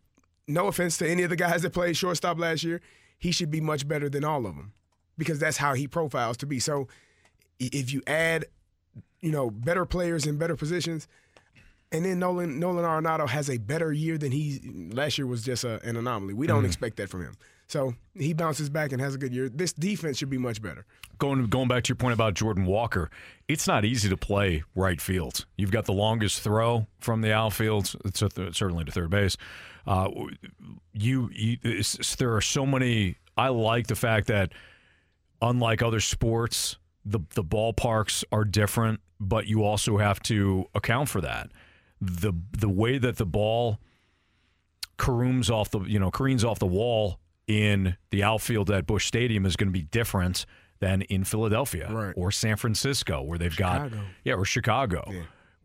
no 0.47 0.67
offense 0.67 0.97
to 0.97 1.07
any 1.09 1.23
of 1.23 1.29
the 1.29 1.35
guys 1.35 1.61
that 1.61 1.71
played 1.73 1.95
shortstop 1.95 2.39
last 2.39 2.63
year, 2.63 2.81
he 3.17 3.31
should 3.31 3.51
be 3.51 3.61
much 3.61 3.87
better 3.87 4.09
than 4.09 4.23
all 4.23 4.45
of 4.47 4.55
them 4.55 4.73
because 5.17 5.37
that's 5.39 5.57
how 5.57 5.73
he 5.75 5.87
profiles 5.87 6.37
to 6.37 6.45
be. 6.47 6.59
So 6.59 6.87
if 7.59 7.93
you 7.93 8.01
add, 8.07 8.45
you 9.21 9.31
know, 9.31 9.51
better 9.51 9.85
players 9.85 10.25
in 10.25 10.37
better 10.37 10.55
positions, 10.55 11.07
and 11.91 12.05
then 12.05 12.19
Nolan 12.19 12.59
Nolan 12.59 12.85
Arenado 12.85 13.27
has 13.27 13.49
a 13.49 13.57
better 13.57 13.91
year 13.91 14.17
than 14.17 14.31
he 14.31 14.89
last 14.93 15.17
year 15.17 15.27
was 15.27 15.43
just 15.43 15.63
a, 15.63 15.79
an 15.87 15.97
anomaly. 15.97 16.33
We 16.33 16.47
don't 16.47 16.63
Mhm. 16.63 16.67
expect 16.67 16.97
that 16.97 17.09
from 17.09 17.21
him. 17.23 17.33
So 17.71 17.95
he 18.15 18.33
bounces 18.33 18.69
back 18.69 18.91
and 18.91 19.01
has 19.01 19.15
a 19.15 19.17
good 19.17 19.33
year. 19.33 19.47
This 19.47 19.71
defense 19.71 20.17
should 20.17 20.29
be 20.29 20.37
much 20.37 20.61
better. 20.61 20.85
Going 21.19 21.45
going 21.47 21.69
back 21.69 21.83
to 21.85 21.89
your 21.91 21.95
point 21.95 22.13
about 22.13 22.33
Jordan 22.33 22.65
Walker, 22.65 23.09
it's 23.47 23.65
not 23.65 23.85
easy 23.85 24.09
to 24.09 24.17
play 24.17 24.63
right 24.75 24.99
field. 24.99 25.45
You've 25.55 25.71
got 25.71 25.85
the 25.85 25.93
longest 25.93 26.41
throw 26.41 26.87
from 26.99 27.21
the 27.21 27.31
outfield, 27.31 27.95
it's 28.03 28.19
the- 28.19 28.51
certainly 28.51 28.83
to 28.83 28.91
third 28.91 29.09
base. 29.09 29.37
Uh, 29.87 30.09
you, 30.91 31.29
you 31.31 31.57
there 32.17 32.35
are 32.35 32.41
so 32.41 32.65
many. 32.65 33.15
I 33.37 33.47
like 33.47 33.87
the 33.87 33.95
fact 33.95 34.27
that 34.27 34.51
unlike 35.41 35.81
other 35.81 36.01
sports, 36.01 36.75
the 37.05 37.21
the 37.35 37.43
ballparks 37.43 38.25
are 38.33 38.43
different, 38.43 38.99
but 39.17 39.47
you 39.47 39.63
also 39.63 39.97
have 39.97 40.19
to 40.23 40.65
account 40.75 41.07
for 41.07 41.21
that. 41.21 41.49
the 42.01 42.33
The 42.51 42.67
way 42.67 42.97
that 42.97 43.15
the 43.15 43.25
ball 43.25 43.79
caroms 44.97 45.49
off 45.49 45.71
the 45.71 45.79
you 45.81 45.99
know 45.99 46.11
careens 46.11 46.43
off 46.43 46.59
the 46.59 46.67
wall 46.67 47.20
in 47.51 47.97
the 48.11 48.23
outfield 48.23 48.71
at 48.71 48.85
Busch 48.87 49.05
Stadium 49.05 49.45
is 49.45 49.55
going 49.57 49.67
to 49.67 49.73
be 49.73 49.83
different 49.83 50.45
than 50.79 51.01
in 51.03 51.23
Philadelphia 51.25 51.87
or 52.15 52.31
San 52.31 52.55
Francisco, 52.55 53.21
where 53.21 53.37
they've 53.37 53.55
got 53.55 53.91
yeah, 54.23 54.33
or 54.33 54.45
Chicago, 54.45 55.03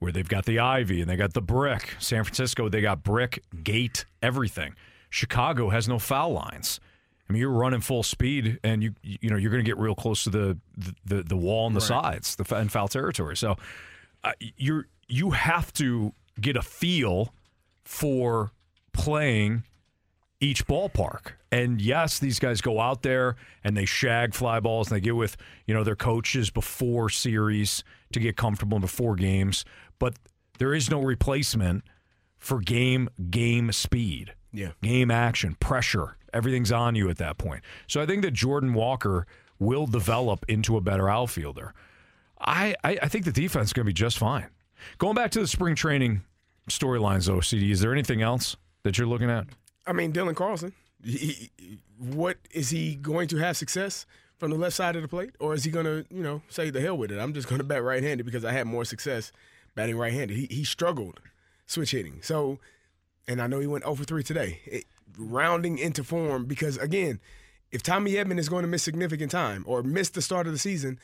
where 0.01 0.13
they've 0.13 0.29
got 0.29 0.45
the 0.45 0.59
ivy 0.59 1.01
and 1.01 1.09
they 1.09 1.17
got 1.17 1.33
the 1.33 1.41
brick. 1.41 1.95
San 1.99 2.25
Francisco, 2.25 2.69
they 2.69 2.81
got 2.81 3.03
brick, 3.03 3.43
gate, 3.63 4.05
everything. 4.21 4.75
Chicago 5.09 5.71
has 5.71 5.89
no 5.89 5.99
foul 5.99 6.33
lines. 6.33 6.81
I 7.29 7.33
mean, 7.33 7.41
you're 7.41 7.51
running 7.51 7.81
full 7.81 8.03
speed, 8.03 8.59
and 8.63 8.83
you 8.83 8.95
you 9.03 9.31
know 9.31 9.37
you're 9.37 9.51
going 9.51 9.65
to 9.65 9.69
get 9.69 9.79
real 9.79 9.95
close 9.95 10.25
to 10.25 10.31
the 10.31 10.59
the, 11.05 11.23
the 11.23 11.37
wall 11.37 11.67
on 11.67 11.75
the 11.75 11.81
sides, 11.81 12.37
the 12.37 12.55
and 12.55 12.71
foul 12.71 12.89
territory. 12.89 13.37
So 13.37 13.57
uh, 14.25 14.33
you're 14.57 14.87
you 15.09 15.31
have 15.31 15.73
to 15.75 16.13
get 16.41 16.57
a 16.57 16.63
feel 16.63 17.33
for 17.85 18.53
playing 18.93 19.63
each 20.41 20.67
ballpark. 20.67 21.33
And 21.51 21.81
yes, 21.81 22.19
these 22.19 22.39
guys 22.39 22.61
go 22.61 22.81
out 22.81 23.03
there 23.03 23.37
and 23.65 23.77
they 23.77 23.85
shag 23.85 24.35
fly 24.35 24.61
balls 24.61 24.91
and 24.91 24.97
they 24.97 25.01
get 25.01 25.17
with, 25.17 25.37
you 25.67 25.75
know, 25.75 25.85
their 25.85 25.97
coaches 25.97 26.51
before 26.51 27.09
series 27.09 27.83
to 28.13 28.21
get 28.21 28.37
comfortable 28.37 28.79
before 28.79 29.17
games, 29.17 29.65
but 29.99 30.15
there 30.59 30.75
is 30.75 30.91
no 30.91 31.01
replacement 31.01 31.85
for 32.39 32.61
game 32.61 33.09
game 33.31 33.73
speed. 33.73 34.35
Yeah. 34.53 34.73
Game 34.83 35.11
action, 35.11 35.57
pressure, 35.61 36.17
everything's 36.33 36.73
on 36.73 36.95
you 36.95 37.11
at 37.11 37.19
that 37.19 37.39
point. 37.39 37.63
So 37.87 38.01
I 38.01 38.07
think 38.07 38.23
that 38.23 38.33
Jordan 38.33 38.75
Walker 38.75 39.27
will 39.59 39.87
develop 39.87 40.45
into 40.49 40.77
a 40.77 40.81
better 40.81 41.09
outfielder. 41.09 41.75
I, 42.41 42.75
I, 42.85 42.99
I 43.03 43.09
think 43.09 43.25
the 43.25 43.33
defense 43.33 43.69
is 43.69 43.73
going 43.73 43.85
to 43.85 43.89
be 43.89 43.95
just 43.95 44.19
fine. 44.19 44.47
Going 44.99 45.15
back 45.15 45.31
to 45.33 45.41
the 45.41 45.47
spring 45.47 45.75
training 45.75 46.23
storylines, 46.71 47.27
though, 47.27 47.41
CD, 47.41 47.71
is 47.71 47.81
there 47.81 47.93
anything 47.93 48.21
else 48.21 48.57
that 48.83 48.99
you're 48.99 49.07
looking 49.07 49.31
at? 49.31 49.47
I 49.87 49.93
mean, 49.93 50.13
Dylan 50.13 50.35
Carlson. 50.35 50.73
He, 51.05 51.51
what 51.99 52.39
is 52.51 52.71
he 52.71 52.95
going 52.95 53.29
to 53.29 53.37
have 53.37 53.57
success 53.57 54.07
from 54.39 54.51
the 54.51 54.57
left 54.57 54.75
side 54.75 54.97
of 54.97 55.03
the 55.03 55.09
plate, 55.09 55.35
or 55.39 55.55
is 55.55 55.65
he 55.65 55.71
going 55.71 55.87
to, 55.87 56.05
you 56.11 56.23
know, 56.23 56.43
say 56.49 56.71
the 56.71 56.81
hell 56.81 56.97
with 56.97 57.13
it? 57.13 57.19
I'm 57.19 57.33
just 57.33 57.49
going 57.49 57.59
to 57.61 57.65
bat 57.65 57.83
right-handed 57.83 58.25
because 58.25 58.45
I 58.45 58.53
had 58.53 58.67
more 58.67 58.85
success 58.85 59.33
batting 59.75 59.97
right-handed. 59.97 60.37
He 60.37 60.47
he 60.47 60.65
struggled 60.65 61.21
switch 61.67 61.91
hitting. 61.91 62.21
So, 62.23 62.59
and 63.29 63.41
I 63.43 63.47
know 63.47 63.61
he 63.61 63.67
went 63.67 63.85
oh 63.85 63.91
over 63.91 64.05
3 64.05 64.23
today, 64.23 64.61
it, 64.65 64.85
rounding 65.19 65.79
into 65.79 66.05
form 66.05 66.47
because 66.47 66.77
again, 66.79 67.21
if 67.71 67.83
Tommy 67.83 68.13
Edman 68.13 68.39
is 68.39 68.49
going 68.49 68.63
to 68.63 68.69
miss 68.69 68.83
significant 68.83 69.31
time 69.31 69.65
or 69.67 69.83
miss 69.83 70.11
the 70.11 70.23
start 70.23 70.47
of 70.47 70.53
the 70.53 70.59
season, 70.59 70.99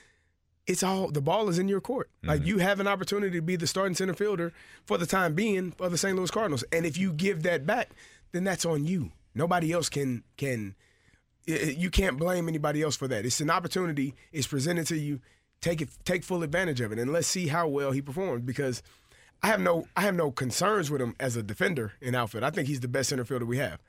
it's 0.66 0.82
all 0.82 1.08
the 1.08 1.20
ball 1.20 1.48
is 1.48 1.58
in 1.58 1.68
your 1.68 1.80
court. 1.80 2.10
Like 2.22 2.40
mm-hmm. 2.40 2.48
you 2.48 2.58
have 2.58 2.80
an 2.80 2.86
opportunity 2.86 3.36
to 3.36 3.42
be 3.42 3.56
the 3.56 3.66
starting 3.66 3.94
center 3.94 4.14
fielder 4.14 4.52
for 4.84 4.96
the 4.96 5.06
time 5.06 5.34
being 5.34 5.72
for 5.72 5.88
the 5.88 5.98
St. 5.98 6.16
Louis 6.16 6.30
Cardinals, 6.30 6.64
and 6.72 6.86
if 6.86 6.96
you 6.96 7.12
give 7.12 7.42
that 7.42 7.66
back, 7.66 7.90
then 8.32 8.44
that's 8.44 8.64
on 8.66 8.84
you. 8.84 9.12
Nobody 9.34 9.72
else 9.72 9.88
can 9.88 10.24
can. 10.36 10.74
i- 11.48 11.52
i- 11.52 11.76
You 11.78 11.90
can't 11.90 12.18
blame 12.18 12.48
anybody 12.48 12.82
else 12.82 12.96
for 12.96 13.08
that. 13.08 13.24
It's 13.26 13.40
an 13.40 13.50
opportunity. 13.50 14.14
It's 14.32 14.46
presented 14.46 14.86
to 14.88 14.96
you. 14.96 15.20
Take 15.60 15.80
it. 15.80 15.90
Take 16.04 16.24
full 16.24 16.42
advantage 16.42 16.80
of 16.80 16.92
it, 16.92 16.98
and 16.98 17.12
let's 17.12 17.28
see 17.28 17.46
how 17.48 17.68
well 17.68 17.92
he 17.92 18.02
performs. 18.02 18.42
Because 18.44 18.82
I 19.42 19.46
have 19.48 19.60
no 19.60 19.86
I 19.96 20.02
have 20.02 20.14
no 20.14 20.30
concerns 20.30 20.90
with 20.90 21.00
him 21.00 21.14
as 21.20 21.36
a 21.36 21.42
defender 21.42 21.92
in 22.00 22.14
outfield. 22.14 22.44
I 22.44 22.50
think 22.50 22.68
he's 22.68 22.80
the 22.80 22.88
best 22.88 23.08
center 23.10 23.24
fielder 23.24 23.46
we 23.46 23.58
have. 23.58 23.80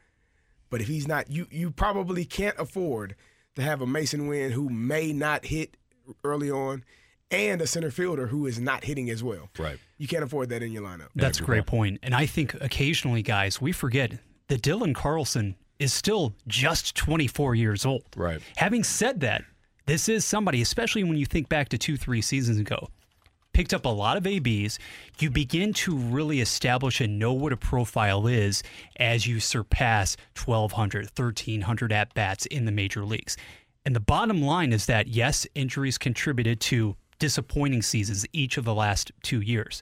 But 0.69 0.81
if 0.81 0.87
he's 0.87 1.07
not, 1.07 1.29
you 1.31 1.47
you 1.51 1.71
probably 1.71 2.25
can't 2.25 2.57
afford 2.59 3.15
to 3.55 3.61
have 3.61 3.81
a 3.81 3.85
Masyn 3.85 4.27
Winn 4.27 4.51
who 4.51 4.69
may 4.69 5.13
not 5.13 5.45
hit 5.45 5.77
early 6.23 6.49
on, 6.49 6.83
and 7.31 7.61
a 7.61 7.67
center 7.67 7.91
fielder 7.91 8.27
who 8.27 8.45
is 8.47 8.59
not 8.59 8.83
hitting 8.83 9.09
as 9.11 9.23
well. 9.23 9.49
Right. 9.59 9.77
You 9.99 10.07
can't 10.07 10.23
afford 10.23 10.49
that 10.49 10.63
in 10.63 10.71
your 10.71 10.81
lineup. 10.83 11.09
That's 11.15 11.39
a 11.39 11.43
great 11.43 11.65
point. 11.67 11.99
And 12.03 12.13
I 12.15 12.25
think 12.25 12.55
occasionally, 12.55 13.21
guys, 13.21 13.61
we 13.61 13.71
forget 13.71 14.19
that 14.47 14.61
Dylan 14.61 14.93
Carlson 14.95 15.55
is 15.79 15.93
still 15.93 16.33
just 16.47 16.95
24 16.95 17.55
years 17.55 17.85
old. 17.85 18.03
Right. 18.15 18.41
Having 18.57 18.83
said 18.83 19.19
that, 19.21 19.43
this 19.85 20.07
is 20.07 20.23
somebody, 20.23 20.61
especially 20.61 21.03
when 21.03 21.17
you 21.17 21.25
think 21.25 21.49
back 21.49 21.69
to 21.69 21.77
two, 21.77 21.97
three 21.97 22.21
seasons 22.21 22.57
ago, 22.57 22.87
picked 23.53 23.73
up 23.73 23.85
a 23.85 23.89
lot 23.89 24.17
of 24.17 24.25
ABs. 24.25 24.79
You 25.19 25.29
begin 25.29 25.73
to 25.73 25.95
really 25.95 26.39
establish 26.41 27.01
and 27.01 27.19
know 27.19 27.33
what 27.33 27.53
a 27.53 27.57
profile 27.57 28.27
is 28.27 28.63
as 28.97 29.27
you 29.27 29.39
surpass 29.39 30.15
1,200, 30.43 31.05
1,300 31.15 31.91
at 31.91 32.13
bats 32.13 32.45
in 32.47 32.65
the 32.65 32.71
major 32.71 33.05
leagues. 33.05 33.37
And 33.85 33.95
the 33.95 33.99
bottom 33.99 34.41
line 34.41 34.71
is 34.71 34.85
that, 34.85 35.07
yes, 35.07 35.45
injuries 35.55 35.97
contributed 35.97 36.61
to 36.61 36.95
disappointing 37.19 37.81
seasons 37.81 38.25
each 38.31 38.57
of 38.57 38.65
the 38.65 38.73
last 38.73 39.11
two 39.21 39.41
years. 39.41 39.81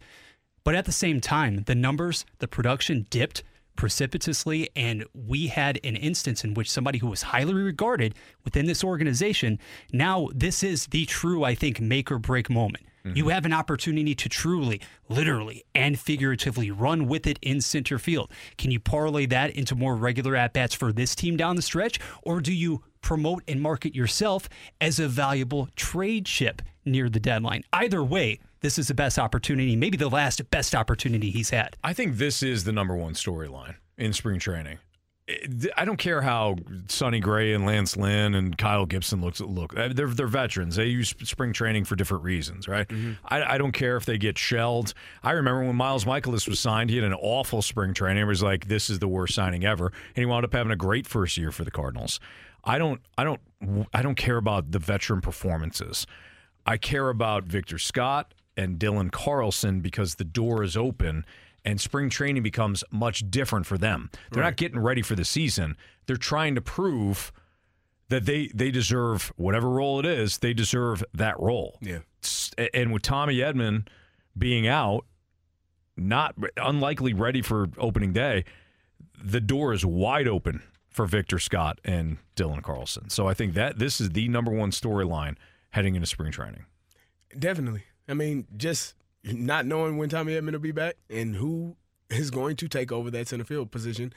But 0.63 0.75
at 0.75 0.85
the 0.85 0.91
same 0.91 1.21
time, 1.21 1.63
the 1.65 1.75
numbers, 1.75 2.25
the 2.39 2.47
production 2.47 3.05
dipped 3.09 3.43
precipitously. 3.81 4.69
And 4.75 5.05
we 5.15 5.47
had 5.47 5.79
an 5.83 5.95
instance 5.95 6.43
in 6.43 6.53
which 6.53 6.69
somebody 6.69 6.99
who 6.99 7.07
was 7.07 7.23
highly 7.23 7.55
regarded 7.55 8.13
within 8.45 8.67
this 8.67 8.83
organization, 8.83 9.57
now 9.91 10.29
this 10.35 10.61
is 10.61 10.85
the 10.85 11.05
true, 11.05 11.43
I 11.43 11.55
think, 11.55 11.81
make 11.81 12.11
or 12.11 12.19
break 12.19 12.47
moment. 12.47 12.85
Mm-hmm. 13.03 13.17
You 13.17 13.29
have 13.29 13.43
an 13.43 13.53
opportunity 13.53 14.13
to 14.13 14.29
truly, 14.29 14.81
literally, 15.09 15.63
and 15.73 15.99
figuratively 15.99 16.69
run 16.69 17.07
with 17.07 17.25
it 17.25 17.39
in 17.41 17.59
center 17.59 17.97
field. 17.97 18.31
Can 18.59 18.69
you 18.69 18.79
parlay 18.79 19.25
that 19.25 19.49
into 19.49 19.73
more 19.73 19.95
regular 19.95 20.35
at 20.35 20.53
bats 20.53 20.75
for 20.75 20.93
this 20.93 21.15
team 21.15 21.35
down 21.35 21.55
the 21.55 21.63
stretch? 21.63 21.99
Or 22.21 22.39
do 22.39 22.53
you 22.53 22.83
promote 23.01 23.41
and 23.47 23.59
market 23.59 23.95
yourself 23.95 24.47
as 24.79 24.99
a 24.99 25.07
valuable 25.07 25.69
trade 25.75 26.27
chip 26.27 26.61
near 26.85 27.09
the 27.09 27.19
deadline? 27.19 27.63
Either 27.73 28.03
way, 28.03 28.39
this 28.61 28.79
is 28.79 28.87
the 28.87 28.93
best 28.93 29.19
opportunity, 29.19 29.75
maybe 29.75 29.97
the 29.97 30.09
last 30.09 30.49
best 30.49 30.73
opportunity 30.73 31.29
he's 31.31 31.49
had. 31.49 31.75
I 31.83 31.93
think 31.93 32.17
this 32.17 32.41
is 32.41 32.63
the 32.63 32.71
number 32.71 32.95
one 32.95 33.13
storyline 33.13 33.75
in 33.97 34.13
spring 34.13 34.39
training. 34.39 34.77
I 35.77 35.85
don't 35.85 35.97
care 35.97 36.21
how 36.21 36.57
Sonny 36.87 37.19
Gray 37.21 37.53
and 37.53 37.65
Lance 37.65 37.95
Lynn 37.95 38.33
and 38.35 38.57
Kyle 38.57 38.85
Gibson 38.85 39.21
looks 39.21 39.39
look. 39.39 39.77
Uh, 39.77 39.89
They're 39.93 40.07
they're 40.07 40.27
veterans. 40.27 40.75
They 40.75 40.87
use 40.87 41.15
spring 41.23 41.53
training 41.53 41.85
for 41.85 41.95
different 41.95 42.23
reasons, 42.23 42.67
right? 42.67 42.89
I, 43.25 43.53
I 43.53 43.57
don't 43.57 43.71
care 43.71 43.95
if 43.95 44.03
they 44.05 44.17
get 44.17 44.37
shelled. 44.37 44.93
I 45.23 45.31
remember 45.31 45.63
when 45.63 45.75
Miles 45.75 46.03
Mikolas 46.03 46.49
was 46.49 46.59
signed, 46.59 46.89
he 46.89 46.97
had 46.97 47.05
an 47.05 47.13
awful 47.13 47.61
spring 47.61 47.93
training. 47.93 48.23
It 48.23 48.25
was 48.25 48.43
like 48.43 48.67
this 48.67 48.89
is 48.89 48.99
the 48.99 49.07
worst 49.07 49.33
signing 49.35 49.63
ever, 49.63 49.87
and 49.87 50.17
he 50.17 50.25
wound 50.25 50.43
up 50.43 50.53
having 50.53 50.71
a 50.71 50.75
great 50.75 51.07
first 51.07 51.37
year 51.37 51.51
for 51.51 51.63
the 51.63 51.71
Cardinals. 51.71 52.19
I 52.65 52.77
don't 52.77 52.99
I 53.17 53.23
don't 53.23 53.39
I 53.93 54.01
don't 54.01 54.15
care 54.15 54.37
about 54.37 54.71
the 54.71 54.79
veteran 54.79 55.21
performances. 55.21 56.05
I 56.65 56.77
care 56.77 57.09
about 57.09 57.45
Victor 57.45 57.77
Scott 57.77 58.33
and 58.57 58.79
Dylan 58.79 59.11
Carlson 59.11 59.81
because 59.81 60.15
the 60.15 60.23
door 60.23 60.63
is 60.63 60.75
open 60.75 61.25
and 61.63 61.79
spring 61.79 62.09
training 62.09 62.43
becomes 62.43 62.83
much 62.91 63.29
different 63.29 63.65
for 63.65 63.77
them. 63.77 64.09
They're 64.31 64.43
not 64.43 64.55
getting 64.55 64.79
ready 64.79 65.01
for 65.01 65.15
the 65.15 65.25
season. 65.25 65.77
They're 66.07 66.15
trying 66.15 66.55
to 66.55 66.61
prove 66.61 67.31
that 68.09 68.25
they 68.25 68.47
they 68.53 68.71
deserve 68.71 69.31
whatever 69.37 69.69
role 69.69 69.99
it 69.99 70.05
is, 70.05 70.39
they 70.39 70.53
deserve 70.53 71.03
that 71.13 71.39
role. 71.39 71.77
Yeah. 71.81 71.99
And 72.73 72.91
with 72.91 73.03
Tommy 73.03 73.37
Edman 73.37 73.87
being 74.37 74.67
out, 74.67 75.05
not 75.95 76.35
unlikely 76.57 77.13
ready 77.13 77.41
for 77.41 77.69
opening 77.77 78.11
day, 78.13 78.43
the 79.23 79.39
door 79.39 79.73
is 79.73 79.85
wide 79.85 80.27
open 80.27 80.61
for 80.89 81.05
Victor 81.05 81.39
Scott 81.39 81.79
and 81.85 82.17
Dylan 82.35 82.61
Carlson. 82.61 83.09
So 83.09 83.27
I 83.27 83.33
think 83.33 83.53
that 83.53 83.79
this 83.79 84.01
is 84.01 84.09
the 84.09 84.27
number 84.27 84.51
one 84.51 84.71
storyline 84.71 85.37
heading 85.69 85.95
into 85.95 86.07
spring 86.07 86.31
training. 86.31 86.65
Definitely. 87.37 87.83
I 88.07 88.13
mean, 88.13 88.47
just 88.57 88.95
not 89.23 89.65
knowing 89.65 89.97
when 89.97 90.09
Tommy 90.09 90.33
Edman 90.33 90.51
will 90.53 90.59
be 90.59 90.71
back 90.71 90.95
and 91.09 91.35
who 91.35 91.75
is 92.09 92.29
going 92.31 92.55
to 92.57 92.67
take 92.67 92.91
over 92.91 93.09
that 93.11 93.27
center 93.27 93.43
field 93.43 93.71
position, 93.71 94.13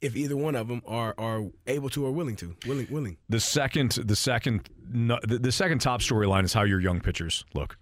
if 0.00 0.16
either 0.16 0.36
one 0.36 0.54
of 0.56 0.68
them 0.68 0.82
are 0.86 1.14
are 1.18 1.46
able 1.66 1.88
to 1.90 2.04
or 2.06 2.12
willing 2.12 2.36
to, 2.36 2.56
willing, 2.66 2.86
willing. 2.90 3.16
The 3.28 3.40
second, 3.40 3.92
the 3.92 4.16
second, 4.16 4.68
no, 4.92 5.18
the, 5.22 5.52
second 5.52 5.80
top 5.80 6.00
storyline 6.00 6.44
is 6.44 6.52
how 6.52 6.62
your 6.64 6.80
young 6.80 7.00
pitchers 7.00 7.44
look. 7.54 7.76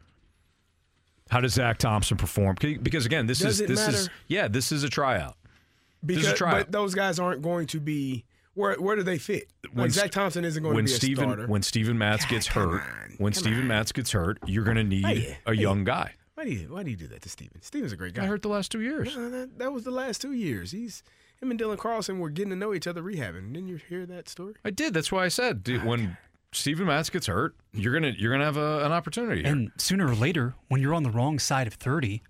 How 1.31 1.41
does 1.41 1.55
Zack 1.55 1.79
Thompson 1.79 2.17
perform? 2.17 2.57
Because 2.83 3.05
again, 3.07 3.27
this 3.27 3.41
Does 3.41 3.61
is 3.61 3.69
this 3.69 3.87
is 3.89 4.09
yeah, 4.29 4.49
this 4.49 4.73
is 4.73 4.83
a 4.83 4.89
tryout. 4.89 5.37
this 6.03 6.19
is 6.19 6.23
a 6.25 6.27
Because, 6.31 6.39
tryout. 6.39 6.59
but 6.67 6.73
those 6.73 6.95
guys 6.95 7.19
aren't 7.19 7.43
going 7.43 7.67
to 7.69 7.81
be 7.81 8.25
where 8.55 8.75
where 8.77 8.97
do 8.97 9.03
they 9.03 9.19
fit? 9.19 9.49
When 9.73 9.85
Like 9.87 9.91
Zack 9.93 10.11
Thompson 10.11 10.45
isn't 10.45 10.63
going 10.63 10.75
when 10.75 10.85
to 10.87 10.91
be 10.91 10.95
a 10.95 10.97
Steven, 10.97 11.25
starter. 11.25 11.47
When 11.47 11.63
Steven 11.63 11.99
Matz 11.99 12.25
gets 12.27 12.47
hurt, 12.49 12.83
when 13.19 13.33
Steven 13.33 13.67
Matz 13.67 13.93
gets 13.93 14.13
hurt, 14.13 14.39
you're 14.47 14.65
going 14.65 14.77
to 14.77 14.85
need 14.85 15.05
Hey, 15.05 15.39
a 15.47 15.55
hey. 15.55 15.61
young 15.61 15.85
guy. 15.85 16.15
Why 16.35 16.45
do 16.45 16.51
you 16.53 16.69
why 16.73 16.83
do 16.85 16.91
you 16.91 16.97
do 16.97 17.09
that 17.09 17.23
to 17.23 17.29
Steven? 17.29 17.61
Steven's 17.63 17.93
a 17.93 17.97
great 17.97 18.15
guy. 18.15 18.23
I 18.25 18.27
hurt 18.27 18.43
the 18.43 18.49
last 18.49 18.71
two 18.71 18.81
years. 18.81 19.17
No, 19.17 19.29
that, 19.31 19.59
that 19.59 19.73
was 19.73 19.85
the 19.85 19.91
last 19.91 20.21
two 20.23 20.33
years. 20.33 20.71
He's 20.71 21.03
him 21.41 21.51
and 21.51 21.59
Dylan 21.59 21.79
Carlson 21.79 22.19
were 22.21 22.31
getting 22.31 22.51
to 22.51 22.57
know 22.57 22.73
each 22.75 22.87
other 22.87 23.03
rehabbing. 23.03 23.53
Didn't 23.53 23.69
you 23.69 23.77
hear 23.89 24.07
that 24.07 24.29
story? 24.29 24.55
I 24.65 24.71
did. 24.71 24.95
That's 24.95 25.11
why 25.11 25.25
I 25.25 25.29
said 25.29 25.63
dude, 25.65 25.81
ah, 25.83 25.87
when 25.87 26.17
Steven 26.53 26.87
Matz 26.87 27.11
gets 27.11 27.27
hurt, 27.27 27.55
you're 27.73 27.93
gonna 27.93 28.13
you're 28.17 28.31
gonna 28.33 28.45
have 28.45 28.57
a, 28.57 28.85
an 28.85 28.93
opportunity. 28.93 29.43
here. 29.43 29.51
And 29.53 29.71
sooner 29.79 30.07
or 30.07 30.15
later, 30.15 30.55
when 30.69 30.81
you're 30.81 30.95
on 30.95 31.03
the 31.03 31.11
wrong 31.11 31.39
side 31.41 31.67
of 31.67 31.75
30, 31.75 32.23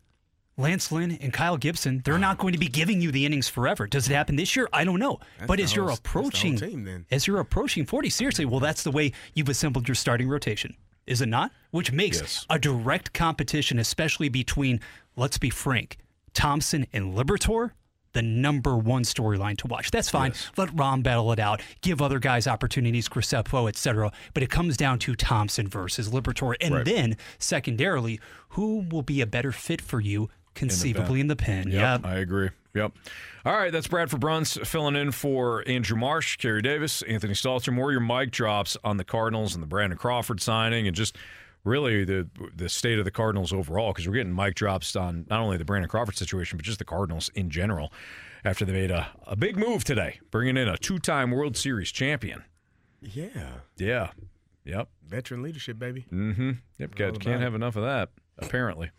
Lance 0.58 0.92
Lynn 0.92 1.12
and 1.20 1.32
Kyle 1.32 1.56
Gibson, 1.56 2.02
they're 2.04 2.18
not 2.18 2.36
going 2.36 2.52
to 2.52 2.58
be 2.58 2.66
giving 2.68 3.00
you 3.00 3.10
the 3.10 3.24
innings 3.24 3.48
forever. 3.48 3.86
Does 3.86 4.10
it 4.10 4.12
happen 4.14 4.36
this 4.36 4.54
year? 4.56 4.68
I 4.72 4.84
don't 4.84 4.98
know. 4.98 5.20
That's 5.38 5.46
but 5.48 5.60
as 5.60 5.74
you're 5.74 5.84
whole- 5.86 5.90
that's 5.96 6.00
the 6.00 6.08
whole 6.10 6.20
approaching 6.28 6.56
team 6.56 6.84
then. 6.84 7.06
as 7.10 7.26
you're 7.26 7.38
approaching 7.40 7.86
40, 7.86 8.10
seriously, 8.10 8.44
well 8.44 8.60
that's 8.60 8.82
the 8.82 8.90
way 8.90 9.12
you've 9.34 9.48
assembled 9.48 9.88
your 9.88 9.94
starting 9.94 10.28
rotation. 10.28 10.76
Is 11.06 11.22
it 11.22 11.28
not? 11.28 11.52
Which 11.70 11.92
makes 11.92 12.44
a 12.50 12.58
direct 12.58 13.14
competition 13.14 13.78
especially 13.78 14.28
between 14.28 14.80
let's 15.16 15.38
be 15.38 15.48
frank, 15.48 15.96
Thompson 16.34 16.86
and 16.92 17.14
Liberatore 17.14 17.70
the 18.14 18.22
number 18.22 18.74
one 18.76 19.02
storyline 19.02 19.56
to 19.58 19.66
watch. 19.66 19.90
That's 19.90 20.08
fine. 20.08 20.32
Let 20.56 20.76
Rom 20.76 21.02
battle 21.02 21.30
it 21.30 21.38
out. 21.38 21.60
Give 21.82 22.00
other 22.00 22.18
guys 22.18 22.46
opportunities, 22.46 23.06
Graceffo, 23.06 23.68
etc. 23.68 24.10
But 24.32 24.42
it 24.42 24.48
comes 24.50 24.78
down 24.78 24.98
to 25.00 25.14
Thompson 25.14 25.68
versus 25.68 26.08
Liberatore. 26.08 26.54
And 26.60 26.74
Right. 26.74 26.84
then, 26.86 27.16
secondarily, 27.38 28.18
who 28.50 28.86
will 28.90 29.02
be 29.02 29.20
a 29.20 29.26
better 29.26 29.52
fit 29.52 29.82
for 29.82 30.00
you 30.00 30.30
conceivably 30.58 31.20
in 31.20 31.26
the 31.28 31.36
pen? 31.36 31.68
Yep, 31.70 32.04
I 32.04 32.16
agree. 32.16 32.50
Yep. 32.74 32.92
All 33.44 33.56
right, 33.56 33.72
that's 33.72 33.86
Bradford 33.88 34.20
Bruns 34.20 34.58
filling 34.68 34.94
in 34.94 35.10
for 35.12 35.64
Andrew 35.66 35.96
Marsh, 35.96 36.36
Kerry 36.36 36.60
Davis, 36.62 37.02
Anthony 37.02 37.32
Stalter. 37.34 37.72
More 37.72 37.90
your 37.92 38.00
mic 38.00 38.30
drops 38.30 38.76
on 38.84 38.96
the 38.98 39.04
Cardinals 39.04 39.54
and 39.54 39.62
the 39.62 39.66
Brandon 39.66 39.98
Crawford 39.98 40.40
signing, 40.40 40.86
and 40.86 40.94
just 40.94 41.16
really 41.64 42.04
the 42.04 42.28
the 42.54 42.68
state 42.68 42.98
of 42.98 43.04
the 43.04 43.10
Cardinals 43.10 43.52
overall. 43.52 43.92
Because 43.92 44.06
we're 44.06 44.14
getting 44.14 44.34
mic 44.34 44.54
drops 44.54 44.94
on 44.96 45.26
not 45.30 45.40
only 45.40 45.56
the 45.56 45.64
Brandon 45.64 45.88
Crawford 45.88 46.16
situation, 46.16 46.58
but 46.58 46.64
just 46.64 46.78
the 46.78 46.84
Cardinals 46.84 47.30
in 47.34 47.50
general. 47.50 47.92
After 48.44 48.64
they 48.64 48.72
made 48.72 48.92
a, 48.92 49.08
a 49.26 49.34
big 49.34 49.56
move 49.56 49.82
today, 49.82 50.20
bringing 50.30 50.56
in 50.56 50.68
a 50.68 50.76
two 50.76 50.98
time 50.98 51.30
World 51.32 51.56
Series 51.56 51.90
champion. 51.90 52.44
Yeah. 53.00 53.28
Yeah. 53.76 54.10
Yep. 54.64 54.88
Veteran 55.06 55.42
leadership, 55.42 55.78
baby. 55.78 56.04
Mm-hmm. 56.12 56.50
Yep. 56.78 56.90
all 56.90 56.96
Can't, 56.96 57.10
about 57.10 57.20
can't 57.20 57.40
it. 57.40 57.44
have 57.44 57.54
enough 57.54 57.76
of 57.76 57.82
that. 57.84 58.10
Apparently. 58.38 58.90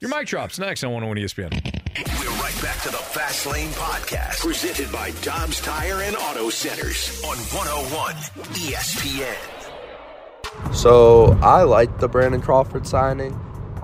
Your 0.00 0.08
mic 0.08 0.28
drops 0.28 0.58
next 0.58 0.82
on 0.82 0.92
101 0.92 1.18
ESPN. 1.18 1.52
We're 2.18 2.30
right 2.42 2.62
back 2.62 2.80
to 2.84 2.88
the 2.88 2.96
Fast 2.96 3.44
Lane 3.44 3.68
Podcast, 3.72 4.40
presented 4.40 4.90
by 4.90 5.10
Dobbs 5.20 5.60
Tire 5.60 6.00
and 6.00 6.16
Auto 6.16 6.48
Centers 6.48 7.22
on 7.22 7.36
101 7.36 8.14
ESPN. 8.54 9.36
So 10.74 11.38
I 11.42 11.64
like 11.64 11.98
the 11.98 12.08
Brandon 12.08 12.40
Crawford 12.40 12.86
signing. 12.86 13.34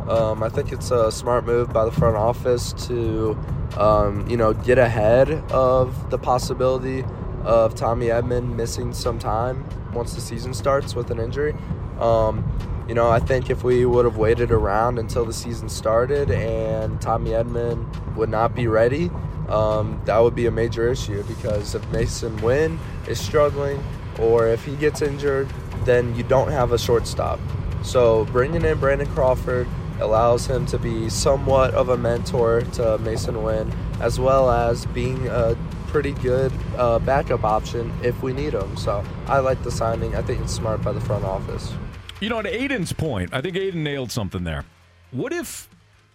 Um, 0.08 0.42
I 0.42 0.48
think 0.48 0.72
it's 0.72 0.90
a 0.90 1.12
smart 1.12 1.44
move 1.44 1.70
by 1.70 1.84
the 1.84 1.92
front 1.92 2.16
office 2.16 2.72
to, 2.86 3.38
um, 3.76 4.26
you 4.26 4.38
know, 4.38 4.54
get 4.54 4.78
ahead 4.78 5.30
of 5.52 6.08
the 6.08 6.16
possibility 6.16 7.04
of 7.42 7.74
Tommy 7.74 8.06
Edman 8.06 8.56
missing 8.56 8.94
some 8.94 9.18
time 9.18 9.68
once 9.92 10.14
the 10.14 10.22
season 10.22 10.54
starts 10.54 10.94
with 10.94 11.10
an 11.10 11.20
injury. 11.20 11.54
Um, 12.00 12.42
you 12.88 12.94
know, 12.94 13.10
I 13.10 13.18
think 13.18 13.50
if 13.50 13.64
we 13.64 13.84
would 13.84 14.04
have 14.04 14.16
waited 14.16 14.52
around 14.52 14.98
until 14.98 15.24
the 15.24 15.32
season 15.32 15.68
started 15.68 16.30
and 16.30 17.00
Tommy 17.00 17.30
Edman 17.30 18.14
would 18.14 18.28
not 18.28 18.54
be 18.54 18.68
ready, 18.68 19.10
um, 19.48 20.00
that 20.04 20.18
would 20.18 20.34
be 20.34 20.46
a 20.46 20.50
major 20.50 20.88
issue 20.90 21.22
because 21.24 21.74
if 21.74 21.82
Masyn 21.86 22.40
Winn 22.42 22.78
is 23.08 23.20
struggling 23.20 23.82
or 24.20 24.46
if 24.46 24.64
he 24.64 24.76
gets 24.76 25.02
injured, 25.02 25.48
then 25.84 26.14
you 26.14 26.22
don't 26.22 26.50
have 26.50 26.72
a 26.72 26.78
shortstop. 26.78 27.40
So 27.82 28.24
bringing 28.26 28.64
in 28.64 28.78
Brandon 28.78 29.06
Crawford 29.08 29.68
allows 30.00 30.46
him 30.46 30.66
to 30.66 30.78
be 30.78 31.08
somewhat 31.08 31.74
of 31.74 31.88
a 31.88 31.96
mentor 31.96 32.60
to 32.60 32.98
Masyn 32.98 33.42
Winn, 33.42 33.72
as 34.00 34.20
well 34.20 34.50
as 34.50 34.86
being 34.86 35.26
a 35.28 35.56
pretty 35.86 36.12
good 36.12 36.52
uh, 36.76 36.98
backup 37.00 37.44
option 37.44 37.92
if 38.02 38.22
we 38.22 38.32
need 38.32 38.52
him. 38.52 38.76
So 38.76 39.04
I 39.26 39.38
like 39.38 39.62
the 39.62 39.70
signing. 39.70 40.14
I 40.14 40.22
think 40.22 40.40
it's 40.40 40.52
smart 40.52 40.82
by 40.82 40.92
the 40.92 41.00
front 41.00 41.24
office. 41.24 41.72
You 42.20 42.30
know, 42.30 42.40
to 42.40 42.50
Aiden's 42.50 42.92
point, 42.94 43.34
I 43.34 43.42
think 43.42 43.56
Aiden 43.56 43.76
nailed 43.76 44.10
something 44.10 44.42
there. 44.42 44.64
What 45.10 45.34
if, 45.34 45.68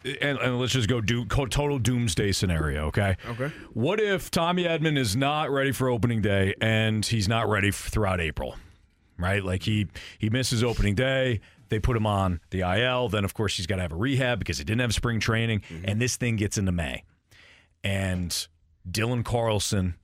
and, 0.03 0.39
and 0.39 0.59
let's 0.59 0.73
just 0.73 0.89
go 0.89 0.99
do 0.99 1.25
total 1.25 1.77
doomsday 1.77 2.31
scenario, 2.31 2.87
okay? 2.87 3.17
Okay. 3.27 3.51
What 3.73 3.99
if 3.99 4.31
Tommy 4.31 4.63
Edman 4.63 4.97
is 4.97 5.15
not 5.15 5.51
ready 5.51 5.71
for 5.71 5.89
opening 5.89 6.21
day 6.21 6.55
and 6.59 7.05
he's 7.05 7.27
not 7.27 7.47
ready 7.49 7.71
throughout 7.71 8.19
April, 8.19 8.55
right? 9.17 9.43
Like 9.43 9.61
he 9.63 9.87
he 10.17 10.31
misses 10.31 10.63
opening 10.63 10.95
day. 10.95 11.39
They 11.69 11.79
put 11.79 11.95
him 11.95 12.07
on 12.07 12.41
the 12.49 12.61
IL. 12.61 13.09
Then, 13.09 13.23
of 13.23 13.33
course, 13.33 13.55
he's 13.55 13.67
got 13.67 13.75
to 13.75 13.83
have 13.83 13.93
a 13.93 13.95
rehab 13.95 14.39
because 14.39 14.57
he 14.57 14.63
didn't 14.63 14.81
have 14.81 14.93
spring 14.93 15.19
training. 15.19 15.61
Mm-hmm. 15.61 15.85
And 15.85 16.01
this 16.01 16.17
thing 16.17 16.35
gets 16.35 16.57
into 16.57 16.71
May. 16.71 17.03
And 17.83 18.47
Dylan 18.89 19.23
Carlson 19.23 19.95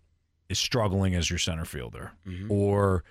is 0.47 0.59
struggling 0.59 1.13
as 1.13 1.29
your 1.29 1.39
center 1.39 1.65
fielder. 1.65 2.13
Mm-hmm. 2.25 2.51
Or 2.51 3.03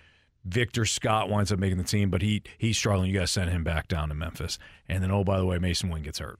Victor 0.46 0.84
Scott 0.84 1.28
winds 1.28 1.50
up 1.50 1.58
making 1.58 1.78
the 1.78 1.84
team, 1.84 2.08
but 2.10 2.22
he 2.22 2.42
he's 2.56 2.78
struggling. 2.78 3.08
You 3.10 3.14
got 3.14 3.20
to 3.22 3.26
send 3.26 3.50
him 3.50 3.64
back 3.64 3.88
down 3.88 4.08
to 4.10 4.14
Memphis. 4.14 4.58
And 4.88 5.02
then, 5.02 5.10
oh, 5.10 5.24
by 5.24 5.38
the 5.38 5.44
way, 5.46 5.58
Masyn 5.58 5.90
Winn 5.92 6.02
gets 6.02 6.18
hurt. 6.20 6.38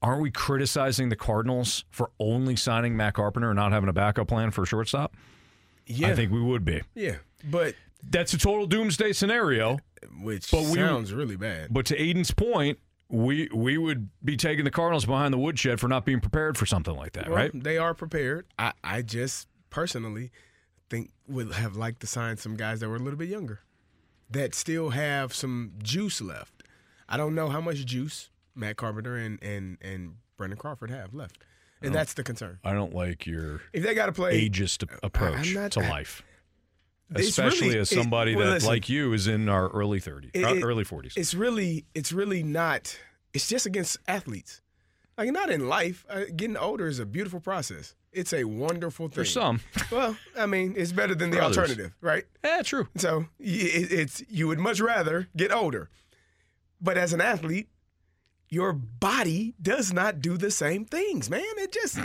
Aren't 0.00 0.22
we 0.22 0.30
criticizing 0.30 1.08
the 1.08 1.16
Cardinals 1.16 1.84
for 1.90 2.10
only 2.20 2.54
signing 2.54 2.96
Matt 2.96 3.14
Carpenter 3.14 3.50
and 3.50 3.56
not 3.56 3.72
having 3.72 3.88
a 3.88 3.92
backup 3.92 4.28
plan 4.28 4.50
for 4.52 4.62
a 4.62 4.66
shortstop? 4.66 5.16
Yeah. 5.86 6.08
I 6.08 6.14
think 6.14 6.30
we 6.30 6.40
would 6.40 6.64
be. 6.64 6.82
Yeah, 6.94 7.16
but 7.42 7.74
That's 8.08 8.32
a 8.34 8.38
total 8.38 8.66
doomsday 8.66 9.12
scenario. 9.12 9.78
which 10.22 10.50
But 10.52 10.60
we- 10.64 10.74
sounds 10.74 11.12
really 11.12 11.36
bad. 11.36 11.68
But 11.72 11.86
to 11.86 11.98
Aiden's 11.98 12.30
point, 12.30 12.78
we 13.10 13.48
we 13.54 13.78
would 13.78 14.10
be 14.22 14.36
taking 14.36 14.64
the 14.64 14.70
Cardinals 14.70 15.06
behind 15.06 15.32
the 15.34 15.38
woodshed 15.38 15.80
for 15.80 15.88
not 15.88 16.04
being 16.04 16.20
prepared 16.20 16.56
for 16.58 16.66
something 16.66 16.94
like 16.94 17.12
that, 17.14 17.26
Well, 17.28 17.36
right? 17.36 17.50
They 17.54 17.78
are 17.78 17.94
prepared. 17.94 18.46
I, 18.58 18.72
I 18.84 19.00
just 19.02 19.48
personally 19.70 20.30
think 20.90 21.10
would 21.26 21.52
have 21.52 21.76
liked 21.76 22.00
to 22.00 22.06
sign 22.06 22.36
some 22.36 22.56
guys 22.56 22.80
that 22.80 22.88
were 22.88 22.96
a 22.96 23.00
little 23.00 23.18
bit 23.18 23.28
younger 23.28 23.60
that 24.30 24.54
still 24.54 24.90
have 24.90 25.34
some 25.34 25.72
juice 25.82 26.20
left. 26.20 26.62
I 27.08 27.16
don't 27.16 27.34
know 27.34 27.48
how 27.48 27.60
much 27.60 27.84
juice 27.86 28.30
Matt 28.54 28.76
Carpenter 28.76 29.16
and 29.16 29.42
and 29.42 29.78
and 29.80 30.16
Brandon 30.36 30.58
Crawford 30.58 30.90
have 30.90 31.14
left, 31.14 31.38
and 31.82 31.94
that's 31.94 32.14
the 32.14 32.22
concern. 32.22 32.58
I 32.64 32.72
don't 32.72 32.94
like 32.94 33.26
your 33.26 33.62
If 33.72 33.82
they 33.82 33.94
got 33.94 34.06
to 34.06 34.12
play 34.12 34.48
ageist 34.48 34.84
approach 35.02 35.54
not- 35.54 35.72
to 35.72 35.80
life, 35.80 36.22
especially 37.14 37.68
really- 37.68 37.80
as 37.80 37.92
it- 37.92 37.94
somebody 37.94 38.36
well, 38.36 38.46
that, 38.46 38.52
listen. 38.54 38.68
like 38.68 38.88
you, 38.88 39.12
is 39.12 39.26
in 39.26 39.48
our 39.48 39.68
early 39.70 40.00
30s, 40.00 40.30
uh, 40.36 40.54
it- 40.54 40.62
early 40.62 40.84
40s. 40.84 41.14
It's 41.16 41.34
really, 41.34 41.86
it's 41.94 42.12
really 42.12 42.42
not. 42.42 42.98
It's 43.34 43.48
just 43.48 43.66
against 43.66 43.98
athletes. 44.06 44.60
Like 45.18 45.32
not 45.32 45.50
in 45.50 45.68
life. 45.68 46.06
Uh, 46.08 46.22
getting 46.34 46.56
older 46.56 46.86
is 46.86 47.00
a 47.00 47.04
beautiful 47.06 47.40
process. 47.40 47.96
It's 48.12 48.32
a 48.32 48.44
wonderful 48.44 49.08
thing 49.08 49.14
For 49.14 49.24
some. 49.24 49.60
Well, 49.90 50.16
I 50.38 50.46
mean, 50.46 50.74
it's 50.76 50.92
better 50.92 51.14
than 51.14 51.30
the 51.30 51.40
alternative, 51.40 51.92
right? 52.00 52.24
Yeah, 52.44 52.62
true. 52.62 52.88
So 52.96 53.26
it, 53.40 53.90
it's 53.92 54.22
you 54.28 54.46
would 54.48 54.58
much 54.60 54.80
rather 54.80 55.28
get 55.36 55.50
older, 55.52 55.90
but 56.80 56.96
as 56.96 57.12
an 57.12 57.20
athlete, 57.20 57.68
your 58.48 58.72
body 58.72 59.54
does 59.60 59.92
not 59.92 60.20
do 60.20 60.36
the 60.36 60.50
same 60.50 60.84
things, 60.84 61.28
man. 61.28 61.42
It 61.56 61.72
just, 61.72 61.98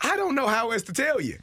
I 0.00 0.16
don't 0.16 0.34
know 0.34 0.46
how 0.48 0.70
else 0.70 0.82
to 0.84 0.92
tell 0.92 1.20
you. 1.20 1.38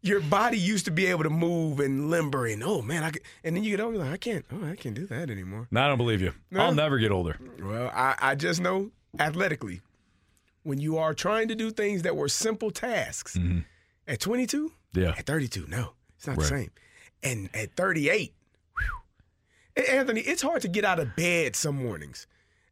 Your 0.00 0.20
body 0.20 0.58
used 0.58 0.84
to 0.86 0.90
be 0.90 1.06
able 1.06 1.24
to 1.24 1.30
move 1.30 1.80
and 1.80 2.10
limber, 2.10 2.46
and 2.46 2.62
oh 2.62 2.80
man, 2.82 3.02
I 3.02 3.10
could, 3.10 3.22
and 3.44 3.56
then 3.56 3.64
you 3.64 3.76
get 3.76 3.84
older, 3.84 3.98
like 3.98 4.12
I 4.12 4.16
can't, 4.16 4.44
oh, 4.52 4.64
I 4.64 4.76
can't 4.76 4.94
do 4.94 5.06
that 5.06 5.30
anymore. 5.30 5.66
No, 5.70 5.82
I 5.82 5.88
don't 5.88 5.98
believe 5.98 6.20
you. 6.22 6.32
No. 6.50 6.60
I'll 6.60 6.74
never 6.74 6.98
get 6.98 7.10
older. 7.10 7.38
Well, 7.60 7.90
I, 7.92 8.14
I 8.20 8.34
just 8.36 8.60
know 8.60 8.90
athletically, 9.18 9.80
when 10.66 10.80
you 10.80 10.98
are 10.98 11.14
trying 11.14 11.48
to 11.48 11.54
do 11.54 11.70
things 11.70 12.02
that 12.02 12.16
were 12.16 12.28
simple 12.28 12.70
tasks 12.70 13.38
at 14.06 14.20
22, 14.20 14.72
Mm-hmm. 14.94 15.00
Yeah. 15.00 15.14
at 15.18 15.26
32, 15.26 15.66
no, 15.68 15.92
it's 16.16 16.26
not 16.26 16.36
the 16.38 16.44
same. 16.44 16.70
And 17.22 17.48
at 17.54 17.74
38, 17.76 18.34
whew, 19.76 19.84
Anthony, 19.84 20.20
it's 20.22 20.42
hard 20.42 20.62
to 20.62 20.68
get 20.68 20.84
out 20.84 20.98
of 20.98 21.14
bed 21.16 21.54
some 21.56 21.76
mornings. 21.76 22.26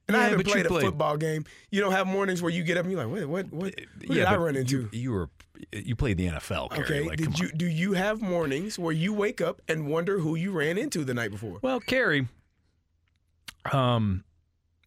And 0.08 0.16
I 0.16 0.24
haven't 0.24 0.46
played 0.46 0.66
a 0.66 0.68
played- 0.68 0.84
football 0.86 1.16
game. 1.16 1.44
You 1.70 1.80
don't 1.80 1.92
have 1.92 2.06
mornings 2.06 2.42
where 2.42 2.50
you 2.52 2.62
get 2.62 2.76
up 2.76 2.84
and 2.84 2.92
you're 2.92 3.04
like, 3.06 3.10
what, 3.12 3.26
what, 3.28 3.52
what, 3.52 3.74
what 4.06 4.14
did 4.14 4.24
I 4.24 4.36
run 4.36 4.54
into? 4.56 4.88
You, 4.92 5.00
you 5.00 5.12
were 5.12 5.30
you 5.72 5.94
played 5.96 6.16
the 6.18 6.26
NFL, 6.26 6.70
Kerry. 6.72 6.84
Okay, 6.84 7.08
Like, 7.08 7.16
did 7.18 7.38
you 7.38 7.50
do 7.52 7.66
you 7.66 7.92
have 7.94 8.20
mornings 8.20 8.78
where 8.78 8.92
you 8.92 9.12
wake 9.14 9.40
up 9.40 9.62
and 9.68 9.86
wonder 9.86 10.18
who 10.18 10.34
you 10.34 10.50
ran 10.52 10.76
into 10.78 11.04
the 11.04 11.14
night 11.14 11.30
before? 11.30 11.58
Well, 11.62 11.80
Kerry, 11.80 12.26
um, 13.72 14.24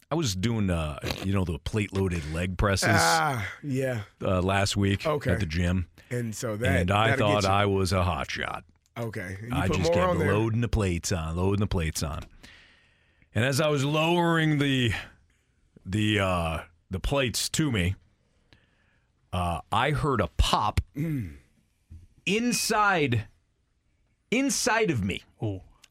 I 0.10 0.16
was 0.16 0.36
doing 0.36 0.70
uh, 0.70 1.00
you 1.24 1.34
know, 1.34 1.44
the 1.44 1.60
plate 1.60 1.92
loaded 1.94 2.24
leg 2.34 2.58
presses 2.58 2.88
Ah, 2.92 3.46
yeah. 3.62 4.02
uh, 4.22 4.42
last 4.42 4.78
week 4.78 5.06
Okay. 5.06 5.32
at 5.32 5.40
the 5.42 5.46
gym, 5.46 5.88
And 6.10 6.34
so 6.34 6.56
that 6.56 6.80
and 6.82 6.92
I 6.92 7.16
thought. 7.18 7.44
I 7.46 7.66
was 7.66 7.92
a 7.92 8.04
hot 8.04 8.32
shot. 8.32 8.64
okay. 8.98 9.38
And 9.42 9.52
you 9.52 9.58
I 9.58 9.68
put 9.68 9.78
just 9.78 9.94
more 9.94 10.08
kept 10.16 10.20
loading 10.20 10.62
the 10.62 10.70
plates 10.70 11.12
on, 11.12 11.36
loading 11.36 11.60
the 11.60 11.68
plates 11.68 12.04
on, 12.04 12.22
and 13.36 13.44
as 13.44 13.60
I 13.60 13.68
was 13.68 13.84
lowering 13.84 14.60
the 14.60 14.94
the 15.86 16.20
uh, 16.22 16.60
the 16.90 17.00
plates 17.02 17.50
to 17.50 17.70
me, 17.72 17.96
uh, 19.34 19.60
I 19.74 19.92
heard 19.92 20.22
a 20.22 20.28
pop 20.38 20.80
Mm. 20.96 21.34
inside 22.26 23.26
inside 24.32 24.90
of 24.90 25.04
me 25.04 25.24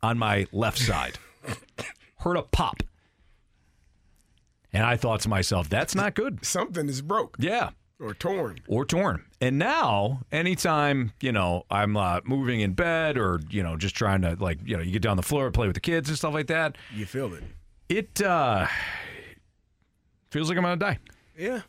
on 0.02 0.16
my 0.18 0.46
left 0.52 0.78
side. 0.78 1.18
heard 2.20 2.36
a 2.38 2.42
pop. 2.42 2.82
And 4.76 4.84
I 4.84 4.96
thought 4.96 5.20
to 5.20 5.28
myself, 5.30 5.68
that's 5.70 5.94
not 5.94 6.14
good. 6.14 6.44
Something 6.44 6.88
is 6.88 7.00
broke. 7.00 7.36
Yeah. 7.38 7.70
Or 7.98 8.12
torn. 8.12 8.58
Or 8.68 8.84
torn. 8.84 9.24
And 9.40 9.58
now, 9.58 10.20
anytime, 10.30 11.12
you 11.22 11.32
know, 11.32 11.62
I'm 11.70 11.96
uh, 11.96 12.20
moving 12.24 12.60
in 12.60 12.74
bed 12.74 13.16
or, 13.16 13.40
you 13.48 13.62
know, 13.62 13.78
just 13.78 13.94
trying 13.96 14.20
to, 14.20 14.36
like, 14.38 14.58
you 14.66 14.76
know, 14.76 14.82
you 14.82 14.92
get 14.92 15.00
down 15.00 15.16
the 15.16 15.22
floor, 15.22 15.50
play 15.50 15.66
with 15.66 15.74
the 15.76 15.80
kids 15.80 16.10
and 16.10 16.18
stuff 16.18 16.34
like 16.34 16.48
that, 16.48 16.76
You 16.94 17.06
feel 17.06 17.32
it. 17.32 17.42
it 17.88 18.20
uh, 18.20 18.66
feels 20.30 20.48
like 20.50 20.58
I'm 20.58 20.64
going 20.64 20.78
to 20.78 20.84
die. 20.84 20.98
Yeah. 21.38 21.62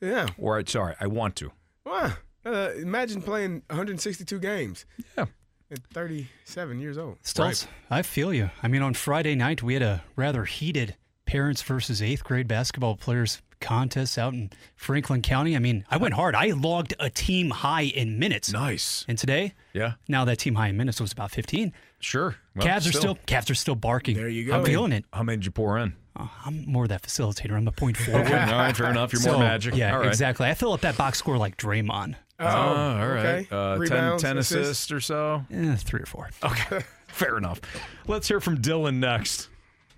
Yeah. 0.00 0.26
Or, 0.36 0.58
I- 0.58 0.64
sorry, 0.64 0.96
I 1.00 1.06
want 1.06 1.36
to. 1.36 1.52
Wow. 1.86 2.12
Uh, 2.44 2.70
imagine 2.76 3.22
playing 3.22 3.62
162 3.68 4.38
games. 4.40 4.84
Yeah. 5.16 5.26
At 5.70 5.78
37 5.92 6.80
years 6.80 6.98
old. 6.98 7.22
Stoltz, 7.22 7.68
I 7.88 8.02
feel 8.02 8.34
you. 8.34 8.50
I 8.62 8.66
mean, 8.66 8.82
on 8.82 8.94
Friday 8.94 9.36
night, 9.36 9.62
we 9.62 9.74
had 9.74 9.82
a 9.84 10.02
rather 10.16 10.44
heated 10.44 10.96
parents 11.30 11.62
versus 11.62 12.02
eighth 12.02 12.24
grade 12.24 12.48
basketball 12.48 12.96
players 12.96 13.40
contest 13.60 14.18
out 14.18 14.32
in 14.32 14.50
Franklin 14.74 15.22
County. 15.22 15.54
I 15.54 15.60
mean, 15.60 15.84
I 15.88 15.96
went 15.96 16.14
hard. 16.14 16.34
I 16.34 16.46
logged 16.50 16.94
a 16.98 17.08
team 17.08 17.50
high 17.50 17.82
in 17.82 18.18
minutes. 18.18 18.50
Nice. 18.52 19.04
And 19.06 19.16
today, 19.16 19.54
Yeah. 19.72 19.92
now 20.08 20.24
that 20.24 20.40
team 20.40 20.56
high 20.56 20.68
in 20.68 20.76
minutes 20.76 21.00
was 21.00 21.12
about 21.12 21.30
15. 21.30 21.72
Sure. 22.00 22.34
Well, 22.56 22.66
calves 22.66 22.88
are 22.88 22.92
still 22.92 23.16
calves 23.26 23.48
are 23.48 23.54
still 23.54 23.76
barking. 23.76 24.16
There 24.16 24.28
you 24.28 24.46
go. 24.46 24.54
I'm 24.58 24.64
feeling 24.64 24.90
it. 24.90 25.04
How 25.12 25.22
many 25.22 25.36
did 25.36 25.44
you 25.44 25.52
pour 25.52 25.78
in? 25.78 25.94
Uh, 26.16 26.26
I'm 26.44 26.64
more 26.66 26.88
that 26.88 27.02
facilitator. 27.02 27.52
I'm 27.52 27.68
a 27.68 27.72
point 27.72 27.96
forward. 27.96 28.26
Okay, 28.26 28.34
all 28.34 28.58
right, 28.58 28.76
fair 28.76 28.90
enough. 28.90 29.12
You're 29.12 29.22
more 29.22 29.38
magic. 29.38 29.76
Yeah, 29.76 29.92
All 29.92 30.00
right. 30.00 30.08
exactly. 30.08 30.48
I 30.48 30.54
fill 30.54 30.72
up 30.72 30.80
that 30.80 30.96
box 30.96 31.18
score 31.18 31.38
like 31.38 31.56
Draymond. 31.56 32.16
Oh, 32.40 32.46
all 32.46 33.06
right. 33.08 33.46
okay. 33.46 33.46
Uh, 33.52 33.72
10, 33.74 33.78
Rebounds, 33.78 34.22
10 34.24 34.38
assists? 34.38 34.54
assists 34.68 34.90
or 34.90 35.00
so. 35.00 35.44
Eh, 35.52 35.76
three 35.76 36.00
or 36.00 36.06
four. 36.06 36.30
Okay. 36.42 36.80
Fair 37.06 37.36
enough. 37.36 37.60
Let's 38.08 38.26
hear 38.26 38.40
from 38.40 38.58
Dylan 38.58 38.94
next. 38.96 39.49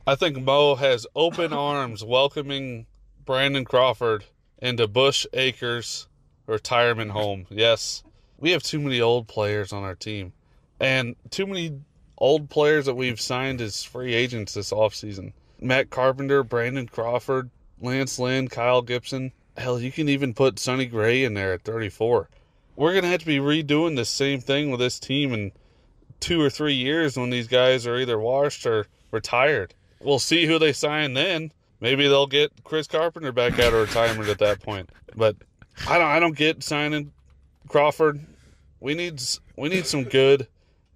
I 0.05 0.16
think 0.16 0.42
Mo 0.42 0.74
has 0.74 1.06
open 1.14 1.52
arms 1.52 2.05
welcoming 2.05 2.86
Brandon 3.24 3.64
Crawford 3.64 4.24
into 4.58 4.89
Busch 4.89 5.26
Acres 5.32 6.08
retirement 6.44 7.12
home. 7.12 7.47
Yes, 7.50 8.02
we 8.36 8.50
have 8.50 8.64
too 8.64 8.81
many 8.81 9.00
old 9.00 9.28
players 9.28 9.72
on 9.72 9.84
our 9.84 9.94
team 9.94 10.32
and 10.81 11.14
too 11.31 11.47
many 11.47 11.78
old 12.18 12.50
players 12.50 12.86
that 12.86 12.97
we've 12.97 13.20
signed 13.20 13.60
as 13.60 13.84
free 13.84 14.12
agents 14.12 14.55
this 14.55 14.72
offseason. 14.72 15.34
Matt 15.60 15.90
Carpenter, 15.90 16.42
Brandon 16.42 16.89
Crawford, 16.89 17.50
Lance 17.81 18.18
Lynn, 18.18 18.48
Kyle 18.48 18.82
Gibson. 18.82 19.31
Hell, 19.56 19.78
you 19.78 19.92
can 19.92 20.08
even 20.08 20.34
put 20.34 20.58
Sonny 20.58 20.86
Gray 20.86 21.22
in 21.22 21.34
there 21.34 21.52
at 21.52 21.62
34. 21.62 22.28
We're 22.74 22.90
going 22.90 23.05
to 23.05 23.08
have 23.08 23.20
to 23.20 23.26
be 23.26 23.39
redoing 23.39 23.94
the 23.94 24.05
same 24.05 24.40
thing 24.40 24.72
with 24.72 24.81
this 24.81 24.98
team 24.98 25.32
in 25.32 25.52
two 26.18 26.40
or 26.40 26.50
three 26.50 26.74
years 26.74 27.16
when 27.16 27.31
these 27.31 27.47
guys 27.47 27.86
are 27.86 27.98
either 27.98 28.18
washed 28.18 28.66
or 28.66 28.86
retired. 29.12 29.74
We'll 30.02 30.18
see 30.18 30.47
who 30.47 30.58
they 30.58 30.72
sign 30.72 31.14
then. 31.14 31.52
Maybe 31.81 32.06
they'll 32.06 32.26
get 32.26 32.52
Chris 32.64 32.86
Carpenter 32.86 33.32
back 33.32 33.55
out 33.58 33.72
of 33.72 33.81
retirement 33.89 34.28
at 34.28 34.39
that 34.39 34.60
point. 34.62 34.90
But 35.16 35.36
I 35.89 35.98
don't 35.98 36.06
I 36.08 36.20
don't 36.20 36.36
get 36.36 36.62
signing 36.62 37.12
Crawford. 37.68 38.20
We 38.81 38.94
need 38.94 39.22
we 39.56 39.68
need 39.68 39.86
some 39.86 40.05
good 40.05 40.47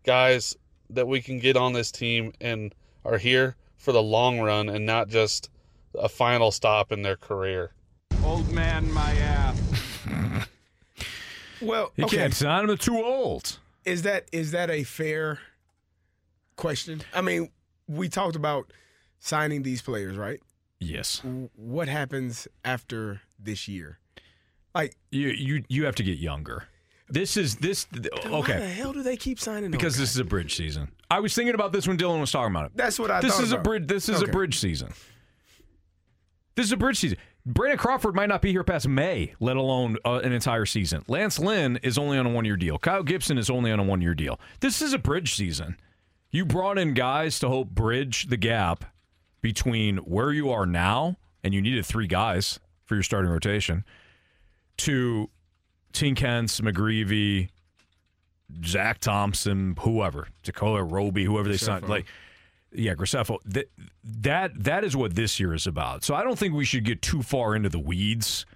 guys 0.04 0.56
that 0.90 1.08
we 1.08 1.20
can 1.20 1.38
get 1.40 1.56
on 1.56 1.72
this 1.72 1.90
team 1.90 2.32
and 2.40 2.74
are 3.04 3.18
here 3.18 3.56
for 3.76 3.92
the 3.92 4.02
long 4.02 4.40
run 4.40 4.68
and 4.68 4.86
not 4.86 5.08
just 5.08 5.50
a 5.98 6.08
final 6.08 6.50
stop 6.52 6.92
in 6.92 7.02
their 7.02 7.16
career. 7.16 7.72
Old 8.24 8.50
man, 8.52 8.92
my 8.92 9.12
ass. 9.14 9.60
Well, 11.62 11.90
You 11.96 12.04
okay. 12.04 12.18
can't 12.18 12.34
sign 12.34 12.68
him. 12.68 12.76
Too 12.76 13.02
old. 13.02 13.58
Is 13.86 14.02
that 14.02 14.26
is 14.30 14.50
that 14.50 14.70
a 14.70 14.84
fair 14.84 15.38
question? 16.56 17.00
I 17.14 17.22
mean, 17.22 17.50
we 17.88 18.08
talked 18.10 18.36
about 18.36 18.70
signing 19.18 19.62
these 19.62 19.82
players, 19.82 20.16
right? 20.16 20.40
Yes. 20.78 21.22
What 21.54 21.88
happens 21.88 22.46
after 22.64 23.20
this 23.38 23.66
year? 23.68 23.98
Like, 24.74 24.94
You 25.10 25.28
you 25.28 25.64
you 25.68 25.84
have 25.86 25.94
to 25.96 26.02
get 26.02 26.18
younger. 26.18 26.64
This 27.08 27.36
is 27.36 27.56
this 27.56 27.86
okay. 28.26 28.30
Why 28.30 28.42
the 28.60 28.66
hell 28.68 28.92
do 28.92 29.02
they 29.02 29.16
keep 29.16 29.38
signing? 29.38 29.70
because 29.70 29.96
this 29.96 30.10
is 30.10 30.18
a 30.18 30.24
bridge 30.24 30.56
season. 30.56 30.88
I 31.10 31.20
was 31.20 31.34
thinking 31.34 31.54
about 31.54 31.72
this 31.72 31.86
when 31.86 31.96
Dylan 31.96 32.20
was 32.20 32.30
talking 32.32 32.50
about 32.54 32.66
it. 32.66 32.72
That's 32.74 32.98
what 32.98 33.10
I 33.10 33.20
This 33.20 33.34
thought 33.36 33.44
is 33.44 33.52
a 33.52 33.58
bridge. 33.58 33.86
This 33.86 34.08
is 34.08 34.22
Okay. 34.22 34.30
a 34.30 34.32
bridge 34.32 34.58
season. 34.58 34.92
This 36.56 36.66
is 36.66 36.72
a 36.72 36.76
bridge 36.76 36.98
season. 36.98 37.18
Brandon 37.44 37.78
Crawford 37.78 38.14
might 38.16 38.28
not 38.28 38.42
be 38.42 38.50
here 38.50 38.64
past 38.64 38.88
May, 38.88 39.34
let 39.38 39.56
alone 39.56 39.98
uh, 40.04 40.20
an 40.24 40.32
entire 40.32 40.66
season. 40.66 41.04
Lance 41.06 41.38
Lynn 41.38 41.78
is 41.82 41.96
only 41.96 42.18
on 42.18 42.26
a 42.26 42.30
one-year 42.30 42.56
deal. 42.56 42.76
Kyle 42.78 43.04
Gibson 43.04 43.38
is 43.38 43.48
only 43.50 43.70
on 43.70 43.78
a 43.78 43.84
one-year 43.84 44.14
deal. 44.16 44.40
This 44.60 44.82
is 44.82 44.92
a 44.92 44.98
bridge 44.98 45.34
season. 45.36 45.76
You 46.32 46.44
brought 46.44 46.76
in 46.76 46.92
guys 46.94 47.38
to 47.38 47.48
help 47.48 47.68
bridge 47.70 48.26
the 48.26 48.36
gap 48.36 48.84
between 49.46 49.98
where 49.98 50.32
you 50.32 50.50
are 50.50 50.66
now, 50.66 51.16
and 51.44 51.54
you 51.54 51.62
needed 51.62 51.86
three 51.86 52.08
guys 52.08 52.58
for 52.84 52.94
your 52.96 53.04
starting 53.04 53.30
rotation, 53.30 53.84
to 54.76 55.30
Tink 55.92 56.18
Hence, 56.18 56.60
McGreevy, 56.60 57.50
Zack 58.64 58.98
Thompson, 58.98 59.76
whoever, 59.78 60.26
Tekoah 60.42 60.90
Roby, 60.90 61.24
whoever 61.24 61.48
they 61.48 61.58
signed. 61.58 61.88
Like, 61.88 62.06
yeah, 62.72 62.94
Graceffo. 62.94 63.38
That, 63.44 63.66
that 64.02 64.64
that 64.64 64.82
is 64.82 64.96
what 64.96 65.14
this 65.14 65.38
year 65.38 65.54
is 65.54 65.68
about. 65.68 66.02
So 66.02 66.16
I 66.16 66.24
don't 66.24 66.36
think 66.36 66.52
we 66.52 66.64
should 66.64 66.84
get 66.84 67.00
too 67.00 67.22
far 67.22 67.54
into 67.54 67.68
the 67.68 67.78
weeds 67.78 68.46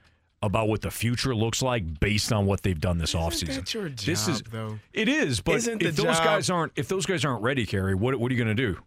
about 0.42 0.66
what 0.66 0.80
the 0.80 0.90
future 0.90 1.36
looks 1.36 1.62
like 1.62 2.00
based 2.00 2.32
on 2.32 2.46
what 2.46 2.62
they've 2.62 2.80
done 2.80 2.98
this 2.98 3.14
offseason. 3.14 3.54
that 3.54 3.72
your 3.74 3.88
this 3.90 4.26
is 4.26 4.42
though? 4.50 4.80
it 4.92 5.08
is, 5.08 5.40
but 5.40 5.54
Isn't 5.54 5.82
if 5.82 5.94
those 5.94 6.16
job- 6.16 6.24
guys 6.24 6.50
aren't 6.50 6.72
if 6.74 6.88
those 6.88 7.06
guys 7.06 7.24
aren't 7.24 7.42
ready, 7.42 7.64
Kerry, 7.64 7.94
what 7.94 8.18
what 8.18 8.32
are 8.32 8.34
you 8.34 8.42
going 8.44 8.56
to 8.56 8.60
do? 8.74 8.80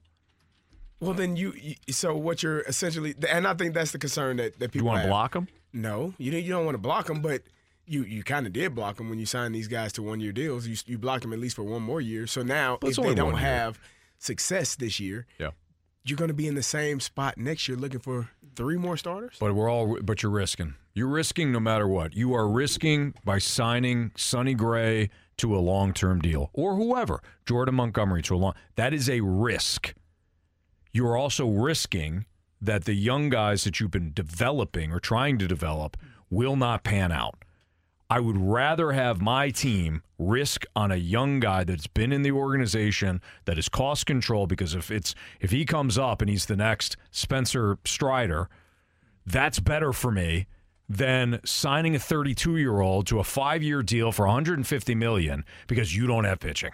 Well, 0.99 1.13
then 1.13 1.35
you, 1.35 1.53
you. 1.53 1.75
So 1.91 2.15
what 2.15 2.43
you're 2.43 2.61
essentially, 2.61 3.13
and 3.29 3.47
I 3.47 3.53
think 3.55 3.73
that's 3.73 3.91
the 3.91 3.99
concern 3.99 4.37
that 4.37 4.59
that 4.59 4.71
people 4.71 4.87
You 4.87 4.91
want 4.91 5.03
to 5.03 5.07
block 5.09 5.33
them? 5.33 5.47
No, 5.73 6.13
you 6.17 6.31
don't- 6.31 6.43
you 6.43 6.49
don't 6.51 6.65
want 6.65 6.75
to 6.75 6.79
block 6.81 7.07
them, 7.07 7.21
but 7.21 7.41
you 7.85 8.03
you 8.03 8.23
kind 8.23 8.47
of 8.47 8.53
did 8.53 8.73
block 8.75 8.97
them 8.97 9.09
when 9.09 9.19
you 9.19 9.25
signed 9.25 9.53
these 9.53 9.67
guys 9.67 9.91
to 9.93 10.03
one 10.03 10.19
year 10.21 10.31
deals. 10.31 10.65
You 10.67 10.77
you 10.85 10.97
blocked 10.97 11.23
them 11.23 11.33
at 11.33 11.39
least 11.39 11.55
for 11.55 11.63
one 11.63 11.81
more 11.81 11.99
year. 11.99 12.27
So 12.27 12.41
now, 12.43 12.77
if 12.81 12.95
they 12.95 13.13
don't 13.15 13.33
year. 13.33 13.37
have 13.41 13.79
success 14.19 14.75
this 14.75 14.99
year, 14.99 15.25
Yeah. 15.39 15.49
you're 16.05 16.15
going 16.17 16.29
to 16.29 16.33
be 16.33 16.47
in 16.47 16.55
the 16.55 16.63
same 16.63 16.99
spot 17.01 17.37
next 17.37 17.67
year 17.67 17.77
looking 17.77 17.99
for 17.99 18.29
three 18.55 18.77
more 18.77 18.95
starters. 18.95 19.35
But 19.39 19.53
we're 19.55 19.69
all 19.69 19.99
but 20.01 20.23
you're 20.23 20.31
risking. 20.31 20.75
You're 20.93 21.07
risking 21.07 21.51
no 21.51 21.59
matter 21.59 21.87
what. 21.87 22.13
You 22.15 22.33
are 22.35 22.47
risking 22.47 23.15
by 23.25 23.39
signing 23.39 24.11
Sonny 24.15 24.53
Gray 24.53 25.09
to 25.37 25.55
a 25.55 25.57
long-term 25.59 26.21
deal 26.21 26.51
or 26.53 26.75
whoever, 26.75 27.19
Jordan 27.47 27.73
Montgomery 27.75 28.21
to 28.21 28.35
a 28.35 28.37
long. 28.37 28.53
That 28.75 28.93
is 28.93 29.09
a 29.09 29.19
risk. 29.21 29.95
You're 30.93 31.17
also 31.17 31.47
risking 31.49 32.25
that 32.61 32.85
the 32.85 32.93
young 32.93 33.29
guys 33.29 33.63
that 33.63 33.79
you've 33.79 33.91
been 33.91 34.13
developing 34.13 34.91
or 34.91 34.99
trying 34.99 35.37
to 35.39 35.47
develop 35.47 35.97
will 36.29 36.55
not 36.55 36.83
pan 36.83 37.11
out. 37.11 37.43
I 38.09 38.19
would 38.19 38.37
rather 38.37 38.91
have 38.91 39.19
my 39.19 39.49
team 39.49 40.03
risk 40.19 40.65
on 40.75 40.91
a 40.91 40.97
young 40.97 41.39
guy 41.39 41.63
that's 41.63 41.87
been 41.87 42.11
in 42.11 42.21
the 42.21 42.31
organization 42.31 43.21
that 43.45 43.57
is 43.57 43.69
cost 43.69 44.05
control 44.05 44.45
because 44.45 44.75
if 44.75 44.91
it's 44.91 45.15
if 45.39 45.49
he 45.49 45.65
comes 45.65 45.97
up 45.97 46.21
and 46.21 46.29
he's 46.29 46.45
the 46.45 46.55
next 46.55 46.95
Spencer 47.09 47.79
Strider, 47.85 48.49
that's 49.25 49.59
better 49.59 49.93
for 49.93 50.11
me 50.11 50.45
than 50.87 51.39
signing 51.43 51.95
a 51.95 51.99
32 51.99 52.57
year 52.57 52.81
old 52.81 53.07
to 53.07 53.19
a 53.19 53.23
five 53.23 53.63
year 53.63 53.81
deal 53.81 54.11
for 54.11 54.27
150 54.27 54.95
million 54.95 55.43
because 55.67 55.95
you 55.95 56.05
don't 56.05 56.25
have 56.25 56.39
pitching. 56.39 56.71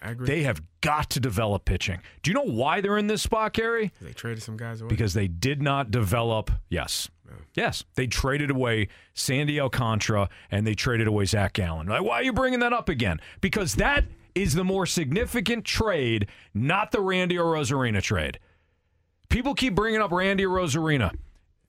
Agree. 0.00 0.26
They 0.26 0.42
have 0.44 0.62
got 0.80 1.10
to 1.10 1.20
develop 1.20 1.64
pitching. 1.64 2.00
Do 2.22 2.30
you 2.30 2.34
know 2.34 2.44
why 2.44 2.80
they're 2.80 2.98
in 2.98 3.08
this 3.08 3.22
spot, 3.22 3.52
Gary? 3.52 3.92
They 4.00 4.12
traded 4.12 4.42
some 4.42 4.56
guys 4.56 4.80
away. 4.80 4.88
Because 4.88 5.12
they 5.14 5.26
did 5.26 5.60
not 5.60 5.90
develop. 5.90 6.50
Yes. 6.68 7.08
Yes. 7.54 7.84
They 7.94 8.06
traded 8.06 8.50
away 8.50 8.88
Sandy 9.14 9.60
Alcantara 9.60 10.28
and 10.50 10.66
they 10.66 10.74
traded 10.74 11.08
away 11.08 11.24
Zac 11.24 11.54
Gallen. 11.54 11.88
Like, 11.88 12.02
why 12.02 12.20
are 12.20 12.22
you 12.22 12.32
bringing 12.32 12.60
that 12.60 12.72
up 12.72 12.88
again? 12.88 13.20
Because 13.40 13.74
that 13.74 14.04
is 14.34 14.54
the 14.54 14.64
more 14.64 14.86
significant 14.86 15.64
trade, 15.64 16.28
not 16.54 16.92
the 16.92 17.00
Randy 17.00 17.34
Arozarena 17.36 18.00
trade. 18.00 18.38
People 19.28 19.54
keep 19.54 19.74
bringing 19.74 20.00
up 20.00 20.12
Randy 20.12 20.44
Arozarena. 20.44 21.12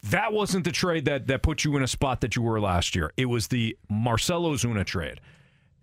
That 0.03 0.32
wasn't 0.32 0.64
the 0.64 0.72
trade 0.72 1.06
that, 1.06 1.27
that 1.27 1.41
put 1.41 1.66
you 1.66 1.75
in 1.75 1.83
a 1.83 1.88
spot 1.88 2.22
that 2.22 2.35
you 2.35 2.41
were 2.41 2.61
last 2.61 2.95
year. 2.95 3.11
It 3.17 3.25
was 3.25 3.48
the 3.48 3.75
Marcell 3.90 4.43
Ozuna 4.43 4.85
trade. 4.85 5.19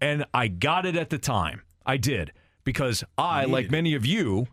And 0.01 0.25
I 0.33 0.49
got 0.49 0.87
it 0.87 0.97
at 0.97 1.11
the 1.11 1.19
time. 1.19 1.63
I 1.87 1.97
did. 1.97 2.33
Because 2.65 3.05
I, 3.17 3.45
like 3.45 3.71
many 3.71 3.95
of 3.95 4.05
you, 4.05 4.49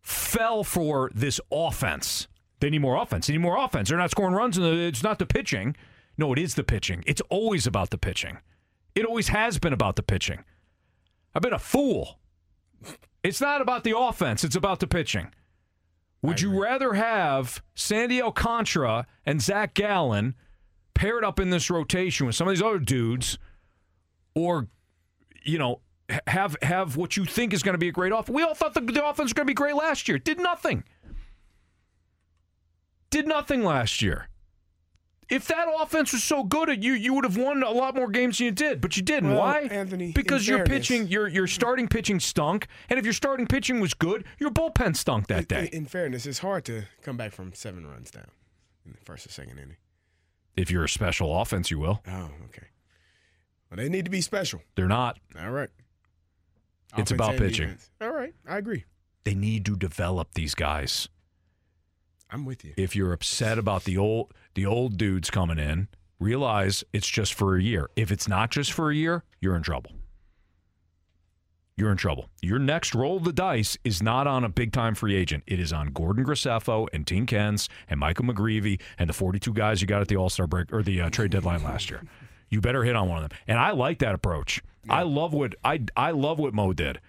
fell 0.00 0.62
for 0.62 1.10
this 1.12 1.40
offense. 1.50 2.28
They 2.60 2.70
need 2.70 2.80
more 2.80 2.96
offense. 2.96 3.26
They 3.26 3.32
need 3.32 3.40
more 3.40 3.62
offense. 3.62 3.88
They're 3.88 3.98
not 3.98 4.12
scoring 4.12 4.32
runs, 4.32 4.56
and 4.56 4.66
it's 4.66 5.02
not 5.02 5.18
the 5.18 5.26
pitching. 5.26 5.76
No, 6.16 6.32
it 6.32 6.38
is 6.38 6.54
the 6.54 6.62
pitching. 6.64 7.02
It's 7.06 7.20
always 7.28 7.66
about 7.66 7.90
the 7.90 7.98
pitching. 7.98 8.38
It 8.94 9.04
always 9.04 9.28
has 9.28 9.58
been 9.58 9.72
about 9.72 9.96
the 9.96 10.02
pitching. 10.02 10.44
I've 11.34 11.42
been 11.42 11.52
a 11.52 11.58
fool. 11.58 12.18
It's 13.22 13.40
not 13.40 13.60
about 13.60 13.82
the 13.82 13.98
offense, 13.98 14.44
it's 14.44 14.56
about 14.56 14.78
the 14.78 14.86
pitching. 14.86 15.34
Would 16.22 16.40
you 16.40 16.60
rather 16.60 16.94
have 16.94 17.62
Sandy 17.74 18.22
Alcantara 18.22 19.06
and 19.24 19.42
Zac 19.42 19.74
Gallen 19.74 20.34
paired 20.94 21.24
up 21.24 21.38
in 21.38 21.50
this 21.50 21.70
rotation 21.70 22.26
with 22.26 22.34
some 22.34 22.48
of 22.48 22.54
these 22.54 22.62
other 22.62 22.78
dudes, 22.78 23.38
or, 24.34 24.68
you 25.44 25.58
know, 25.58 25.80
have 26.26 26.56
have 26.62 26.96
what 26.96 27.16
you 27.16 27.24
think 27.24 27.52
is 27.52 27.62
going 27.62 27.74
to 27.74 27.78
be 27.78 27.88
a 27.88 27.92
great 27.92 28.12
offense? 28.12 28.30
We 28.30 28.42
all 28.42 28.54
thought 28.54 28.74
the, 28.74 28.80
the 28.80 29.04
offense 29.04 29.26
was 29.26 29.32
going 29.32 29.46
to 29.46 29.50
be 29.50 29.54
great 29.54 29.74
last 29.74 30.08
year. 30.08 30.18
Did 30.18 30.38
nothing. 30.38 30.84
Did 33.10 33.26
nothing 33.26 33.64
last 33.64 34.02
year. 34.02 34.28
If 35.28 35.48
that 35.48 35.66
offense 35.80 36.12
was 36.12 36.22
so 36.22 36.44
good 36.44 36.70
at 36.70 36.84
you, 36.84 36.92
you 36.92 37.12
would 37.14 37.24
have 37.24 37.36
won 37.36 37.64
a 37.64 37.70
lot 37.70 37.96
more 37.96 38.08
games 38.08 38.38
than 38.38 38.44
you 38.44 38.50
did, 38.52 38.80
but 38.80 38.96
you 38.96 39.02
didn't. 39.02 39.30
Well, 39.30 39.40
Why? 39.40 39.62
Anthony, 39.62 40.12
because 40.12 40.46
your 40.46 40.58
fairness- 40.58 40.88
pitching, 40.88 41.08
your 41.08 41.26
your 41.26 41.48
starting 41.48 41.88
pitching 41.88 42.20
stunk, 42.20 42.68
and 42.88 42.98
if 42.98 43.04
your 43.04 43.12
starting 43.12 43.46
pitching 43.46 43.80
was 43.80 43.92
good, 43.92 44.24
your 44.38 44.50
bullpen 44.50 44.94
stunk 44.94 45.26
that 45.26 45.48
day. 45.48 45.68
In, 45.72 45.80
in 45.80 45.86
fairness, 45.86 46.26
it's 46.26 46.38
hard 46.38 46.64
to 46.66 46.84
come 47.02 47.16
back 47.16 47.32
from 47.32 47.52
seven 47.54 47.84
runs 47.86 48.12
down 48.12 48.28
in 48.84 48.92
the 48.92 48.98
first 49.04 49.26
or 49.26 49.30
second 49.30 49.58
inning. 49.58 49.76
If 50.56 50.70
you're 50.70 50.84
a 50.84 50.88
special 50.88 51.38
offense, 51.40 51.72
you 51.72 51.80
will. 51.80 52.02
Oh, 52.06 52.30
okay. 52.46 52.68
Well, 53.68 53.78
they 53.78 53.88
need 53.88 54.04
to 54.04 54.10
be 54.12 54.20
special. 54.20 54.62
They're 54.76 54.86
not. 54.86 55.18
All 55.38 55.50
right. 55.50 55.70
It's 56.98 57.10
about 57.10 57.36
pitching. 57.36 57.68
defense. 57.68 57.90
All 58.00 58.12
right, 58.12 58.34
I 58.48 58.58
agree. 58.58 58.84
They 59.24 59.34
need 59.34 59.64
to 59.66 59.76
develop 59.76 60.34
these 60.34 60.54
guys. 60.54 61.08
I'm 62.30 62.44
with 62.44 62.64
you. 62.64 62.74
If 62.76 62.96
you're 62.96 63.12
upset 63.12 63.58
about 63.58 63.84
the 63.84 63.96
old 63.98 64.32
the 64.54 64.66
old 64.66 64.96
dudes 64.96 65.30
coming 65.30 65.58
in, 65.58 65.88
realize 66.18 66.84
it's 66.92 67.08
just 67.08 67.34
for 67.34 67.56
a 67.56 67.62
year. 67.62 67.88
If 67.96 68.10
it's 68.10 68.28
not 68.28 68.50
just 68.50 68.72
for 68.72 68.90
a 68.90 68.94
year, 68.94 69.24
you're 69.40 69.56
in 69.56 69.62
trouble. 69.62 69.92
You're 71.78 71.90
in 71.90 71.98
trouble. 71.98 72.30
Your 72.40 72.58
next 72.58 72.94
roll 72.94 73.18
of 73.18 73.24
the 73.24 73.34
dice 73.34 73.76
is 73.84 74.02
not 74.02 74.26
on 74.26 74.44
a 74.44 74.48
big 74.48 74.72
time 74.72 74.94
free 74.94 75.14
agent. 75.14 75.44
It 75.46 75.60
is 75.60 75.74
on 75.74 75.88
Gordon 75.88 76.24
Graceffo 76.24 76.88
and 76.94 77.04
Tink 77.04 77.28
Hence 77.30 77.68
and 77.86 78.00
Michael 78.00 78.24
McGreevy 78.24 78.80
and 78.98 79.10
the 79.10 79.12
42 79.12 79.52
guys 79.52 79.82
you 79.82 79.86
got 79.86 80.00
at 80.00 80.08
the 80.08 80.16
All 80.16 80.30
Star 80.30 80.46
break 80.46 80.72
or 80.72 80.82
the 80.82 81.02
uh, 81.02 81.10
trade 81.10 81.32
deadline 81.32 81.62
last 81.62 81.90
year. 81.90 82.02
You 82.48 82.60
better 82.60 82.84
hit 82.84 82.96
on 82.96 83.08
one 83.08 83.22
of 83.22 83.28
them. 83.28 83.38
And 83.46 83.58
I 83.58 83.72
like 83.72 83.98
that 83.98 84.14
approach. 84.14 84.62
I 84.88 85.02
love 85.02 85.32
what 85.32 85.54
I 85.64 85.80
I 85.96 86.12
love 86.12 86.38
what 86.38 86.54
Mo 86.54 86.72
did. 86.72 87.00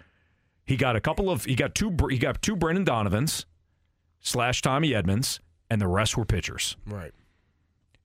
He 0.66 0.78
got 0.78 0.96
a 0.96 1.02
couple 1.02 1.30
of 1.30 1.46
he 1.46 1.56
got 1.56 1.76
two 1.76 1.96
he 2.10 2.18
got 2.18 2.42
two 2.42 2.56
Brendan 2.56 2.84
Donovans 2.84 3.46
slash 4.20 4.62
Tommy 4.62 4.92
Edmans, 4.92 5.40
and 5.70 5.80
the 5.80 5.88
rest 5.88 6.18
were 6.18 6.26
pitchers. 6.26 6.76
Right. 6.86 7.12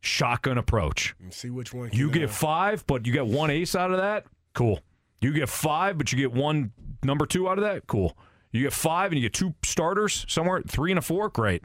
Shotgun 0.01 0.59
approach. 0.59 1.15
And 1.21 1.33
see 1.33 1.51
which 1.51 1.73
one. 1.73 1.91
You 1.93 2.11
get 2.11 2.25
uh, 2.25 2.29
five, 2.29 2.87
but 2.87 3.07
you 3.07 3.13
get 3.13 3.27
one 3.27 3.51
ace 3.51 3.75
out 3.75 3.91
of 3.91 3.99
that. 3.99 4.27
Cool. 4.53 4.81
You 5.21 5.33
get 5.33 5.49
five, 5.49 5.97
but 5.97 6.13
you 6.13 6.19
get 6.19 6.33
one 6.33 6.73
number 7.03 7.25
two 7.27 7.49
out 7.49 7.59
of 7.59 7.65
that. 7.65 7.87
Cool. 7.87 8.17
You 8.51 8.63
get 8.63 8.73
five 8.73 9.13
and 9.13 9.21
you 9.21 9.29
get 9.29 9.33
two 9.33 9.55
starters 9.65 10.27
somewhere, 10.29 10.61
three 10.67 10.91
and 10.91 10.99
a 10.99 11.03
four. 11.03 11.29
Great. 11.31 11.63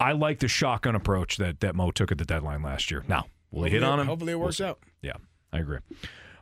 I 0.00 0.12
like 0.12 0.38
the 0.38 0.48
shotgun 0.48 0.94
approach 0.94 1.36
that 1.36 1.60
that 1.60 1.74
Mo 1.74 1.90
took 1.90 2.10
at 2.12 2.18
the 2.18 2.24
deadline 2.24 2.62
last 2.62 2.90
year. 2.90 3.04
Now, 3.08 3.26
will 3.50 3.64
he 3.64 3.70
hit 3.70 3.82
on 3.82 4.00
him? 4.00 4.06
hopefully 4.06 4.32
it 4.32 4.36
We'll 4.36 4.46
works 4.46 4.60
out. 4.60 4.80
Yeah, 5.02 5.14
I 5.52 5.58
agree. 5.58 5.78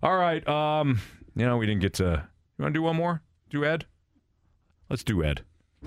All 0.02 0.16
right. 0.16 0.46
Um, 0.48 1.00
you 1.34 1.44
know, 1.46 1.56
we 1.56 1.66
didn't 1.66 1.80
get 1.82 1.94
to. 1.94 2.28
You 2.58 2.62
want 2.62 2.74
to 2.74 2.78
do 2.78 2.82
one 2.82 2.96
more? 2.96 3.22
Do 3.50 3.64
Ed? 3.64 3.86
Let's 4.88 5.04
do 5.04 5.22
Ed. 5.22 5.42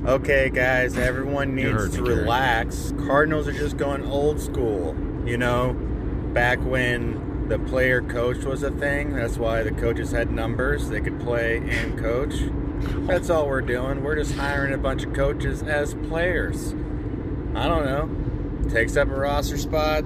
Okay, 0.05 0.49
guys, 0.49 0.97
everyone 0.97 1.55
needs 1.55 1.89
to 1.95 2.01
me, 2.01 2.07
Gary. 2.07 2.19
relax. 2.21 2.93
Cardinals 3.05 3.47
are 3.47 3.53
just 3.53 3.75
going 3.77 4.05
old 4.05 4.39
school. 4.39 4.95
You 5.25 5.37
know, 5.37 5.73
back 6.33 6.59
when 6.63 7.47
the 7.49 7.59
player 7.59 8.01
coach 8.01 8.43
was 8.45 8.63
a 8.63 8.71
thing, 8.71 9.13
that's 9.15 9.37
why 9.37 9.63
the 9.63 9.71
coaches 9.71 10.11
had 10.11 10.31
numbers. 10.31 10.89
They 10.89 11.01
could 11.01 11.19
play 11.19 11.57
and 11.57 11.97
coach. 11.99 12.35
That's 13.07 13.29
all 13.29 13.47
we're 13.47 13.61
doing. 13.61 14.03
We're 14.03 14.15
just 14.15 14.35
hiring 14.35 14.73
a 14.73 14.77
bunch 14.77 15.03
of 15.03 15.13
coaches 15.13 15.63
as 15.63 15.95
players. 15.95 16.73
I 17.55 17.67
don't 17.67 17.83
know. 17.85 18.69
Takes 18.69 18.95
up 18.95 19.09
a 19.09 19.15
roster 19.15 19.57
spot, 19.57 20.03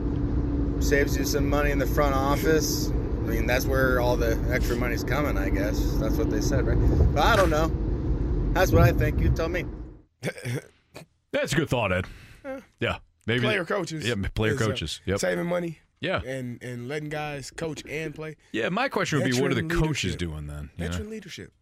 saves 0.84 1.18
you 1.18 1.24
some 1.26 1.50
money 1.50 1.72
in 1.72 1.80
the 1.80 1.88
front 1.88 2.14
office. 2.16 2.90
I 2.90 3.26
mean, 3.26 3.48
that's 3.48 3.66
where 3.66 4.00
all 4.02 4.18
the 4.18 4.38
extra 4.52 4.76
money's 4.76 5.04
coming, 5.04 5.38
I 5.38 5.50
guess. 5.50 5.80
That's 5.96 6.16
what 6.16 6.30
they 6.30 6.42
said, 6.42 6.68
right? 6.68 6.78
But 7.14 7.24
I 7.24 7.36
don't 7.36 7.50
know. 7.50 7.72
That's 8.54 8.72
what 8.72 8.84
I 8.84 8.92
think. 8.92 9.20
You 9.20 9.30
tell 9.30 9.50
me. 9.50 9.66
That's 11.32 11.54
a 11.54 11.56
good 11.56 11.70
thought, 11.70 11.92
Ed. 11.92 12.06
Yeah, 12.80 12.98
maybe 13.26 13.42
player 13.42 13.66
coaches. 13.66 14.08
Yeah, 14.08 14.16
player 14.36 14.54
is, 14.54 14.62
uh, 14.62 14.66
coaches. 14.68 15.02
Yep. 15.06 15.20
Saving 15.20 15.46
money. 15.48 15.80
Yeah. 16.02 16.22
And 16.26 16.62
and 16.62 16.88
letting 16.88 17.10
guys 17.10 17.50
coach 17.50 17.82
and 17.90 18.14
play. 18.14 18.36
Yeah, 18.52 18.70
my 18.70 18.90
question 18.90 19.20
would 19.20 19.32
be, 19.32 19.42
what 19.42 19.52
are 19.52 19.56
the 19.56 19.62
Veteran 19.62 19.82
coaches 19.84 20.12
leadership. 20.14 20.20
doing 20.20 20.48
then? 20.48 20.70
you 20.78 20.84
know? 20.84 20.92
Veteran 20.92 21.10
leadership. 21.10 21.54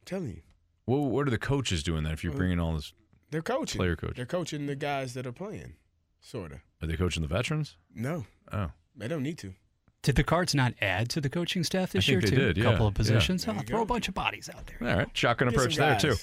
I'm 0.00 0.04
telling 0.06 0.28
you, 0.30 0.40
What, 0.86 0.98
what 1.10 1.26
are 1.28 1.30
the 1.30 1.38
coaches 1.38 1.82
doing 1.82 2.02
then? 2.02 2.12
If 2.12 2.24
you're 2.24 2.32
Well, 2.32 2.38
bringing 2.38 2.58
all 2.58 2.74
this, 2.74 2.92
they're 3.30 3.42
coaching. 3.42 3.78
Player 3.78 3.94
coach. 3.94 4.16
They're 4.16 4.24
coaching 4.26 4.66
the 4.66 4.74
guys 4.76 5.12
that 5.14 5.26
are 5.26 5.32
playing, 5.32 5.74
sorta. 6.20 6.62
Are 6.82 6.86
they 6.86 6.96
coaching 6.96 7.22
the 7.22 7.28
veterans? 7.28 7.76
No, 7.94 8.24
Oh, 8.52 8.70
they 8.96 9.08
don't 9.08 9.22
need 9.22 9.38
to. 9.38 9.54
Did 10.02 10.14
the 10.16 10.22
Cards 10.24 10.54
not 10.54 10.74
add 10.80 11.08
to 11.10 11.20
the 11.20 11.28
coaching 11.28 11.64
staff 11.64 11.90
this 11.92 12.08
I 12.08 12.12
year 12.12 12.20
think 12.20 12.30
they 12.34 12.36
too? 12.40 12.52
did, 12.52 12.58
a 12.64 12.70
couple 12.70 12.86
of 12.86 12.94
positions. 12.94 13.44
There 13.44 13.54
Oh, 13.56 13.62
throw 13.66 13.78
go. 13.78 13.82
a 13.82 13.86
bunch 13.86 14.06
of 14.08 14.14
bodies 14.14 14.48
out 14.54 14.66
there. 14.66 14.88
all 14.88 14.96
right. 14.98 15.08
Shotgun 15.14 15.48
Get 15.48 15.54
approach 15.56 15.76
there 15.76 15.98
too. 15.98 16.14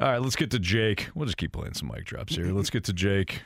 All 0.00 0.08
right, 0.12 0.22
let's 0.22 0.36
get 0.36 0.50
to 0.52 0.58
Jake. 0.58 1.08
We'll 1.14 1.26
just 1.26 1.36
keep 1.36 1.52
playing 1.52 1.74
some 1.74 1.88
mic 1.88 2.04
drops 2.04 2.36
here. 2.36 2.46
Let's 2.52 2.70
get 2.70 2.84
to 2.84 2.92
Jake 2.92 3.42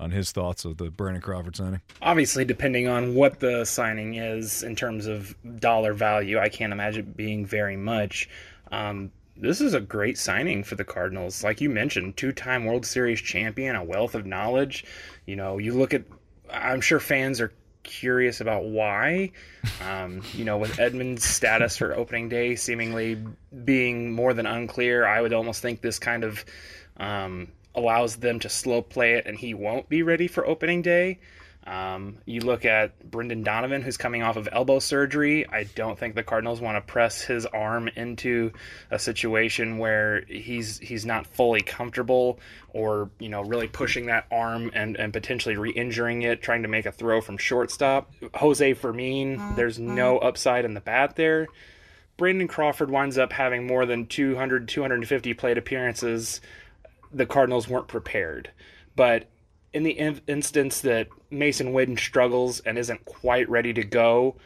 on 0.00 0.10
his 0.10 0.32
thoughts 0.32 0.64
of 0.64 0.78
the 0.78 0.90
Brandon 0.90 1.20
Crawford 1.22 1.54
signing. 1.54 1.80
Obviously, 2.02 2.44
depending 2.44 2.88
on 2.88 3.14
what 3.14 3.38
the 3.38 3.64
signing 3.64 4.14
is 4.14 4.62
in 4.64 4.74
terms 4.74 5.06
of 5.06 5.36
dollar 5.60 5.92
value, 5.92 6.38
I 6.38 6.48
can't 6.48 6.72
imagine 6.72 7.02
it 7.06 7.16
being 7.16 7.46
very 7.46 7.76
much. 7.76 8.28
Um, 8.72 9.12
this 9.36 9.60
is 9.60 9.74
a 9.74 9.80
great 9.80 10.18
signing 10.18 10.62
for 10.62 10.74
the 10.76 10.84
Cardinals. 10.84 11.42
Like 11.42 11.60
you 11.60 11.68
mentioned, 11.70 12.16
two 12.16 12.32
time 12.32 12.64
World 12.64 12.86
Series 12.86 13.20
champion, 13.20 13.76
a 13.76 13.84
wealth 13.84 14.14
of 14.14 14.26
knowledge. 14.26 14.84
You 15.26 15.36
know, 15.36 15.58
you 15.58 15.74
look 15.74 15.94
at, 15.94 16.04
I'm 16.50 16.80
sure 16.80 17.00
fans 17.00 17.40
are 17.40 17.52
curious 17.82 18.40
about 18.40 18.64
why. 18.64 19.32
Um, 19.82 20.22
you 20.34 20.44
know, 20.44 20.58
with 20.58 20.78
Edman's 20.78 21.24
status 21.24 21.76
for 21.76 21.94
opening 21.94 22.28
day 22.28 22.56
seemingly 22.56 23.22
being 23.64 24.12
more 24.12 24.34
than 24.34 24.46
unclear, 24.46 25.06
I 25.06 25.20
would 25.20 25.32
almost 25.32 25.62
think 25.62 25.80
this 25.80 25.98
kind 25.98 26.24
of 26.24 26.44
um, 26.96 27.48
allows 27.74 28.16
them 28.16 28.38
to 28.40 28.48
slow 28.48 28.82
play 28.82 29.14
it 29.14 29.26
and 29.26 29.38
he 29.38 29.54
won't 29.54 29.88
be 29.88 30.02
ready 30.02 30.28
for 30.28 30.46
opening 30.46 30.82
day. 30.82 31.18
Um, 31.66 32.18
you 32.26 32.40
look 32.40 32.66
at 32.66 33.10
Brendan 33.10 33.42
Donovan, 33.42 33.80
who's 33.80 33.96
coming 33.96 34.22
off 34.22 34.36
of 34.36 34.48
elbow 34.52 34.78
surgery. 34.80 35.48
I 35.48 35.64
don't 35.64 35.98
think 35.98 36.14
the 36.14 36.22
Cardinals 36.22 36.60
want 36.60 36.76
to 36.76 36.92
press 36.92 37.22
his 37.22 37.46
arm 37.46 37.88
into 37.88 38.52
a 38.90 38.98
situation 38.98 39.78
where 39.78 40.24
he's 40.26 40.78
he's 40.78 41.06
not 41.06 41.26
fully 41.26 41.62
comfortable, 41.62 42.38
or 42.74 43.10
you 43.18 43.30
know, 43.30 43.42
really 43.42 43.68
pushing 43.68 44.06
that 44.06 44.26
arm 44.30 44.70
and 44.74 44.96
and 44.96 45.12
potentially 45.12 45.56
re-injuring 45.56 46.22
it, 46.22 46.42
trying 46.42 46.62
to 46.62 46.68
make 46.68 46.84
a 46.84 46.92
throw 46.92 47.22
from 47.22 47.38
shortstop. 47.38 48.12
Jose 48.34 48.74
Fermin, 48.74 49.54
there's 49.56 49.78
no 49.78 50.18
upside 50.18 50.66
in 50.66 50.74
the 50.74 50.80
bat 50.80 51.16
there. 51.16 51.46
Brandon 52.16 52.46
Crawford 52.46 52.90
winds 52.90 53.16
up 53.18 53.32
having 53.32 53.66
more 53.66 53.86
than 53.86 54.06
200, 54.06 54.68
250 54.68 55.34
plate 55.34 55.58
appearances. 55.58 56.40
The 57.12 57.26
Cardinals 57.26 57.68
weren't 57.68 57.88
prepared, 57.88 58.50
but 58.94 59.28
in 59.74 59.82
the 59.82 59.98
in- 59.98 60.20
instance 60.26 60.80
that 60.82 61.08
Masyn 61.30 61.72
Witten 61.72 61.98
struggles 61.98 62.60
and 62.60 62.78
isn't 62.78 63.04
quite 63.04 63.48
ready 63.50 63.74
to 63.74 63.82
go, 63.82 64.36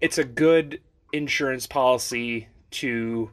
it's 0.00 0.16
a 0.16 0.24
good 0.24 0.80
insurance 1.12 1.66
policy 1.66 2.48
to 2.70 3.30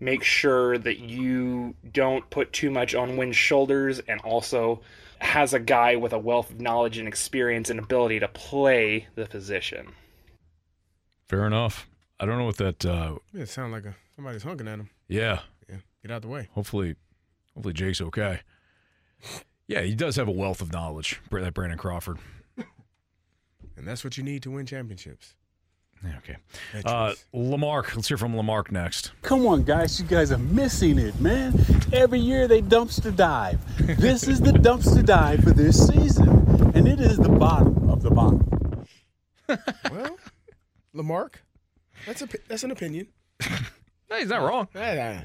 make 0.00 0.24
sure 0.24 0.76
that 0.78 0.98
you 0.98 1.74
don't 1.92 2.28
put 2.30 2.52
too 2.52 2.70
much 2.70 2.94
on 2.94 3.16
Winn's 3.16 3.36
shoulders 3.36 4.00
and 4.00 4.20
also 4.22 4.80
has 5.18 5.54
a 5.54 5.60
guy 5.60 5.96
with 5.96 6.12
a 6.12 6.18
wealth 6.18 6.50
of 6.50 6.60
knowledge 6.60 6.98
and 6.98 7.06
experience 7.06 7.70
and 7.70 7.78
ability 7.78 8.18
to 8.20 8.28
play 8.28 9.06
the 9.14 9.26
position. 9.26 9.92
Fair 11.28 11.46
enough. 11.46 11.86
I 12.18 12.26
don't 12.26 12.38
know 12.38 12.44
what 12.44 12.56
that. 12.56 12.84
Uh, 12.84 13.16
it 13.32 13.48
sounds 13.48 13.72
like 13.72 13.84
a, 13.84 13.94
somebody's 14.16 14.42
honking 14.42 14.68
at 14.68 14.78
him. 14.78 14.90
yeah. 15.08 15.40
Yeah, 15.68 15.76
get 16.02 16.10
out 16.10 16.22
the 16.22 16.28
way. 16.28 16.48
Hopefully, 16.52 16.96
hopefully 17.54 17.74
Jake's 17.74 18.00
okay. 18.00 18.40
Yeah, 19.66 19.80
he 19.82 19.94
does 19.94 20.16
have 20.16 20.28
a 20.28 20.32
wealth 20.32 20.60
of 20.60 20.72
knowledge. 20.72 21.20
Br- 21.30 21.40
That 21.40 21.54
Brandon 21.54 21.78
Crawford. 21.78 22.18
And 23.76 23.88
that's 23.88 24.04
what 24.04 24.16
you 24.16 24.22
need 24.22 24.42
to 24.44 24.50
win 24.52 24.66
championships. 24.66 25.34
Yeah, 26.04 26.12
okay. 26.18 26.36
Uh, 26.84 27.14
Lamarck. 27.32 27.96
Let's 27.96 28.06
hear 28.06 28.16
from 28.16 28.36
Lamarck 28.36 28.70
next. 28.70 29.10
Come 29.22 29.46
on, 29.46 29.64
guys. 29.64 29.98
You 29.98 30.06
guys 30.06 30.30
are 30.30 30.38
missing 30.38 30.96
it, 30.98 31.18
man. 31.20 31.54
Every 31.92 32.20
year 32.20 32.46
they 32.46 32.62
dumpster 32.62 33.14
dive. 33.14 33.58
This 33.98 34.28
is 34.28 34.40
the 34.40 34.52
dumpster 34.52 35.04
dive 35.04 35.40
for 35.42 35.50
this 35.50 35.88
season. 35.88 36.28
And 36.76 36.86
it 36.86 37.00
is 37.00 37.16
the 37.16 37.28
bottom 37.30 37.88
of 37.90 38.02
the 38.02 38.10
bottom. 38.10 38.86
well, 39.90 40.16
Lamarck, 40.92 41.42
that's 42.06 42.22
a 42.22 42.28
that's 42.48 42.62
an 42.64 42.70
opinion. 42.70 43.08
No, 44.10 44.18
he's 44.18 44.28
not 44.28 44.42
wrong. 44.42 44.68
Yeah, 44.74 45.22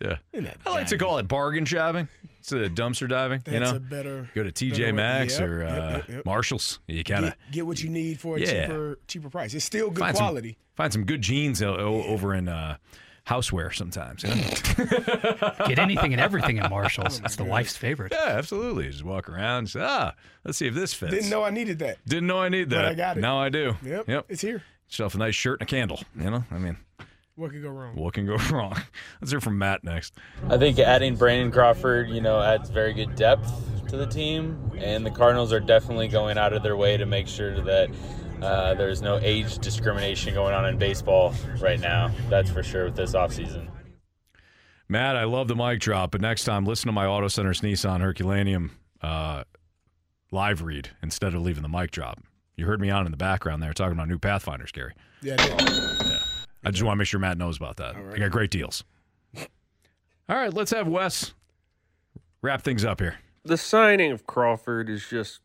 Yeah. 0.00 0.16
Isn't 0.32 0.44
that 0.46 0.56
I 0.66 0.70
like 0.70 0.86
to 0.88 0.98
call 0.98 1.18
it 1.18 1.28
bargain 1.28 1.64
shopping. 1.66 2.08
It's 2.52 2.78
a 2.78 2.82
dumpster 2.82 3.08
diving. 3.08 3.42
you 3.50 3.60
know, 3.60 3.76
a 3.76 3.80
better- 3.80 4.28
go 4.34 4.42
to 4.42 4.50
TJ 4.52 4.78
better 4.78 4.92
Maxx 4.94 5.38
Yep, 5.38 5.48
or 5.48 5.64
uh, 5.64 5.92
yep, 5.98 6.08
yep. 6.08 6.24
Marshalls. 6.24 6.80
You 6.86 7.04
kind 7.04 7.26
of 7.26 7.30
get, 7.46 7.50
get 7.52 7.66
what 7.66 7.82
you 7.82 7.90
need 7.90 8.20
for 8.20 8.36
a 8.36 8.40
Yeah. 8.40 8.66
cheaper 8.66 8.98
cheaper 9.06 9.30
price. 9.30 9.54
It's 9.54 9.64
still 9.64 9.90
good 9.90 10.00
find 10.00 10.16
quality. 10.16 10.50
Some, 10.52 10.74
find 10.76 10.92
some 10.92 11.04
good 11.04 11.20
jeans 11.22 11.62
o- 11.62 11.74
o- 11.76 12.02
over 12.04 12.34
in 12.34 12.48
uh, 12.48 12.76
houseware 13.26 13.74
sometimes. 13.74 14.22
You 14.22 14.30
know? 14.30 15.66
Get 15.66 15.78
anything 15.78 16.12
and 16.14 16.20
everything 16.20 16.56
in 16.56 16.68
Marshalls. 16.70 17.20
It's 17.24 17.36
the 17.36 17.44
wife's 17.44 17.76
favorite. 17.76 18.12
Yeah, 18.12 18.28
absolutely. 18.38 18.88
Just 18.90 19.04
walk 19.04 19.28
around. 19.28 19.58
And 19.58 19.68
say, 19.70 19.80
ah, 19.82 20.14
let's 20.44 20.56
see 20.56 20.66
if 20.66 20.74
this 20.74 20.94
fits. 20.94 21.12
Didn't 21.12 21.28
know 21.30 21.44
I 21.44 21.50
needed 21.50 21.78
that. 21.80 21.98
Didn't 22.06 22.26
know 22.26 22.38
I 22.38 22.48
need 22.48 22.70
But 22.70 22.76
that. 22.76 22.84
I 22.86 22.94
got 22.94 23.16
it. 23.18 23.20
Now 23.20 23.38
I 23.38 23.50
do. 23.50 23.76
Yep, 23.84 24.08
Yep. 24.08 24.26
it's 24.30 24.40
here. 24.40 24.62
Yourself 24.88 25.14
a 25.14 25.18
nice 25.18 25.34
shirt 25.34 25.60
and 25.60 25.68
a 25.68 25.70
candle. 25.70 26.00
You 26.18 26.30
know, 26.30 26.44
I 26.50 26.56
mean, 26.56 26.78
What 27.38 27.52
could 27.52 27.62
go 27.62 27.68
wrong? 27.70 27.94
what 27.94 28.14
can 28.14 28.26
go 28.26 28.36
wrong? 28.50 28.74
Let's 29.20 29.30
hear 29.30 29.40
from 29.40 29.58
Matt 29.58 29.84
next. 29.84 30.12
I 30.48 30.58
think 30.58 30.80
adding 30.80 31.14
Brandon 31.14 31.52
Crawford, 31.52 32.08
you 32.10 32.20
know, 32.20 32.40
adds 32.40 32.68
very 32.68 32.92
good 32.92 33.14
depth 33.14 33.48
to 33.90 33.96
the 33.96 34.08
team, 34.08 34.72
and 34.76 35.06
the 35.06 35.10
Cardinals 35.12 35.52
are 35.52 35.60
definitely 35.60 36.08
going 36.08 36.36
out 36.36 36.52
of 36.52 36.64
their 36.64 36.76
way 36.76 36.96
to 36.96 37.06
make 37.06 37.28
sure 37.28 37.60
that 37.60 37.90
uh, 38.42 38.74
there's 38.74 39.02
no 39.02 39.20
age 39.22 39.58
discrimination 39.58 40.34
going 40.34 40.52
on 40.52 40.66
in 40.66 40.78
baseball 40.78 41.32
right 41.60 41.78
now. 41.78 42.10
That's 42.28 42.50
for 42.50 42.64
sure 42.64 42.86
with 42.86 42.96
this 42.96 43.12
offseason. 43.12 43.68
Matt, 44.88 45.16
I 45.16 45.22
love 45.22 45.46
the 45.46 45.54
mic 45.54 45.78
drop, 45.78 46.10
but 46.10 46.20
next 46.20 46.42
time 46.42 46.64
listen 46.64 46.88
to 46.88 46.92
my 46.92 47.06
Auto 47.06 47.28
Center's 47.28 47.60
Nissan 47.60 48.00
Herculaneum 48.00 48.72
uh, 49.00 49.44
live 50.32 50.62
read 50.62 50.90
instead 51.04 51.34
of 51.34 51.42
leaving 51.42 51.62
the 51.62 51.68
mic 51.68 51.92
drop. 51.92 52.18
You 52.56 52.66
heard 52.66 52.80
me 52.80 52.90
on 52.90 53.06
in 53.06 53.12
the 53.12 53.16
background 53.16 53.62
there 53.62 53.72
talking 53.72 53.92
about 53.92 54.08
new 54.08 54.18
Pathfinders, 54.18 54.72
Gary. 54.72 54.94
Yeah, 55.22 55.36
I 56.64 56.70
just 56.70 56.82
want 56.82 56.96
to 56.96 56.98
make 56.98 57.06
sure 57.06 57.20
Matt 57.20 57.38
knows 57.38 57.56
about 57.56 57.76
that. 57.76 57.96
I 57.96 58.18
got 58.18 58.30
great 58.30 58.50
deals. 58.50 58.84
All 59.36 60.36
right, 60.36 60.52
let's 60.52 60.70
have 60.72 60.88
Wes 60.88 61.32
wrap 62.42 62.62
things 62.62 62.84
up 62.84 63.00
here. 63.00 63.16
The 63.44 63.56
signing 63.56 64.12
of 64.12 64.26
Crawford 64.26 64.88
is 64.88 65.08
just 65.08 65.40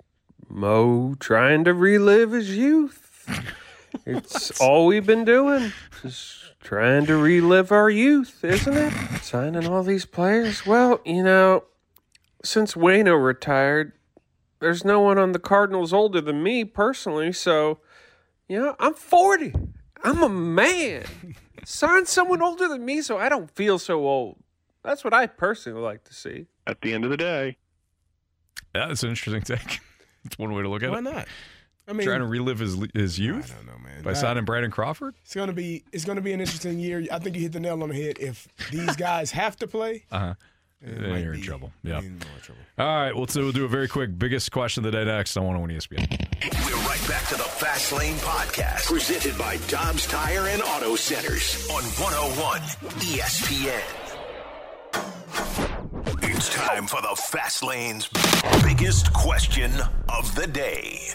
Mo 0.49 1.15
trying 1.19 1.63
to 1.63 1.73
relive 1.73 2.31
his 2.31 2.55
youth. 2.55 3.09
It's 4.05 4.59
all 4.59 4.87
we've 4.87 5.05
been 5.05 5.23
doing. 5.23 5.71
Just 6.01 6.59
trying 6.59 7.05
to 7.05 7.15
relive 7.15 7.71
our 7.71 7.91
youth, 7.91 8.43
isn't 8.43 8.75
it? 8.75 8.91
Signing 9.21 9.67
all 9.67 9.83
these 9.83 10.05
players. 10.05 10.65
Well, 10.65 10.99
you 11.05 11.23
know, 11.23 11.65
since 12.43 12.73
Waino 12.73 13.23
retired, 13.23 13.93
there's 14.59 14.83
no 14.83 14.99
one 14.99 15.19
on 15.19 15.31
the 15.31 15.39
Cardinals 15.39 15.93
older 15.93 16.21
than 16.21 16.41
me 16.41 16.65
personally, 16.65 17.31
so 17.31 17.79
you 18.47 18.59
know, 18.59 18.75
I'm 18.79 18.93
40. 18.95 19.53
I'm 20.03 20.21
a 20.23 20.29
man. 20.29 21.05
Sign 21.65 22.05
someone 22.05 22.41
older 22.41 22.67
than 22.67 22.83
me 22.85 23.01
so 23.01 23.17
I 23.17 23.29
don't 23.29 23.49
feel 23.51 23.79
so 23.79 24.05
old. 24.05 24.37
That's 24.83 25.03
what 25.03 25.13
I 25.13 25.27
personally 25.27 25.81
like 25.81 26.03
to 26.05 26.13
see. 26.13 26.47
At 26.67 26.81
the 26.81 26.93
end 26.93 27.05
of 27.05 27.09
the 27.09 27.17
day, 27.17 27.57
Yeah, 28.75 28.87
that's 28.87 29.03
an 29.03 29.09
interesting 29.09 29.41
take. 29.41 29.79
It's 30.25 30.37
one 30.37 30.53
way 30.53 30.61
to 30.63 30.69
look 30.69 30.83
at 30.83 30.89
Why 30.89 30.99
it. 30.99 31.03
Why 31.03 31.11
not? 31.11 31.27
I 31.85 31.91
mean, 31.91 32.07
Trying 32.07 32.21
to 32.21 32.25
relive 32.25 32.59
his 32.59 32.77
his 32.93 33.19
youth. 33.19 33.51
I 33.51 33.55
don't 33.57 33.65
know, 33.65 33.77
man. 33.83 34.01
By 34.03 34.11
I- 34.11 34.13
signing 34.13 34.45
Brandon 34.45 34.71
Crawford. 34.71 35.15
It's 35.25 35.35
gonna 35.35 35.51
be 35.51 35.83
it's 35.91 36.05
gonna 36.05 36.21
be 36.21 36.31
an 36.31 36.39
interesting 36.39 36.79
year. 36.79 37.05
I 37.11 37.19
think 37.19 37.35
you 37.35 37.41
hit 37.41 37.51
the 37.51 37.59
nail 37.59 37.83
on 37.83 37.89
the 37.89 37.95
head. 37.95 38.17
If 38.21 38.47
these 38.71 38.95
guys 38.95 39.31
have 39.31 39.57
to 39.57 39.67
play, 39.67 40.05
Uh 40.11 40.19
huh. 40.19 40.29
It 40.31 40.37
Then 40.83 41.09
might 41.09 41.23
you're 41.23 41.33
in 41.33 41.39
be 41.39 41.45
trouble. 41.45 41.71
Yeah. 41.83 41.99
in 41.99 42.19
trouble. 42.41 42.61
All 42.77 42.85
right. 42.85 43.15
Well, 43.15 43.27
so 43.27 43.41
we'll 43.41 43.51
do 43.53 43.65
a 43.65 43.69
very 43.69 43.87
quick 43.87 44.17
biggest 44.17 44.51
question 44.51 44.85
of 44.85 44.91
the 44.91 44.97
day 44.97 45.05
next 45.05 45.37
on 45.37 45.45
101 45.45 45.69
ESPN. 45.79 46.09
We're 46.65 46.87
right 46.87 47.07
back 47.07 47.25
to 47.29 47.35
the 47.35 47.43
Fast 47.43 47.93
Lane 47.93 48.15
Podcast, 48.17 48.87
presented 48.87 49.37
by 49.37 49.57
Dobbs 49.67 50.05
Tire 50.07 50.47
and 50.47 50.61
Auto 50.61 50.95
Centers 50.95 51.67
on 51.69 51.83
101 51.83 52.59
ESPN. 52.99 53.81
It's 56.23 56.53
time 56.53 56.87
for 56.87 57.01
the 57.01 57.15
Fast 57.15 57.63
Lane's 57.63 58.09
biggest 58.63 59.13
question 59.13 59.71
of 60.09 60.35
the 60.35 60.47
day. 60.47 61.13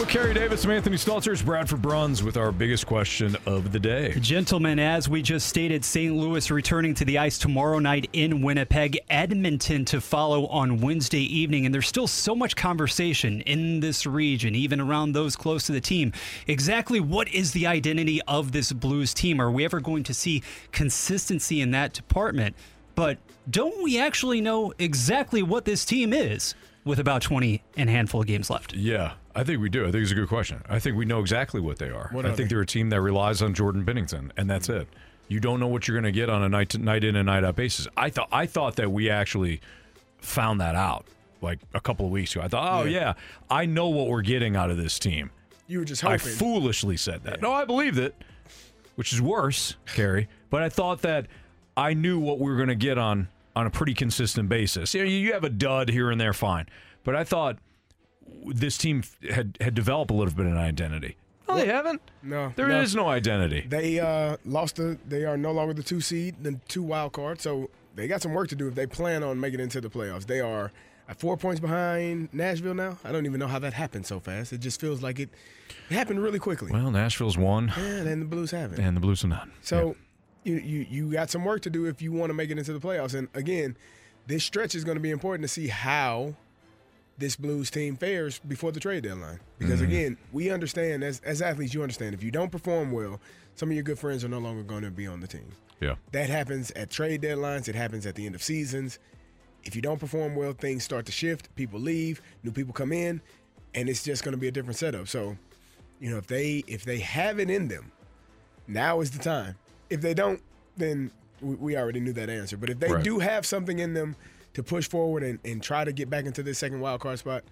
Well, 0.00 0.08
Kerry 0.08 0.32
Davis, 0.32 0.64
I'm 0.64 0.70
Anthony 0.70 0.96
Stalters, 0.96 1.42
Bradford 1.42 1.82
Bruns 1.82 2.22
with 2.22 2.38
our 2.38 2.52
biggest 2.52 2.86
question 2.86 3.36
of 3.44 3.70
the 3.70 3.78
day. 3.78 4.14
Gentlemen, 4.18 4.78
as 4.78 5.10
we 5.10 5.20
just 5.20 5.46
stated, 5.46 5.84
St. 5.84 6.16
Louis 6.16 6.50
returning 6.50 6.94
to 6.94 7.04
the 7.04 7.18
ice 7.18 7.36
tomorrow 7.36 7.78
night 7.78 8.08
in 8.14 8.40
Winnipeg, 8.40 8.98
Edmonton 9.10 9.84
to 9.84 10.00
follow 10.00 10.46
on 10.46 10.80
Wednesday 10.80 11.20
evening. 11.20 11.66
And 11.66 11.74
there's 11.74 11.86
still 11.86 12.06
so 12.06 12.34
much 12.34 12.56
conversation 12.56 13.42
in 13.42 13.80
this 13.80 14.06
region, 14.06 14.54
even 14.54 14.80
around 14.80 15.12
those 15.12 15.36
close 15.36 15.64
to 15.64 15.72
the 15.72 15.82
team. 15.82 16.14
Exactly 16.46 16.98
what 16.98 17.28
is 17.28 17.52
the 17.52 17.66
identity 17.66 18.22
of 18.22 18.52
this 18.52 18.72
Blues 18.72 19.12
team? 19.12 19.38
Are 19.38 19.50
we 19.50 19.66
ever 19.66 19.80
going 19.80 20.04
to 20.04 20.14
see 20.14 20.42
consistency 20.72 21.60
in 21.60 21.72
that 21.72 21.92
department? 21.92 22.56
But 22.94 23.18
don't 23.50 23.82
we 23.82 24.00
actually 24.00 24.40
know 24.40 24.72
exactly 24.78 25.42
what 25.42 25.66
this 25.66 25.84
team 25.84 26.14
is 26.14 26.54
with 26.86 26.98
about 26.98 27.20
20 27.20 27.62
and 27.76 27.90
a 27.90 27.92
handful 27.92 28.22
of 28.22 28.26
games 28.26 28.48
left? 28.48 28.72
Yeah, 28.72 29.12
I 29.34 29.44
think 29.44 29.60
we 29.60 29.68
do. 29.68 29.82
I 29.86 29.92
think 29.92 30.02
it's 30.02 30.12
a 30.12 30.16
good 30.16 30.28
question. 30.28 30.62
I 30.68 30.78
think 30.78 30.96
we 30.96 31.04
know 31.04 31.20
exactly 31.20 31.60
what 31.60 31.78
they 31.78 31.90
are. 31.90 32.08
What 32.12 32.26
I 32.26 32.30
are 32.30 32.32
think 32.34 32.48
they? 32.48 32.54
they're 32.54 32.62
a 32.62 32.66
team 32.66 32.90
that 32.90 33.00
relies 33.00 33.42
on 33.42 33.54
Jordan 33.54 33.84
Binnington, 33.84 34.30
and 34.36 34.50
that's 34.50 34.68
it. 34.68 34.88
You 35.28 35.38
don't 35.38 35.60
know 35.60 35.68
what 35.68 35.86
you're 35.86 35.94
going 35.94 36.12
to 36.12 36.18
get 36.18 36.28
on 36.28 36.42
a 36.42 36.48
night 36.48 36.70
to, 36.70 36.78
night 36.78 37.04
in 37.04 37.14
and 37.14 37.26
night 37.26 37.44
out 37.44 37.54
basis. 37.56 37.86
I 37.96 38.10
thought 38.10 38.28
I 38.32 38.46
thought 38.46 38.76
that 38.76 38.90
we 38.90 39.08
actually 39.08 39.60
found 40.20 40.60
that 40.60 40.74
out 40.74 41.06
like 41.40 41.60
a 41.72 41.80
couple 41.80 42.04
of 42.06 42.12
weeks 42.12 42.34
ago. 42.34 42.44
I 42.44 42.48
thought, 42.48 42.80
oh 42.80 42.84
yeah, 42.84 42.98
Yeah. 43.00 43.12
I 43.48 43.66
know 43.66 43.88
what 43.88 44.08
we're 44.08 44.22
getting 44.22 44.56
out 44.56 44.70
of 44.70 44.76
this 44.76 44.98
team. 44.98 45.30
you 45.68 45.78
were 45.78 45.84
just 45.84 46.02
hoping. 46.02 46.14
I 46.14 46.18
foolishly 46.18 46.96
said 46.96 47.22
that. 47.24 47.40
No, 47.40 47.52
I 47.52 47.64
believed 47.64 47.98
it, 47.98 48.14
which 48.96 49.12
is 49.12 49.22
worse, 49.22 49.76
Kerry. 49.94 50.28
But 50.50 50.62
I 50.62 50.68
thought 50.68 51.02
that 51.02 51.26
I 51.76 51.94
knew 51.94 52.18
what 52.18 52.40
we 52.40 52.50
were 52.50 52.56
going 52.56 52.68
to 52.68 52.74
get 52.74 52.98
on 52.98 53.28
on 53.54 53.66
a 53.66 53.70
pretty 53.70 53.94
consistent 53.94 54.48
basis. 54.48 54.92
You, 54.94 55.04
know, 55.04 55.08
you 55.08 55.32
have 55.32 55.44
a 55.44 55.48
dud 55.50 55.88
here 55.88 56.10
and 56.10 56.20
there, 56.20 56.32
fine. 56.32 56.66
But 57.04 57.14
I 57.14 57.22
thought 57.24 57.56
this 58.46 58.78
team 58.78 59.02
had 59.30 59.56
had 59.60 59.74
developed 59.74 60.10
a 60.10 60.14
little 60.14 60.34
bit 60.34 60.46
of 60.46 60.52
an 60.52 60.58
identity. 60.58 61.16
No, 61.48 61.56
they 61.56 61.66
haven't. 61.66 62.00
No, 62.22 62.52
There 62.54 62.70
is 62.70 62.94
no 62.94 63.08
identity. 63.08 63.66
They 63.68 63.98
uh, 63.98 64.36
lost 64.44 64.76
the. 64.76 64.98
They 65.08 65.24
are 65.24 65.36
no 65.36 65.50
longer 65.52 65.74
the 65.74 65.82
two 65.82 66.00
seed, 66.00 66.36
the 66.42 66.60
two 66.68 66.82
wild 66.82 67.12
card. 67.12 67.40
So 67.40 67.70
they 67.96 68.06
got 68.06 68.22
some 68.22 68.32
work 68.32 68.48
to 68.50 68.54
do 68.54 68.68
if 68.68 68.74
they 68.76 68.86
plan 68.86 69.22
on 69.24 69.40
making 69.40 69.58
it 69.58 69.64
into 69.64 69.80
the 69.80 69.90
playoffs. 69.90 70.26
They 70.26 70.40
are 70.40 70.70
four 71.18 71.36
points 71.36 71.58
behind 71.60 72.28
Nashville 72.32 72.74
now. 72.74 72.98
I 73.02 73.10
don't 73.10 73.26
even 73.26 73.40
know 73.40 73.48
how 73.48 73.58
that 73.58 73.72
happened 73.72 74.06
so 74.06 74.20
fast. 74.20 74.52
It 74.52 74.58
just 74.58 74.80
feels 74.80 75.02
like 75.02 75.18
it, 75.18 75.28
it 75.90 75.94
happened 75.94 76.22
really 76.22 76.38
quickly. 76.38 76.70
Well, 76.70 76.92
Nashville's 76.92 77.36
won, 77.36 77.70
and 77.76 78.22
the 78.22 78.26
Blues 78.26 78.52
haven't. 78.52 78.78
and 78.78 78.96
the 78.96 79.00
Blues 79.00 79.24
are 79.24 79.28
not. 79.28 79.48
So 79.60 79.96
you, 80.44 80.54
you 80.54 80.86
you 80.88 81.12
got 81.12 81.30
some 81.30 81.44
work 81.44 81.62
to 81.62 81.70
do 81.70 81.86
if 81.86 82.00
you 82.00 82.12
want 82.12 82.30
to 82.30 82.34
make 82.34 82.50
it 82.50 82.58
into 82.58 82.72
the 82.72 82.78
playoffs. 82.78 83.14
And 83.14 83.26
again, 83.34 83.76
this 84.28 84.44
stretch 84.44 84.76
is 84.76 84.84
going 84.84 84.96
to 84.96 85.02
be 85.02 85.10
important 85.10 85.42
to 85.42 85.48
see 85.48 85.66
how 85.66 86.36
this 87.20 87.36
Blues 87.36 87.70
team 87.70 87.96
fares 87.96 88.40
before 88.40 88.72
the 88.72 88.80
trade 88.80 89.04
deadline. 89.04 89.38
Because 89.58 89.80
Mhm. 89.80 89.84
again, 89.84 90.16
we 90.32 90.50
understand 90.50 91.04
as 91.04 91.20
as 91.20 91.40
athletes, 91.42 91.74
you 91.74 91.82
understand 91.82 92.14
if 92.14 92.22
you 92.24 92.30
don't 92.30 92.50
perform 92.50 92.90
well, 92.90 93.20
some 93.54 93.68
of 93.68 93.74
your 93.74 93.84
good 93.84 93.98
friends 93.98 94.24
are 94.24 94.28
no 94.28 94.38
longer 94.38 94.62
going 94.62 94.82
to 94.82 94.90
be 94.90 95.06
on 95.06 95.20
the 95.20 95.26
team. 95.28 95.52
Yeah. 95.80 95.96
That 96.12 96.28
happens 96.30 96.70
at 96.72 96.90
trade 96.90 97.22
deadlines. 97.22 97.68
It 97.68 97.74
happens 97.74 98.06
at 98.06 98.14
the 98.14 98.26
end 98.26 98.34
of 98.34 98.42
seasons. 98.42 98.98
If 99.64 99.76
you 99.76 99.82
don't 99.82 100.00
perform 100.00 100.34
well, 100.34 100.52
things 100.54 100.82
start 100.82 101.04
to 101.06 101.12
shift. 101.12 101.54
People 101.54 101.78
leave, 101.78 102.22
new 102.42 102.50
people 102.50 102.72
come 102.72 102.92
in, 102.92 103.20
and 103.74 103.88
it's 103.88 104.02
just 104.02 104.24
going 104.24 104.32
to 104.32 104.38
be 104.38 104.48
a 104.48 104.50
different 104.50 104.78
setup. 104.78 105.06
So, 105.06 105.36
you 106.00 106.10
know, 106.10 106.16
if 106.16 106.26
they 106.26 106.64
if 106.66 106.84
they 106.84 106.98
have 107.00 107.38
it 107.38 107.50
in 107.50 107.68
them, 107.68 107.92
now 108.66 109.00
is 109.02 109.10
the 109.10 109.18
time. 109.22 109.56
If 109.90 110.00
they 110.00 110.14
don't, 110.14 110.40
then 110.76 111.10
we, 111.42 111.54
we 111.56 111.76
already 111.76 112.00
knew 112.00 112.14
that 112.14 112.30
answer. 112.30 112.56
But 112.56 112.70
if 112.70 112.78
they 112.80 112.90
Right. 112.92 113.04
do 113.04 113.18
have 113.18 113.44
something 113.44 113.78
in 113.78 113.92
them 113.92 114.16
to 114.54 114.62
push 114.62 114.88
forward 114.88 115.22
and, 115.22 115.38
and 115.44 115.62
try 115.62 115.84
to 115.84 115.92
get 115.92 116.10
back 116.10 116.24
into 116.24 116.42
this 116.42 116.58
second 116.58 116.80
wild 116.80 117.00
card 117.00 117.18
spot, 117.18 117.44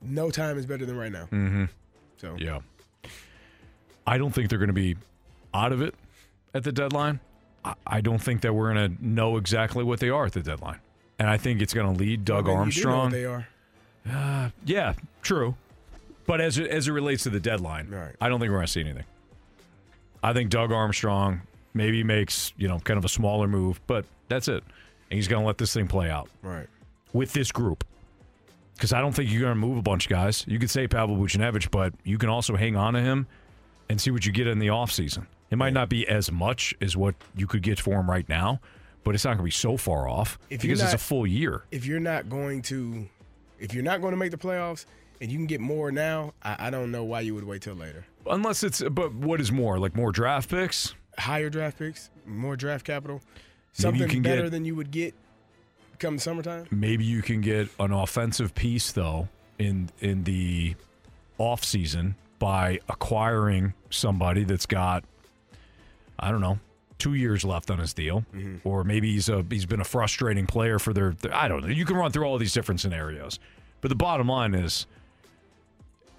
no 0.00 0.30
time 0.30 0.58
is 0.58 0.66
better 0.66 0.86
than 0.86 0.96
right 0.96 1.12
now. 1.12 1.24
Mm-hmm. 1.24 1.64
So 2.16 2.36
yeah, 2.38 2.60
I 4.06 4.18
don't 4.18 4.32
think 4.32 4.48
they're 4.48 4.58
going 4.58 4.68
to 4.68 4.72
be 4.72 4.96
out 5.52 5.72
of 5.72 5.82
it 5.82 5.94
at 6.54 6.64
the 6.64 6.72
deadline. 6.72 7.20
I, 7.64 7.74
I 7.86 8.00
don't 8.00 8.20
think 8.20 8.42
that 8.42 8.52
we're 8.52 8.72
going 8.72 8.96
to 8.96 9.06
know 9.06 9.36
exactly 9.36 9.84
what 9.84 10.00
they 10.00 10.08
are 10.10 10.26
at 10.26 10.32
the 10.32 10.42
deadline, 10.42 10.78
and 11.18 11.28
I 11.28 11.36
think 11.36 11.60
it's 11.60 11.74
going 11.74 11.92
to 11.92 11.98
lead 11.98 12.24
Doug 12.24 12.48
I 12.48 12.54
mean, 12.54 12.66
you 12.66 12.72
do 12.72 12.84
know 12.84 12.90
what 12.90 12.98
Armstrong. 12.98 13.10
they 13.10 13.24
are. 13.24 13.48
Uh, 14.08 14.50
yeah, 14.64 14.94
true. 15.22 15.54
But 16.26 16.40
as 16.40 16.58
it, 16.58 16.70
as 16.70 16.88
it 16.88 16.92
relates 16.92 17.24
to 17.24 17.30
the 17.30 17.40
deadline, 17.40 17.92
I 18.20 18.28
don't 18.28 18.38
think 18.38 18.50
we're 18.50 18.58
going 18.58 18.66
to 18.66 18.72
see 18.72 18.80
anything. 18.80 19.04
I 20.22 20.32
think 20.32 20.50
Doug 20.50 20.70
Armstrong 20.70 21.42
maybe 21.74 22.04
makes 22.04 22.52
you 22.56 22.68
know 22.68 22.78
kind 22.78 22.98
of 22.98 23.04
a 23.04 23.08
smaller 23.08 23.48
move, 23.48 23.80
but 23.86 24.04
that's 24.28 24.48
it. 24.48 24.62
And 25.12 25.18
he's 25.18 25.28
going 25.28 25.42
to 25.42 25.46
let 25.46 25.58
this 25.58 25.74
thing 25.74 25.88
play 25.88 26.08
out 26.08 26.30
Right. 26.40 26.66
with 27.12 27.34
this 27.34 27.52
group. 27.52 27.84
Because 28.74 28.94
I 28.94 29.02
don't 29.02 29.12
think 29.12 29.30
you're 29.30 29.42
going 29.42 29.52
to 29.52 29.60
move 29.60 29.76
a 29.76 29.82
bunch 29.82 30.06
of 30.06 30.10
guys. 30.10 30.42
You 30.48 30.58
could 30.58 30.70
say 30.70 30.88
Pavel 30.88 31.16
Buchnevich, 31.18 31.70
but 31.70 31.92
you 32.02 32.16
can 32.16 32.30
also 32.30 32.56
hang 32.56 32.76
on 32.76 32.94
to 32.94 33.00
him 33.02 33.26
and 33.90 34.00
see 34.00 34.10
what 34.10 34.24
you 34.24 34.32
get 34.32 34.46
in 34.46 34.58
the 34.58 34.68
offseason. 34.68 35.26
It 35.50 35.56
might 35.58 35.74
not 35.74 35.90
be 35.90 36.08
as 36.08 36.32
much 36.32 36.74
as 36.80 36.96
what 36.96 37.14
you 37.36 37.46
could 37.46 37.60
get 37.62 37.78
for 37.78 38.00
him 38.00 38.08
right 38.10 38.26
now, 38.26 38.60
but 39.04 39.14
it's 39.14 39.24
not 39.24 39.32
going 39.32 39.40
to 39.40 39.44
be 39.44 39.50
so 39.50 39.76
far 39.76 40.08
off 40.08 40.38
If 40.48 40.62
because 40.62 40.80
it's 40.80 40.94
a 40.94 40.98
full 40.98 41.26
year. 41.26 41.64
If 41.70 41.84
you're 41.84 42.00
not 42.00 42.30
going 42.30 42.62
to, 42.62 43.06
if 43.58 43.74
you're 43.74 43.84
not 43.84 44.00
going 44.00 44.12
to 44.12 44.16
make 44.16 44.30
the 44.30 44.38
playoffs 44.38 44.86
and 45.20 45.30
you 45.30 45.36
can 45.36 45.46
get 45.46 45.60
more 45.60 45.92
now, 45.92 46.32
I, 46.42 46.68
I 46.68 46.70
don't 46.70 46.90
know 46.90 47.04
why 47.04 47.20
you 47.20 47.34
would 47.34 47.44
wait 47.44 47.60
till 47.60 47.74
later. 47.74 48.06
Unless 48.26 48.62
it's, 48.64 48.80
but 48.82 49.12
what 49.14 49.42
is 49.42 49.52
more? 49.52 49.78
Like 49.78 49.94
more 49.94 50.10
draft 50.10 50.48
picks? 50.48 50.94
Higher 51.18 51.50
draft 51.50 51.78
picks, 51.78 52.08
more 52.24 52.56
draft 52.56 52.86
capital, 52.86 53.20
something 53.72 54.08
can 54.08 54.22
better 54.22 54.42
get- 54.42 54.50
than 54.50 54.64
you 54.64 54.74
would 54.74 54.90
get 54.90 55.14
come 55.98 56.18
summertime. 56.18 56.66
Maybe 56.70 57.04
you 57.04 57.22
can 57.22 57.40
get 57.40 57.68
an 57.78 57.92
offensive 57.92 58.54
piece 58.54 58.92
though 58.92 59.28
in 59.58 59.88
in 60.00 60.24
the 60.24 60.74
offseason 61.38 62.14
by 62.38 62.80
acquiring 62.88 63.72
somebody 63.90 64.44
that's 64.44 64.66
got 64.66 65.04
I 66.18 66.30
don't 66.30 66.40
know, 66.40 66.58
2 66.98 67.14
years 67.14 67.44
left 67.44 67.70
on 67.70 67.78
his 67.78 67.92
deal 67.94 68.24
mm-hmm. 68.34 68.56
or 68.66 68.84
maybe 68.84 69.12
he's 69.12 69.28
a 69.28 69.44
he's 69.50 69.66
been 69.66 69.80
a 69.80 69.84
frustrating 69.84 70.46
player 70.46 70.78
for 70.78 70.92
their, 70.92 71.12
their 71.20 71.34
I 71.34 71.48
don't 71.48 71.62
know. 71.62 71.68
You 71.68 71.84
can 71.84 71.96
run 71.96 72.12
through 72.12 72.24
all 72.24 72.38
these 72.38 72.52
different 72.52 72.80
scenarios. 72.80 73.38
But 73.80 73.88
the 73.88 73.96
bottom 73.96 74.28
line 74.28 74.54
is 74.54 74.86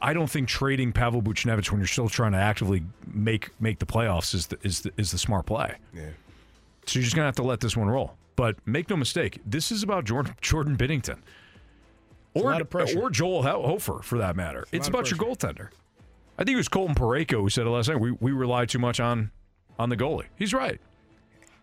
I 0.01 0.13
don't 0.13 0.29
think 0.29 0.49
trading 0.49 0.91
Pavel 0.91 1.21
Buchnevich 1.21 1.71
when 1.71 1.79
you're 1.79 1.87
still 1.87 2.09
trying 2.09 2.33
to 2.33 2.37
actively 2.37 2.83
make 3.07 3.49
make 3.61 3.79
the 3.79 3.85
playoffs 3.85 4.33
is 4.33 4.47
the, 4.47 4.57
is 4.63 4.81
the, 4.81 4.91
is 4.97 5.11
the 5.11 5.17
smart 5.17 5.45
play. 5.45 5.75
Yeah. 5.93 6.09
So 6.85 6.99
you're 6.99 7.03
just 7.03 7.15
gonna 7.15 7.27
have 7.27 7.35
to 7.35 7.43
let 7.43 7.59
this 7.59 7.77
one 7.77 7.87
roll. 7.87 8.15
But 8.35 8.55
make 8.65 8.89
no 8.89 8.95
mistake, 8.95 9.39
this 9.45 9.71
is 9.71 9.83
about 9.83 10.05
Jordan 10.05 10.35
Jordan 10.41 10.75
Binnington, 10.75 11.19
or 12.33 12.51
lot 12.51 12.61
of 12.61 12.69
pressure. 12.69 12.99
or 12.99 13.09
Joel 13.09 13.43
Hofer 13.43 14.01
for 14.01 14.17
that 14.17 14.35
matter. 14.35 14.65
a 14.71 14.75
It's, 14.75 14.87
about 14.87 15.09
your 15.11 15.19
goaltender. 15.19 15.69
I 16.37 16.43
think 16.43 16.55
it 16.55 16.57
was 16.57 16.67
Colton 16.67 16.95
Parayko 16.95 17.41
who 17.41 17.49
said 17.49 17.67
it 17.67 17.69
last 17.69 17.89
night. 17.89 17.99
We 17.99 18.11
we 18.11 18.31
rely 18.31 18.65
too 18.65 18.79
much 18.79 18.99
on 18.99 19.31
on 19.77 19.89
the 19.89 19.97
goalie. 19.97 20.25
He's 20.37 20.53
right. 20.53 20.79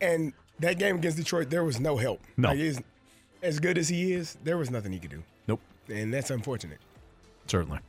And 0.01 0.33
that 0.61 0.79
game 0.79 0.97
against 0.97 1.17
Detroit, 1.17 1.51
there 1.51 1.65
was 1.65 1.81
no 1.81 1.97
help. 1.97 2.21
No. 2.37 2.53
Like, 2.53 2.85
as 3.43 3.59
good 3.61 3.79
as 3.79 3.89
he 3.89 4.13
is, 4.13 4.37
there 4.45 4.59
was 4.59 4.71
nothing 4.71 4.93
he 4.93 4.99
could 4.99 5.11
do. 5.11 5.23
Nope. 5.47 5.61
And 5.89 6.13
that's 6.13 6.31
unfortunate. 6.31 6.79
Certainly. 7.47 7.81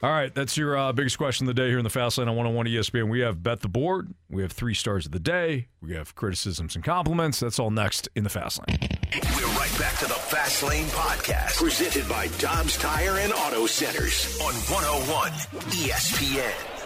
All 0.00 0.10
right, 0.10 0.32
that's 0.32 0.56
your 0.56 0.76
uh, 0.76 0.92
biggest 0.92 1.18
question 1.18 1.48
of 1.48 1.56
the 1.56 1.60
day 1.60 1.68
here 1.68 1.78
in 1.78 1.82
the 1.84 1.90
Fast 1.90 2.18
Lane 2.18 2.28
on 2.28 2.36
101 2.36 2.66
ESPN. 2.66 3.08
We 3.10 3.18
have 3.20 3.42
Bet 3.42 3.60
the 3.60 3.68
Board. 3.68 4.14
We 4.30 4.42
have 4.42 4.52
three 4.52 4.74
stars 4.74 5.06
of 5.06 5.12
the 5.12 5.18
day. 5.18 5.66
We 5.80 5.94
have 5.94 6.14
criticisms 6.14 6.76
and 6.76 6.84
compliments. 6.84 7.40
That's 7.40 7.58
all 7.58 7.72
next 7.72 8.08
in 8.14 8.22
the 8.22 8.30
Fast 8.30 8.60
Lane. 8.68 8.78
We're 9.12 9.46
right 9.58 9.76
back 9.76 9.98
to 9.98 10.06
the 10.06 10.14
Fast 10.14 10.62
Lane 10.62 10.86
Podcast, 10.86 11.56
presented 11.60 12.08
by 12.08 12.28
Dobbs 12.38 12.76
Tire 12.78 13.18
and 13.18 13.32
Auto 13.32 13.66
Centers 13.66 14.38
on 14.40 14.54
101 14.54 15.32
ESPN. 15.72 16.77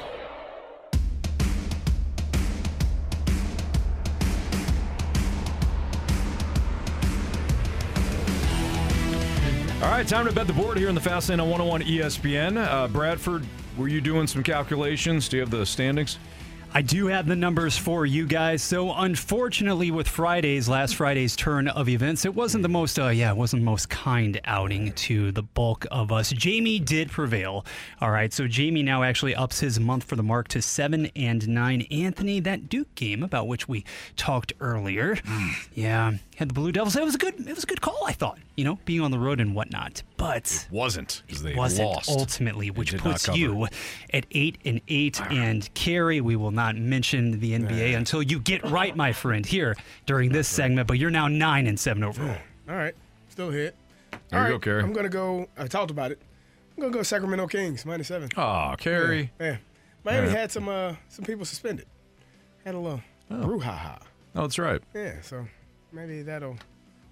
All 9.82 9.90
right, 9.90 10.06
time 10.06 10.26
to 10.26 10.32
bet 10.32 10.46
the 10.46 10.52
board 10.52 10.78
here 10.78 10.88
in 10.88 10.94
the 10.94 11.00
Fast 11.00 11.28
Lane 11.28 11.40
on 11.40 11.50
101 11.50 11.82
ESPN. 11.82 12.56
Uh, 12.56 12.86
Bradford, 12.86 13.44
were 13.76 13.88
you 13.88 14.00
doing 14.00 14.28
some 14.28 14.44
calculations? 14.44 15.28
Do 15.28 15.38
you 15.38 15.40
have 15.40 15.50
the 15.50 15.66
standings? 15.66 16.18
I 16.74 16.80
do 16.80 17.08
have 17.08 17.26
the 17.26 17.36
numbers 17.36 17.76
for 17.76 18.06
you 18.06 18.26
guys. 18.26 18.62
So, 18.62 18.94
unfortunately, 18.94 19.90
with 19.90 20.08
Friday's 20.08 20.70
last 20.70 20.94
Friday's 20.94 21.36
turn 21.36 21.68
of 21.68 21.88
events, 21.88 22.24
it 22.24 22.34
wasn't 22.34 22.62
the 22.62 22.68
most, 22.68 22.98
uh, 22.98 23.08
yeah, 23.08 23.30
it 23.30 23.36
wasn't 23.36 23.60
the 23.60 23.66
most 23.66 23.90
kind 23.90 24.40
outing 24.44 24.92
to 24.92 25.32
the 25.32 25.42
bulk 25.42 25.84
of 25.90 26.10
us. 26.10 26.30
Jamie 26.30 26.78
did 26.78 27.10
prevail. 27.10 27.66
All 28.00 28.10
right, 28.10 28.32
so 28.32 28.46
Jamie 28.46 28.82
now 28.82 29.02
actually 29.02 29.34
ups 29.34 29.60
his 29.60 29.78
month 29.78 30.04
for 30.04 30.16
the 30.16 30.22
mark 30.22 30.48
to 30.48 30.62
seven 30.62 31.10
and 31.14 31.46
nine. 31.48 31.82
Anthony, 31.90 32.40
that 32.40 32.70
Duke 32.70 32.94
game 32.94 33.22
about 33.22 33.48
which 33.48 33.68
we 33.68 33.84
talked 34.16 34.54
earlier, 34.60 35.18
yeah, 35.74 36.12
had 36.42 36.50
the 36.50 36.54
Blue 36.54 36.72
Devils. 36.72 36.96
It 36.96 37.04
was 37.04 37.14
a 37.14 37.18
good, 37.18 37.34
it 37.46 37.54
was 37.54 37.62
a 37.64 37.66
good 37.66 37.80
call. 37.80 37.98
I 38.06 38.12
thought, 38.12 38.38
you 38.56 38.64
know, 38.64 38.78
being 38.84 39.00
on 39.00 39.10
the 39.12 39.18
road 39.18 39.40
and 39.40 39.54
whatnot, 39.54 40.02
but 40.16 40.46
it 40.50 40.66
wasn't 40.72 41.22
because 41.26 41.42
they 41.42 41.54
wasn't 41.54 41.88
lost 41.88 42.08
ultimately, 42.08 42.70
which 42.70 42.96
puts 42.98 43.28
you 43.28 43.68
at 44.12 44.26
eight 44.32 44.58
and 44.64 44.80
eight. 44.88 45.20
And 45.30 45.72
Kerry, 45.74 46.20
we 46.20 46.34
will 46.36 46.50
not 46.50 46.76
mention 46.76 47.38
the 47.38 47.52
NBA 47.52 47.96
until 47.96 48.22
you 48.22 48.40
get 48.40 48.68
right, 48.68 48.94
my 48.96 49.12
friend, 49.12 49.46
here 49.46 49.76
during 50.06 50.32
this 50.32 50.48
segment. 50.48 50.88
But 50.88 50.98
you're 50.98 51.10
now 51.10 51.28
nine 51.28 51.66
and 51.66 51.78
seven 51.78 52.02
overall. 52.02 52.36
All 52.68 52.74
right. 52.76 52.94
Still 53.28 53.50
hit. 53.50 53.76
There 54.28 54.40
All 54.40 54.46
you 54.46 54.48
go, 54.50 54.54
right, 54.54 54.62
Kerry. 54.62 54.82
I'm 54.82 54.92
going 54.92 55.04
to 55.04 55.10
go. 55.10 55.46
I 55.56 55.66
talked 55.68 55.90
about 55.90 56.10
it. 56.10 56.20
I'm 56.76 56.80
going 56.80 56.92
to 56.92 56.98
go 56.98 57.02
Sacramento 57.02 57.46
Kings, 57.46 57.86
minus 57.86 58.08
seven. 58.08 58.28
Aw, 58.36 58.74
Kerry. 58.76 59.30
Yeah. 59.40 59.46
yeah. 59.46 59.56
Miami 60.04 60.26
Yeah. 60.26 60.32
had 60.32 60.50
some 60.50 60.68
uh, 60.68 60.94
some 61.08 61.24
people 61.24 61.44
suspended. 61.44 61.86
Had 62.64 62.74
a 62.74 62.78
little 62.78 63.00
brouhaha. 63.30 64.00
Oh, 64.34 64.42
that's 64.42 64.58
right. 64.58 64.82
Yeah, 64.94 65.20
so 65.20 65.46
maybe 65.92 66.22
that'll 66.22 66.56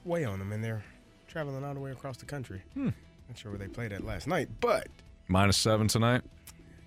weigh 0.05 0.25
on 0.25 0.39
them, 0.39 0.53
and 0.53 0.63
they're 0.63 0.83
traveling 1.29 1.65
all 1.65 1.75
the 1.75 1.81
way 1.81 1.91
across 1.93 2.17
the 2.17 2.27
country. 2.27 2.63
Hmm. 2.75 2.91
Not 3.29 3.39
sure 3.39 3.53
where 3.53 3.59
they 3.59 3.69
played 3.69 3.93
at 3.93 4.05
last 4.05 4.27
night, 4.27 4.49
but 4.61 4.89
Minus 5.29 5.57
seven 5.57 5.87
tonight. 5.89 6.23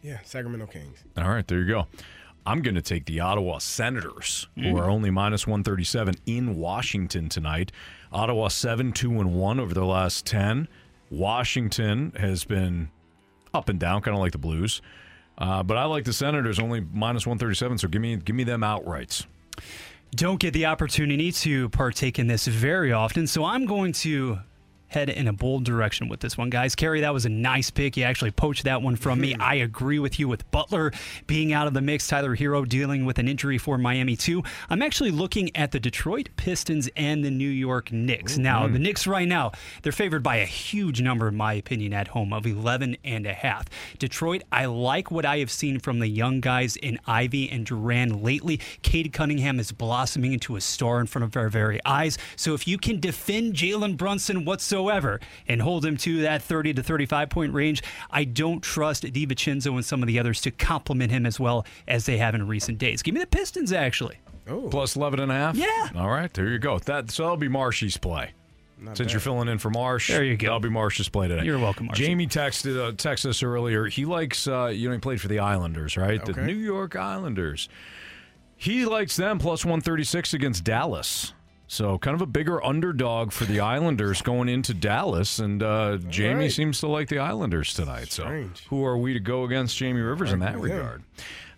yeah, 0.01 0.19
Sacramento 0.25 0.65
Kings. 0.67 1.03
All 1.17 1.30
right, 1.30 1.47
there 1.47 1.59
you 1.59 1.67
go. 1.67 1.88
I'm 2.45 2.61
going 2.61 2.75
to 2.75 2.81
take 2.81 3.05
the 3.05 3.22
Ottawa 3.22 3.59
Senators, 3.59 4.47
who 4.55 4.63
Mm. 4.73 4.80
are 4.81 4.89
only 4.89 5.09
minus 5.09 5.47
137 5.47 6.15
in 6.25 6.57
Washington 6.57 7.30
tonight. 7.30 7.72
Ottawa 8.11 8.49
7 8.49 8.91
2 8.91 9.19
and 9.22 9.33
1 9.35 9.59
over 9.61 9.73
their 9.73 9.85
last 9.85 10.25
10. 10.25 10.67
Washington 11.09 12.11
has 12.17 12.43
been 12.43 12.89
up 13.53 13.69
and 13.69 13.80
down, 13.80 14.01
kind 14.01 14.13
of 14.15 14.19
like 14.22 14.33
the 14.33 14.38
Blues. 14.38 14.81
Uh, 15.38 15.63
but 15.63 15.77
I 15.77 15.85
like 15.85 16.03
the 16.03 16.11
Senators 16.13 16.59
only 16.59 16.81
minus 16.91 17.25
137, 17.25 17.77
so 17.77 17.88
give 17.88 18.01
me 18.01 18.17
give 18.17 18.35
me 18.35 18.43
them 18.43 18.59
outrights. 18.61 19.25
Don't 20.16 20.40
get 20.40 20.53
the 20.53 20.67
opportunity 20.67 21.32
to 21.32 21.69
partake 21.69 22.19
in 22.19 22.27
this 22.27 22.45
very 22.45 22.92
often, 22.92 23.25
so 23.25 23.43
I'm 23.45 23.66
going 23.66 23.93
to 23.93 24.38
head 24.93 25.09
in 25.09 25.27
a 25.27 25.33
bold 25.33 25.63
direction 25.65 26.07
with 26.07 26.19
this 26.19 26.38
one, 26.38 26.49
guys. 26.49 26.75
Kerry, 26.75 27.01
that 27.01 27.13
was 27.13 27.25
a 27.25 27.30
nice 27.30 27.69
pick. 27.69 27.97
You 27.97 28.03
actually 28.03 28.31
poached 28.31 28.63
that 28.65 28.81
one 28.81 28.95
from 28.95 29.19
me. 29.19 29.33
Mm-hmm. 29.33 29.41
I 29.41 29.55
agree 29.55 29.99
with 29.99 30.19
you 30.19 30.27
with 30.27 30.49
Butler 30.51 30.91
being 31.27 31.51
out 31.51 31.67
of 31.67 31.73
the 31.73 31.81
mix, 31.81 32.07
Tyler 32.07 32.35
Herro 32.35 32.67
dealing 32.67 33.05
with 33.05 33.17
an 33.17 33.27
injury 33.27 33.57
for 33.57 33.77
Miami, 33.77 34.15
too. 34.15 34.43
I'm 34.69 34.81
actually 34.81 35.11
looking 35.11 35.55
at 35.55 35.72
the 35.72 35.80
Detroit 35.80 36.30
Pistons 36.38 36.89
and 36.95 37.25
the 37.25 37.31
New 37.31 37.49
York 37.49 37.91
Knicks. 37.91 38.38
Now, 38.38 38.67
the 38.67 38.77
mm. 38.77 38.83
Knicks 38.83 39.07
right 39.07 39.27
now, 39.27 39.51
they're 39.81 39.91
favored 39.91 40.23
by 40.23 40.38
a 40.38 40.45
huge 40.45 41.01
number, 41.01 41.27
in 41.27 41.35
my 41.35 41.53
opinion, 41.53 41.93
at 41.93 42.09
home 42.09 42.31
of 42.31 42.45
11 42.45 42.97
and 43.03 43.25
a 43.25 43.33
half. 43.33 43.65
Detroit, 43.97 44.43
I 44.51 44.65
like 44.65 45.11
what 45.11 45.25
I 45.25 45.39
have 45.39 45.51
seen 45.51 45.80
from 45.80 45.99
the 45.99 46.07
young 46.07 46.39
guys 46.39 46.75
in 46.75 46.99
Ivey 47.07 47.49
and 47.49 47.65
Duren 47.65 48.23
lately. 48.23 48.59
Cade 48.83 49.11
Cunningham 49.11 49.59
is 49.59 49.72
blossoming 49.72 50.33
into 50.33 50.55
a 50.55 50.61
star 50.61 50.99
in 50.99 51.07
front 51.07 51.23
of 51.23 51.35
our 51.35 51.49
very 51.49 51.80
eyes. 51.85 52.17
So 52.35 52.53
if 52.53 52.67
you 52.67 52.77
can 52.77 52.99
defend 52.99 53.55
Jalen 53.55 53.97
Brunson 53.97 54.45
whatsoever, 54.45 54.82
whatsoever 54.83 55.19
and 55.47 55.61
hold 55.61 55.85
him 55.85 55.97
to 55.97 56.21
that 56.21 56.41
30 56.41 56.75
to 56.75 56.83
35 56.83 57.29
point 57.29 57.53
range, 57.53 57.83
I 58.11 58.23
don't 58.23 58.61
trust 58.61 59.03
DiVincenzo 59.03 59.73
and 59.73 59.85
some 59.85 60.01
of 60.03 60.07
the 60.07 60.19
others 60.19 60.41
to 60.41 60.51
complement 60.51 61.11
him 61.11 61.25
as 61.25 61.39
well 61.39 61.65
as 61.87 62.05
they 62.05 62.17
have 62.17 62.35
in 62.35 62.47
recent 62.47 62.77
days. 62.77 63.01
Give 63.01 63.13
me 63.13 63.21
the 63.21 63.27
Pistons, 63.27 63.71
actually. 63.73 64.17
Plus 64.45 64.95
11 64.95 65.19
and 65.21 65.31
a 65.31 65.35
half? 65.35 65.55
Yeah. 65.55 65.89
All 65.95 66.09
right, 66.09 66.31
there 66.33 66.49
you 66.49 66.59
go. 66.59 66.77
That 66.79 67.09
So 67.11 67.23
that'll 67.23 67.37
be 67.37 67.47
Marshy's 67.47 67.97
play. 67.97 68.31
Not 68.77 68.97
Since 68.97 69.07
bad. 69.07 69.13
you're 69.13 69.19
filling 69.21 69.47
in 69.47 69.59
for 69.59 69.69
Marsh, 69.69 70.09
There 70.09 70.25
you 70.25 70.35
go. 70.35 70.47
That'll 70.47 70.59
be 70.59 70.69
Marsh's 70.69 71.07
play 71.07 71.29
today. 71.29 71.45
You're 71.45 71.59
welcome, 71.59 71.85
Marshy. 71.85 72.03
Jamie 72.03 72.27
texted 72.27 72.77
uh, 72.77 72.91
texted 72.91 73.27
us 73.27 73.41
earlier. 73.41 73.85
He 73.85 74.03
likes, 74.03 74.45
uh, 74.45 74.65
you 74.65 74.89
know, 74.89 74.93
he 74.93 74.99
played 74.99 75.21
for 75.21 75.29
the 75.29 75.39
Islanders, 75.39 75.95
right? 75.95 76.23
The 76.23 76.33
New 76.33 76.55
York 76.55 76.97
Islanders. 76.97 77.69
He 78.57 78.83
likes 78.83 79.15
them 79.15 79.39
plus 79.39 79.63
136 79.63 80.33
against 80.33 80.65
Dallas. 80.65 81.33
So 81.67 81.98
kind 81.98 82.16
of 82.16 82.22
a 82.22 82.27
bigger 82.27 82.64
underdog 82.64 83.32
for 83.32 83.45
the 83.45 83.59
Islanders 83.59 84.22
going 84.22 84.50
into 84.50 84.74
Dallas, 84.74 85.40
and 85.40 85.64
uh, 85.64 85.98
Jamie 86.09 86.42
right. 86.42 86.51
seems 86.51 86.80
to 86.82 86.88
like 86.88 87.09
the 87.09 87.19
Islanders 87.19 87.74
tonight. 87.74 88.11
Strange. 88.11 88.64
So 88.64 88.69
who 88.69 88.85
are 88.85 88.98
we 88.98 89.14
to 89.14 89.19
go 89.19 89.43
against 89.43 89.77
Jamie 89.77 90.01
Rivers 90.01 90.32
in 90.32 90.40
that 90.40 90.53
yeah. 90.53 90.61
regard? 90.61 91.03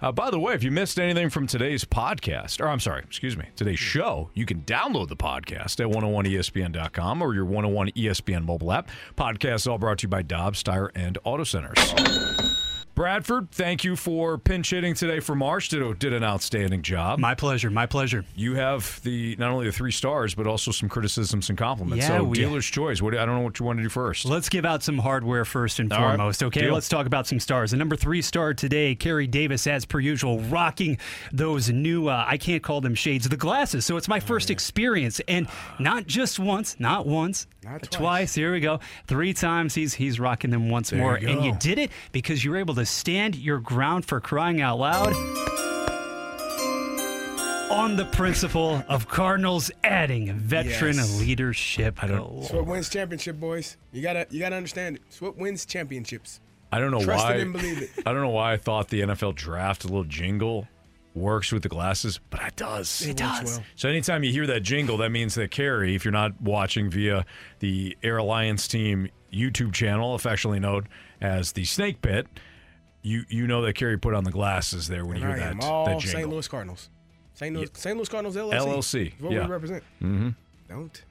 Uh, 0.02 0.12
by 0.12 0.30
the 0.30 0.40
way, 0.40 0.54
if 0.54 0.64
you 0.64 0.72
missed 0.72 1.00
anything 1.00 1.30
from 1.30 1.48
today's 1.48 1.86
podcast, 1.86 2.60
or 2.62 2.68
I'm 2.68 2.80
sorry, 2.80 3.02
excuse 3.02 3.38
me, 3.38 3.46
today's 3.56 3.80
show, 3.80 4.30
you 4.34 4.46
can 4.46 4.62
download 4.62 5.08
the 5.08 5.16
podcast 5.16 5.80
at 5.80 5.88
101ESPN.com 5.94 7.22
or 7.22 7.34
your 7.34 7.46
101 7.46 7.90
ESPN 7.92 8.46
mobile 8.46 8.72
app. 8.72 8.90
Podcasts 9.18 9.70
all 9.70 9.78
brought 9.78 10.00
to 10.00 10.04
you 10.04 10.10
by 10.10 10.22
Dobbs 10.22 10.64
Tire 10.64 10.92
and 10.96 11.18
Auto 11.24 11.44
Centers. 11.44 12.62
Bradford, 12.96 13.52
thank 13.52 13.84
you 13.84 13.98
for 13.98 14.38
pinch 14.38 14.70
hitting 14.70 14.94
today 14.94 15.20
for 15.20 15.36
Marsh. 15.36 15.68
Did, 15.68 16.00
did 16.00 16.14
an 16.14 16.24
outstanding 16.24 16.82
job. 16.82 17.20
My 17.20 17.36
pleasure. 17.36 17.70
My 17.70 17.86
pleasure. 17.86 18.24
You 18.36 18.56
have 18.56 19.02
the 19.04 19.36
not 19.38 19.52
only 19.52 19.66
the 19.66 19.74
three 19.74 19.92
stars, 19.92 20.34
but 20.34 20.48
also 20.48 20.72
some 20.72 20.88
criticisms 20.88 21.50
and 21.50 21.58
compliments. 21.58 22.08
Yeah, 22.08 22.20
so 22.20 22.24
we- 22.24 22.38
dealer's 22.38 22.66
choice. 22.66 23.02
What 23.02 23.14
I 23.18 23.26
don't 23.26 23.36
know 23.36 23.42
what 23.42 23.60
you 23.60 23.66
want 23.66 23.80
to 23.80 23.84
do 23.84 23.90
first. 23.90 24.24
Let's 24.24 24.48
give 24.48 24.64
out 24.64 24.82
some 24.82 24.98
hardware 24.98 25.44
first 25.44 25.80
and 25.80 25.92
All 25.92 26.00
right. 26.02 26.16
foremost. 26.16 26.42
Okay, 26.42 26.62
Deal. 26.62 26.74
let's 26.74 26.88
talk 26.88 27.06
about 27.06 27.28
some 27.28 27.42
stars. 27.42 27.72
The 27.72 27.78
number 27.78 27.98
three 27.98 28.22
star 28.22 28.54
today, 28.54 28.96
Kerry 28.96 29.28
Davis, 29.28 29.68
as 29.68 29.84
per 29.84 30.00
usual, 30.00 30.40
rocking 30.44 30.98
those 31.34 31.70
new, 31.70 32.08
uh, 32.08 32.24
I 32.26 32.38
can't 32.38 32.64
call 32.64 32.80
them 32.80 32.96
shades, 32.96 33.28
the 33.28 33.36
glasses. 33.36 33.86
So 33.86 33.98
it's 33.98 34.08
my 34.08 34.22
first 34.22 34.50
experience. 34.50 35.20
And 35.28 35.50
not 35.80 36.08
just 36.08 36.40
once, 36.40 36.78
not 36.80 37.06
once, 37.06 37.46
Not 37.62 37.82
twice. 37.84 37.90
twice. 38.00 38.36
Here 38.36 38.54
we 38.54 38.62
go. 38.62 38.80
Three 39.08 39.34
times 39.34 39.76
he's 39.76 39.94
he's 39.94 40.18
rocking 40.18 40.52
them 40.52 40.70
once 40.70 40.92
There 40.92 41.00
more. 41.02 41.20
you 41.20 41.28
And 41.28 41.44
you 41.44 41.54
did 41.60 41.78
it 41.78 41.92
because 42.14 42.46
you're 42.46 42.56
able 42.56 42.76
to 42.76 42.85
stand 42.86 43.36
your 43.36 43.60
ground 43.60 44.06
for 44.06 44.20
crying 44.20 44.62
out 44.62 44.80
loud. 44.80 45.14
On 47.72 47.98
the 47.98 48.06
principle 48.06 48.84
of 48.88 49.08
Cardinals 49.08 49.70
adding 49.84 50.32
veteran 50.34 50.96
Yes. 50.96 51.20
leadership. 51.20 52.02
I 52.04 52.08
don't. 52.08 52.44
It's 52.44 52.52
what 52.52 52.66
wins 52.68 52.90
championship, 52.90 53.40
boys. 53.40 53.76
You 53.92 54.02
gotta 54.02 54.28
you 54.30 54.40
gotta 54.40 54.56
understand 54.56 54.98
it. 54.98 55.02
It's 55.08 55.20
what 55.20 55.36
wins 55.38 55.66
championships. 55.66 56.40
I 56.72 56.80
don't 56.80 56.92
know 56.92 57.04
Trust 57.04 57.26
why. 57.26 57.34
it 57.36 57.42
and 57.42 57.52
believe 57.54 57.82
it. 57.82 57.90
I 58.06 58.14
don't 58.14 58.22
know 58.22 58.30
why 58.30 58.54
I 58.54 58.58
thought 58.58 58.90
the 58.90 59.02
NFL 59.02 59.36
draft 59.36 59.84
a 59.84 59.88
little 59.88 60.04
jingle 60.04 60.68
works 61.16 61.52
with 61.52 61.64
the 61.64 61.70
glasses, 61.70 62.20
but 62.30 62.42
it 62.44 62.56
does. 62.56 63.02
It 63.02 63.12
It 63.12 63.18
does. 63.18 63.58
well. 63.58 63.64
So 63.76 63.90
anytime 63.90 64.24
you 64.24 64.32
hear 64.32 64.46
that 64.48 64.62
jingle, 64.62 64.98
that 64.98 65.12
means 65.12 65.36
that 65.36 65.52
Kerry, 65.52 65.96
if 65.96 66.06
you're 66.06 66.12
not 66.12 66.40
watching 66.42 66.90
via 66.90 67.26
the 67.60 67.98
Air 68.04 68.18
Alliance 68.18 68.68
Team 68.68 69.10
YouTube 69.34 69.74
channel, 69.74 70.14
affectionately 70.16 70.60
known 70.60 70.88
as 71.22 71.54
the 71.54 71.66
Snake 71.66 72.02
Pit, 72.02 72.28
you 73.06 73.24
you 73.30 73.48
know 73.48 73.62
that 73.62 73.74
Kerry 73.74 73.98
put 73.98 74.14
on 74.14 74.24
the 74.24 74.32
glasses 74.32 74.88
there 74.88 75.06
when 75.06 75.18
And 75.18 75.26
you 75.26 75.32
I 75.32 75.38
hear 75.38 75.48
am 75.48 75.60
that, 75.60 75.66
all 75.66 75.86
that 75.86 76.02
St. 76.02 76.28
Louis 76.28 76.48
Cardinals. 76.48 76.90
St. 77.36 77.56
Louis, 77.56 77.70
St. 77.74 77.96
Louis 77.96 78.10
Cardinals 78.10 78.36
LLC. 78.36 78.60
LLC, 78.60 79.22
what 79.22 79.32
yeah. 79.34 79.46
we 79.46 79.52
represent. 79.52 79.84
Mm-hmm. 80.02 80.30
Don't 80.70 81.04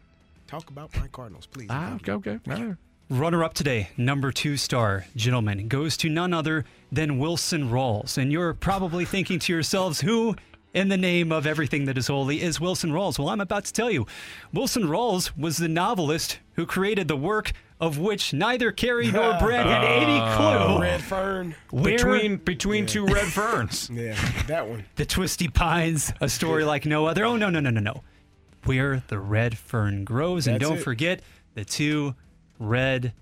talk 0.47 0.70
about 0.70 0.94
my 0.97 1.06
Cardinals, 1.08 1.47
please. 1.47 1.68
Ah, 1.70 1.94
okay, 1.97 2.12
okay. 2.12 2.39
All 2.50 2.64
right. 2.64 2.76
Runner 3.10 3.44
up 3.44 3.52
today, 3.52 3.90
number 3.98 4.32
two 4.32 4.56
star, 4.56 5.05
gentlemen, 5.14 5.68
goes 5.68 5.97
to 5.98 6.08
none 6.08 6.32
other 6.32 6.64
than 6.90 7.18
Wilson 7.18 7.70
Rawls. 7.70 8.16
And 8.16 8.32
you're 8.32 8.55
probably 8.55 9.05
thinking 9.05 9.39
to 9.40 9.52
yourselves, 9.52 10.00
who 10.00 10.34
in 10.73 10.89
the 10.89 10.97
name 10.97 11.31
of 11.31 11.47
everything 11.47 11.84
that 11.84 11.98
is 11.98 12.08
holy 12.08 12.40
is 12.42 12.60
Wilson 12.60 12.90
Rawls? 12.90 13.18
Well, 13.18 13.28
I'm 13.28 13.40
about 13.40 13.66
to 13.66 13.73
tell 13.73 13.90
you. 13.90 14.06
Wilson 14.52 14.84
Rawls 14.84 15.36
was 15.36 15.58
the 15.58 15.68
novelist 15.68 16.39
who 16.55 16.64
created 16.64 17.06
the 17.06 17.16
work 17.16 17.52
of 17.80 17.98
which 17.98 18.32
neither 18.32 18.70
Kerry 18.72 19.10
nor 19.10 19.34
Brad 19.40 19.66
had 19.66 19.84
any 19.84 20.18
uh, 20.18 20.36
clue. 20.36 20.80
Red 20.82 21.02
Fern. 21.02 21.54
Where- 21.70 21.96
between 21.96 22.36
between 22.36 22.86
two 22.86 23.04
red 23.06 23.26
ferns. 23.26 23.90
Yeah, 23.92 24.14
that 24.46 24.68
one. 24.68 24.84
The 24.96 25.04
Twisty 25.06 25.48
Pines, 25.48 26.12
a 26.20 26.28
story 26.28 26.64
like 26.64 26.86
no 26.86 27.06
other. 27.06 27.24
Oh, 27.24 27.36
no, 27.36 27.50
no, 27.50 27.60
no, 27.60 27.70
no, 27.70 27.80
no. 27.80 28.02
Where 28.64 29.02
the 29.08 29.18
red 29.18 29.58
fern 29.58 30.04
grows. 30.04 30.46
And 30.46 30.54
That's 30.60 30.68
don't 30.70 30.78
it. 30.78 30.82
forget 30.84 31.20
the 31.54 31.64
two 31.64 32.14
red 32.58 33.12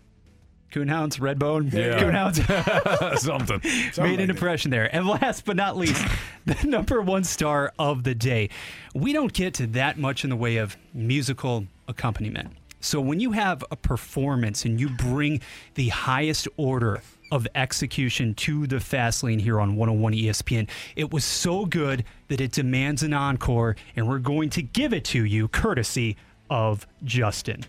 coonhounds, 0.70 1.20
red 1.20 1.39
bone 1.39 1.68
Yeah. 1.72 1.98
coonhounds. 2.00 3.18
Something. 3.18 3.60
Made 4.02 4.20
an 4.20 4.31
impression 4.31 4.70
there. 4.70 4.94
And 4.94 5.06
last 5.06 5.44
but 5.44 5.56
not 5.56 5.76
least, 5.76 6.02
the 6.47 6.56
number 6.66 7.00
one 7.02 7.24
star 7.24 7.72
of 7.78 8.05
the 8.05 8.14
day. 8.14 8.50
We 8.94 9.12
don't 9.12 9.32
get 9.32 9.55
to 9.55 9.66
that 9.68 9.98
much 9.98 10.24
in 10.24 10.31
the 10.31 10.36
way 10.36 10.58
of 10.58 10.76
musical 10.94 11.66
accompaniment. 11.89 12.52
So 12.85 13.01
when 13.01 13.20
you 13.20 13.31
have 13.31 13.65
a 13.70 13.77
performance 13.77 14.65
and 14.65 14.81
you 14.81 14.89
bring 14.89 15.41
the 15.75 15.91
highest 15.91 16.49
order 16.57 17.01
of 17.31 17.47
execution 17.55 18.35
to 18.35 18.67
the 18.67 18.81
fast 18.81 19.23
lane 19.23 19.39
here 19.39 19.61
on 19.61 19.77
101 19.77 20.12
ESPN, 20.15 20.69
it 20.97 21.12
was 21.12 21.25
so 21.25 21.65
good 21.65 22.02
that 22.27 22.41
it 22.41 22.51
demands 22.51 23.05
an 23.05 23.15
encore, 23.15 23.77
and 23.94 24.09
we're 24.09 24.19
going 24.19 24.51
to 24.51 24.62
give 24.62 24.93
it 24.93 25.05
to 25.05 25.25
you 25.25 25.47
courtesy 25.47 26.17
of 26.51 26.85
Justin. 27.05 27.62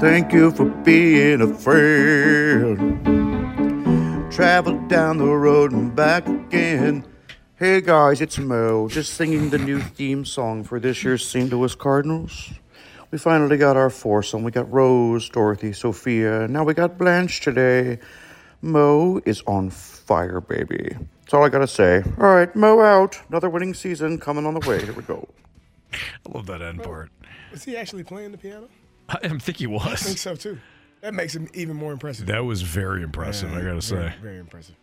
Thank 0.00 0.34
you 0.34 0.50
for 0.50 0.66
being 0.66 1.40
a 1.40 1.54
friend. 1.54 3.02
Traveled 4.30 4.86
down 4.88 5.16
the 5.16 5.24
road 5.24 5.72
and 5.72 5.96
back 5.96 6.28
again. 6.28 7.06
Hey 7.56 7.80
guys, 7.80 8.20
it's 8.20 8.36
Mo, 8.36 8.86
just 8.86 9.14
singing 9.14 9.48
the 9.48 9.56
new 9.56 9.80
theme 9.80 10.26
song 10.26 10.62
for 10.62 10.78
this 10.78 11.02
year's 11.02 11.26
St. 11.26 11.48
Louis 11.50 11.74
Cardinals. 11.74 12.52
We 13.14 13.18
finally 13.18 13.56
got 13.56 13.76
our 13.76 13.90
foursome. 13.90 14.42
We 14.42 14.50
got 14.50 14.72
Rose, 14.72 15.28
Dorothy, 15.28 15.72
Sophia. 15.72 16.48
Now 16.48 16.64
we 16.64 16.74
got 16.74 16.98
Blanche 16.98 17.40
today. 17.40 18.00
Mo 18.60 19.20
is 19.24 19.40
on 19.46 19.70
fire, 19.70 20.40
baby. 20.40 20.96
That's 21.20 21.32
all 21.32 21.44
I 21.44 21.48
gotta 21.48 21.68
say. 21.68 22.02
All 22.18 22.34
right, 22.34 22.52
Mo 22.56 22.80
out. 22.80 23.20
Another 23.28 23.48
winning 23.48 23.72
season 23.72 24.18
coming 24.18 24.44
on 24.46 24.54
the 24.54 24.68
way. 24.68 24.84
Here 24.84 24.92
we 24.92 25.04
go. 25.04 25.28
I 25.92 25.98
love 26.32 26.46
that 26.46 26.60
end 26.60 26.82
part. 26.82 27.12
Is 27.52 27.62
he 27.62 27.76
actually 27.76 28.02
playing 28.02 28.32
the 28.32 28.38
piano? 28.38 28.68
I 29.08 29.20
didn't 29.20 29.44
think 29.44 29.58
he 29.58 29.68
was. 29.68 29.86
I 29.86 29.94
think 29.94 30.18
so 30.18 30.34
too. 30.34 30.58
That 31.00 31.14
makes 31.14 31.36
him 31.36 31.48
even 31.54 31.76
more 31.76 31.92
impressive. 31.92 32.26
That 32.26 32.44
was 32.44 32.62
very 32.62 33.04
impressive. 33.04 33.52
I 33.52 33.58
gotta 33.58 33.64
very, 33.64 33.80
say. 33.80 34.14
very 34.20 34.38
impressive. 34.40 34.74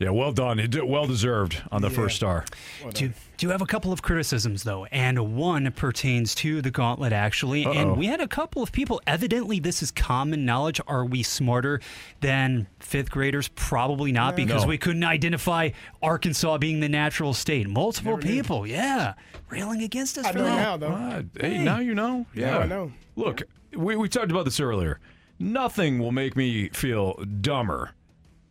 Yeah, 0.00 0.10
well 0.10 0.32
done. 0.32 0.66
Well 0.82 1.06
deserved 1.06 1.62
on 1.70 1.82
the 1.82 1.90
first 1.90 2.16
star. 2.16 2.46
Do, 2.94 3.12
do 3.36 3.48
have 3.50 3.60
a 3.60 3.66
couple 3.66 3.92
of 3.92 4.00
criticisms 4.00 4.62
though, 4.62 4.86
and 4.86 5.36
one 5.36 5.70
pertains 5.72 6.34
to 6.36 6.62
the 6.62 6.70
gauntlet 6.70 7.12
actually. 7.12 7.66
Uh-oh. 7.66 7.72
And 7.72 7.96
we 7.98 8.06
had 8.06 8.18
a 8.22 8.26
couple 8.26 8.62
of 8.62 8.72
people. 8.72 9.02
Evidently, 9.06 9.60
this 9.60 9.82
is 9.82 9.90
common 9.90 10.46
knowledge. 10.46 10.80
Are 10.86 11.04
we 11.04 11.22
smarter 11.22 11.82
than 12.22 12.66
fifth 12.78 13.10
graders? 13.10 13.48
Probably 13.48 14.10
not, 14.10 14.36
because 14.36 14.62
No. 14.62 14.68
we 14.70 14.78
couldn't 14.78 15.04
identify 15.04 15.68
Arkansas 16.02 16.56
being 16.56 16.80
the 16.80 16.88
natural 16.88 17.34
state. 17.34 17.68
Multiple 17.68 18.16
people, 18.16 18.66
yeah, 18.66 19.12
railing 19.50 19.82
against 19.82 20.16
us 20.16 20.24
I 20.24 20.32
for 20.32 20.38
know 20.38 20.44
that. 20.44 20.56
now 20.56 20.76
though. 20.78 20.94
Ah, 20.96 21.20
hey, 21.38 21.58
now 21.58 21.78
you 21.80 21.94
know. 21.94 22.24
Yeah, 22.34 22.52
Now 22.52 22.60
I 22.60 22.66
know. 22.66 22.92
Look, 23.16 23.42
we, 23.76 23.96
we 23.96 24.08
talked 24.08 24.30
about 24.30 24.46
this 24.46 24.60
earlier. 24.60 24.98
Nothing 25.38 25.98
will 25.98 26.12
make 26.12 26.36
me 26.36 26.70
feel 26.70 27.14
dumber 27.42 27.90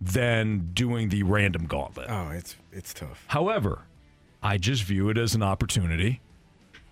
than 0.02 0.72
doing 0.74 1.10
the 1.10 1.24
random 1.24 1.66
gauntlet. 1.66 2.08
Oh, 2.10 2.30
it's 2.30 2.56
it's 2.72 2.94
tough. 2.94 3.24
However, 3.28 3.84
I 4.42 4.58
just 4.58 4.84
view 4.84 5.10
it 5.10 5.18
as 5.18 5.36
an 5.36 5.44
opportunity 5.44 6.22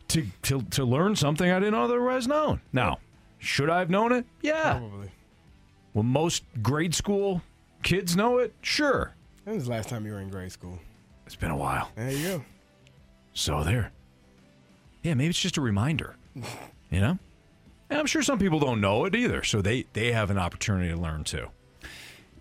to, 0.10 0.26
to, 0.44 0.62
to 0.62 0.86
learn 0.86 1.16
something 1.16 1.50
I 1.50 1.60
didn't 1.60 1.76
otherwise 1.76 2.28
know. 2.28 2.60
Now, 2.74 3.00
should 3.40 3.70
I 3.70 3.80
have 3.80 3.90
known 3.90 4.12
it? 4.12 4.26
Yeah. 4.42 4.80
Probably. 4.80 5.12
Will 5.94 6.04
most 6.04 6.44
grade 6.62 6.94
school 6.94 7.42
kids 7.84 8.16
know 8.16 8.38
it? 8.38 8.54
Sure. 8.62 9.14
When 9.44 9.56
was 9.56 9.66
the 9.66 9.72
last 9.72 9.90
time 9.90 10.06
you 10.06 10.12
were 10.12 10.20
in 10.20 10.30
grade 10.30 10.52
school? 10.52 10.78
It's 11.26 11.36
been 11.36 11.52
a 11.52 11.58
while. 11.58 11.90
There 11.96 12.12
you 12.12 12.28
go. 12.28 12.46
So 13.34 13.64
there. 13.64 13.92
Yeah, 15.04 15.14
maybe 15.14 15.30
it's 15.30 15.40
just 15.42 15.58
a 15.58 15.62
reminder. 15.62 16.16
You 16.90 17.02
know? 17.02 17.20
And 17.90 18.00
I'm 18.00 18.06
sure 18.06 18.22
some 18.24 18.40
people 18.40 18.60
don't 18.60 18.80
know 18.80 19.04
it 19.04 19.14
either, 19.14 19.44
so 19.44 19.62
they 19.62 19.86
they 19.92 20.14
have 20.14 20.32
an 20.32 20.38
opportunity 20.38 20.90
to 20.90 20.96
learn 20.96 21.26
too. 21.26 21.48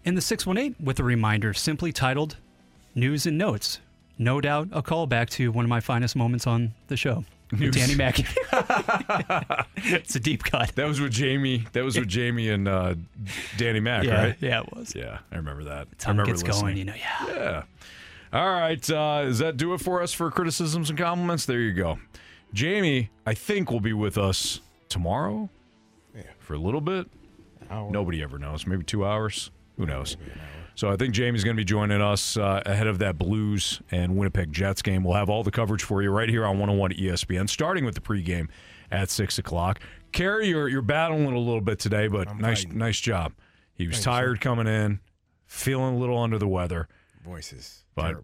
In 0.06 0.14
the 0.14 0.20
618 0.20 0.76
with 0.84 1.00
a 1.00 1.04
reminder 1.04 1.52
simply 1.52 1.92
titled 1.92 2.36
News 2.94 3.26
and 3.26 3.36
Notes. 3.36 3.80
No 4.18 4.40
doubt 4.40 4.68
a 4.72 4.80
callback 4.82 5.28
to 5.30 5.50
one 5.52 5.64
of 5.64 5.68
my 5.68 5.80
finest 5.80 6.14
moments 6.16 6.46
on 6.46 6.72
the 6.86 6.96
show. 6.96 7.24
News. 7.52 7.74
Danny 7.74 7.94
Mack. 7.96 8.18
it's 9.76 10.14
a 10.16 10.20
deep 10.20 10.42
cut. 10.44 10.74
That 10.76 10.86
was 10.86 11.00
with 11.00 11.12
Jamie. 11.12 11.64
That 11.72 11.84
was 11.84 11.98
with 11.98 12.08
Jamie 12.08 12.48
and 12.48 12.66
uh, 12.66 12.94
Danny 13.56 13.80
Mack, 13.80 14.04
Yeah, 14.04 14.22
right? 14.26 14.36
yeah, 14.40 14.60
it 14.62 14.72
was. 14.74 14.94
Yeah, 14.94 15.18
I 15.30 15.36
remember 15.36 15.64
that. 15.64 15.88
I 15.90 15.94
Tongue 15.98 16.16
remember 16.18 16.30
gets 16.40 16.42
going, 16.60 16.76
you 16.76 16.84
know, 16.84 16.94
yeah. 16.94 17.26
Yeah. 17.28 17.62
All 18.32 18.48
right. 18.50 18.90
Uh, 18.90 19.24
does 19.24 19.38
that 19.40 19.56
do 19.56 19.74
it 19.74 19.80
for 19.80 20.02
us 20.02 20.12
for 20.12 20.30
criticisms 20.30 20.88
and 20.88 20.98
compliments? 20.98 21.46
There 21.46 21.60
you 21.60 21.72
go. 21.72 21.98
Jamie, 22.54 23.10
I 23.26 23.34
think 23.34 23.70
will 23.70 23.80
be 23.80 23.92
with 23.92 24.16
us 24.18 24.60
tomorrow. 24.88 25.50
for 26.38 26.54
a 26.54 26.58
little 26.58 26.80
bit. 26.80 27.08
Nobody 27.70 28.22
ever 28.22 28.38
knows. 28.38 28.66
Maybe 28.66 28.84
two 28.84 29.04
hours. 29.04 29.50
Who 29.76 29.86
knows? 29.86 30.16
So 30.74 30.90
I 30.90 30.96
think 30.96 31.14
Jamie's 31.14 31.42
going 31.42 31.56
to 31.56 31.60
be 31.60 31.64
joining 31.64 32.02
us 32.02 32.36
uh, 32.36 32.62
ahead 32.66 32.86
of 32.86 32.98
that 32.98 33.16
Blues 33.16 33.80
and 33.90 34.16
Winnipeg 34.16 34.52
Jets 34.52 34.82
game. 34.82 35.05
We'll 35.05 35.14
have 35.14 35.30
all 35.30 35.42
the 35.42 35.50
coverage 35.50 35.82
for 35.82 36.02
you 36.02 36.10
right 36.10 36.28
here 36.28 36.44
on 36.44 36.58
101 36.58 36.92
ESPN, 36.92 37.48
starting 37.48 37.84
with 37.86 37.94
the 37.94 38.00
pregame 38.02 38.48
at 38.90 39.08
six 39.08 39.38
o'clock. 39.38 39.80
Kerry, 40.12 40.48
you're 40.48 40.68
you're 40.68 40.82
battling 40.82 41.32
a 41.32 41.38
little 41.38 41.62
bit 41.62 41.78
today, 41.78 42.08
but 42.08 42.36
nice 42.36 42.66
nice 42.66 43.00
job. 43.00 43.32
He 43.74 43.86
was 43.86 43.96
Thank 43.96 44.06
you, 44.06 44.12
tired 44.12 44.40
coming 44.40 44.66
in, 44.66 45.00
feeling 45.46 45.96
a 45.96 45.98
little 45.98 46.18
under 46.18 46.38
the 46.38 46.48
weather. 46.48 46.88
Voices. 47.24 47.84
But 47.94 48.16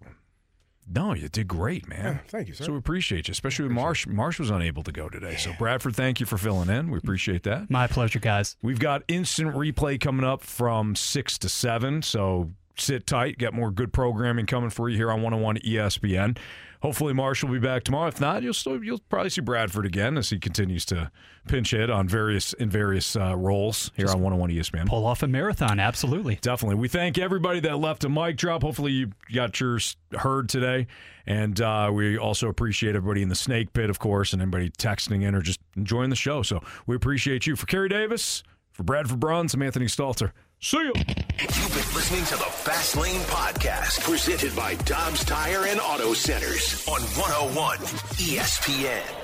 no, 0.90 1.14
you 1.14 1.28
did 1.28 1.48
great, 1.48 1.88
man. 1.88 2.04
Yeah, 2.04 2.18
thank 2.28 2.48
you, 2.48 2.54
sir. 2.54 2.64
So 2.64 2.72
we 2.72 2.78
appreciate 2.78 3.28
you, 3.28 3.32
especially 3.32 3.64
with 3.64 3.72
Marsh. 3.72 4.06
Marsh 4.06 4.38
was 4.38 4.50
unable 4.50 4.82
to 4.82 4.92
go 4.92 5.08
today. 5.08 5.36
So 5.36 5.52
Bradford, 5.58 5.96
thank 5.96 6.20
you 6.20 6.26
for 6.26 6.38
filling 6.38 6.68
in. 6.68 6.90
We 6.90 6.98
appreciate 6.98 7.44
that. 7.44 7.70
My 7.70 7.86
pleasure, 7.86 8.18
guys. 8.18 8.56
We've 8.62 8.80
got 8.80 9.02
instant 9.08 9.54
replay 9.54 10.00
coming 10.00 10.24
up 10.24 10.42
from 10.42 10.96
six 10.96 11.38
to 11.38 11.48
seven. 11.48 12.02
So 12.02 12.50
sit 12.76 13.06
tight. 13.06 13.38
Get 13.38 13.54
more 13.54 13.70
good 13.70 13.92
programming 13.92 14.46
coming 14.46 14.70
for 14.70 14.88
you 14.88 14.96
here 14.96 15.10
on 15.10 15.22
101 15.22 15.58
ESPN. 15.58 16.36
Hopefully 16.82 17.14
Marsh 17.14 17.44
will 17.44 17.52
be 17.52 17.60
back 17.60 17.84
tomorrow. 17.84 18.08
If 18.08 18.20
not, 18.20 18.42
you'll 18.42 18.54
still 18.54 18.82
you'll 18.82 18.98
probably 19.08 19.30
see 19.30 19.40
Bradford 19.40 19.86
again 19.86 20.18
as 20.18 20.30
he 20.30 20.38
continues 20.40 20.84
to 20.86 21.12
pinch 21.46 21.70
hit 21.70 21.90
on 21.90 22.08
various 22.08 22.52
in 22.54 22.70
various 22.70 23.14
uh, 23.14 23.36
roles 23.36 23.92
here 23.96 24.08
on 24.08 24.20
101 24.20 24.50
ESPN. 24.50 24.86
Pull 24.88 25.06
off 25.06 25.22
a 25.22 25.28
marathon, 25.28 25.78
absolutely. 25.78 26.40
Definitely. 26.42 26.74
We 26.74 26.88
thank 26.88 27.18
everybody 27.18 27.60
that 27.60 27.78
left 27.78 28.02
a 28.02 28.08
mic 28.08 28.36
drop. 28.36 28.62
Hopefully 28.62 28.90
you 28.90 29.12
got 29.32 29.58
yours 29.60 29.96
heard 30.12 30.48
today. 30.48 30.88
And 31.24 31.60
uh, 31.60 31.90
we 31.94 32.18
also 32.18 32.48
appreciate 32.48 32.96
everybody 32.96 33.22
in 33.22 33.28
the 33.28 33.36
snake 33.36 33.72
pit, 33.72 33.88
of 33.88 34.00
course, 34.00 34.32
and 34.32 34.42
anybody 34.42 34.70
texting 34.70 35.22
in 35.22 35.36
or 35.36 35.40
just 35.40 35.60
enjoying 35.76 36.10
the 36.10 36.16
show. 36.16 36.42
So 36.42 36.60
we 36.86 36.96
appreciate 36.96 37.46
you. 37.46 37.54
For 37.54 37.66
Kerry 37.66 37.88
Davis, 37.88 38.42
for 38.72 38.82
Bradford 38.82 39.20
Bruns, 39.20 39.54
I'm 39.54 39.62
Anthony 39.62 39.86
Stalter. 39.86 40.32
See 40.65 40.76
you. 40.76 40.92
You've 40.94 41.74
been 41.74 41.94
listening 41.97 42.24
to 42.26 42.36
the 42.36 42.44
Fast 42.44 42.97
Lane 42.97 43.20
Podcast, 43.23 44.00
presented 44.05 44.55
by 44.55 44.76
Dobbs 44.76 45.24
Tire 45.24 45.66
and 45.66 45.81
Auto 45.81 46.12
Centers 46.15 46.86
on 46.86 47.00
101 47.02 47.78
ESPN. 47.78 49.22